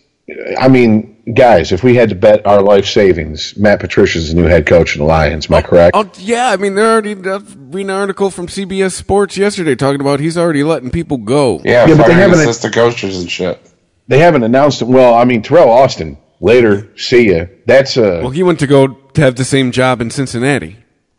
I 0.59 0.67
mean, 0.67 1.17
guys, 1.33 1.71
if 1.71 1.83
we 1.83 1.95
had 1.95 2.09
to 2.09 2.15
bet 2.15 2.45
our 2.45 2.61
life 2.61 2.85
savings, 2.85 3.57
Matt 3.57 3.79
Patricia's 3.79 4.29
the 4.29 4.35
new 4.35 4.43
head 4.45 4.67
coach 4.67 4.93
of 4.93 4.99
the 4.99 5.05
Lions. 5.05 5.47
Am 5.49 5.55
I 5.55 5.63
correct? 5.63 5.95
Oh 5.95 6.11
yeah, 6.19 6.49
I 6.51 6.57
mean, 6.57 6.75
they're 6.75 6.91
already 6.91 7.13
uh, 7.27 7.39
reading 7.55 7.89
an 7.89 7.95
article 7.95 8.29
from 8.29 8.45
CBS 8.45 8.91
Sports 8.91 9.35
yesterday 9.35 9.75
talking 9.75 9.99
about 10.01 10.19
he's 10.19 10.37
already 10.37 10.63
letting 10.63 10.91
people 10.91 11.17
go. 11.17 11.61
Yeah, 11.65 11.87
Yeah, 11.87 11.97
but 11.97 12.05
they 12.05 12.13
haven't- 12.13 12.39
assistant 12.39 12.75
coaches 12.75 13.19
and 13.19 13.31
shit. 13.31 13.59
They 14.07 14.19
haven't 14.19 14.43
announced 14.43 14.83
it. 14.83 14.87
Well, 14.87 15.15
I 15.15 15.25
mean, 15.25 15.41
Teryl 15.41 15.67
Austin. 15.67 16.19
Later, 16.41 16.91
see 16.97 17.31
ya. 17.31 17.45
That's 17.65 17.97
uh, 17.97 18.19
Well, 18.21 18.29
he 18.29 18.43
went 18.43 18.59
to 18.59 18.67
go 18.67 18.87
to 18.89 19.21
have 19.21 19.37
the 19.37 19.45
same 19.45 19.71
job 19.71 20.01
in 20.01 20.11
Cincinnati, 20.11 20.75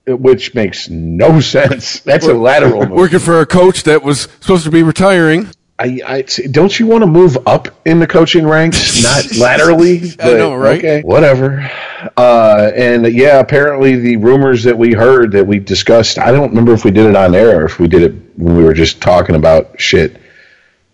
which 0.07 0.55
makes 0.55 0.89
no 0.89 1.41
sense. 1.41 2.01
That's 2.01 2.27
a 2.27 2.35
lateral 2.35 2.81
move. 2.87 2.91
working 2.91 3.19
for 3.19 3.41
a 3.41 3.47
coach 3.47 3.83
that 3.85 4.03
was 4.03 4.23
supposed 4.23 4.65
to 4.65 4.71
be 4.71 4.83
retiring. 4.83 5.49
I, 5.79 6.01
I 6.07 6.23
don't 6.23 6.79
you 6.79 6.87
want 6.87 7.03
to 7.03 7.07
move 7.07 7.37
up 7.47 7.69
in 7.85 7.99
the 7.99 8.07
coaching 8.07 8.47
ranks, 8.47 9.03
not 9.05 9.37
laterally? 9.37 10.15
I 10.21 10.33
know, 10.33 10.55
right? 10.55 10.79
Okay, 10.79 11.03
whatever. 11.03 11.71
Uh, 12.17 12.71
and 12.75 13.07
yeah, 13.13 13.41
apparently 13.41 13.97
the 13.97 14.17
rumors 14.17 14.65
that 14.65 14.79
we 14.79 14.95
heard 14.95 15.33
that 15.33 15.47
we 15.47 15.59
discussed, 15.59 16.19
I 16.19 16.33
don't 16.33 16.49
remember 16.49 16.73
if 16.73 16.85
we 16.85 16.91
did 16.91 17.07
it 17.07 17.17
on 17.17 17.35
air 17.35 17.61
or 17.61 17.65
if 17.67 17.79
we 17.79 17.89
did 17.89 18.03
it 18.03 18.15
when 18.39 18.57
we 18.57 18.65
were 18.65 18.73
just 18.73 19.03
talking 19.03 19.35
about 19.37 19.79
shit 19.79 20.19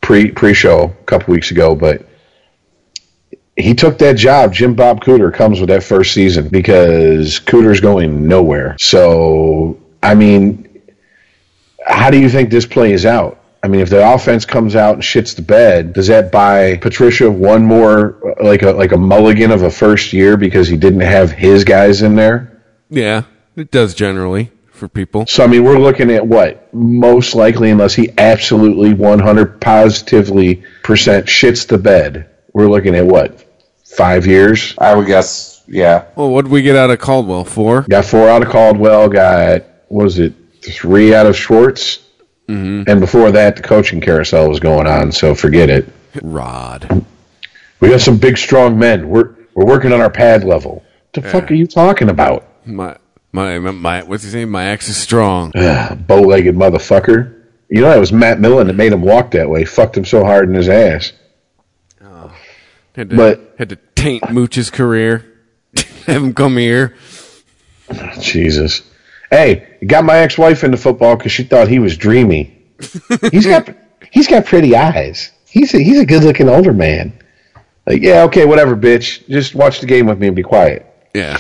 pre 0.00 0.32
pre 0.32 0.52
show 0.52 0.84
a 1.00 1.04
couple 1.04 1.32
weeks 1.32 1.52
ago, 1.52 1.76
but 1.76 2.08
he 3.56 3.74
took 3.74 3.98
that 3.98 4.16
job. 4.16 4.52
Jim 4.52 4.74
Bob 4.74 5.02
Cooter 5.04 5.32
comes 5.32 5.60
with 5.60 5.68
that 5.68 5.82
first 5.82 6.12
season 6.12 6.48
because 6.48 7.38
Cooter's 7.40 7.80
going 7.80 8.26
nowhere. 8.26 8.76
So, 8.78 9.78
I 10.02 10.14
mean, 10.14 10.82
how 11.86 12.10
do 12.10 12.18
you 12.18 12.28
think 12.28 12.50
this 12.50 12.66
plays 12.66 13.04
out? 13.04 13.38
I 13.64 13.68
mean, 13.68 13.80
if 13.80 13.90
the 13.90 14.12
offense 14.12 14.44
comes 14.44 14.74
out 14.74 14.94
and 14.94 15.02
shits 15.02 15.36
the 15.36 15.42
bed, 15.42 15.92
does 15.92 16.08
that 16.08 16.32
buy 16.32 16.78
Patricia 16.78 17.30
one 17.30 17.64
more 17.64 18.34
like 18.42 18.62
a 18.62 18.72
like 18.72 18.90
a 18.90 18.96
mulligan 18.96 19.52
of 19.52 19.62
a 19.62 19.70
first 19.70 20.12
year 20.12 20.36
because 20.36 20.66
he 20.66 20.76
didn't 20.76 21.00
have 21.00 21.30
his 21.30 21.62
guys 21.62 22.02
in 22.02 22.16
there? 22.16 22.60
Yeah, 22.90 23.22
it 23.54 23.70
does 23.70 23.94
generally 23.94 24.50
for 24.72 24.88
people. 24.88 25.26
So 25.26 25.44
I 25.44 25.46
mean, 25.46 25.62
we're 25.62 25.78
looking 25.78 26.10
at 26.10 26.26
what 26.26 26.74
most 26.74 27.36
likely, 27.36 27.70
unless 27.70 27.94
he 27.94 28.10
absolutely 28.18 28.94
one 28.94 29.20
hundred 29.20 29.60
positively 29.60 30.64
percent 30.82 31.26
shits 31.26 31.64
the 31.68 31.78
bed, 31.78 32.28
we're 32.52 32.68
looking 32.68 32.94
at 32.94 33.06
what 33.06 33.44
five 33.84 34.26
years. 34.26 34.74
I 34.78 34.94
would 34.94 35.06
guess, 35.06 35.62
yeah. 35.66 36.06
Well, 36.16 36.30
what 36.30 36.42
did 36.42 36.52
we 36.52 36.62
get 36.62 36.76
out 36.76 36.90
of 36.90 36.98
Caldwell? 36.98 37.44
Four. 37.44 37.82
Got 37.82 38.04
four 38.04 38.28
out 38.28 38.42
of 38.42 38.48
Caldwell. 38.48 39.08
Got 39.08 39.64
what 39.88 40.04
was 40.04 40.18
it 40.18 40.34
three 40.62 41.14
out 41.14 41.26
of 41.26 41.36
Schwartz? 41.36 41.98
Mm-hmm. 42.48 42.90
And 42.90 43.00
before 43.00 43.30
that, 43.30 43.56
the 43.56 43.62
coaching 43.62 44.00
carousel 44.00 44.48
was 44.48 44.60
going 44.60 44.86
on. 44.86 45.12
So 45.12 45.34
forget 45.34 45.70
it. 45.70 45.88
Rod. 46.22 47.04
We 47.80 47.88
got 47.88 48.00
some 48.00 48.18
big, 48.18 48.38
strong 48.38 48.78
men. 48.78 49.08
We're 49.08 49.34
we're 49.54 49.66
working 49.66 49.92
on 49.92 50.00
our 50.00 50.10
pad 50.10 50.44
level. 50.44 50.84
What 51.12 51.12
the 51.12 51.22
fuck 51.22 51.50
are 51.50 51.54
you 51.54 51.66
talking 51.66 52.08
about? 52.08 52.46
My 52.64 52.96
my 53.32 53.58
my, 53.58 53.70
my 53.70 54.02
what's 54.02 54.22
his 54.22 54.34
name? 54.34 54.50
My 54.50 54.64
axe 54.64 54.88
is 54.88 54.96
strong. 54.96 55.50
Bow-legged 55.52 56.54
motherfucker. 56.54 57.40
You 57.68 57.80
know 57.80 57.88
that 57.88 57.98
was 57.98 58.12
Matt 58.12 58.38
Millen 58.38 58.66
that 58.66 58.74
made 58.74 58.92
him 58.92 59.02
walk 59.02 59.30
that 59.32 59.48
way. 59.48 59.64
Fucked 59.64 59.96
him 59.96 60.04
so 60.04 60.24
hard 60.24 60.48
in 60.48 60.54
his 60.54 60.68
ass. 60.68 61.12
Had 62.94 63.10
to, 63.10 63.16
But- 63.16 63.54
had 63.58 63.68
to 63.70 63.76
taint 63.94 64.30
Mooch's 64.30 64.70
career. 64.70 65.24
Have 66.06 66.22
him 66.22 66.34
come 66.34 66.56
here. 66.56 66.94
Ah, 67.90 68.14
Jesus. 68.20 68.82
Hey, 69.30 69.78
got 69.86 70.04
my 70.04 70.18
ex-wife 70.18 70.62
into 70.64 70.76
football 70.76 71.16
because 71.16 71.32
she 71.32 71.44
thought 71.44 71.68
he 71.68 71.78
was 71.78 71.96
dreamy. 71.96 72.58
he's 73.30 73.46
got 73.46 73.68
he's 74.10 74.26
got 74.28 74.44
pretty 74.44 74.76
eyes. 74.76 75.30
He's 75.48 75.72
a, 75.74 75.78
he's 75.78 75.98
a 76.00 76.06
good-looking 76.06 76.48
older 76.48 76.72
man. 76.72 77.12
Like, 77.86 78.02
yeah, 78.02 78.22
okay, 78.24 78.44
whatever, 78.44 78.76
bitch. 78.76 79.26
Just 79.28 79.54
watch 79.54 79.80
the 79.80 79.86
game 79.86 80.06
with 80.06 80.18
me 80.18 80.26
and 80.28 80.36
be 80.36 80.42
quiet. 80.42 80.86
Yeah. 81.14 81.38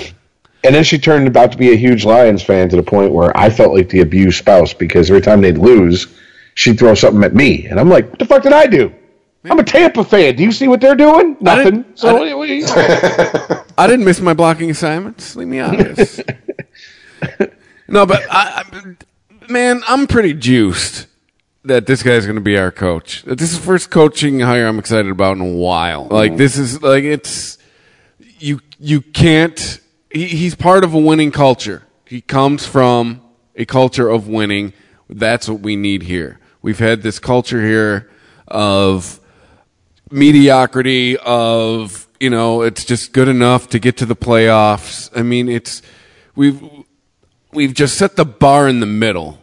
And 0.64 0.74
then 0.74 0.84
she 0.84 0.98
turned 0.98 1.26
about 1.26 1.52
to 1.52 1.58
be 1.58 1.72
a 1.72 1.76
huge 1.76 2.04
Lions 2.04 2.42
fan 2.42 2.68
to 2.68 2.76
the 2.76 2.82
point 2.82 3.12
where 3.12 3.36
I 3.36 3.50
felt 3.50 3.74
like 3.74 3.88
the 3.88 4.00
abused 4.00 4.38
spouse 4.38 4.72
because 4.72 5.10
every 5.10 5.20
time 5.22 5.40
they'd 5.40 5.58
lose, 5.58 6.06
she'd 6.54 6.78
throw 6.78 6.94
something 6.94 7.24
at 7.24 7.34
me, 7.34 7.66
and 7.66 7.80
I'm 7.80 7.88
like, 7.88 8.08
"What 8.10 8.18
the 8.18 8.24
fuck 8.26 8.42
did 8.42 8.52
I 8.52 8.66
do? 8.66 8.92
I'm 9.44 9.58
a 9.58 9.64
Tampa 9.64 10.04
fan. 10.04 10.36
Do 10.36 10.42
you 10.42 10.52
see 10.52 10.68
what 10.68 10.80
they're 10.80 10.94
doing? 10.94 11.36
Nothing." 11.40 11.64
didn't- 11.64 11.98
So 11.98 12.24
I 12.24 12.34
what 12.34 12.46
do 12.46 12.54
you- 12.54 12.66
I 13.78 13.86
didn't 13.86 14.04
miss 14.04 14.20
my 14.20 14.34
blocking 14.34 14.70
assignments. 14.70 15.34
Leave 15.34 15.48
me 15.48 15.60
honest. 15.60 16.22
no, 17.88 18.06
but 18.06 18.22
I, 18.30 18.64
I, 18.72 19.50
man, 19.50 19.82
I'm 19.88 20.06
pretty 20.06 20.34
juiced 20.34 21.06
that 21.64 21.86
this 21.86 22.02
guy's 22.02 22.24
going 22.24 22.36
to 22.36 22.42
be 22.42 22.58
our 22.58 22.70
coach. 22.70 23.22
That 23.22 23.38
This 23.38 23.52
is 23.52 23.58
the 23.58 23.64
first 23.64 23.90
coaching 23.90 24.40
hire 24.40 24.66
I'm 24.66 24.78
excited 24.78 25.10
about 25.10 25.36
in 25.36 25.42
a 25.42 25.52
while. 25.52 26.06
Like 26.08 26.32
mm-hmm. 26.32 26.38
this 26.38 26.58
is 26.58 26.82
like 26.82 27.04
it's 27.04 27.58
you 28.38 28.60
you 28.78 29.00
can't. 29.00 29.80
He, 30.10 30.26
he's 30.26 30.54
part 30.54 30.84
of 30.84 30.94
a 30.94 30.98
winning 30.98 31.30
culture. 31.30 31.84
He 32.06 32.20
comes 32.20 32.66
from 32.66 33.22
a 33.56 33.64
culture 33.64 34.08
of 34.08 34.28
winning. 34.28 34.72
That's 35.08 35.48
what 35.48 35.60
we 35.60 35.76
need 35.76 36.02
here. 36.02 36.38
We've 36.60 36.78
had 36.78 37.02
this 37.02 37.18
culture 37.18 37.64
here 37.64 38.10
of 38.48 39.20
mediocrity 40.12 41.16
of 41.18 42.06
you 42.20 42.30
know 42.30 42.62
it's 42.62 42.84
just 42.84 43.12
good 43.12 43.28
enough 43.28 43.68
to 43.70 43.78
get 43.78 43.96
to 43.98 44.06
the 44.06 44.16
playoffs. 44.16 45.10
I 45.16 45.22
mean 45.22 45.48
it's 45.48 45.82
we've 46.34 46.62
we've 47.52 47.74
just 47.74 47.96
set 47.96 48.16
the 48.16 48.24
bar 48.24 48.68
in 48.68 48.80
the 48.80 48.86
middle 48.86 49.38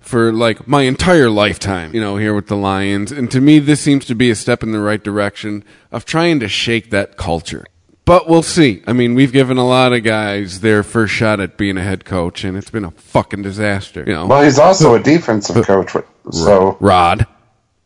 for 0.00 0.32
like 0.32 0.66
my 0.66 0.82
entire 0.82 1.28
lifetime, 1.28 1.94
you 1.94 2.00
know, 2.00 2.16
here 2.16 2.34
with 2.34 2.46
the 2.46 2.56
Lions. 2.56 3.12
And 3.12 3.30
to 3.30 3.40
me 3.40 3.58
this 3.58 3.80
seems 3.80 4.04
to 4.06 4.14
be 4.14 4.30
a 4.30 4.34
step 4.34 4.62
in 4.62 4.72
the 4.72 4.80
right 4.80 5.02
direction 5.02 5.64
of 5.92 6.04
trying 6.04 6.40
to 6.40 6.48
shake 6.48 6.90
that 6.90 7.16
culture. 7.16 7.66
But 8.06 8.26
we'll 8.26 8.42
see. 8.42 8.82
I 8.86 8.94
mean, 8.94 9.14
we've 9.14 9.32
given 9.32 9.58
a 9.58 9.68
lot 9.68 9.92
of 9.92 10.02
guys 10.02 10.60
their 10.60 10.82
first 10.82 11.12
shot 11.12 11.40
at 11.40 11.58
being 11.58 11.76
a 11.76 11.82
head 11.82 12.06
coach 12.06 12.42
and 12.42 12.56
it's 12.56 12.70
been 12.70 12.86
a 12.86 12.90
fucking 12.90 13.42
disaster, 13.42 14.02
you 14.06 14.14
know. 14.14 14.26
Well, 14.26 14.42
he's 14.42 14.58
also 14.58 14.94
a 14.94 14.98
defensive 14.98 15.66
coach, 15.66 15.94
so 16.30 16.78
Rod, 16.80 17.26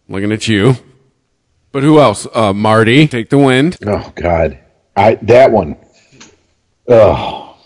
looking 0.08 0.30
at 0.30 0.46
you. 0.46 0.76
But 1.72 1.82
who 1.82 1.98
else? 1.98 2.26
Uh, 2.32 2.52
Marty, 2.52 3.08
take 3.08 3.30
the 3.30 3.38
wind. 3.38 3.78
Oh 3.86 4.12
God, 4.14 4.58
I 4.96 5.14
that 5.22 5.50
one. 5.50 5.76
Oh, 6.88 7.56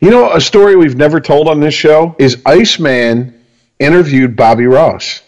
you 0.00 0.10
know 0.10 0.32
a 0.32 0.40
story 0.40 0.76
we've 0.76 0.96
never 0.96 1.20
told 1.20 1.48
on 1.48 1.60
this 1.60 1.74
show 1.74 2.14
is 2.18 2.42
Iceman 2.44 3.40
interviewed 3.78 4.36
Bobby 4.36 4.66
Ross, 4.66 5.22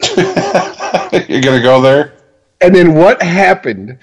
you're 0.16 1.40
gonna 1.42 1.62
go 1.62 1.80
there. 1.82 2.14
and 2.60 2.74
then 2.74 2.94
what 2.94 3.20
happened 3.22 3.98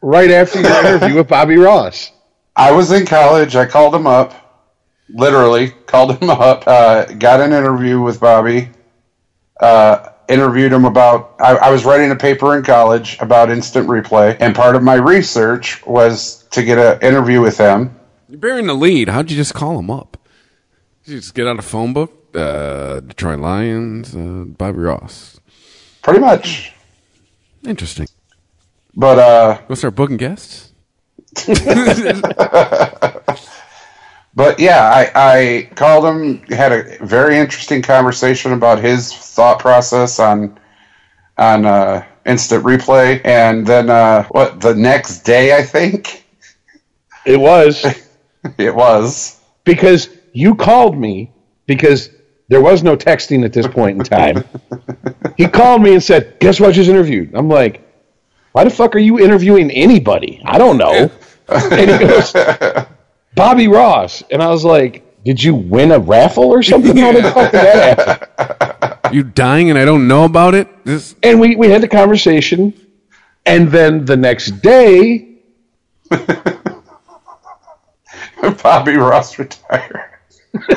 right 0.00 0.30
after 0.30 0.60
your 0.60 0.70
interview 0.86 1.16
with 1.16 1.28
Bobby 1.28 1.56
Ross? 1.56 2.12
I 2.54 2.70
was 2.70 2.92
in 2.92 3.04
college. 3.06 3.56
I 3.56 3.66
called 3.66 3.94
him 3.94 4.06
up, 4.06 4.70
literally 5.08 5.70
called 5.86 6.16
him 6.18 6.30
up. 6.30 6.64
Uh, 6.68 7.06
got 7.06 7.40
an 7.40 7.52
interview 7.52 8.00
with 8.00 8.20
Bobby. 8.20 8.70
Uh, 9.58 10.10
interviewed 10.28 10.72
him 10.72 10.84
about. 10.84 11.34
I, 11.38 11.56
I 11.56 11.70
was 11.70 11.84
writing 11.84 12.10
a 12.10 12.16
paper 12.16 12.56
in 12.56 12.64
college 12.64 13.18
about 13.20 13.50
instant 13.50 13.88
replay, 13.88 14.36
and 14.40 14.54
part 14.54 14.76
of 14.76 14.82
my 14.82 14.94
research 14.94 15.84
was 15.86 16.44
to 16.50 16.62
get 16.62 16.78
an 16.78 17.00
interview 17.02 17.40
with 17.40 17.58
him. 17.58 17.94
You're 18.28 18.38
bearing 18.38 18.66
the 18.66 18.74
lead. 18.74 19.08
How'd 19.08 19.30
you 19.30 19.36
just 19.36 19.54
call 19.54 19.78
him 19.78 19.90
up? 19.90 20.16
Did 21.04 21.12
you 21.12 21.18
just 21.20 21.34
get 21.34 21.46
out 21.46 21.58
a 21.58 21.62
phone 21.62 21.92
book? 21.92 22.12
Uh, 22.34 23.00
Detroit 23.00 23.38
Lions, 23.38 24.16
uh, 24.16 24.44
Bobby 24.46 24.78
Ross. 24.80 25.38
Pretty 26.02 26.18
much, 26.20 26.72
Interesting. 27.64 28.08
but 28.94 29.18
uh, 29.18 29.58
Go 29.68 29.74
start 29.74 29.94
booking 29.94 30.16
guests. 30.16 30.72
But 34.36 34.58
yeah, 34.58 34.82
I, 34.82 35.10
I 35.14 35.70
called 35.76 36.04
him, 36.04 36.42
had 36.48 36.72
a 36.72 37.04
very 37.04 37.38
interesting 37.38 37.82
conversation 37.82 38.52
about 38.52 38.80
his 38.80 39.12
thought 39.14 39.58
process 39.60 40.18
on 40.18 40.58
on 41.38 41.64
uh, 41.64 42.04
instant 42.26 42.64
replay, 42.64 43.20
and 43.24 43.66
then 43.66 43.90
uh, 43.90 44.24
what 44.30 44.60
the 44.60 44.74
next 44.74 45.20
day 45.20 45.56
I 45.56 45.62
think 45.62 46.24
It 47.24 47.38
was 47.38 47.84
it 48.58 48.74
was. 48.74 49.40
because 49.64 50.08
you 50.32 50.54
called 50.54 50.98
me 50.98 51.32
because 51.66 52.10
there 52.48 52.60
was 52.60 52.82
no 52.82 52.96
texting 52.96 53.44
at 53.44 53.52
this 53.52 53.66
point 53.66 53.98
in 53.98 54.04
time. 54.04 54.44
he 55.36 55.46
called 55.46 55.80
me 55.82 55.92
and 55.94 56.02
said, 56.02 56.38
"Guess 56.40 56.60
what? 56.60 56.70
I 56.70 56.72
just 56.72 56.90
interviewed." 56.90 57.34
I'm 57.34 57.48
like, 57.48 57.82
"Why 58.52 58.64
the 58.64 58.70
fuck 58.70 58.94
are 58.96 59.00
you 59.00 59.18
interviewing 59.20 59.70
anybody? 59.70 60.42
I 60.44 60.58
don't 60.58 60.76
know." 60.76 61.10
and 61.48 61.90
he 61.90 61.98
goes, 61.98 62.32
"Bobby 63.34 63.68
Ross," 63.68 64.22
and 64.30 64.42
I 64.42 64.48
was 64.48 64.64
like, 64.64 65.02
"Did 65.24 65.42
you 65.42 65.54
win 65.54 65.92
a 65.92 65.98
raffle 65.98 66.44
or 66.44 66.62
something? 66.62 66.96
How 66.96 67.12
the 67.12 67.22
fuck 67.22 67.52
did 67.52 67.60
that 67.60 67.98
happen?" 67.98 69.14
You 69.14 69.22
dying 69.22 69.70
and 69.70 69.78
I 69.78 69.84
don't 69.84 70.08
know 70.08 70.24
about 70.24 70.54
it? 70.54 70.68
This 70.84 71.14
And 71.22 71.40
we 71.40 71.56
we 71.56 71.70
had 71.70 71.82
the 71.82 71.88
conversation, 71.88 72.72
and 73.46 73.68
then 73.68 74.04
the 74.04 74.16
next 74.16 74.62
day, 74.62 75.28
Bobby 78.62 78.96
Ross 78.96 79.38
retired. 79.38 80.10
what 80.54 80.72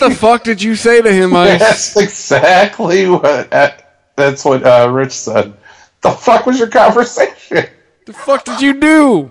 the 0.00 0.10
fuck 0.10 0.44
did 0.44 0.62
you 0.62 0.74
say 0.74 1.00
to 1.00 1.12
him, 1.12 1.34
Ice? 1.36 1.60
That's 1.60 1.96
exactly 1.96 3.08
what. 3.08 3.50
That's 4.16 4.44
what 4.44 4.64
uh, 4.64 4.90
Rich 4.90 5.12
said. 5.12 5.54
The 6.02 6.10
fuck 6.10 6.46
was 6.46 6.58
your 6.58 6.68
conversation? 6.68 7.66
The 8.06 8.12
fuck 8.12 8.44
did 8.44 8.60
you 8.60 8.80
do? 8.80 9.30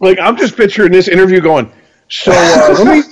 Like 0.00 0.18
I'm 0.20 0.36
just 0.36 0.56
picturing 0.56 0.92
this 0.92 1.08
interview 1.08 1.40
going. 1.40 1.72
So 2.08 2.32
uh, 2.34 2.74
let 2.84 2.86
me 2.96 3.02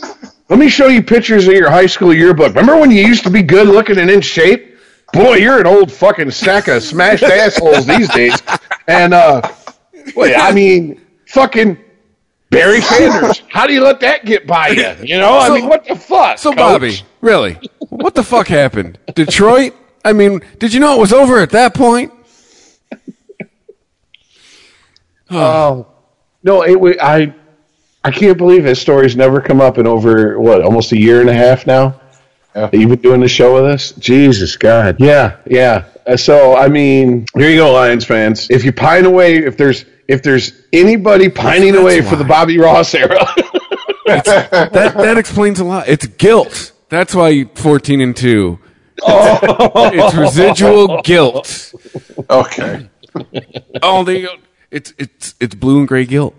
let 0.48 0.58
me 0.58 0.68
show 0.68 0.86
you 0.88 1.02
pictures 1.02 1.46
of 1.46 1.54
your 1.54 1.70
high 1.70 1.86
school 1.86 2.12
yearbook. 2.14 2.48
Remember 2.54 2.78
when 2.78 2.90
you 2.90 3.04
used 3.04 3.24
to 3.24 3.30
be 3.30 3.42
good 3.42 3.66
looking 3.68 3.98
and 3.98 4.10
in 4.10 4.20
shape? 4.20 4.76
Boy, 5.12 5.36
you're 5.36 5.58
an 5.60 5.66
old 5.66 5.90
fucking 5.90 6.30
sack 6.30 6.68
of 6.68 6.82
smashed 6.82 7.22
assholes 7.42 7.86
these 7.86 8.08
days. 8.10 8.40
And 8.86 9.12
uh, 9.12 9.42
wait, 10.14 10.36
I 10.36 10.52
mean, 10.52 11.00
fucking 11.26 11.76
Barry 12.50 12.80
Sanders. 12.80 13.42
How 13.48 13.66
do 13.66 13.72
you 13.72 13.82
let 13.82 13.98
that 14.00 14.24
get 14.24 14.46
by 14.46 14.68
you? 14.68 14.94
You 15.02 15.18
know, 15.18 15.34
I 15.38 15.48
So- 15.48 15.54
mean, 15.56 15.68
what 15.68 15.84
the 15.86 15.96
fuck? 15.96 16.38
So, 16.38 16.50
coach? 16.50 16.58
Bobby, 16.58 17.00
really, 17.20 17.58
what 17.88 18.14
the 18.14 18.22
fuck 18.22 18.46
happened? 18.46 18.98
Detroit? 19.14 19.74
I 20.04 20.12
mean, 20.12 20.40
did 20.58 20.72
you 20.72 20.80
know 20.80 20.96
it 20.96 21.00
was 21.00 21.12
over 21.12 21.38
at 21.38 21.50
that 21.50 21.74
point? 21.74 22.12
Oh 25.30 25.86
no, 26.42 26.62
it 26.64 26.80
wa- 26.80 26.94
I 27.00 27.34
I 28.02 28.10
can't 28.10 28.38
believe 28.38 28.64
his 28.64 28.80
story's 28.80 29.16
never 29.16 29.40
come 29.40 29.60
up 29.60 29.78
in 29.78 29.86
over 29.86 30.38
what 30.40 30.62
almost 30.62 30.92
a 30.92 30.98
year 30.98 31.20
and 31.20 31.28
a 31.30 31.34
half 31.34 31.66
now. 31.66 32.00
Yeah. 32.54 32.70
You've 32.72 32.90
been 32.90 33.00
doing 33.00 33.20
the 33.20 33.28
show 33.28 33.54
with 33.54 33.64
us, 33.64 33.92
Jesus 33.92 34.56
God. 34.56 34.96
Yeah, 34.98 35.36
yeah. 35.46 35.84
Uh, 36.06 36.16
so 36.16 36.56
I 36.56 36.68
mean, 36.68 37.26
here 37.36 37.48
you 37.50 37.58
go, 37.58 37.72
Lions 37.72 38.04
fans. 38.04 38.48
If 38.50 38.64
you 38.64 38.72
pine 38.72 39.04
away, 39.04 39.36
if 39.36 39.56
there's 39.56 39.84
if 40.08 40.22
there's 40.22 40.52
anybody 40.72 41.28
pining 41.28 41.72
That's 41.72 41.82
away 41.82 42.00
for 42.02 42.16
the 42.16 42.24
Bobby 42.24 42.58
Ross 42.58 42.94
era, 42.94 43.18
That 44.06 44.94
that 44.96 45.18
explains 45.18 45.60
a 45.60 45.64
lot. 45.64 45.88
It's 45.88 46.06
guilt. 46.06 46.72
That's 46.88 47.14
why 47.14 47.44
14 47.44 48.00
and 48.00 48.16
2. 48.16 48.58
It's 49.06 50.14
residual 50.14 51.02
guilt. 51.02 51.74
Okay. 52.28 52.88
Oh, 53.82 54.04
there 54.04 54.16
you 54.16 54.26
go. 54.26 54.34
It's 54.70 54.94
it's 54.98 55.34
it's 55.40 55.54
blue 55.54 55.78
and 55.78 55.88
gray 55.88 56.04
guilt. 56.04 56.34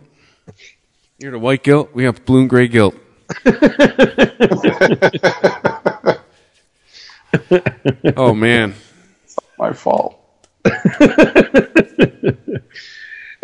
You're 1.19 1.31
the 1.31 1.39
white 1.39 1.63
guilt. 1.63 1.89
We 1.93 2.03
have 2.05 2.25
blue 2.25 2.41
and 2.41 2.49
gray 2.49 2.67
guilt. 2.67 2.95
oh 8.17 8.33
man, 8.33 8.73
My 9.57 9.73
fault. 9.73 10.17
it's 10.65 10.75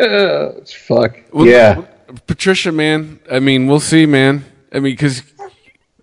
oh, 0.00 0.62
fuck. 0.66 1.16
Well, 1.32 1.46
yeah, 1.46 1.82
Patricia, 2.26 2.72
man. 2.72 3.20
I 3.30 3.38
mean, 3.40 3.66
we'll 3.66 3.80
see, 3.80 4.06
man. 4.06 4.44
I 4.72 4.80
mean, 4.80 4.92
because 4.92 5.22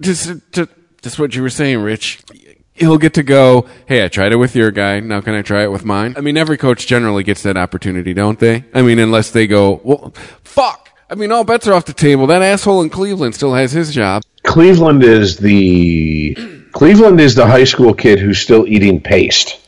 just 0.02 0.32
just 0.52 0.70
just 1.02 1.20
what 1.20 1.36
you 1.36 1.42
were 1.42 1.50
saying, 1.50 1.80
Rich. 1.80 2.24
He'll 2.76 2.98
get 2.98 3.14
to 3.14 3.24
go. 3.24 3.68
Hey, 3.86 4.04
I 4.04 4.10
tried 4.10 4.34
it 4.34 4.36
with 4.36 4.54
your 4.56 4.70
guy. 4.70 5.00
Now 5.00 5.22
can 5.22 5.34
I 5.34 5.42
try 5.42 5.64
it 5.64 5.72
with 5.72 5.86
mine? 5.86 6.14
I 6.18 6.22
mean, 6.22 6.36
every 6.38 6.58
coach 6.58 6.88
generally 6.88 7.24
gets 7.24 7.42
that 7.44 7.56
opportunity, 7.56 8.14
don't 8.14 8.38
they? 8.38 8.66
I 8.74 8.82
mean, 8.82 9.00
unless 9.00 9.32
they 9.32 9.48
go, 9.48 9.80
well, 9.84 10.14
fuck. 10.44 10.90
I 11.10 11.16
mean, 11.16 11.32
all 11.32 11.46
bets 11.46 11.68
are 11.68 11.74
off 11.74 11.86
the 11.86 11.94
table. 11.94 12.28
That 12.28 12.42
asshole 12.42 12.82
in 12.82 12.90
Cleveland 12.90 13.34
still 13.34 13.54
has 13.54 13.72
his 13.72 13.94
job. 13.94 14.24
Cleveland 14.44 15.04
is 15.04 15.38
the 15.38 16.36
Cleveland 16.74 17.22
is 17.22 17.36
the 17.36 17.48
high 17.48 17.64
school 17.64 17.94
kid 17.94 18.20
who's 18.20 18.40
still 18.40 18.68
eating 18.68 19.00
paste. 19.02 19.62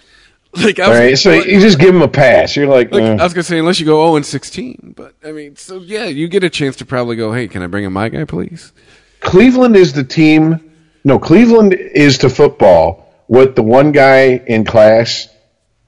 Like, 0.53 0.79
I 0.79 0.89
was, 0.89 0.97
right, 0.97 1.17
so 1.17 1.33
you 1.33 1.61
just 1.61 1.79
give 1.79 1.93
him 1.93 2.01
a 2.01 2.07
pass. 2.07 2.55
You're 2.55 2.67
like, 2.67 2.91
like, 2.91 3.03
eh. 3.03 3.17
I 3.17 3.23
was 3.23 3.33
gonna 3.33 3.43
say, 3.43 3.59
unless 3.59 3.79
you 3.79 3.85
go 3.85 4.03
0 4.05 4.15
and 4.15 4.25
16, 4.25 4.95
but 4.97 5.13
I 5.23 5.31
mean, 5.31 5.55
so 5.55 5.79
yeah, 5.79 6.05
you 6.05 6.27
get 6.27 6.43
a 6.43 6.49
chance 6.49 6.75
to 6.77 6.85
probably 6.85 7.15
go, 7.15 7.31
hey, 7.31 7.47
can 7.47 7.61
I 7.61 7.67
bring 7.67 7.83
in 7.83 7.93
my 7.93 8.09
guy, 8.09 8.25
please? 8.25 8.73
Cleveland 9.19 9.75
is 9.75 9.93
the 9.93 10.03
team. 10.03 10.59
No, 11.03 11.19
Cleveland 11.19 11.73
is 11.73 12.17
to 12.19 12.29
football 12.29 13.13
what 13.27 13.55
the 13.55 13.63
one 13.63 13.91
guy 13.91 14.41
in 14.47 14.65
class 14.65 15.29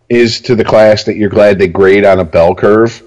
is 0.09 0.41
to 0.41 0.55
the 0.55 0.63
class 0.63 1.03
that 1.05 1.15
you're 1.15 1.29
glad 1.29 1.59
they 1.59 1.67
grade 1.67 2.05
on 2.05 2.19
a 2.19 2.25
bell 2.25 2.55
curve 2.55 3.03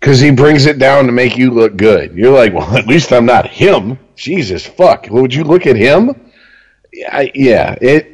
because 0.00 0.20
he 0.20 0.30
brings 0.30 0.66
it 0.66 0.78
down 0.78 1.06
to 1.06 1.12
make 1.12 1.36
you 1.36 1.50
look 1.50 1.76
good. 1.76 2.14
You're 2.14 2.32
like, 2.32 2.52
well, 2.52 2.76
at 2.76 2.86
least 2.86 3.12
I'm 3.12 3.26
not 3.26 3.48
him. 3.48 3.98
Jesus 4.16 4.64
fuck, 4.64 5.08
would 5.10 5.34
you 5.34 5.44
look 5.44 5.66
at 5.66 5.76
him? 5.76 6.32
I, 7.10 7.30
yeah, 7.34 7.76
it. 7.80 8.12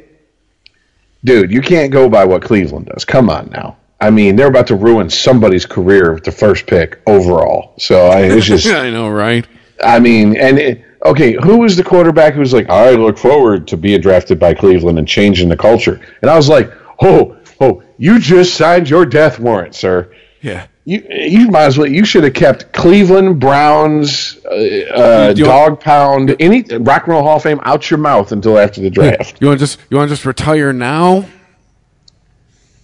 Dude, 1.23 1.51
you 1.51 1.61
can't 1.61 1.91
go 1.91 2.09
by 2.09 2.25
what 2.25 2.41
Cleveland 2.41 2.87
does. 2.87 3.05
Come 3.05 3.29
on 3.29 3.49
now. 3.49 3.77
I 4.01 4.09
mean, 4.09 4.35
they're 4.35 4.47
about 4.47 4.67
to 4.67 4.75
ruin 4.75 5.09
somebody's 5.09 5.65
career 5.65 6.13
with 6.13 6.25
the 6.25 6.31
first 6.33 6.67
pick 6.67 7.01
overall. 7.07 7.73
So 7.77 8.07
I, 8.07 8.23
it's 8.23 8.45
just. 8.47 8.67
I 8.67 8.89
know, 8.89 9.09
right? 9.09 9.47
I 9.81 9.99
mean, 9.99 10.35
and 10.35 10.59
it, 10.59 10.83
okay, 11.05 11.33
who 11.33 11.57
was 11.57 11.75
the 11.75 11.83
quarterback 11.83 12.33
who 12.33 12.39
was 12.39 12.53
like, 12.53 12.69
I 12.69 12.91
look 12.91 13.17
forward 13.17 13.67
to 13.69 13.77
being 13.77 14.01
drafted 14.01 14.39
by 14.39 14.53
Cleveland 14.53 14.97
and 14.97 15.07
changing 15.07 15.49
the 15.49 15.57
culture? 15.57 16.01
And 16.21 16.29
I 16.29 16.35
was 16.35 16.49
like, 16.49 16.71
oh, 17.01 17.37
oh, 17.59 17.83
you 17.97 18.19
just 18.19 18.55
signed 18.55 18.89
your 18.89 19.05
death 19.05 19.39
warrant, 19.39 19.75
sir. 19.75 20.13
Yeah. 20.41 20.67
You 20.85 21.01
you 21.09 21.47
might 21.47 21.63
as 21.63 21.77
well. 21.77 21.87
You 21.87 22.03
should 22.03 22.25
have 22.25 22.33
kept 22.33 22.73
Cleveland 22.73 23.39
Browns, 23.39 24.37
uh, 24.45 24.49
uh, 24.49 25.33
Dog 25.33 25.79
Pound, 25.79 26.35
any 26.41 26.63
Rock 26.63 27.03
and 27.03 27.13
Roll 27.13 27.23
Hall 27.23 27.37
of 27.37 27.43
Fame 27.43 27.61
out 27.63 27.89
your 27.89 27.99
mouth 27.99 28.33
until 28.33 28.59
after 28.59 28.81
the 28.81 28.89
draft. 28.89 29.37
You 29.39 29.47
want 29.47 29.59
to 29.59 29.65
just 29.65 29.79
you 29.89 29.95
want 29.95 30.09
to 30.09 30.13
just 30.13 30.25
retire 30.25 30.73
now? 30.73 31.25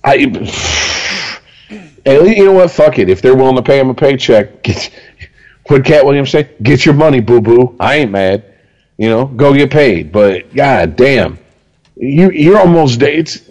I, 0.02 0.14
you 2.06 2.46
know 2.46 2.54
what? 2.54 2.72
Fuck 2.72 3.00
it. 3.00 3.10
If 3.10 3.22
they're 3.22 3.36
willing 3.36 3.58
to 3.58 3.62
pay 3.62 3.80
him 3.80 3.90
a 3.90 3.94
paycheck, 3.94 4.64
get, 4.64 4.90
what 5.70 5.86
Katt 5.86 6.06
Williams 6.06 6.32
say? 6.32 6.50
Get 6.62 6.86
your 6.86 6.96
money, 6.96 7.20
boo 7.20 7.42
boo. 7.42 7.76
I 7.80 7.96
ain't 7.96 8.12
mad. 8.12 8.44
You 8.98 9.10
know, 9.10 9.26
go 9.26 9.54
get 9.54 9.72
paid. 9.72 10.12
But 10.12 10.54
god 10.54 10.96
damn, 10.96 11.40
you 11.96 12.32
you're 12.32 12.60
almost 12.60 13.02
it's 13.02 13.42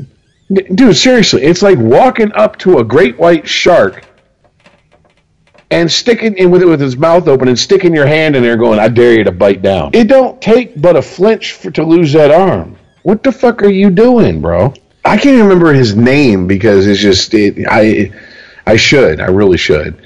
dude. 0.53 0.97
Seriously, 0.97 1.43
it's 1.43 1.63
like 1.63 1.79
walking 1.79 2.33
up 2.33 2.59
to 2.59 2.79
a 2.79 2.85
great 2.85 3.19
white 3.19 3.49
shark 3.49 4.05
and 5.71 5.91
sticking 5.91 6.37
in 6.37 6.51
with 6.51 6.63
it 6.63 6.67
with 6.67 6.81
his 6.81 6.97
mouth 6.97 7.29
open 7.29 7.49
and 7.49 7.59
sticking 7.59 7.95
your 7.95 8.07
hand 8.07 8.37
in 8.37 8.43
there, 8.43 8.57
going, 8.57 8.79
"I 8.79 8.89
dare 8.89 9.15
you 9.15 9.25
to 9.25 9.33
bite 9.33 9.63
down." 9.63 9.91
It 9.93 10.09
don't 10.09 10.41
take 10.41 10.81
but 10.81 10.97
a 10.97 11.03
flinch 11.03 11.53
for 11.53 11.71
to 11.71 11.85
lose 11.85 12.13
that 12.13 12.31
arm. 12.31 12.77
What 13.03 13.23
the 13.23 13.33
fuck 13.33 13.63
are 13.63 13.71
you 13.71 13.91
doing, 13.91 14.41
bro? 14.41 14.75
I 15.05 15.17
can't 15.17 15.41
remember 15.41 15.73
his 15.73 15.95
name 15.95 16.47
because 16.47 16.87
it's 16.87 17.01
just 17.01 17.33
it, 17.33 17.65
I 17.71 18.13
I 18.67 18.77
should 18.77 19.21
I 19.21 19.27
really 19.27 19.57
should, 19.57 19.97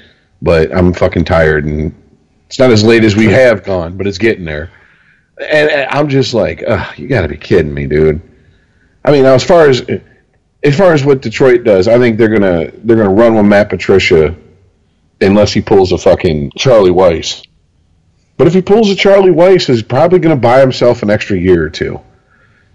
but 0.41 0.73
I'm 0.75 0.93
fucking 0.93 1.25
tired 1.25 1.65
and 1.65 1.93
it's 2.53 2.59
not 2.59 2.69
as 2.69 2.83
late 2.83 3.03
as 3.03 3.15
we 3.15 3.25
have 3.25 3.63
gone, 3.63 3.97
but 3.97 4.05
it's 4.05 4.19
getting 4.19 4.45
there. 4.45 4.69
And, 5.41 5.71
and 5.71 5.89
I'm 5.89 6.07
just 6.07 6.35
like, 6.35 6.63
Ugh, 6.67 6.99
you 6.99 7.07
got 7.07 7.23
to 7.23 7.27
be 7.27 7.35
kidding 7.35 7.73
me, 7.73 7.87
dude. 7.87 8.21
I 9.03 9.11
mean, 9.11 9.23
now 9.23 9.33
as 9.33 9.43
far 9.43 9.69
as 9.69 9.83
as 10.61 10.77
far 10.77 10.93
as 10.93 11.03
what 11.03 11.23
Detroit 11.23 11.63
does, 11.63 11.87
I 11.87 11.97
think 11.97 12.19
they're 12.19 12.29
gonna 12.29 12.69
they're 12.83 12.95
gonna 12.95 13.09
run 13.09 13.33
with 13.33 13.47
Matt 13.47 13.69
Patricia 13.69 14.35
unless 15.19 15.51
he 15.51 15.61
pulls 15.61 15.93
a 15.93 15.97
fucking 15.97 16.51
Charlie 16.55 16.91
Weis. 16.91 17.43
But 18.37 18.45
if 18.45 18.53
he 18.53 18.61
pulls 18.61 18.91
a 18.91 18.95
Charlie 18.95 19.31
Weis, 19.31 19.65
he's 19.65 19.81
probably 19.81 20.19
going 20.19 20.35
to 20.35 20.39
buy 20.39 20.59
himself 20.59 21.01
an 21.01 21.09
extra 21.09 21.35
year 21.35 21.63
or 21.63 21.71
two. 21.71 21.99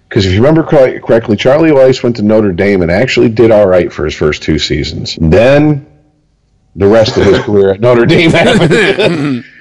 Because 0.09 0.27
if 0.27 0.33
you 0.33 0.39
remember 0.39 0.65
correctly, 0.65 1.37
Charlie 1.37 1.71
Weis 1.71 2.03
went 2.03 2.17
to 2.17 2.23
Notre 2.23 2.53
Dame 2.53 2.83
and 2.83 2.91
actually 2.91 3.29
did 3.29 3.53
all 3.53 3.69
right 3.69 3.93
for 3.93 4.05
his 4.05 4.15
first 4.15 4.43
two 4.43 4.59
seasons. 4.59 5.17
Then 5.21 5.88
the 6.77 6.87
rest 6.87 7.17
of 7.17 7.25
his 7.25 7.39
career 7.41 7.71
at 7.73 7.81
Notre 7.81 8.07
Dame 8.07 8.31
happened. 8.33 8.71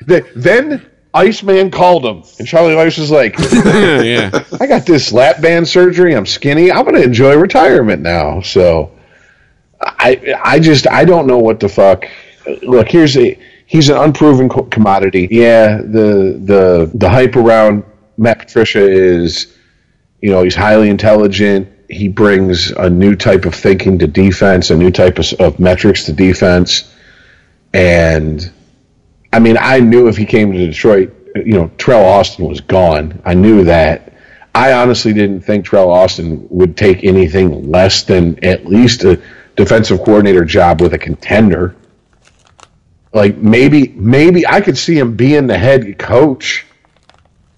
The- 0.05 0.25
then 0.35 0.85
Iceman 1.13 1.71
called 1.71 2.05
him, 2.05 2.23
and 2.37 2.47
Charlie 2.47 2.75
Weis 2.75 2.99
was 2.99 3.09
like, 3.09 3.37
yeah. 3.39 4.43
I 4.59 4.67
got 4.67 4.85
this 4.85 5.11
lap 5.11 5.41
band 5.41 5.67
surgery. 5.67 6.15
I'm 6.15 6.25
skinny. 6.27 6.71
I'm 6.71 6.83
going 6.83 6.95
to 6.95 7.03
enjoy 7.03 7.35
retirement 7.37 8.01
now. 8.03 8.41
So 8.41 8.91
I 9.81 10.35
I 10.43 10.59
just 10.59 10.87
I 10.87 11.05
don't 11.05 11.25
know 11.27 11.39
what 11.39 11.59
the 11.59 11.69
fuck. 11.69 12.05
Look, 12.61 12.89
here's 12.89 13.17
a 13.17 13.37
he's 13.65 13.89
an 13.89 13.97
unproven 13.97 14.47
co- 14.49 14.63
commodity. 14.63 15.27
Yeah, 15.31 15.77
the 15.77 16.39
the 16.43 16.91
the 16.93 17.09
hype 17.09 17.35
around 17.35 17.83
Matt 18.17 18.39
Patricia 18.39 18.87
is, 18.87 19.57
you 20.21 20.29
know, 20.29 20.43
he's 20.43 20.55
highly 20.55 20.89
intelligent. 20.89 21.67
He 21.89 22.09
brings 22.09 22.71
a 22.71 22.89
new 22.89 23.15
type 23.15 23.45
of 23.45 23.55
thinking 23.55 23.97
to 23.99 24.07
defense, 24.07 24.69
a 24.71 24.75
new 24.75 24.91
type 24.91 25.17
of, 25.19 25.33
of 25.39 25.59
metrics 25.59 26.03
to 26.05 26.13
defense, 26.13 26.93
and 27.73 28.51
I 29.33 29.39
mean, 29.39 29.57
I 29.59 29.79
knew 29.79 30.07
if 30.07 30.17
he 30.17 30.25
came 30.25 30.51
to 30.51 30.57
Detroit, 30.57 31.13
you 31.35 31.53
know, 31.53 31.69
Teryl 31.77 32.03
Austin 32.03 32.45
was 32.45 32.61
gone. 32.61 33.21
I 33.25 33.33
knew 33.33 33.63
that. 33.65 34.13
I 34.55 34.73
honestly 34.73 35.13
didn't 35.13 35.41
think 35.41 35.65
Teryl 35.65 35.87
Austin 35.87 36.47
would 36.49 36.75
take 36.75 37.03
anything 37.03 37.69
less 37.69 38.03
than 38.03 38.43
at 38.43 38.65
least 38.65 39.03
a 39.03 39.21
defensive 39.55 39.99
coordinator 39.99 40.45
job 40.45 40.81
with 40.81 40.93
a 40.93 40.97
contender. 40.97 41.75
Like 43.13 43.37
maybe, 43.37 43.89
maybe 43.89 44.47
I 44.47 44.61
could 44.61 44.77
see 44.77 44.97
him 44.97 45.15
being 45.15 45.47
the 45.47 45.57
head 45.57 45.99
coach 45.99 46.65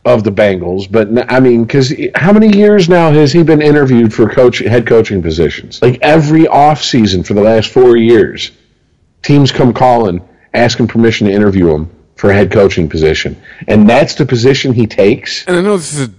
of 0.06 0.24
the 0.24 0.32
Bengals, 0.32 0.90
but 0.90 1.32
I 1.32 1.40
mean, 1.40 1.64
because 1.64 1.94
how 2.16 2.34
many 2.34 2.56
years 2.58 2.90
now 2.90 3.12
has 3.12 3.32
he 3.32 3.44
been 3.44 3.62
interviewed 3.62 4.14
for 4.14 4.30
coach 4.30 4.60
head 4.60 4.88
coaching 4.88 5.22
positions? 5.22 5.82
Like 5.82 6.00
every 6.02 6.44
offseason 6.44 7.26
for 7.26 7.34
the 7.34 7.42
last 7.42 7.70
four 7.70 7.96
years, 7.98 8.52
teams 9.22 9.52
come 9.52 9.74
calling, 9.74 10.28
asking 10.54 10.88
permission 10.88 11.28
to 11.28 11.34
interview 11.34 11.70
him 11.70 11.90
for 12.16 12.32
a 12.32 12.34
head 12.34 12.52
coaching 12.52 12.90
position, 12.90 13.42
and 13.68 13.90
that's 13.90 14.16
the 14.16 14.26
position 14.26 14.74
he 14.74 14.88
takes. 14.88 15.46
And 15.48 15.56
I 15.56 15.62
know 15.62 15.78
this 15.78 15.94
is 15.94 16.10
a 16.10 16.14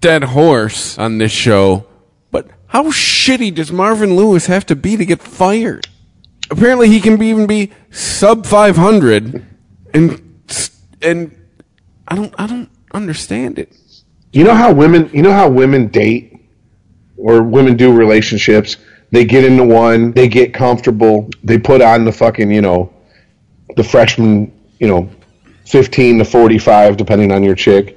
dead 0.00 0.24
horse 0.24 0.98
on 0.98 1.18
this 1.18 1.32
show, 1.32 1.86
but 2.30 2.48
how 2.68 2.84
shitty 2.84 3.54
does 3.54 3.70
Marvin 3.70 4.16
Lewis 4.16 4.46
have 4.46 4.66
to 4.66 4.76
be 4.76 4.96
to 4.96 5.04
get 5.04 5.22
fired? 5.22 5.86
Apparently, 6.50 6.88
he 6.88 7.00
can 7.00 7.18
be, 7.18 7.26
even 7.28 7.46
be 7.46 7.72
sub 7.90 8.46
500, 8.46 9.44
and 9.92 10.22
and 11.02 11.36
I 12.08 12.14
don't 12.14 12.34
I 12.38 12.46
don't 12.46 12.70
understand 12.92 13.58
it. 13.58 13.76
You 14.32 14.44
know 14.44 14.54
how 14.54 14.72
women, 14.72 15.10
you 15.12 15.22
know 15.22 15.32
how 15.32 15.48
women 15.48 15.88
date 15.88 16.34
or 17.16 17.42
women 17.42 17.76
do 17.76 17.92
relationships. 17.92 18.76
They 19.10 19.24
get 19.24 19.44
into 19.44 19.64
one, 19.64 20.12
they 20.12 20.28
get 20.28 20.52
comfortable, 20.52 21.30
they 21.42 21.58
put 21.58 21.80
on 21.80 22.04
the 22.04 22.12
fucking, 22.12 22.50
you 22.50 22.60
know, 22.60 22.92
the 23.76 23.84
freshman, 23.84 24.52
you 24.78 24.86
know, 24.86 25.08
15 25.66 26.18
to 26.18 26.24
45, 26.24 26.96
depending 26.96 27.32
on 27.32 27.42
your 27.42 27.54
chick. 27.54 27.96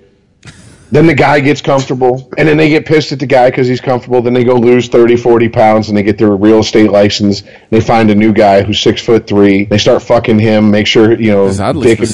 Then 0.92 1.08
the 1.08 1.14
guy 1.14 1.40
gets 1.40 1.62
comfortable, 1.62 2.30
and 2.38 2.46
then 2.48 2.58
they 2.58 2.68
get 2.68 2.86
pissed 2.86 3.14
at 3.14 3.20
the 3.20 3.26
guy 3.26 3.50
because 3.50 3.66
he's 3.66 3.80
comfortable. 3.80 4.22
Then 4.22 4.34
they 4.34 4.44
go 4.44 4.56
lose 4.56 4.90
30, 4.90 5.16
40 5.16 5.48
pounds, 5.48 5.88
and 5.88 5.98
they 5.98 6.04
get 6.04 6.18
their 6.18 6.36
real 6.36 6.60
estate 6.60 6.92
license. 6.92 7.44
They 7.70 7.80
find 7.80 8.12
a 8.12 8.16
new 8.16 8.34
guy 8.34 8.62
who's 8.62 8.80
six 8.80 9.02
foot 9.02 9.26
three. 9.26 9.66
They 9.66 9.78
start 9.78 10.02
fucking 10.02 10.40
him, 10.40 10.70
make 10.70 10.88
sure, 10.88 11.18
you 11.20 11.32
know, 11.32 11.48
It's 11.48 11.60
oddly 11.62 11.88
dick 11.88 12.00
and- 12.00 12.08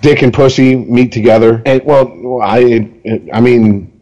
dick 0.00 0.22
and 0.22 0.32
pussy 0.32 0.74
meet 0.74 1.12
together. 1.12 1.62
And 1.66 1.82
well, 1.84 2.40
I, 2.42 2.90
I 3.32 3.40
mean, 3.42 3.92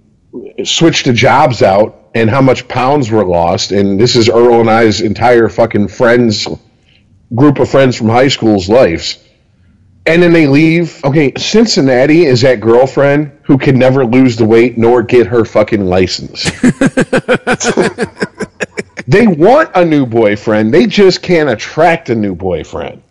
switch 0.64 1.02
the 1.02 1.12
jobs 1.12 1.60
out 1.62 1.99
and 2.14 2.28
how 2.28 2.40
much 2.40 2.68
pounds 2.68 3.10
were 3.10 3.24
lost. 3.24 3.72
And 3.72 3.98
this 4.00 4.16
is 4.16 4.28
Earl 4.28 4.60
and 4.60 4.70
I's 4.70 5.00
entire 5.00 5.48
fucking 5.48 5.88
friends 5.88 6.46
group 7.34 7.58
of 7.58 7.68
friends 7.70 7.96
from 7.96 8.08
high 8.08 8.28
school's 8.28 8.68
lives. 8.68 9.18
And 10.06 10.22
then 10.22 10.32
they 10.32 10.46
leave. 10.46 11.04
Okay, 11.04 11.32
Cincinnati 11.36 12.24
is 12.24 12.40
that 12.40 12.60
girlfriend 12.60 13.32
who 13.44 13.58
can 13.58 13.78
never 13.78 14.04
lose 14.04 14.36
the 14.36 14.44
weight 14.44 14.78
nor 14.78 15.02
get 15.02 15.26
her 15.26 15.44
fucking 15.44 15.84
license. 15.84 16.44
they 19.06 19.26
want 19.26 19.70
a 19.74 19.84
new 19.84 20.06
boyfriend. 20.06 20.72
They 20.72 20.86
just 20.86 21.22
can't 21.22 21.50
attract 21.50 22.08
a 22.10 22.14
new 22.14 22.34
boyfriend. 22.34 23.02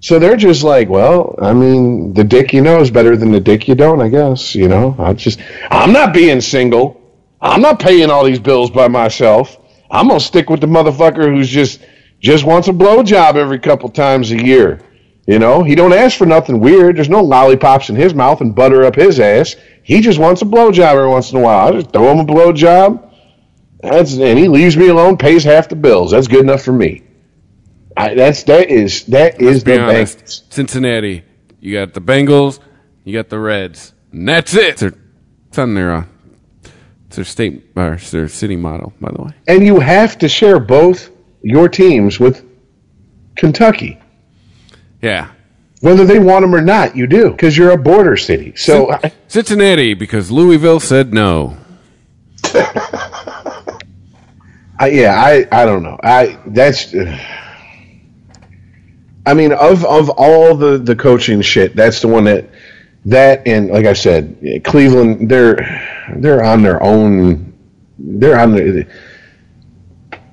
So 0.00 0.18
they're 0.18 0.36
just 0.36 0.62
like, 0.62 0.88
well, 0.88 1.36
I 1.40 1.52
mean, 1.52 2.12
the 2.12 2.24
dick 2.24 2.52
you 2.52 2.60
know 2.60 2.80
is 2.80 2.90
better 2.90 3.16
than 3.16 3.32
the 3.32 3.40
dick 3.40 3.66
you 3.66 3.74
don't, 3.74 4.00
I 4.00 4.08
guess. 4.08 4.54
You 4.54 4.68
know, 4.68 4.94
I 4.98 5.14
just, 5.14 5.40
I'm 5.70 5.92
not 5.92 6.12
being 6.12 6.40
single. 6.40 7.00
I'm 7.40 7.60
not 7.60 7.78
paying 7.78 8.10
all 8.10 8.24
these 8.24 8.40
bills 8.40 8.70
by 8.70 8.88
myself. 8.88 9.58
I'm 9.90 10.08
gonna 10.08 10.20
stick 10.20 10.50
with 10.50 10.60
the 10.60 10.66
motherfucker 10.66 11.34
who's 11.34 11.48
just 11.48 11.80
just 12.20 12.44
wants 12.44 12.68
a 12.68 12.72
blowjob 12.72 13.36
every 13.36 13.58
couple 13.58 13.88
times 13.88 14.30
a 14.32 14.42
year. 14.42 14.80
You 15.26 15.38
know, 15.38 15.62
he 15.64 15.74
don't 15.74 15.92
ask 15.92 16.16
for 16.16 16.26
nothing 16.26 16.60
weird. 16.60 16.96
There's 16.96 17.08
no 17.08 17.22
lollipops 17.22 17.90
in 17.90 17.96
his 17.96 18.14
mouth 18.14 18.40
and 18.40 18.54
butter 18.54 18.84
up 18.84 18.94
his 18.94 19.18
ass. 19.18 19.56
He 19.82 20.00
just 20.00 20.18
wants 20.18 20.42
a 20.42 20.44
blowjob 20.44 20.92
every 20.92 21.08
once 21.08 21.32
in 21.32 21.38
a 21.38 21.42
while. 21.42 21.68
I 21.68 21.72
just 21.72 21.92
throw 21.92 22.12
him 22.12 22.20
a 22.20 22.24
blowjob. 22.24 23.12
That's 23.82 24.16
and 24.16 24.38
he 24.38 24.48
leaves 24.48 24.76
me 24.76 24.88
alone, 24.88 25.16
pays 25.16 25.44
half 25.44 25.68
the 25.68 25.76
bills. 25.76 26.12
That's 26.12 26.28
good 26.28 26.40
enough 26.40 26.62
for 26.62 26.72
me. 26.72 27.02
I, 27.96 28.14
that's 28.14 28.42
that 28.44 28.70
is 28.70 29.04
that 29.06 29.40
is 29.40 29.64
the 29.64 29.80
honest, 29.80 30.18
Bengals. 30.18 30.52
Cincinnati. 30.52 31.24
You 31.60 31.72
got 31.72 31.94
the 31.94 32.00
Bengals, 32.00 32.60
you 33.04 33.12
got 33.12 33.28
the 33.28 33.38
Reds, 33.38 33.94
and 34.12 34.28
that's 34.28 34.54
it. 34.54 34.82
It's, 34.82 35.58
on 35.58 35.74
their 35.74 35.94
uh, 35.94 36.04
it's 37.06 37.16
their 37.16 37.24
state 37.24 37.64
or 37.76 37.94
it's 37.94 38.10
their 38.10 38.28
city 38.28 38.56
model, 38.56 38.92
by 39.00 39.10
the 39.12 39.22
way. 39.22 39.30
and 39.46 39.64
you 39.64 39.80
have 39.80 40.18
to 40.18 40.28
share 40.28 40.58
both 40.58 41.10
your 41.42 41.68
teams 41.68 42.18
with 42.18 42.44
Kentucky, 43.36 43.98
Yeah, 45.02 45.30
whether 45.80 46.04
they 46.04 46.18
want 46.18 46.42
them 46.42 46.54
or 46.54 46.60
not. 46.62 46.96
You 46.96 47.06
do 47.06 47.30
because 47.30 47.56
you're 47.56 47.70
a 47.72 47.78
border 47.78 48.16
city. 48.16 48.54
So 48.56 48.90
I, 48.92 49.12
Cincinnati 49.28 49.94
because 49.94 50.30
Louisville 50.30 50.80
said 50.80 51.12
no. 51.12 51.56
I, 54.78 54.88
yeah, 54.88 55.14
I 55.14 55.46
I 55.52 55.64
don't 55.66 55.82
know. 55.82 55.98
I 56.02 56.38
that's. 56.46 56.94
I 59.26 59.34
mean, 59.34 59.52
of 59.52 59.84
of 59.84 60.08
all 60.10 60.54
the 60.54 60.78
the 60.78 60.94
coaching 60.94 61.40
shit, 61.40 61.74
that's 61.74 62.00
the 62.00 62.06
one 62.08 62.24
that 62.24 62.48
that 63.06 63.46
and 63.46 63.68
like 63.68 63.86
I 63.86 63.92
said, 63.92 64.62
Cleveland, 64.64 65.30
they're 65.30 65.56
they're 66.16 66.44
on 66.44 66.62
their 66.62 66.82
own. 66.82 67.54
They're 67.98 68.38
on 68.38 68.52
the. 68.52 68.86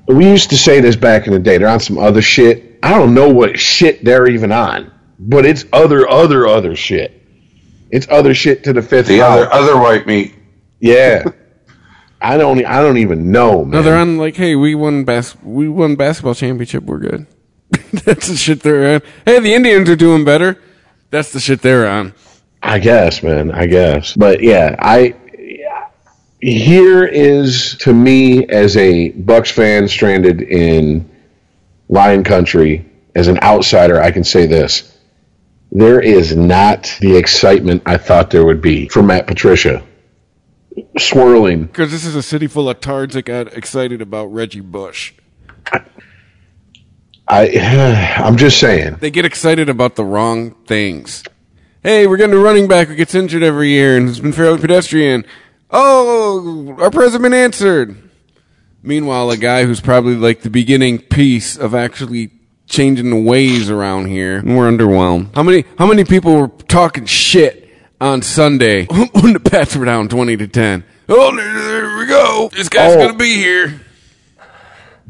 We 0.08 0.30
used 0.30 0.50
to 0.50 0.58
say 0.58 0.82
this 0.82 0.96
back 0.96 1.28
in 1.28 1.34
the 1.34 1.40
day. 1.40 1.58
They're 1.58 1.70
on 1.70 1.80
some 1.80 1.98
other 1.98 2.22
shit. 2.22 2.80
I 2.84 2.90
don't 2.90 3.14
know 3.14 3.30
what 3.30 3.58
shit 3.58 4.04
they're 4.04 4.28
even 4.28 4.52
on, 4.52 4.92
but 5.18 5.46
it's 5.46 5.66
other 5.72 6.10
other 6.10 6.46
other 6.48 6.76
shit. 6.76 7.22
It's 7.90 8.08
other 8.10 8.34
shit 8.34 8.64
to 8.66 8.74
the 8.74 8.82
fifth. 8.82 9.08
The 9.08 9.20
power. 9.20 9.46
other 9.46 9.54
other 9.54 9.78
white 9.80 10.06
meat. 10.06 10.36
yeah. 10.80 11.24
I 12.26 12.38
don't. 12.38 12.66
I 12.66 12.82
don't 12.82 13.00
even 13.00 13.32
know, 13.32 13.66
man. 13.66 13.72
No, 13.72 13.82
they're 13.84 13.98
on 13.98 14.18
like, 14.18 14.38
hey, 14.38 14.56
we 14.56 14.76
won 14.76 15.04
bas- 15.04 15.36
we 15.44 15.68
won 15.68 15.98
basketball 15.98 16.34
championship. 16.34 16.84
We're 16.86 17.00
good. 17.00 17.28
That's 18.06 18.30
the 18.30 18.38
shit 18.38 18.62
they're 18.62 18.96
on. 18.96 19.02
Hey, 19.26 19.40
the 19.40 19.54
Indians 19.54 19.90
are 19.90 19.98
doing 19.98 20.24
better. 20.24 20.58
That's 21.10 21.34
the 21.34 21.42
shit 21.42 21.62
they're 21.62 21.86
on. 21.86 22.14
I 22.64 22.80
guess, 22.80 23.22
man. 23.22 23.52
I 23.52 23.68
guess, 23.68 24.16
but 24.16 24.42
yeah, 24.42 24.76
I 24.80 25.16
here 26.40 27.06
is 27.06 27.76
to 27.82 27.94
me 27.94 28.46
as 28.48 28.76
a 28.78 29.12
Bucs 29.12 29.52
fan 29.52 29.88
stranded 29.88 30.42
in 30.42 31.10
Lion 31.90 32.24
Country 32.24 32.90
as 33.16 33.28
an 33.28 33.40
outsider. 33.42 34.02
I 34.02 34.12
can 34.12 34.24
say 34.24 34.46
this: 34.46 34.98
there 35.72 36.00
is 36.00 36.36
not 36.36 36.96
the 37.02 37.18
excitement 37.18 37.84
I 37.86 37.98
thought 37.98 38.32
there 38.32 38.46
would 38.46 38.62
be 38.62 38.88
for 38.88 39.04
Matt 39.04 39.28
Patricia 39.28 39.84
swirling. 40.98 41.66
Because 41.66 41.92
this 41.92 42.06
is 42.06 42.16
a 42.16 42.24
city 42.24 42.48
full 42.48 42.70
of 42.70 42.80
tards 42.80 43.14
that 43.14 43.24
got 43.24 43.54
excited 43.54 44.02
about 44.02 44.26
Reggie 44.26 44.62
Bush. 44.62 45.14
I 47.28 48.18
I'm 48.24 48.38
just 48.38 48.60
saying. 48.60 48.98
They 49.00 49.12
get 49.12 49.26
excited 49.26 49.70
about 49.70 49.96
the 49.96 50.04
wrong 50.04 50.52
things. 50.66 51.24
Hey, 51.84 52.08
we're 52.08 52.18
getting 52.18 52.36
a 52.36 52.40
running 52.40 52.68
back 52.68 52.88
who 52.88 52.96
gets 52.96 53.14
injured 53.14 53.44
every 53.44 53.70
year 53.70 53.98
and 53.98 54.08
has 54.08 54.20
been 54.20 54.32
fairly 54.32 54.58
pedestrian. 54.60 55.26
Oh, 55.70 56.76
our 56.80 56.90
president 56.90 57.34
answered. 57.34 57.98
Meanwhile, 58.82 59.32
a 59.32 59.38
guy 59.38 59.66
who's 59.66 59.82
probably 59.82 60.16
like 60.16 60.42
the 60.42 60.50
beginning 60.50 61.00
piece 61.00 61.58
of 61.58 61.76
actually 61.76 62.32
changing 62.68 63.10
the 63.10 63.20
ways 63.20 63.70
around 63.70 64.06
here, 64.08 64.38
and 64.38 64.56
we're 64.58 64.70
underwhelmed. 64.72 65.36
How 65.36 65.44
many 65.44 65.66
how 65.78 65.86
many 65.86 66.04
people 66.06 66.36
were 66.36 66.48
talking 66.70 67.06
shit 67.06 67.70
on 68.00 68.22
Sunday 68.22 68.86
when 69.12 69.34
the 69.34 69.40
Pats 69.42 69.76
were 69.76 69.86
down 69.86 70.08
twenty 70.08 70.38
to 70.38 70.48
ten? 70.48 70.86
Oh, 71.10 71.36
there, 71.36 71.54
there 71.54 71.98
we 71.98 72.06
go. 72.08 72.50
This 72.54 72.70
guy's 72.70 72.96
Oh. 72.96 73.08
gonna 73.08 73.18
be 73.18 73.36
here. 73.36 73.82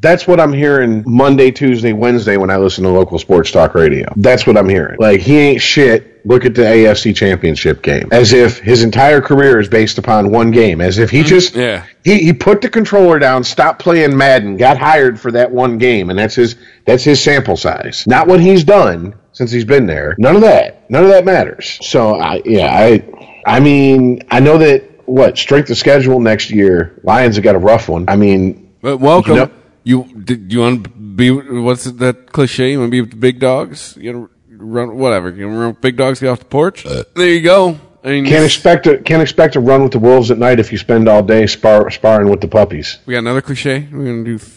That's 0.04 0.28
what 0.28 0.42
I'm 0.42 0.52
hearing 0.52 1.02
Monday, 1.08 1.50
Tuesday, 1.50 1.94
Wednesday 1.94 2.36
when 2.36 2.50
I 2.50 2.58
listen 2.58 2.84
to 2.84 2.90
local 2.90 3.18
sports 3.18 3.52
talk 3.52 3.74
radio. 3.74 4.12
That's 4.18 4.46
what 4.46 4.58
I'm 4.58 4.68
hearing. 4.68 4.98
Like 5.00 5.22
he 5.22 5.38
ain't 5.38 5.62
shit. 5.62 6.26
Look 6.26 6.44
at 6.44 6.56
the 6.56 6.64
AFC 6.64 7.16
Championship 7.16 7.82
game. 7.82 8.10
As 8.12 8.34
if 8.34 8.60
his 8.60 8.84
entire 8.84 9.22
career 9.22 9.62
is 9.62 9.70
based 9.70 9.98
upon 9.98 10.30
one 10.30 10.52
game. 10.52 10.82
As 10.82 10.98
if 10.98 11.10
he 11.10 11.20
mm-hmm. 11.20 11.28
just 11.30 11.56
Yeah. 11.56 11.86
he, 12.04 12.20
he 12.20 12.34
put 12.34 12.62
the 12.62 12.70
controller 12.70 13.18
down, 13.18 13.46
stopped 13.46 13.82
playing 13.82 14.16
Madden, 14.16 14.58
got 14.58 14.78
hired 14.78 15.18
for 15.18 15.32
that 15.32 15.50
one 15.50 15.78
game, 15.78 16.10
and 16.10 16.20
that's 16.20 16.36
his 16.36 16.58
that's 16.84 17.06
his 17.06 17.22
sample 17.22 17.56
size. 17.56 18.06
Not 18.06 18.28
what 18.28 18.42
he's 18.42 18.66
done 18.66 19.16
since 19.32 19.52
he's 19.52 19.66
been 19.66 19.86
there. 19.86 20.16
None 20.18 20.36
of 20.36 20.42
that. 20.42 20.90
None 20.92 21.06
of 21.06 21.12
that 21.12 21.24
matters. 21.24 21.80
So 21.82 22.16
I 22.16 22.42
yeah, 22.44 22.74
I 22.74 23.06
I 23.48 23.62
mean, 23.62 24.22
I 24.30 24.42
know 24.42 24.58
that 24.58 24.84
what, 25.06 25.38
strength 25.38 25.70
of 25.70 25.78
schedule 25.78 26.20
next 26.20 26.50
year, 26.50 27.00
Lions 27.04 27.36
have 27.36 27.44
got 27.46 27.56
a 27.56 27.60
rough 27.60 27.88
one. 27.88 28.04
I 28.10 28.18
mean 28.18 28.70
But 28.82 28.98
welcome. 28.98 29.36
You 29.36 29.40
know- 29.40 29.52
You 29.84 30.04
did 30.24 30.52
you 30.52 30.60
want 30.62 30.84
to 30.86 30.90
be 30.90 31.30
what's 31.32 31.84
that 31.86 32.32
cliche? 32.32 32.72
You 32.72 32.80
want 32.80 32.88
to 32.88 32.92
be 32.92 33.02
with 33.02 33.12
the 33.12 33.18
big 33.18 33.40
dogs? 33.40 33.98
You 34.00 34.14
know, 34.14 34.30
run 34.50 34.96
whatever. 34.98 35.30
You 35.30 35.46
want 35.48 35.56
to 35.56 35.60
run 35.60 35.68
with 35.74 35.82
big 35.82 35.98
dogs? 35.98 36.20
Get 36.22 36.30
off 36.30 36.40
the 36.40 36.46
porch. 36.46 36.86
Uh, 36.86 37.04
there 37.16 37.28
you 37.28 37.42
go. 37.42 37.78
I 38.06 38.08
mean, 38.10 38.26
Can't 38.26 38.44
expect 38.46 38.84
to 38.86 38.98
can't 39.00 39.22
expect 39.22 39.54
to 39.54 39.60
run 39.60 39.84
with 39.84 39.92
the 39.94 40.00
wolves 40.00 40.30
at 40.32 40.38
night 40.38 40.60
if 40.60 40.72
you 40.72 40.78
spend 40.78 41.08
all 41.08 41.24
day 41.24 41.48
spar, 41.48 41.90
sparring 41.92 42.30
with 42.30 42.42
the 42.42 42.48
puppies. 42.48 42.98
we 43.06 43.14
got 43.14 43.20
another 43.20 43.42
cliche. 43.42 43.88
We're 43.92 44.06
gonna 44.06 44.24
do 44.24 44.38
th- 44.40 44.52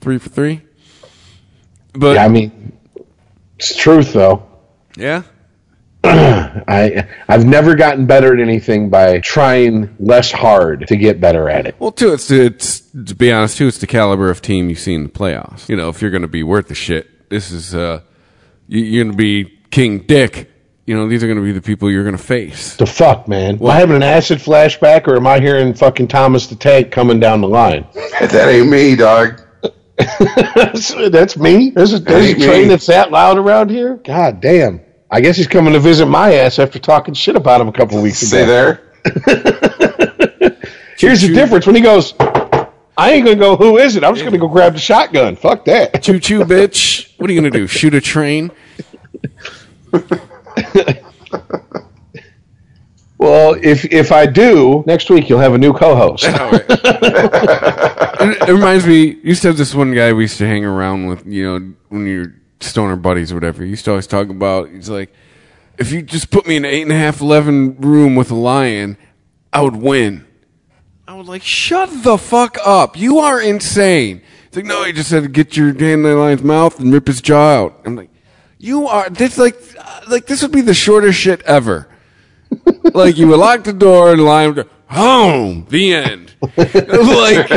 three 0.00 0.18
for 0.18 0.28
three. 0.30 0.60
But 1.94 2.16
Yeah, 2.16 2.24
I 2.24 2.28
mean, 2.28 2.72
it's 3.58 3.74
truth 3.76 4.12
though. 4.12 4.46
yeah, 4.96 5.22
I 6.68 7.06
I've 7.28 7.44
never 7.44 7.74
gotten 7.74 8.06
better 8.06 8.32
at 8.34 8.40
anything 8.40 8.90
by 8.90 9.20
trying 9.20 9.94
less 9.98 10.30
hard 10.30 10.86
to 10.88 10.96
get 10.96 11.20
better 11.20 11.48
at 11.48 11.66
it. 11.66 11.76
Well, 11.78 11.92
too, 11.92 12.12
it's 12.12 12.30
it's 12.30 12.80
to 12.80 13.14
be 13.14 13.32
honest, 13.32 13.58
too, 13.58 13.66
it's 13.66 13.78
the 13.78 13.86
caliber 13.86 14.30
of 14.30 14.42
team 14.42 14.68
you 14.68 14.74
see 14.74 14.94
in 14.94 15.02
the 15.02 15.08
playoffs. 15.08 15.68
You 15.68 15.76
know, 15.76 15.88
if 15.88 16.00
you're 16.00 16.10
going 16.10 16.22
to 16.22 16.28
be 16.28 16.42
worth 16.42 16.68
the 16.68 16.74
shit, 16.74 17.28
this 17.28 17.50
is 17.50 17.74
uh, 17.74 18.00
you, 18.68 18.80
you're 18.82 19.04
going 19.04 19.12
to 19.12 19.18
be 19.18 19.44
King 19.70 20.00
Dick. 20.00 20.50
You 20.86 20.94
know, 20.94 21.08
these 21.08 21.24
are 21.24 21.26
going 21.26 21.38
to 21.38 21.44
be 21.44 21.50
the 21.50 21.60
people 21.60 21.90
you're 21.90 22.04
going 22.04 22.16
to 22.16 22.22
face. 22.22 22.76
The 22.76 22.86
fuck, 22.86 23.26
man? 23.26 23.56
Am 23.56 23.66
I 23.66 23.80
having 23.80 23.96
an 23.96 24.04
acid 24.04 24.38
flashback, 24.38 25.08
or 25.08 25.16
am 25.16 25.26
I 25.26 25.40
hearing 25.40 25.74
fucking 25.74 26.06
Thomas 26.06 26.46
the 26.46 26.54
Tank 26.54 26.92
coming 26.92 27.18
down 27.18 27.40
the 27.40 27.48
line? 27.48 27.86
That 28.20 28.48
ain't 28.48 28.68
me, 28.68 28.94
dog. 28.94 29.42
that's, 30.54 30.94
that's 31.10 31.36
me. 31.36 31.70
There's 31.70 31.92
a, 31.92 31.98
there's 31.98 32.30
a 32.30 32.34
train 32.34 32.62
me. 32.62 32.68
that's 32.68 32.86
that 32.86 33.10
loud 33.10 33.36
around 33.36 33.70
here. 33.70 33.96
God 33.96 34.40
damn. 34.40 34.80
I 35.10 35.20
guess 35.20 35.36
he's 35.36 35.46
coming 35.46 35.72
to 35.72 35.80
visit 35.80 36.06
my 36.06 36.34
ass 36.34 36.58
after 36.58 36.78
talking 36.78 37.14
shit 37.14 37.36
about 37.36 37.60
him 37.60 37.68
a 37.68 37.72
couple 37.72 38.00
weeks 38.02 38.22
ago. 38.22 38.28
Stay 38.28 38.44
there. 38.44 38.82
Here's 40.98 41.22
the 41.22 41.32
difference 41.32 41.66
when 41.66 41.76
he 41.76 41.80
goes, 41.80 42.14
I 42.98 43.12
ain't 43.12 43.24
gonna 43.26 43.36
go. 43.36 43.56
Who 43.56 43.78
is 43.78 43.96
it? 43.96 44.04
I'm 44.04 44.14
just 44.14 44.24
gonna 44.24 44.38
go 44.38 44.48
grab 44.48 44.72
the 44.72 44.78
shotgun. 44.78 45.36
Fuck 45.36 45.66
that. 45.66 46.02
Choo 46.02 46.18
choo, 46.18 46.40
bitch. 46.40 47.12
What 47.18 47.30
are 47.30 47.32
you 47.32 47.40
gonna 47.40 47.50
do? 47.50 47.66
Shoot 47.66 47.94
a 47.94 48.00
train? 48.00 48.50
Well, 53.18 53.56
if 53.62 53.86
if 53.86 54.12
I 54.12 54.26
do 54.26 54.84
next 54.86 55.08
week, 55.08 55.30
you'll 55.30 55.40
have 55.40 55.54
a 55.54 55.58
new 55.58 55.72
co-host. 55.72 56.26
It, 58.18 58.48
it 58.48 58.52
reminds 58.52 58.86
me. 58.86 59.18
You 59.22 59.34
said 59.34 59.56
this 59.56 59.74
one 59.74 59.94
guy 59.94 60.12
we 60.12 60.24
used 60.24 60.38
to 60.38 60.46
hang 60.46 60.64
around 60.64 61.06
with. 61.06 61.26
You 61.26 61.44
know, 61.44 61.74
when 61.88 62.06
you're 62.06 62.34
stoner 62.60 62.96
buddies 62.96 63.32
or 63.32 63.36
whatever. 63.36 63.62
He 63.62 63.70
used 63.70 63.84
to 63.86 63.92
always 63.92 64.06
talk 64.06 64.28
about. 64.28 64.70
He's 64.70 64.90
like, 64.90 65.12
if 65.78 65.92
you 65.92 66.02
just 66.02 66.30
put 66.30 66.46
me 66.46 66.56
in 66.56 66.64
an 66.64 66.70
eight 66.70 66.82
and 66.82 66.92
a 66.92 66.96
half, 66.96 67.20
eleven 67.20 67.76
room 67.76 68.14
with 68.14 68.30
a 68.30 68.34
lion, 68.34 68.96
I 69.52 69.62
would 69.62 69.76
win. 69.76 70.26
I 71.08 71.14
was 71.14 71.28
like, 71.28 71.42
shut 71.42 72.02
the 72.02 72.18
fuck 72.18 72.58
up. 72.64 72.96
You 72.98 73.18
are 73.18 73.40
insane. 73.40 74.22
It's 74.46 74.56
like, 74.56 74.64
no, 74.64 74.84
he 74.84 74.92
just 74.92 75.08
said 75.08 75.22
to 75.22 75.28
get 75.28 75.56
your 75.56 75.68
hand 75.68 75.82
in 75.82 76.02
the 76.02 76.16
lion's 76.16 76.42
mouth 76.42 76.80
and 76.80 76.92
rip 76.92 77.06
his 77.06 77.20
jaw 77.20 77.64
out. 77.64 77.80
I'm 77.84 77.94
like, 77.94 78.10
you 78.58 78.88
are 78.88 79.08
this 79.10 79.38
like 79.38 79.56
like 80.08 80.26
this 80.26 80.42
would 80.42 80.52
be 80.52 80.62
the 80.62 80.74
shortest 80.74 81.18
shit 81.18 81.42
ever. 81.42 81.88
like 82.94 83.16
you 83.16 83.28
would 83.28 83.38
lock 83.38 83.64
the 83.64 83.72
door 83.72 84.10
and 84.10 84.20
the 84.20 84.24
lion 84.24 84.54
would 84.54 84.66
go, 84.66 84.70
home. 84.88 85.66
The 85.68 85.94
end. 85.94 86.34
like 86.56 87.50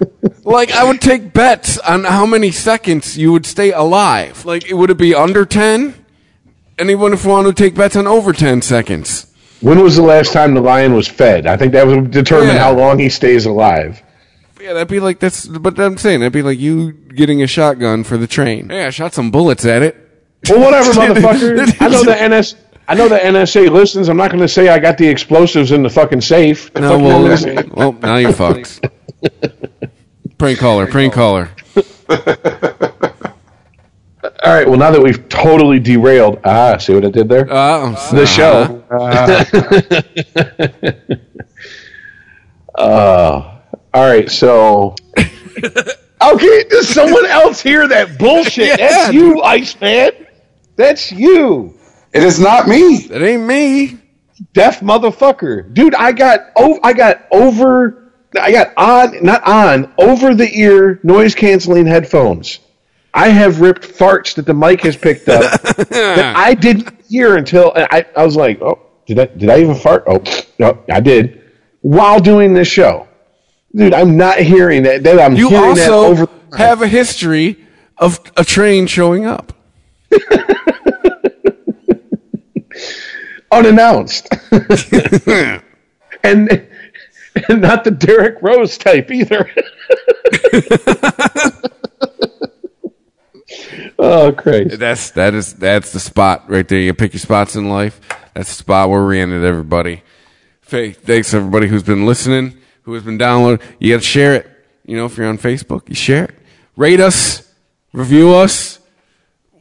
like 0.44 0.70
I 0.72 0.84
would 0.84 1.00
take 1.00 1.32
bets 1.32 1.78
on 1.78 2.04
how 2.04 2.26
many 2.26 2.50
seconds 2.50 3.16
you 3.18 3.32
would 3.32 3.46
stay 3.46 3.72
alive. 3.72 4.44
Like 4.44 4.68
it 4.68 4.74
would 4.74 4.90
it 4.90 4.98
be 4.98 5.14
under 5.14 5.44
ten? 5.44 5.94
Anyone 6.78 7.12
if 7.12 7.24
want 7.26 7.46
to 7.46 7.52
take 7.52 7.74
bets 7.74 7.96
on 7.96 8.06
over 8.06 8.32
ten 8.32 8.62
seconds? 8.62 9.26
when 9.60 9.78
was 9.82 9.94
the 9.96 10.02
last 10.02 10.32
time 10.32 10.54
the 10.54 10.60
lion 10.60 10.94
was 10.94 11.06
fed? 11.06 11.46
I 11.46 11.56
think 11.58 11.72
that 11.72 11.86
would 11.86 12.10
determine 12.10 12.48
Yeah. 12.54 12.58
how 12.58 12.72
long 12.72 12.98
he 12.98 13.10
stays 13.10 13.44
alive. 13.44 14.02
Yeah, 14.60 14.72
that'd 14.74 14.88
be 14.88 15.00
like 15.00 15.20
that's. 15.20 15.46
But 15.46 15.78
I'm 15.78 15.96
saying 15.98 16.20
that'd 16.20 16.32
be 16.32 16.42
like 16.42 16.58
you 16.58 16.92
getting 16.92 17.42
a 17.42 17.46
shotgun 17.46 18.04
for 18.04 18.16
the 18.16 18.26
train. 18.26 18.68
Yeah, 18.70 18.86
I 18.86 18.90
shot 18.90 19.12
some 19.14 19.30
bullets 19.30 19.64
at 19.64 19.82
it. 19.82 19.96
Well, 20.48 20.60
whatever, 20.60 20.92
motherfucker. 21.00 21.76
I 21.80 21.88
know 21.88 22.02
the 22.04 22.28
NS. 22.28 22.54
I 22.88 22.94
know 22.94 23.08
the 23.08 23.18
NSA 23.18 23.70
listens. 23.70 24.08
I'm 24.08 24.16
not 24.16 24.30
going 24.30 24.40
to 24.40 24.48
say 24.48 24.68
I 24.68 24.78
got 24.78 24.98
the 24.98 25.06
explosives 25.06 25.70
in 25.70 25.82
the 25.82 25.88
fucking 25.90 26.22
safe. 26.22 26.74
No, 26.74 26.98
Fucking 26.98 27.04
well, 27.04 27.92
well, 27.92 27.92
now 28.00 28.16
you're 28.16 28.32
fucked. 28.32 28.84
prank 30.40 30.58
caller, 30.58 30.86
prank 30.86 31.12
caller. 31.12 31.50
All 34.42 34.54
right. 34.54 34.66
Well, 34.66 34.78
now 34.78 34.90
that 34.90 35.02
we've 35.02 35.28
totally 35.28 35.78
derailed, 35.78 36.40
ah, 36.44 36.78
see 36.78 36.94
what 36.94 37.04
I 37.04 37.10
did 37.10 37.28
there? 37.28 37.46
Uh, 37.52 37.90
the 38.10 38.24
show. 38.26 38.82
Uh, 42.72 43.58
all 43.92 44.06
right. 44.06 44.30
So, 44.30 44.94
okay, 45.18 46.64
does 46.70 46.88
someone 46.88 47.26
else 47.26 47.60
hear 47.60 47.86
that 47.88 48.16
bullshit? 48.18 48.78
That's 48.78 49.12
you, 49.12 49.42
Iceman. 49.42 50.12
That's 50.76 51.12
you, 51.12 51.76
It 52.14 52.22
is 52.22 52.40
not 52.40 52.68
me. 52.68 53.04
It 53.10 53.20
ain't 53.20 53.42
me. 53.42 53.98
deaf 54.54 54.80
motherfucker, 54.80 55.74
dude. 55.74 55.94
I 55.94 56.12
got 56.12 56.40
oh, 56.56 56.78
I 56.82 56.94
got 56.94 57.26
over. 57.30 58.09
I 58.38 58.52
got 58.52 58.72
on, 58.76 59.22
not 59.24 59.42
on, 59.46 59.92
over 59.98 60.34
the 60.34 60.48
ear 60.58 61.00
noise 61.02 61.34
canceling 61.34 61.86
headphones. 61.86 62.60
I 63.12 63.28
have 63.28 63.60
ripped 63.60 63.82
farts 63.82 64.34
that 64.34 64.46
the 64.46 64.54
mic 64.54 64.82
has 64.82 64.96
picked 64.96 65.28
up 65.28 65.60
that 65.62 66.34
I 66.36 66.54
didn't 66.54 67.00
hear 67.08 67.36
until 67.36 67.72
I, 67.74 68.04
I 68.16 68.24
was 68.24 68.36
like, 68.36 68.62
oh, 68.62 68.78
did 69.06 69.18
I 69.18 69.26
did 69.26 69.50
I 69.50 69.60
even 69.60 69.74
fart? 69.74 70.04
Oh, 70.06 70.22
no, 70.58 70.78
I 70.88 71.00
did 71.00 71.42
while 71.80 72.20
doing 72.20 72.54
this 72.54 72.68
show, 72.68 73.08
dude. 73.74 73.94
I'm 73.94 74.16
not 74.16 74.38
hearing 74.38 74.84
that. 74.84 75.02
that 75.02 75.18
I'm 75.18 75.34
You 75.34 75.48
hearing 75.48 75.74
that 75.74 75.90
also 75.90 76.22
over. 76.22 76.28
have 76.56 76.82
a 76.82 76.86
history 76.88 77.66
of 77.98 78.20
a 78.36 78.44
train 78.44 78.86
showing 78.86 79.26
up. 79.26 79.52
unannounced, 83.52 84.28
and 86.22 86.68
and 87.48 87.60
not 87.60 87.84
the 87.84 87.90
Derrick 87.90 88.38
Rose 88.42 88.76
type 88.78 89.10
either. 89.10 89.50
oh, 93.98 94.32
Christ! 94.32 94.78
That's 94.78 95.10
that 95.12 95.34
is 95.34 95.54
that's 95.54 95.92
the 95.92 96.00
spot 96.00 96.50
right 96.50 96.66
there. 96.66 96.80
You 96.80 96.94
pick 96.94 97.12
your 97.12 97.20
spots 97.20 97.56
in 97.56 97.68
life. 97.68 98.00
That's 98.34 98.48
the 98.48 98.56
spot 98.56 98.90
where 98.90 99.04
we 99.06 99.20
ended. 99.20 99.44
Everybody, 99.44 100.02
thanks 100.62 101.34
everybody 101.34 101.68
who's 101.68 101.82
been 101.82 102.06
listening, 102.06 102.58
who 102.82 102.94
has 102.94 103.04
been 103.04 103.18
downloading. 103.18 103.64
You 103.78 103.94
got 103.94 104.00
to 104.00 104.06
share 104.06 104.34
it. 104.34 104.50
You 104.84 104.96
know, 104.96 105.06
if 105.06 105.16
you're 105.16 105.28
on 105.28 105.38
Facebook, 105.38 105.88
you 105.88 105.94
share 105.94 106.24
it. 106.24 106.34
Rate 106.76 107.00
us, 107.00 107.52
review 107.92 108.34
us 108.34 108.79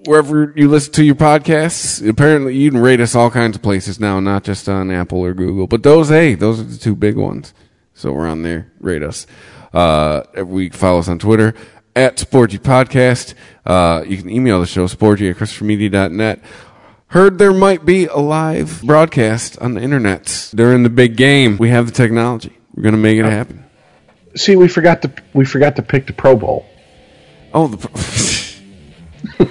wherever 0.09 0.51
you 0.55 0.67
listen 0.67 0.91
to 0.91 1.03
your 1.03 1.13
podcasts. 1.13 2.05
Apparently, 2.09 2.55
you 2.55 2.71
can 2.71 2.79
rate 2.79 2.99
us 2.99 3.13
all 3.13 3.29
kinds 3.29 3.55
of 3.55 3.61
places 3.61 3.99
now, 3.99 4.19
not 4.19 4.43
just 4.43 4.67
on 4.67 4.89
Apple 4.89 5.19
or 5.19 5.35
Google. 5.35 5.67
But 5.67 5.83
those, 5.83 6.09
hey, 6.09 6.33
those 6.33 6.59
are 6.59 6.63
the 6.63 6.79
two 6.79 6.95
big 6.95 7.15
ones. 7.15 7.53
So 7.93 8.11
we're 8.11 8.27
on 8.27 8.41
there. 8.41 8.71
Rate 8.79 9.03
us. 9.03 9.27
Uh, 9.71 10.23
every 10.33 10.51
week, 10.51 10.73
follow 10.73 10.97
us 10.97 11.07
on 11.07 11.19
Twitter 11.19 11.53
at 11.95 12.17
Sporgy 12.17 12.57
Podcast. 12.57 13.35
Uh, 13.67 14.03
you 14.03 14.17
can 14.17 14.31
email 14.31 14.59
the 14.59 14.65
show, 14.65 14.87
sporgy 14.87 15.29
at 15.29 15.37
christophermedia.net. 15.37 16.41
Heard 17.09 17.37
there 17.37 17.53
might 17.53 17.85
be 17.85 18.07
a 18.07 18.17
live 18.17 18.81
broadcast 18.83 19.59
on 19.59 19.75
the 19.75 19.81
internet 19.81 20.49
during 20.55 20.81
the 20.81 20.89
big 20.89 21.17
game. 21.17 21.57
We 21.57 21.69
have 21.69 21.85
the 21.85 21.91
technology. 21.91 22.57
We're 22.73 22.81
going 22.81 22.95
to 22.95 22.99
make 22.99 23.19
it 23.19 23.25
happen. 23.25 23.63
See, 24.35 24.55
we 24.55 24.69
forgot 24.69 25.03
to 25.03 25.13
we 25.33 25.45
forgot 25.45 25.75
to 25.75 25.83
pick 25.83 26.07
the 26.07 26.13
Pro 26.13 26.35
Bowl. 26.35 26.65
Oh, 27.53 27.67
the, 27.67 28.49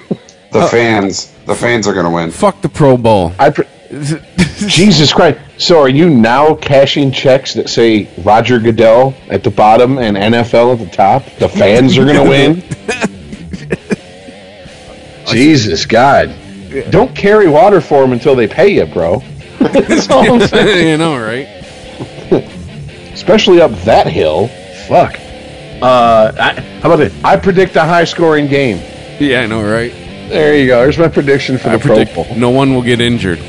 The 0.51 0.67
fans. 0.67 1.33
The 1.45 1.55
fans 1.55 1.87
are 1.87 1.93
going 1.93 2.05
to 2.05 2.11
win. 2.11 2.31
fuck 2.31 2.61
the 2.61 2.69
Pro 2.69 2.97
Bowl. 2.97 3.33
I 3.39 3.49
pre- 3.49 3.65
Jesus 4.67 5.11
Christ! 5.13 5.39
So 5.57 5.79
are 5.79 5.89
you 5.89 6.09
now 6.09 6.53
cashing 6.55 7.11
checks 7.11 7.53
that 7.55 7.69
say 7.69 8.07
Roger 8.23 8.59
Goodell 8.59 9.15
at 9.29 9.43
the 9.43 9.49
bottom 9.49 9.97
and 9.97 10.15
NFL 10.15 10.73
at 10.73 10.79
the 10.79 10.95
top? 10.95 11.25
The 11.39 11.49
fans 11.49 11.97
are 11.97 12.05
going 12.05 12.23
to 12.23 12.29
win. 12.29 12.63
Jesus 15.27 15.85
God! 15.85 16.33
Don't 16.91 17.15
carry 17.15 17.47
water 17.47 17.81
for 17.81 18.01
them 18.01 18.13
until 18.13 18.35
they 18.35 18.47
pay 18.47 18.69
you, 18.75 18.85
bro. 18.85 19.19
That's 19.59 20.09
all 20.09 20.33
I'm 20.41 20.47
saying. 20.47 20.87
you 20.87 20.97
know, 20.97 21.17
right? 21.17 21.47
Especially 23.13 23.59
up 23.61 23.71
that 23.81 24.07
hill. 24.07 24.47
Fuck. 24.87 25.15
Uh, 25.81 26.31
I, 26.39 26.59
how 26.81 26.91
about 26.91 26.99
it? 27.01 27.11
I 27.23 27.37
predict 27.37 27.75
a 27.75 27.83
high-scoring 27.83 28.47
game. 28.47 28.77
Yeah, 29.19 29.41
I 29.41 29.45
know, 29.47 29.63
right? 29.63 29.91
There 30.29 30.55
you 30.55 30.67
go. 30.67 30.81
There's 30.83 30.97
my 30.97 31.07
prediction 31.07 31.57
for 31.57 31.69
I 31.69 31.77
the 31.77 31.83
Pro 31.83 32.05
Bowl. 32.05 32.27
no 32.35 32.49
one 32.51 32.73
will 32.73 32.83
get 32.83 33.01
injured. 33.01 33.39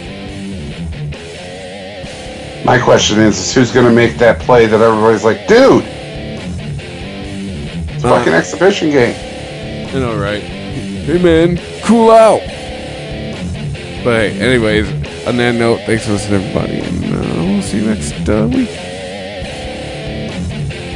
My 2.65 2.78
question 2.83 3.20
is, 3.20 3.39
is 3.39 3.55
who's 3.55 3.70
going 3.73 3.86
to 3.86 3.92
make 3.92 4.17
that 4.18 4.39
play 4.41 4.67
that 4.67 4.81
everybody's 4.81 5.25
like, 5.25 5.47
dude, 5.47 5.84
it's 7.89 8.05
a 8.05 8.09
Uh. 8.09 8.18
fucking 8.18 8.33
exhibition 8.33 8.91
game. 8.91 9.15
I 9.89 9.99
know, 9.99 10.17
right? 10.20 10.42
Hey, 10.42 11.18
man, 11.23 11.59
cool 11.84 12.10
out. 12.10 12.41
But 14.05 14.31
hey, 14.31 14.41
anyways, 14.41 14.89
on 15.26 15.36
that 15.39 15.55
note, 15.57 15.81
thanks 15.84 16.07
for 16.07 16.12
listening, 16.12 16.42
everybody, 16.42 16.78
and 16.81 17.05
uh, 17.15 17.42
we'll 17.44 17.62
see 17.62 17.78
you 17.81 17.86
next 17.86 18.12
uh, 18.28 18.47
week. 18.49 18.70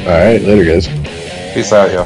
All 0.07 0.11
right, 0.11 0.41
later, 0.41 0.63
guys. 0.65 0.87
Peace 1.53 1.71
out, 1.73 1.91
yo. 1.91 2.05